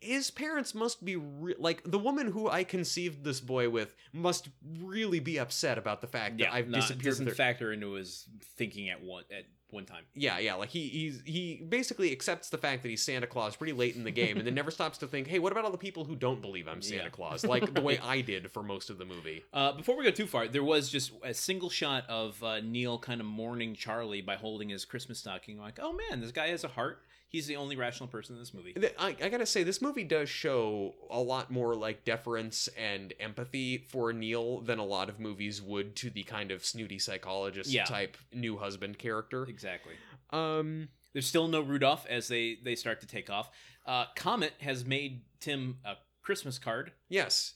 his 0.04 0.30
parents 0.32 0.76
must 0.76 1.04
be 1.04 1.16
re- 1.16 1.56
like 1.58 1.82
the 1.86 2.00
woman 2.00 2.32
who 2.32 2.50
I 2.50 2.64
conceived 2.64 3.24
this 3.24 3.40
boy 3.40 3.70
with 3.70 3.96
must 4.12 4.50
really 4.82 5.20
be 5.20 5.38
upset 5.40 5.78
about 5.78 6.02
the 6.02 6.08
fact 6.08 6.38
that 6.40 6.54
I've 6.54 6.68
not- 6.70 6.82
disappeared. 6.82 7.04
Doesn't 7.06 7.32
factor 7.36 7.72
into 7.74 7.94
his 7.94 8.28
thinking 8.58 8.90
at 8.90 9.02
one 9.02 9.24
at 9.36 9.46
one 9.70 9.86
time. 9.86 10.04
yeah, 10.14 10.38
yeah, 10.38 10.54
like 10.54 10.70
he 10.70 10.88
he's 10.88 11.24
he 11.26 11.66
basically 11.68 12.12
accepts 12.12 12.50
the 12.52 12.60
fact 12.60 12.84
that 12.84 12.90
he's 12.90 13.02
Santa 13.02 13.26
Claus 13.26 13.56
pretty 13.56 13.74
late 13.74 13.96
in 13.96 14.04
the 14.04 14.12
game, 14.12 14.38
and 14.38 14.46
then 14.46 14.54
never 14.54 14.70
stops 14.80 15.00
to 15.00 15.08
think, 15.08 15.26
hey, 15.28 15.40
what 15.40 15.52
about 15.52 15.66
all 15.66 15.72
the 15.72 15.80
people 15.80 16.04
who 16.06 16.16
don't 16.16 16.42
believe 16.42 16.68
I'm 16.68 16.84
Santa 16.84 17.04
Yeah. 17.06 17.10
Claus, 17.10 17.44
like 17.44 17.74
the 17.74 17.82
way 17.82 17.98
I 18.04 18.22
did 18.22 18.52
for 18.52 18.62
most 18.62 18.92
of 18.92 19.00
the 19.00 19.06
movie. 19.06 19.44
Uh, 19.52 19.72
before 19.72 19.98
we 19.98 20.04
go 20.04 20.12
too 20.12 20.28
far, 20.28 20.48
there 20.48 20.64
was 20.64 20.90
just 20.90 21.12
a 21.24 21.34
single 21.34 21.72
shot 21.72 22.08
of 22.08 22.42
uh, 22.44 22.60
Neil 22.60 23.00
kind 23.00 23.20
of 23.20 23.26
mourning 23.26 23.74
Charlie 23.74 24.22
by 24.22 24.36
holding 24.36 24.70
his 24.70 24.86
Christmas 24.86 25.18
stocking. 25.18 25.58
Like, 25.58 25.80
oh 25.82 25.98
man, 26.08 26.22
this 26.22 26.32
guy 26.32 26.50
has 26.50 26.64
a 26.64 26.68
heart. 26.68 27.02
He's 27.34 27.48
the 27.48 27.56
only 27.56 27.76
rational 27.76 28.08
person 28.08 28.36
in 28.36 28.40
this 28.42 28.54
movie. 28.54 28.76
I, 29.00 29.16
I 29.20 29.30
gotta 29.30 29.48
say, 29.48 29.64
this 29.64 29.82
movie 29.82 30.04
does 30.04 30.30
show 30.30 30.94
a 31.10 31.20
lot 31.20 31.50
more 31.50 31.74
like 31.74 32.06
deference 32.06 32.70
and 32.78 33.12
empathy 33.20 33.80
for 33.80 34.14
Neil 34.14 34.62
than 34.62 34.78
a 34.78 34.86
lot 34.86 35.10
of 35.10 35.20
movies 35.20 35.60
would 35.60 35.96
to 35.96 36.12
the 36.12 36.22
kind 36.22 36.52
of 36.52 36.64
snooty 36.64 37.00
psychologist 37.00 37.72
Yeah. 37.72 37.86
type 37.86 38.18
new 38.32 38.58
husband 38.60 39.00
character. 39.00 39.46
Exactly. 39.50 39.94
Um, 40.30 40.90
There's 41.14 41.26
still 41.26 41.48
no 41.48 41.62
Rudolph 41.62 42.06
as 42.08 42.28
they 42.28 42.60
they 42.64 42.76
start 42.76 43.02
to 43.02 43.08
take 43.08 43.32
off. 43.32 43.50
Uh, 43.84 44.06
Comet 44.16 44.54
has 44.62 44.86
made 44.86 45.22
Tim 45.40 45.80
a 45.84 45.96
Christmas 46.22 46.60
card. 46.60 46.92
yes. 47.10 47.56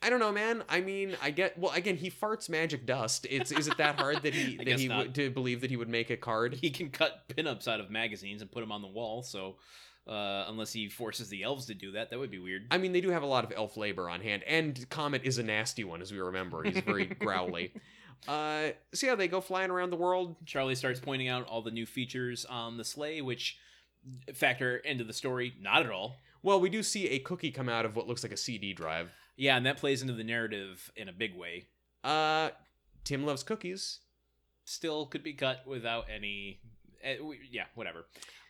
I 0.00 0.10
don't 0.10 0.20
know, 0.20 0.30
man. 0.30 0.62
I 0.68 0.80
mean, 0.80 1.16
I 1.20 1.30
get 1.30 1.58
well. 1.58 1.72
Again, 1.72 1.96
he 1.96 2.10
farts 2.10 2.48
magic 2.48 2.86
dust. 2.86 3.26
It's 3.28 3.50
is 3.50 3.66
it 3.66 3.76
that 3.78 3.98
hard 3.98 4.22
that 4.22 4.32
he 4.32 4.56
that 4.64 4.78
he 4.78 4.88
would 4.88 5.14
to 5.16 5.30
believe 5.30 5.60
that 5.62 5.70
he 5.70 5.76
would 5.76 5.88
make 5.88 6.10
a 6.10 6.16
card? 6.16 6.54
He 6.54 6.70
can 6.70 6.90
cut 6.90 7.28
pinups 7.28 7.66
out 7.66 7.80
of 7.80 7.90
magazines 7.90 8.40
and 8.40 8.50
put 8.50 8.60
them 8.60 8.70
on 8.70 8.80
the 8.80 8.88
wall. 8.88 9.22
So 9.22 9.56
uh, 10.06 10.44
unless 10.48 10.72
he 10.72 10.88
forces 10.88 11.28
the 11.28 11.42
elves 11.42 11.66
to 11.66 11.74
do 11.74 11.92
that, 11.92 12.10
that 12.10 12.18
would 12.18 12.30
be 12.30 12.38
weird. 12.38 12.66
I 12.70 12.78
mean, 12.78 12.92
they 12.92 13.00
do 13.00 13.10
have 13.10 13.22
a 13.22 13.26
lot 13.26 13.44
of 13.44 13.52
elf 13.54 13.76
labor 13.76 14.08
on 14.08 14.20
hand, 14.20 14.42
and 14.46 14.88
Comet 14.88 15.22
is 15.24 15.38
a 15.38 15.42
nasty 15.42 15.84
one, 15.84 16.00
as 16.00 16.12
we 16.12 16.18
remember. 16.18 16.62
He's 16.62 16.80
very 16.80 17.06
growly. 17.20 17.72
Uh, 18.26 18.68
so 18.94 19.08
yeah, 19.08 19.14
they 19.16 19.28
go 19.28 19.40
flying 19.40 19.70
around 19.70 19.90
the 19.90 19.96
world. 19.96 20.36
Charlie 20.46 20.74
starts 20.74 21.00
pointing 21.00 21.28
out 21.28 21.46
all 21.46 21.62
the 21.62 21.70
new 21.70 21.86
features 21.86 22.44
on 22.44 22.76
the 22.76 22.84
sleigh, 22.84 23.20
which 23.20 23.58
factor 24.32 24.76
into 24.76 25.04
the 25.04 25.12
story 25.12 25.54
not 25.60 25.84
at 25.84 25.90
all. 25.90 26.16
Well, 26.42 26.60
we 26.60 26.70
do 26.70 26.82
see 26.82 27.08
a 27.08 27.18
cookie 27.18 27.50
come 27.50 27.68
out 27.68 27.84
of 27.84 27.96
what 27.96 28.06
looks 28.06 28.22
like 28.22 28.32
a 28.32 28.36
CD 28.36 28.72
drive. 28.72 29.12
Yeah, 29.38 29.56
and 29.56 29.64
that 29.66 29.78
plays 29.78 30.02
into 30.02 30.12
the 30.14 30.24
narrative 30.24 30.90
in 30.96 31.08
a 31.08 31.12
big 31.12 31.34
way. 31.36 31.68
Uh, 32.04 32.50
Tim 33.04 33.24
loves 33.24 33.42
cookies. 33.42 34.00
Still 34.64 35.06
could 35.06 35.22
be 35.22 35.32
cut 35.32 35.66
without 35.66 36.06
any. 36.14 36.60
eh, 37.02 37.16
we- 37.22 37.40
yeah, 37.50 37.64
whatever. 37.74 38.04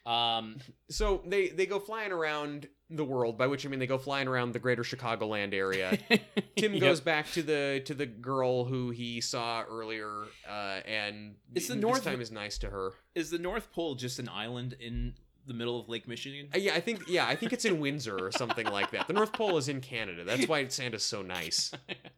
Um, 0.07 0.57
So 0.91 1.23
they 1.27 1.49
they 1.49 1.67
go 1.67 1.79
flying 1.79 2.11
around 2.13 2.69
the 2.91 3.05
world, 3.05 3.37
by 3.37 3.47
which 3.47 3.67
I 3.67 3.69
mean 3.69 3.79
they 3.79 3.87
go 3.87 3.99
flying 3.99 4.27
around 4.27 4.53
the 4.53 4.59
greater 4.59 4.83
Chicagoland 4.83 5.53
area. 5.53 5.99
Tim 6.57 6.73
Yep. 6.73 6.81
goes 6.81 7.01
back 7.03 7.31
to 7.33 7.43
the 7.43 7.83
to 7.85 7.93
the 7.95 8.07
girl 8.07 8.65
who 8.65 8.89
he 8.91 9.21
saw 9.21 9.63
earlier, 9.71 10.25
uh, 10.49 10.81
and 10.87 11.35
Is 11.55 11.69
the 11.69 11.75
this 11.75 11.83
North- 11.83 12.05
time 12.05 12.23
is 12.23 12.33
nice 12.33 12.57
to 12.59 12.71
her. 12.71 12.93
Is 13.15 13.29
the 13.31 13.39
North 13.39 13.71
Pole 13.73 13.95
just 13.97 14.19
an 14.19 14.31
island 14.31 14.75
in 14.81 15.15
the 15.49 15.55
middle 15.55 15.81
of 15.81 15.89
Lake 15.89 16.07
Michigan. 16.07 16.49
Uh, 16.55 16.59
yeah, 16.59 16.75
I 16.75 16.81
think 16.81 17.03
yeah, 17.09 17.27
I 17.27 17.35
think 17.35 17.53
it's 17.53 17.65
in 17.65 17.81
Windsor 17.81 18.17
or 18.17 18.31
something 18.31 18.67
like 18.67 18.91
that. 18.93 19.07
The 19.09 19.13
North 19.13 19.33
Pole 19.33 19.57
is 19.57 19.69
in 19.69 19.81
Canada. 19.81 20.25
That's 20.25 20.47
why 20.47 20.67
Santa's 20.69 21.05
so 21.05 21.23
nice. 21.23 21.73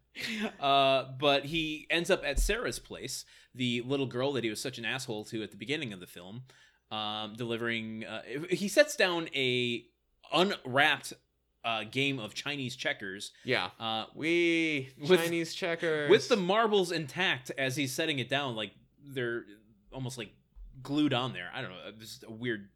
uh, 0.61 1.05
but 1.19 1.47
he 1.47 1.87
ends 1.91 2.11
up 2.11 2.23
at 2.25 2.39
Sarah's 2.39 2.79
place, 2.79 3.25
the 3.55 3.83
little 3.83 4.07
girl 4.07 4.33
that 4.33 4.45
he 4.45 4.51
was 4.51 4.61
such 4.61 4.79
an 4.79 4.85
asshole 4.85 5.25
to 5.27 5.43
at 5.43 5.51
the 5.51 5.57
beginning 5.57 5.93
of 5.93 6.01
the 6.01 6.07
film, 6.07 6.43
um, 6.91 7.35
delivering. 7.37 8.05
Uh, 8.05 8.23
he 8.51 8.69
sets 8.69 8.97
down 8.97 9.29
a 9.35 9.85
unwrapped 10.33 11.13
uh, 11.65 11.85
game 11.91 12.19
of 12.19 12.35
Chinese 12.35 12.77
checkers. 12.77 13.33
Yeah. 13.45 13.71
Uh, 13.79 14.07
We 14.15 14.91
With- 14.99 15.21
Chinese 15.21 15.55
checkers 15.55 16.11
with 16.11 16.29
the 16.29 16.37
marbles 16.37 16.93
intact 16.93 17.51
as 17.57 17.77
he's 17.77 17.95
setting 17.95 18.19
it 18.19 18.29
down, 18.29 18.57
like 18.57 18.73
they're 19.05 19.45
almost 19.93 20.19
like 20.19 20.31
glued 20.83 21.13
on 21.13 21.33
there. 21.33 21.51
I 21.55 21.63
don't 21.63 21.71
know. 21.71 21.91
This 21.99 22.17
is 22.17 22.25
a 22.27 22.33
weird 22.33 22.69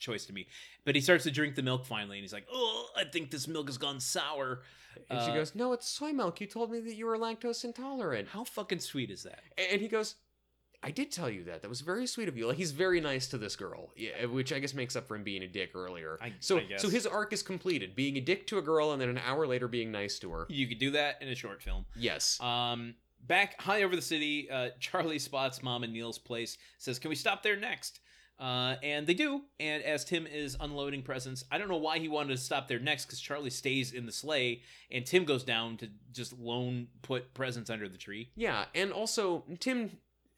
choice 0.00 0.24
to 0.26 0.32
me. 0.32 0.46
But 0.84 0.94
he 0.94 1.00
starts 1.00 1.24
to 1.24 1.30
drink 1.30 1.54
the 1.54 1.62
milk 1.62 1.86
finally, 1.86 2.18
and 2.18 2.24
he's 2.24 2.32
like, 2.32 2.46
"Oh, 2.52 2.88
I 2.96 3.04
think 3.04 3.30
this 3.30 3.46
milk 3.46 3.68
has 3.68 3.78
gone 3.78 4.00
sour." 4.00 4.62
and 5.08 5.20
she 5.22 5.30
uh, 5.30 5.34
goes, 5.34 5.54
"No, 5.54 5.72
it's 5.72 5.88
soy 5.88 6.12
milk. 6.12 6.40
You 6.40 6.46
told 6.46 6.70
me 6.72 6.80
that 6.80 6.94
you 6.94 7.06
were 7.06 7.16
lactose 7.18 7.64
intolerant." 7.64 8.28
How 8.28 8.44
fucking 8.44 8.80
sweet 8.80 9.10
is 9.10 9.22
that? 9.22 9.40
And 9.56 9.80
he 9.80 9.88
goes, 9.88 10.16
I 10.82 10.90
did 10.90 11.12
tell 11.12 11.28
you 11.28 11.44
that. 11.44 11.60
That 11.60 11.68
was 11.68 11.82
very 11.82 12.06
sweet 12.06 12.26
of 12.28 12.38
you. 12.38 12.46
Like 12.46 12.56
he's 12.56 12.72
very 12.72 13.00
nice 13.02 13.26
to 13.28 13.38
this 13.38 13.54
girl, 13.54 13.92
yeah, 13.96 14.24
which 14.24 14.50
I 14.50 14.58
guess 14.60 14.72
makes 14.72 14.96
up 14.96 15.06
for 15.06 15.14
him 15.14 15.22
being 15.22 15.42
a 15.42 15.46
dick 15.46 15.72
earlier. 15.74 16.18
I- 16.22 16.32
so, 16.40 16.56
I 16.58 16.66
so 16.78 16.88
his 16.88 17.06
arc 17.06 17.32
is 17.34 17.42
completed: 17.42 17.94
being 17.94 18.16
a 18.16 18.20
dick 18.20 18.46
to 18.46 18.58
a 18.58 18.62
girl, 18.62 18.92
and 18.92 19.00
then 19.00 19.10
an 19.10 19.18
hour 19.18 19.46
later 19.46 19.68
being 19.68 19.92
nice 19.92 20.18
to 20.20 20.30
her. 20.30 20.46
You 20.48 20.66
could 20.66 20.78
do 20.78 20.90
that 20.92 21.20
in 21.20 21.28
a 21.28 21.34
short 21.34 21.62
film. 21.62 21.84
Yes. 21.96 22.40
Um, 22.40 22.94
back 23.26 23.60
high 23.60 23.82
over 23.82 23.94
the 23.94 24.00
city, 24.00 24.48
uh, 24.50 24.70
Charlie 24.80 25.18
spots 25.18 25.62
mom 25.62 25.84
and 25.84 25.92
Neil's 25.92 26.18
place. 26.18 26.56
Says, 26.78 26.98
"Can 26.98 27.10
we 27.10 27.14
stop 27.14 27.42
there 27.42 27.56
next?" 27.56 28.00
Uh, 28.40 28.76
and 28.82 29.06
they 29.06 29.12
do. 29.12 29.42
And 29.60 29.82
as 29.82 30.02
Tim 30.04 30.26
is 30.26 30.56
unloading 30.58 31.02
presents, 31.02 31.44
I 31.52 31.58
don't 31.58 31.68
know 31.68 31.76
why 31.76 31.98
he 31.98 32.08
wanted 32.08 32.30
to 32.30 32.36
stop 32.38 32.68
there 32.68 32.78
next 32.78 33.04
because 33.04 33.20
Charlie 33.20 33.50
stays 33.50 33.92
in 33.92 34.06
the 34.06 34.12
sleigh, 34.12 34.62
and 34.90 35.04
Tim 35.04 35.24
goes 35.26 35.44
down 35.44 35.76
to 35.76 35.88
just 36.12 36.32
lone 36.38 36.86
put 37.02 37.34
presents 37.34 37.68
under 37.68 37.86
the 37.86 37.98
tree. 37.98 38.30
Yeah, 38.36 38.64
and 38.74 38.92
also 38.92 39.44
Tim, 39.60 39.90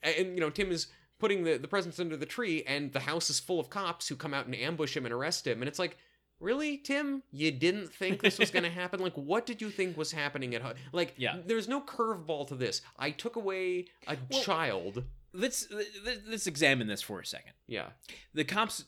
and 0.03 0.35
you 0.35 0.41
know 0.41 0.51
Tim 0.51 0.73
is 0.73 0.89
putting 1.21 1.45
the 1.45 1.59
the 1.59 1.69
presents 1.69 2.01
under 2.01 2.17
the 2.17 2.27
tree, 2.27 2.65
and 2.67 2.93
the 2.93 2.99
house 3.01 3.31
is 3.31 3.39
full 3.39 3.61
of 3.61 3.71
cops 3.71 4.09
who 4.09 4.17
come 4.17 4.35
out 4.35 4.47
and 4.47 4.55
ambush 4.57 4.97
him 4.97 5.05
and 5.07 5.15
arrest 5.15 5.47
him, 5.47 5.63
and 5.63 5.69
it's 5.69 5.79
like. 5.79 5.97
Really, 6.41 6.77
Tim? 6.79 7.23
You 7.31 7.53
didn't 7.53 7.93
think 7.95 8.21
this 8.21 8.37
was 8.37 8.51
going 8.51 8.65
to 8.65 8.69
happen? 8.69 8.99
Like, 8.99 9.15
what 9.15 9.47
did 9.47 9.61
you 9.63 9.71
think 9.71 9.97
was 9.97 10.11
happening 10.11 10.57
at 10.57 10.63
home? 10.63 10.73
Like, 10.91 11.15
Yeah. 11.17 11.37
there's 11.47 11.69
no 11.69 11.81
curveball 11.81 12.49
to 12.49 12.57
this. 12.57 12.83
I 12.99 13.13
took 13.13 13.37
away 13.37 13.85
a 14.09 14.17
Well- 14.29 14.43
child. 14.43 15.05
Let's 15.33 15.71
let- 15.71 16.27
let's 16.29 16.47
examine 16.47 16.87
this 16.89 17.03
for 17.03 17.21
a 17.21 17.27
second. 17.27 17.53
Yeah. 17.67 17.91
The 18.35 18.45
cops 18.45 18.85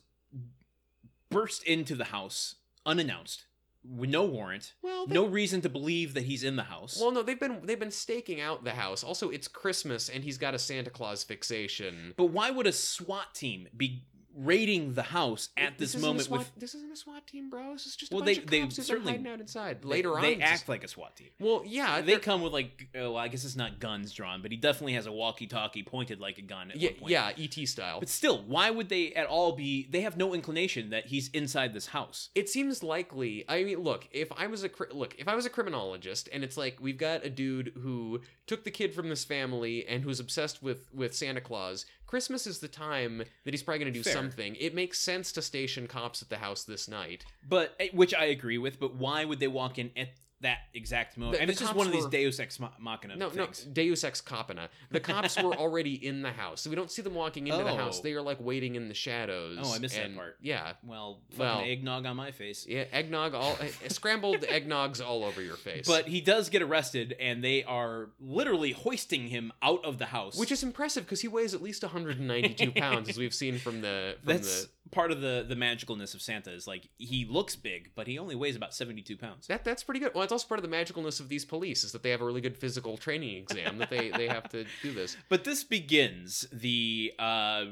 burst 1.30 1.62
into 1.64 1.94
the 1.94 2.04
house 2.06 2.56
unannounced, 2.86 3.46
with 3.84 4.08
no 4.10 4.24
warrant, 4.24 4.72
Well, 4.82 5.06
they, 5.06 5.14
no 5.14 5.26
reason 5.26 5.60
to 5.62 5.68
believe 5.68 6.14
that 6.14 6.24
he's 6.24 6.42
in 6.44 6.56
the 6.56 6.64
house. 6.64 6.98
Well, 7.00 7.12
no, 7.12 7.22
they've 7.22 7.38
been 7.40 7.60
they've 7.64 7.78
been 7.78 7.90
staking 7.90 8.40
out 8.40 8.64
the 8.64 8.72
house. 8.72 9.02
Also, 9.04 9.30
it's 9.30 9.48
Christmas, 9.48 10.08
and 10.08 10.24
he's 10.24 10.38
got 10.38 10.54
a 10.54 10.58
Santa 10.58 10.90
Claus 10.90 11.22
fixation. 11.24 12.14
But 12.16 12.26
why 12.26 12.50
would 12.50 12.66
a 12.66 12.72
SWAT 12.72 13.34
team 13.34 13.68
be 13.76 14.04
raiding 14.36 14.94
the 14.94 15.02
house 15.02 15.48
at 15.56 15.78
this, 15.78 15.90
isn't 15.94 16.00
moment 16.02 16.26
SWAT, 16.26 16.38
with 16.40 16.52
this 16.56 16.74
isn't 16.74 16.92
a 16.92 16.96
SWAT 16.96 17.26
team, 17.26 17.50
bro. 17.50 17.72
This 17.72 17.86
is 17.86 17.96
just 17.96 18.12
a 18.12 18.14
Well, 18.16 18.24
bunch 18.24 18.38
they- 18.46 18.60
of 18.62 18.70
they 18.74 18.82
certainly- 18.82 19.12
hiding 19.12 19.26
out 19.28 19.40
inside. 19.40 19.82
they- 19.82 19.88
Later 19.88 20.16
on, 20.16 20.22
they 20.22 20.40
act 20.40 20.52
just- 20.52 20.68
like 20.68 20.82
a 20.84 20.88
SWAT 20.88 21.16
team. 21.16 21.30
well, 21.38 21.62
yeah, 21.64 22.00
they 22.00 22.18
come 22.18 22.42
with 22.42 22.52
like 22.52 22.88
uh, 22.94 22.98
well, 23.00 23.16
I 23.16 23.28
guess 23.28 23.44
it's 23.44 23.56
not 23.56 23.78
guns 23.80 24.12
drawn, 24.12 24.42
but 24.42 24.50
he 24.50 24.56
definitely 24.56 24.94
has 24.94 25.06
a 25.06 25.12
walkie-talkie 25.12 25.82
pointed 25.84 26.20
like 26.20 26.38
a 26.38 26.42
gun 26.42 26.70
at 26.70 26.76
yeah, 26.78 26.90
one 26.90 26.98
point. 27.00 27.10
yeah, 27.12 27.32
ET 27.38 27.66
style. 27.66 28.00
But 28.00 28.08
still, 28.08 28.42
why 28.42 28.70
would 28.70 28.88
they 28.88 29.12
at 29.14 29.26
all 29.26 29.52
be? 29.52 29.86
They 29.88 30.00
have 30.00 30.16
no 30.16 30.34
inclination 30.34 30.90
that 30.90 31.06
he's 31.06 31.28
inside 31.28 31.72
this 31.72 31.86
house. 31.88 32.30
It 32.34 32.48
seems 32.48 32.82
likely. 32.82 33.44
I 33.48 33.62
mean, 33.64 33.78
look, 33.80 34.08
if 34.10 34.32
I 34.32 34.46
was 34.48 34.64
a 34.64 34.70
look, 34.92 35.14
if 35.18 35.28
I 35.28 35.34
was 35.34 35.46
a 35.46 35.50
criminologist, 35.50 36.28
and 36.32 36.42
it's 36.42 36.56
like 36.56 36.78
we've 36.80 36.98
got 36.98 37.24
a 37.24 37.30
dude 37.30 37.72
who 37.80 38.20
took 38.46 38.64
the 38.64 38.70
kid 38.70 38.94
from 38.94 39.08
this 39.08 39.24
family 39.24 39.86
and 39.86 40.02
who's 40.02 40.18
obsessed 40.20 40.62
with 40.62 40.88
with 40.92 41.14
Santa 41.14 41.40
Claus. 41.40 41.86
Christmas 42.06 42.46
is 42.46 42.58
the 42.58 42.68
time 42.68 43.18
that 43.44 43.52
he's 43.52 43.62
probably 43.62 43.80
going 43.80 43.92
to 43.92 43.98
do 43.98 44.04
Fair. 44.04 44.12
something. 44.12 44.56
It 44.56 44.74
makes 44.74 44.98
sense 44.98 45.32
to 45.32 45.42
station 45.42 45.86
cops 45.86 46.22
at 46.22 46.28
the 46.28 46.36
house 46.36 46.64
this 46.64 46.88
night. 46.88 47.24
But 47.48 47.74
eh, 47.80 47.88
which 47.92 48.14
I 48.14 48.26
agree 48.26 48.58
with. 48.58 48.78
But 48.78 48.94
why 48.94 49.24
would 49.24 49.40
they 49.40 49.48
walk 49.48 49.78
in 49.78 49.90
at 49.96 50.08
that 50.44 50.60
exact 50.72 51.18
moment? 51.18 51.34
The- 51.36 51.40
and 51.42 51.48
the 51.48 51.52
it's 51.52 51.60
just 51.60 51.74
one 51.74 51.86
of 51.86 51.92
these 51.92 52.04
were- 52.04 52.10
Deus 52.10 52.40
ex 52.40 52.58
machina 52.78 53.16
No, 53.16 53.28
things. 53.28 53.66
no, 53.66 53.72
Deus 53.72 54.02
ex 54.04 54.20
capina. 54.22 54.68
The 54.90 55.00
cops 55.10 55.36
were 55.42 55.54
already 55.54 55.94
in 55.94 56.22
the 56.22 56.30
house, 56.32 56.60
so 56.62 56.70
we 56.70 56.76
don't 56.76 56.90
see 56.90 57.02
them 57.02 57.14
walking 57.14 57.46
into 57.48 57.62
the 57.64 57.74
house. 57.74 57.98
Oh. 57.98 58.02
They 58.02 58.12
are 58.14 58.22
like 58.22 58.38
waiting 58.40 58.76
in 58.76 58.88
the 58.88 58.94
shadows. 58.94 59.58
Oh, 59.62 59.74
I 59.74 59.78
missed 59.78 59.96
that 59.96 60.14
part. 60.16 60.38
Yeah, 60.40 60.72
Well, 60.84 61.20
Well- 61.36 61.60
eggnog 61.60 62.06
on 62.06 62.16
my 62.16 62.30
face. 62.30 62.66
yeah, 62.66 62.84
eggnog 62.92 63.34
all 63.34 63.56
eh, 63.60 63.68
scrambled 63.88 64.40
eggnogs 64.42 65.04
all 65.04 65.24
over 65.24 65.42
your 65.42 65.56
face. 65.56 65.86
But 65.86 66.06
he 66.08 66.20
does 66.20 66.48
get 66.48 66.62
arrested, 66.62 67.16
and 67.20 67.42
they 67.44 67.64
are 67.64 68.10
literally 68.20 68.72
hoisting 68.72 69.28
him 69.28 69.52
out 69.62 69.84
of 69.84 69.98
the 69.98 70.06
house. 70.06 70.36
which 70.36 70.52
is 70.52 70.62
impressive 70.62 71.04
because 71.04 71.20
he 71.20 71.28
weighs 71.28 71.54
at 71.54 71.62
least 71.62 71.82
192 71.82 72.72
pounds, 72.76 73.08
as 73.08 73.18
we've 73.18 73.34
seen 73.34 73.58
from 73.58 73.80
the 73.80 74.16
from 74.22 74.32
that's 74.32 74.62
the 74.64 74.68
part 74.90 75.10
of 75.10 75.20
the 75.20 75.44
the 75.48 75.54
magicalness 75.54 76.14
of 76.14 76.22
Santa 76.22 76.52
is 76.52 76.66
like 76.66 76.88
he 76.98 77.24
looks 77.24 77.56
big, 77.56 77.90
but 77.94 78.06
he 78.06 78.18
only 78.18 78.34
weighs 78.34 78.56
about 78.56 78.74
seventy 78.74 79.02
two 79.02 79.16
pounds. 79.16 79.46
that 79.46 79.64
that's 79.64 79.82
pretty 79.82 80.00
good. 80.00 80.12
Well, 80.14 80.22
it's 80.22 80.32
also 80.32 80.46
part 80.46 80.62
of 80.62 80.68
the 80.68 80.74
magicalness 80.76 81.20
of 81.20 81.28
these 81.28 81.44
police 81.44 81.84
is 81.84 81.92
that 81.92 82.02
they 82.02 82.10
have 82.10 82.20
a 82.20 82.24
really 82.24 82.40
good 82.40 82.56
physical 82.56 82.96
training 82.96 83.36
exam 83.36 83.78
that 83.78 83.90
they 83.90 84.10
they 84.10 84.28
have 84.28 84.48
to 84.50 84.64
do 84.82 84.92
this. 84.92 85.16
But 85.28 85.44
this 85.44 85.64
begins 85.64 86.46
the 86.52 87.12
uh, 87.18 87.64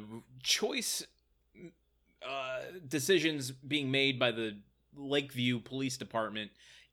choice 0.42 1.06
uh, 2.26 2.60
decisions 2.88 3.50
being 3.50 3.90
made 3.90 4.18
by 4.18 4.30
the 4.32 4.56
Lakeview 4.96 5.60
Police 5.60 5.96
Department 5.96 6.50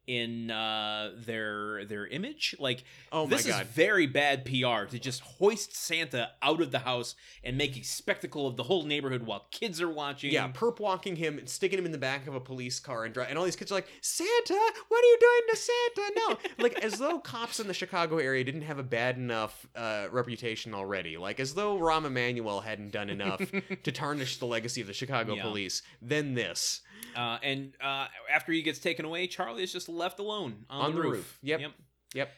in 0.09 0.49
uh, 0.49 1.11
their 1.15 1.85
their 1.85 2.07
image. 2.07 2.55
Like 2.59 2.83
Oh 3.11 3.27
this 3.27 3.45
god. 3.45 3.61
is 3.61 3.67
very 3.69 4.07
bad 4.07 4.43
PR 4.43 4.85
to 4.89 4.97
just 4.99 5.21
hoist 5.21 5.75
Santa 5.75 6.31
out 6.41 6.61
of 6.61 6.71
the 6.71 6.79
house 6.79 7.13
and 7.43 7.57
make 7.57 7.77
a 7.77 7.83
spectacle 7.83 8.47
of 8.47 8.55
the 8.57 8.63
whole 8.63 8.83
neighborhood 8.83 9.23
while 9.27 9.45
kids 9.51 9.79
are 9.79 9.89
watching. 9.89 10.31
Yeah, 10.31 10.47
perp 10.49 10.79
walking 10.79 11.15
him 11.15 11.37
and 11.37 11.47
sticking 11.47 11.77
him 11.77 11.85
in 11.85 11.91
the 11.91 11.97
back 11.99 12.25
of 12.27 12.33
a 12.33 12.39
police 12.39 12.79
car 12.79 13.05
and 13.05 13.13
dri- 13.13 13.25
and 13.29 13.37
all 13.37 13.45
these 13.45 13.55
kids 13.55 13.71
are 13.71 13.75
like, 13.75 13.87
Santa, 14.01 14.59
what 14.87 15.03
are 15.03 15.07
you 15.07 15.17
doing 15.19 15.41
to 15.51 15.55
Santa? 15.55 16.11
No, 16.17 16.37
like 16.63 16.83
as 16.83 16.93
though 16.97 17.19
cops 17.19 17.59
in 17.59 17.67
the 17.67 17.73
Chicago 17.73 18.17
area 18.17 18.43
didn't 18.43 18.63
have 18.63 18.79
a 18.79 18.83
bad 18.83 19.17
enough 19.17 19.67
uh, 19.75 20.07
reputation 20.11 20.73
already. 20.73 21.17
Like 21.17 21.39
as 21.39 21.53
though 21.53 21.77
Rahm 21.77 22.05
Emanuel 22.05 22.61
hadn't 22.61 22.91
done 22.91 23.09
enough 23.11 23.41
to 23.83 23.91
tarnish 23.91 24.37
the 24.37 24.45
legacy 24.47 24.81
of 24.81 24.87
the 24.87 24.93
Chicago 24.93 25.35
Yeah. 25.35 25.43
police. 25.43 25.83
Then 26.01 26.33
this 26.33 26.81
Uh, 27.15 27.37
and 27.43 27.73
uh, 27.83 28.07
after 28.31 28.51
he 28.51 28.61
gets 28.61 28.79
taken 28.79 29.05
away, 29.05 29.27
Charlie 29.27 29.63
is 29.63 29.71
just 29.73 29.89
left 29.89 30.19
alone 30.19 30.65
on, 30.69 30.81
On 30.85 30.91
the, 30.91 30.97
the 30.97 31.03
roof. 31.03 31.13
roof. 31.17 31.39
Yep. 31.43 31.59
Yep. 31.61 31.71
Yep. 32.13 32.31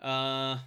Uh, 0.00 0.58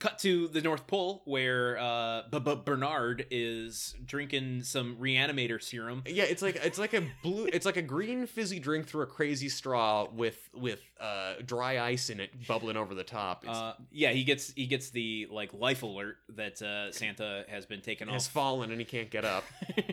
cut 0.00 0.18
to 0.18 0.48
the 0.48 0.60
North 0.60 0.86
Pole 0.86 1.22
where 1.24 1.78
uh, 1.78 2.22
B- 2.30 2.38
B- 2.38 2.60
Bernard 2.64 3.26
is 3.30 3.94
drinking 4.04 4.62
some 4.62 4.96
reanimator 5.00 5.62
serum. 5.62 6.02
Yeah, 6.06 6.24
it's 6.24 6.42
like 6.42 6.56
it's 6.56 6.78
like 6.78 6.92
a 6.94 7.02
blue, 7.22 7.46
it's 7.46 7.64
like 7.66 7.76
a 7.78 7.82
green 7.82 8.26
fizzy 8.26 8.58
drink 8.60 8.86
through 8.86 9.02
a 9.02 9.06
crazy 9.06 9.48
straw 9.48 10.06
with 10.12 10.38
with 10.54 10.80
uh, 11.00 11.34
dry 11.44 11.80
ice 11.80 12.10
in 12.10 12.20
it 12.20 12.30
bubbling 12.46 12.76
over 12.76 12.94
the 12.94 13.04
top. 13.04 13.44
Uh, 13.48 13.72
yeah, 13.90 14.10
he 14.10 14.24
gets 14.24 14.52
he 14.52 14.66
gets 14.66 14.90
the 14.90 15.26
like 15.30 15.52
life 15.54 15.82
alert 15.82 16.16
that 16.36 16.60
uh, 16.62 16.92
Santa 16.92 17.44
has 17.48 17.64
been 17.66 17.80
taken 17.80 18.08
has 18.08 18.26
off. 18.26 18.32
fallen 18.32 18.70
and 18.70 18.78
he 18.80 18.84
can't 18.84 19.10
get 19.10 19.24
up. 19.24 19.44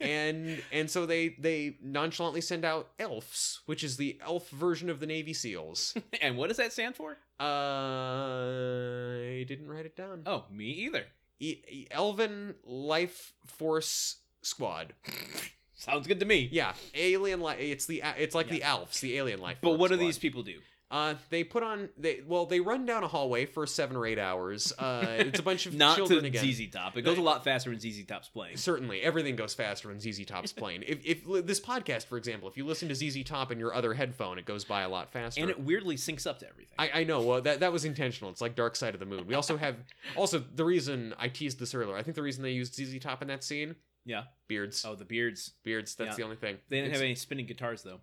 and 0.00 0.62
and 0.72 0.90
so 0.90 1.06
they 1.06 1.30
they 1.38 1.76
nonchalantly 1.82 2.40
send 2.40 2.64
out 2.64 2.90
elves, 2.98 3.60
which 3.66 3.82
is 3.84 3.96
the 3.96 4.18
elf 4.24 4.48
version 4.50 4.90
of 4.90 5.00
the 5.00 5.06
Navy 5.06 5.32
SEALs. 5.32 5.94
and 6.22 6.36
what 6.36 6.48
does 6.48 6.56
that 6.58 6.72
stand 6.72 6.94
for? 6.96 7.16
Uh, 7.40 7.44
I 9.40 9.44
didn't 9.46 9.68
write 9.68 9.86
it 9.86 9.96
down. 9.96 10.22
Oh, 10.26 10.44
me 10.50 10.66
either. 10.66 11.04
E- 11.40 11.62
E- 11.70 11.86
Elven 11.90 12.54
Life 12.64 13.34
Force 13.46 14.16
Squad. 14.42 14.94
Sounds 15.74 16.06
good 16.06 16.20
to 16.20 16.26
me. 16.26 16.48
Yeah, 16.50 16.72
alien 16.94 17.40
life. 17.40 17.58
It's 17.60 17.84
the 17.86 18.02
it's 18.18 18.34
like 18.34 18.48
the 18.48 18.58
Yeah. 18.58 18.70
Alps, 18.70 19.00
the 19.00 19.16
alien 19.18 19.40
life. 19.40 19.58
But 19.60 19.78
what 19.78 19.88
do 19.88 19.96
Squad. 19.96 20.06
these 20.06 20.18
people 20.18 20.42
do? 20.42 20.58
Uh, 20.88 21.14
they 21.30 21.42
put 21.42 21.64
on 21.64 21.88
they 21.98 22.20
well 22.28 22.46
they 22.46 22.60
run 22.60 22.86
down 22.86 23.02
a 23.02 23.08
hallway 23.08 23.44
for 23.44 23.66
seven 23.66 23.96
or 23.96 24.06
eight 24.06 24.20
hours. 24.20 24.72
Uh, 24.78 25.04
it's 25.18 25.40
a 25.40 25.42
bunch 25.42 25.66
of 25.66 25.74
Not 25.74 25.96
children 25.96 26.20
to 26.22 26.26
again. 26.28 26.44
ZZ 26.52 26.68
Top. 26.70 26.96
It 26.96 27.02
goes 27.02 27.18
a 27.18 27.22
lot 27.22 27.42
faster 27.42 27.70
when 27.70 27.80
ZZ 27.80 28.04
Top's 28.04 28.28
playing. 28.28 28.56
Certainly, 28.56 29.00
everything 29.02 29.34
goes 29.34 29.52
faster 29.52 29.88
when 29.88 29.98
ZZ 29.98 30.24
Top's 30.26 30.52
playing. 30.52 30.84
if, 30.86 31.04
if 31.04 31.24
this 31.44 31.58
podcast, 31.60 32.06
for 32.06 32.16
example, 32.16 32.48
if 32.48 32.56
you 32.56 32.64
listen 32.64 32.88
to 32.88 32.94
ZZ 32.94 33.24
Top 33.24 33.50
in 33.50 33.58
your 33.58 33.74
other 33.74 33.94
headphone, 33.94 34.38
it 34.38 34.44
goes 34.44 34.64
by 34.64 34.82
a 34.82 34.88
lot 34.88 35.10
faster. 35.12 35.40
And 35.40 35.50
it 35.50 35.58
weirdly 35.58 35.96
syncs 35.96 36.24
up 36.24 36.38
to 36.38 36.48
everything. 36.48 36.76
I, 36.78 37.00
I 37.00 37.04
know. 37.04 37.20
Well, 37.20 37.40
that 37.42 37.58
that 37.60 37.72
was 37.72 37.84
intentional. 37.84 38.30
It's 38.30 38.40
like 38.40 38.54
Dark 38.54 38.76
Side 38.76 38.94
of 38.94 39.00
the 39.00 39.06
Moon. 39.06 39.26
We 39.26 39.34
also 39.34 39.56
have 39.56 39.74
also 40.16 40.38
the 40.54 40.64
reason 40.64 41.14
I 41.18 41.26
teased 41.28 41.58
this 41.58 41.74
earlier. 41.74 41.96
I 41.96 42.04
think 42.04 42.14
the 42.14 42.22
reason 42.22 42.44
they 42.44 42.52
used 42.52 42.76
ZZ 42.76 43.00
Top 43.00 43.22
in 43.22 43.28
that 43.28 43.42
scene, 43.42 43.74
yeah. 44.04 44.22
beards, 44.46 44.84
Oh, 44.86 44.94
the 44.94 45.04
beards. 45.04 45.50
beards. 45.64 45.96
That's 45.96 46.10
yeah. 46.10 46.14
the 46.14 46.22
only 46.22 46.36
thing. 46.36 46.58
They 46.68 46.76
didn't 46.76 46.92
It's 46.92 46.98
have 47.00 47.04
any 47.04 47.16
spinning 47.16 47.46
guitars 47.46 47.82
though. 47.82 47.98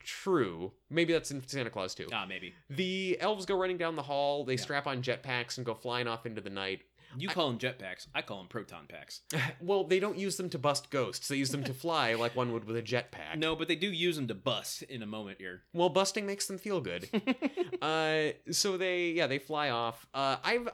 True. 0.00 0.72
Maybe 0.90 1.12
that's 1.12 1.30
in 1.30 1.46
Santa 1.46 1.70
Claus 1.70 1.94
too. 1.94 2.08
Ah, 2.12 2.26
maybe. 2.28 2.54
The 2.70 3.18
elves 3.20 3.46
go 3.46 3.56
running 3.58 3.78
down 3.78 3.96
the 3.96 4.02
hall. 4.02 4.44
They 4.44 4.54
Yeah. 4.54 4.60
strap 4.60 4.86
on 4.86 5.02
jetpacks 5.02 5.56
and 5.56 5.64
go 5.66 5.74
flying 5.74 6.06
off 6.08 6.26
into 6.26 6.40
the 6.40 6.50
night. 6.50 6.82
You 7.16 7.28
call 7.28 7.48
them 7.48 7.58
jetpacks. 7.60 8.08
I 8.12 8.22
call 8.22 8.38
them 8.38 8.48
proton 8.48 8.86
packs. 8.88 9.20
well, 9.60 9.84
they 9.84 10.00
don't 10.00 10.18
use 10.18 10.36
them 10.36 10.50
to 10.50 10.58
bust 10.58 10.90
ghosts. 10.90 11.28
They 11.28 11.36
use 11.36 11.50
them 11.50 11.62
to 11.64 11.72
fly 11.84 12.14
like 12.14 12.34
one 12.34 12.52
would 12.52 12.64
with 12.64 12.76
a 12.76 12.82
jetpack. 12.82 13.36
No, 13.36 13.54
but 13.54 13.68
they 13.68 13.76
do 13.76 13.88
use 13.92 14.16
them 14.16 14.26
to 14.28 14.34
bust 14.34 14.82
in 14.82 15.00
a 15.00 15.06
moment 15.06 15.38
here. 15.38 15.62
Well, 15.72 15.90
busting 15.90 16.26
makes 16.26 16.46
them 16.48 16.58
feel 16.58 16.80
good. 16.80 17.08
uh, 17.82 18.30
so 18.50 18.76
they, 18.76 19.10
yeah, 19.10 19.28
they 19.28 19.38
fly 19.38 19.70
off. 19.70 20.06
Uh, 20.12 20.38
I've, 20.42 20.68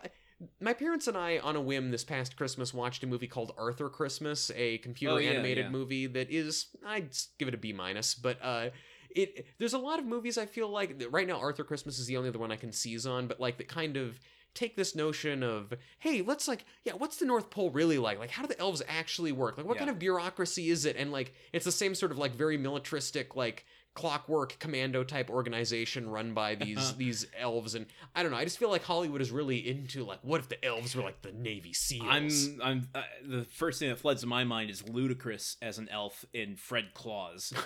my 0.60 0.72
parents 0.72 1.06
and 1.08 1.16
I, 1.18 1.38
on 1.40 1.56
a 1.56 1.60
whim 1.60 1.90
this 1.90 2.04
past 2.04 2.36
Christmas, 2.38 2.72
watched 2.72 3.02
a 3.04 3.06
movie 3.06 3.26
called 3.26 3.52
Arthur 3.58 3.90
Christmas, 3.90 4.50
a 4.56 4.78
computer 4.78 5.14
Oh, 5.14 5.18
yeah, 5.18 5.32
animated 5.32 5.66
yeah. 5.66 5.70
movie 5.70 6.06
that 6.06 6.30
is, 6.30 6.68
I'd 6.86 7.10
give 7.38 7.48
it 7.48 7.54
a 7.54 7.58
B 7.58 7.74
minus, 7.74 8.14
but 8.14 8.38
uh, 8.42 8.70
it 9.16 9.46
there's 9.58 9.72
a 9.74 9.78
lot 9.78 9.98
of 9.98 10.04
movies 10.06 10.38
I 10.38 10.46
feel 10.46 10.68
like 10.68 11.02
right 11.10 11.26
now 11.26 11.38
Arthur 11.38 11.64
Christmas 11.64 11.98
is 11.98 12.06
the 12.06 12.16
only 12.16 12.28
other 12.28 12.38
one 12.38 12.52
I 12.52 12.56
can 12.56 12.72
seize 12.72 13.06
on, 13.06 13.26
but 13.26 13.40
like 13.40 13.58
that 13.58 13.68
kind 13.68 13.96
of 13.96 14.18
take 14.52 14.74
this 14.74 14.96
notion 14.96 15.44
of 15.44 15.72
hey 16.00 16.22
let's 16.22 16.48
like 16.48 16.64
yeah 16.82 16.92
what's 16.92 17.18
the 17.18 17.24
north 17.24 17.50
pole 17.50 17.70
really 17.70 17.98
like 17.98 18.18
like 18.18 18.30
how 18.30 18.42
do 18.42 18.48
the 18.48 18.58
elves 18.58 18.82
actually 18.88 19.30
work 19.30 19.56
like 19.56 19.64
what 19.64 19.76
Yeah. 19.76 19.82
kind 19.82 19.90
of 19.90 20.00
bureaucracy 20.00 20.70
is 20.70 20.86
it 20.86 20.96
and 20.96 21.12
like 21.12 21.32
it's 21.52 21.64
the 21.64 21.70
same 21.70 21.94
sort 21.94 22.10
of 22.10 22.18
like 22.18 22.34
very 22.34 22.56
militaristic 22.58 23.36
like 23.36 23.64
clockwork 23.94 24.58
commando 24.58 25.04
type 25.04 25.30
organization 25.30 26.10
run 26.10 26.34
by 26.34 26.54
these 26.64 26.96
these 26.96 27.26
elves 27.38 27.76
and 27.76 27.86
i 28.16 28.24
don't 28.24 28.32
know 28.32 28.38
i 28.38 28.42
just 28.42 28.58
feel 28.58 28.70
like 28.70 28.82
hollywood 28.82 29.20
is 29.20 29.30
really 29.30 29.58
into 29.68 30.02
like 30.04 30.18
what 30.22 30.40
if 30.40 30.48
the 30.48 30.64
elves 30.64 30.96
were 30.96 31.02
like 31.04 31.22
the 31.22 31.30
navy 31.30 31.72
seals 31.72 32.48
I'm, 32.58 32.60
I'm. 32.60 32.88
Uh, 32.92 33.02
the 33.24 33.44
first 33.44 33.78
thing 33.78 33.88
that 33.88 34.00
floods 34.00 34.22
to 34.22 34.26
my 34.26 34.42
mind 34.42 34.68
is 34.70 34.82
Ludacris 34.82 35.58
as 35.62 35.78
an 35.78 35.88
elf 35.90 36.24
in 36.34 36.56
Fred 36.56 36.92
Claus. 36.92 37.52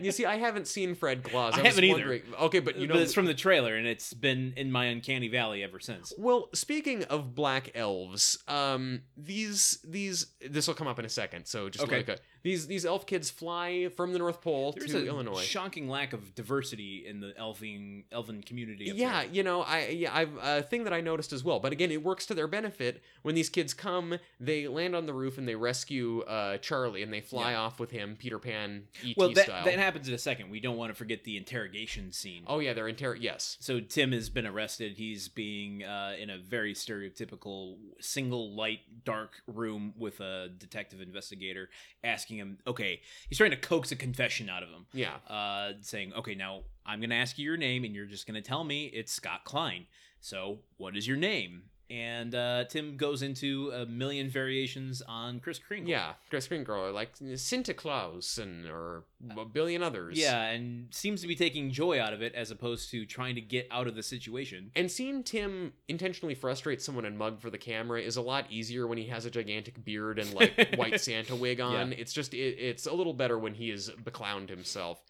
you 0.00 0.10
see 0.12 0.24
i 0.24 0.36
haven't 0.36 0.66
seen 0.66 0.94
fred 0.94 1.22
claus 1.22 1.54
I 1.54 1.62
was 1.62 1.66
haven't 1.76 1.84
either. 1.84 2.22
okay 2.40 2.60
but 2.60 2.76
you 2.76 2.86
know 2.86 2.94
but 2.94 3.02
it's 3.02 3.12
from 3.14 3.26
the 3.26 3.34
trailer, 3.34 3.76
and 3.76 3.86
it's 3.86 4.14
been 4.14 4.54
in 4.56 4.72
my 4.72 4.86
uncanny 4.86 5.28
valley 5.28 5.62
ever 5.62 5.78
since. 5.80 6.12
Well, 6.16 6.48
speaking 6.54 7.04
of 7.04 7.34
black 7.34 7.70
elves, 7.74 8.38
um, 8.48 9.02
these 9.16 9.78
these 9.84 10.26
this 10.48 10.66
will 10.66 10.74
come 10.74 10.86
up 10.88 10.98
in 10.98 11.04
a 11.04 11.08
second. 11.10 11.46
So 11.46 11.68
just 11.68 11.84
Okay. 11.84 11.98
like 11.98 12.08
a, 12.08 12.18
these 12.42 12.66
these 12.66 12.84
elf 12.84 13.06
kids 13.06 13.30
fly 13.30 13.88
from 13.96 14.12
the 14.12 14.18
North 14.18 14.40
Pole 14.40 14.72
There's 14.76 14.90
to 14.92 14.98
a 14.98 15.04
Illinois. 15.06 15.40
shocking 15.42 15.88
lack 15.88 16.12
of 16.12 16.34
diversity 16.34 17.04
in 17.06 17.20
the 17.20 17.32
elfin 17.38 18.04
elven 18.12 18.42
community. 18.42 18.90
Yeah, 18.94 19.22
there. 19.22 19.30
you 19.32 19.42
know, 19.42 19.62
I 19.62 19.88
yeah, 19.88 20.14
I've 20.14 20.36
a 20.42 20.62
thing 20.62 20.84
that 20.84 20.92
I 20.92 21.00
noticed 21.00 21.32
as 21.32 21.44
well. 21.44 21.60
But 21.60 21.72
again, 21.72 21.90
it 21.90 22.02
works 22.02 22.26
to 22.26 22.34
their 22.34 22.48
benefit 22.48 23.02
when 23.22 23.34
these 23.34 23.48
kids 23.48 23.74
come. 23.74 24.18
They 24.40 24.66
land 24.68 24.96
on 24.96 25.06
the 25.06 25.14
roof 25.14 25.38
and 25.38 25.46
they 25.46 25.54
rescue 25.54 26.20
uh, 26.22 26.58
Charlie 26.58 27.02
and 27.02 27.12
they 27.12 27.20
fly 27.20 27.52
Yeah. 27.52 27.60
off 27.60 27.78
with 27.80 27.90
him, 27.90 28.16
Peter 28.18 28.38
Pan, 28.38 28.84
ET 29.04 29.16
Well, 29.16 29.32
that, 29.32 29.44
style. 29.44 29.64
that 29.64 29.78
happens 29.78 30.08
in 30.08 30.14
a 30.14 30.18
second. 30.18 30.50
We 30.50 30.60
don't 30.60 30.76
want 30.76 30.90
to 30.90 30.94
forget 30.94 31.24
the 31.24 31.36
interrogation 31.36 32.12
scene. 32.12 32.44
oh 32.46 32.58
yeah, 32.58 32.72
they're 32.72 32.88
inter. 32.88 33.14
Yes, 33.14 33.56
So 33.60 33.80
Tim 33.80 34.12
has 34.12 34.28
been 34.30 34.46
arrested. 34.46 34.94
He's 34.96 35.28
being 35.28 35.84
uh, 35.84 36.14
in 36.18 36.30
a 36.30 36.38
very 36.38 36.74
stereotypical 36.74 37.76
single 38.00 38.54
light 38.54 38.80
dark 39.04 39.42
room 39.46 39.94
with 39.96 40.20
a 40.20 40.48
detective 40.48 41.00
investigator 41.00 41.68
asking 42.04 42.31
him. 42.38 42.58
Okay, 42.66 43.00
he's 43.28 43.38
trying 43.38 43.50
to 43.50 43.56
coax 43.56 43.92
a 43.92 43.96
confession 43.96 44.48
out 44.48 44.62
of 44.62 44.68
him, 44.68 44.86
yeah. 44.92 45.16
uh, 45.28 45.72
saying, 45.80 46.12
"Okay, 46.14 46.34
now 46.34 46.62
I'm 46.86 47.00
going 47.00 47.10
to 47.10 47.16
ask 47.16 47.38
you 47.38 47.44
your 47.44 47.56
name, 47.56 47.84
and 47.84 47.94
you're 47.94 48.06
just 48.06 48.26
going 48.26 48.40
to 48.40 48.46
tell 48.46 48.64
me 48.64 48.86
it's 48.86 49.12
Scott 49.12 49.44
Klein. 49.44 49.86
So 50.20 50.60
what 50.76 50.96
is 50.96 51.06
your 51.06 51.16
name?" 51.16 51.64
And 51.92 52.34
uh, 52.34 52.64
Tim 52.64 52.96
goes 52.96 53.20
into 53.20 53.70
a 53.74 53.84
million 53.84 54.30
variations 54.30 55.02
on 55.06 55.40
Kris 55.40 55.58
Kringle. 55.58 55.90
Yeah, 55.90 56.14
Kris 56.30 56.48
Kringle, 56.48 56.76
or 56.76 56.90
like 56.90 57.10
Santa 57.34 57.74
Claus, 57.74 58.38
and 58.38 58.66
or 58.66 59.04
a 59.36 59.44
billion 59.44 59.82
others. 59.82 60.18
Yeah, 60.18 60.42
and 60.42 60.86
seems 60.90 61.20
to 61.20 61.26
be 61.28 61.36
taking 61.36 61.70
joy 61.70 62.00
out 62.00 62.14
of 62.14 62.22
it 62.22 62.34
as 62.34 62.50
opposed 62.50 62.90
to 62.92 63.04
trying 63.04 63.34
to 63.34 63.42
get 63.42 63.68
out 63.70 63.86
of 63.86 63.94
the 63.94 64.02
situation. 64.02 64.70
And 64.74 64.90
seeing 64.90 65.22
Tim 65.22 65.74
intentionally 65.86 66.34
frustrate 66.34 66.80
someone 66.80 67.04
and 67.04 67.18
mug 67.18 67.42
for 67.42 67.50
the 67.50 67.58
camera 67.58 68.00
is 68.00 68.16
a 68.16 68.22
lot 68.22 68.46
easier 68.48 68.86
when 68.86 68.96
he 68.96 69.08
has 69.08 69.26
a 69.26 69.30
gigantic 69.30 69.84
beard 69.84 70.18
and 70.18 70.32
like 70.32 70.74
white 70.76 70.98
Santa 70.98 71.36
wig 71.36 71.60
on. 71.60 71.90
Yeah. 71.90 71.98
It's 71.98 72.14
just 72.14 72.32
it, 72.32 72.56
it's 72.58 72.86
a 72.86 72.92
little 72.94 73.12
better 73.12 73.38
when 73.38 73.52
he 73.52 73.70
is 73.70 73.90
beclowned 74.02 74.48
himself. 74.48 75.04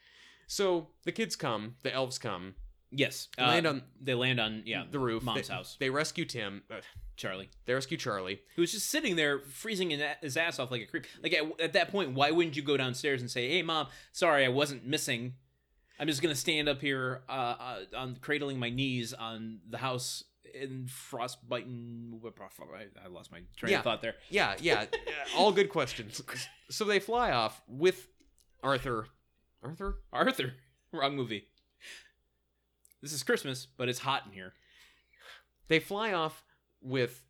So 0.49 0.89
the 1.05 1.13
kids 1.13 1.37
come, 1.37 1.77
the 1.85 1.95
elves 1.95 2.19
come, 2.19 2.57
Yes, 2.95 3.29
They 3.39 3.43
land 3.43 3.67
uh, 3.67 3.71
on 3.71 3.83
they 4.01 4.15
land 4.15 4.39
on 4.39 4.63
yeah 4.67 4.85
the 4.91 4.99
roof. 4.99 5.23
mom's 5.23 5.49
they, 5.49 5.55
house. 5.55 5.77
They 5.81 5.89
rescue 5.91 6.25
Tim. 6.27 6.63
uh, 6.71 6.77
Charlie, 7.17 7.49
They 7.65 7.73
rescue 7.75 7.97
Charlie. 7.97 8.41
who's 8.57 8.73
just 8.73 8.91
sitting 8.91 9.17
there 9.17 9.41
freezing 9.41 9.91
his 10.21 10.37
ass 10.37 10.59
off 10.59 10.71
like 10.71 10.83
a 10.83 10.87
creep. 10.87 11.07
Like 11.23 11.33
at, 11.33 11.61
at 11.61 11.73
that 11.75 11.91
point, 11.91 12.13
why 12.13 12.31
wouldn't 12.31 12.57
you 12.57 12.63
go 12.63 12.77
downstairs 12.77 13.21
and 13.23 13.31
say, 13.31 13.49
"Hey, 13.49 13.63
mom, 13.63 13.87
sorry, 14.13 14.45
I 14.45 14.49
wasn't 14.49 14.87
missing. 14.87 15.35
I'm 15.99 16.07
just 16.07 16.21
gonna 16.23 16.35
stand 16.35 16.69
up 16.69 16.81
here, 16.81 17.23
uh, 17.29 17.33
uh 17.33 17.79
on 17.97 18.17
cradling 18.21 18.59
my 18.59 18.71
knees 18.71 19.13
on 19.15 19.61
the 19.69 19.79
house 19.79 20.25
in 20.55 20.87
frostbiting." 20.89 22.21
I 23.05 23.09
lost 23.09 23.31
my 23.33 23.41
train 23.57 23.73
Yeah. 23.73 23.79
of 23.79 23.85
thought 23.85 24.03
there. 24.03 24.15
Yeah, 24.31 24.57
yeah, 24.61 24.87
all 25.37 25.53
good 25.53 25.69
questions. 25.71 26.21
So 26.71 26.85
they 26.85 26.99
fly 27.01 27.31
off 27.33 27.63
with 27.69 28.09
Arthur. 28.63 29.07
Arthur? 29.63 29.99
Arthur, 30.13 30.55
wrong 30.93 31.15
movie. 31.17 31.47
This 33.03 33.13
is 33.13 33.23
Christmas, 33.23 33.67
but 33.77 33.89
it's 33.89 33.99
hot 33.99 34.23
in 34.27 34.33
here. 34.33 34.53
they 35.69 35.79
fly 35.81 36.13
off 36.13 36.45
with 36.81 37.23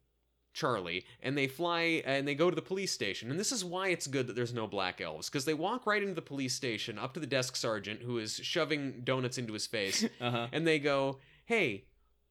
Charlie 0.54 1.04
and 1.22 1.36
they 1.36 1.46
fly 1.46 2.02
and 2.04 2.28
they 2.28 2.34
go 2.34 2.50
to 2.50 2.56
the 2.56 2.60
police 2.62 2.92
station. 2.92 3.30
And 3.30 3.40
this 3.40 3.52
is 3.52 3.64
why 3.64 3.88
it's 3.88 4.06
good 4.06 4.26
that 4.26 4.36
there's 4.36 4.52
no 4.52 4.66
black 4.66 5.00
elves 5.00 5.30
because 5.30 5.46
they 5.46 5.54
walk 5.54 5.86
right 5.86 6.02
into 6.02 6.14
the 6.14 6.20
police 6.22 6.54
station 6.54 6.98
up 6.98 7.14
to 7.14 7.20
the 7.20 7.26
desk 7.26 7.56
sergeant 7.56 8.02
who 8.02 8.18
is 8.18 8.34
shoving 8.42 9.00
donuts 9.02 9.38
into 9.38 9.54
his 9.54 9.66
face 9.66 10.04
Uh 10.20 10.30
huh. 10.30 10.46
and 10.52 10.66
they 10.66 10.78
go, 10.78 11.18
"Hey, 11.46 11.84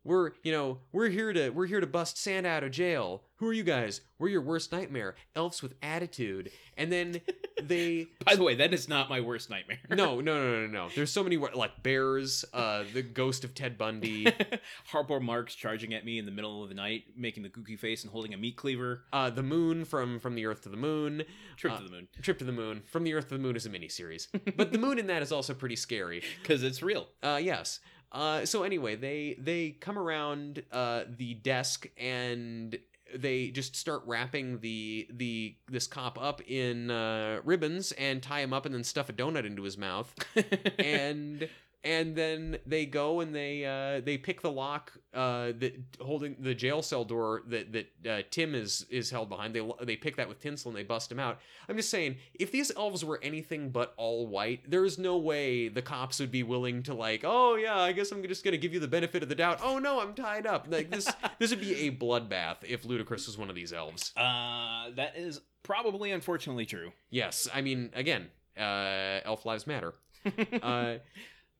we're, 0.03 0.31
you 0.43 0.51
know, 0.51 0.80
we're 0.91 1.09
here 1.09 1.34
to 1.34 1.49
we're 1.49 1.65
here 1.65 1.80
to 1.80 1.88
bust 1.88 2.18
Santa 2.18 2.47
out 2.49 2.63
of 2.63 2.72
jail. 2.72 3.23
Who 3.38 3.47
are 3.47 3.53
you 3.53 3.63
guys? 3.63 4.01
We're 4.19 4.30
your 4.30 4.41
worst 4.41 4.72
nightmare. 4.72 5.15
Elves 5.35 5.63
with 5.63 5.73
attitude." 5.81 6.51
And 6.77 6.91
then 6.91 7.22
they 7.67 8.07
By 8.25 8.35
the 8.35 8.43
way, 8.43 8.55
that 8.55 8.73
is 8.73 8.88
not 8.89 9.09
my 9.09 9.21
worst 9.21 9.49
nightmare. 9.49 9.79
No, 9.89 9.95
no, 10.21 10.21
no, 10.21 10.61
no, 10.61 10.67
no. 10.67 10.89
There's 10.95 11.11
so 11.11 11.23
many 11.23 11.38
wor- 11.38 11.51
like 11.55 11.81
bears, 11.83 12.43
uh 12.53 12.83
the 12.93 13.01
ghost 13.01 13.43
of 13.43 13.53
Ted 13.55 13.77
Bundy, 13.77 14.25
Harpo 14.91 15.21
Marx 15.21 15.55
charging 15.55 15.93
at 15.93 16.05
me 16.05 16.19
in 16.19 16.25
the 16.25 16.31
middle 16.31 16.63
of 16.63 16.69
the 16.69 16.75
night, 16.75 17.03
making 17.15 17.43
the 17.43 17.49
kooky 17.49 17.77
face 17.77 18.03
and 18.03 18.11
holding 18.11 18.33
a 18.33 18.38
meat 18.38 18.55
cleaver. 18.57 19.03
uh 19.13 19.29
the 19.29 19.43
moon 19.43 19.85
from 19.85 20.19
from 20.19 20.35
the 20.35 20.45
earth 20.45 20.61
to 20.61 20.69
the 20.69 20.77
moon. 20.77 21.23
Trip 21.57 21.73
Uh, 21.73 21.77
to 21.77 21.83
the 21.83 21.91
moon. 21.91 22.07
Trip 22.21 22.38
to 22.39 22.45
the 22.45 22.51
Moon. 22.51 22.81
From 22.91 23.03
the 23.03 23.13
Earth 23.13 23.27
to 23.29 23.35
the 23.35 23.39
Moon 23.39 23.55
is 23.55 23.65
a 23.65 23.69
miniseries. 23.69 24.27
but 24.57 24.71
the 24.71 24.77
moon 24.77 24.97
in 24.99 25.07
that 25.07 25.21
is 25.21 25.31
also 25.31 25.53
pretty 25.53 25.75
scary. 25.75 26.23
Because 26.41 26.63
it's 26.63 26.81
real. 26.81 27.07
Uh, 27.21 27.39
yes. 27.41 27.79
Uh, 28.11 28.45
so 28.45 28.63
anyway, 28.63 28.95
they 28.95 29.35
they 29.39 29.69
come 29.79 29.97
around 29.97 30.63
uh, 30.71 31.03
the 31.17 31.33
desk 31.35 31.88
and 31.97 32.77
they 33.15 33.49
just 33.49 33.75
start 33.75 34.01
wrapping 34.05 34.59
the 34.59 35.07
the 35.11 35.55
this 35.69 35.88
cop 35.88 36.21
up 36.21 36.41
in 36.47 36.91
uh, 36.91 37.41
ribbons 37.43 37.91
and 37.93 38.21
tie 38.21 38.41
him 38.41 38.53
up 38.53 38.65
and 38.65 38.73
then 38.73 38.83
stuff 38.83 39.09
a 39.09 39.13
donut 39.13 39.45
into 39.45 39.63
his 39.63 39.77
mouth. 39.77 40.13
And 40.79 41.47
and 41.84 42.16
then 42.16 42.58
they 42.66 42.86
go 42.86 43.22
and 43.22 43.34
they 43.34 43.66
uh, 43.66 44.02
they 44.06 44.18
pick 44.18 44.41
the 44.41 44.52
lock 44.52 44.94
uh, 45.14 45.52
that 45.60 45.74
holding 45.99 46.36
the 46.40 46.53
jail 46.53 46.82
cell 46.82 47.03
door 47.03 47.41
that 47.48 47.74
that 47.74 48.10
uh, 48.10 48.22
Tim 48.30 48.53
is 48.53 48.86
is 48.90 49.10
held 49.10 49.30
behind. 49.30 49.56
They 49.56 49.68
they 49.84 49.95
pick 49.95 50.16
that 50.18 50.30
with 50.30 50.40
tinsel 50.40 50.70
and 50.70 50.78
they 50.78 50.84
bust 50.84 51.12
him 51.12 51.20
out. 51.20 51.40
I'm 51.68 51.76
just 51.76 51.90
saying, 51.90 52.18
if 52.36 52.52
these 52.52 52.72
elves 52.76 53.03
were 53.03 53.20
anything 53.24 53.70
but 53.70 53.94
all 53.98 54.28
white, 54.28 54.70
there's 54.70 54.98
no 54.99 55.18
way 55.18 55.70
the 55.70 55.82
cops 55.82 56.20
would 56.20 56.32
be 56.32 56.44
willing 56.44 56.84
to 56.84 56.94
like, 56.94 57.22
oh 57.24 57.56
yeah, 57.56 57.78
I 57.78 57.94
guess 57.94 58.12
I'm 58.12 58.22
just 58.28 58.44
gonna 58.44 58.58
give 58.58 58.74
you 58.74 58.80
the 58.80 58.88
benefit 58.88 59.24
of 59.24 59.30
the 59.30 59.36
doubt. 59.36 59.60
Oh 59.64 59.80
no, 59.80 59.99
I'm 60.02 60.14
tied 60.14 60.45
up. 60.45 60.68
Like 60.70 60.91
this 60.91 61.12
this 61.40 61.49
would 61.49 61.62
be 61.62 61.88
a 61.88 61.91
bloodbath 61.91 62.58
if 62.64 62.84
Ludacris 62.84 63.26
was 63.26 63.38
one 63.38 63.49
of 63.49 63.56
these 63.56 63.74
elves. 63.74 64.14
uh, 64.16 64.91
that 64.95 65.14
is 65.16 65.41
probably 65.64 66.12
unfortunately 66.12 66.66
true. 66.66 66.91
Yes, 67.10 67.48
I 67.53 67.62
mean 67.62 67.90
again, 67.95 68.28
uh, 68.58 69.20
elf 69.26 69.45
lives 69.45 69.66
matter. 69.66 69.94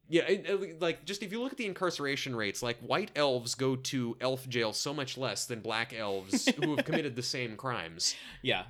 yeah, 0.10 0.24
it- 0.24 0.46
it- 0.50 0.82
like 0.82 1.06
just 1.06 1.24
if 1.24 1.32
you 1.32 1.42
look 1.42 1.52
at 1.52 1.58
the 1.58 1.66
incarceration 1.66 2.36
rates, 2.36 2.62
like 2.62 2.78
white 2.80 3.12
elves 3.16 3.56
go 3.56 3.76
to 3.76 4.18
elf 4.22 4.48
jail 4.50 4.74
so 4.74 4.94
much 4.94 5.18
less 5.18 5.46
than 5.46 5.60
black 5.62 5.94
elves 5.94 6.48
who 6.58 6.76
have 6.76 6.86
committed 6.86 7.16
the 7.16 7.24
same 7.24 7.56
crimes. 7.56 8.16
yeah. 8.42 8.64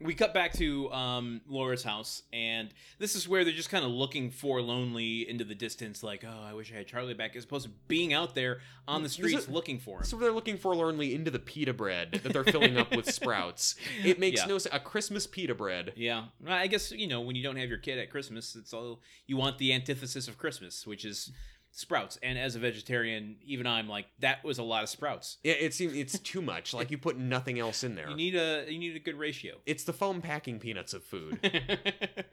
We 0.00 0.14
cut 0.14 0.34
back 0.34 0.52
to 0.54 0.90
um, 0.92 1.40
Laura's 1.46 1.84
house, 1.84 2.24
and 2.32 2.68
this 2.98 3.14
is 3.14 3.28
where 3.28 3.44
they're 3.44 3.52
just 3.54 3.70
kind 3.70 3.84
of 3.84 3.92
looking 3.92 4.30
forlornly 4.32 5.28
into 5.28 5.44
the 5.44 5.54
distance, 5.54 6.02
like, 6.02 6.24
"Oh, 6.26 6.42
I 6.44 6.52
wish 6.52 6.72
I 6.72 6.78
had 6.78 6.88
Charlie 6.88 7.14
back," 7.14 7.36
as 7.36 7.44
opposed 7.44 7.66
to 7.66 7.72
being 7.86 8.12
out 8.12 8.34
there 8.34 8.58
on 8.88 9.04
the 9.04 9.08
streets 9.08 9.44
it- 9.44 9.52
looking 9.52 9.78
for 9.78 9.98
him. 9.98 10.04
So 10.04 10.16
they're 10.16 10.32
looking 10.32 10.56
forlornly 10.58 11.14
into 11.14 11.30
the 11.30 11.38
pita 11.38 11.72
bread 11.72 12.20
that 12.24 12.32
they're 12.32 12.42
filling 12.42 12.76
up 12.76 12.94
with 12.94 13.06
sprouts. 13.14 13.76
It 14.04 14.18
makes 14.18 14.40
Yeah. 14.40 14.46
no 14.46 14.58
sense. 14.58 14.74
A 14.74 14.80
Christmas 14.80 15.28
pita 15.28 15.54
bread. 15.54 15.92
Yeah, 15.94 16.24
I 16.44 16.66
guess 16.66 16.90
you 16.90 17.06
know 17.06 17.20
when 17.20 17.36
you 17.36 17.44
don't 17.44 17.56
have 17.56 17.68
your 17.68 17.78
kid 17.78 17.98
at 18.00 18.10
Christmas, 18.10 18.56
it's 18.56 18.74
all 18.74 19.00
you 19.28 19.36
want 19.36 19.58
the 19.58 19.72
antithesis 19.72 20.26
of 20.26 20.38
Christmas, 20.38 20.86
which 20.88 21.04
is 21.04 21.30
sprouts. 21.74 22.18
And 22.22 22.38
as 22.38 22.56
a 22.56 22.58
vegetarian, 22.58 23.36
even 23.44 23.66
I'm 23.66 23.88
like, 23.88 24.06
that 24.20 24.44
was 24.44 24.58
a 24.58 24.62
lot 24.62 24.82
of 24.82 24.88
sprouts. 24.88 25.38
Yeah, 25.42 25.54
it 25.54 25.74
seems 25.74 25.94
it's 25.94 26.18
too 26.18 26.40
much. 26.40 26.72
Like 26.72 26.90
you 26.90 26.98
put 26.98 27.18
nothing 27.18 27.58
else 27.58 27.84
in 27.84 27.94
there. 27.94 28.08
You 28.08 28.16
need 28.16 28.36
a 28.36 28.64
you 28.68 28.78
need 28.78 28.96
a 28.96 29.00
good 29.00 29.18
ratio. 29.18 29.56
It's 29.66 29.84
the 29.84 29.92
foam 29.92 30.22
packing 30.22 30.58
peanuts 30.58 30.94
of 30.94 31.04
food. 31.04 31.38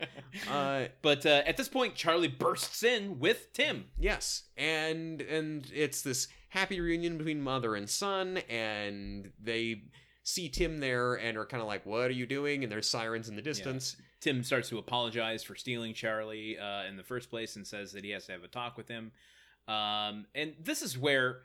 Uh, 0.50 0.86
but 1.02 1.26
uh, 1.26 1.44
at 1.46 1.58
this 1.58 1.68
point, 1.68 1.94
Charlie 1.94 2.30
bursts 2.30 2.84
in 2.84 3.20
with 3.20 3.52
Tim. 3.52 3.86
Yes, 4.00 4.44
and 4.56 5.20
and 5.20 5.70
it's 5.74 6.02
this. 6.02 6.30
happy 6.50 6.80
reunion 6.80 7.18
between 7.18 7.42
mother 7.42 7.76
and 7.76 7.90
son, 7.90 8.38
and 8.50 9.32
they 9.42 9.84
see 10.24 10.48
Tim 10.48 10.78
there 10.78 11.16
and 11.16 11.38
are 11.38 11.46
kind 11.46 11.60
of 11.60 11.68
like, 11.68 11.86
"What 11.86 12.10
are 12.10 12.14
you 12.14 12.26
doing?" 12.26 12.64
And 12.64 12.72
there's 12.72 12.88
sirens 12.88 13.28
in 13.28 13.36
the 13.36 13.42
distance. 13.42 13.98
Tim 14.22 14.44
starts 14.44 14.70
to 14.70 14.78
apologize 14.78 15.44
for 15.44 15.56
stealing 15.56 15.94
Charlie 15.94 16.58
uh, 16.58 16.86
in 16.86 16.96
the 16.96 17.04
first 17.04 17.30
place 17.30 17.56
and 17.56 17.66
says 17.66 17.92
that 17.92 18.04
he 18.04 18.12
has 18.12 18.28
to 18.28 18.32
have 18.32 18.44
a 18.44 18.48
talk 18.48 18.78
with 18.78 18.88
him. 18.88 19.12
Um, 19.68 20.26
and 20.36 20.54
this 20.62 20.82
is 20.82 20.98
where 20.98 21.42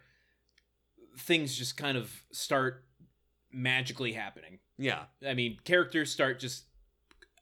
things 1.19 1.57
just 1.57 1.77
kind 1.77 1.97
of 1.97 2.13
start 2.33 2.85
magically 3.51 4.13
happening. 4.13 4.59
Yeah, 4.79 5.05
I 5.27 5.35
mean, 5.35 5.59
characters 5.65 6.13
start 6.13 6.39
just 6.39 6.65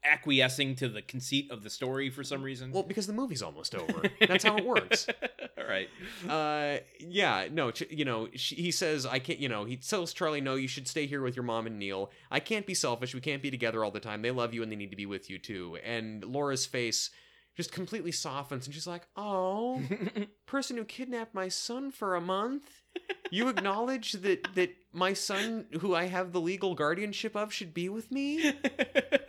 acquiescing 0.05 0.74
to 0.76 0.89
the 0.89 1.02
conceit 1.02 1.51
of 1.51 1.62
the 1.62 1.70
story 1.70 2.10
for 2.10 2.22
some 2.24 2.43
reason. 2.43 2.70
well, 2.72 2.82
because 2.82 3.06
the 3.06 3.12
movie's 3.12 3.43
almost 3.43 3.74
over. 3.82 4.02
That's 4.26 4.44
how 4.44 4.56
it 4.56 4.64
works. 4.64 5.06
All 5.59 5.64
right. 5.70 5.89
uh 6.28 6.78
yeah 7.01 7.48
no 7.51 7.72
you 7.89 8.05
know 8.05 8.28
she, 8.35 8.55
he 8.56 8.70
says 8.70 9.06
i 9.06 9.18
can't 9.18 9.39
you 9.39 9.48
know 9.48 9.64
he 9.64 9.76
tells 9.76 10.12
charlie 10.12 10.40
no 10.43 10.56
you 10.56 10.68
should 10.68 10.86
stay 10.86 11.06
here 11.06 11.22
with 11.22 11.35
your 11.36 11.43
mom 11.43 11.66
and 11.66 11.78
neil 11.78 12.10
i 12.31 12.39
can't 12.39 12.66
be 12.66 12.74
selfish 12.74 13.14
we 13.14 13.20
can't 13.20 13.40
be 13.43 13.51
together 13.51 13.82
all 13.82 13.90
the 13.90 13.98
time 13.98 14.20
they 14.20 14.31
love 14.31 14.52
you 14.52 14.62
and 14.62 14.70
they 14.70 14.76
need 14.76 14.90
to 14.90 14.97
be 14.97 15.06
with 15.06 15.31
you 15.31 15.39
too 15.39 15.78
and 15.85 16.22
laura's 16.24 16.66
face 16.66 17.10
just 17.56 17.72
completely 17.72 18.12
softens 18.12 18.66
and 18.66 18.74
she's 18.74 18.86
like 18.86 19.06
oh 19.16 19.81
person 20.47 20.76
who 20.76 20.85
kidnapped 20.85 21.35
my 21.35 21.48
son 21.48 21.90
for 21.90 22.14
a 22.14 22.20
month 22.20 22.82
you 23.31 23.49
acknowledge 23.49 24.12
that 24.12 24.47
that 24.55 24.71
my 24.93 25.12
son 25.12 25.66
who 25.81 25.95
i 25.95 26.05
have 26.05 26.33
the 26.33 26.41
legal 26.41 26.75
guardianship 26.75 27.35
of 27.37 27.53
should 27.53 27.75
be 27.75 27.89
with 27.89 28.11
me 28.11 28.55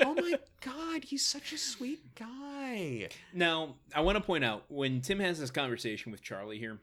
oh 0.02 0.14
my 0.16 0.34
god 0.62 1.04
he's 1.06 1.26
such 1.26 1.52
a 1.54 1.58
sweet 1.58 2.16
guy 2.16 3.08
Now, 3.34 3.76
I 3.94 4.02
want 4.02 4.18
to 4.18 4.24
point 4.24 4.44
out 4.44 4.64
when 4.70 5.02
Tim 5.02 5.20
has 5.20 5.40
this 5.40 5.52
conversation 5.52 6.12
with 6.12 6.22
Charlie 6.22 6.58
here 6.58 6.80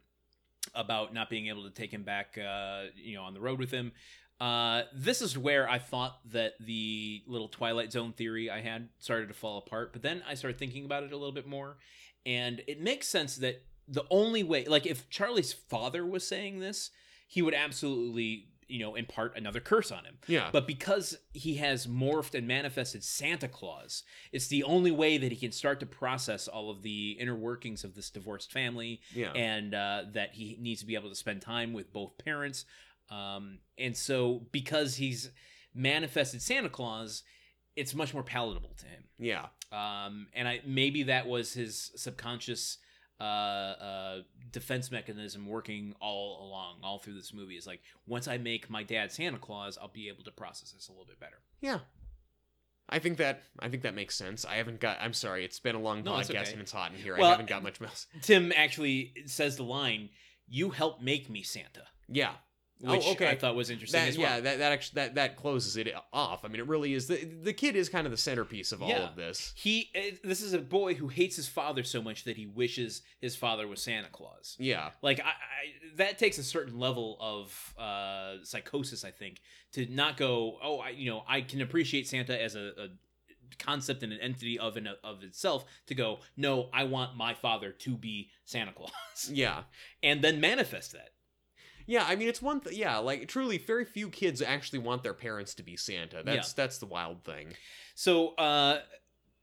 about 0.75 1.13
not 1.13 1.29
being 1.29 1.49
able 1.49 1.65
to 1.65 1.71
take 1.71 1.93
him 1.93 2.03
back, 2.05 2.39
uh, 2.39 2.85
you 2.97 3.17
know, 3.17 3.25
on 3.25 3.35
the 3.35 3.41
road 3.41 3.59
with 3.59 3.71
him. 3.71 3.93
Uh, 4.41 4.83
this 4.95 5.21
is 5.21 5.37
where 5.37 5.69
I 5.69 5.79
thought 5.79 6.19
that 6.33 6.55
the 6.61 7.23
little 7.27 7.49
Twilight 7.49 7.93
Zone 7.93 8.13
theory 8.13 8.49
I 8.51 8.61
had 8.61 8.89
started 8.99 9.29
to 9.29 9.35
fall 9.35 9.59
apart. 9.59 9.93
But 9.93 10.03
then 10.03 10.23
I 10.29 10.35
started 10.35 10.59
thinking 10.59 10.85
about 10.85 11.03
it 11.03 11.13
a 11.13 11.17
little 11.17 11.33
bit 11.33 11.47
more, 11.47 11.79
and 12.25 12.63
it 12.67 12.81
makes 12.81 13.09
sense 13.09 13.37
that 13.37 13.63
the 13.89 14.05
only 14.11 14.43
way, 14.43 14.65
like, 14.67 14.87
if 14.87 15.09
Charlie's 15.11 15.53
father 15.53 16.05
was 16.07 16.27
saying 16.27 16.61
this, 16.61 16.91
he 17.27 17.43
would 17.43 17.55
absolutely, 17.55 18.49
you 18.69 18.79
know, 18.79 18.95
impart 18.95 19.37
another 19.37 19.61
curse 19.61 19.91
on 19.91 20.05
him. 20.05 20.19
yeah 20.27 20.51
But 20.53 20.67
because 20.67 21.17
he 21.33 21.57
has 21.57 21.87
morphed 21.87 22.35
and 22.35 22.47
manifested 22.47 23.03
Santa 23.05 23.49
Claus, 23.49 24.03
it's 24.33 24.47
the 24.49 24.63
only 24.65 24.91
way 24.91 25.19
that 25.19 25.33
he 25.33 25.37
can 25.39 25.53
start 25.53 25.81
to 25.81 25.87
process 25.87 26.49
all 26.49 26.71
of 26.71 26.83
the 26.83 27.13
inner 27.19 27.35
workings 27.35 27.85
of 27.85 27.95
this 27.95 28.11
divorced 28.11 28.53
family 28.53 29.01
yeah 29.15 29.33
and 29.33 29.75
uh, 29.75 30.05
that 30.13 30.35
he 30.35 30.57
needs 30.61 30.81
to 30.81 30.87
be 30.87 30.95
able 30.95 31.09
to 31.09 31.15
spend 31.15 31.43
time 31.43 31.73
with 31.73 31.93
both 31.93 32.17
parents. 32.19 32.65
Um, 33.11 33.59
and 33.79 33.97
so, 33.97 34.47
because 34.53 34.97
he's 34.97 35.31
manifested 35.75 36.41
Santa 36.41 36.69
Claus, 36.69 37.23
it's 37.77 37.95
much 37.95 38.13
more 38.15 38.23
palatable 38.23 38.75
to 38.79 38.87
him. 38.87 39.05
yeah 39.19 39.47
Um, 39.73 40.29
and 40.35 40.47
I 40.47 40.61
maybe 40.67 41.05
that 41.05 41.27
was 41.27 41.55
his 41.55 41.91
subconscious 41.97 42.79
uh, 43.21 43.23
uh, 43.25 44.17
defense 44.51 44.91
mechanism 44.91 45.47
working 45.47 45.95
all 46.01 46.47
along, 46.49 46.77
all 46.83 46.99
through 46.99 47.15
this 47.15 47.33
movie. 47.33 47.57
Is 47.57 47.67
like 47.67 47.81
once 48.07 48.29
I 48.29 48.39
make 48.39 48.69
my 48.71 48.83
dad 48.83 49.13
Santa 49.13 49.39
Claus, 49.39 49.79
I'll 49.81 49.89
be 49.89 50.09
able 50.09 50.25
to 50.25 50.31
process 50.31 50.73
this 50.73 50.89
a 50.89 50.93
little 50.93 51.07
bit 51.07 51.21
better. 51.21 51.39
Yeah. 51.61 51.79
I 52.89 52.99
think 52.99 53.19
that 53.19 53.43
I 53.59 53.69
think 53.69 53.85
that 53.85 53.95
makes 53.95 54.15
sense. 54.17 54.45
I 54.45 54.57
haven't 54.57 54.81
got 54.81 54.99
I'm 55.01 55.15
sorry, 55.15 55.45
it's 55.45 55.61
been 55.61 55.75
a 55.77 55.81
long 55.81 56.03
No, 56.05 56.13
podcast 56.13 56.31
okay. 56.31 56.53
and 56.53 56.61
it's 56.61 56.73
hot 56.73 56.93
in 56.93 56.99
here. 56.99 57.17
Well, 57.17 57.29
I 57.29 57.31
haven't 57.31 57.49
got 57.49 57.63
much 57.63 57.81
else. 57.81 58.07
Tim 58.23 58.53
actually 58.55 59.15
says 59.27 59.57
the 59.57 59.63
line, 59.65 60.11
"You 60.49 60.71
help 60.71 61.01
make 61.01 61.31
me 61.31 61.43
Santa," 61.43 61.85
Yeah. 62.09 62.33
Which 62.83 63.05
oh, 63.07 63.13
okay. 63.13 63.29
I 63.29 63.37
thought 63.37 63.55
was 63.55 63.71
interesting 63.71 64.01
That, 64.01 64.09
as 64.09 64.19
well. 64.19 64.35
Yeah, 64.35 64.41
that, 64.41 64.59
that 64.59 64.73
actually 64.73 64.95
that, 64.97 65.15
that 65.15 65.37
closes 65.37 65.77
it 65.77 65.95
off. 66.13 66.45
I 66.45 66.49
mean, 66.49 66.59
it 66.59 66.67
really 66.67 66.95
is 66.95 67.07
the 67.07 67.25
the 67.25 67.53
kid 67.53 67.77
is 67.77 67.89
kind 67.89 68.07
of 68.07 68.11
the 68.11 68.17
centerpiece 68.17 68.73
of 68.73 68.83
all 68.83 68.91
of 68.91 69.15
this. 69.15 69.53
He, 69.57 69.91
this 70.25 70.43
is 70.43 70.53
a 70.53 70.59
boy 70.59 70.95
who 70.95 71.07
hates 71.09 71.37
his 71.37 71.47
father 71.49 71.85
so 71.85 72.03
much 72.03 72.25
that 72.25 72.37
he 72.37 72.47
wishes 72.47 73.03
his 73.21 73.37
father 73.37 73.69
was 73.69 73.81
Santa 73.81 74.09
Claus. 74.11 74.57
Yeah. 74.59 74.91
Like 75.01 75.21
I, 75.21 75.29
I 75.29 75.97
that 75.97 76.19
takes 76.19 76.39
a 76.39 76.43
certain 76.43 76.79
level 76.79 77.17
of 77.21 77.75
uh, 77.79 78.43
psychosis, 78.43 79.05
I 79.05 79.11
think, 79.13 79.41
to 79.73 79.87
not 79.87 80.17
go, 80.17 80.59
oh, 80.63 80.79
I, 80.79 80.91
you 80.91 81.11
know, 81.11 81.23
I 81.29 81.43
can 81.43 81.61
appreciate 81.61 82.09
Santa 82.09 82.41
as 82.41 82.57
a, 82.57 82.73
a 82.79 82.89
concept 83.59 84.03
and 84.03 84.13
an 84.13 84.19
entity 84.21 84.59
of 84.59 84.77
and 84.77 84.89
of 85.05 85.23
itself. 85.23 85.65
To 85.87 85.95
go, 85.95 86.19
no, 86.37 86.69
I 86.73 86.85
want 86.85 87.17
my 87.17 87.35
father 87.35 87.71
to 87.71 87.97
be 87.97 88.31
Santa 88.45 88.73
Claus, 88.73 89.31
Yeah. 89.31 89.63
and 90.03 90.23
then 90.23 90.41
manifest 90.41 90.93
that. 90.93 91.11
Yeah, 91.93 92.07
I 92.09 92.17
mean 92.17 92.27
it's 92.27 92.41
one 92.41 92.61
thing. 92.61 92.73
yeah, 92.75 92.97
like 92.97 93.29
truly 93.29 93.59
very 93.59 93.85
few 93.85 94.09
kids 94.09 94.41
actually 94.41 94.79
want 94.79 95.03
their 95.03 95.13
parents 95.13 95.55
to 95.57 95.63
be 95.63 95.77
Santa. 95.77 96.23
That's 96.25 96.55
that's 96.55 96.79
the 96.79 96.87
wild 96.87 97.23
thing. 97.23 97.49
So 97.95 98.29
uh, 98.37 98.79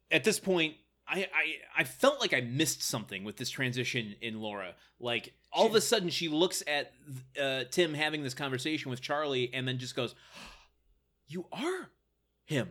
at 0.10 0.24
this 0.24 0.40
point, 0.40 0.74
I, 1.08 1.28
I 1.32 1.82
I 1.82 1.84
felt 1.84 2.20
like 2.20 2.34
I 2.34 2.42
missed 2.42 2.82
something 2.82 3.24
with 3.24 3.38
this 3.38 3.52
transition 3.52 4.16
in 4.20 4.42
Laura. 4.42 4.74
Like 5.00 5.34
all 5.54 5.68
of 5.68 5.76
a 5.76 5.82
sudden, 5.82 6.10
she 6.10 6.28
looks 6.28 6.64
at 6.66 6.92
uh, 7.40 7.66
Tim 7.70 7.94
having 7.94 8.24
this 8.24 8.34
conversation 8.34 8.90
with 8.90 9.00
Charlie, 9.00 9.54
and 9.54 9.68
then 9.68 9.78
just 9.78 9.96
goes, 9.96 10.16
"You 11.28 11.46
are 11.52 11.92
him." 12.46 12.70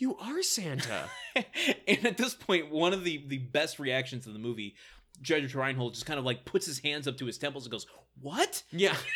You 0.00 0.16
are 0.16 0.44
Santa. 0.44 1.10
and 1.34 2.06
at 2.06 2.16
this 2.16 2.34
point, 2.34 2.70
one 2.70 2.92
of 2.92 3.02
the 3.02 3.24
the 3.26 3.38
best 3.38 3.80
reactions 3.80 4.28
in 4.28 4.32
the 4.32 4.38
movie, 4.38 4.76
Judge 5.22 5.54
Reinhold 5.54 5.94
just 5.94 6.06
kind 6.06 6.18
of 6.18 6.24
like 6.24 6.44
puts 6.44 6.66
his 6.66 6.80
hands 6.80 7.08
up 7.08 7.16
to 7.18 7.26
his 7.26 7.38
temples 7.38 7.64
and 7.64 7.72
goes, 7.72 7.86
"What? 8.20 8.62
yeah. 8.70 8.96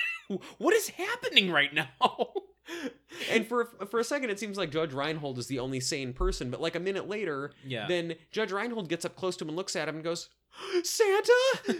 What 0.58 0.72
is 0.72 0.88
happening 0.88 1.50
right 1.50 1.74
now?" 1.74 1.88
And 3.30 3.46
for 3.46 3.66
for 3.90 4.00
a 4.00 4.04
second 4.04 4.30
it 4.30 4.38
seems 4.38 4.56
like 4.56 4.70
Judge 4.70 4.92
Reinhold 4.92 5.38
is 5.38 5.46
the 5.46 5.58
only 5.58 5.80
sane 5.80 6.12
person, 6.12 6.50
but 6.50 6.60
like 6.60 6.74
a 6.74 6.80
minute 6.80 7.08
later, 7.08 7.52
yeah. 7.66 7.86
then 7.86 8.14
Judge 8.30 8.52
Reinhold 8.52 8.88
gets 8.88 9.04
up 9.04 9.16
close 9.16 9.36
to 9.36 9.44
him 9.44 9.48
and 9.50 9.56
looks 9.56 9.76
at 9.76 9.88
him 9.88 9.96
and 9.96 10.04
goes, 10.04 10.30
"Santa?" 10.82 11.32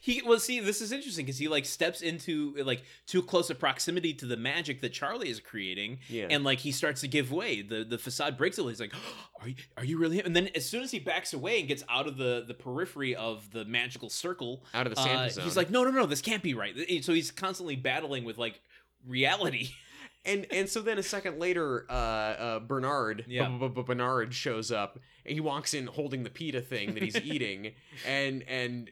he 0.00 0.22
well 0.24 0.38
see 0.38 0.60
this 0.60 0.80
is 0.80 0.92
interesting 0.92 1.24
because 1.24 1.38
he 1.38 1.48
like 1.48 1.64
steps 1.64 2.00
into 2.02 2.54
like 2.64 2.82
too 3.06 3.22
close 3.22 3.50
a 3.50 3.54
proximity 3.54 4.12
to 4.14 4.26
the 4.26 4.36
magic 4.36 4.80
that 4.80 4.92
charlie 4.92 5.28
is 5.30 5.40
creating 5.40 5.98
Yeah. 6.08 6.26
and 6.30 6.44
like 6.44 6.58
he 6.58 6.72
starts 6.72 7.00
to 7.02 7.08
give 7.08 7.32
way 7.32 7.62
the 7.62 7.84
the 7.84 7.98
facade 7.98 8.36
breaks 8.36 8.58
a 8.58 8.62
little 8.62 8.70
he's 8.70 8.80
like 8.80 8.94
are 9.40 9.48
you, 9.48 9.54
are 9.76 9.84
you 9.84 9.98
really 9.98 10.18
him 10.18 10.26
and 10.26 10.36
then 10.36 10.48
as 10.54 10.68
soon 10.68 10.82
as 10.82 10.90
he 10.90 10.98
backs 10.98 11.32
away 11.32 11.58
and 11.60 11.68
gets 11.68 11.82
out 11.88 12.06
of 12.06 12.16
the 12.16 12.44
the 12.46 12.54
periphery 12.54 13.14
of 13.16 13.50
the 13.52 13.64
magical 13.64 14.08
circle 14.10 14.64
Out 14.74 14.86
of 14.86 14.94
the 14.94 15.00
uh, 15.00 15.28
zone. 15.28 15.44
he's 15.44 15.56
like 15.56 15.70
no 15.70 15.84
no 15.84 15.90
no 15.90 16.06
this 16.06 16.20
can't 16.22 16.42
be 16.42 16.54
right 16.54 16.74
so 17.02 17.12
he's 17.12 17.30
constantly 17.30 17.76
battling 17.76 18.24
with 18.24 18.38
like 18.38 18.60
reality 19.06 19.70
and 20.26 20.46
and 20.50 20.68
so 20.68 20.82
then 20.82 20.98
a 20.98 21.02
second 21.02 21.38
later, 21.38 21.86
uh, 21.88 21.92
uh, 21.94 22.58
Bernard, 22.60 23.24
Yeah. 23.26 23.48
Bernard 23.58 24.34
shows 24.34 24.70
up. 24.70 24.98
And 25.24 25.32
he 25.32 25.40
walks 25.40 25.72
in 25.72 25.86
holding 25.86 26.24
the 26.24 26.28
pita 26.30 26.60
thing 26.60 26.92
that 26.92 27.02
he's 27.02 27.16
eating, 27.24 27.72
and 28.06 28.42
and 28.46 28.90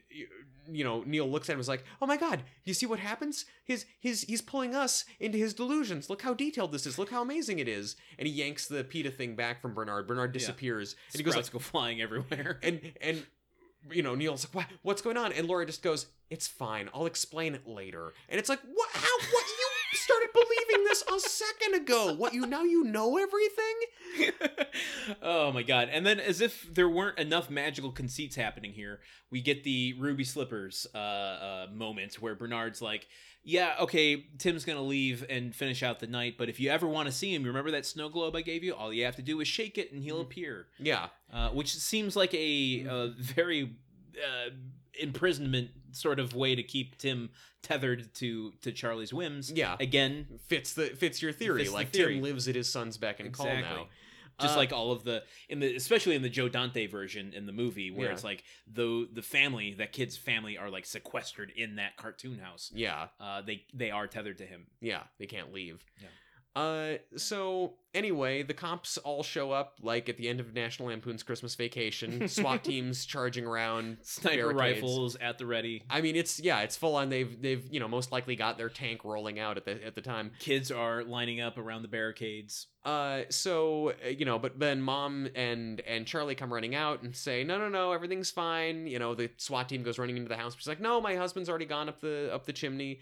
you 0.71 0.83
know 0.83 1.03
Neil 1.05 1.29
looks 1.29 1.49
at 1.49 1.53
him 1.53 1.57
and 1.57 1.61
is 1.61 1.67
like, 1.67 1.83
"Oh 2.01 2.05
my 2.05 2.17
God, 2.17 2.43
you 2.63 2.73
see 2.73 2.85
what 2.85 2.99
happens? 2.99 3.45
His 3.63 3.85
his 3.99 4.21
he's 4.21 4.41
pulling 4.41 4.75
us 4.75 5.05
into 5.19 5.37
his 5.37 5.53
delusions. 5.53 6.09
Look 6.09 6.21
how 6.21 6.33
detailed 6.33 6.71
this 6.71 6.85
is. 6.85 6.97
Look 6.97 7.09
how 7.11 7.21
amazing 7.21 7.59
it 7.59 7.67
is." 7.67 7.95
And 8.17 8.27
he 8.27 8.33
yanks 8.33 8.67
the 8.67 8.83
pita 8.83 9.11
thing 9.11 9.35
back 9.35 9.61
from 9.61 9.73
Bernard. 9.73 10.07
Bernard 10.07 10.29
Yeah. 10.33 10.39
disappears, 10.39 10.95
and 11.13 11.19
he 11.19 11.23
goes 11.23 11.33
Sprouts 11.33 11.47
like, 11.49 11.53
go 11.53 11.59
flying 11.59 12.01
everywhere 12.01 12.59
and 12.63 12.79
and 13.01 13.25
you 13.91 14.03
know 14.03 14.13
Neil's 14.15 14.45
like, 14.45 14.55
"What? 14.55 14.77
What's 14.81 15.01
going 15.01 15.17
on?" 15.17 15.31
And 15.33 15.47
Laura 15.47 15.65
just 15.65 15.81
goes, 15.81 16.07
"It's 16.29 16.47
fine. 16.47 16.89
I'll 16.93 17.05
explain 17.05 17.55
it 17.55 17.65
later." 17.67 18.13
And 18.27 18.37
it's 18.39 18.49
like, 18.49 18.59
"What? 18.61 18.89
How? 18.93 19.17
What? 19.31 19.45
Started 20.09 20.29
believing 20.33 20.85
this 20.85 21.03
a 21.15 21.19
second 21.19 21.75
ago. 21.75 22.13
What? 22.15 22.33
You 22.33 22.47
now 22.47 22.63
you 22.63 22.83
know 22.83 23.17
everything?" 23.17 23.75
oh 25.21 25.51
my 25.51 25.61
god 25.63 25.87
and 25.91 26.03
then 26.05 26.19
as 26.19 26.41
if 26.41 26.73
there 26.73 26.89
weren't 26.89 27.17
enough 27.19 27.49
magical 27.49 27.91
conceits 27.91 28.35
happening 28.35 28.71
here 28.73 28.99
we 29.29 29.39
get 29.41 29.63
the 29.63 29.93
ruby 29.99 30.23
slippers 30.23 30.87
uh, 30.95 30.97
uh 30.97 31.67
moment 31.71 32.15
where 32.15 32.33
bernard's 32.33 32.81
like 32.81 33.07
yeah 33.43 33.75
okay 33.79 34.25
tim's 34.39 34.65
gonna 34.65 34.81
leave 34.81 35.23
and 35.29 35.55
finish 35.55 35.83
out 35.83 35.99
the 35.99 36.07
night 36.07 36.35
but 36.39 36.49
if 36.49 36.59
you 36.59 36.69
ever 36.71 36.87
want 36.87 37.07
to 37.07 37.11
see 37.11 37.33
him 37.33 37.43
remember 37.43 37.69
that 37.71 37.85
snow 37.85 38.09
globe 38.09 38.35
i 38.35 38.41
gave 38.41 38.63
you 38.63 38.73
all 38.73 38.91
you 38.91 39.05
have 39.05 39.15
to 39.15 39.21
do 39.21 39.39
is 39.39 39.47
shake 39.47 39.77
it 39.77 39.91
and 39.91 40.01
he'll 40.03 40.17
Mhm. 40.19 40.23
appear 40.23 40.67
Yeah, 40.79 41.07
uh, 41.31 41.49
which 41.49 41.75
seems 41.75 42.15
like 42.15 42.33
a, 42.33 42.85
a 42.89 43.13
very 43.17 43.75
uh, 44.17 44.49
imprisonment 45.01 45.69
sort 45.91 46.19
of 46.19 46.35
way 46.35 46.55
to 46.55 46.63
keep 46.63 46.97
tim 46.97 47.29
tethered 47.61 48.13
to 48.15 48.51
to 48.61 48.71
charlie's 48.71 49.13
whims 49.13 49.51
yeah. 49.51 49.75
again 49.79 50.27
Fits 50.47 50.73
the 50.73 50.87
fits 50.87 51.21
your 51.21 51.31
theory. 51.31 51.59
Fits 51.61 51.71
the 51.71 51.75
like 51.75 51.89
theory. 51.89 52.15
Tim 52.15 52.23
lives 52.23 52.47
at 52.47 52.55
his 52.55 52.69
son's 52.71 52.97
beck 52.97 53.19
and 53.19 53.33
call 53.33 53.47
now. 53.47 53.87
just 54.39 54.53
Uh, 54.53 54.57
like 54.57 54.71
all 54.71 54.91
of 54.91 55.03
the 55.03 55.23
in 55.49 55.59
the 55.59 55.75
especially 55.75 56.15
in 56.15 56.21
the 56.21 56.29
Joe 56.29 56.47
Dante 56.47 56.87
version 56.87 57.33
in 57.33 57.45
the 57.45 57.51
movie 57.51 57.91
where 57.91 58.07
Yeah. 58.07 58.13
it's 58.13 58.23
like 58.23 58.43
the 58.71 59.07
the 59.11 59.21
family 59.21 59.73
that 59.73 59.91
kid's 59.91 60.15
family 60.15 60.57
are 60.57 60.69
like 60.69 60.85
sequestered 60.85 61.51
in 61.55 61.75
that 61.75 61.97
cartoon 61.97 62.39
house 62.39 62.71
Yeah, 62.73 63.07
uh 63.19 63.41
they 63.41 63.65
they 63.73 63.91
are 63.91 64.07
tethered 64.07 64.37
to 64.37 64.45
him 64.45 64.67
yeah. 64.79 65.03
They 65.17 65.25
can't 65.25 65.51
leave. 65.53 65.83
Yeah. 66.01 66.07
Uh, 66.55 66.93
so 67.15 67.75
anyway, 67.93 68.43
the 68.43 68.53
cops 68.53 68.97
all 68.97 69.23
show 69.23 69.51
up 69.51 69.77
like 69.81 70.09
at 70.09 70.17
the 70.17 70.27
end 70.27 70.39
of 70.39 70.53
National 70.53 70.89
Lampoon's 70.89 71.23
Christmas 71.23 71.55
Vacation. 71.55 72.27
SWAT 72.27 72.63
teams 72.63 73.05
charging 73.05 73.45
around, 73.45 73.97
Sniper 74.01 74.53
barricades. 74.53 74.81
rifles 74.81 75.15
at 75.17 75.37
the 75.37 75.45
ready. 75.45 75.83
I 75.89 76.01
mean, 76.01 76.15
it's 76.15 76.39
yeah, 76.39 76.61
it's 76.61 76.75
full 76.75 76.95
on. 76.95 77.09
They've 77.09 77.39
they've 77.41 77.65
you 77.71 77.79
know 77.79 77.87
most 77.87 78.11
likely 78.11 78.35
got 78.35 78.57
their 78.57 78.69
tank 78.69 79.05
rolling 79.05 79.39
out 79.39 79.57
at 79.57 79.65
the 79.65 79.83
at 79.85 79.95
the 79.95 80.01
time. 80.01 80.31
Kids 80.39 80.71
are 80.71 81.03
lining 81.03 81.39
up 81.39 81.57
around 81.57 81.83
the 81.83 81.87
barricades. 81.87 82.67
Uh, 82.83 83.21
so 83.29 83.93
uh, 84.05 84.09
you 84.09 84.25
know, 84.25 84.39
but 84.39 84.59
then 84.59 84.81
mom 84.81 85.27
and 85.35 85.81
and 85.81 86.07
Charlie 86.07 86.35
come 86.35 86.51
running 86.51 86.75
out 86.75 87.03
and 87.03 87.15
say, 87.15 87.43
no, 87.43 87.59
no, 87.59 87.69
no, 87.69 87.91
everything's 87.91 88.31
fine. 88.31 88.87
You 88.87 88.99
know, 88.99 89.13
the 89.13 89.29
SWAT 89.37 89.69
team 89.69 89.83
goes 89.83 89.99
running 89.99 90.17
into 90.17 90.29
the 90.29 90.37
house. 90.37 90.55
She's 90.57 90.67
like, 90.67 90.81
no, 90.81 90.99
my 90.99 91.15
husband's 91.15 91.47
already 91.49 91.65
gone 91.65 91.89
up 91.89 92.01
the 92.01 92.33
up 92.33 92.45
the 92.45 92.53
chimney. 92.53 92.99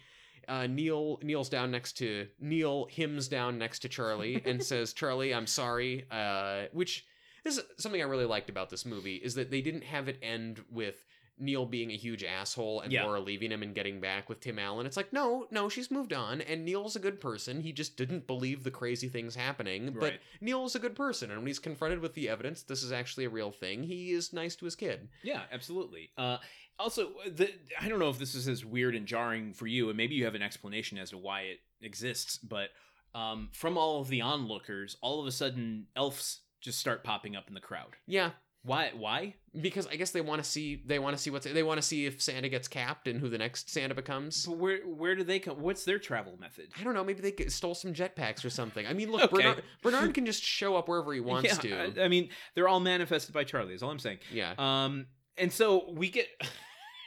Uh, 0.47 0.67
Neil 0.67 1.19
Neil's 1.21 1.49
down 1.49 1.71
next 1.71 1.93
to 1.97 2.27
Neil 2.39 2.87
hymns 2.89 3.27
down 3.27 3.57
next 3.57 3.79
to 3.79 3.89
Charlie 3.89 4.41
and 4.45 4.63
says, 4.63 4.93
Charlie, 4.93 5.33
I'm 5.33 5.47
sorry. 5.47 6.05
Uh, 6.09 6.63
which 6.71 7.05
this 7.43 7.57
is 7.57 7.63
something 7.77 8.01
I 8.01 8.05
really 8.05 8.25
liked 8.25 8.49
about 8.49 8.69
this 8.69 8.85
movie 8.85 9.15
is 9.15 9.35
that 9.35 9.51
they 9.51 9.61
didn't 9.61 9.83
have 9.83 10.07
it 10.07 10.19
end 10.21 10.63
with 10.71 11.05
Neil 11.39 11.65
being 11.65 11.91
a 11.91 11.95
huge 11.95 12.23
asshole 12.23 12.81
and 12.81 12.91
Yeah. 12.91 13.03
Laura 13.05 13.19
leaving 13.19 13.51
him 13.51 13.61
and 13.63 13.75
getting 13.75 13.99
back 13.99 14.27
with 14.29 14.39
Tim 14.39 14.57
Allen. 14.57 14.85
It's 14.85 14.97
like, 14.97 15.13
no, 15.13 15.47
no, 15.51 15.69
she's 15.69 15.91
moved 15.91 16.13
on, 16.13 16.41
and 16.41 16.65
Neil's 16.65 16.95
a 16.95 16.99
good 16.99 17.21
person. 17.21 17.61
He 17.61 17.71
just 17.71 17.95
didn't 17.97 18.25
believe 18.27 18.63
the 18.63 18.71
crazy 18.71 19.07
things 19.09 19.35
happening. 19.35 19.91
But 19.93 20.01
Right. 20.01 20.19
Neil's 20.41 20.75
a 20.75 20.79
good 20.79 20.95
person, 20.95 21.29
and 21.29 21.39
when 21.41 21.47
he's 21.47 21.59
confronted 21.59 21.99
with 21.99 22.13
the 22.13 22.27
evidence, 22.29 22.63
this 22.63 22.81
is 22.83 22.91
actually 22.91 23.25
a 23.25 23.29
real 23.29 23.51
thing. 23.51 23.83
He 23.83 24.11
is 24.11 24.33
nice 24.33 24.55
to 24.57 24.65
his 24.65 24.75
kid. 24.75 25.09
Yeah, 25.23 25.43
absolutely. 25.51 26.09
Uh, 26.17 26.37
also, 26.79 27.13
the, 27.27 27.51
I 27.79 27.87
don't 27.89 27.99
know 27.99 28.09
if 28.09 28.19
this 28.19 28.35
is 28.35 28.47
as 28.47 28.63
weird 28.65 28.95
and 28.95 29.05
jarring 29.07 29.53
for 29.53 29.67
you, 29.67 29.89
and 29.89 29.97
maybe 29.97 30.15
you 30.15 30.25
have 30.25 30.35
an 30.35 30.41
explanation 30.41 30.97
as 30.97 31.09
to 31.11 31.17
why 31.17 31.41
it 31.41 31.59
exists, 31.81 32.37
but 32.37 32.69
um, 33.15 33.49
from 33.51 33.77
all 33.77 33.99
of 34.01 34.09
the 34.09 34.21
onlookers, 34.21 34.97
all 35.01 35.19
of 35.21 35.27
a 35.27 35.31
sudden, 35.31 35.87
elves 35.95 36.41
just 36.61 36.79
start 36.79 37.03
popping 37.03 37.35
up 37.35 37.47
in 37.47 37.53
the 37.53 37.59
crowd. 37.59 37.95
Yeah, 38.07 38.31
Why? 38.67 38.91
Why? 38.95 39.33
because 39.61 39.87
I 39.87 39.95
guess 39.95 40.11
they 40.11 40.21
want 40.21 40.43
to 40.43 40.49
see 40.49 40.81
they 40.85 40.99
want 40.99 41.17
to 41.17 41.21
see 41.21 41.29
what's 41.29 41.45
they 41.45 41.63
want 41.63 41.79
to 41.79 41.81
see 41.81 42.05
if 42.05 42.21
Santa 42.21 42.49
gets 42.49 42.67
capped 42.67 43.07
and 43.07 43.19
who 43.19 43.29
the 43.29 43.37
next 43.37 43.69
Santa 43.69 43.95
becomes. 43.95 44.45
But 44.45 44.57
where 44.57 44.79
where 44.81 45.15
do 45.15 45.23
they 45.23 45.39
come? 45.39 45.61
What's 45.61 45.83
their 45.83 45.99
travel 45.99 46.37
method? 46.39 46.67
I 46.79 46.83
don't 46.83 46.93
know. 46.93 47.03
Maybe 47.03 47.31
they 47.31 47.45
stole 47.47 47.75
some 47.75 47.93
jetpacks 47.93 48.45
or 48.45 48.49
something. 48.49 48.85
I 48.85 48.93
mean, 48.93 49.11
look, 49.11 49.33
Okay. 49.33 49.43
Bernard, 49.43 49.63
Bernard 49.83 50.13
can 50.13 50.25
just 50.25 50.43
show 50.43 50.75
up 50.75 50.87
wherever 50.87 51.13
he 51.13 51.19
wants 51.19 51.49
yeah, 51.49 51.85
to. 51.85 52.01
I, 52.01 52.05
I 52.05 52.07
mean, 52.07 52.29
they're 52.55 52.67
all 52.67 52.79
manifested 52.79 53.33
by 53.33 53.43
Charlie. 53.43 53.73
Is 53.73 53.83
all 53.83 53.91
I'm 53.91 53.99
saying. 53.99 54.19
yeah. 54.31 54.53
Um, 54.57 55.07
and 55.37 55.51
so 55.51 55.89
we 55.91 56.09
get 56.09 56.27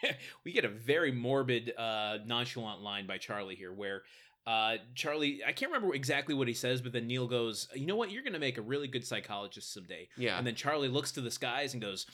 we 0.45 0.53
get 0.53 0.65
a 0.65 0.69
very 0.69 1.13
morbid, 1.13 1.73
uh, 1.77 2.19
nonchalant 2.27 2.81
line 2.83 3.07
by 3.07 3.19
Charlie 3.19 3.57
here, 3.57 3.73
where 3.73 4.03
uh, 4.47 4.77
Charlie, 4.95 5.43
I 5.47 5.53
can't 5.53 5.73
remember 5.73 5.95
exactly 5.95 6.35
what 6.35 6.49
he 6.49 6.55
says, 6.55 6.81
but 6.81 6.93
then 6.93 7.07
Neil 7.07 7.27
goes, 7.29 7.69
"You 7.75 7.87
know 7.87 7.97
what? 7.97 8.11
You're 8.11 8.23
going 8.23 8.33
to 8.33 8.39
make 8.39 8.59
a 8.59 8.63
really 8.63 8.89
good 8.89 9.07
psychologist 9.07 9.73
someday." 9.73 10.09
Yeah. 10.17 10.39
And 10.39 10.47
then 10.47 10.55
Charlie 10.55 10.89
looks 10.89 11.13
to 11.13 11.21
the 11.21 11.31
skies 11.31 11.73
and 11.75 11.83
goes, 11.83 12.07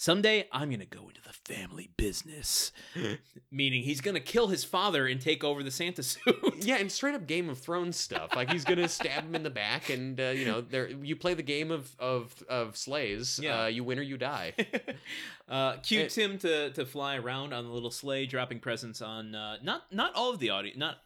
Someday 0.00 0.46
I'm 0.52 0.68
going 0.68 0.78
to 0.78 0.86
go 0.86 1.08
into 1.08 1.20
the 1.22 1.32
family 1.52 1.90
business. 1.96 2.70
Meaning 3.50 3.82
he's 3.82 4.00
going 4.00 4.14
to 4.14 4.20
kill 4.20 4.46
his 4.46 4.62
father 4.62 5.08
and 5.08 5.20
take 5.20 5.42
over 5.42 5.64
the 5.64 5.72
Santa 5.72 6.04
suit. 6.04 6.36
yeah, 6.60 6.76
and 6.76 6.90
straight 6.90 7.16
up 7.16 7.26
Game 7.26 7.48
of 7.48 7.58
Thrones 7.58 7.96
stuff. 7.96 8.36
Like 8.36 8.48
he's 8.48 8.64
gonna 8.64 8.86
stab 8.86 9.24
him 9.24 9.34
in 9.34 9.42
the 9.42 9.50
back, 9.50 9.90
and 9.90 10.20
uh, 10.20 10.26
you 10.26 10.44
know, 10.44 10.60
there 10.60 10.88
you 10.88 11.16
play 11.16 11.34
the 11.34 11.42
game 11.42 11.72
of 11.72 11.90
of 11.98 12.40
of 12.48 12.76
slays. 12.76 13.40
Yeah. 13.42 13.64
Uh, 13.64 13.66
you 13.66 13.82
win 13.82 13.98
or 13.98 14.02
you 14.02 14.16
die. 14.16 14.52
uh, 15.48 15.78
cue 15.78 16.02
It- 16.02 16.10
Tim 16.10 16.38
to, 16.38 16.70
to 16.70 16.86
fly 16.86 17.16
around 17.16 17.52
on 17.52 17.64
the 17.64 17.70
little 17.72 17.90
sleigh, 17.90 18.26
dropping 18.26 18.60
presents 18.60 19.02
on 19.02 19.34
uh, 19.34 19.56
not 19.64 19.92
not 19.92 20.14
all 20.14 20.30
of 20.32 20.38
the 20.38 20.50
audience. 20.50 20.78
Not 20.78 20.98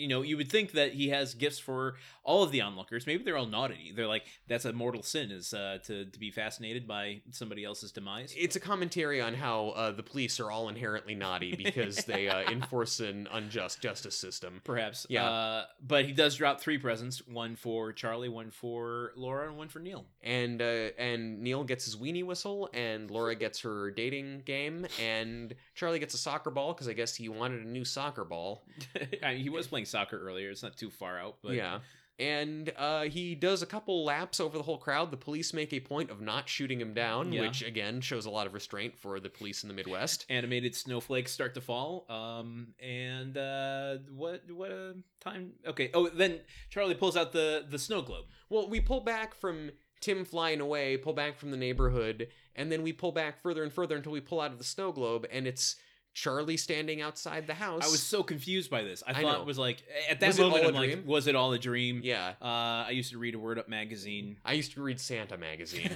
you 0.00 0.08
know 0.08 0.22
you 0.22 0.36
would 0.36 0.50
think 0.50 0.72
that 0.72 0.94
he 0.94 1.10
has 1.10 1.34
gifts 1.34 1.58
for 1.58 1.96
all 2.24 2.42
of 2.42 2.50
the 2.52 2.60
onlookers. 2.60 3.06
Maybe 3.06 3.22
they're 3.22 3.36
all 3.36 3.46
naughty. 3.46 3.92
They're 3.94 4.06
like 4.06 4.24
that's 4.48 4.64
a 4.64 4.72
mortal 4.72 5.02
sin 5.02 5.30
is 5.30 5.52
uh, 5.52 5.78
to 5.84 6.06
to 6.06 6.18
be 6.18 6.30
fascinated 6.30 6.88
by 6.88 7.22
somebody 7.30 7.64
else's 7.64 7.92
demise. 7.92 8.34
It's 8.36 8.56
a 8.56 8.60
commentary 8.60 9.20
on 9.20 9.34
how 9.34 9.70
uh, 9.70 9.92
the 9.92 10.02
police 10.02 10.40
are 10.40 10.50
all 10.50 10.68
inherently 10.68 11.14
naughty 11.14 11.54
because 11.64 12.04
they 12.04 12.28
uh, 12.28 12.50
enforce 12.50 13.00
an 13.00 13.28
unjust 13.32 13.80
justice 13.80 14.16
system. 14.16 14.60
perhaps. 14.64 15.06
Yeah. 15.08 15.28
Uh, 15.28 15.64
but 15.86 16.04
he 16.04 16.12
does 16.12 16.36
drop 16.36 16.60
three 16.60 16.78
presents: 16.78 17.26
one 17.26 17.56
for 17.56 17.92
Charlie, 17.92 18.28
one 18.28 18.50
for 18.50 19.12
Laura, 19.16 19.48
and 19.48 19.56
one 19.56 19.68
for 19.68 19.80
Neil. 19.80 20.06
And 20.22 20.62
uh, 20.62 20.90
and 20.98 21.40
Neil 21.40 21.64
gets 21.64 21.84
his 21.84 21.96
weenie 21.96 22.24
whistle, 22.24 22.70
and 22.72 23.10
Laura 23.10 23.34
gets 23.34 23.60
her 23.60 23.90
dating 23.90 24.42
game, 24.46 24.86
and 25.00 25.54
Charlie 25.74 25.98
gets 25.98 26.14
a 26.14 26.18
soccer 26.18 26.50
ball 26.50 26.72
because 26.72 26.88
I 26.88 26.92
guess 26.92 27.14
he 27.14 27.28
wanted 27.28 27.64
a 27.64 27.68
new 27.68 27.84
soccer 27.84 28.24
ball. 28.24 28.64
I 29.22 29.34
mean, 29.34 29.42
he 29.42 29.48
was 29.48 29.66
playing 29.66 29.86
soccer 29.90 30.18
earlier. 30.18 30.50
It's 30.50 30.62
not 30.62 30.76
too 30.76 30.90
far 30.90 31.18
out, 31.18 31.36
but 31.42 31.52
yeah. 31.54 31.80
And 32.18 32.70
uh, 32.76 33.04
he 33.04 33.34
does 33.34 33.62
a 33.62 33.66
couple 33.66 34.04
laps 34.04 34.40
over 34.40 34.58
the 34.58 34.62
whole 34.62 34.76
crowd. 34.76 35.10
The 35.10 35.16
police 35.16 35.54
make 35.54 35.72
a 35.72 35.80
point 35.80 36.10
of 36.10 36.20
not 36.20 36.50
shooting 36.50 36.78
him 36.78 36.92
down, 36.92 37.32
Yeah. 37.32 37.40
which 37.40 37.62
again 37.62 38.02
shows 38.02 38.26
a 38.26 38.30
lot 38.30 38.46
of 38.46 38.52
restraint 38.52 38.98
for 38.98 39.20
the 39.20 39.30
police 39.30 39.62
in 39.62 39.68
the 39.68 39.74
Midwest. 39.74 40.26
animated 40.28 40.74
snowflakes 40.74 41.32
start 41.32 41.54
to 41.54 41.62
fall. 41.62 42.04
Um, 42.10 42.74
and 42.78 43.38
uh, 43.38 43.96
what 44.14 44.42
what 44.50 44.70
a 44.70 44.96
time? 45.20 45.52
Okay. 45.66 45.90
Oh, 45.94 46.08
then 46.10 46.40
Charlie 46.68 46.94
pulls 46.94 47.16
out 47.16 47.32
the 47.32 47.64
the 47.70 47.78
snow 47.78 48.02
globe. 48.02 48.26
Well, 48.50 48.68
we 48.68 48.80
pull 48.80 49.00
back 49.00 49.34
from 49.34 49.70
Tim 50.00 50.26
flying 50.26 50.60
away, 50.60 50.98
pull 50.98 51.14
back 51.14 51.38
from 51.38 51.50
the 51.50 51.56
neighborhood, 51.56 52.28
and 52.54 52.70
then 52.70 52.82
we 52.82 52.92
pull 52.92 53.12
back 53.12 53.40
further 53.40 53.62
and 53.62 53.72
further 53.72 53.96
until 53.96 54.12
we 54.12 54.20
pull 54.20 54.42
out 54.42 54.52
of 54.52 54.58
the 54.58 54.64
snow 54.64 54.92
globe, 54.92 55.26
and 55.32 55.46
it's 55.46 55.76
Charlie 56.12 56.56
standing 56.56 57.00
outside 57.00 57.46
the 57.46 57.54
house. 57.54 57.82
I 57.86 57.90
was 57.90 58.02
so 58.02 58.22
confused 58.22 58.70
by 58.70 58.82
this. 58.82 59.02
I, 59.06 59.10
I 59.10 59.14
thought 59.14 59.22
know. 59.36 59.40
it 59.40 59.46
was 59.46 59.58
like 59.58 59.82
at 60.08 60.20
that 60.20 60.26
Was 60.28 60.38
moment 60.38 60.66
I'm 60.66 60.74
like, 60.74 61.02
was 61.06 61.26
it 61.26 61.36
all 61.36 61.52
a 61.52 61.58
dream? 61.58 62.00
yeah. 62.02 62.34
Uh, 62.42 62.84
I 62.86 62.90
used 62.90 63.12
to 63.12 63.18
read 63.18 63.34
a 63.34 63.38
Word 63.38 63.58
Up 63.58 63.68
magazine. 63.68 64.36
I 64.44 64.54
used 64.54 64.72
to 64.72 64.82
read 64.82 65.00
Santa 65.00 65.36
magazine. 65.36 65.90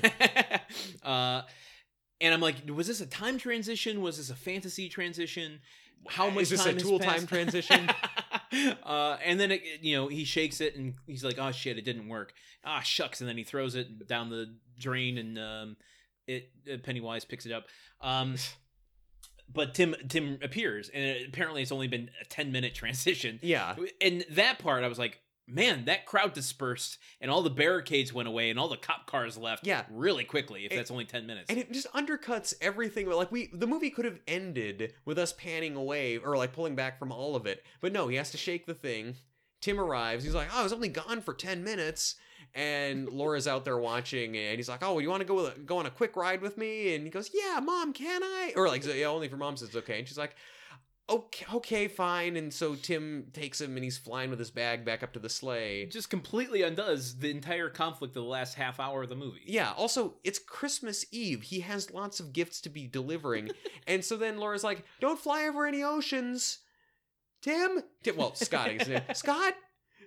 uh, 1.03 1.43
and 2.21 2.33
I'm 2.33 2.41
like, 2.41 2.57
was 2.73 2.87
this 2.87 3.01
a 3.01 3.07
time 3.07 3.39
transition? 3.39 4.01
Was 4.01 4.19
this 4.19 4.31
a 4.31 4.37
fantasy 4.37 4.89
transition? 4.89 5.61
How 6.07 6.31
much 6.31 6.43
Is 6.43 6.51
this 6.51 6.61
a 6.61 6.65
time 6.65 6.75
has 6.75 6.83
tool 6.83 6.99
time 6.99 7.27
transition? 7.27 7.91
uh, 8.85 9.17
and 9.25 9.41
then 9.41 9.51
it, 9.53 9.63
you 9.81 9.97
know 9.97 10.09
he 10.09 10.25
shakes 10.25 10.61
it 10.61 10.77
and 10.77 10.95
he's 11.07 11.25
like, 11.25 11.39
"Oh 11.39 11.51
shit, 11.51 11.79
it 11.79 11.85
didn't 11.85 12.09
work." 12.09 12.35
Ah 12.65 12.81
shucks, 12.81 13.21
and 13.21 13.29
then 13.29 13.37
he 13.39 13.45
throws 13.45 13.75
it 13.75 14.07
down 14.07 14.29
the 14.29 14.55
drain 14.79 15.19
and 15.19 15.39
um, 15.39 15.77
it 16.27 16.51
uh, 16.73 16.77
Pennywise 16.83 17.25
picks 17.25 17.47
it 17.47 17.53
up. 17.53 17.65
Um, 18.01 18.37
but 19.55 19.75
Tim 19.75 19.95
Tim 20.09 20.39
appears 20.43 20.89
and 20.93 21.27
apparently 21.29 21.63
it's 21.63 21.73
only 21.73 21.89
been 21.89 22.11
a 22.21 22.25
ten 22.25 22.53
minute 22.53 22.75
transition. 22.81 23.39
yeah. 23.43 23.77
And 24.01 24.25
that 24.31 24.59
part, 24.59 24.85
I 24.85 24.89
was 24.89 24.99
like, 24.99 25.21
man, 25.47 25.85
that 25.85 26.07
crowd 26.07 26.33
dispersed 26.33 26.99
and 27.21 27.31
all 27.31 27.43
the 27.43 27.51
barricades 27.51 28.13
went 28.13 28.29
away 28.29 28.51
and 28.51 28.59
all 28.59 28.69
the 28.69 28.77
cop 28.77 29.07
cars 29.07 29.37
left. 29.37 29.67
Yeah. 29.67 29.85
really 29.91 30.25
quickly. 30.25 30.65
If 30.67 30.73
that's 30.73 30.91
only 30.91 31.05
ten 31.05 31.27
minutes. 31.27 31.51
And 31.51 31.59
it 31.59 31.73
just 31.73 31.91
undercuts 31.93 32.55
everything. 32.61 33.09
Like 33.11 33.31
we, 33.33 33.51
the 33.53 33.67
movie 33.67 33.91
could 33.91 34.05
have 34.05 34.21
ended 34.27 34.95
with 35.05 35.19
us 35.19 35.33
panning 35.33 35.77
away 35.77 36.17
or 36.19 36.37
like 36.37 36.53
pulling 36.53 36.75
back 36.75 36.99
from 36.99 37.13
all 37.13 37.37
of 37.37 37.47
it, 37.47 37.63
but 37.81 37.93
no, 37.93 38.09
he 38.09 38.17
has 38.17 38.31
to 38.33 38.37
shake 38.39 38.67
the 38.67 38.75
thing. 38.75 39.17
Tim 39.61 39.81
arrives. 39.81 40.25
He's 40.25 40.35
like, 40.35 40.49
"Oh, 40.53 40.61
I 40.61 40.63
was 40.63 40.75
only 40.75 40.89
gone 40.91 41.23
for 41.23 41.33
ten 41.33 41.65
minutes," 41.65 42.17
and 42.55 43.09
Laura's 43.09 43.49
out 43.49 43.65
there 43.65 43.79
watching, 43.79 44.37
and 44.37 44.57
he's 44.57 44.69
like, 44.69 44.83
"Oh, 44.83 44.99
you 44.99 45.11
want 45.11 45.21
to 45.21 45.27
go 45.27 45.35
with 45.35 45.57
a, 45.57 45.61
go 45.61 45.79
on 45.79 45.87
a 45.87 45.91
quick 45.91 46.17
ride 46.17 46.43
with 46.43 46.57
me?" 46.57 46.95
And 46.95 47.05
he 47.05 47.11
goes, 47.11 47.31
"Yeah, 47.33 47.61
mom, 47.61 47.93
can 47.93 48.23
I?" 48.23 48.53
Or 48.57 48.69
like, 48.69 48.85
"Yeah, 48.85 49.07
only 49.07 49.29
for 49.29 49.37
mom 49.37 49.57
says 49.57 49.75
okay." 49.75 49.99
And 49.99 50.09
she's 50.09 50.19
like, 50.19 50.37
"Okay, 51.09 51.47
okay, 51.55 51.89
fine." 51.89 52.37
And 52.37 52.53
so 52.53 52.75
Tim 52.75 53.27
takes 53.33 53.61
him, 53.61 53.77
and 53.77 53.85
he's 53.85 53.99
flying 53.99 54.31
with 54.31 54.39
his 54.39 54.51
bag 54.51 54.85
back 54.85 55.03
up 55.03 55.13
to 55.15 55.19
the 55.19 55.29
sleigh. 55.29 55.87
just 55.87 56.11
completely 56.11 56.63
undoes 56.63 57.19
the 57.19 57.31
entire 57.31 57.69
conflict 57.69 58.17
of 58.17 58.23
the 58.23 58.29
last 58.29 58.55
half 58.55 58.79
hour 58.79 59.03
of 59.03 59.09
the 59.09 59.17
movie. 59.17 59.43
Yeah, 59.47 59.73
also, 59.77 60.15
it's 60.25 60.39
Christmas 60.39 61.05
Eve. 61.11 61.43
He 61.43 61.61
has 61.61 61.93
lots 61.93 62.21
of 62.21 62.33
gifts 62.33 62.61
to 62.63 62.69
be 62.69 62.87
delivering. 62.87 63.51
and 63.87 64.05
so 64.05 64.17
then 64.17 64.39
Laura's 64.39 64.65
like, 64.65 64.85
don't 65.01 65.19
fly 65.19 65.47
over 65.49 65.67
any 65.67 65.83
oceans. 65.83 66.59
Tim? 67.45 67.83
Tim 68.03 68.17
well, 68.17 68.35
Scott. 68.35 68.69
I 68.69 68.73
his 68.73 68.89
name. 68.89 69.03
Scott? 69.15 69.55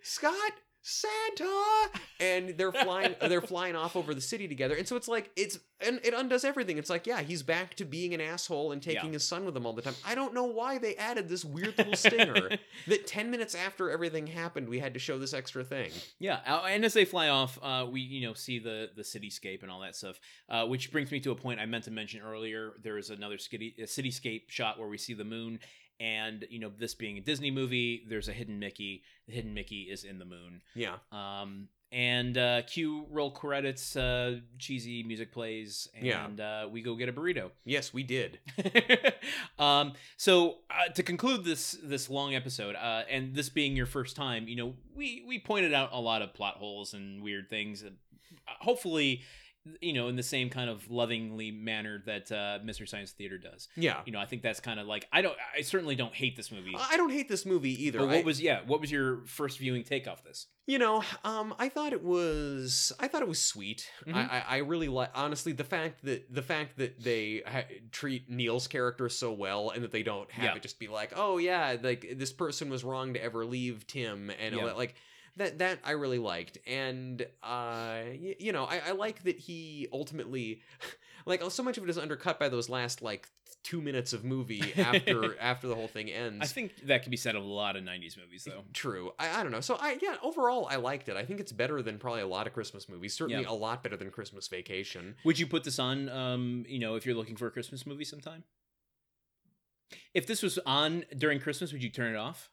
Scott? 0.01 0.53
Santa! 0.81 1.99
And 2.19 2.49
they're 2.57 2.71
flying 2.71 3.15
they're 3.21 3.41
flying 3.41 3.75
off 3.75 3.95
over 3.95 4.13
the 4.13 4.21
city 4.21 4.47
together. 4.47 4.75
And 4.75 4.87
so 4.87 4.95
it's 4.95 5.07
like 5.07 5.29
it's 5.35 5.59
and 5.79 5.99
it 6.03 6.13
undoes 6.13 6.43
everything. 6.43 6.77
It's 6.77 6.89
like, 6.89 7.05
yeah, 7.05 7.21
he's 7.21 7.43
back 7.43 7.75
to 7.75 7.85
being 7.85 8.13
an 8.15 8.21
asshole 8.21 8.71
and 8.71 8.81
taking 8.81 9.05
Yeah. 9.07 9.11
his 9.13 9.27
son 9.27 9.45
with 9.45 9.55
him 9.55 9.65
all 9.65 9.73
the 9.73 9.81
time. 9.83 9.93
I 10.05 10.15
don't 10.15 10.33
know 10.33 10.45
why 10.45 10.79
they 10.79 10.95
added 10.95 11.29
this 11.29 11.45
weird 11.45 11.77
little 11.77 11.95
stinger 11.95 12.49
that 12.87 13.05
10 13.05 13.29
minutes 13.29 13.53
after 13.53 13.91
everything 13.91 14.25
happened, 14.25 14.67
we 14.69 14.79
had 14.79 14.93
to 14.95 14.99
show 14.99 15.19
this 15.19 15.33
extra 15.33 15.63
thing. 15.63 15.91
Yeah, 16.19 16.39
uh, 16.47 16.63
and 16.67 16.83
as 16.83 16.93
they 16.93 17.05
fly 17.05 17.29
off, 17.29 17.59
uh, 17.61 17.85
we 17.89 18.01
you 18.01 18.25
know 18.27 18.33
see 18.33 18.57
the 18.59 18.89
the 18.95 19.03
cityscape 19.03 19.61
and 19.61 19.69
all 19.71 19.81
that 19.81 19.95
stuff, 19.95 20.19
uh, 20.49 20.65
which 20.65 20.91
brings 20.91 21.11
me 21.11 21.19
to 21.19 21.31
a 21.31 21.35
point 21.35 21.59
I 21.59 21.65
meant 21.65 21.83
to 21.83 21.91
mention 21.91 22.21
earlier. 22.21 22.71
There 22.81 22.97
is 22.97 23.09
another 23.11 23.37
city, 23.37 23.75
a 23.77 23.83
cityscape 23.83 24.49
shot 24.49 24.79
where 24.79 24.87
we 24.87 24.97
see 24.97 25.13
the 25.13 25.25
moon, 25.25 25.59
and 25.99 26.45
you 26.49 26.59
know 26.59 26.71
this 26.77 26.93
being 26.95 27.17
a 27.17 27.21
Disney 27.21 27.51
movie, 27.51 28.05
there's 28.09 28.27
a 28.27 28.33
hidden 28.33 28.59
Mickey. 28.59 29.03
The 29.27 29.33
hidden 29.33 29.53
Mickey 29.53 29.83
is 29.83 30.03
in 30.03 30.19
the 30.19 30.25
moon, 30.25 30.61
Yeah. 30.75 30.95
um, 31.11 31.67
and 31.91 32.37
uh, 32.37 32.61
cue 32.63 33.05
roll 33.09 33.31
credits, 33.31 33.95
uh, 33.95 34.39
cheesy 34.59 35.03
music 35.03 35.31
plays, 35.31 35.87
Yeah. 36.01 36.25
and 36.25 36.39
uh, 36.41 36.67
we 36.71 36.81
go 36.81 36.95
get 36.95 37.09
a 37.09 37.13
burrito. 37.13 37.51
Yes, 37.65 37.93
we 37.93 38.03
did. 38.03 38.39
um, 39.59 39.93
so 40.17 40.57
uh, 40.69 40.89
to 40.93 41.03
conclude 41.03 41.43
this 41.43 41.77
this 41.83 42.09
long 42.09 42.35
episode, 42.35 42.75
uh, 42.75 43.03
and 43.09 43.35
this 43.35 43.49
being 43.49 43.75
your 43.75 43.85
first 43.85 44.15
time, 44.15 44.47
you 44.47 44.55
know, 44.55 44.73
we 44.95 45.23
we 45.27 45.39
pointed 45.39 45.73
out 45.73 45.89
a 45.91 45.99
lot 45.99 46.21
of 46.21 46.33
plot 46.33 46.55
holes 46.55 46.93
and 46.93 47.21
weird 47.23 47.49
things. 47.49 47.83
Uh, 47.83 47.89
hopefully, 48.59 49.21
you 49.81 49.93
know, 49.93 50.07
in 50.07 50.15
the 50.15 50.23
same 50.23 50.49
kind 50.49 50.69
of 50.69 50.89
lovingly 50.89 51.51
manner 51.51 52.01
that 52.05 52.31
uh, 52.31 52.59
Mystery 52.63 52.87
Science 52.87 53.11
Theater 53.11 53.37
does. 53.37 53.67
Yeah. 53.75 54.01
You 54.05 54.11
know, 54.11 54.19
I 54.19 54.25
think 54.25 54.41
that's 54.41 54.59
kind 54.59 54.79
of 54.79 54.87
like 54.87 55.07
I 55.11 55.21
don't, 55.21 55.35
I 55.57 55.61
certainly 55.61 55.95
don't 55.95 56.13
hate 56.13 56.35
this 56.35 56.51
movie. 56.51 56.75
I 56.77 56.97
don't 56.97 57.11
hate 57.11 57.29
this 57.29 57.45
movie 57.45 57.85
either. 57.85 57.99
but 57.99 58.07
what 58.07 58.17
I- 58.17 58.21
was 58.23 58.41
yeah? 58.41 58.59
What 58.65 58.81
was 58.81 58.91
your 58.91 59.25
first 59.25 59.59
viewing 59.59 59.83
take 59.83 60.07
off 60.07 60.23
this? 60.23 60.47
You 60.69 60.79
know, 60.79 61.01
um, 61.23 61.55
I 61.57 61.69
thought 61.69 61.93
it 61.93 62.03
was. 62.03 62.91
I 62.99 63.07
thought 63.07 63.21
it 63.21 63.27
was 63.27 63.41
sweet. 63.41 63.89
Mhm. 64.05 64.15
I, 64.15 64.21
I, 64.39 64.43
I 64.55 64.57
really 64.57 64.89
like. 64.89 65.11
Honestly, 65.15 65.53
the 65.53 65.63
fact 65.63 66.03
that 66.03 66.33
the 66.33 66.41
fact 66.41 66.77
that 66.77 67.01
they 67.01 67.41
ha- 67.47 67.63
treat 67.91 68.29
Neil's 68.29 68.67
character 68.67 69.07
so 69.07 69.31
well, 69.31 69.69
and 69.69 69.81
that 69.83 69.91
they 69.91 70.03
don't 70.03 70.29
have 70.31 70.43
Yeah. 70.43 70.55
it 70.55 70.61
just 70.61 70.77
be 70.77 70.89
like, 70.89 71.13
oh 71.15 71.37
yeah, 71.37 71.77
like 71.81 72.15
this 72.17 72.33
person 72.33 72.69
was 72.69 72.83
wrong 72.83 73.13
to 73.13 73.23
ever 73.23 73.45
leave 73.45 73.87
Tim, 73.87 74.29
and 74.29 74.53
all 74.55 74.61
Yeah. 74.61 74.67
that, 74.67 74.77
like 74.77 74.95
that. 75.37 75.59
That 75.59 75.79
I 75.83 75.91
really 75.91 76.19
liked, 76.19 76.57
and 76.67 77.21
uh, 77.21 77.25
y- 78.05 78.35
you 78.39 78.51
know, 78.51 78.65
I, 78.65 78.81
I 78.87 78.91
like 78.91 79.23
that 79.23 79.37
he 79.37 79.87
ultimately, 79.91 80.61
like, 81.25 81.41
so 81.49 81.63
much 81.63 81.77
of 81.77 81.83
it 81.83 81.89
is 81.89 81.97
undercut 81.97 82.39
by 82.39 82.49
those 82.49 82.69
last 82.69 83.01
like 83.01 83.27
two 83.63 83.81
minutes 83.81 84.13
of 84.13 84.23
movie 84.23 84.73
after 84.77 85.37
after 85.39 85.67
the 85.67 85.75
whole 85.75 85.87
thing 85.87 86.09
ends. 86.09 86.39
I 86.41 86.45
think 86.47 86.73
that 86.87 87.03
can 87.03 87.11
be 87.11 87.17
said 87.17 87.35
of 87.35 87.43
a 87.43 87.47
lot 87.47 87.75
of 87.75 87.83
'90s 87.83 88.17
movies, 88.17 88.43
though. 88.45 88.63
True. 88.73 89.11
I, 89.19 89.39
I 89.39 89.43
don't 89.43 89.51
know. 89.51 89.61
So 89.61 89.75
I 89.79 89.97
yeah, 90.01 90.15
overall 90.23 90.67
I 90.69 90.75
liked 90.77 91.09
it. 91.09 91.15
I 91.17 91.25
think 91.25 91.39
it's 91.39 91.51
better 91.51 91.81
than 91.81 91.97
probably 91.97 92.21
a 92.21 92.27
lot 92.27 92.47
of 92.47 92.53
Christmas 92.53 92.87
movies. 92.89 93.13
Certainly 93.13 93.43
Yeah. 93.43 93.49
a 93.51 93.53
lot 93.55 93.83
better 93.83 93.97
than 93.97 94.11
Christmas 94.11 94.47
Vacation. 94.47 95.15
Would 95.25 95.39
you 95.39 95.47
put 95.47 95.63
this 95.63 95.79
on? 95.79 96.09
Um, 96.09 96.65
you 96.67 96.79
know, 96.79 96.95
if 96.95 97.05
you're 97.05 97.15
looking 97.15 97.35
for 97.35 97.47
a 97.47 97.51
Christmas 97.51 97.85
movie 97.85 98.05
sometime. 98.05 98.43
If 100.13 100.27
this 100.27 100.43
was 100.43 100.59
on 100.65 101.05
during 101.17 101.39
Christmas, 101.39 101.71
would 101.71 101.81
you 101.83 101.89
turn 101.89 102.13
it 102.13 102.17
off? 102.17 102.49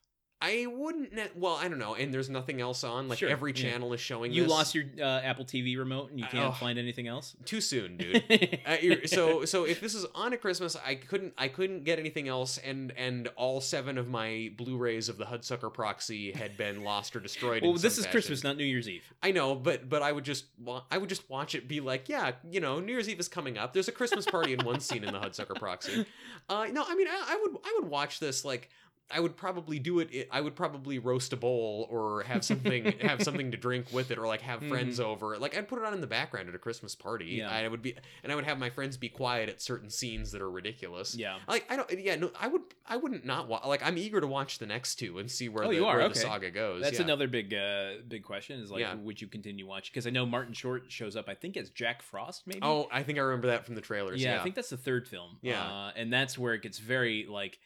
I 0.47 0.67
wouldn't. 0.67 1.13
Ne- 1.15 1.29
well, 1.35 1.55
I 1.55 1.69
don't 1.69 1.79
know. 1.79 1.95
And 1.95 2.13
there's 2.13 2.29
nothing 2.29 2.61
else 2.61 2.85
on. 2.85 3.09
Like 3.09 3.19
Sure, 3.19 3.29
every 3.31 3.53
yeah. 3.53 3.63
channel 3.71 3.93
is 3.95 4.01
showing. 4.01 4.33
You 4.33 4.43
this. 4.43 4.51
lost 4.51 4.75
your 4.75 4.85
uh, 5.01 5.03
Apple 5.23 5.45
TV 5.45 5.79
remote 5.79 6.11
and 6.11 6.19
you 6.21 6.27
can't 6.27 6.49
Oh. 6.49 6.53
find 6.53 6.79
anything 6.79 7.09
else. 7.09 7.35
too 7.45 7.61
soon, 7.61 7.97
dude. 7.99 8.23
Uh, 8.67 8.77
you're- 8.83 9.07
so 9.07 9.45
so 9.45 9.65
if 9.65 9.81
this 9.81 9.95
is 9.95 10.05
on 10.15 10.33
at 10.33 10.41
Christmas, 10.41 10.77
I 10.85 10.97
couldn't 10.97 11.33
I 11.39 11.49
couldn't 11.49 11.85
get 11.85 11.99
anything 11.99 12.29
else, 12.29 12.59
and 12.59 12.93
and 12.97 13.29
all 13.37 13.61
seven 13.61 13.97
of 13.99 14.09
my 14.09 14.53
Blu-rays 14.57 15.09
of 15.09 15.17
the 15.17 15.25
Hudsucker 15.25 15.73
Proxy 15.73 16.33
had 16.33 16.57
been 16.57 16.85
lost 16.85 17.17
or 17.17 17.21
destroyed. 17.21 17.63
in 17.63 17.71
well, 17.71 17.79
this 17.79 17.95
some 17.95 18.01
is 18.01 18.07
fashion. 18.07 18.11
Christmas, 18.13 18.45
not 18.45 18.57
New 18.57 18.65
Year's 18.65 18.89
Eve. 18.89 19.13
I 19.23 19.31
know, 19.31 19.55
but 19.55 19.89
but 19.89 20.03
I 20.03 20.13
would 20.13 20.25
just 20.25 20.45
wa- 20.63 20.83
I 20.91 20.99
would 20.99 21.09
just 21.09 21.29
watch 21.31 21.55
it, 21.55 21.67
be 21.69 21.81
like, 21.81 22.09
yeah, 22.09 22.33
you 22.51 22.61
know, 22.61 22.81
New 22.81 22.93
Year's 22.93 23.09
Eve 23.09 23.21
is 23.21 23.29
coming 23.29 23.57
up. 23.57 23.73
There's 23.73 23.89
a 23.89 23.93
Christmas 23.93 24.27
party 24.27 24.53
in 24.53 24.65
one 24.65 24.81
scene 24.81 25.05
in 25.05 25.13
the 25.13 25.21
Hudsucker 25.21 25.57
Proxy. 25.59 26.05
Uh, 26.47 26.67
no, 26.71 26.85
I 26.87 26.95
mean, 26.95 27.07
I, 27.09 27.25
I 27.31 27.39
would 27.41 27.57
I 27.65 27.79
would 27.81 27.89
watch 27.89 28.21
this 28.21 28.45
like. 28.45 28.69
I 29.11 29.21
would 29.21 29.37
probably 29.37 29.79
do 29.79 30.01
it. 30.01 30.29
I 30.33 30.41
would 30.41 30.57
probably 30.57 30.99
roast 30.99 31.33
a 31.33 31.37
bowl 31.37 31.87
or 31.91 32.23
have 32.23 32.43
something 32.45 32.85
have 33.01 33.23
something 33.23 33.51
to 33.51 33.57
drink 33.57 33.87
with 33.93 34.11
it, 34.11 34.19
or 34.19 34.27
like 34.27 34.41
have 34.41 34.63
friends 34.63 34.99
over. 34.99 35.37
Like 35.37 35.57
I'd 35.57 35.69
put 35.69 35.79
it 35.79 35.85
on 35.85 35.93
in 35.93 36.01
the 36.01 36.07
background 36.07 36.49
at 36.49 36.55
a 36.55 36.59
Christmas 36.59 36.95
party. 36.95 37.27
Mm-hmm. 37.39 37.39
Yeah. 37.41 37.51
I 37.51 37.69
would 37.69 37.83
be, 37.83 37.95
and 38.23 38.33
I 38.33 38.35
would 38.35 38.45
have 38.45 38.59
my 38.59 38.71
friends 38.71 38.97
be 38.97 39.09
quiet 39.11 39.49
at 39.51 39.61
certain 39.61 39.91
scenes 39.91 40.33
that 40.33 40.41
are 40.41 40.51
ridiculous. 40.51 41.15
Yeah. 41.15 41.37
Like 41.47 41.67
I 41.71 41.77
don't, 41.77 41.91
yeah, 42.01 42.17
no, 42.17 42.31
I 42.41 42.49
would, 42.49 42.63
I 42.87 42.97
wouldn't 42.97 43.25
not 43.27 43.47
watch. 43.47 43.65
Like 43.67 43.85
I'm 43.87 43.99
eager 43.99 44.21
to 44.21 44.27
watch 44.27 44.59
the 44.59 44.67
next 44.67 44.97
two 44.97 45.19
and 45.19 45.31
see 45.31 45.49
where 45.51 45.65
Oh, 45.65 45.71
the, 45.73 45.81
where 45.83 46.01
Okay. 46.03 46.15
the 46.15 46.19
saga 46.21 46.51
goes. 46.51 46.83
That's 46.83 46.99
yeah. 46.99 47.05
another 47.05 47.29
big 47.29 47.53
uh 47.55 48.01
big 48.09 48.25
question 48.25 48.59
is 48.61 48.71
like 48.71 48.81
Yeah. 48.81 48.95
would 48.95 49.21
you 49.21 49.29
continue 49.29 49.67
watching 49.67 49.91
because 49.93 50.07
I 50.07 50.11
know 50.11 50.25
Martin 50.25 50.55
Short 50.55 50.85
shows 50.89 51.15
up 51.15 51.29
I 51.29 51.35
think 51.35 51.57
as 51.59 51.69
Jack 51.71 52.03
Frost 52.03 52.47
maybe 52.47 52.61
Oh, 52.63 52.89
I 52.91 53.03
think 53.03 53.19
I 53.19 53.23
remember 53.23 53.49
that 53.49 53.67
from 53.67 53.75
the 53.75 53.81
trailers. 53.83 54.23
yeah, 54.23 54.33
Yeah, 54.35 54.41
I 54.41 54.43
think 54.43 54.55
that's 54.55 54.71
the 54.71 54.77
third 54.79 55.07
film 55.07 55.37
Yeah. 55.43 55.63
uh, 55.63 55.93
and 55.95 56.11
that's 56.13 56.39
where 56.39 56.55
it 56.55 56.63
gets 56.63 56.79
very 56.79 57.27
like 57.29 57.59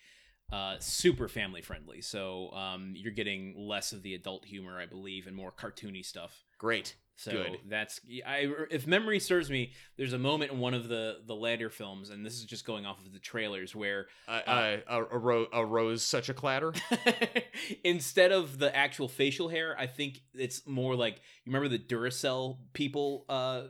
uh 0.53 0.77
super 0.79 1.29
family 1.29 1.61
friendly 1.62 2.01
so 2.01 2.51
um 2.53 2.93
you're 2.97 3.12
getting 3.12 3.55
less 3.57 3.93
of 3.93 4.03
the 4.03 4.15
adult 4.15 4.45
humor 4.45 4.79
I 4.81 4.87
believe 4.87 5.27
and 5.27 5.37
more 5.37 5.53
cartoony 5.53 6.05
stuff 6.05 6.45
great. 6.57 6.97
so 7.16 7.33
Good. 7.33 7.59
that's 7.69 8.01
I 8.27 8.51
if 8.70 8.87
memory 8.87 9.20
serves 9.20 9.51
me 9.51 9.73
there's 9.99 10.15
a 10.15 10.19
moment 10.19 10.51
in 10.53 10.59
one 10.59 10.73
of 10.75 10.89
the 10.89 11.19
the 11.27 11.35
later 11.37 11.69
films 11.69 12.09
and 12.11 12.25
this 12.25 12.35
is 12.35 12.45
just 12.45 12.65
going 12.65 12.87
off 12.87 12.99
of 13.05 13.12
the 13.12 13.19
trailers 13.19 13.75
where 13.77 14.07
Uh, 14.27 14.41
uh, 14.47 14.77
a, 14.89 15.05
a, 15.05 15.19
ro- 15.19 15.49
a 15.53 15.65
rose 15.66 16.03
such 16.03 16.29
a 16.31 16.35
clatter. 16.35 16.73
Instead 17.85 18.33
of 18.33 18.59
the 18.59 18.75
actual 18.75 19.09
facial 19.09 19.49
hair, 19.49 19.77
I 19.79 19.87
think 19.87 20.20
it's 20.35 20.66
more 20.66 20.95
like 20.95 21.16
you 21.45 21.53
remember 21.53 21.69
the 21.69 21.79
Duracell 21.79 22.59
people 22.73 23.25
uh 23.29 23.62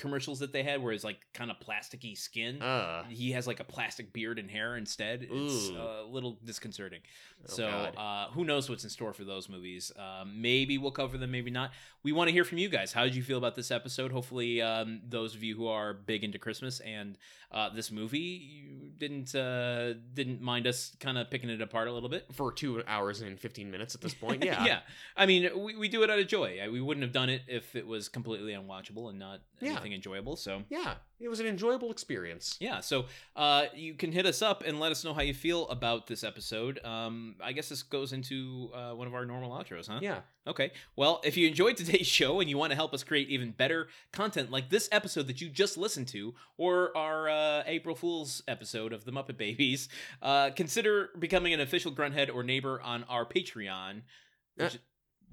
commercials 0.00 0.38
that 0.40 0.52
they 0.52 0.62
had 0.62 0.82
where 0.82 0.92
it's 0.92 1.04
like 1.04 1.18
kind 1.34 1.50
of 1.50 1.58
plasticky 1.60 2.16
skin. 2.16 2.60
Uh, 2.62 3.04
he 3.08 3.32
has 3.32 3.46
like 3.46 3.60
a 3.60 3.64
plastic 3.64 4.12
beard 4.12 4.38
and 4.38 4.50
hair 4.50 4.76
instead. 4.76 5.26
It's 5.30 5.68
Ooh. 5.70 5.76
a 5.76 6.04
little 6.08 6.38
disconcerting. 6.44 7.00
Oh, 7.42 7.52
so 7.52 7.66
uh, 7.68 8.28
who 8.30 8.44
knows 8.44 8.68
what's 8.68 8.84
in 8.84 8.90
store 8.90 9.12
for 9.12 9.24
those 9.24 9.48
movies? 9.48 9.92
Um, 9.98 10.40
maybe 10.42 10.78
we'll 10.78 10.90
cover 10.90 11.16
them, 11.18 11.30
maybe 11.30 11.50
not. 11.50 11.70
We 12.02 12.12
want 12.12 12.28
to 12.28 12.32
hear 12.32 12.44
from 12.44 12.58
you 12.58 12.68
guys. 12.68 12.92
How 12.92 13.04
did 13.04 13.14
you 13.14 13.22
feel 13.22 13.38
about 13.38 13.54
this 13.54 13.70
episode? 13.70 14.10
Hopefully, 14.10 14.60
um, 14.62 15.00
those 15.06 15.34
of 15.34 15.42
you 15.42 15.54
who 15.54 15.68
are 15.68 15.92
big 15.94 16.24
into 16.24 16.38
Christmas 16.38 16.80
and 16.80 17.18
uh, 17.52 17.68
this 17.70 17.90
movie 17.90 18.18
you 18.20 18.90
didn't 18.96 19.34
uh, 19.34 19.94
didn't 20.14 20.40
mind 20.40 20.66
us 20.66 20.92
kind 21.00 21.18
of 21.18 21.30
picking 21.30 21.50
it 21.50 21.60
apart 21.60 21.88
a 21.88 21.92
little 21.92 22.08
bit. 22.08 22.26
for 22.32 22.52
two 22.52 22.82
hours 22.86 23.20
and 23.20 23.38
fifteen 23.38 23.70
minutes 23.70 23.94
at 23.94 24.00
this 24.00 24.14
point. 24.24 24.44
Yeah, 24.44 24.64
yeah. 24.64 24.80
I 25.16 25.26
mean, 25.26 25.50
we, 25.62 25.76
we 25.76 25.88
do 25.88 26.02
it 26.02 26.10
out 26.10 26.18
of 26.18 26.26
joy. 26.28 26.58
We 26.70 26.80
wouldn't 26.80 27.02
have 27.02 27.12
done 27.12 27.28
it 27.28 27.42
if 27.48 27.74
it 27.76 27.86
was 27.86 28.08
completely 28.08 28.52
unwatchable 28.52 29.10
and 29.10 29.18
not 29.18 29.40
Yeah. 29.60 29.72
anything 29.72 29.89
enjoyable. 29.92 30.36
So 30.36 30.62
yeah. 30.68 30.94
It 31.22 31.28
was 31.28 31.38
an 31.38 31.46
enjoyable 31.46 31.90
experience. 31.90 32.56
yeah, 32.60 32.80
so 32.80 33.04
uh, 33.36 33.66
you 33.74 33.92
can 33.92 34.10
hit 34.10 34.24
us 34.24 34.40
up 34.40 34.62
and 34.66 34.80
let 34.80 34.90
us 34.90 35.04
know 35.04 35.12
how 35.12 35.20
you 35.20 35.34
feel 35.34 35.68
about 35.68 36.06
this 36.06 36.24
episode. 36.24 36.82
Um, 36.82 37.34
I 37.44 37.52
guess 37.52 37.68
this 37.68 37.82
goes 37.82 38.14
into 38.14 38.70
uh, 38.74 38.92
one 38.92 39.06
of 39.06 39.12
our 39.12 39.26
normal 39.26 39.50
outros, 39.50 39.86
huh? 39.88 39.98
Yeah. 40.00 40.20
Okay. 40.46 40.70
Well, 40.96 41.20
if 41.22 41.36
you 41.36 41.46
enjoyed 41.46 41.76
today's 41.76 42.06
show 42.18 42.40
and 42.40 42.48
you 42.48 42.56
want 42.56 42.70
to 42.70 42.74
help 42.76 42.94
us 42.94 43.04
create 43.04 43.28
even 43.28 43.50
better 43.50 43.88
content 44.14 44.50
like 44.50 44.70
this 44.70 44.88
episode 44.92 45.26
that 45.26 45.42
you 45.42 45.50
just 45.50 45.76
listened 45.76 46.08
to, 46.08 46.34
or 46.56 46.96
our 46.96 47.28
uh, 47.28 47.64
April 47.66 47.94
Fool's 47.94 48.42
episode 48.48 48.94
of 48.94 49.04
the 49.04 49.12
Muppet 49.12 49.36
Babies, 49.36 49.90
uh, 50.22 50.48
consider 50.56 51.10
becoming 51.18 51.52
an 51.52 51.60
official 51.60 51.92
Grunthead 51.92 52.34
or 52.34 52.42
neighbor 52.42 52.80
on 52.80 53.04
our 53.10 53.26
Patreon. 53.26 54.00
Which- 54.56 54.78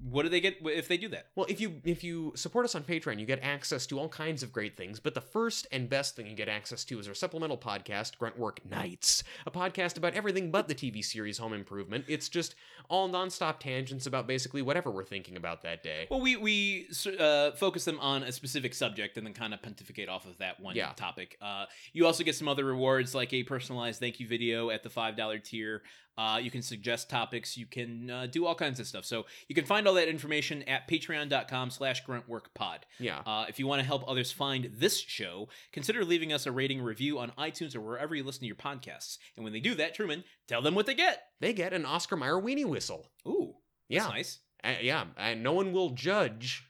what 0.00 0.22
do 0.22 0.28
they 0.28 0.40
get 0.40 0.58
if 0.62 0.86
they 0.86 0.96
do 0.96 1.08
that? 1.08 1.26
Well, 1.34 1.46
if 1.48 1.60
you 1.60 1.80
if 1.84 2.04
you 2.04 2.32
support 2.36 2.64
us 2.64 2.74
on 2.74 2.82
Patreon, 2.84 3.18
you 3.18 3.26
get 3.26 3.40
access 3.42 3.86
to 3.88 3.98
all 3.98 4.08
kinds 4.08 4.42
of 4.42 4.52
great 4.52 4.76
things. 4.76 5.00
But 5.00 5.14
the 5.14 5.20
first 5.20 5.66
and 5.72 5.88
best 5.88 6.14
thing 6.14 6.26
you 6.26 6.36
get 6.36 6.48
access 6.48 6.84
to 6.84 6.98
is 7.00 7.08
our 7.08 7.14
supplemental 7.14 7.58
podcast, 7.58 8.16
Gruntwork 8.18 8.58
Nights, 8.70 9.24
a 9.46 9.50
podcast 9.50 9.96
about 9.96 10.14
everything 10.14 10.50
but 10.50 10.68
the 10.68 10.74
TV 10.74 11.04
series 11.04 11.38
Home 11.38 11.52
Improvement. 11.52 12.04
It's 12.08 12.28
just 12.28 12.54
all 12.88 13.08
nonstop 13.08 13.58
tangents 13.58 14.06
about 14.06 14.26
basically 14.26 14.62
whatever 14.62 14.90
we're 14.90 15.04
thinking 15.04 15.36
about 15.36 15.62
that 15.62 15.82
day. 15.82 16.06
Well, 16.10 16.20
we 16.20 16.36
we 16.36 16.86
uh, 17.18 17.50
focus 17.52 17.84
them 17.84 17.98
on 18.00 18.22
a 18.22 18.30
specific 18.32 18.74
subject 18.74 19.16
and 19.16 19.26
then 19.26 19.34
kind 19.34 19.52
of 19.52 19.62
pontificate 19.62 20.08
off 20.08 20.26
of 20.26 20.38
that 20.38 20.60
one 20.60 20.76
Yeah. 20.76 20.92
topic. 20.92 21.36
Uh, 21.42 21.66
you 21.92 22.06
also 22.06 22.22
get 22.24 22.34
some 22.36 22.46
other 22.48 22.64
rewards 22.64 23.14
like 23.14 23.32
a 23.32 23.42
personalized 23.42 23.98
thank 24.00 24.20
you 24.20 24.28
video 24.28 24.70
at 24.70 24.82
the 24.82 24.90
five 24.90 25.16
dollar 25.16 25.38
tier. 25.38 25.82
Uh, 26.18 26.36
you 26.42 26.50
can 26.50 26.60
suggest 26.62 27.08
topics. 27.08 27.56
You 27.56 27.64
can 27.64 28.10
uh, 28.10 28.26
do 28.26 28.44
all 28.44 28.54
kinds 28.56 28.80
of 28.80 28.86
stuff. 28.88 29.04
So 29.04 29.24
you 29.46 29.54
can 29.54 29.64
find 29.64 29.86
all 29.86 29.94
that 29.94 30.08
information 30.08 30.64
at 30.64 30.88
patreon.com 30.88 31.70
slash 31.70 32.04
gruntworkpod. 32.04 32.78
Yeah. 32.98 33.20
Uh, 33.24 33.44
if 33.48 33.58
you 33.60 33.66
want 33.68 33.80
to 33.80 33.86
help 33.86 34.02
others 34.08 34.32
find 34.32 34.68
this 34.74 34.98
show, 34.98 35.48
consider 35.72 36.04
leaving 36.04 36.32
us 36.32 36.44
a 36.46 36.50
rating 36.52 36.82
review 36.82 37.20
on 37.20 37.30
iTunes 37.38 37.76
or 37.76 37.80
wherever 37.80 38.16
you 38.16 38.24
listen 38.24 38.40
to 38.40 38.46
your 38.46 38.56
podcasts. 38.56 39.18
And 39.36 39.44
when 39.44 39.52
they 39.52 39.60
do 39.60 39.76
that, 39.76 39.94
Truman, 39.94 40.24
tell 40.48 40.60
them 40.60 40.74
what 40.74 40.86
they 40.86 40.94
get. 40.94 41.22
They 41.40 41.52
get 41.52 41.72
an 41.72 41.86
Oscar 41.86 42.16
Mayer 42.16 42.40
weenie 42.40 42.66
whistle. 42.66 43.06
Ooh, 43.26 43.54
Yeah. 43.88 44.00
that's 44.00 44.12
nice. 44.12 44.38
Yeah. 44.82 45.04
And 45.16 45.44
no 45.44 45.52
one 45.52 45.72
will 45.72 45.90
judge 45.90 46.64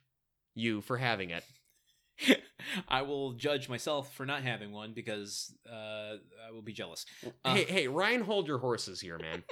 you 0.54 0.82
for 0.82 0.98
having 0.98 1.30
it. 1.30 1.42
I 2.88 3.02
will 3.02 3.32
judge 3.32 3.68
myself 3.68 4.14
for 4.14 4.26
not 4.26 4.42
having 4.42 4.72
one 4.72 4.92
because 4.92 5.54
uh, 5.70 6.16
I 6.46 6.50
will 6.52 6.62
be 6.62 6.72
jealous. 6.72 7.06
Uh, 7.44 7.54
hey, 7.54 7.64
hey, 7.64 7.88
Ryan, 7.88 8.22
hold 8.22 8.46
your 8.46 8.58
horses 8.58 9.00
here, 9.00 9.18
man. 9.18 9.44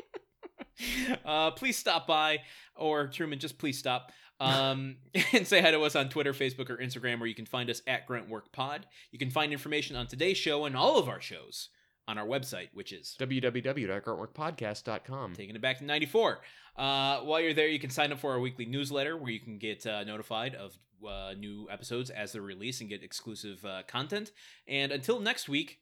uh, 1.25 1.51
please 1.53 1.77
stop 1.77 2.07
by, 2.07 2.41
or 2.75 3.09
Truman, 3.09 3.39
just 3.39 3.59
please 3.59 3.78
stop. 3.78 4.12
Um, 4.39 4.97
and 5.33 5.47
say 5.47 5.62
hi 5.62 5.70
to 5.70 5.81
us 5.83 5.97
on 5.97 6.11
Twitter, 6.11 6.35
Facebook, 6.35 6.69
or 6.69 6.77
Instagram, 6.77 7.20
where 7.20 7.28
you 7.28 7.35
can 7.35 7.47
find 7.47 7.70
us 7.70 7.81
at 7.86 8.07
GruntWorkPod. 8.07 8.83
You 9.11 9.19
can 9.19 9.31
find 9.31 9.53
information 9.53 9.97
on 9.97 10.07
today's 10.07 10.36
show 10.36 10.67
and 10.67 10.77
all 10.77 10.99
of 10.99 11.09
our 11.09 11.20
shows 11.20 11.70
on 12.09 12.19
our 12.19 12.27
website, 12.27 12.69
which 12.73 12.93
is 12.93 13.17
www.gruntworkpodcast.com. 13.19 15.35
taking 15.35 15.57
it 15.57 15.62
back 15.62 15.78
to 15.78 15.85
94. 15.85 16.39
Uh, 16.77 17.19
while 17.20 17.41
you're 17.41 17.55
there, 17.55 17.69
you 17.69 17.81
can 17.81 17.91
sign 17.91 18.12
up 18.12 18.19
for 18.19 18.33
our 18.33 18.41
weekly 18.41 18.67
newsletter 18.67 19.17
where 19.17 19.31
you 19.31 19.41
can 19.41 19.59
get 19.59 19.86
uh, 19.86 20.05
notified 20.05 20.55
of 20.55 20.77
uh, 21.07 21.34
new 21.39 21.66
episodes 21.70 22.10
as 22.10 22.33
they're 22.33 22.42
released 22.42 22.81
and 22.81 22.91
get 22.91 23.02
exclusive 23.02 23.65
uh, 23.65 23.83
content. 23.86 24.33
And 24.68 24.92
until 24.92 25.20
next 25.20 25.49
week, 25.49 25.81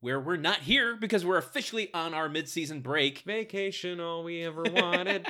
where 0.00 0.18
we're 0.18 0.36
not 0.36 0.58
here 0.60 0.96
because 0.96 1.24
we're 1.26 1.36
officially 1.36 1.92
on 1.92 2.14
our 2.14 2.28
mid-season 2.28 2.80
break. 2.80 3.18
Vacation, 3.20 4.00
all 4.00 4.24
we 4.24 4.42
ever 4.42 4.62
wanted. 4.72 5.26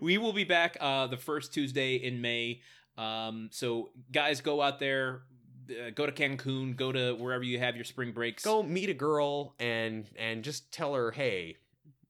we 0.00 0.18
will 0.18 0.34
be 0.34 0.44
back 0.44 0.76
uh, 0.80 1.06
the 1.06 1.16
first 1.16 1.54
Tuesday 1.54 1.94
in 1.96 2.20
May 2.20 2.60
Um, 2.98 3.48
so 3.52 3.90
guys, 4.12 4.42
go 4.42 4.60
out 4.60 4.78
there, 4.78 5.22
uh, 5.70 5.90
go 5.94 6.04
to 6.04 6.12
Cancun, 6.12 6.76
go 6.76 6.92
to 6.92 7.14
wherever 7.14 7.42
you 7.42 7.58
have 7.58 7.74
your 7.74 7.86
spring 7.86 8.12
breaks. 8.12 8.44
Go 8.44 8.62
meet 8.62 8.90
a 8.90 8.94
girl 8.94 9.54
and 9.58 10.04
and 10.18 10.44
just 10.44 10.70
tell 10.72 10.92
her, 10.94 11.10
hey, 11.10 11.56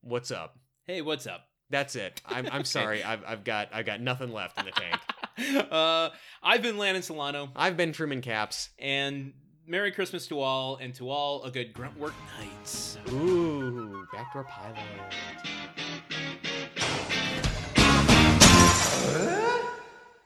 what's 0.01 0.33
up? 0.33 0.59
Hey, 0.87 1.03
what's 1.03 1.29
up? 1.29 1.47
That's 1.71 1.95
it. 1.95 2.21
I'm 2.27 2.49
I'm 2.51 2.65
sorry. 2.77 3.05
I've 3.05 3.23
I've 3.25 3.45
got 3.45 3.69
I've 3.73 3.87
got 3.87 4.01
nothing 4.01 4.33
left 4.33 4.59
in 4.59 4.65
the 4.65 4.73
tank. 4.73 5.01
uh, 5.71 6.11
I've 6.43 6.63
been 6.63 6.79
Landon 6.79 7.03
Solano, 7.03 7.51
I've 7.57 7.77
been 7.77 7.93
Truman 7.93 8.21
Caps. 8.21 8.71
and 8.79 9.33
Merry 9.67 9.93
Christmas 9.93 10.27
to 10.27 10.41
all, 10.41 10.77
and 10.77 10.93
to 10.97 11.09
all 11.09 11.45
a 11.45 11.51
good 11.51 11.73
grunt 11.73 11.97
work 11.99 12.15
night. 12.39 12.99
Ooh, 13.13 14.05
backdoor 14.13 14.45
pilot. 14.45 14.79